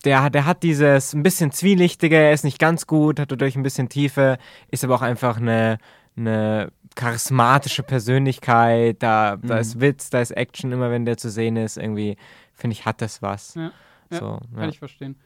der, 0.05 0.29
der 0.29 0.45
hat 0.45 0.63
dieses 0.63 1.13
ein 1.13 1.23
bisschen 1.23 1.51
zwielichtige, 1.51 2.15
er 2.15 2.31
ist 2.33 2.43
nicht 2.43 2.59
ganz 2.59 2.87
gut, 2.87 3.19
hat 3.19 3.31
dadurch 3.31 3.55
ein 3.55 3.63
bisschen 3.63 3.89
Tiefe, 3.89 4.37
ist 4.69 4.83
aber 4.83 4.95
auch 4.95 5.01
einfach 5.01 5.37
eine, 5.37 5.77
eine 6.15 6.71
charismatische 6.95 7.83
Persönlichkeit. 7.83 9.01
Da, 9.03 9.35
da 9.37 9.55
Mhm. 9.55 9.59
ist 9.61 9.81
Witz, 9.81 10.09
da 10.09 10.21
ist 10.21 10.31
Action, 10.31 10.71
immer 10.71 10.89
wenn 10.91 11.05
der 11.05 11.17
zu 11.17 11.29
sehen 11.29 11.57
ist. 11.57 11.77
Irgendwie, 11.77 12.15
finde 12.53 12.73
ich, 12.73 12.85
hat 12.85 13.01
das 13.01 13.21
was. 13.21 13.55
Ja, 13.55 13.71
ja, 14.11 14.17
so, 14.19 14.39
Kann 14.53 14.63
ja. 14.63 14.69
ich 14.69 14.79
verstehen. 14.79 15.17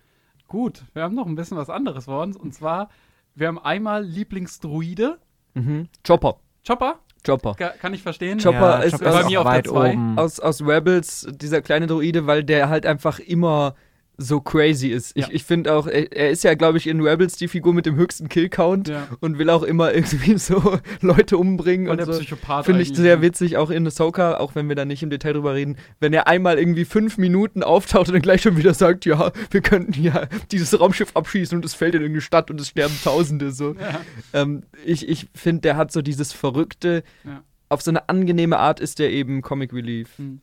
Gut, 0.48 0.84
wir 0.94 1.04
haben 1.04 1.14
noch 1.16 1.28
ein 1.28 1.36
bisschen 1.36 1.58
was 1.58 1.70
anderes 1.70 2.06
vor 2.06 2.24
uns. 2.24 2.36
Und 2.38 2.56
zwar, 2.56 2.90
wir 3.36 3.48
haben 3.48 3.60
einmal 3.60 4.04
Lieblingsdruide. 4.04 5.20
mhm. 5.54 5.88
Chopper. 6.06 6.38
Chopper, 6.68 7.00
Chopper. 7.26 7.54
Ka- 7.56 7.74
kann 7.80 7.94
ich 7.94 8.02
verstehen. 8.02 8.40
Chopper 8.40 8.84
ist- 8.84 8.94
Chopper 8.94 9.12
bei 9.12 9.24
auch 9.24 9.30
mir 9.30 9.40
auf 9.42 9.46
der 9.46 9.54
weit 9.54 9.68
zwei. 9.68 9.92
oben. 9.94 10.18
Aus, 10.20 10.40
aus 10.40 10.62
Rebels, 10.62 11.28
dieser 11.32 11.62
kleine 11.62 11.88
Droide, 11.88 12.28
weil 12.28 12.44
der 12.44 12.70
halt 12.70 12.86
einfach 12.86 13.20
immer 13.20 13.76
so 14.22 14.42
crazy 14.42 14.90
ist. 14.90 15.12
Ich, 15.16 15.28
Ja. 15.28 15.30
ich 15.32 15.44
finde 15.46 15.74
auch, 15.74 15.88
er, 15.88 16.12
er 16.12 16.30
ist 16.30 16.44
ja, 16.44 16.54
glaube 16.54 16.78
ich, 16.78 16.88
in 16.88 17.00
Rebels 17.02 17.38
die 17.38 17.48
Figur 17.48 17.74
mit 17.74 17.86
dem 17.86 17.96
höchsten 17.96 18.28
Killcount 18.28 18.90
Ja. 18.90 19.08
und 19.22 19.38
will 19.40 19.50
auch 19.50 19.64
immer 19.64 19.94
irgendwie 19.94 20.38
so 20.38 20.78
Leute 21.02 21.38
umbringen 21.38 21.88
Voll 21.88 21.92
und 22.00 22.06
der 22.06 22.14
so. 22.14 22.20
Psychopath. 22.20 22.66
Finde 22.66 22.82
ich 22.82 22.94
sehr 22.94 23.16
ne? 23.18 23.22
witzig, 23.22 23.56
auch 23.58 23.70
in 23.70 23.88
Ahsoka, 23.88 24.36
auch 24.38 24.56
wenn 24.56 24.68
wir 24.68 24.76
da 24.76 24.84
nicht 24.84 25.02
im 25.04 25.10
Detail 25.10 25.34
drüber 25.34 25.54
reden, 25.56 25.78
wenn 26.02 26.12
er 26.14 26.28
einmal 26.28 26.60
irgendwie 26.60 26.84
fünf 26.86 27.18
Minuten 27.18 27.64
auftaucht 27.64 28.08
und 28.10 28.14
dann 28.14 28.22
gleich 28.22 28.42
schon 28.42 28.58
wieder 28.58 28.74
sagt, 28.74 29.06
ja, 29.06 29.32
wir 29.52 29.62
könnten 29.62 30.02
ja 30.04 30.28
dieses 30.52 30.78
Raumschiff 30.80 31.12
abschießen 31.16 31.58
und 31.58 31.64
es 31.64 31.74
fällt 31.74 31.96
in 31.96 32.02
irgendeine 32.02 32.22
Stadt 32.22 32.52
und 32.52 32.60
es 32.60 32.68
sterben 32.68 32.96
Tausende. 33.04 33.52
So. 33.52 33.76
Ja. 33.80 34.02
Ähm, 34.34 34.64
ich 34.86 35.08
ich 35.08 35.28
finde, 35.34 35.62
der 35.62 35.78
hat 35.78 35.92
so 35.94 36.02
dieses 36.02 36.34
Verrückte, 36.34 37.04
Ja. 37.24 37.42
auf 37.70 37.82
so 37.82 37.92
eine 37.92 38.10
angenehme 38.10 38.58
Art 38.60 38.80
ist 38.82 39.00
der 39.00 39.12
eben 39.12 39.42
Comic 39.42 39.72
Relief. 39.74 40.10
Hm. 40.18 40.42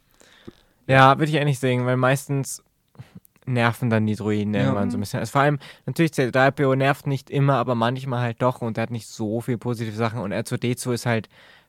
Ja, 0.89 1.19
würde 1.19 1.31
ich 1.31 1.39
eigentlich 1.39 1.59
sagen, 1.59 1.85
weil 1.85 1.97
meistens 1.97 2.63
nerven 3.47 3.91
dann 3.91 4.07
die 4.07 4.17
Druiden 4.17 4.55
Ja. 4.55 4.61
irgendwann 4.63 4.91
so 4.91 4.97
ein 4.97 5.01
bisschen. 5.01 5.21
Also 5.21 5.33
vor 5.33 5.41
allem, 5.43 5.59
natürlich, 5.87 6.13
C3PO 6.13 6.75
nervt 6.77 7.07
nicht 7.07 7.31
immer, 7.31 7.55
aber 7.57 7.75
manchmal 7.75 8.21
halt 8.21 8.43
doch 8.43 8.61
und 8.63 8.77
der 8.77 8.83
hat 8.83 8.91
nicht 8.91 9.07
so 9.07 9.41
viel 9.41 9.59
positive 9.59 9.97
Sachen 9.97 10.21
und 10.21 10.33
R2D2 10.33 10.93
ist 10.93 11.07
halt 11.07 11.29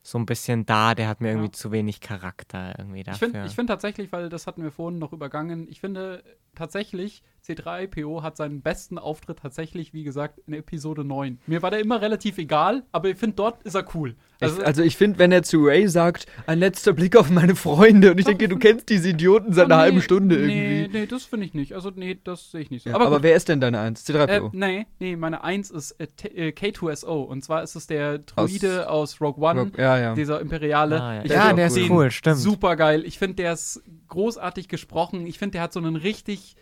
so 0.09 0.17
ein 0.17 0.25
bisschen 0.25 0.65
da, 0.65 0.95
der 0.95 1.09
hat 1.09 1.19
mir 1.19 1.29
irgendwie 1.31 1.47
Ja. 1.47 1.51
zu 1.51 1.71
wenig 1.73 1.99
Charakter 1.99 2.75
irgendwie 2.77 2.99
Ich 2.99 3.05
dafür. 3.05 3.27
finde 3.29 3.45
ich 3.45 3.55
find 3.55 3.67
tatsächlich, 3.69 4.09
weil 4.13 4.29
das 4.29 4.47
hatten 4.47 4.63
wir 4.63 4.71
vorhin 4.71 4.99
noch 4.99 5.11
übergangen, 5.11 5.67
ich 5.69 5.81
finde 5.81 6.23
tatsächlich, 6.55 7.21
C3PO 7.45 8.23
hat 8.23 8.35
seinen 8.35 8.61
besten 8.61 8.97
Auftritt 8.97 9.39
tatsächlich, 9.39 9.93
wie 9.93 10.03
gesagt, 10.03 10.39
in 10.47 10.53
Episode 10.53 11.03
9. 11.03 11.39
Mir 11.45 11.61
war 11.61 11.71
der 11.71 11.79
immer 11.79 12.01
relativ 12.01 12.37
egal, 12.39 12.83
aber 12.91 13.09
ich 13.09 13.17
finde, 13.17 13.35
dort 13.35 13.61
ist 13.63 13.75
er 13.75 13.85
cool. 13.95 14.15
Also, 14.39 14.61
also 14.63 14.81
ich 14.83 14.97
finde, 14.97 15.19
wenn 15.19 15.31
er 15.31 15.43
zu 15.43 15.63
Ray 15.63 15.87
sagt, 15.87 16.25
ein 16.45 16.59
letzter 16.59 16.93
Blick 16.93 17.15
auf 17.15 17.29
meine 17.29 17.55
Freunde 17.55 18.11
und 18.11 18.17
ich 18.19 18.25
denke, 18.25 18.47
du 18.49 18.57
kennst 18.57 18.89
diese 18.89 19.09
Idioten 19.09 19.53
seit 19.53 19.65
Oh, 19.65 19.67
einer 19.67 19.75
nee, 19.77 19.81
halben 19.83 20.01
Stunde 20.01 20.35
Nee, 20.35 20.77
irgendwie. 20.81 20.99
nee, 20.99 21.05
das 21.05 21.25
finde 21.25 21.45
ich 21.45 21.53
nicht. 21.53 21.73
Also, 21.73 21.91
nee, 21.95 22.17
das 22.23 22.51
sehe 22.51 22.61
ich 22.61 22.71
nicht 22.71 22.83
so. 22.83 22.89
Ja, 22.89 22.95
aber 22.95 23.07
aber 23.07 23.23
wer 23.23 23.35
ist 23.35 23.49
denn 23.49 23.61
deine 23.61 23.79
Eins? 23.79 24.07
Äh, 24.09 24.13
C3PO. 24.13 24.49
nee, 24.53 24.85
nee, 24.99 25.15
meine 25.15 25.43
Eins 25.43 25.69
ist 25.71 25.91
äh, 25.99 26.07
äh, 26.27 26.49
K2SO. 26.51 27.23
Und 27.23 27.43
zwar 27.43 27.63
ist 27.63 27.75
es 27.75 27.87
der 27.87 28.19
Druide 28.19 28.89
aus, 28.89 29.21
Rogue 29.21 29.43
One, 29.43 29.61
Rogue- 29.61 29.79
ja, 29.81 29.96
ja. 29.99 30.13
dieser 30.15 30.39
Imperiale. 30.41 31.01
ah, 31.01 31.13
ja, 31.15 31.23
Der 31.23 31.37
ja 31.37 31.53
der 31.53 31.67
ist 31.67 31.77
cool. 31.77 31.87
cool, 31.91 32.11
stimmt. 32.11 32.37
Super 32.37 32.75
geil. 32.75 33.03
Ich 33.05 33.17
finde, 33.19 33.35
der 33.35 33.53
ist 33.53 33.81
großartig 34.07 34.67
gesprochen. 34.67 35.25
Ich 35.27 35.37
finde, 35.39 35.53
der 35.53 35.61
hat 35.61 35.73
so 35.73 35.79
einen 35.79 35.95
richtig 35.95 36.55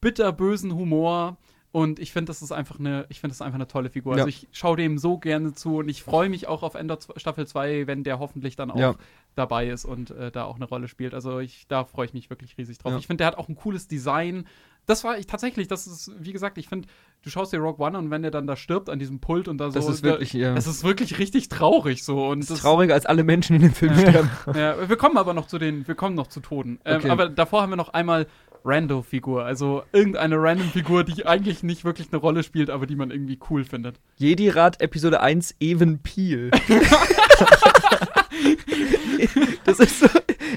bitterbösen 0.00 0.74
Humor. 0.74 1.36
Und 1.70 1.98
ich 1.98 2.12
finde, 2.12 2.30
das 2.30 2.40
ist 2.40 2.50
einfach 2.50 2.78
eine, 2.78 3.04
ich 3.10 3.20
finde 3.20 3.32
das 3.32 3.42
einfach 3.42 3.56
eine 3.56 3.68
tolle 3.68 3.90
Figur. 3.90 4.14
Ja. 4.16 4.24
Also 4.24 4.28
ich 4.30 4.48
schaue 4.52 4.76
dem 4.78 4.96
so 4.96 5.18
gerne 5.18 5.52
zu 5.52 5.76
und 5.76 5.88
ich 5.90 6.02
freue 6.02 6.30
mich 6.30 6.48
auch 6.48 6.62
auf 6.62 6.74
Ender 6.74 6.98
Z- 6.98 7.20
Staffel 7.20 7.46
2, 7.46 7.86
wenn 7.86 8.04
der 8.04 8.18
hoffentlich 8.18 8.56
dann 8.56 8.70
auch 8.70 8.78
Ja. 8.78 8.94
dabei 9.34 9.68
ist 9.68 9.84
und 9.84 10.10
äh, 10.10 10.30
da 10.30 10.44
auch 10.44 10.56
eine 10.56 10.64
Rolle 10.64 10.88
spielt. 10.88 11.12
Also 11.12 11.40
ich, 11.40 11.66
da 11.68 11.84
freue 11.84 12.06
ich 12.06 12.14
mich 12.14 12.30
wirklich 12.30 12.56
riesig 12.56 12.78
drauf. 12.78 12.92
Ja. 12.92 12.98
Ich 12.98 13.06
finde, 13.06 13.18
der 13.18 13.26
hat 13.28 13.36
auch 13.38 13.50
ein 13.50 13.54
cooles 13.54 13.86
Design. 13.86 14.46
Das 14.88 15.04
war 15.04 15.18
ich 15.18 15.26
tatsächlich, 15.26 15.68
das 15.68 15.86
ist, 15.86 16.10
wie 16.18 16.32
gesagt, 16.32 16.58
ich 16.58 16.68
finde, 16.68 16.88
du 17.22 17.30
schaust 17.30 17.52
dir 17.52 17.58
Rogue 17.58 17.84
One 17.86 17.96
und 17.98 18.10
wenn 18.10 18.22
der 18.22 18.30
dann 18.30 18.46
da 18.46 18.56
stirbt 18.56 18.88
an 18.88 18.98
diesem 18.98 19.20
Pult 19.20 19.46
und 19.46 19.58
da 19.58 19.70
so. 19.70 19.78
Das 19.78 19.88
ist 19.88 20.02
wirklich, 20.02 20.32
ja. 20.32 20.54
Das 20.54 20.66
ist 20.66 20.82
wirklich 20.82 21.18
richtig 21.18 21.48
traurig 21.48 22.04
so. 22.04 22.26
Und 22.26 22.40
Das 22.40 22.50
ist 22.50 22.60
trauriger 22.62 22.94
als 22.94 23.06
alle 23.06 23.22
Menschen 23.22 23.56
in 23.56 23.62
dem 23.62 23.74
Film 23.74 23.92
Ja. 23.92 23.98
sterben. 24.08 24.30
ja, 24.58 24.88
wir 24.88 24.96
kommen 24.96 25.18
aber 25.18 25.34
noch 25.34 25.46
zu 25.46 25.58
den, 25.58 25.86
wir 25.86 25.94
kommen 25.94 26.16
noch 26.16 26.28
zu 26.28 26.40
Toten. 26.40 26.80
Ähm, 26.84 26.98
Okay. 26.98 27.10
Aber 27.10 27.28
davor 27.28 27.62
haben 27.62 27.70
wir 27.70 27.76
noch 27.76 27.90
einmal 27.90 28.26
Rando-Figur, 28.64 29.44
also 29.44 29.82
irgendeine 29.92 30.36
Random-Figur, 30.36 31.04
die 31.04 31.26
eigentlich 31.26 31.62
nicht 31.62 31.84
wirklich 31.84 32.08
eine 32.10 32.20
Rolle 32.20 32.42
spielt, 32.42 32.70
aber 32.70 32.86
die 32.86 32.96
man 32.96 33.10
irgendwie 33.10 33.38
cool 33.50 33.64
findet. 33.64 34.00
Jedi-Rat 34.16 34.80
Episode 34.82 35.20
1 35.20 35.54
Even 35.60 36.00
Peel. 36.00 36.50
das 39.64 39.80
ist 39.80 40.00
so, 40.00 40.06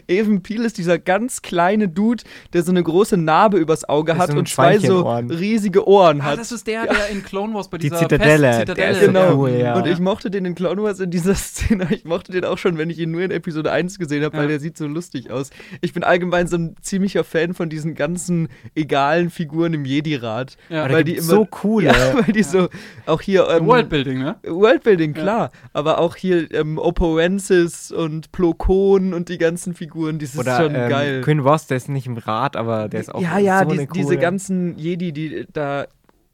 Even 0.08 0.42
Peel 0.42 0.64
ist 0.66 0.78
dieser 0.78 0.98
ganz 1.00 1.42
kleine 1.42 1.88
Dude, 1.90 2.24
der 2.54 2.64
so 2.64 2.72
eine 2.72 2.82
große 2.84 3.18
Narbe 3.18 3.58
übers 3.58 3.88
Auge 3.88 4.18
hat 4.18 4.32
so 4.32 4.38
und 4.38 4.48
zwei 4.50 4.78
so 4.80 5.06
Ohren. 5.06 5.30
riesige 5.32 5.88
Ohren 5.88 6.22
Ah, 6.22 6.26
hat. 6.26 6.40
das 6.40 6.52
ist 6.52 6.68
der, 6.68 6.86
der 6.88 7.10
in 7.10 7.24
Clone 7.24 7.54
Wars 7.54 7.70
bei 7.70 7.78
Die 7.78 7.90
dieser 7.90 8.00
Zitadelle, 8.00 8.48
Fest- 8.48 8.60
der 8.60 8.76
Zitadelle 8.76 8.92
ist 8.92 9.00
so 9.02 9.08
Genau. 9.08 9.36
cool, 9.38 9.50
ja. 9.52 9.76
Und 9.76 9.88
ich 9.88 10.00
mochte 10.00 10.32
den 10.32 10.46
in 10.46 10.56
Clone 10.56 10.82
Wars 10.84 11.00
in 11.00 11.12
dieser 11.12 11.36
Szene. 11.36 11.88
Ich 11.92 12.06
mochte 12.06 12.32
den 12.32 12.46
auch 12.46 12.58
schon, 12.58 12.78
wenn 12.78 12.90
ich 12.90 13.00
ihn 13.00 13.12
nur 13.12 13.22
in 13.22 13.32
Episode 13.32 13.72
1 13.72 14.00
gesehen 14.00 14.24
habe, 14.24 14.36
weil 14.38 14.44
Ja. 14.44 14.50
der 14.50 14.60
sieht 14.60 14.78
so 14.78 14.88
lustig 14.88 15.30
aus. 15.32 15.50
Ich 15.82 15.94
bin 15.94 16.04
allgemein 16.04 16.48
so 16.48 16.58
ein 16.58 16.76
ziemlicher 16.82 17.24
Fan 17.24 17.54
von 17.54 17.70
diesen 17.70 17.96
ganzen 17.96 18.48
egalen 18.76 19.30
Figuren 19.30 19.74
im 19.74 19.86
Jedi-Rat. 19.86 20.56
Ja. 20.70 20.90
Weil 20.92 21.04
die 21.04 21.14
immer- 21.16 21.22
so 21.24 21.46
coole. 21.46 21.88
Ja, 21.92 22.14
weil 22.26 22.34
die 22.34 22.44
so 22.44 22.70
auch 23.06 23.22
hier. 23.22 23.48
Ähm, 23.50 23.66
Worldbuilding, 23.66 24.20
ne? 24.20 24.36
Worldbuilding, 24.46 25.16
Ja. 25.16 25.22
klar. 25.22 25.52
Aber 25.74 26.00
auch 26.00 26.16
hier 26.16 26.50
ähm, 26.54 26.78
Opoensis 26.78 27.92
und 27.92 28.32
Plo 28.32 28.51
Plo 28.52 28.66
Koon 28.66 29.14
und 29.14 29.30
die 29.30 29.38
ganzen 29.38 29.74
Figuren, 29.74 30.20
das 30.20 30.34
ist 30.34 30.40
Oder 30.40 30.58
schon 30.58 30.76
ähm, 30.76 30.90
geil. 30.90 31.22
Queen 31.22 31.44
Voss, 31.44 31.68
der 31.68 31.78
ist 31.78 31.90
nicht 31.90 32.08
im 32.08 32.18
Rad, 32.18 32.56
aber 32.56 32.88
der 32.90 33.00
ist 33.02 33.14
auch 33.14 33.22
ja, 33.22 33.38
ja, 33.38 33.60
so 33.60 33.66
die, 33.66 33.78
eine 33.80 33.88
coole. 33.88 34.02
diese 34.02 34.18
ganzen 34.18 34.78
Jedi, 34.78 35.12
die 35.12 35.46
da 35.52 35.86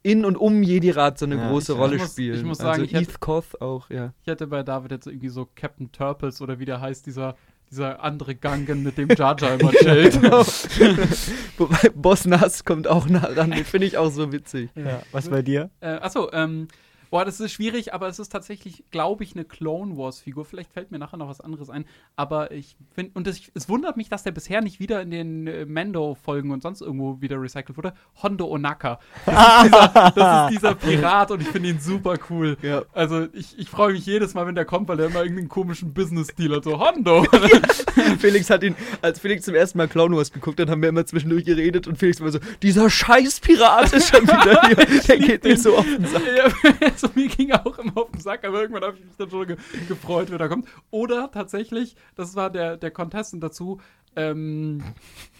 in 0.02 0.24
und 0.24 0.36
um 0.36 0.62
Jedi-Rat 0.62 1.18
so 1.18 1.26
eine 1.26 1.36
Ja, 1.36 1.48
große 1.50 1.72
ich- 1.72 1.78
Rolle 1.78 1.96
ich 1.96 2.02
muss- 2.02 2.12
spielen. 2.12 2.36
ich 2.36 2.44
muss 2.44 2.60
also 2.60 2.82
sagen, 2.82 2.88
hätte- 2.88 3.10
Eth 3.10 3.20
Koth 3.20 3.60
auch, 3.60 3.90
ja. 3.90 4.12
Ich 4.22 4.28
hätte 4.28 4.46
bei 4.46 4.62
David 4.62 4.92
jetzt 4.92 5.06
irgendwie 5.06 5.28
so 5.28 5.46
Captain 5.54 5.90
Turples 5.92 6.40
oder 6.40 6.58
wie 6.58 6.64
der 6.64 6.80
heißt, 6.80 7.04
dieser, 7.06 7.34
dieser 7.70 8.02
andere 8.02 8.34
Gangen, 8.34 8.82
mit 8.82 8.96
dem 8.96 9.08
Jar 9.10 9.36
Jar 9.38 9.54
immer 9.60 9.72
chillt. 9.72 10.20
Genau. 10.22 10.44
Wobei 11.58 11.90
Boss 11.94 12.24
Nass 12.26 12.64
kommt 12.64 12.86
auch 12.88 13.08
nah 13.08 13.28
ran, 13.36 13.50
den 13.50 13.64
finde 13.64 13.86
ich 13.86 13.98
auch 13.98 14.10
so 14.10 14.32
witzig. 14.32 14.70
Ja, 14.76 15.02
was 15.12 15.28
bei 15.28 15.42
dir? 15.42 15.70
Äh, 15.80 15.88
achso, 15.96 16.30
ähm, 16.32 16.68
boah, 17.10 17.24
das 17.24 17.40
ist 17.40 17.52
schwierig, 17.52 17.94
aber 17.94 18.08
es 18.08 18.18
ist 18.18 18.30
tatsächlich, 18.30 18.84
glaube 18.90 19.24
ich, 19.24 19.34
eine 19.34 19.44
Clone 19.44 19.96
Wars-Figur. 19.96 20.44
Vielleicht 20.44 20.72
fällt 20.72 20.90
mir 20.90 20.98
nachher 20.98 21.16
noch 21.16 21.28
was 21.28 21.40
anderes 21.40 21.70
ein. 21.70 21.84
Aber 22.16 22.50
ich 22.52 22.76
finde, 22.94 23.12
und 23.14 23.26
das, 23.26 23.40
es 23.54 23.68
wundert 23.68 23.96
mich, 23.96 24.08
dass 24.08 24.22
der 24.22 24.32
bisher 24.32 24.60
nicht 24.60 24.80
wieder 24.80 25.02
in 25.02 25.10
den 25.10 25.46
äh, 25.46 25.64
Mando-Folgen 25.66 26.50
und 26.50 26.62
sonst 26.62 26.80
irgendwo 26.80 27.20
wieder 27.20 27.40
recycelt 27.40 27.76
wurde. 27.76 27.92
Hondo 28.22 28.46
Onaka. 28.46 28.98
Das 29.26 29.64
ist 29.64 29.64
dieser, 29.64 30.12
das 30.14 30.50
ist 30.50 30.56
dieser 30.56 30.74
Pirat 30.74 31.30
und 31.30 31.42
ich 31.42 31.48
finde 31.48 31.70
ihn 31.70 31.80
super 31.80 32.16
cool. 32.30 32.56
Ja. 32.62 32.82
Also 32.92 33.26
ich, 33.32 33.58
ich 33.58 33.68
freue 33.68 33.92
mich 33.92 34.06
jedes 34.06 34.34
Mal, 34.34 34.46
wenn 34.46 34.54
der 34.54 34.64
kommt, 34.64 34.88
weil 34.88 34.96
der 34.96 35.06
immer 35.06 35.22
irgendeinen 35.22 35.48
komischen 35.48 35.94
Business-Deal 35.94 36.56
hat. 36.56 36.64
So, 36.64 36.78
Hondo! 36.78 37.24
Felix 38.18 38.50
hat 38.50 38.62
ihn, 38.62 38.74
als 39.02 39.20
Felix 39.20 39.44
zum 39.44 39.54
ersten 39.54 39.78
Mal 39.78 39.88
Clown 39.88 40.14
Wars 40.16 40.32
geguckt 40.32 40.60
hat, 40.60 40.68
haben 40.68 40.82
wir 40.82 40.88
immer 40.88 41.06
zwischendurch 41.06 41.44
geredet 41.44 41.86
und 41.86 41.98
Felix 41.98 42.20
war 42.20 42.30
so, 42.30 42.38
dieser 42.62 42.90
scheiß 42.90 43.40
Pirat 43.40 43.92
ist 43.92 44.14
schon 44.14 44.22
wieder 44.22 44.60
hier. 44.66 45.00
Der 45.08 45.18
geht 45.18 45.44
mir 45.44 45.56
so 45.56 45.76
auf 45.76 45.84
den 45.84 46.06
Sack. 46.06 46.22
Also 47.02 47.10
mir 47.14 47.28
ging 47.28 47.52
auch 47.52 47.78
immer 47.78 47.96
auf 47.96 48.10
den 48.10 48.20
Sack, 48.20 48.44
aber 48.44 48.60
irgendwann 48.62 48.82
habe 48.82 48.96
ich 48.98 49.04
mich 49.04 49.16
dann 49.16 49.30
schon 49.30 49.46
ge 49.46 49.56
gefreut, 49.88 50.30
wenn 50.30 50.40
er 50.40 50.48
kommt. 50.48 50.66
Oder 50.90 51.30
tatsächlich, 51.30 51.94
das 52.16 52.34
war 52.34 52.50
der, 52.50 52.76
der 52.76 52.90
Contestant 52.90 53.42
dazu, 53.42 53.80
ähm, 54.16 54.82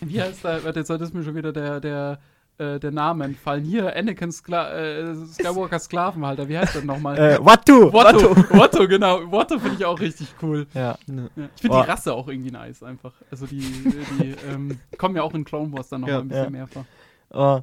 wie 0.01 0.21
heißt 0.23 0.45
der, 0.45 0.63
warte, 0.65 0.79
jetzt 0.81 0.91
ist 0.91 1.15
mir 1.15 1.25
schon 1.25 1.35
wieder 1.35 1.53
der, 1.53 1.81
der, 1.81 2.19
äh, 2.59 2.79
der 2.79 2.91
Name 2.93 3.25
entfallen. 3.25 3.65
Hier, 3.65 3.95
Anakin 3.97 4.31
Skla 4.31 4.73
äh, 4.73 5.15
Skywalker 5.27 5.79
Sklavenhalter, 5.79 6.49
wie 6.49 6.59
heißt 6.59 6.77
der 6.77 6.85
nochmal? 6.85 7.19
Äh, 7.19 7.39
Watu! 7.41 7.93
Watto, 7.93 8.37
Watto, 8.57 8.87
genau. 8.89 9.31
Watto 9.33 9.59
finde 9.59 9.77
ich 9.77 9.85
auch 9.85 9.99
richtig 9.99 10.35
cool. 10.43 10.67
Ja. 10.75 10.97
Ja. 11.07 11.29
Ich 11.57 11.63
finde 11.63 11.77
Oh. 11.77 11.83
die 11.83 11.89
Rasse 11.91 12.13
auch 12.15 12.29
irgendwie 12.29 12.51
nice, 12.53 12.83
einfach. 12.83 13.15
Also 13.31 13.47
die, 13.47 13.59
die 13.61 14.35
ähm, 14.53 14.79
kommen 14.97 15.17
ja 15.17 15.23
auch 15.23 15.35
in 15.35 15.45
Clone 15.45 15.73
Wars 15.73 15.89
dann 15.89 16.03
noch 16.03 16.09
Ja, 16.09 16.19
ein 16.21 16.29
bisschen 16.29 16.45
ja. 16.45 16.51
mehr 16.51 16.67
vor. 16.67 16.85
Oh, 17.31 17.61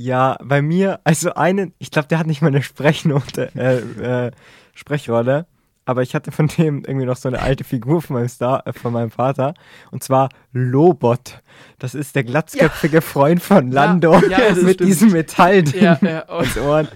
ja, 0.00 0.36
bei 0.44 0.62
mir, 0.62 1.00
also 1.02 1.34
einen, 1.34 1.74
ich 1.78 1.90
glaube, 1.90 2.06
der 2.06 2.20
hat 2.20 2.28
nicht 2.28 2.40
mal 2.40 2.48
eine 2.48 2.62
Sprechnote, 2.62 3.50
äh, 3.56 4.26
äh, 4.28 4.30
Sprechrolle, 4.72 5.46
aber 5.84 6.02
ich 6.02 6.14
hatte 6.14 6.30
von 6.30 6.46
dem 6.46 6.84
irgendwie 6.86 7.04
noch 7.06 7.16
so 7.16 7.26
eine 7.28 7.40
alte 7.42 7.64
Figur 7.64 8.00
von 8.00 8.14
meinem 8.14 8.28
Star, 8.28 8.64
äh, 8.64 8.72
von 8.72 8.92
meinem 8.92 9.10
Vater, 9.10 9.54
und 9.90 10.04
zwar 10.04 10.28
Lobot. 10.52 11.42
Das 11.80 11.96
ist 11.96 12.14
der 12.14 12.22
glatzköpfige 12.22 13.00
Freund 13.00 13.42
von 13.42 13.72
Lando 13.72 14.14
Ja, 14.28 14.38
ja, 14.38 14.50
mit 14.54 14.74
stimmt. 14.74 14.80
diesem 14.80 15.10
Metallding 15.10 15.82
Ja, 15.82 15.98
ja, 16.00 16.24
oh, 16.28 16.32
als 16.34 16.56
Ohren. 16.56 16.88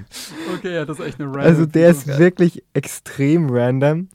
okay, 0.57 0.75
ja, 0.77 0.85
das 0.85 1.01
ist 1.01 1.07
echt 1.07 1.21
eine 1.21 1.29
random 1.29 1.43
Also 1.47 1.67
der 1.67 1.91
ist 1.91 2.03
Figur. 2.05 2.19
wirklich 2.21 2.63
extrem 2.73 3.49
random. 3.51 4.09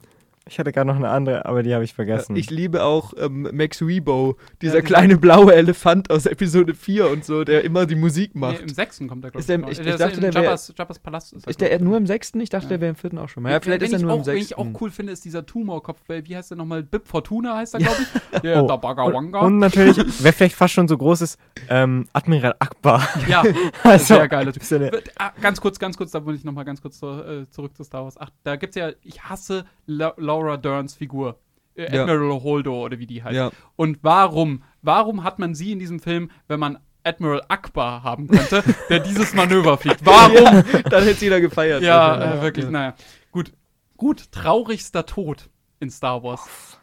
Ich 0.48 0.58
hatte 0.58 0.72
gerade 0.72 0.86
noch 0.88 0.96
eine 0.96 1.10
andere, 1.10 1.44
aber 1.46 1.62
die 1.62 1.74
habe 1.74 1.84
ich 1.84 1.92
vergessen. 1.94 2.34
Ich 2.36 2.50
liebe 2.50 2.82
auch 2.84 3.12
ähm, 3.18 3.48
Max 3.52 3.82
Rebo, 3.82 4.36
dieser 4.62 4.76
Ja, 4.76 4.82
kleine 4.82 5.16
blaue 5.18 5.54
Elefant 5.54 6.10
aus 6.10 6.26
Episode 6.26 6.74
4 6.74 7.10
und 7.10 7.24
so, 7.24 7.44
der 7.44 7.64
immer 7.64 7.84
die 7.86 7.94
Musik 7.94 8.34
Nee, 8.34 8.40
macht. 8.40 8.60
im 8.60 8.68
sechsten 8.68 9.08
kommt 9.08 9.24
er, 9.24 9.30
glaube 9.30 9.46
der- 9.46 9.60
raus. 9.60 9.72
ich- 9.72 9.78
ich 9.78 9.84
Der 9.84 9.94
ist 9.94 10.00
dachte, 10.00 10.20
der 10.20 10.30
Jabba's, 10.30 10.72
Jabba's 10.76 10.98
Palast. 10.98 11.32
Ist, 11.34 11.46
ist 11.46 11.60
der 11.60 11.74
ich. 11.74 11.80
nur 11.82 11.96
im 11.96 12.06
sechsten? 12.06 12.40
Ich 12.40 12.48
dachte, 12.50 12.64
Ja. 12.64 12.68
der 12.70 12.80
wäre 12.80 12.90
im 12.90 12.96
vierten 12.96 13.18
auch 13.18 13.28
schon 13.28 13.42
mal. 13.42 13.52
Ja, 13.52 13.60
vielleicht 13.60 13.82
ist 13.82 13.92
er 13.92 13.96
ich 13.98 14.02
nur 14.02 14.12
auch, 14.12 14.18
im 14.20 14.26
Wenn 14.26 14.36
ich 14.38 14.48
sechsten. 14.48 14.74
auch 14.74 14.80
cool 14.80 14.90
finde, 14.90 15.12
ist 15.12 15.24
dieser 15.24 15.44
Tumorkopf, 15.44 16.00
weil 16.08 16.24
wie 16.26 16.36
heißt 16.36 16.50
der 16.50 16.56
nochmal? 16.56 16.82
Bib 16.82 17.06
Fortuna 17.06 17.56
heißt 17.56 17.74
er, 17.74 17.80
glaube 17.80 17.96
ich. 18.00 18.40
Der 18.42 18.62
Oh, 18.64 18.66
Dabagawanga. 18.68 19.40
und, 19.40 19.46
und 19.54 19.58
natürlich, 19.58 19.96
wer 20.22 20.32
vielleicht 20.32 20.54
fast 20.54 20.72
schon 20.74 20.88
so 20.88 20.96
groß 20.96 21.22
ist, 21.22 21.38
ähm, 21.68 22.06
Admiral 22.12 22.54
Akbar. 22.58 23.06
ja, 23.28 23.42
Also, 23.82 24.14
sehr 24.14 24.28
geiler 24.28 24.52
Typ. 24.52 24.62
ist 24.62 24.70
ja 24.70 24.76
eine- 24.78 24.90
Ah, 25.18 25.32
ganz 25.40 25.60
kurz, 25.60 25.78
ganz 25.78 25.96
kurz, 25.96 26.10
da 26.12 26.24
will 26.24 26.34
ich 26.34 26.44
nochmal 26.44 26.64
ganz 26.64 26.80
kurz 26.80 26.98
zu, 26.98 27.06
äh, 27.06 27.48
zurück 27.50 27.76
zu 27.76 27.84
Star 27.84 28.04
Wars. 28.04 28.16
Ach, 28.18 28.30
da 28.44 28.56
gibt's 28.56 28.76
ja, 28.76 28.90
ich 29.02 29.22
hasse 29.22 29.64
La 29.86 30.12
Laura 30.38 30.56
Derns 30.56 30.94
Figur. 30.94 31.38
Äh, 31.74 31.94
Ja. 31.94 32.02
Admiral 32.02 32.42
Holdo 32.42 32.84
oder 32.84 32.98
wie 32.98 33.06
die 33.06 33.22
heißt. 33.22 33.36
Ja. 33.36 33.50
Und 33.76 33.98
warum? 34.02 34.62
Warum 34.82 35.22
hat 35.24 35.38
man 35.38 35.54
sie 35.54 35.72
in 35.72 35.78
diesem 35.78 36.00
Film, 36.00 36.30
wenn 36.48 36.58
man 36.60 36.78
Admiral 37.04 37.42
Akbar 37.48 38.02
haben 38.02 38.26
könnte, 38.28 38.62
der 38.88 39.00
dieses 39.00 39.32
Manöver 39.34 39.78
fliegt? 39.78 40.04
Warum? 40.04 40.64
Dann 40.90 41.04
hätte 41.04 41.24
jeder 41.24 41.40
gefeiert. 41.40 41.82
Ja, 41.82 42.34
äh, 42.38 42.42
wirklich, 42.42 42.64
Ja. 42.66 42.70
naja. 42.70 42.94
Gut, 43.30 43.52
gut, 43.96 44.32
traurigster 44.32 45.06
Tod 45.06 45.48
in 45.80 45.90
Star 45.90 46.22
Wars. 46.22 46.78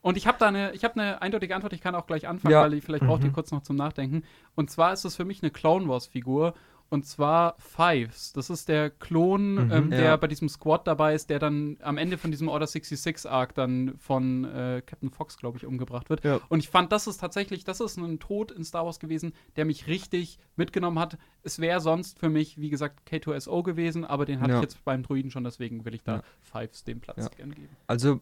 Und 0.00 0.16
ich 0.16 0.26
habe 0.28 0.38
da 0.38 0.46
eine, 0.48 0.72
ich 0.72 0.84
habe 0.84 1.00
eine 1.00 1.20
eindeutige 1.22 1.54
Antwort, 1.54 1.72
ich 1.72 1.80
kann 1.80 1.94
auch 1.96 2.06
gleich 2.06 2.28
anfangen, 2.28 2.52
Ja. 2.52 2.62
weil 2.62 2.74
ich, 2.74 2.84
vielleicht 2.84 3.04
braucht 3.06 3.24
ihr 3.24 3.30
kurz 3.32 3.50
noch 3.50 3.62
zum 3.62 3.74
Nachdenken. 3.76 4.22
Und 4.54 4.70
zwar 4.70 4.92
ist 4.92 5.04
es 5.04 5.16
für 5.16 5.24
mich 5.24 5.42
eine 5.42 5.50
Clone 5.50 5.88
Wars-Figur. 5.88 6.54
Und 6.88 7.04
zwar 7.04 7.56
Fives. 7.58 8.32
Das 8.32 8.48
ist 8.48 8.68
der 8.68 8.90
Klon, 8.90 9.70
ähm, 9.72 9.90
der 9.90 10.00
Ja. 10.04 10.16
bei 10.16 10.28
diesem 10.28 10.48
Squad 10.48 10.86
dabei 10.86 11.14
ist, 11.14 11.30
der 11.30 11.40
dann 11.40 11.76
am 11.82 11.98
Ende 11.98 12.16
von 12.16 12.30
diesem 12.30 12.46
Order 12.48 12.66
66 12.68 13.28
Arc 13.28 13.54
dann 13.54 13.94
von 13.98 14.44
äh, 14.44 14.82
Captain 14.86 15.10
Fox, 15.10 15.36
glaube 15.36 15.58
ich, 15.58 15.66
umgebracht 15.66 16.10
wird. 16.10 16.22
Ja. 16.24 16.40
Und 16.48 16.60
ich 16.60 16.68
fand, 16.68 16.92
das 16.92 17.08
ist 17.08 17.18
tatsächlich, 17.18 17.64
das 17.64 17.80
ist 17.80 17.96
ein 17.96 18.20
Tod 18.20 18.52
in 18.52 18.64
Star 18.64 18.84
Wars 18.86 19.00
gewesen, 19.00 19.32
der 19.56 19.64
mich 19.64 19.88
richtig 19.88 20.38
mitgenommen 20.54 21.00
hat. 21.00 21.18
Es 21.42 21.58
wäre 21.58 21.80
sonst 21.80 22.20
für 22.20 22.28
mich, 22.28 22.60
wie 22.60 22.70
gesagt, 22.70 23.00
K2SO 23.10 23.64
gewesen, 23.64 24.04
aber 24.04 24.24
den 24.24 24.40
hatte 24.40 24.52
Ja. 24.52 24.56
ich 24.58 24.62
jetzt 24.62 24.84
beim 24.84 25.02
Druiden 25.02 25.32
schon, 25.32 25.42
deswegen 25.42 25.84
will 25.84 25.94
ich 25.94 26.04
da 26.04 26.16
Ja. 26.16 26.22
Fives 26.40 26.84
den 26.84 27.00
Platz 27.00 27.18
Ja. 27.24 27.28
gern 27.36 27.52
geben. 27.52 27.68
Also 27.88 28.20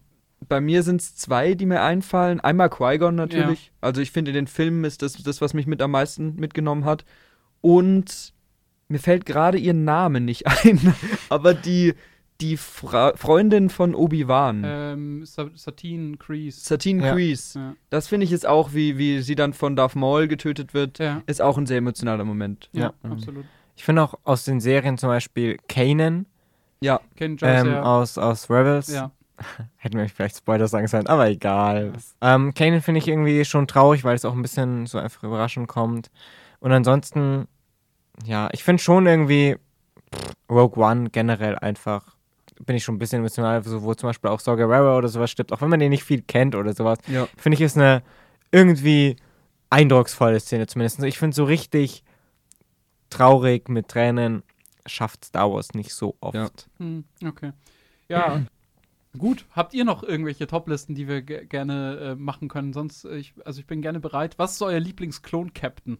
bei 0.49 0.61
mir 0.62 0.82
sind 0.82 1.03
es 1.03 1.15
zwei, 1.16 1.55
die 1.55 1.66
mir 1.66 1.82
einfallen. 1.82 2.41
Einmal 2.41 2.70
Qui-Gon 2.70 3.15
natürlich. 3.15 3.73
Also 3.82 4.01
ich 4.01 4.11
finde, 4.11 4.31
in 4.31 4.35
den 4.35 4.47
Filmen 4.47 4.85
ist 4.85 5.03
das 5.03 5.15
das, 5.23 5.41
was 5.43 5.53
mich 5.55 5.66
mit 5.66 5.82
am 5.82 5.91
meisten 5.91 6.35
mitgenommen 6.36 6.85
hat. 6.86 7.05
Und 7.61 8.34
mir 8.95 9.01
fällt 9.01 9.27
gerade 9.27 9.59
ihr 9.59 9.75
Name 9.75 10.21
nicht 10.21 10.47
ein, 10.65 10.95
aber 11.29 11.53
die, 11.53 11.95
die 12.41 12.57
Fra 12.57 13.12
Freundin 13.16 13.71
von 13.71 13.95
Obi-Wan, 13.95 14.62
Ähm, 14.65 15.27
Sa 15.27 15.51
Satine 15.55 16.16
Kreese. 16.16 16.61
Satine 16.61 17.05
Ja. 17.07 17.12
Kreese, 17.12 17.59
Ja. 17.59 17.75
das 17.91 18.09
finde 18.09 18.25
ich 18.25 18.31
jetzt 18.31 18.47
auch, 18.47 18.73
wie, 18.73 18.97
wie 18.99 19.21
sie 19.21 19.35
dann 19.35 19.53
von 19.53 19.77
Darth 19.77 19.97
Maul 19.97 20.29
getötet 20.29 20.75
wird, 20.75 20.99
Ja, 20.99 21.23
ist 21.27 21.43
auch 21.43 21.59
ein 21.59 21.66
sehr 21.66 21.79
emotionaler 21.79 22.25
Moment. 22.25 22.69
ja, 22.73 22.93
Ja. 23.03 23.11
absolut. 23.11 23.45
Ich 23.77 23.85
finde 23.85 24.03
auch 24.03 24.15
aus 24.25 24.45
den 24.45 24.61
Serien 24.61 24.97
zum 24.99 25.09
Beispiel 25.09 25.57
Kanan 25.69 26.27
Ja, 26.81 27.01
Ken 27.16 27.37
Jones, 27.37 27.62
ähm, 27.65 27.71
ja. 27.73 27.83
aus, 27.83 28.16
aus 28.19 28.49
Rebels. 28.49 28.89
ja. 28.93 29.11
Hätten 29.79 29.99
wir 29.99 30.09
vielleicht 30.09 30.37
Spoiler 30.37 30.69
sagen 30.69 30.87
sollen, 30.87 31.09
aber 31.09 31.29
egal. 31.29 31.93
Ähm, 32.21 32.55
Kanan 32.55 32.83
finde 32.83 32.99
ich 32.99 33.09
irgendwie 33.09 33.45
schon 33.45 33.66
traurig, 33.66 34.05
weil 34.05 34.15
es 34.15 34.25
auch 34.25 34.33
ein 34.35 34.43
bisschen 34.43 34.87
so 34.87 34.99
einfach 34.99 35.25
überraschend 35.25 35.66
kommt. 35.66 36.11
Und 36.61 36.71
ansonsten, 36.73 37.47
ja, 38.24 38.49
ich 38.53 38.62
finde 38.62 38.82
schon 38.82 39.07
irgendwie 39.07 39.57
pff, 40.15 40.32
Rogue 40.51 40.82
One 40.82 41.11
generell 41.11 41.59
einfach, 41.59 42.16
bin 42.65 42.77
ich 42.77 42.85
schon 42.85 42.95
ein 42.95 42.99
bisschen 42.99 43.20
emotional, 43.20 43.62
so, 43.65 43.82
wo 43.82 43.95
zum 43.95 44.09
Beispiel 44.09 44.31
auch 44.31 44.41
Saw 44.41 44.57
Gerrera 44.57 44.97
oder 44.97 45.09
sowas 45.09 45.31
stirbt, 45.31 45.53
auch 45.53 45.61
wenn 45.61 45.70
man 45.70 45.81
den 45.81 45.91
nicht 45.91 46.05
viel 46.05 46.23
kennt 46.23 46.55
oder 46.55 46.73
sowas, 46.73 46.99
ja. 47.09 47.28
finde 47.36 47.55
ich 47.55 47.61
ist 47.61 47.77
eine 47.77 48.03
irgendwie 48.53 49.16
eindrucksvolle 49.70 50.39
Szene 50.39 50.66
zumindest. 50.66 51.03
Ich 51.03 51.19
finde 51.19 51.35
so 51.35 51.45
richtig 51.45 52.05
traurig 53.11 53.69
mit 53.69 53.89
Tränen 53.89 54.43
schafft 54.86 55.24
Star 55.24 55.53
Wars 55.53 55.74
nicht 55.74 55.93
so 55.95 56.16
oft. 56.20 56.35
Ja. 56.35 56.49
Hm, 56.78 57.05
okay. 57.27 57.53
Ja. 58.09 58.45
Gut, 59.19 59.47
habt 59.53 59.74
ihr 59.74 59.85
noch 59.85 60.03
irgendwelche 60.03 60.49
Toplisten, 60.49 60.97
die 60.97 61.07
wir 61.07 61.23
ge 61.23 61.47
gerne 61.47 61.99
äh, 61.99 62.15
machen 62.16 62.49
können? 62.49 62.73
Sonst, 62.73 63.05
äh, 63.05 63.16
ich, 63.16 63.35
also 63.45 63.61
ich 63.61 63.66
bin 63.66 63.81
gerne 63.81 64.01
bereit. 64.01 64.39
Was 64.39 64.55
ist 64.55 64.62
euer 64.62 64.81
Lieblings-Klon-Captain? 64.81 65.99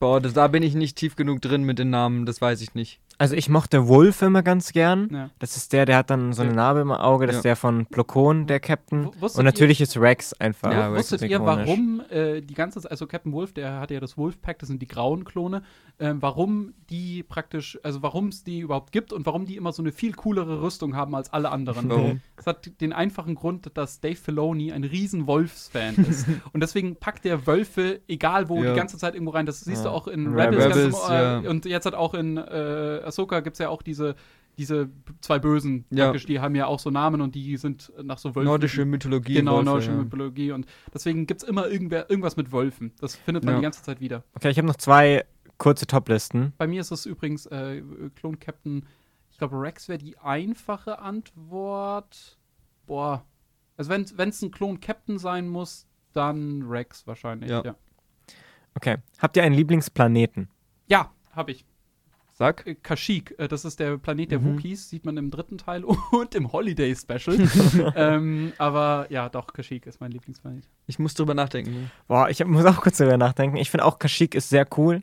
Boah, 0.00 0.18
das, 0.18 0.32
da 0.32 0.48
bin 0.48 0.62
ich 0.62 0.74
nicht 0.74 0.96
tief 0.96 1.14
genug 1.14 1.42
drin 1.42 1.62
mit 1.62 1.78
den 1.78 1.90
Namen, 1.90 2.24
das 2.24 2.40
weiß 2.40 2.62
ich 2.62 2.74
nicht. 2.74 2.98
Also 3.20 3.34
ich 3.36 3.50
mochte 3.50 3.86
Wolf 3.86 4.22
immer 4.22 4.42
ganz 4.42 4.72
gern. 4.72 5.08
Ja. 5.12 5.30
Das 5.38 5.56
ist 5.58 5.74
der, 5.74 5.84
der 5.84 5.98
hat 5.98 6.08
dann 6.08 6.32
so 6.32 6.40
eine. 6.42 6.54
Narbe 6.54 6.80
im 6.80 6.90
Auge. 6.90 7.26
Das 7.26 7.34
Ja. 7.34 7.38
ist 7.40 7.44
der 7.44 7.56
von 7.56 7.84
Plokon, 7.84 8.46
der 8.46 8.60
Captain. 8.60 9.06
W- 9.20 9.26
Und 9.36 9.44
natürlich 9.44 9.80
ist 9.82 9.96
Rex 9.98 10.32
einfach. 10.32 10.72
Ja, 10.72 10.88
Ihr, 10.88 10.94
Rex 10.94 11.12
wusstet 11.12 11.28
ihr, 11.30 11.36
ikonisch. 11.36 11.66
warum 11.68 12.02
äh, 12.10 12.40
die 12.40 12.54
ganze 12.54 12.80
Zeit, 12.80 12.90
also 12.90 13.06
Captain 13.06 13.32
Wolf, 13.32 13.52
der 13.52 13.78
hatte 13.78 13.92
ja 13.94 14.00
das 14.00 14.16
Wolf-Pack, 14.16 14.58
das 14.60 14.68
sind 14.68 14.80
die 14.80 14.86
grauen 14.88 15.24
Klone, 15.24 15.62
ähm, 15.98 16.22
warum 16.22 16.72
die 16.88 17.22
praktisch, 17.22 17.78
also 17.82 18.02
warum 18.02 18.28
es 18.28 18.42
die 18.42 18.60
überhaupt 18.60 18.90
gibt 18.90 19.12
und 19.12 19.26
warum 19.26 19.44
die 19.44 19.56
immer 19.56 19.72
so 19.72 19.82
eine 19.82 19.92
viel 19.92 20.12
coolere 20.14 20.62
Rüstung 20.62 20.96
haben 20.96 21.14
als 21.14 21.30
alle 21.30 21.50
anderen. 21.50 21.90
Warum? 21.90 22.20
Das 22.40 22.46
hat 22.46 22.80
den 22.80 22.94
einfachen 22.94 23.34
Grund, 23.34 23.70
dass 23.74 24.00
Dave 24.00 24.14
Filoni 24.16 24.72
ein 24.72 24.82
riesen 24.82 25.26
Wolfs-Fan 25.26 25.94
ist. 26.08 26.26
und 26.54 26.60
deswegen 26.62 26.96
packt 26.96 27.26
der 27.26 27.46
Wölfe, 27.46 28.00
egal 28.08 28.48
wo, 28.48 28.64
Ja. 28.64 28.70
die 28.72 28.78
ganze 28.78 28.96
Zeit 28.96 29.12
irgendwo 29.12 29.32
rein. 29.32 29.44
Das 29.44 29.60
siehst 29.60 29.84
du 29.84 29.90
auch 29.90 30.08
in 30.08 30.26
Rebels, 30.28 30.64
Rebels. 30.64 30.76
Rebels, 30.76 30.94
ganz, 30.94 31.08
im- 31.10 31.14
äh, 31.14 31.44
ja. 31.44 31.50
Und 31.50 31.64
jetzt 31.66 31.84
hat 31.84 31.92
auch 31.94 32.14
in 32.14 32.38
äh, 32.38 33.00
Ahsoka 33.10 33.40
gibt 33.40 33.54
es 33.54 33.58
ja 33.58 33.68
auch 33.68 33.82
diese, 33.82 34.14
diese 34.58 34.88
zwei 35.20 35.38
Bösen, 35.38 35.84
Ja. 35.90 36.06
praktisch, 36.06 36.26
die 36.26 36.40
haben 36.40 36.54
ja 36.54 36.66
auch 36.66 36.78
so 36.80 36.90
Namen 36.90 37.20
und 37.20 37.34
die 37.34 37.56
sind 37.56 37.92
nach 38.02 38.18
so 38.18 38.30
Wölfen. 38.34 38.44
Nordische 38.44 38.84
Mythologie. 38.84 39.34
Genau, 39.34 39.56
Wölfe, 39.56 39.64
nordische 39.66 39.90
ja. 39.92 39.96
Mythologie. 39.96 40.52
Und 40.52 40.66
deswegen 40.94 41.26
gibt 41.26 41.42
es 41.42 41.48
immer 41.48 41.68
irgendwer, 41.68 42.08
irgendwas 42.10 42.36
mit 42.36 42.52
Wölfen. 42.52 42.92
Das 43.00 43.16
findet 43.16 43.44
man 43.44 43.54
Ja. 43.54 43.60
die 43.60 43.62
ganze 43.64 43.82
Zeit 43.82 44.00
wieder. 44.00 44.24
Okay, 44.34 44.50
ich 44.50 44.58
habe 44.58 44.66
noch 44.66 44.76
zwei 44.76 45.24
kurze 45.58 45.86
Toplisten. 45.86 46.52
Bei 46.58 46.66
mir 46.66 46.80
ist 46.80 46.90
es 46.90 47.06
übrigens 47.06 47.46
äh, 47.46 47.82
Klon 48.16 48.38
Captain. 48.38 48.86
Ich 49.30 49.38
glaube, 49.38 49.60
Rex 49.60 49.88
wäre 49.88 49.98
die 49.98 50.18
einfache 50.18 50.98
Antwort. 50.98 52.38
Boah. 52.86 53.24
Also 53.76 53.90
wenn 53.90 54.02
es 54.28 54.42
ein 54.42 54.50
Klon-Captain 54.50 55.18
sein 55.18 55.48
muss, 55.48 55.86
dann 56.12 56.62
Rex 56.68 57.06
wahrscheinlich. 57.06 57.48
Ja. 57.50 57.62
Ja, 57.64 57.74
Okay. 58.74 58.96
Habt 59.18 59.36
ihr 59.36 59.42
einen 59.42 59.54
Lieblingsplaneten? 59.54 60.48
ja 60.86 61.10
habe 61.32 61.52
ich. 61.52 61.64
Sag. 62.40 62.66
Äh, 62.66 62.74
Kashyyyk, 62.74 63.34
äh, 63.38 63.48
das 63.48 63.64
ist 63.66 63.78
der 63.80 63.98
Planet 63.98 64.30
der 64.32 64.40
Mhm. 64.40 64.54
Wookiees, 64.56 64.88
sieht 64.88 65.04
man 65.04 65.16
im 65.18 65.30
dritten 65.30 65.58
Teil 65.58 65.84
und 66.12 66.34
im 66.34 66.50
Holiday 66.52 66.96
Special. 66.96 67.36
ähm, 67.96 68.52
aber 68.56 69.06
ja, 69.10 69.28
doch, 69.28 69.52
Kashyyyk 69.52 69.86
ist 69.86 70.00
mein 70.00 70.10
Lieblingsplanet. 70.10 70.64
Ich 70.86 70.98
muss 70.98 71.12
drüber 71.14 71.34
nachdenken. 71.34 71.70
ne? 71.72 71.90
Boah, 72.08 72.30
ich 72.30 72.40
hab- 72.40 72.48
muss 72.48 72.64
auch 72.64 72.80
kurz 72.80 72.96
darüber 72.96 73.18
nachdenken. 73.18 73.56
Ich 73.58 73.70
finde 73.70 73.84
auch 73.84 73.98
Kashyyyk 73.98 74.34
ist 74.34 74.48
sehr 74.48 74.66
cool, 74.78 75.02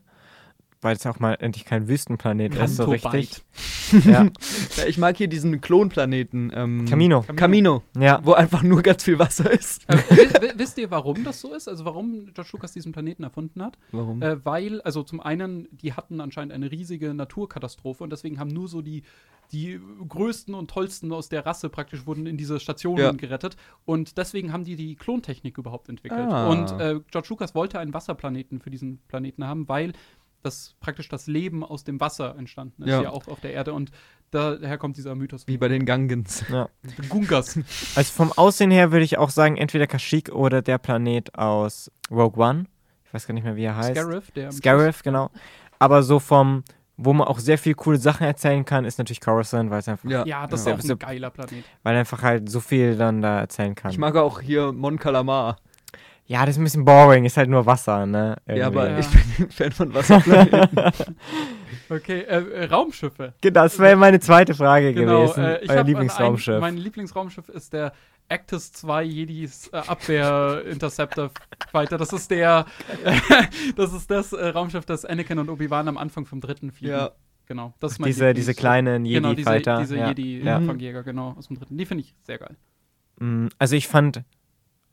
weil 0.82 0.96
es 0.96 1.06
auch 1.06 1.20
mal 1.20 1.34
endlich 1.40 1.66
kein 1.66 1.88
Wüstenplanet 1.88 2.56
ist, 2.56 2.78
so 2.78 2.86
richtig. 2.86 3.42
Ja. 4.04 4.26
Ja, 4.76 4.86
ich 4.86 4.98
mag 4.98 5.16
hier 5.16 5.30
diesen 5.30 5.62
Klonplaneten. 5.62 6.52
Ähm, 6.54 6.86
Camino. 6.90 7.24
Camino, 7.38 7.84
Ja. 7.98 8.20
wo 8.22 8.34
einfach 8.34 8.62
nur 8.62 8.82
ganz 8.82 9.06
viel 9.06 9.18
Wasser 9.18 9.50
ist. 9.50 9.90
Äh, 9.90 9.96
wi- 10.10 10.42
wi- 10.42 10.54
wisst 10.58 10.78
ihr, 10.78 10.92
warum 10.92 11.24
das 11.24 11.40
so 11.40 11.54
ist? 11.54 11.70
Also 11.70 11.86
warum 11.86 12.26
George 12.34 12.50
Lucas 12.52 12.74
diesen 12.74 12.92
Planeten 12.92 13.24
erfunden 13.24 13.64
hat? 13.64 13.78
Warum? 13.94 14.22
Äh, 14.22 14.44
weil, 14.46 14.82
also 14.82 15.04
zum 15.04 15.22
einen, 15.22 15.70
die 15.72 15.94
hatten 15.94 16.20
anscheinend 16.20 16.52
eine 16.54 16.70
riesige 16.70 17.14
Naturkatastrophe 17.14 18.04
und 18.04 18.10
deswegen 18.12 18.40
haben 18.40 18.50
nur 18.50 18.68
so 18.68 18.82
die, 18.82 19.04
die 19.54 19.80
größten 20.10 20.54
und 20.54 20.70
tollsten 20.70 21.14
aus 21.14 21.30
der 21.30 21.46
Rasse 21.46 21.70
praktisch 21.70 22.06
wurden 22.06 22.26
in 22.28 22.36
diese 22.36 22.60
Stationen 22.60 22.98
Ja. 23.02 23.12
gerettet 23.14 23.56
und 23.86 24.18
deswegen 24.18 24.52
haben 24.52 24.66
die 24.66 24.76
die 24.76 24.96
Klontechnik 24.98 25.58
überhaupt 25.58 25.88
entwickelt. 25.88 26.28
Ah. 26.30 26.50
Und 26.50 26.72
äh, 26.82 27.00
George 27.10 27.28
Lucas 27.30 27.56
wollte 27.56 27.80
einen 27.80 27.94
Wasserplaneten 27.94 28.60
für 28.60 28.70
diesen 28.70 28.98
Planeten 29.08 29.46
haben, 29.48 29.70
weil 29.70 29.94
das 30.48 30.76
praktisch 30.80 31.10
das 31.10 31.28
Leben 31.28 31.64
aus 31.64 31.84
dem 31.84 32.00
Wasser 32.00 32.36
entstanden 32.38 32.84
ist, 32.84 32.90
Ja. 32.90 33.02
ja, 33.04 33.10
auch 33.12 33.28
auf 33.28 33.40
der 33.42 33.54
Erde 33.54 33.74
und 33.74 33.92
daher 34.32 34.78
kommt 34.78 34.98
dieser 34.98 35.16
Mythos. 35.16 35.48
Wie 35.48 35.58
bei 35.58 35.68
den 35.68 35.86
Gangens. 35.86 36.44
ja. 36.50 36.68
Gungas. 37.10 37.58
Also 37.96 38.12
vom 38.14 38.32
Aussehen 38.34 38.72
her 38.72 38.92
würde 38.92 39.06
ich 39.06 39.18
auch 39.18 39.30
sagen, 39.30 39.58
entweder 39.58 39.88
Kashyyyk 39.88 40.30
oder 40.30 40.62
der 40.62 40.78
Planet 40.78 41.36
aus 41.38 41.92
Rogue 42.12 42.44
One. 42.44 42.66
Ich 43.06 43.14
weiß 43.14 43.26
gar 43.28 43.34
nicht 43.34 43.44
mehr, 43.44 43.56
wie 43.56 43.64
er 43.64 43.76
heißt. 43.78 43.96
Scarif, 43.96 44.32
der 44.32 44.52
Scarif, 44.52 45.02
genau. 45.04 45.30
Aber 45.80 46.04
so 46.04 46.20
vom, 46.20 46.64
wo 46.98 47.14
man 47.14 47.28
auch 47.28 47.40
sehr 47.40 47.58
viel 47.58 47.74
coole 47.76 47.98
Sachen 48.00 48.26
erzählen 48.28 48.66
kann, 48.66 48.84
ist 48.84 48.98
natürlich 48.98 49.22
Coruscant, 49.22 49.70
weil 49.70 49.80
es 49.80 49.88
einfach, 49.88 50.02
Schluss- 50.10 50.28
Ja, 50.28 50.46
das 50.48 50.66
Ja. 50.66 50.74
ist 50.76 50.86
auch 50.86 50.90
ein 50.92 51.00
geiler 51.00 51.30
Planet. 51.30 51.64
weil 51.84 51.96
er 51.96 52.00
einfach 52.00 52.22
halt 52.22 52.50
so 52.50 52.60
viel 52.60 52.98
dann 52.98 53.22
da 53.22 53.40
erzählen 53.40 53.76
kann. 53.76 53.92
Ich 53.92 53.98
mag 53.98 54.16
auch 54.18 54.42
hier 54.42 54.72
Mon 54.74 54.98
Calamar. 55.00 55.58
Ja, 56.28 56.46
das 56.46 56.56
ist 56.56 56.62
ein 56.62 56.64
bisschen 56.66 56.86
boring, 56.86 57.26
ist 57.26 57.38
halt 57.38 57.50
nur 57.50 57.66
Wasser, 57.66 58.06
ne? 58.06 58.36
Ja, 58.48 58.68
aber 58.68 58.90
Irgendwie. 58.90 59.18
Ja. 59.18 59.22
ich 59.30 59.38
bin 59.38 59.50
Fan 59.52 59.72
von 59.72 59.94
Wasserplaneten. 59.94 61.16
Okay, 61.90 62.20
äh, 62.20 62.42
äh, 62.42 62.66
Raumschiffe. 62.66 63.34
Genau, 63.40 63.64
das 63.64 63.80
wäre 63.80 63.96
meine 63.96 64.20
zweite 64.20 64.54
Frage 64.54 64.94
Genau, 64.94 65.22
gewesen. 65.22 65.42
äh, 65.42 65.64
ich 65.64 65.70
Euer 65.70 65.84
Lieblingsraumschiff. 65.86 66.56
Ein, 66.56 66.60
mein 66.60 66.78
Lieblingsraumschiff 66.78 67.48
ist 67.48 67.72
der 67.72 67.94
Actus 68.28 68.74
2 68.74 69.04
Jedis 69.04 69.70
äh, 69.70 69.78
Abwehr 69.78 70.64
Interceptor 70.70 71.32
Fighter. 71.72 71.98
Das 71.98 72.12
ist 72.12 72.30
der, 72.30 72.66
das 73.78 73.94
ist 73.94 74.12
das 74.12 74.34
äh, 74.34 74.48
Raumschiff, 74.48 74.86
das 74.86 75.06
Anakin 75.06 75.40
und 75.40 75.50
Obi-Wan 75.50 75.88
am 75.88 75.98
Anfang 75.98 76.26
vom 76.26 76.42
dritten 76.42 76.72
fliegen. 76.72 76.94
ja. 76.94 77.12
Genau, 77.46 77.74
das 77.80 77.94
ist 77.94 78.00
mein 78.00 78.08
diese, 78.08 78.34
diese 78.34 78.54
kleinen 78.54 79.06
genau, 79.06 79.34
diese, 79.34 79.50
Jedi-Fighter. 79.50 79.80
diese 79.80 79.96
ja. 79.98 80.08
Jedi 80.10 80.44
ja. 80.44 80.60
Genau, 81.04 81.36
aus 81.38 81.48
dem 81.48 81.58
dritten. 81.58 81.78
Die 81.78 81.86
finde 81.86 82.04
ich 82.04 82.14
sehr 82.24 82.40
geil. 82.40 82.58
Mm, 83.22 83.48
Also 83.58 83.78
ich 83.78 83.88
fand 83.88 84.24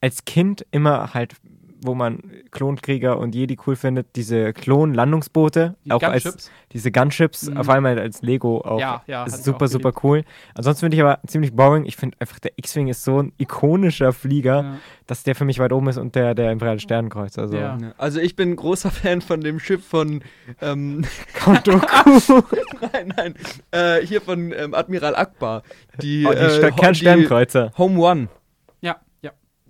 als 0.04 0.24
Kind 0.26 0.66
immer 0.70 1.14
halt, 1.14 1.34
wo 1.86 1.94
man 1.94 2.20
Klonkrieger 2.50 3.18
und 3.18 3.34
Jedi 3.34 3.58
cool 3.66 3.76
findet, 3.76 4.16
diese 4.16 4.52
Klon-Landungsboote, 4.54 5.74
Die 5.84 5.92
auch 5.92 6.02
als 6.02 6.24
Gunships. 6.24 6.50
diese 6.72 6.90
Gunships, 6.90 7.50
Mhm. 7.50 7.56
auf 7.58 7.68
einmal 7.68 7.98
als 7.98 8.22
Lego 8.22 8.58
auch. 8.62 8.80
Ja, 8.80 9.02
ja, 9.06 9.28
super, 9.28 9.64
auch 9.66 9.68
super 9.68 9.92
cool. 10.02 10.24
Ansonsten 10.54 10.80
finde 10.80 10.96
ich 10.96 11.02
aber 11.02 11.18
ziemlich 11.26 11.52
boring. 11.54 11.84
Ich 11.84 11.96
finde 11.96 12.16
einfach, 12.20 12.38
der 12.38 12.52
X-Wing 12.56 12.88
ist 12.88 13.04
so 13.04 13.22
ein 13.22 13.32
ikonischer 13.38 14.12
Flieger, 14.14 14.62
Ja. 14.62 14.76
dass 15.06 15.24
der 15.24 15.34
für 15.34 15.44
mich 15.44 15.58
weit 15.58 15.72
oben 15.72 15.88
ist 15.88 15.98
und 15.98 16.14
der, 16.14 16.34
der 16.34 16.52
Imperiale 16.52 16.80
Sternenkreuz. 16.80 17.38
Also. 17.38 17.58
Also 17.98 18.20
ich 18.20 18.34
bin 18.36 18.56
großer 18.56 18.90
Fan 18.90 19.20
von 19.20 19.40
dem 19.42 19.58
Schiff 19.60 19.86
von 19.86 20.22
ähm, 20.62 21.04
Count 21.34 21.66
Dooku. 21.66 22.42
nein, 22.92 23.12
nein, 23.16 23.34
äh, 23.72 24.00
hier 24.06 24.20
von 24.22 24.52
ähm, 24.52 24.74
Admiral 24.74 25.16
Akbar. 25.16 25.62
Die, 26.00 26.24
oh, 26.26 26.32
die 26.32 26.36
äh, 26.38 26.70
Kernsternkreuzer. 26.72 27.72
Home 27.78 27.98
One. 28.00 28.28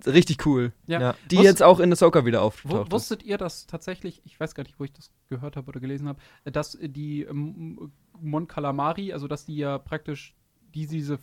Richtig 0.07 0.45
cool. 0.45 0.71
ja. 0.87 0.99
Ja. 0.99 1.15
Die 1.31 1.37
Wusst- 1.37 1.45
jetzt 1.45 1.63
auch 1.63 1.79
in 1.79 1.91
Ahsoka 1.91 2.25
wieder 2.25 2.41
auftaucht. 2.41 2.87
ist. 2.87 2.91
Wusstet 2.91 3.23
ihr, 3.23 3.37
dass 3.37 3.65
tatsächlich, 3.67 4.21
ich 4.25 4.39
weiß 4.39 4.55
gar 4.55 4.63
nicht, 4.63 4.79
wo 4.79 4.83
ich 4.83 4.93
das 4.93 5.11
gehört 5.29 5.55
habe 5.57 5.67
oder 5.67 5.79
gelesen 5.79 6.07
habe, 6.07 6.19
dass 6.45 6.77
die 6.81 7.23
ähm, 7.23 7.91
Mon 8.19 8.47
Calamari, 8.47 9.13
also 9.13 9.27
dass 9.27 9.45
die 9.45 9.57
ja 9.57 9.77
praktisch 9.77 10.35
die 10.73 10.87
diese 10.87 11.19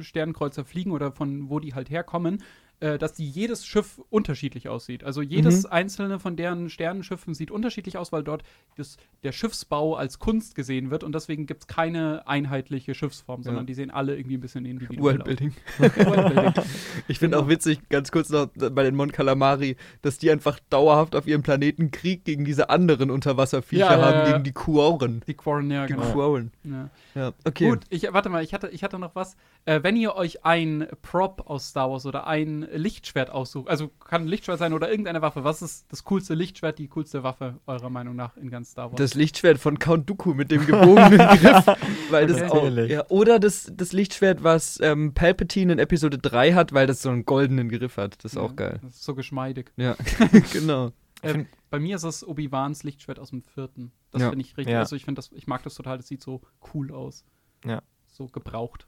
Sternkreuzer 0.00 0.64
fliegen 0.64 0.90
oder 0.90 1.12
von 1.12 1.50
wo 1.50 1.60
die 1.60 1.74
halt 1.74 1.90
herkommen, 1.90 2.42
äh, 2.84 2.98
dass 2.98 3.14
die 3.14 3.26
jedes 3.26 3.64
Schiff 3.66 3.98
unterschiedlich 4.10 4.68
aussieht. 4.68 5.04
Also 5.04 5.22
jedes 5.22 5.62
Mhm. 5.64 5.72
einzelne 5.72 6.18
von 6.20 6.36
deren 6.36 6.68
Sternenschiffen 6.68 7.32
sieht 7.32 7.50
unterschiedlich 7.50 7.96
aus, 7.96 8.12
weil 8.12 8.22
dort 8.22 8.42
das, 8.76 8.98
der 9.22 9.32
Schiffsbau 9.32 9.94
als 9.94 10.18
Kunst 10.18 10.54
gesehen 10.54 10.90
wird 10.90 11.02
und 11.02 11.14
deswegen 11.14 11.46
gibt 11.46 11.62
es 11.62 11.66
keine 11.66 12.26
einheitliche 12.28 12.94
Schiffsform, 12.94 13.42
sondern 13.42 13.62
Ja. 13.64 13.66
die 13.66 13.74
sehen 13.74 13.90
alle 13.90 14.16
irgendwie 14.16 14.36
ein 14.36 14.40
bisschen 14.42 14.66
individuell 14.66 15.16
Worldbuilding. 15.18 15.54
aus. 15.78 15.96
Worldbuilding. 16.06 16.64
Ich 17.08 17.18
finde 17.18 17.38
auch 17.38 17.48
witzig, 17.48 17.80
ganz 17.88 18.10
kurz 18.12 18.28
noch 18.28 18.48
bei 18.54 18.82
den 18.82 18.94
Mon 18.96 19.10
Calamari, 19.12 19.76
dass 20.02 20.18
die 20.18 20.30
einfach 20.30 20.58
dauerhaft 20.68 21.16
auf 21.16 21.26
ihrem 21.26 21.42
Planeten 21.42 21.90
Krieg 21.90 22.24
gegen 22.24 22.44
diese 22.44 22.68
anderen 22.68 23.10
Unterwasserviecher 23.10 23.96
Ja, 23.96 24.02
haben, 24.02 24.14
ja. 24.18 24.32
gegen 24.32 24.44
die 24.44 24.52
Quoren. 24.52 25.22
Die 25.26 25.34
Quarren, 25.34 25.70
ja, 25.70 25.86
Die 25.86 25.94
genau. 25.94 26.12
Quoren. 26.12 26.50
Ja. 26.64 26.90
Ja, 27.14 27.32
okay. 27.44 27.68
Gut, 27.68 27.84
ich, 27.90 28.12
warte 28.12 28.28
mal, 28.28 28.42
ich 28.42 28.52
hatte, 28.52 28.68
ich 28.68 28.82
hatte 28.82 28.98
noch 28.98 29.14
was. 29.14 29.36
Äh, 29.66 29.82
wenn 29.82 29.96
ihr 29.96 30.16
euch 30.16 30.44
ein 30.44 30.88
Prop 31.02 31.48
aus 31.48 31.68
Star 31.68 31.90
Wars 31.90 32.06
oder 32.06 32.26
ein 32.26 32.66
Lichtschwert 32.72 33.30
aussucht, 33.30 33.68
also 33.68 33.88
kann 33.88 34.22
ein 34.22 34.28
Lichtschwert 34.28 34.58
sein 34.58 34.72
oder 34.72 34.90
irgendeine 34.90 35.22
Waffe, 35.22 35.44
was 35.44 35.62
ist 35.62 35.86
das 35.90 36.04
coolste 36.04 36.34
Lichtschwert, 36.34 36.78
die 36.78 36.88
coolste 36.88 37.22
Waffe 37.22 37.60
eurer 37.66 37.90
Meinung 37.90 38.16
nach 38.16 38.36
in 38.36 38.50
ganz 38.50 38.72
Star 38.72 38.86
Wars? 38.86 38.96
Das 38.96 39.14
Lichtschwert 39.14 39.58
von 39.58 39.78
Count 39.78 40.10
Dooku 40.10 40.34
mit 40.34 40.50
dem 40.50 40.66
gebogenen 40.66 41.18
Griff. 41.38 41.66
Weil 42.10 42.26
das 42.26 42.42
auch, 42.42 42.54
Natürlich. 42.54 42.90
ja, 42.90 43.04
oder 43.08 43.38
das, 43.38 43.70
das 43.72 43.92
Lichtschwert, 43.92 44.42
was 44.42 44.80
ähm, 44.80 45.14
Palpatine 45.14 45.74
in 45.74 45.78
Episode 45.78 46.18
3 46.18 46.54
hat, 46.54 46.72
weil 46.72 46.86
das 46.86 47.02
so 47.02 47.10
einen 47.10 47.24
goldenen 47.24 47.68
Griff 47.68 47.96
hat. 47.96 48.24
Das 48.24 48.32
ist 48.32 48.38
auch 48.38 48.56
geil. 48.56 48.80
Das 48.82 48.94
ist 48.94 49.04
so 49.04 49.14
geschmeidig. 49.14 49.72
Ja, 49.76 49.96
genau. 50.52 50.92
Äh, 51.24 51.46
bei 51.70 51.80
mir 51.80 51.96
ist 51.96 52.04
es 52.04 52.26
Obi-Wans 52.26 52.82
Lichtschwert 52.84 53.18
aus 53.18 53.30
dem 53.30 53.42
vierten. 53.42 53.92
Das 54.10 54.22
Ja. 54.22 54.30
finde 54.30 54.44
ich 54.44 54.56
richtig. 54.56 54.72
Ja. 54.72 54.80
Also 54.80 54.96
ich 54.96 55.04
finde 55.04 55.18
das, 55.18 55.32
ich 55.32 55.46
mag 55.46 55.62
das 55.62 55.74
total, 55.74 55.96
das 55.96 56.06
sieht 56.08 56.22
so 56.22 56.40
cool 56.72 56.92
aus. 56.92 57.24
Ja. 57.64 57.82
So 58.06 58.26
gebraucht. 58.26 58.86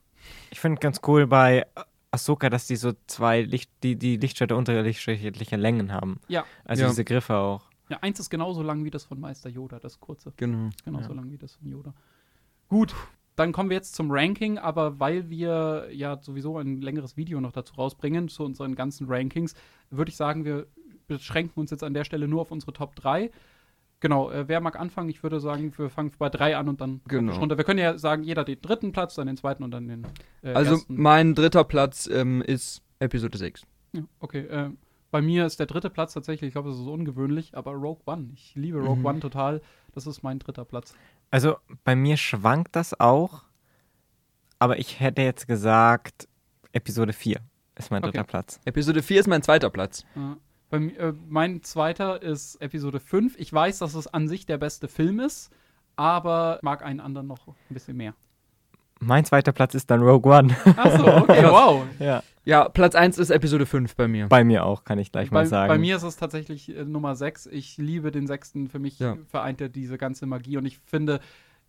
Ich 0.50 0.60
finde 0.60 0.80
ganz 0.80 1.00
cool 1.06 1.26
bei 1.26 1.66
Ahsoka, 2.10 2.48
dass 2.48 2.66
die 2.66 2.76
so 2.76 2.92
zwei 3.06 3.42
Licht, 3.42 3.70
die, 3.82 3.96
die 3.96 4.16
Lichtschwerter 4.16 4.56
unterschiedliche 4.56 5.56
Längen 5.56 5.92
haben. 5.92 6.20
Ja. 6.28 6.44
Also 6.64 6.82
Ja. 6.84 6.88
diese 6.88 7.04
Griffe 7.04 7.36
auch. 7.36 7.68
Ja, 7.88 7.98
eins 8.00 8.18
ist 8.18 8.30
genauso 8.30 8.62
lang 8.62 8.84
wie 8.84 8.90
das 8.90 9.04
von 9.04 9.20
Meister 9.20 9.48
Yoda, 9.48 9.78
das 9.78 10.00
kurze. 10.00 10.32
Genau. 10.36 10.68
Ist 10.68 10.84
genauso 10.84 11.10
Ja. 11.10 11.14
lang 11.16 11.30
wie 11.30 11.38
das 11.38 11.54
von 11.54 11.68
Yoda. 11.68 11.94
Gut, 12.68 12.94
dann 13.36 13.52
kommen 13.52 13.68
wir 13.70 13.76
jetzt 13.76 13.94
zum 13.94 14.10
Ranking, 14.10 14.58
aber 14.58 14.98
weil 14.98 15.28
wir 15.30 15.88
ja 15.92 16.20
sowieso 16.20 16.58
ein 16.58 16.80
längeres 16.80 17.16
Video 17.16 17.40
noch 17.40 17.52
dazu 17.52 17.74
rausbringen, 17.74 18.28
zu 18.28 18.44
unseren 18.44 18.74
ganzen 18.74 19.06
Rankings, 19.08 19.54
würde 19.90 20.08
ich 20.08 20.16
sagen, 20.16 20.44
wir 20.44 20.66
beschränken 21.06 21.60
uns 21.60 21.70
jetzt 21.70 21.82
an 21.84 21.94
der 21.94 22.04
Stelle 22.04 22.28
nur 22.28 22.40
auf 22.42 22.50
unsere 22.50 22.72
Top 22.72 22.94
3. 22.96 23.30
Genau, 24.00 24.30
äh, 24.30 24.46
wer 24.46 24.60
mag 24.60 24.78
anfangen? 24.78 25.08
Ich 25.08 25.22
würde 25.22 25.40
sagen, 25.40 25.72
wir 25.78 25.88
fangen 25.88 26.12
bei 26.18 26.28
3 26.28 26.56
an 26.58 26.68
und 26.68 26.80
dann 26.80 27.00
Genau. 27.08 27.36
runter. 27.38 27.56
Wir 27.56 27.64
können 27.64 27.78
ja 27.78 27.96
sagen, 27.98 28.22
jeder 28.24 28.44
den 28.44 28.60
dritten 28.60 28.92
Platz, 28.92 29.14
dann 29.14 29.26
den 29.26 29.36
zweiten 29.38 29.62
und 29.62 29.70
dann 29.70 29.88
den 29.88 30.06
äh, 30.42 30.52
Also 30.52 30.72
ersten. 30.74 31.00
mein 31.00 31.34
dritter 31.34 31.64
Platz 31.64 32.06
ähm, 32.06 32.42
ist 32.42 32.82
Episode 32.98 33.38
6. 33.38 33.62
Ja, 33.92 34.02
okay, 34.20 34.40
äh, 34.40 34.70
bei 35.10 35.22
mir 35.22 35.46
ist 35.46 35.58
der 35.60 35.66
dritte 35.66 35.88
Platz 35.88 36.12
tatsächlich, 36.12 36.48
ich 36.48 36.52
glaube, 36.52 36.68
das 36.68 36.78
ist 36.78 36.86
ungewöhnlich, 36.86 37.56
aber 37.56 37.72
Rogue 37.72 38.02
One. 38.04 38.30
Ich 38.34 38.54
liebe 38.54 38.78
Rogue 38.78 38.96
Mhm. 38.98 39.06
One 39.06 39.20
total. 39.20 39.62
Das 39.94 40.06
ist 40.06 40.22
mein 40.22 40.38
dritter 40.40 40.66
Platz. 40.66 40.94
Also 41.30 41.56
bei 41.84 41.96
mir 41.96 42.18
schwankt 42.18 42.76
das 42.76 43.00
auch, 43.00 43.44
aber 44.58 44.78
ich 44.78 45.00
hätte 45.00 45.22
jetzt 45.22 45.46
gesagt, 45.48 46.28
Episode 46.72 47.12
4 47.14 47.40
ist 47.76 47.90
mein 47.90 48.02
dritter 48.02 48.20
Okay. 48.20 48.28
Platz. 48.28 48.60
Episode 48.66 49.02
4 49.02 49.20
ist 49.20 49.26
mein 49.26 49.42
zweiter 49.42 49.70
Platz. 49.70 50.04
Ja. 50.14 50.36
Bei, 50.70 50.78
äh, 50.78 51.12
mein 51.28 51.62
zweiter 51.62 52.22
ist 52.22 52.56
Episode 52.60 53.00
5. 53.00 53.36
Ich 53.38 53.52
weiß, 53.52 53.78
dass 53.78 53.94
es 53.94 54.06
an 54.06 54.28
sich 54.28 54.46
der 54.46 54.58
beste 54.58 54.88
Film 54.88 55.20
ist, 55.20 55.50
aber 55.96 56.56
ich 56.56 56.62
mag 56.62 56.84
einen 56.84 57.00
anderen 57.00 57.26
noch 57.26 57.46
ein 57.48 57.54
bisschen 57.74 57.96
mehr. 57.96 58.14
Mein 58.98 59.24
zweiter 59.26 59.52
Platz 59.52 59.74
ist 59.74 59.90
dann 59.90 60.00
Rogue 60.02 60.32
One. 60.32 60.56
Achso, 60.76 61.18
okay, 61.18 61.44
wow. 61.50 61.84
ja. 61.98 62.22
Ja, 62.46 62.68
Platz 62.68 62.94
1 62.94 63.18
ist 63.18 63.30
Episode 63.30 63.66
5 63.66 63.94
bei 63.96 64.08
mir. 64.08 64.28
Bei 64.28 64.42
mir 64.44 64.64
auch, 64.64 64.84
kann 64.84 64.98
ich 64.98 65.10
gleich 65.12 65.30
Bei, 65.30 65.40
mal 65.40 65.46
sagen. 65.46 65.68
bei 65.68 65.78
mir 65.78 65.96
ist 65.96 66.04
es 66.04 66.16
tatsächlich 66.16 66.74
äh, 66.74 66.84
Nummer 66.84 67.14
6. 67.16 67.46
Ich 67.46 67.76
liebe 67.76 68.10
den 68.12 68.26
sechsten. 68.26 68.68
Für 68.68 68.78
mich 68.78 68.98
Ja. 69.00 69.16
vereint 69.28 69.60
er 69.60 69.68
diese 69.68 69.98
ganze 69.98 70.26
Magie 70.26 70.56
und 70.56 70.64
ich 70.64 70.78
finde 70.78 71.20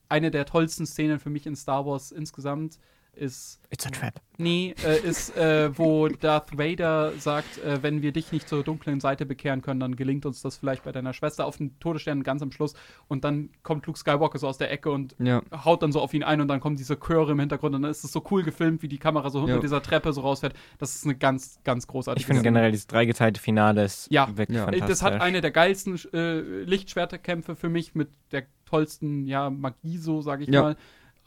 eine 0.08 0.32
der 0.32 0.46
tollsten 0.46 0.86
Szenen 0.86 1.20
für 1.20 1.30
mich 1.30 1.46
in 1.48 1.56
Star 1.56 1.86
Wars 1.86 2.12
insgesamt 2.12 2.78
ist 3.18 3.60
It's 3.70 3.86
a 3.86 3.90
trap. 3.90 4.22
Nee, 4.38 4.76
äh, 4.86 5.00
ist, 5.02 5.36
äh, 5.36 5.78
wo 5.78 6.08
Darth 6.08 6.58
Vader 6.58 7.18
sagt, 7.18 7.58
äh, 7.58 7.82
wenn 7.84 8.02
wir 8.02 8.14
dich 8.14 8.32
nicht 8.32 8.48
zur 8.48 8.64
dunklen 8.64 9.00
Seite 9.02 9.26
bekehren 9.26 9.62
können, 9.62 9.80
dann 9.82 9.96
gelingt 9.98 10.26
uns 10.26 10.42
das 10.42 10.56
vielleicht 10.56 10.84
bei 10.84 10.92
deiner 10.94 11.12
Schwester 11.12 11.46
auf 11.46 11.58
den 11.58 11.78
Todesstern 11.80 12.24
ganz 12.24 12.42
am 12.42 12.52
Schluss. 12.54 12.74
Und 13.10 13.24
dann 13.26 13.50
kommt 13.64 13.86
Luke 13.88 14.00
Skywalker 14.00 14.38
so 14.40 14.48
aus 14.48 14.58
der 14.58 14.72
Ecke 14.72 14.90
und 14.92 15.16
Ja. 15.20 15.42
haut 15.66 15.84
dann 15.84 15.92
so 15.92 16.00
auf 16.00 16.14
ihn 16.14 16.24
ein 16.24 16.40
und 16.40 16.48
dann 16.48 16.60
kommen 16.62 16.78
diese 16.78 16.98
Chöre 16.98 17.32
im 17.34 17.40
Hintergrund 17.40 17.76
und 17.76 17.82
dann 17.82 17.92
ist 17.92 18.04
es 18.06 18.12
so 18.14 18.24
cool 18.32 18.44
gefilmt, 18.44 18.82
wie 18.84 18.88
die 18.88 19.00
Kamera 19.00 19.30
so 19.30 19.40
Ja. 19.40 19.46
unter 19.46 19.60
dieser 19.60 19.82
Treppe 19.82 20.14
so 20.14 20.22
rausfährt. 20.22 20.54
Das 20.78 20.96
ist 20.96 21.04
eine 21.04 21.16
ganz, 21.16 21.60
ganz 21.66 21.88
großartige 21.88 22.22
Ich 22.22 22.26
finde 22.28 22.44
generell 22.44 22.72
dieses 22.72 22.88
dreigeteilte 22.88 23.42
Finale 23.42 23.84
ist 23.84 24.08
Ja. 24.12 24.30
wirklich 24.38 24.56
Ja. 24.56 24.64
Äh, 24.64 24.66
fantastisch. 24.80 24.88
Das 24.90 25.02
hat 25.02 25.22
eine 25.22 25.42
der 25.42 25.52
geilsten 25.52 26.00
äh, 26.14 26.40
Lichtschwerterkämpfe 26.64 27.56
für 27.56 27.70
mich 27.70 27.96
mit 27.96 28.10
der 28.32 28.44
tollsten, 28.66 29.26
ja, 29.26 29.50
Magie, 29.50 29.98
so 29.98 30.22
sage 30.22 30.44
ich 30.44 30.50
Ja. 30.50 30.62
mal. 30.62 30.78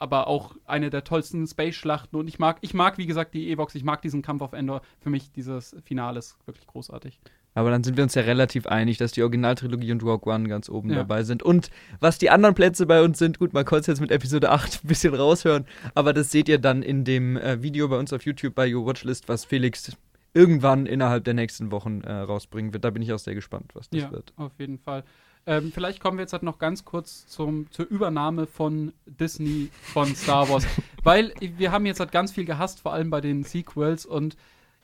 Aber 0.01 0.27
auch 0.27 0.57
eine 0.67 0.91
der 0.91 1.05
tollsten 1.05 1.47
Space-Schlachten. 1.47 2.17
Und 2.17 2.27
ich 2.27 2.39
mag, 2.41 2.57
ich 2.63 2.75
mag, 2.75 2.99
wie 2.99 3.07
gesagt, 3.07 3.35
die 3.35 3.53
Evox, 3.53 3.75
ich 3.77 3.85
mag 3.85 4.03
diesen 4.03 4.23
Kampf 4.23 4.43
auf 4.43 4.53
Endor. 4.55 4.81
Für 4.99 5.11
mich 5.11 5.31
dieses 5.31 5.77
Finale 5.85 6.19
ist 6.19 6.37
wirklich 6.47 6.67
großartig. 6.67 7.21
Aber 7.53 7.71
dann 7.71 7.85
sind 7.85 7.97
wir 7.97 8.05
uns 8.05 8.15
ja 8.15 8.23
relativ 8.23 8.67
einig, 8.67 8.97
dass 8.97 9.13
die 9.13 9.23
Originaltrilogie 9.23 9.93
und 9.93 10.03
Rogue 10.03 10.33
One 10.33 10.49
ganz 10.49 10.69
oben 10.69 10.91
Ja. 10.91 10.97
dabei 10.97 11.23
sind. 11.25 11.43
Und 11.43 11.69
was 11.99 12.17
die 12.19 12.31
anderen 12.31 12.55
Plätze 12.55 12.87
bei 12.87 13.03
uns 13.03 13.19
sind, 13.19 13.39
gut, 13.39 13.53
man 13.53 13.65
konnte 13.65 13.81
es 13.83 13.87
jetzt 13.89 14.01
mit 14.01 14.11
Episode 14.11 14.51
8 14.51 14.81
ein 14.85 14.89
bisschen 14.89 15.15
raushören, 15.15 15.67
aber 15.95 16.13
das 16.13 16.31
seht 16.31 16.49
ihr 16.49 16.59
dann 16.59 16.83
in 16.83 17.05
dem 17.05 17.37
äh, 17.37 17.61
Video 17.63 17.89
bei 17.89 17.99
uns 17.99 18.13
auf 18.13 18.25
YouTube 18.25 18.55
bei 18.55 18.73
Your 18.75 18.87
Watchlist, 18.87 19.29
was 19.29 19.45
Felix 19.45 19.93
irgendwann 20.33 20.87
innerhalb 20.87 21.25
der 21.25 21.35
nächsten 21.35 21.73
Wochen 21.73 22.03
äh, 22.03 22.13
rausbringen 22.13 22.73
wird. 22.73 22.85
Da 22.85 22.91
bin 22.91 23.03
ich 23.03 23.13
auch 23.13 23.19
sehr 23.19 23.35
gespannt, 23.35 23.73
was 23.75 23.91
das 23.91 24.01
ja, 24.01 24.13
wird. 24.13 24.33
auf 24.37 24.53
jeden 24.59 24.79
Fall. 24.79 25.03
Ähm, 25.47 25.73
vielleicht 25.73 26.01
kommen 26.01 26.19
wir 26.19 26.23
jetzt 26.23 26.33
halt 26.33 26.43
noch 26.43 26.59
ganz 26.59 26.85
kurz 26.85 27.27
zum, 27.27 27.71
zur 27.71 27.87
Übernahme 27.87 28.47
von 28.47 28.93
Disney 29.07 29.71
von 29.83 30.15
Star 30.15 30.49
Wars. 30.49 30.67
Weil 31.03 31.33
wir 31.41 31.73
haben 31.73 31.87
jetzt 31.87 32.01
halt 32.01 32.13
ganz 32.13 32.33
viel 32.33 32.45
gehasst, 32.45 32.81
vor 32.81 32.93
allem 32.93 33.11
bei 33.11 33.21
den 33.21 33.43
Sequels. 33.43 34.05
Und 34.07 34.37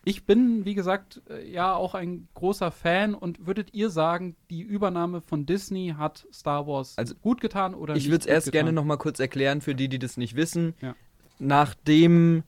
ich 0.05 0.25
bin, 0.25 0.65
wie 0.65 0.75
gesagt, 0.75 1.21
äh, 1.29 1.51
ja 1.51 1.75
auch 1.75 1.95
ein 1.95 2.29
großer 2.35 2.71
Fan. 2.71 3.15
Und 3.15 3.47
würdet 3.47 3.75
ihr 3.75 3.91
sagen, 3.91 4.37
die 4.51 4.63
Übernahme 4.63 5.21
von 5.21 5.47
Disney 5.47 5.95
hat 5.99 6.27
Star 6.33 6.67
Wars 6.67 6.97
Also, 6.97 7.15
gut 7.17 7.41
getan 7.41 7.75
oder 7.75 7.95
Ich 7.95 8.05
nicht 8.05 8.13
würde 8.13 8.21
es 8.23 8.27
erst 8.27 8.47
getan? 8.47 8.67
gerne 8.67 8.73
noch 8.73 8.85
mal 8.85 8.97
kurz 8.97 9.21
erklären 9.21 9.61
für 9.61 9.75
die, 9.75 9.89
die 9.89 9.99
das 9.99 10.17
nicht 10.17 10.37
wissen. 10.37 10.75
Ja. 10.81 10.95
Nachdem 11.39 12.45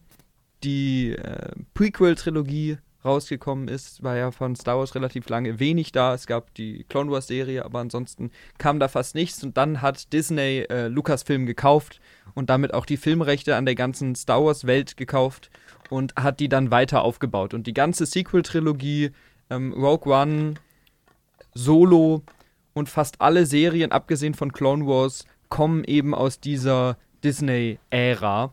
die 0.65 1.13
äh, 1.13 1.53
Prequel-Trilogie 1.75 2.79
rausgekommen 3.09 3.67
ist, 3.69 4.03
war 4.03 4.17
ja 4.17 4.31
von 4.31 4.55
Star 4.55 4.79
Wars 4.79 4.95
relativ 4.95 5.29
lange 5.29 5.59
wenig 5.59 5.91
da. 5.91 6.15
Es 6.15 6.27
gab 6.27 6.55
die 6.55 6.85
Clone 6.89 7.11
Wars-Serie, 7.11 7.65
aber 7.65 7.81
ansonsten 7.81 8.31
kam 8.59 8.79
da 8.79 8.89
fast 8.89 9.15
nichts. 9.15 9.43
Und 9.43 9.57
dann 9.57 9.83
hat 9.83 10.13
Disney 10.13 10.67
äh, 10.69 10.87
Lucasfilm 10.87 11.47
gekauft 11.47 12.01
und 12.35 12.51
damit 12.51 12.75
auch 12.75 12.87
die 12.87 12.97
Filmrechte 12.97 13.57
an 13.57 13.65
der 13.65 13.75
ganzen 13.75 14.15
Star 14.15 14.45
Wars-Welt 14.45 14.97
gekauft 14.97 15.51
und 15.91 16.15
hat 16.17 16.39
die 16.41 16.49
dann 16.49 16.71
weiter 16.71 17.03
aufgebaut. 17.03 17.55
Und 17.55 17.67
die 17.67 17.75
ganze 17.75 18.07
Sequel-Trilogie, 18.07 19.11
ähm, 19.51 19.73
Rogue 19.73 20.13
One, 20.13 20.55
Solo 21.55 22.23
und 22.75 22.89
fast 22.89 23.21
alle 23.21 23.47
Serien, 23.47 23.91
abgesehen 23.91 24.35
von 24.35 24.53
Clone 24.53 24.87
Wars, 24.87 25.25
kommen 25.49 25.85
eben 25.85 26.15
aus 26.15 26.41
dieser 26.41 26.97
Disney-Ära. 27.25 28.53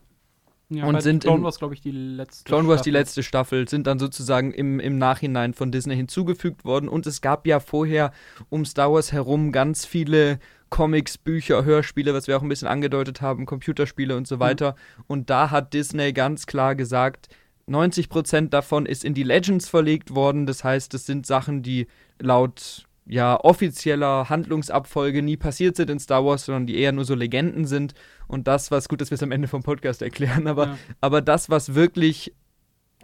Ja, 0.69 0.85
und 0.85 0.99
sind 1.01 1.23
Clone 1.23 1.37
in- 1.37 1.43
Wars, 1.43 1.59
glaube 1.59 1.73
ich, 1.75 1.81
die 1.81 1.91
letzte. 1.91 2.43
Clone 2.45 2.67
Wars, 2.67 2.81
die 2.81 2.89
Staffel. 2.89 2.99
letzte 2.99 3.23
Staffel, 3.23 3.67
sind 3.69 3.85
dann 3.85 3.99
sozusagen 3.99 4.51
im, 4.51 4.79
im 4.79 4.97
Nachhinein 4.97 5.53
von 5.53 5.71
Disney 5.71 5.95
hinzugefügt 5.95 6.65
worden. 6.65 6.89
Und 6.89 7.05
es 7.05 7.21
gab 7.21 7.45
ja 7.45 7.59
vorher 7.59 8.11
um 8.49 8.65
Star 8.65 8.91
Wars 8.91 9.11
herum 9.11 9.51
ganz 9.51 9.85
viele 9.85 10.39
Comics, 10.69 11.17
Bücher, 11.19 11.63
Hörspiele, 11.65 12.13
was 12.13 12.27
wir 12.27 12.35
auch 12.37 12.41
ein 12.41 12.49
bisschen 12.49 12.67
angedeutet 12.67 13.21
haben, 13.21 13.45
Computerspiele 13.45 14.17
und 14.17 14.27
so 14.27 14.39
weiter. 14.39 14.75
Und 15.07 15.29
da 15.29 15.51
hat 15.51 15.73
Disney 15.73 16.11
ganz 16.13 16.47
klar 16.47 16.73
gesagt, 16.75 17.29
90% 17.69 18.49
davon 18.49 18.85
ist 18.85 19.03
in 19.05 19.13
die 19.13 19.23
Legends 19.23 19.69
verlegt 19.69 20.13
worden. 20.15 20.45
Das 20.47 20.63
heißt, 20.63 20.93
es 20.95 21.05
sind 21.05 21.25
Sachen, 21.25 21.61
die 21.63 21.87
laut 22.19 22.84
ja, 23.07 23.39
offizieller 23.39 24.29
Handlungsabfolge 24.29 25.21
nie 25.21 25.37
passiert 25.37 25.75
sind 25.75 25.89
in 25.89 25.99
Star 25.99 26.25
Wars, 26.25 26.45
sondern 26.45 26.65
die 26.65 26.77
eher 26.77 26.91
nur 26.91 27.05
so 27.05 27.13
Legenden 27.15 27.65
sind. 27.65 27.93
Und 28.27 28.47
das, 28.47 28.71
was 28.71 28.89
gut, 28.89 29.01
dass 29.01 29.11
wir 29.11 29.15
es 29.15 29.23
am 29.23 29.31
Ende 29.31 29.47
vom 29.47 29.63
Podcast 29.63 30.01
erklären, 30.01 30.47
aber 30.47 30.65
Ja. 30.65 30.77
aber 31.01 31.21
das, 31.21 31.49
was 31.49 31.75
wirklich 31.75 32.33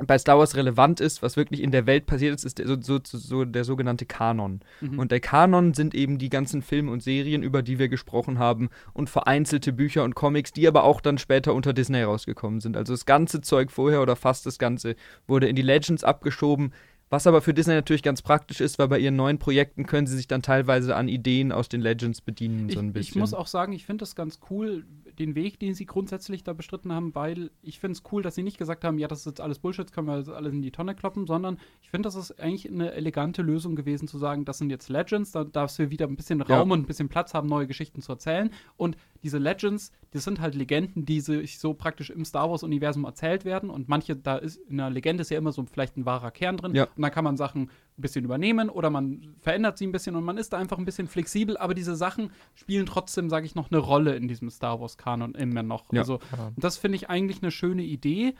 bei 0.03 0.17
Star 0.17 0.39
Wars 0.39 0.55
relevant 0.55 0.99
ist, 0.99 1.21
was 1.21 1.35
wirklich 1.37 1.61
in 1.61 1.69
der 1.69 1.85
Welt 1.85 2.05
passiert 2.07 2.33
ist, 2.33 2.45
ist 2.45 2.57
der, 2.59 2.67
so, 2.67 2.77
so, 2.81 2.99
so 3.03 3.45
der 3.45 3.63
sogenannte 3.63 4.05
Kanon. 4.05 4.61
Mhm. 4.79 4.97
Und 4.97 5.11
der 5.11 5.19
Kanon 5.19 5.73
sind 5.73 5.93
eben 5.93 6.17
die 6.17 6.29
ganzen 6.29 6.61
Filme 6.61 6.91
und 6.91 7.03
Serien, 7.03 7.43
über 7.43 7.61
die 7.61 7.77
wir 7.77 7.89
gesprochen 7.89 8.39
haben, 8.39 8.69
und 8.93 9.09
vereinzelte 9.09 9.73
Bücher 9.73 10.03
und 10.03 10.15
Comics, 10.15 10.53
die 10.53 10.67
aber 10.67 10.85
auch 10.85 11.01
dann 11.01 11.17
später 11.17 11.53
unter 11.53 11.73
Disney 11.73 12.01
rausgekommen 12.01 12.61
sind. 12.61 12.77
Also 12.77 12.93
das 12.93 13.05
ganze 13.05 13.41
Zeug 13.41 13.69
vorher 13.69 14.01
oder 14.01 14.15
fast 14.15 14.45
das 14.45 14.57
Ganze 14.57 14.95
wurde 15.27 15.47
in 15.47 15.55
die 15.55 15.61
Legends 15.61 16.03
abgeschoben. 16.03 16.73
Was 17.11 17.27
aber 17.27 17.41
für 17.41 17.53
Disney 17.53 17.73
natürlich 17.73 18.03
ganz 18.03 18.21
praktisch 18.21 18.61
ist, 18.61 18.79
weil 18.79 18.87
bei 18.87 18.97
ihren 18.97 19.17
neuen 19.17 19.37
Projekten 19.37 19.85
können 19.85 20.07
sie 20.07 20.15
sich 20.15 20.29
dann 20.29 20.41
teilweise 20.41 20.95
an 20.95 21.09
Ideen 21.09 21.51
aus 21.51 21.67
den 21.67 21.81
Legends 21.81 22.21
bedienen, 22.21 22.69
Ich, 22.69 22.75
so 22.75 22.79
ein 22.79 22.93
bisschen. 22.93 23.09
ich 23.09 23.15
muss 23.19 23.33
auch 23.33 23.47
sagen, 23.47 23.73
ich 23.73 23.85
finde 23.85 24.03
das 24.03 24.15
ganz 24.15 24.39
cool, 24.49 24.85
den 25.19 25.35
Weg, 25.35 25.59
den 25.59 25.73
sie 25.73 25.85
grundsätzlich 25.85 26.43
da 26.43 26.53
bestritten 26.53 26.91
haben, 26.91 27.13
weil 27.15 27.51
ich 27.61 27.79
finde 27.79 27.93
es 27.93 28.03
cool, 28.11 28.21
dass 28.21 28.35
sie 28.35 28.43
nicht 28.43 28.57
gesagt 28.57 28.83
haben, 28.83 28.97
ja, 28.97 29.07
das 29.07 29.19
ist 29.19 29.25
jetzt 29.25 29.41
alles 29.41 29.59
Bullshit, 29.59 29.91
können 29.91 30.07
wir 30.07 30.17
jetzt 30.17 30.29
alles 30.29 30.53
in 30.53 30.61
die 30.61 30.71
Tonne 30.71 30.95
kloppen, 30.95 31.27
sondern 31.27 31.57
ich 31.81 31.89
finde, 31.89 32.07
das 32.07 32.15
ist 32.15 32.39
eigentlich 32.39 32.69
eine 32.69 32.91
elegante 32.93 33.41
Lösung 33.41 33.75
gewesen, 33.75 34.07
zu 34.07 34.17
sagen, 34.17 34.45
das 34.45 34.57
sind 34.57 34.69
jetzt 34.69 34.89
Legends, 34.89 35.31
da 35.31 35.43
darfst 35.43 35.79
du 35.79 35.89
wieder 35.89 36.07
ein 36.07 36.15
bisschen 36.15 36.39
Ja. 36.47 36.57
Raum 36.57 36.71
und 36.71 36.79
ein 36.79 36.85
bisschen 36.85 37.09
Platz 37.09 37.33
haben, 37.33 37.47
neue 37.47 37.67
Geschichten 37.67 38.01
zu 38.01 38.11
erzählen. 38.11 38.51
Und 38.77 38.97
diese 39.23 39.37
Legends, 39.37 39.91
das 40.11 40.23
sind 40.23 40.39
halt 40.39 40.55
Legenden, 40.55 41.05
die 41.05 41.21
sich 41.21 41.59
so 41.59 41.73
praktisch 41.73 42.09
im 42.09 42.25
Star 42.25 42.49
Wars-Universum 42.49 43.05
erzählt 43.05 43.45
werden. 43.45 43.69
Und 43.69 43.87
manche, 43.87 44.15
da 44.15 44.37
ist 44.37 44.57
in 44.69 44.79
einer 44.79 44.89
Legende 44.89 45.21
ist 45.21 45.29
ja 45.29 45.37
immer 45.37 45.51
so 45.51 45.65
vielleicht 45.71 45.97
ein 45.97 46.05
wahrer 46.05 46.31
Kern 46.31 46.57
drin. 46.57 46.73
Ja. 46.73 46.85
Und 46.95 47.01
dann 47.01 47.11
kann 47.11 47.23
man 47.23 47.37
Sachen 47.37 47.69
ein 48.01 48.03
bisschen 48.03 48.25
übernehmen 48.25 48.69
oder 48.69 48.89
man 48.89 49.35
verändert 49.39 49.77
sie 49.77 49.85
ein 49.87 49.91
bisschen 49.91 50.15
und 50.15 50.23
man 50.23 50.37
ist 50.37 50.51
da 50.53 50.57
einfach 50.57 50.77
ein 50.79 50.85
bisschen 50.85 51.07
flexibel, 51.07 51.55
aber 51.57 51.73
diese 51.75 51.95
Sachen 51.95 52.31
spielen 52.55 52.85
trotzdem, 52.87 53.29
sage 53.29 53.45
ich 53.45 53.55
noch, 53.55 53.69
eine 53.71 53.79
Rolle 53.79 54.15
in 54.15 54.27
diesem 54.27 54.49
Star 54.49 54.81
Wars-Kanon 54.81 55.35
immer 55.35 55.63
noch. 55.63 55.85
Ja. 55.93 56.01
Also, 56.01 56.19
das 56.57 56.77
finde 56.77 56.95
ich 56.97 57.09
eigentlich 57.09 57.41
eine 57.41 57.51
schöne 57.51 57.83
Idee. 57.83 58.33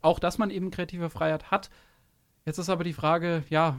Auch, 0.00 0.18
dass 0.18 0.38
man 0.38 0.50
eben 0.50 0.70
kreative 0.72 1.10
Freiheit 1.10 1.50
hat. 1.50 1.70
Jetzt 2.44 2.58
ist 2.58 2.70
aber 2.70 2.82
die 2.82 2.92
Frage, 2.92 3.44
ja, 3.50 3.76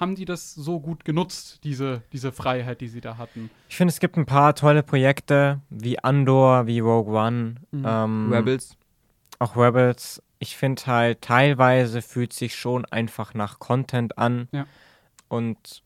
haben 0.00 0.16
die 0.16 0.24
das 0.24 0.54
so 0.54 0.80
gut 0.80 1.04
genutzt, 1.04 1.60
diese, 1.64 2.02
diese 2.12 2.32
Freiheit, 2.32 2.80
die 2.80 2.88
sie 2.88 3.00
da 3.00 3.16
hatten? 3.16 3.48
Ich 3.68 3.76
finde, 3.76 3.92
es 3.92 4.00
gibt 4.00 4.16
ein 4.16 4.26
paar 4.26 4.54
tolle 4.54 4.82
Projekte, 4.82 5.60
wie 5.70 5.98
Andor, 6.02 6.66
wie 6.66 6.80
Rogue 6.80 7.14
One, 7.16 7.54
Mhm. 7.70 7.84
ähm, 7.86 8.32
Rebels. 8.32 8.76
auch 9.38 9.56
Rebels. 9.56 10.22
Ich 10.38 10.56
finde 10.56 10.86
halt, 10.86 11.22
teilweise 11.22 12.00
fühlt 12.02 12.32
sich 12.32 12.54
schon 12.54 12.84
einfach 12.86 13.34
nach 13.34 13.58
Content 13.58 14.18
an. 14.18 14.48
Ja. 14.52 14.66
Und 15.28 15.82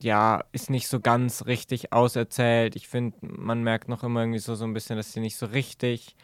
ja, 0.00 0.42
ist 0.52 0.70
nicht 0.70 0.88
so 0.88 1.00
ganz 1.00 1.44
richtig 1.46 1.92
auserzählt. 1.92 2.74
Ich 2.76 2.88
finde, 2.88 3.16
man 3.20 3.62
merkt 3.62 3.88
noch 3.88 4.02
immer 4.02 4.20
irgendwie 4.20 4.38
so, 4.38 4.54
so 4.54 4.64
ein 4.64 4.72
bisschen, 4.72 4.96
dass 4.96 5.12
sie 5.12 5.20
nicht 5.20 5.36
so 5.36 5.46
richtig 5.46 6.16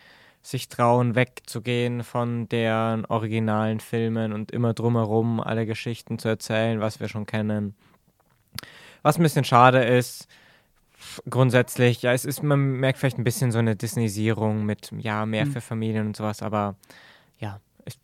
sich 0.43 0.69
trauen, 0.69 1.15
wegzugehen 1.15 2.03
von 2.05 2.49
deren 2.49 3.05
originalen 3.05 3.81
Filmen 3.81 4.33
und 4.33 4.53
immer 4.53 4.73
drumherum 4.75 5.41
alle 5.41 5.67
Geschichten 5.67 6.19
zu 6.19 6.29
erzählen, 6.29 6.81
was 6.81 7.01
wir 7.01 7.09
schon 7.09 7.27
kennen. 7.27 7.75
Was 9.03 9.19
ein 9.19 9.23
bisschen 9.23 9.45
schade 9.45 9.85
ist, 9.85 10.29
grundsätzlich, 11.29 12.03
ja, 12.03 12.13
es 12.13 12.25
ist, 12.25 12.43
man 12.43 12.61
merkt 12.61 12.99
vielleicht 12.99 13.19
ein 13.19 13.25
bisschen 13.25 13.53
so 13.53 13.59
eine 13.59 13.77
Disneyisierung 13.77 14.65
mit, 14.65 14.91
ja, 14.99 15.27
mehr 15.27 15.47
Mhm. 15.47 15.53
für 15.53 15.61
Familien 15.61 16.07
und 16.07 16.17
sowas, 16.17 16.43
aber 16.43 16.77
ja, 17.39 17.61
ich, 17.87 17.99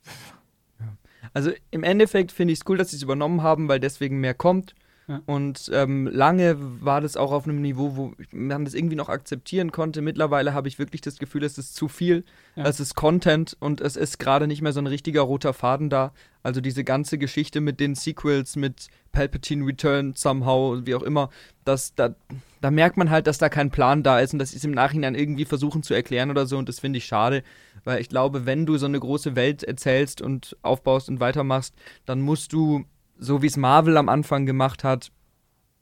Also 1.34 1.50
im 1.70 1.82
Endeffekt 1.82 2.32
finde 2.32 2.52
ich 2.52 2.60
es 2.60 2.66
cool, 2.68 2.76
dass 2.76 2.90
sie 2.90 2.96
es 2.96 3.02
übernommen 3.02 3.42
haben, 3.42 3.68
weil 3.68 3.80
deswegen 3.80 4.20
mehr 4.20 4.34
kommt. 4.34 4.74
Ja. 5.08 5.20
Und 5.26 5.70
ähm, 5.74 6.06
lange 6.06 6.56
war 6.58 7.00
das 7.00 7.16
auch 7.16 7.32
auf 7.32 7.44
einem 7.44 7.60
Niveau, 7.60 7.96
wo 7.96 8.12
man 8.30 8.64
das 8.64 8.74
irgendwie 8.74 8.96
noch 8.96 9.08
akzeptieren 9.08 9.72
konnte. 9.72 10.00
Mittlerweile 10.00 10.54
habe 10.54 10.68
ich 10.68 10.78
wirklich 10.78 11.00
das 11.00 11.18
Gefühl, 11.18 11.42
es 11.42 11.58
ist 11.58 11.74
zu 11.74 11.88
viel. 11.88 12.24
Ja. 12.54 12.64
Es 12.64 12.78
ist 12.78 12.94
Content 12.94 13.56
und 13.58 13.80
es 13.80 13.96
ist 13.96 14.18
gerade 14.18 14.46
nicht 14.46 14.62
mehr 14.62 14.72
so 14.72 14.80
ein 14.80 14.86
richtiger 14.86 15.22
roter 15.22 15.54
Faden 15.54 15.90
da. 15.90 16.12
Also 16.44 16.60
diese 16.60 16.84
ganze 16.84 17.18
Geschichte 17.18 17.60
mit 17.60 17.80
den 17.80 17.94
Sequels, 17.94 18.56
mit 18.56 18.88
Palpatine 19.10 19.66
Return 19.66 20.14
somehow, 20.14 20.80
wie 20.84 20.94
auch 20.94 21.02
immer, 21.02 21.30
das, 21.64 21.94
da, 21.94 22.14
da 22.60 22.70
merkt 22.70 22.96
man 22.96 23.10
halt, 23.10 23.26
dass 23.26 23.38
da 23.38 23.48
kein 23.48 23.70
Plan 23.70 24.02
da 24.02 24.20
ist 24.20 24.32
und 24.32 24.38
dass 24.38 24.50
sie 24.50 24.56
es 24.56 24.64
im 24.64 24.72
Nachhinein 24.72 25.14
irgendwie 25.14 25.44
versuchen 25.44 25.82
zu 25.82 25.94
erklären 25.94 26.30
oder 26.30 26.46
so. 26.46 26.58
Und 26.58 26.68
das 26.68 26.80
finde 26.80 26.98
ich 26.98 27.06
schade, 27.06 27.42
weil 27.84 28.00
ich 28.00 28.08
glaube, 28.08 28.46
wenn 28.46 28.66
du 28.66 28.76
so 28.76 28.86
eine 28.86 29.00
große 29.00 29.36
Welt 29.36 29.62
erzählst 29.62 30.20
und 30.22 30.56
aufbaust 30.62 31.08
und 31.08 31.20
weitermachst, 31.20 31.74
dann 32.06 32.20
musst 32.20 32.52
du, 32.52 32.84
so 33.18 33.42
wie 33.42 33.46
es 33.46 33.56
Marvel 33.56 33.96
am 33.96 34.08
Anfang 34.08 34.46
gemacht 34.46 34.84
hat, 34.84 35.10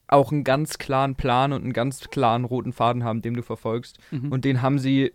auch 0.08 0.32
einen 0.32 0.44
ganz 0.44 0.78
klaren 0.78 1.14
Plan 1.14 1.52
und 1.52 1.62
einen 1.62 1.72
ganz 1.72 2.08
klaren 2.10 2.44
roten 2.44 2.72
Faden 2.72 3.04
haben, 3.04 3.22
den 3.22 3.34
du 3.34 3.42
verfolgst. 3.42 3.98
Mhm. 4.10 4.32
Und 4.32 4.44
den 4.44 4.62
haben 4.62 4.78
sie 4.78 5.12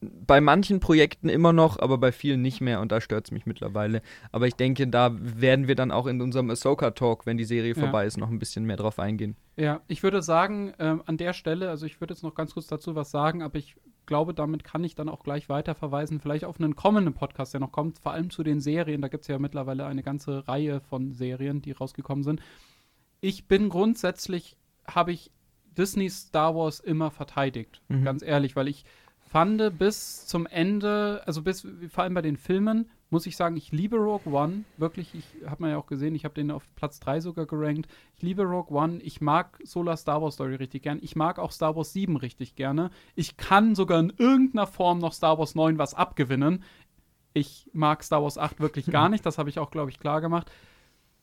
bei 0.00 0.40
manchen 0.40 0.80
Projekten 0.80 1.28
immer 1.28 1.52
noch, 1.52 1.78
aber 1.78 1.98
bei 1.98 2.10
vielen 2.10 2.40
nicht 2.40 2.62
mehr 2.62 2.80
und 2.80 2.90
da 2.90 3.02
stört 3.02 3.26
es 3.26 3.32
mich 3.32 3.44
mittlerweile. 3.44 4.00
Aber 4.32 4.46
ich 4.46 4.54
denke, 4.54 4.88
da 4.88 5.14
werden 5.20 5.68
wir 5.68 5.74
dann 5.74 5.90
auch 5.90 6.06
in 6.06 6.22
unserem 6.22 6.48
Ahsoka-Talk, 6.50 7.26
wenn 7.26 7.36
die 7.36 7.44
Serie 7.44 7.74
Ja. 7.74 7.80
vorbei 7.80 8.06
ist, 8.06 8.16
noch 8.16 8.30
ein 8.30 8.38
bisschen 8.38 8.64
mehr 8.64 8.76
drauf 8.78 8.98
eingehen. 8.98 9.36
Ja, 9.56 9.82
ich 9.88 10.02
würde 10.02 10.22
sagen, 10.22 10.72
ähm, 10.78 11.02
an 11.04 11.18
der 11.18 11.34
Stelle, 11.34 11.68
also 11.68 11.84
ich 11.84 12.00
würde 12.00 12.14
jetzt 12.14 12.22
noch 12.22 12.34
ganz 12.34 12.54
kurz 12.54 12.66
dazu 12.66 12.94
was 12.94 13.10
sagen, 13.10 13.42
aber 13.42 13.58
ich 13.58 13.76
glaube, 14.10 14.34
damit 14.34 14.64
kann 14.64 14.84
ich 14.84 14.94
dann 14.94 15.08
auch 15.08 15.22
gleich 15.22 15.48
weiter 15.48 15.74
verweisen, 15.74 16.20
vielleicht 16.20 16.44
auf 16.44 16.60
einen 16.60 16.74
kommenden 16.76 17.14
Podcast, 17.14 17.54
der 17.54 17.60
noch 17.60 17.70
kommt, 17.72 17.98
vor 18.00 18.12
allem 18.12 18.28
zu 18.28 18.42
den 18.42 18.60
Serien. 18.60 19.00
Da 19.00 19.08
gibt 19.08 19.22
es 19.22 19.28
ja 19.28 19.38
mittlerweile 19.38 19.86
eine 19.86 20.02
ganze 20.02 20.46
Reihe 20.48 20.80
von 20.82 21.12
Serien, 21.14 21.62
die 21.62 21.70
rausgekommen 21.72 22.24
sind. 22.24 22.40
Ich 23.22 23.46
bin 23.46 23.68
grundsätzlich, 23.68 24.56
habe 24.84 25.12
ich 25.12 25.30
Disney 25.78 26.10
Star 26.10 26.54
Wars 26.56 26.80
immer 26.80 27.10
verteidigt, 27.10 27.80
Mhm. 27.88 28.04
ganz 28.04 28.22
ehrlich, 28.22 28.56
weil 28.56 28.66
ich 28.68 28.84
fand 29.20 29.78
bis 29.78 30.26
zum 30.26 30.46
Ende, 30.46 31.22
also 31.24 31.42
bis 31.42 31.66
vor 31.88 32.02
allem 32.04 32.14
bei 32.14 32.22
den 32.22 32.36
Filmen, 32.36 32.90
muss 33.10 33.26
ich 33.26 33.36
sagen, 33.36 33.56
ich 33.56 33.72
liebe 33.72 33.96
Rogue 33.96 34.32
One. 34.32 34.64
Wirklich, 34.76 35.14
ich 35.14 35.24
habe 35.46 35.62
man 35.62 35.70
ja 35.72 35.76
auch 35.76 35.86
gesehen, 35.86 36.14
ich 36.14 36.24
habe 36.24 36.34
den 36.34 36.50
auf 36.50 36.62
Platz 36.76 37.00
3 37.00 37.20
sogar 37.20 37.46
gerankt. 37.46 37.90
Ich 38.16 38.22
liebe 38.22 38.44
Rogue 38.44 38.76
One. 38.76 39.00
Ich 39.02 39.20
mag 39.20 39.58
Solar 39.64 39.96
Star 39.96 40.22
Wars 40.22 40.34
Story 40.34 40.54
richtig 40.54 40.82
gern. 40.82 40.98
Ich 41.02 41.16
mag 41.16 41.38
auch 41.38 41.52
Star 41.52 41.76
Wars 41.76 41.92
7 41.92 42.16
richtig 42.16 42.54
gerne. 42.54 42.90
Ich 43.16 43.36
kann 43.36 43.74
sogar 43.74 43.98
in 43.98 44.12
irgendeiner 44.16 44.66
Form 44.66 44.98
noch 44.98 45.12
Star 45.12 45.38
Wars 45.38 45.54
9 45.54 45.76
was 45.78 45.94
abgewinnen. 45.94 46.62
Ich 47.34 47.68
mag 47.72 48.02
Star 48.02 48.22
Wars 48.22 48.38
8 48.38 48.60
wirklich 48.60 48.86
gar 48.90 49.08
nicht. 49.08 49.26
Das 49.26 49.38
habe 49.38 49.50
ich 49.50 49.58
auch, 49.58 49.70
glaube 49.70 49.90
ich, 49.90 49.98
klar 49.98 50.20
gemacht. 50.20 50.50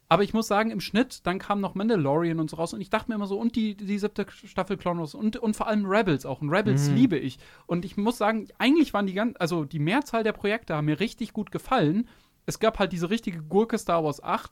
Aber 0.09 0.23
ich 0.23 0.33
muss 0.33 0.47
sagen, 0.47 0.71
im 0.71 0.79
Schnitt, 0.79 1.25
dann 1.27 1.37
kam 1.37 1.59
noch 1.59 1.75
Mandalorian 1.75 2.39
und 2.39 2.49
so 2.49 2.55
raus. 2.55 2.73
Und 2.73 2.79
ich 2.79 2.89
dachte 2.89 3.09
mir 3.11 3.15
immer 3.15 3.27
so, 3.27 3.37
und 3.37 3.55
die, 3.57 3.75
die 3.75 3.99
siebte 3.99 4.25
Staffel 4.29 4.77
Clone 4.77 4.99
Wars 5.01 5.13
und, 5.13 5.35
und 5.35 5.55
vor 5.55 5.67
allem 5.67 5.85
Rebels 5.85 6.25
auch. 6.25 6.41
Und 6.41 6.49
Rebels 6.49 6.89
Mhm. 6.89 6.95
liebe 6.95 7.17
ich. 7.17 7.39
Und 7.65 7.83
ich 7.83 7.97
muss 7.97 8.17
sagen, 8.17 8.47
eigentlich 8.57 8.93
waren 8.93 9.05
die 9.07 9.13
ganz, 9.13 9.35
also 9.39 9.65
die 9.65 9.79
Mehrzahl 9.79 10.23
der 10.23 10.31
Projekte 10.31 10.75
haben 10.75 10.85
mir 10.85 10.99
richtig 11.01 11.33
gut 11.33 11.51
gefallen. 11.51 12.07
Es 12.45 12.59
gab 12.59 12.79
halt 12.79 12.93
diese 12.93 13.09
richtige 13.09 13.43
Gurke 13.43 13.77
Star 13.77 14.03
Wars 14.03 14.23
8. 14.23 14.49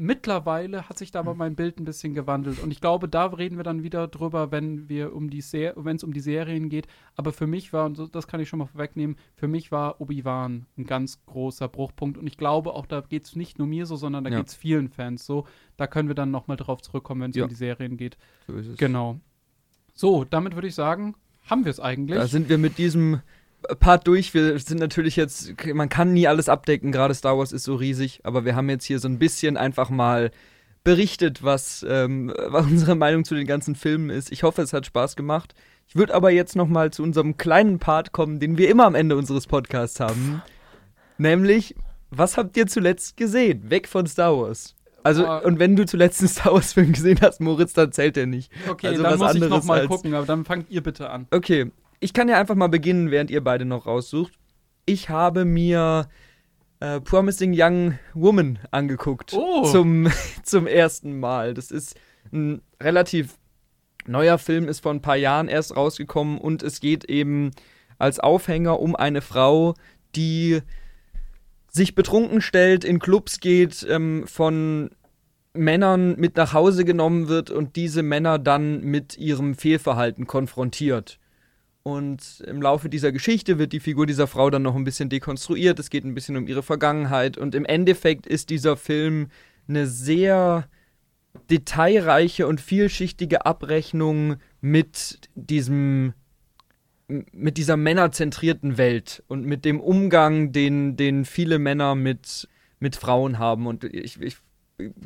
Mittlerweile 0.00 0.88
hat 0.88 0.96
sich 0.96 1.10
da 1.10 1.18
aber 1.18 1.34
mein 1.34 1.56
Bild 1.56 1.80
ein 1.80 1.84
bisschen 1.84 2.14
gewandelt. 2.14 2.60
Und 2.62 2.70
ich 2.70 2.80
glaube, 2.80 3.08
da 3.08 3.26
reden 3.26 3.56
wir 3.56 3.64
dann 3.64 3.82
wieder 3.82 4.06
drüber, 4.06 4.52
wenn 4.52 4.88
wir 4.88 5.12
um 5.12 5.28
die 5.28 5.42
wenn 5.42 5.96
es 5.96 6.04
um 6.04 6.12
die 6.12 6.20
Serien 6.20 6.68
geht. 6.68 6.86
Aber 7.16 7.32
für 7.32 7.48
mich 7.48 7.72
war, 7.72 7.84
und 7.86 8.14
das 8.14 8.28
kann 8.28 8.38
ich 8.38 8.48
schon 8.48 8.60
mal 8.60 8.66
vorwegnehmen, 8.66 9.16
für 9.34 9.48
mich 9.48 9.72
war 9.72 10.00
Obi-Wan 10.00 10.66
ein 10.76 10.84
ganz 10.84 11.24
großer 11.26 11.66
Bruchpunkt. 11.66 12.16
Und 12.16 12.28
ich 12.28 12.36
glaube, 12.36 12.74
auch 12.74 12.86
da 12.86 13.00
geht 13.00 13.24
es 13.24 13.34
nicht 13.34 13.58
nur 13.58 13.66
mir 13.66 13.86
so, 13.86 13.96
sondern 13.96 14.22
da 14.22 14.30
Ja. 14.30 14.36
geht 14.38 14.46
es 14.46 14.54
vielen 14.54 14.88
Fans 14.88 15.26
so. 15.26 15.48
Da 15.76 15.88
können 15.88 16.06
wir 16.06 16.14
dann 16.14 16.30
noch 16.30 16.46
mal 16.46 16.54
drauf 16.56 16.80
zurückkommen, 16.80 17.20
wenn 17.22 17.30
es 17.30 17.36
Ja. 17.36 17.42
um 17.42 17.48
die 17.48 17.56
Serien 17.56 17.96
geht. 17.96 18.16
So 18.46 18.54
ist 18.54 18.68
es. 18.68 18.76
Genau. 18.78 19.18
So, 19.94 20.24
damit 20.24 20.54
würde 20.54 20.68
ich 20.68 20.76
sagen, 20.76 21.16
haben 21.46 21.64
wir 21.64 21.70
es 21.70 21.80
eigentlich. 21.80 22.16
Da 22.16 22.28
sind 22.28 22.48
wir 22.48 22.58
mit 22.58 22.78
diesem 22.78 23.20
Part 23.80 24.06
durch. 24.06 24.34
Wir 24.34 24.58
sind 24.58 24.78
natürlich 24.78 25.16
jetzt, 25.16 25.54
man 25.74 25.88
kann 25.88 26.12
nie 26.12 26.26
alles 26.28 26.48
abdecken, 26.48 26.92
gerade 26.92 27.14
Star 27.14 27.36
Wars 27.38 27.52
ist 27.52 27.64
so 27.64 27.74
riesig, 27.74 28.20
aber 28.24 28.44
wir 28.44 28.54
haben 28.56 28.70
jetzt 28.70 28.84
hier 28.84 28.98
so 28.98 29.08
ein 29.08 29.18
bisschen 29.18 29.56
einfach 29.56 29.90
mal 29.90 30.30
berichtet, 30.84 31.42
was, 31.42 31.84
ähm, 31.88 32.32
was 32.46 32.64
unsere 32.66 32.94
Meinung 32.94 33.24
zu 33.24 33.34
den 33.34 33.46
ganzen 33.46 33.74
Filmen 33.74 34.10
ist. 34.10 34.32
Ich 34.32 34.42
hoffe, 34.42 34.62
es 34.62 34.72
hat 34.72 34.86
Spaß 34.86 35.16
gemacht. 35.16 35.54
Ich 35.86 35.96
würde 35.96 36.14
aber 36.14 36.30
jetzt 36.30 36.54
noch 36.56 36.68
mal 36.68 36.90
zu 36.92 37.02
unserem 37.02 37.36
kleinen 37.36 37.78
Part 37.78 38.12
kommen, 38.12 38.40
den 38.40 38.58
wir 38.58 38.68
immer 38.70 38.84
am 38.86 38.94
Ende 38.94 39.16
unseres 39.16 39.46
Podcasts 39.46 40.00
haben. 40.00 40.42
Nämlich, 41.18 41.74
was 42.10 42.36
habt 42.36 42.56
ihr 42.56 42.66
zuletzt 42.66 43.16
gesehen? 43.16 43.70
Weg 43.70 43.88
von 43.88 44.06
Star 44.06 44.36
Wars. 44.36 44.74
Also, 45.02 45.26
Ah. 45.26 45.38
und 45.38 45.58
wenn 45.58 45.76
du 45.76 45.86
zuletzt 45.86 46.20
einen 46.20 46.28
Star 46.28 46.52
Wars-Film 46.54 46.92
gesehen 46.92 47.18
hast, 47.22 47.40
Moritz, 47.40 47.72
dann 47.72 47.92
zählt 47.92 48.16
der 48.16 48.26
nicht. 48.26 48.52
okay, 48.68 48.88
also 48.88 49.02
dann 49.02 49.18
muss 49.18 49.34
ich 49.34 49.40
noch 49.40 49.64
mal 49.64 49.86
gucken, 49.86 50.14
aber 50.14 50.26
dann 50.26 50.44
fangt 50.44 50.70
ihr 50.70 50.82
bitte 50.82 51.08
an. 51.10 51.26
Okay, 51.30 51.70
ich 52.00 52.12
kann 52.12 52.28
ja 52.28 52.38
einfach 52.38 52.54
mal 52.54 52.68
beginnen, 52.68 53.10
während 53.10 53.30
ihr 53.30 53.42
beide 53.42 53.64
noch 53.64 53.86
raussucht. 53.86 54.32
Ich 54.86 55.08
habe 55.08 55.44
mir 55.44 56.08
äh, 56.80 57.00
Promising 57.00 57.52
Young 57.54 57.98
Woman 58.14 58.58
angeguckt. 58.70 59.32
Oh. 59.34 59.64
Zum, 59.64 60.08
zum 60.42 60.66
ersten 60.66 61.18
Mal. 61.18 61.54
Das 61.54 61.70
ist 61.70 61.98
ein 62.32 62.62
relativ 62.80 63.36
neuer 64.06 64.38
Film, 64.38 64.68
ist 64.68 64.80
vor 64.80 64.92
ein 64.92 65.02
paar 65.02 65.16
Jahren 65.16 65.48
erst 65.48 65.76
rausgekommen 65.76 66.38
und 66.38 66.62
es 66.62 66.80
geht 66.80 67.04
eben 67.04 67.50
als 67.98 68.20
Aufhänger 68.20 68.80
um 68.80 68.96
eine 68.96 69.20
Frau, 69.20 69.74
die 70.14 70.60
sich 71.70 71.94
betrunken 71.94 72.40
stellt, 72.40 72.84
in 72.84 72.98
Clubs 72.98 73.40
geht, 73.40 73.86
ähm, 73.88 74.26
von 74.26 74.90
Männern 75.52 76.14
mit 76.16 76.36
nach 76.36 76.52
Hause 76.52 76.84
genommen 76.84 77.28
wird 77.28 77.50
und 77.50 77.76
diese 77.76 78.02
Männer 78.02 78.38
dann 78.38 78.80
mit 78.82 79.18
ihrem 79.18 79.54
Fehlverhalten 79.54 80.26
konfrontiert. 80.26 81.18
Und 81.88 82.44
im 82.46 82.60
Laufe 82.60 82.90
dieser 82.90 83.12
Geschichte 83.12 83.58
wird 83.58 83.72
die 83.72 83.80
Figur 83.80 84.04
dieser 84.04 84.26
Frau 84.26 84.50
dann 84.50 84.60
noch 84.60 84.76
ein 84.76 84.84
bisschen 84.84 85.08
dekonstruiert. 85.08 85.78
Es 85.78 85.88
geht 85.88 86.04
ein 86.04 86.14
bisschen 86.14 86.36
um 86.36 86.46
ihre 86.46 86.62
Vergangenheit. 86.62 87.38
Und 87.38 87.54
im 87.54 87.64
Endeffekt 87.64 88.26
ist 88.26 88.50
dieser 88.50 88.76
Film 88.76 89.28
eine 89.68 89.86
sehr 89.86 90.68
detailreiche 91.48 92.46
und 92.46 92.60
vielschichtige 92.60 93.46
Abrechnung 93.46 94.36
mit 94.60 95.18
diesem 95.34 96.12
mit 97.32 97.56
dieser 97.56 97.78
männerzentrierten 97.78 98.76
Welt 98.76 99.24
und 99.28 99.46
mit 99.46 99.64
dem 99.64 99.80
Umgang, 99.80 100.52
den, 100.52 100.94
den 100.94 101.24
viele 101.24 101.58
Männer 101.58 101.94
mit, 101.94 102.50
mit 102.80 102.96
Frauen 102.96 103.38
haben. 103.38 103.66
Und 103.66 103.84
ich, 103.84 104.20
ich 104.20 104.36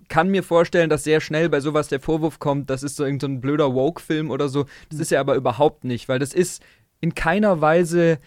kann 0.08 0.28
mir 0.28 0.42
vorstellen, 0.42 0.90
dass 0.90 1.04
sehr 1.04 1.20
schnell 1.20 1.48
bei 1.48 1.60
sowas 1.60 1.88
der 1.88 2.00
Vorwurf 2.00 2.38
kommt, 2.38 2.68
das 2.70 2.82
ist 2.82 2.96
so 2.96 3.04
irgendein 3.04 3.40
blöder 3.40 3.74
Woke-Film 3.74 4.30
oder 4.30 4.48
so. 4.48 4.66
Das 4.90 5.00
ist 5.00 5.12
er 5.12 5.20
aber 5.20 5.34
überhaupt 5.34 5.84
nicht, 5.84 6.08
weil 6.08 6.18
das 6.18 6.34
ist 6.34 6.62
in 7.00 7.14
keiner 7.14 7.60
Weise 7.60 8.18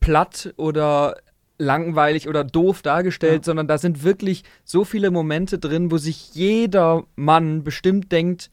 platt 0.00 0.54
oder 0.56 1.16
langweilig 1.58 2.28
oder 2.28 2.42
doof 2.42 2.82
dargestellt, 2.82 3.42
Ja. 3.42 3.44
sondern 3.44 3.68
da 3.68 3.78
sind 3.78 4.02
wirklich 4.02 4.42
so 4.64 4.84
viele 4.84 5.10
Momente 5.10 5.58
drin, 5.58 5.90
wo 5.90 5.98
sich 5.98 6.34
jeder 6.34 7.04
Mann 7.16 7.62
bestimmt 7.62 8.10
denkt, 8.10 8.50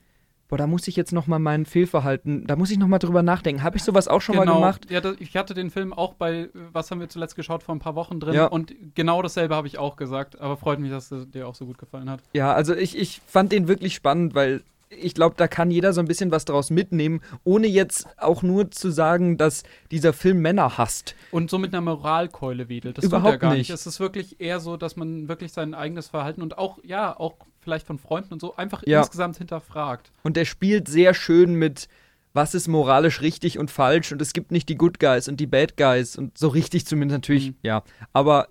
boah, 0.52 0.58
da 0.58 0.68
muss 0.68 0.86
ich 0.90 0.98
jetzt 0.98 1.14
noch 1.14 1.28
mal 1.28 1.40
mein 1.40 1.66
Fehlverhalten, 1.66 2.46
da 2.46 2.58
muss 2.58 2.70
ich 2.72 2.78
noch 2.78 2.90
mal 2.90 3.00
drüber 3.00 3.24
nachdenken. 3.24 3.64
Habe 3.64 3.78
ich 3.78 3.84
sowas 3.84 4.10
auch 4.10 4.20
schon 4.20 4.36
mal 4.36 4.46
gemacht? 4.46 4.92
Ja, 4.92 5.00
das, 5.00 5.16
ich 5.20 5.36
hatte 5.38 5.54
den 5.54 5.72
Film 5.72 5.94
auch 5.94 6.14
bei, 6.14 6.34
äh, 6.34 6.50
was 6.74 6.92
haben 6.92 7.00
wir 7.00 7.08
zuletzt 7.08 7.38
geschaut, 7.38 7.64
vor 7.64 7.74
ein 7.74 7.80
paar 7.80 7.96
Wochen 7.96 8.20
drin. 8.20 8.34
Ja. 8.34 8.48
Und 8.48 8.76
genau 8.94 9.22
dasselbe 9.22 9.56
habe 9.56 9.68
ich 9.68 9.78
auch 9.78 9.96
gesagt. 9.96 10.42
Aber 10.42 10.58
freut 10.58 10.80
mich, 10.80 10.92
dass 10.92 11.10
es 11.10 11.32
dir 11.32 11.48
auch 11.48 11.56
so 11.56 11.66
gut 11.66 11.78
gefallen 11.78 12.10
hat. 12.10 12.20
Ja, 12.34 12.54
also 12.54 12.76
ich, 12.76 12.98
ich 12.98 13.22
fand 13.26 13.54
den 13.54 13.70
wirklich 13.70 13.96
spannend, 13.96 14.36
weil 14.36 14.62
ich 15.00 15.14
glaube, 15.16 15.36
da 15.38 15.48
kann 15.48 15.72
jeder 15.72 15.94
so 15.94 16.02
ein 16.02 16.08
bisschen 16.08 16.32
was 16.32 16.46
draus 16.46 16.70
mitnehmen, 16.70 17.22
ohne 17.44 17.68
jetzt 17.68 18.08
auch 18.18 18.44
nur 18.44 18.72
zu 18.72 18.92
sagen, 18.92 19.38
dass 19.38 19.64
dieser 19.90 20.12
Film 20.14 20.40
Männer 20.42 20.78
hasst. 20.78 21.16
Und 21.32 21.50
so 21.50 21.58
mit 21.58 21.74
einer 21.74 21.82
Moralkeule 21.82 22.68
wedelt. 22.70 22.98
Das 22.98 23.04
tut 23.04 23.12
Überhaupt 23.14 23.34
er 23.34 23.38
gar 23.40 23.50
nicht. 23.52 23.60
nicht. 23.60 23.70
Es 23.70 23.88
ist 23.88 24.00
wirklich 24.00 24.42
eher 24.42 24.60
so, 24.60 24.76
dass 24.78 24.96
man 24.98 25.28
wirklich 25.30 25.54
sein 25.54 25.74
eigenes 25.74 26.10
Verhalten 26.10 26.42
und 26.42 26.58
auch, 26.58 26.80
ja, 26.84 27.18
auch 27.18 27.36
vielleicht 27.62 27.88
von 27.88 28.00
Freunden 28.00 28.34
und 28.34 28.42
so 28.42 28.56
einfach 28.56 28.84
Ja. 28.86 29.00
insgesamt 29.00 29.38
hinterfragt. 29.38 30.12
Und 30.24 30.36
der 30.36 30.46
spielt 30.46 30.88
sehr 30.88 31.14
schön 31.14 31.54
mit, 31.56 31.88
was 32.34 32.54
ist 32.54 32.68
moralisch 32.68 33.22
richtig 33.22 33.60
und 33.60 33.72
falsch. 33.72 34.12
Und 34.12 34.22
es 34.22 34.34
gibt 34.34 34.52
nicht 34.52 34.68
die 34.68 34.76
Good 34.76 35.00
Guys 35.00 35.28
und 35.28 35.40
die 35.40 35.48
Bad 35.48 35.78
Guys. 35.78 36.18
Und 36.18 36.38
so 36.38 36.48
richtig 36.50 36.86
zumindest 36.86 37.16
natürlich, 37.18 37.48
Mhm. 37.50 37.56
ja. 37.64 37.84
Aber 38.14 38.48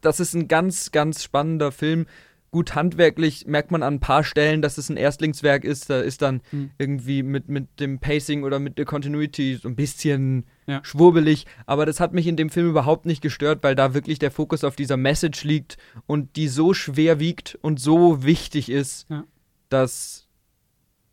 das 0.00 0.20
ist 0.20 0.34
ein 0.34 0.48
ganz, 0.48 0.92
ganz 0.92 1.22
spannender 1.22 1.72
Film. 1.72 2.06
Gut 2.50 2.74
handwerklich 2.74 3.46
merkt 3.46 3.70
man 3.70 3.82
an 3.82 3.94
ein 3.94 4.00
paar 4.00 4.24
Stellen, 4.24 4.62
dass 4.62 4.78
es 4.78 4.88
ein 4.88 4.96
Erstlingswerk 4.96 5.64
ist. 5.64 5.90
Da 5.90 6.00
ist 6.00 6.22
dann 6.22 6.40
Mhm. 6.50 6.70
irgendwie 6.78 7.22
mit, 7.22 7.48
mit 7.48 7.78
dem 7.78 7.98
Pacing 7.98 8.42
oder 8.42 8.58
mit 8.58 8.78
der 8.78 8.86
Continuity 8.86 9.56
so 9.60 9.68
ein 9.68 9.76
bisschen 9.76 10.46
Ja. 10.66 10.80
schwurbelig. 10.82 11.44
Aber 11.66 11.84
das 11.84 12.00
hat 12.00 12.14
mich 12.14 12.26
in 12.26 12.36
dem 12.36 12.48
Film 12.50 12.70
überhaupt 12.70 13.04
nicht 13.06 13.20
gestört, 13.20 13.62
weil 13.62 13.74
da 13.74 13.92
wirklich 13.92 14.18
der 14.18 14.30
Fokus 14.30 14.64
auf 14.64 14.76
dieser 14.76 14.96
Message 14.96 15.44
liegt 15.44 15.76
und 16.06 16.36
die 16.36 16.48
so 16.48 16.72
schwer 16.72 17.20
wiegt 17.20 17.58
und 17.60 17.78
so 17.80 18.24
wichtig 18.24 18.70
ist, 18.70 19.06
Ja. 19.10 19.24
dass 19.68 20.24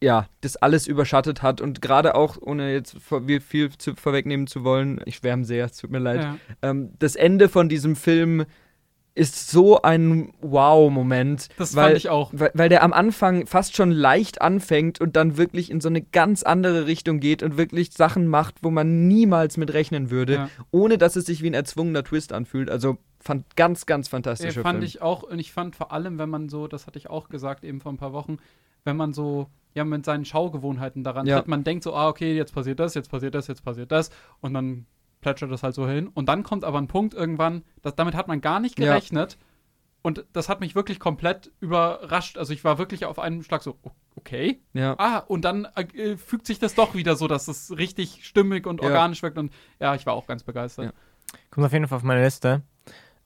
ja, 0.01 0.27
das 0.41 0.57
alles 0.57 0.87
überschattet 0.87 1.41
hat 1.41 1.61
und 1.61 1.81
gerade 1.81 2.15
auch, 2.15 2.37
ohne 2.39 2.71
jetzt 2.73 2.95
viel 3.47 3.71
zu, 3.77 3.95
vorwegnehmen 3.95 4.45
zu 4.45 4.63
wollen, 4.63 5.01
ich 5.05 5.15
schwärme 5.15 5.45
sehr, 5.45 5.65
es 5.65 5.77
tut 5.77 5.89
mir 5.89 5.99
leid, 5.99 6.21
Ja. 6.21 6.37
ähm, 6.61 6.91
das 6.99 7.15
Ende 7.15 7.49
von 7.49 7.69
diesem 7.69 7.95
Film 7.95 8.45
ist 9.15 9.49
so 9.49 9.81
ein 9.81 10.33
Wow-Moment. 10.41 11.47
Das 11.57 11.75
weil, 11.75 11.85
fand 11.85 11.97
ich 11.97 12.09
auch. 12.09 12.31
Weil, 12.33 12.51
weil 12.53 12.69
der 12.69 12.83
am 12.83 12.91
Anfang 12.93 13.47
fast 13.47 13.75
schon 13.75 13.91
leicht 13.91 14.41
anfängt 14.41 14.99
und 14.99 15.15
dann 15.15 15.37
wirklich 15.37 15.71
in 15.71 15.79
so 15.81 15.87
eine 15.87 16.01
ganz 16.01 16.43
andere 16.43 16.85
Richtung 16.85 17.19
geht 17.21 17.41
und 17.41 17.57
wirklich 17.57 17.93
Sachen 17.93 18.27
macht, 18.27 18.55
wo 18.61 18.71
man 18.71 19.07
niemals 19.07 19.55
mit 19.57 19.73
rechnen 19.73 20.09
würde, 20.11 20.33
Ja. 20.33 20.49
ohne 20.71 20.97
dass 20.97 21.15
es 21.15 21.25
sich 21.25 21.41
wie 21.41 21.47
ein 21.49 21.53
erzwungener 21.53 22.03
Twist 22.03 22.33
anfühlt. 22.33 22.69
Also 22.69 22.97
fand 23.21 23.55
ganz, 23.55 23.85
ganz 23.85 24.07
Äh, 24.07 24.11
fantastischer 24.11 24.61
fand 24.61 24.79
Film. 24.79 24.85
ich 24.85 25.01
auch, 25.01 25.23
und 25.23 25.39
ich 25.39 25.51
fand 25.53 25.75
vor 25.75 25.91
allem, 25.93 26.19
wenn 26.19 26.29
man 26.29 26.49
so, 26.49 26.67
das 26.67 26.85
hatte 26.85 26.99
ich 26.99 27.09
auch 27.09 27.29
gesagt 27.29 27.63
eben 27.63 27.79
vor 27.79 27.91
ein 27.93 27.97
paar 27.97 28.13
Wochen, 28.13 28.37
wenn 28.83 28.97
man 28.97 29.13
so, 29.13 29.47
ja, 29.73 29.83
mit 29.85 30.05
seinen 30.05 30.25
Schaugewohnheiten 30.25 31.03
daran 31.03 31.25
Ja. 31.25 31.37
tritt, 31.37 31.47
man 31.47 31.63
denkt 31.63 31.83
so, 31.83 31.93
ah, 31.95 32.07
okay, 32.09 32.35
jetzt 32.35 32.53
passiert 32.53 32.79
das, 32.79 32.93
jetzt 32.93 33.09
passiert 33.09 33.33
das, 33.33 33.47
jetzt 33.47 33.63
passiert 33.63 33.91
das, 33.91 34.09
und 34.41 34.53
dann 34.53 34.85
plätschert 35.25 35.51
das 35.51 35.63
halt 35.63 35.73
so 35.73 35.87
hin. 35.87 36.07
Und 36.07 36.29
dann 36.29 36.43
kommt 36.43 36.63
aber 36.63 36.77
ein 36.77 36.87
Punkt 36.87 37.15
irgendwann, 37.15 37.63
das, 37.81 37.95
damit 37.95 38.13
hat 38.13 38.27
man 38.27 38.41
gar 38.41 38.59
nicht 38.59 38.77
Ja. 38.79 38.85
gerechnet. 38.85 39.37
Und 40.03 40.23
das 40.33 40.49
hat 40.49 40.59
mich 40.59 40.75
wirklich 40.75 40.99
komplett 40.99 41.51
überrascht. 41.59 42.37
Also 42.37 42.53
ich 42.53 42.63
war 42.63 42.77
wirklich 42.77 43.05
auf 43.05 43.17
einen 43.17 43.41
Schlag 43.41 43.63
so, 43.63 43.79
okay. 44.15 44.61
ja. 44.73 44.93
Ah, 44.99 45.17
und 45.17 45.43
dann 45.43 45.65
äh, 45.75 46.15
fügt 46.15 46.45
sich 46.45 46.59
das 46.59 46.75
doch 46.75 46.93
wieder 46.93 47.15
so, 47.15 47.27
dass 47.27 47.47
es 47.47 47.75
richtig 47.75 48.23
stimmig 48.23 48.67
und 48.67 48.81
Ja. 48.83 48.89
organisch 48.89 49.23
wirkt. 49.23 49.39
Und 49.39 49.51
ja, 49.79 49.95
ich 49.95 50.05
war 50.05 50.13
auch 50.13 50.27
ganz 50.27 50.43
begeistert. 50.43 50.85
Ja. 50.85 50.91
Kommt 51.49 51.65
auf 51.65 51.73
jeden 51.73 51.87
Fall 51.87 51.95
auf 51.97 52.03
meine 52.03 52.23
Liste. 52.23 52.61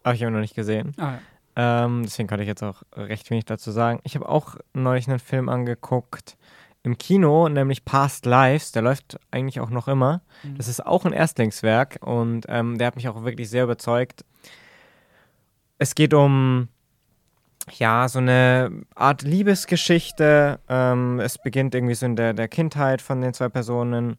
Aber 0.03 0.13
ich 0.15 0.21
habe 0.21 0.31
ihn 0.31 0.35
noch 0.35 0.39
nicht 0.39 0.55
gesehen. 0.55 0.93
Ah, 0.97 1.15
ja. 1.57 1.85
Ähm, 1.85 2.03
deswegen 2.03 2.29
kann 2.29 2.39
ich 2.39 2.47
jetzt 2.47 2.63
auch 2.63 2.83
recht 2.95 3.29
wenig 3.29 3.43
dazu 3.43 3.71
sagen. 3.71 3.99
Ich 4.03 4.15
habe 4.15 4.29
auch 4.29 4.55
neulich 4.73 5.09
einen 5.09 5.19
Film 5.19 5.49
angeguckt. 5.49 6.37
Im 6.83 6.97
Kino, 6.97 7.49
nämlich 7.49 7.85
Past 7.85 8.25
Lives. 8.25 8.71
Der 8.71 8.81
läuft 8.81 9.19
eigentlich 9.31 9.59
auch 9.59 9.69
noch 9.69 9.87
immer. 9.87 10.21
Mhm. 10.43 10.57
Das 10.57 10.67
ist 10.67 10.85
auch 10.85 11.05
ein 11.05 11.13
Erstlingswerk 11.13 11.99
und 12.01 12.45
ähm, 12.47 12.77
der 12.77 12.87
hat 12.87 12.95
mich 12.95 13.07
auch 13.07 13.23
wirklich 13.23 13.49
sehr 13.49 13.63
überzeugt. 13.63 14.23
Es 15.77 15.95
geht 15.95 16.13
um 16.13 16.69
ja, 17.77 18.07
so 18.07 18.19
eine 18.19 18.71
Art 18.95 19.21
Liebesgeschichte. 19.21 20.59
Ähm, 20.67 21.19
es 21.19 21.37
beginnt 21.37 21.75
irgendwie 21.75 21.95
so 21.95 22.05
in 22.05 22.15
der, 22.15 22.33
der 22.33 22.47
Kindheit 22.47 23.01
von 23.01 23.21
den 23.21 23.33
zwei 23.33 23.49
Personen. 23.49 24.17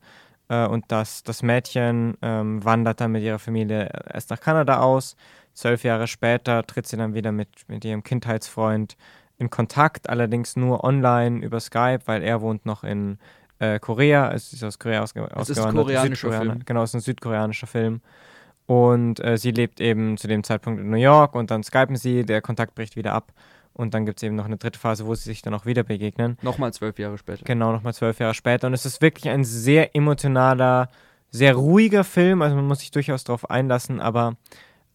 Äh, 0.49 0.67
und 0.67 0.85
das, 0.89 1.23
das 1.23 1.43
Mädchen 1.43 2.17
ähm, 2.23 2.65
wandert 2.65 3.01
dann 3.01 3.13
mit 3.13 3.23
ihrer 3.23 3.39
Familie 3.39 3.91
erst 4.13 4.31
nach 4.31 4.41
Kanada 4.41 4.81
aus. 4.81 5.17
Zwölf 5.55 5.83
Jahre 5.85 6.07
später 6.07 6.63
tritt 6.65 6.87
sie 6.87 6.97
dann 6.97 7.15
wieder 7.15 7.33
mit, 7.33 7.49
mit 7.69 7.85
ihrem 7.85 8.03
Kindheitsfreund 8.03 8.97
in 9.41 9.49
Kontakt, 9.49 10.09
allerdings 10.11 10.55
nur 10.55 10.85
online 10.85 11.43
über 11.45 11.61
Skype, 11.61 12.01
weil 12.05 12.23
er 12.23 12.43
wohnt 12.43 12.67
noch 12.67 12.85
in 12.85 13.19
äh, 13.59 13.79
Korea. 13.79 14.37
Sie 14.39 14.57
ist 14.57 14.63
aus 14.63 14.79
Korea 14.79 15.03
ausge 15.03 15.21
Es 15.23 15.49
ist 15.49 15.59
ein 15.59 15.65
ausgewandert. 15.65 15.87
koreanischer 15.87 16.33
Film. 16.33 16.61
Genau, 16.67 16.83
es 16.83 16.91
ist 16.91 16.95
ein 16.95 17.01
südkoreanischer 17.01 17.67
Film. 17.67 18.03
Und 18.67 19.19
äh, 19.25 19.39
sie 19.39 19.51
lebt 19.51 19.81
eben 19.81 20.19
zu 20.19 20.29
dem 20.29 20.45
Zeitpunkt 20.45 20.81
in 20.81 20.91
New 20.91 20.99
York 20.99 21.35
und 21.35 21.51
dann 21.51 21.63
skypen 21.63 21.97
sie, 21.97 22.25
der 22.25 22.43
Kontakt 22.43 22.75
bricht 22.75 22.97
wieder 22.97 23.15
ab. 23.15 23.33
Und 23.73 23.95
dann 23.95 24.05
gibt 24.05 24.19
es 24.19 24.23
eben 24.23 24.37
noch 24.37 24.45
eine 24.45 24.59
dritte 24.59 24.79
Phase, 24.79 25.07
wo 25.07 25.15
sie 25.15 25.25
sich 25.25 25.41
dann 25.41 25.55
auch 25.55 25.65
wieder 25.65 25.85
begegnen. 25.85 26.37
Nochmal 26.43 26.73
zwölf 26.75 26.99
Jahre 26.99 27.17
später. 27.17 27.45
Genau, 27.45 27.73
nochmal 27.73 27.95
zwölf 27.95 28.19
Jahre 28.19 28.35
später. 28.35 28.67
Und 28.67 28.75
es 28.75 28.85
ist 28.85 29.01
wirklich 29.01 29.31
ein 29.31 29.45
sehr 29.45 29.97
emotionaler, 29.97 30.91
sehr 31.31 31.55
ruhiger 31.55 32.05
Film. 32.05 32.43
Also 32.43 32.57
man 32.57 32.67
muss 32.67 32.81
sich 32.81 32.91
durchaus 32.91 33.25
darauf 33.25 33.49
einlassen. 33.49 34.01
Aber 34.01 34.37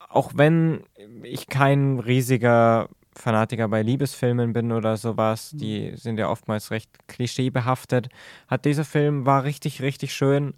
auch 0.08 0.34
wenn 0.36 0.84
ich 1.24 1.48
kein 1.48 2.00
riesiger 2.00 2.90
Fanatiker 3.16 3.68
bei 3.68 3.82
Liebesfilmen 3.82 4.54
bin 4.54 4.72
oder 4.72 4.98
sowas, 4.98 5.54
Mhm. 5.54 5.58
die 5.58 5.92
sind 5.96 6.20
ja 6.20 6.30
oftmals 6.30 6.72
recht 6.72 6.90
klischeebehaftet, 7.08 8.10
hat 8.48 8.66
dieser 8.66 8.86
Film, 8.86 9.26
war 9.26 9.44
richtig, 9.44 9.82
richtig 9.82 10.14
schön 10.14 10.54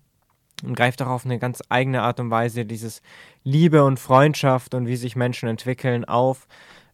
und 0.63 0.75
greift 0.75 1.01
auch 1.01 1.07
auf 1.07 1.25
eine 1.25 1.39
ganz 1.39 1.61
eigene 1.69 2.01
Art 2.01 2.19
und 2.19 2.31
Weise 2.31 2.65
dieses 2.65 3.01
Liebe 3.43 3.83
und 3.83 3.99
Freundschaft 3.99 4.73
und 4.73 4.87
wie 4.87 4.95
sich 4.95 5.15
Menschen 5.15 5.47
entwickeln 5.49 6.05
auf. 6.05 6.47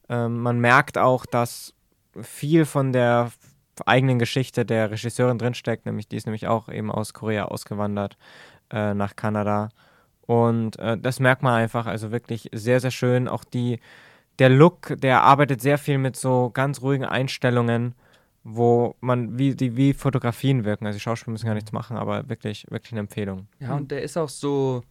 Ähm, 0.10 0.40
man 0.42 0.60
merkt 0.60 0.98
auch, 0.98 1.26
dass 1.26 1.74
viel 2.22 2.66
von 2.66 2.92
der 2.92 3.32
eigenen 3.86 4.20
Geschichte 4.20 4.66
der 4.66 4.92
Regisseurin 4.92 5.38
drinsteckt, 5.40 5.86
nämlich 5.86 6.08
die 6.08 6.18
ist 6.18 6.28
nämlich 6.28 6.48
auch 6.48 6.70
eben 6.70 6.92
aus 6.92 7.14
Korea 7.14 7.46
ausgewandert 7.46 8.18
äh, 8.72 8.94
nach 8.94 9.16
Kanada. 9.16 9.70
Und 10.26 10.78
äh, 10.80 10.98
das 10.98 11.20
merkt 11.20 11.42
man 11.42 11.54
einfach, 11.54 11.86
also 11.86 12.12
wirklich 12.12 12.50
sehr, 12.54 12.80
sehr 12.80 12.92
schön. 12.92 13.28
Auch 13.28 13.44
die, 13.44 13.80
der 14.44 14.50
Look, 14.50 14.96
der 15.00 15.22
arbeitet 15.22 15.62
sehr 15.62 15.78
viel 15.78 15.98
mit 15.98 16.18
so 16.18 16.50
ganz 16.54 16.82
ruhigen 16.82 17.06
Einstellungen, 17.06 17.96
wo 18.44 18.94
man, 19.00 19.40
wie, 19.40 19.56
die 19.56 19.78
wie 19.78 19.94
Fotografien 19.94 20.66
wirken. 20.66 20.86
Also 20.86 20.98
die 20.98 21.02
Schauspieler 21.02 21.32
müssen 21.32 21.46
gar 21.46 21.54
nichts 21.54 21.72
machen, 21.72 21.96
aber 21.96 22.28
wirklich, 22.28 22.66
wirklich 22.70 22.92
eine 22.92 23.00
Empfehlung. 23.00 23.48
Ja, 23.60 23.74
und 23.74 23.90
der 23.90 24.02
ist 24.02 24.18
auch 24.18 24.28
so, 24.28 24.84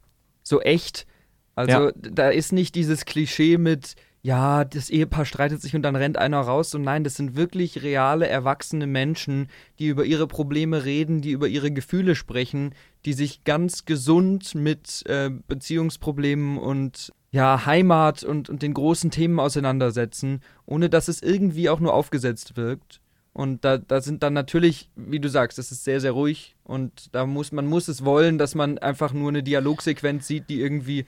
so 0.43 0.63
echt. 0.63 1.07
Also 1.55 1.89
Ja. 1.89 1.93
da 1.97 2.31
ist 2.31 2.53
nicht 2.53 2.75
dieses 2.75 3.05
Klischee 3.05 3.59
mit, 3.59 3.95
ja, 4.23 4.65
das 4.65 4.89
Ehepaar 4.89 5.27
streitet 5.27 5.61
sich 5.61 5.77
und 5.77 5.83
dann 5.83 5.97
rennt 5.97 6.17
einer 6.17 6.41
raus. 6.41 6.75
Und 6.75 6.81
nein, 6.81 7.05
das 7.05 7.17
sind 7.17 7.37
wirklich 7.37 7.83
reale, 7.83 8.27
erwachsene 8.27 8.87
Menschen, 8.87 9.51
die 9.79 9.89
über 9.89 10.07
ihre 10.07 10.27
Probleme 10.27 10.87
reden, 10.87 11.21
die 11.21 11.33
über 11.33 11.47
ihre 11.47 11.73
Gefühle 11.73 12.15
sprechen, 12.15 12.75
die 13.05 13.13
sich 13.13 13.45
ganz 13.45 13.85
gesund 13.85 14.55
mit 14.55 15.05
äh, 15.05 15.29
Beziehungsproblemen 15.47 16.57
und 16.57 17.13
ja, 17.33 17.67
Heimat 17.67 18.23
und, 18.23 18.49
und 18.51 18.63
den 18.63 18.75
großen 18.75 19.11
Themen 19.11 19.41
auseinandersetzen, 19.41 20.41
ohne 20.67 20.89
dass 20.89 21.09
es 21.09 21.23
irgendwie 21.23 21.69
auch 21.71 21.81
nur 21.81 21.95
aufgesetzt 21.95 22.57
wirkt. 22.57 23.01
Und 23.33 23.65
da, 23.65 23.79
da 23.79 24.03
sind 24.03 24.23
dann 24.23 24.35
natürlich, 24.35 24.91
wie 24.95 25.19
du 25.19 25.31
sagst, 25.31 25.57
das 25.57 25.73
ist 25.73 25.85
sehr, 25.85 26.01
sehr 26.01 26.13
ruhig 26.13 26.55
und 26.65 27.09
da 27.15 27.25
muss 27.25 27.51
man 27.51 27.67
muss 27.67 27.89
es 27.89 28.05
wollen, 28.05 28.37
dass 28.37 28.55
man 28.55 28.77
einfach 28.79 29.15
nur 29.15 29.31
eine 29.31 29.43
Dialogsequenz 29.43 30.27
sieht, 30.27 30.51
die 30.51 30.61
irgendwie 30.61 31.07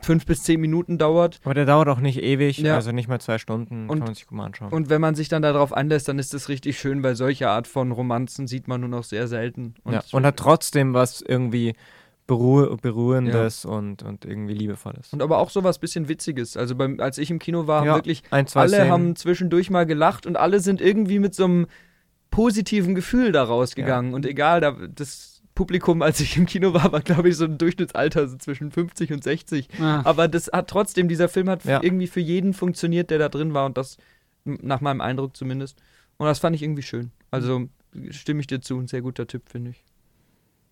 fünf 0.00 0.24
bis 0.24 0.44
zehn 0.44 0.60
Minuten 0.60 0.96
dauert. 0.96 1.40
Aber 1.44 1.52
der 1.52 1.66
dauert 1.66 1.88
auch 1.88 1.98
nicht 2.00 2.22
ewig, 2.22 2.58
Ja. 2.58 2.76
also 2.76 2.92
nicht 2.92 3.08
mal 3.08 3.20
zwei 3.20 3.36
Stunden, 3.36 3.90
Und- 3.90 3.98
kann 3.98 4.06
man 4.06 4.14
sich 4.14 4.26
gut 4.26 4.38
mal 4.38 4.46
anschauen. 4.46 4.72
Und 4.72 4.88
wenn 4.88 5.00
man 5.02 5.14
sich 5.14 5.28
dann 5.28 5.42
darauf 5.42 5.76
anlässt, 5.76 6.08
dann 6.08 6.18
ist 6.18 6.32
das 6.32 6.48
richtig 6.48 6.78
schön, 6.78 7.02
weil 7.02 7.16
solche 7.16 7.50
Art 7.50 7.66
von 7.66 7.92
Romanzen 7.92 8.46
sieht 8.46 8.68
man 8.68 8.80
nur 8.80 8.88
noch 8.88 9.04
sehr 9.04 9.26
selten. 9.28 9.74
Und, 9.84 9.92
ja. 9.92 10.02
und 10.12 10.24
hat 10.24 10.36
trotzdem 10.38 10.94
was 10.94 11.20
irgendwie 11.20 11.74
Beruh 12.26 12.76
Berührendes 12.76 13.64
und, 13.64 14.02
und 14.02 14.24
irgendwie 14.24 14.54
Liebevolles. 14.54 15.12
und 15.12 15.22
aber 15.22 15.38
auch 15.38 15.50
so 15.50 15.62
was 15.62 15.78
bisschen 15.78 16.08
Witziges. 16.08 16.56
Also 16.56 16.74
beim, 16.74 16.98
als 17.00 17.18
ich 17.18 17.30
im 17.30 17.38
Kino 17.38 17.66
war, 17.68 17.80
haben 17.80 17.86
Ja, 17.86 17.94
wirklich 17.96 18.22
Ein, 18.30 18.46
zwei 18.48 18.62
alle 18.62 18.70
Szenen. 18.76 18.90
haben 18.90 19.16
zwischendurch 19.16 19.70
mal 19.70 19.86
gelacht 19.86 20.26
und 20.26 20.36
alle 20.36 20.58
sind 20.60 20.80
irgendwie 20.80 21.18
mit 21.20 21.34
so 21.34 21.44
einem 21.44 21.66
positiven 22.30 22.94
Gefühl 22.94 23.32
da 23.32 23.44
rausgegangen. 23.44 24.12
Und 24.14 24.26
egal, 24.26 24.60
da, 24.60 24.72
das 24.72 25.42
Publikum, 25.54 26.02
als 26.02 26.20
ich 26.20 26.36
im 26.36 26.46
Kino 26.46 26.74
war, 26.74 26.92
war, 26.92 27.00
glaube 27.00 27.28
ich, 27.28 27.36
so 27.36 27.44
ein 27.44 27.56
Durchschnittsalter 27.58 28.28
so 28.28 28.36
zwischen 28.36 28.70
50 28.70 29.12
und 29.12 29.24
60. 29.24 29.68
Ah, 29.80 30.02
Aber 30.04 30.28
das 30.28 30.50
hat 30.52 30.68
trotzdem, 30.68 31.08
dieser 31.08 31.28
Film 31.28 31.48
hat 31.48 31.64
Ja. 31.64 31.80
irgendwie 31.82 32.08
für 32.08 32.20
jeden 32.20 32.52
funktioniert, 32.52 33.10
der 33.10 33.18
da 33.18 33.28
drin 33.28 33.54
war 33.54 33.64
und 33.66 33.78
das 33.78 33.96
nach 34.44 34.80
meinem 34.80 35.00
Eindruck 35.00 35.36
zumindest. 35.36 35.78
Und 36.18 36.26
das 36.26 36.40
fand 36.40 36.54
ich 36.56 36.62
irgendwie 36.62 36.82
schön. 36.82 37.10
Also 37.30 37.68
stimme 38.10 38.40
ich 38.40 38.46
dir 38.46 38.60
zu, 38.60 38.78
ein 38.78 38.86
sehr 38.88 39.00
guter 39.00 39.26
Tipp, 39.26 39.48
finde 39.48 39.70
ich. 39.70 39.84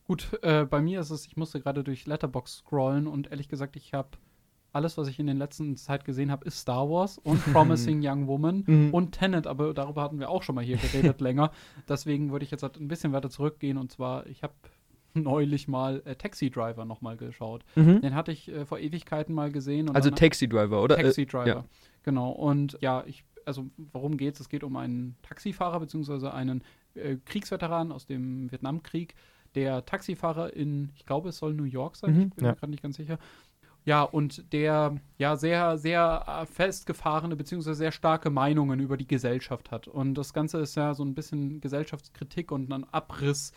Gut, 0.06 0.38
äh, 0.42 0.64
bei 0.64 0.80
mir 0.82 1.00
ist 1.00 1.10
es, 1.10 1.26
ich 1.26 1.36
musste 1.36 1.60
gerade 1.60 1.82
durch 1.82 2.06
Letterbox 2.06 2.58
scrollen 2.58 3.06
und 3.06 3.30
ehrlich 3.30 3.48
gesagt, 3.48 3.76
ich 3.76 3.94
habe 3.94 4.10
alles, 4.72 4.98
was 4.98 5.08
ich 5.08 5.18
in 5.20 5.26
den 5.26 5.38
letzten 5.38 5.76
Zeit 5.76 6.04
gesehen 6.04 6.30
habe, 6.32 6.44
ist 6.46 6.58
Star 6.58 6.90
Wars 6.90 7.16
und 7.18 7.40
Promising 7.52 8.00
Young 8.04 8.26
Woman 8.26 8.64
Mhm. 8.66 8.90
und 8.92 9.12
Tenet, 9.12 9.46
aber 9.46 9.72
darüber 9.72 10.02
hatten 10.02 10.18
wir 10.18 10.28
auch 10.30 10.42
schon 10.42 10.56
mal 10.56 10.64
hier 10.64 10.76
geredet 10.78 11.20
länger. 11.20 11.52
Deswegen 11.88 12.32
würde 12.32 12.44
ich 12.44 12.50
jetzt 12.50 12.62
halt 12.62 12.76
ein 12.78 12.88
bisschen 12.88 13.12
weiter 13.12 13.30
zurückgehen 13.30 13.78
und 13.78 13.90
zwar, 13.92 14.26
ich 14.26 14.42
habe 14.42 14.54
neulich 15.14 15.68
mal 15.68 16.02
äh, 16.04 16.16
Taxi 16.16 16.50
Driver 16.50 16.84
nochmal 16.84 17.16
geschaut. 17.16 17.64
Mhm. 17.76 18.00
Den 18.00 18.14
hatte 18.16 18.32
ich 18.32 18.48
äh, 18.50 18.66
vor 18.66 18.80
Ewigkeiten 18.80 19.32
mal 19.34 19.52
gesehen. 19.52 19.88
Und 19.88 19.94
Also 19.96 20.10
Taxi 20.10 20.48
Driver, 20.48 20.82
oder? 20.82 20.96
Taxi 20.96 21.22
Äh, 21.22 21.26
Driver. 21.26 21.46
ja. 21.46 21.64
Genau. 22.02 22.30
Und 22.32 22.76
ja, 22.80 23.04
ich, 23.06 23.24
also 23.46 23.66
worum 23.92 24.16
geht's? 24.16 24.40
Es 24.40 24.48
geht 24.48 24.64
um 24.64 24.76
einen 24.76 25.16
Taxifahrer 25.22 25.78
beziehungsweise 25.78 26.34
einen 26.34 26.64
äh, 26.94 27.16
Kriegsveteran 27.24 27.92
aus 27.92 28.06
dem 28.06 28.50
Vietnamkrieg, 28.50 29.14
der 29.54 29.84
Taxifahrer 29.84 30.52
in, 30.54 30.90
ich 30.96 31.06
glaube, 31.06 31.28
es 31.30 31.38
soll 31.38 31.54
New 31.54 31.64
York 31.64 31.96
sein, 31.96 32.14
Mhm, 32.14 32.22
ich 32.28 32.34
bin 32.34 32.44
ja. 32.44 32.50
mir 32.52 32.56
gerade 32.56 32.70
nicht 32.70 32.82
ganz 32.82 32.96
sicher. 32.96 33.18
Ja, 33.86 34.02
und 34.02 34.52
der 34.54 34.96
ja 35.18 35.36
sehr, 35.36 35.76
sehr 35.76 36.24
äh, 36.26 36.46
festgefahrene 36.46 37.36
beziehungsweise 37.36 37.76
sehr 37.76 37.92
starke 37.92 38.30
Meinungen 38.30 38.80
über 38.80 38.96
die 38.96 39.06
Gesellschaft 39.06 39.70
hat. 39.70 39.88
Und 39.88 40.14
das 40.14 40.32
Ganze 40.32 40.58
ist 40.60 40.74
ja 40.74 40.94
so 40.94 41.04
ein 41.04 41.14
bisschen 41.14 41.60
Gesellschaftskritik 41.60 42.50
und 42.50 42.72
ein 42.72 42.84
Abriss 42.92 43.52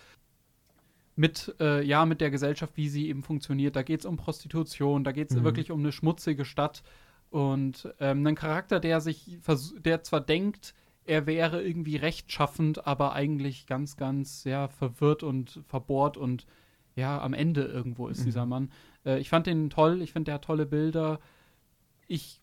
mit, 1.15 1.55
äh, 1.59 1.81
ja, 1.83 2.05
mit 2.05 2.21
der 2.21 2.29
Gesellschaft, 2.29 2.73
wie 2.75 2.89
sie 2.89 3.07
eben 3.07 3.23
funktioniert. 3.23 3.75
Da 3.75 3.81
geht 3.83 4.01
es 4.01 4.05
um 4.05 4.17
Prostitution, 4.17 5.03
da 5.03 5.11
geht 5.13 5.31
es 5.31 5.37
Mhm. 5.37 5.43
wirklich 5.45 5.71
um 5.71 5.79
eine 5.79 5.91
schmutzige 5.91 6.45
Stadt 6.45 6.83
und 7.29 7.89
ähm, 7.99 8.19
einen 8.27 8.35
Charakter, 8.35 8.79
der 8.79 9.01
sich, 9.01 9.37
der 9.79 10.03
zwar 10.03 10.21
denkt, 10.21 10.73
er 11.07 11.25
wäre 11.25 11.63
irgendwie 11.63 11.95
rechtschaffend, 11.95 12.85
aber 12.85 13.13
eigentlich 13.13 13.65
ganz, 13.65 13.97
ganz 13.97 14.41
sehr 14.43 14.67
verwirrt 14.69 15.23
und 15.23 15.61
verbohrt 15.67 16.17
und 16.17 16.45
ja, 16.95 17.21
am 17.21 17.33
Ende 17.33 17.63
irgendwo 17.63 18.07
ist 18.07 18.21
Mhm. 18.21 18.25
dieser 18.25 18.45
Mann. 18.45 18.71
Äh, 19.05 19.19
ich 19.19 19.29
fand 19.29 19.47
den 19.47 19.69
toll, 19.69 20.01
ich 20.01 20.11
finde, 20.13 20.25
der 20.25 20.35
hat 20.35 20.43
tolle 20.45 20.65
Bilder. 20.65 21.19
Ich 22.07 22.41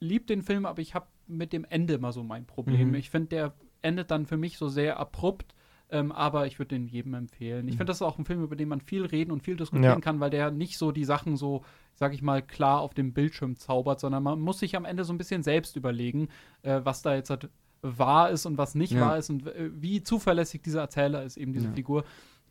liebe 0.00 0.24
den 0.26 0.42
Film, 0.42 0.66
aber 0.66 0.80
ich 0.82 0.94
habe 0.94 1.06
mit 1.26 1.52
dem 1.52 1.64
Ende 1.64 1.94
immer 1.94 2.12
so 2.12 2.22
mein 2.22 2.46
Problem. 2.46 2.88
Mhm. 2.88 2.94
Ich 2.94 3.10
finde, 3.10 3.28
der 3.28 3.54
endet 3.82 4.10
dann 4.10 4.26
für 4.26 4.36
mich 4.36 4.58
so 4.58 4.68
sehr 4.68 4.98
abrupt. 4.98 5.54
Ähm, 5.88 6.10
aber 6.10 6.48
ich 6.48 6.58
würde 6.58 6.74
den 6.74 6.88
jedem 6.88 7.14
empfehlen. 7.14 7.68
Ich 7.68 7.74
Mhm. 7.74 7.78
finde, 7.78 7.90
das 7.92 7.98
ist 7.98 8.02
auch 8.02 8.18
ein 8.18 8.24
Film, 8.24 8.42
über 8.42 8.56
den 8.56 8.68
man 8.68 8.80
viel 8.80 9.04
reden 9.06 9.30
und 9.30 9.44
viel 9.44 9.54
diskutieren 9.54 9.84
Ja. 9.94 10.00
kann, 10.00 10.18
weil 10.18 10.30
der 10.30 10.50
nicht 10.50 10.78
so 10.78 10.90
die 10.90 11.04
Sachen 11.04 11.36
so, 11.36 11.64
sag 11.94 12.12
ich 12.12 12.22
mal, 12.22 12.42
klar 12.42 12.80
auf 12.80 12.92
dem 12.92 13.12
Bildschirm 13.12 13.54
zaubert, 13.54 14.00
sondern 14.00 14.24
man 14.24 14.40
muss 14.40 14.58
sich 14.58 14.74
am 14.74 14.84
Ende 14.84 15.04
so 15.04 15.12
ein 15.12 15.18
bisschen 15.18 15.44
selbst 15.44 15.76
überlegen, 15.76 16.26
äh, 16.62 16.80
was 16.82 17.02
da 17.02 17.14
jetzt 17.14 17.30
halt 17.30 17.50
wahr 17.98 18.30
ist 18.30 18.46
und 18.46 18.58
was 18.58 18.74
nicht 18.74 18.92
Ja. 18.92 19.00
wahr 19.02 19.18
ist 19.18 19.30
und 19.30 19.46
äh, 19.46 19.70
wie 19.72 20.02
zuverlässig 20.02 20.62
dieser 20.62 20.80
Erzähler 20.80 21.22
ist, 21.22 21.36
eben 21.36 21.52
diese 21.52 21.66
Ja. 21.66 21.72
Figur. 21.72 22.04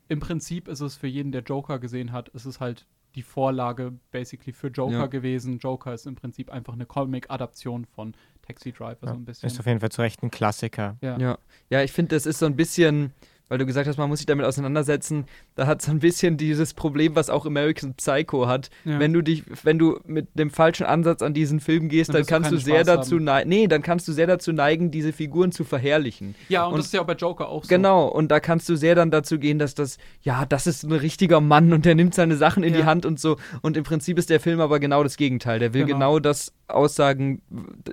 Im 0.07 0.20
Prinzip 0.20 0.68
ist 0.68 0.82
es 0.82 0.95
für 0.95 1.07
jeden, 1.07 1.32
der 1.32 1.41
Joker 1.44 1.80
gesehen 1.80 2.12
hat, 2.12 2.30
ist 2.30 2.45
es 2.45 2.60
halt 2.60 2.86
die 3.16 3.24
Vorlage 3.24 3.94
basically 4.12 4.52
für 4.53 4.68
Joker 4.68 4.91
Ja. 4.94 5.06
gewesen. 5.07 5.57
Joker 5.60 5.94
ist 5.94 6.06
im 6.06 6.16
Prinzip 6.16 6.49
einfach 6.52 6.74
eine 6.74 6.86
Comic-Adaption 6.86 7.86
von 7.86 8.14
Taxi 8.41 8.72
Driver, 8.72 8.98
Ja, 9.03 9.07
so 9.10 9.14
ein 9.16 9.26
bisschen. 9.26 9.48
Ist 9.48 9.60
auf 9.60 9.66
jeden 9.66 9.80
Fall 9.80 9.91
zu 9.91 10.02
Recht 10.02 10.22
ein 10.22 10.30
Klassiker. 10.32 10.98
Ja. 11.02 11.18
Ja, 11.18 11.38
ja 11.70 11.82
ich 11.82 11.91
finde, 11.91 12.16
das 12.16 12.26
ist 12.26 12.40
so 12.40 12.45
ein 12.45 12.56
bisschen, 12.56 13.14
weil 13.47 13.57
du 13.59 13.65
gesagt 13.65 13.88
hast, 13.88 13.97
man 13.97 14.09
muss 14.09 14.19
sich 14.19 14.26
damit 14.26 14.45
auseinandersetzen, 14.45 15.26
da 15.55 15.67
hat 15.67 15.81
so 15.81 15.91
ein 15.91 15.99
bisschen 15.99 16.35
dieses 16.38 16.73
Problem, 16.73 17.15
was 17.15 17.30
auch 17.30 17.45
American 17.45 17.93
Psycho 17.93 18.47
hat. 18.47 18.69
Ja. 18.85 18.99
Wenn 18.99 19.13
du 19.13 19.22
dich, 19.22 19.43
wenn 19.63 19.77
du 19.77 19.99
mit 20.05 20.27
dem 20.34 20.49
falschen 20.49 20.85
Ansatz 20.85 21.22
an 21.22 21.34
diesen 21.34 21.59
Film 21.59 21.88
gehst, 21.89 22.09
Dann 22.09 22.15
dann 22.15 22.23
du 22.23 22.27
kannst 22.30 22.51
du 22.51 22.55
keinen 22.55 22.65
sehr 22.65 22.76
Spaß 22.85 22.95
dazu 22.95 23.19
neigen, 23.19 23.49
nee, 23.49 23.67
dann 23.67 23.81
kannst 23.84 24.07
du 24.07 24.13
sehr 24.13 24.26
dazu 24.27 24.51
neigen, 24.51 24.89
diese 24.89 25.13
Figuren 25.13 25.51
zu 25.51 25.63
verherrlichen. 25.63 26.34
ja, 26.49 26.65
und, 26.65 26.73
und- 26.73 26.77
das 26.80 26.88
ist 26.88 26.93
ja 26.93 27.01
auch 27.01 27.05
bei 27.05 27.13
Joker 27.13 27.49
auch 27.49 27.63
so. 27.63 27.67
Genau, 27.69 28.07
und 28.07 28.30
da 28.30 28.39
kannst 28.39 28.67
du 28.69 28.76
sehr 28.76 28.95
dann 28.95 29.11
dazu 29.11 29.38
gehen, 29.38 29.59
dass 29.59 29.76
das, 29.76 29.97
ja, 30.22 30.45
das 30.45 30.65
ist 30.67 30.84
ein 30.84 30.91
richtiger 30.91 31.39
Mann 31.41 31.72
und 31.73 31.85
der 31.85 31.95
nimmt 31.95 32.15
seine 32.15 32.35
Sachen 32.38 32.63
in 32.63 32.73
Ja. 32.73 32.80
die 32.81 32.85
Hand 32.85 33.05
und 33.05 33.19
so. 33.19 33.38
Und 33.61 33.77
im 33.77 33.84
Prinzip 33.84 34.17
ist 34.17 34.30
der 34.30 34.39
Film 34.39 34.59
aber 34.59 34.80
genau 34.80 35.03
das 35.03 35.17
Gegenteil. 35.17 35.59
Der 35.59 35.73
will 35.73 35.85
Genau. 35.85 35.95
genau, 36.13 36.19
das 36.19 36.51
aussagen, 36.67 37.41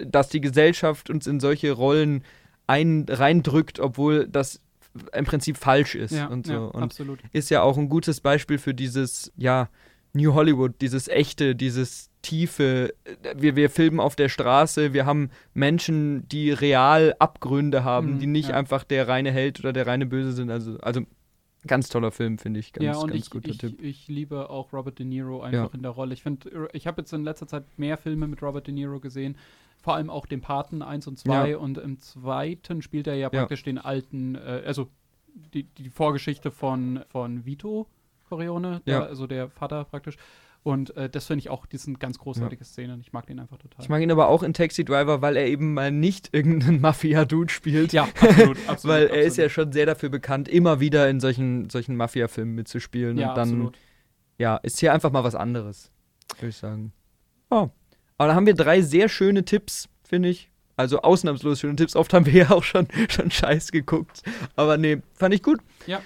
dass 0.06 0.28
die 0.30 0.40
Gesellschaft 0.40 1.10
uns 1.10 1.26
in 1.26 1.40
solche 1.40 1.72
Rollen 1.72 2.24
ein, 2.66 3.04
reindrückt, 3.08 3.80
obwohl 3.80 4.26
das 4.28 4.60
im 5.12 5.24
Prinzip 5.24 5.56
falsch 5.56 5.94
ist 5.94 6.12
Ja, 6.12 6.26
und 6.26 6.46
so. 6.46 6.52
ja 6.52 6.58
und 6.64 6.82
absolut. 6.82 7.18
ist 7.32 7.50
ja 7.50 7.62
auch 7.62 7.78
ein 7.78 7.88
gutes 7.88 8.20
Beispiel 8.20 8.58
für 8.58 8.74
dieses, 8.74 9.32
ja, 9.36 9.68
New 10.14 10.34
Hollywood, 10.34 10.74
dieses 10.82 11.08
echte, 11.08 11.56
dieses 11.56 12.10
tiefe. 12.20 12.92
Wir, 13.34 13.56
wir 13.56 13.70
filmen 13.70 13.98
auf 13.98 14.14
der 14.14 14.28
Straße, 14.28 14.92
wir 14.92 15.06
haben 15.06 15.30
Menschen, 15.54 16.28
die 16.28 16.50
real 16.50 17.14
Abgründe 17.18 17.82
haben, 17.84 18.14
Mhm, 18.14 18.18
die 18.18 18.26
nicht 18.26 18.50
ja. 18.50 18.54
einfach 18.56 18.84
der 18.84 19.08
reine 19.08 19.30
Held 19.32 19.60
oder 19.60 19.72
der 19.72 19.86
reine 19.86 20.04
Böse 20.06 20.32
sind. 20.32 20.50
Also, 20.50 20.76
also 20.80 21.00
ganz 21.66 21.88
toller 21.88 22.10
Film, 22.10 22.36
finde 22.38 22.60
ich. 22.60 22.72
Ganz, 22.74 22.84
ja, 22.84 22.96
und 22.96 23.10
ganz 23.10 23.24
ich, 23.24 23.30
guter 23.30 23.48
ich, 23.50 23.58
Tipp. 23.58 23.80
ich 23.82 24.06
liebe 24.08 24.50
auch 24.50 24.72
Robert 24.74 24.98
De 24.98 25.06
Niro 25.06 25.40
einfach 25.40 25.72
in 25.74 25.82
der 25.82 25.92
Rolle. 25.92 26.12
Ich 26.12 26.22
finde, 26.22 26.68
ich 26.74 26.86
habe 26.86 27.00
jetzt 27.00 27.12
in 27.14 27.24
letzter 27.24 27.46
Zeit 27.46 27.64
mehr 27.78 27.96
Filme 27.96 28.26
mit 28.26 28.42
Robert 28.42 28.66
De 28.66 28.74
Niro 28.74 29.00
gesehen, 29.00 29.36
vor 29.82 29.94
allem 29.94 30.08
auch 30.08 30.24
den 30.26 30.40
Paten 30.40 30.80
1 30.80 31.06
und 31.08 31.18
2 31.18 31.50
Ja. 31.50 31.56
und 31.58 31.76
im 31.76 31.98
zweiten 32.00 32.80
spielt 32.80 33.06
er 33.06 33.14
ja 33.14 33.28
Ja. 33.32 33.40
praktisch 33.40 33.62
den 33.64 33.76
alten, 33.78 34.36
äh, 34.36 34.62
also 34.64 34.88
die, 35.52 35.64
die 35.64 35.90
Vorgeschichte 35.90 36.50
von, 36.50 37.04
von 37.08 37.44
Vito 37.44 37.86
Corleone, 38.28 38.80
der, 38.86 38.94
Ja. 39.00 39.02
also 39.04 39.26
der 39.26 39.48
Vater 39.50 39.84
praktisch. 39.84 40.16
Und 40.64 40.96
äh, 40.96 41.10
das 41.10 41.26
finde 41.26 41.40
ich 41.40 41.50
auch, 41.50 41.66
die 41.66 41.76
sind 41.76 41.98
ganz 41.98 42.18
großartige 42.20 42.64
Szenen. 42.64 43.00
Ich 43.00 43.12
mag 43.12 43.26
den 43.26 43.40
einfach 43.40 43.58
total. 43.58 43.82
Ich 43.82 43.88
mag 43.88 44.00
ihn 44.00 44.12
aber 44.12 44.28
auch 44.28 44.44
in 44.44 44.54
Taxi 44.54 44.84
Driver, 44.84 45.20
weil 45.20 45.36
er 45.36 45.46
eben 45.48 45.74
mal 45.74 45.90
nicht 45.90 46.32
irgendeinen 46.32 46.80
Mafia-Dude 46.80 47.52
spielt. 47.52 47.92
ja, 47.92 48.04
absolut, 48.04 48.56
absolut. 48.68 48.94
Weil 48.96 49.06
er 49.08 49.22
ist 49.22 49.32
absolut. 49.32 49.38
ja 49.38 49.48
schon 49.48 49.72
sehr 49.72 49.86
dafür 49.86 50.08
bekannt, 50.08 50.48
immer 50.48 50.78
wieder 50.78 51.10
in 51.10 51.18
solchen, 51.18 51.68
solchen 51.68 51.96
Mafia-Filmen 51.96 52.54
mitzuspielen. 52.54 53.18
ja, 53.18 53.30
und 53.30 53.36
dann 53.36 53.48
absolut. 53.48 53.78
ja, 54.38 54.56
ist 54.58 54.78
hier 54.78 54.92
einfach 54.92 55.10
mal 55.10 55.24
was 55.24 55.34
anderes, 55.34 55.90
würde 56.38 56.50
ich 56.50 56.56
sagen. 56.56 56.92
Oh. 57.50 57.68
Aber 58.22 58.28
da 58.28 58.34
haben 58.36 58.46
wir 58.46 58.54
drei 58.54 58.82
sehr 58.82 59.08
schöne 59.08 59.44
Tipps, 59.44 59.88
finde 60.08 60.28
ich. 60.28 60.48
Also 60.76 61.02
ausnahmslos 61.02 61.58
schöne 61.58 61.74
Tipps. 61.74 61.96
Oft 61.96 62.14
haben 62.14 62.24
wir 62.24 62.32
ja 62.32 62.50
auch 62.50 62.62
schon, 62.62 62.86
schon 63.08 63.32
Scheiß 63.32 63.72
geguckt. 63.72 64.22
Aber 64.54 64.76
nee, 64.76 64.98
fand 65.12 65.34
ich 65.34 65.42
gut. 65.42 65.58
Ja. 65.88 66.00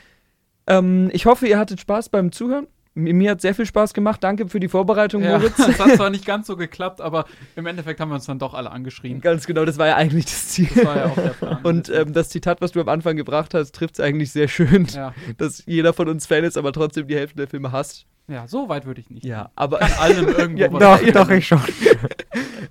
Ähm, 0.67 1.11
ich 1.13 1.27
hoffe, 1.27 1.47
ihr 1.47 1.59
hattet 1.59 1.79
Spaß 1.79 2.09
beim 2.09 2.33
Zuhören. 2.33 2.69
Mir, 2.95 3.33
hat 3.33 3.43
sehr 3.43 3.55
viel 3.55 3.67
Spaß 3.67 3.93
gemacht. 3.93 4.25
Danke 4.25 4.49
für 4.49 4.61
die 4.61 4.69
Vorbereitung, 4.69 5.23
Ja, 5.23 5.37
Moritz. 5.37 5.57
das 5.59 5.79
hat 5.79 5.97
zwar 5.97 6.09
nicht 6.11 6.25
ganz 6.25 6.47
so 6.47 6.57
geklappt, 6.57 7.03
aber 7.03 7.27
im 7.55 7.67
Endeffekt 7.67 8.01
haben 8.01 8.09
wir 8.09 8.15
uns 8.15 8.25
dann 8.25 8.39
doch 8.39 8.55
alle 8.55 8.71
angeschrien. 8.71 9.21
Ganz 9.21 9.47
genau, 9.47 9.67
das 9.67 9.77
war 9.77 9.89
ja 9.89 9.97
eigentlich 9.97 10.25
das 10.25 10.49
Ziel. 10.49 10.71
Das 10.75 10.87
war 10.87 10.97
ja 10.97 11.05
auch 11.05 11.15
der 11.15 11.29
Plan. 11.29 11.59
Und 11.65 11.91
ähm, 11.91 12.15
das 12.15 12.31
Zitat, 12.31 12.63
was 12.63 12.73
du 12.73 12.81
am 12.81 12.89
Anfang 12.89 13.17
gebracht 13.17 13.53
hast, 13.53 13.75
trifft 13.75 13.99
es 13.99 14.01
eigentlich 14.01 14.33
sehr 14.33 14.49
schön, 14.49 14.87
ja, 14.87 15.13
dass 15.37 15.63
jeder 15.67 15.93
von 15.93 16.09
uns 16.09 16.25
Fan 16.25 16.45
ist, 16.45 16.57
aber 16.57 16.73
trotzdem 16.73 17.07
die 17.07 17.17
Hälfte 17.17 17.37
der 17.37 17.49
Filme 17.49 17.73
hasst. 17.73 18.07
Ja, 18.29 18.47
so 18.49 18.69
weit 18.69 18.87
würde 18.87 19.01
ich 19.01 19.11
nicht. 19.11 19.25
Ja, 19.25 19.51
aber 19.55 19.83
An 19.83 19.93
allem 20.01 20.29
irgendwo 20.29 20.61
Ja, 20.63 20.69
Doch, 20.69 20.99
finden. 20.99 21.13
doch, 21.15 21.31
ich 21.31 21.47
schon. 21.47 21.61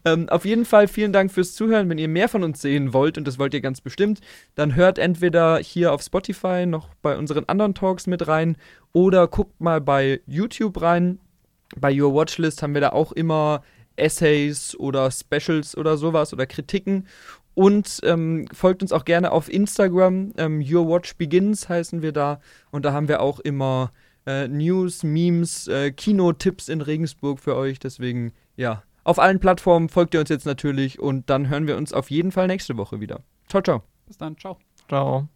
Ähm, 0.08 0.30
auf 0.30 0.46
jeden 0.46 0.66
Fall 0.66 0.88
vielen 0.88 1.14
Dank 1.14 1.32
fürs 1.32 1.56
Zuhören. 1.56 1.90
Wenn 1.90 1.98
ihr 1.98 2.08
mehr 2.08 2.30
von 2.30 2.44
uns 2.44 2.62
sehen 2.62 2.94
wollt, 2.94 3.18
und 3.18 3.28
das 3.28 3.40
wollt 3.40 3.56
ihr 3.56 3.62
ganz 3.62 3.82
bestimmt, 3.82 4.20
dann 4.54 4.76
hört 4.76 5.00
entweder 5.00 5.58
hier 5.58 5.92
auf 5.94 6.04
Spotify 6.04 6.68
noch 6.68 6.90
bei 7.02 7.18
unseren 7.18 7.46
anderen 7.46 7.74
Talks 7.74 8.06
mit 8.06 8.28
rein 8.28 8.56
oder 8.94 9.28
guckt 9.28 9.60
mal 9.60 9.82
bei 9.82 10.22
YouTube 10.28 10.80
rein. 10.80 11.18
Bei 11.76 11.92
Your 12.00 12.14
Watchlist 12.14 12.62
haben 12.62 12.76
wir 12.76 12.82
da 12.82 12.90
auch 12.90 13.14
immer 13.14 13.64
Essays 13.96 14.76
oder 14.78 15.10
Specials 15.10 15.76
oder 15.76 15.98
sowas 15.98 16.34
oder 16.34 16.46
Kritiken. 16.46 17.08
Und 17.56 18.02
ähm, 18.04 18.46
folgt 18.54 18.84
uns 18.84 18.92
auch 18.92 19.06
gerne 19.06 19.32
auf 19.32 19.52
Instagram. 19.52 20.34
Ähm, 20.38 20.60
Your 20.62 20.88
Watch 20.88 21.16
Begins 21.16 21.68
heißen 21.68 22.04
wir 22.04 22.12
da. 22.12 22.42
Und 22.70 22.86
da 22.86 22.94
haben 22.94 23.08
wir 23.08 23.22
auch 23.22 23.40
immer 23.40 23.92
äh, 24.26 24.48
News, 24.48 25.04
Memes, 25.04 25.68
äh, 25.68 25.92
Kinotipps 25.92 26.70
in 26.70 26.82
Regensburg 26.82 27.40
für 27.40 27.56
euch. 27.56 27.80
Deswegen, 27.80 28.34
ja, 28.56 28.84
auf 29.04 29.20
allen 29.20 29.40
Plattformen 29.40 29.90
folgt 29.90 30.14
ihr 30.14 30.20
uns 30.20 30.30
jetzt 30.30 30.46
natürlich 30.46 31.00
und 31.00 31.30
dann 31.30 31.50
hören 31.50 31.68
wir 31.68 31.78
uns 31.78 31.94
auf 31.94 32.10
jeden 32.10 32.32
Fall 32.32 32.48
nächste 32.48 32.78
Woche 32.78 33.00
wieder. 33.00 33.22
Ciao, 33.48 33.62
ciao. 33.62 33.84
Bis 34.08 34.18
dann, 34.18 34.38
ciao. 34.38 34.58
Ciao. 34.88 35.30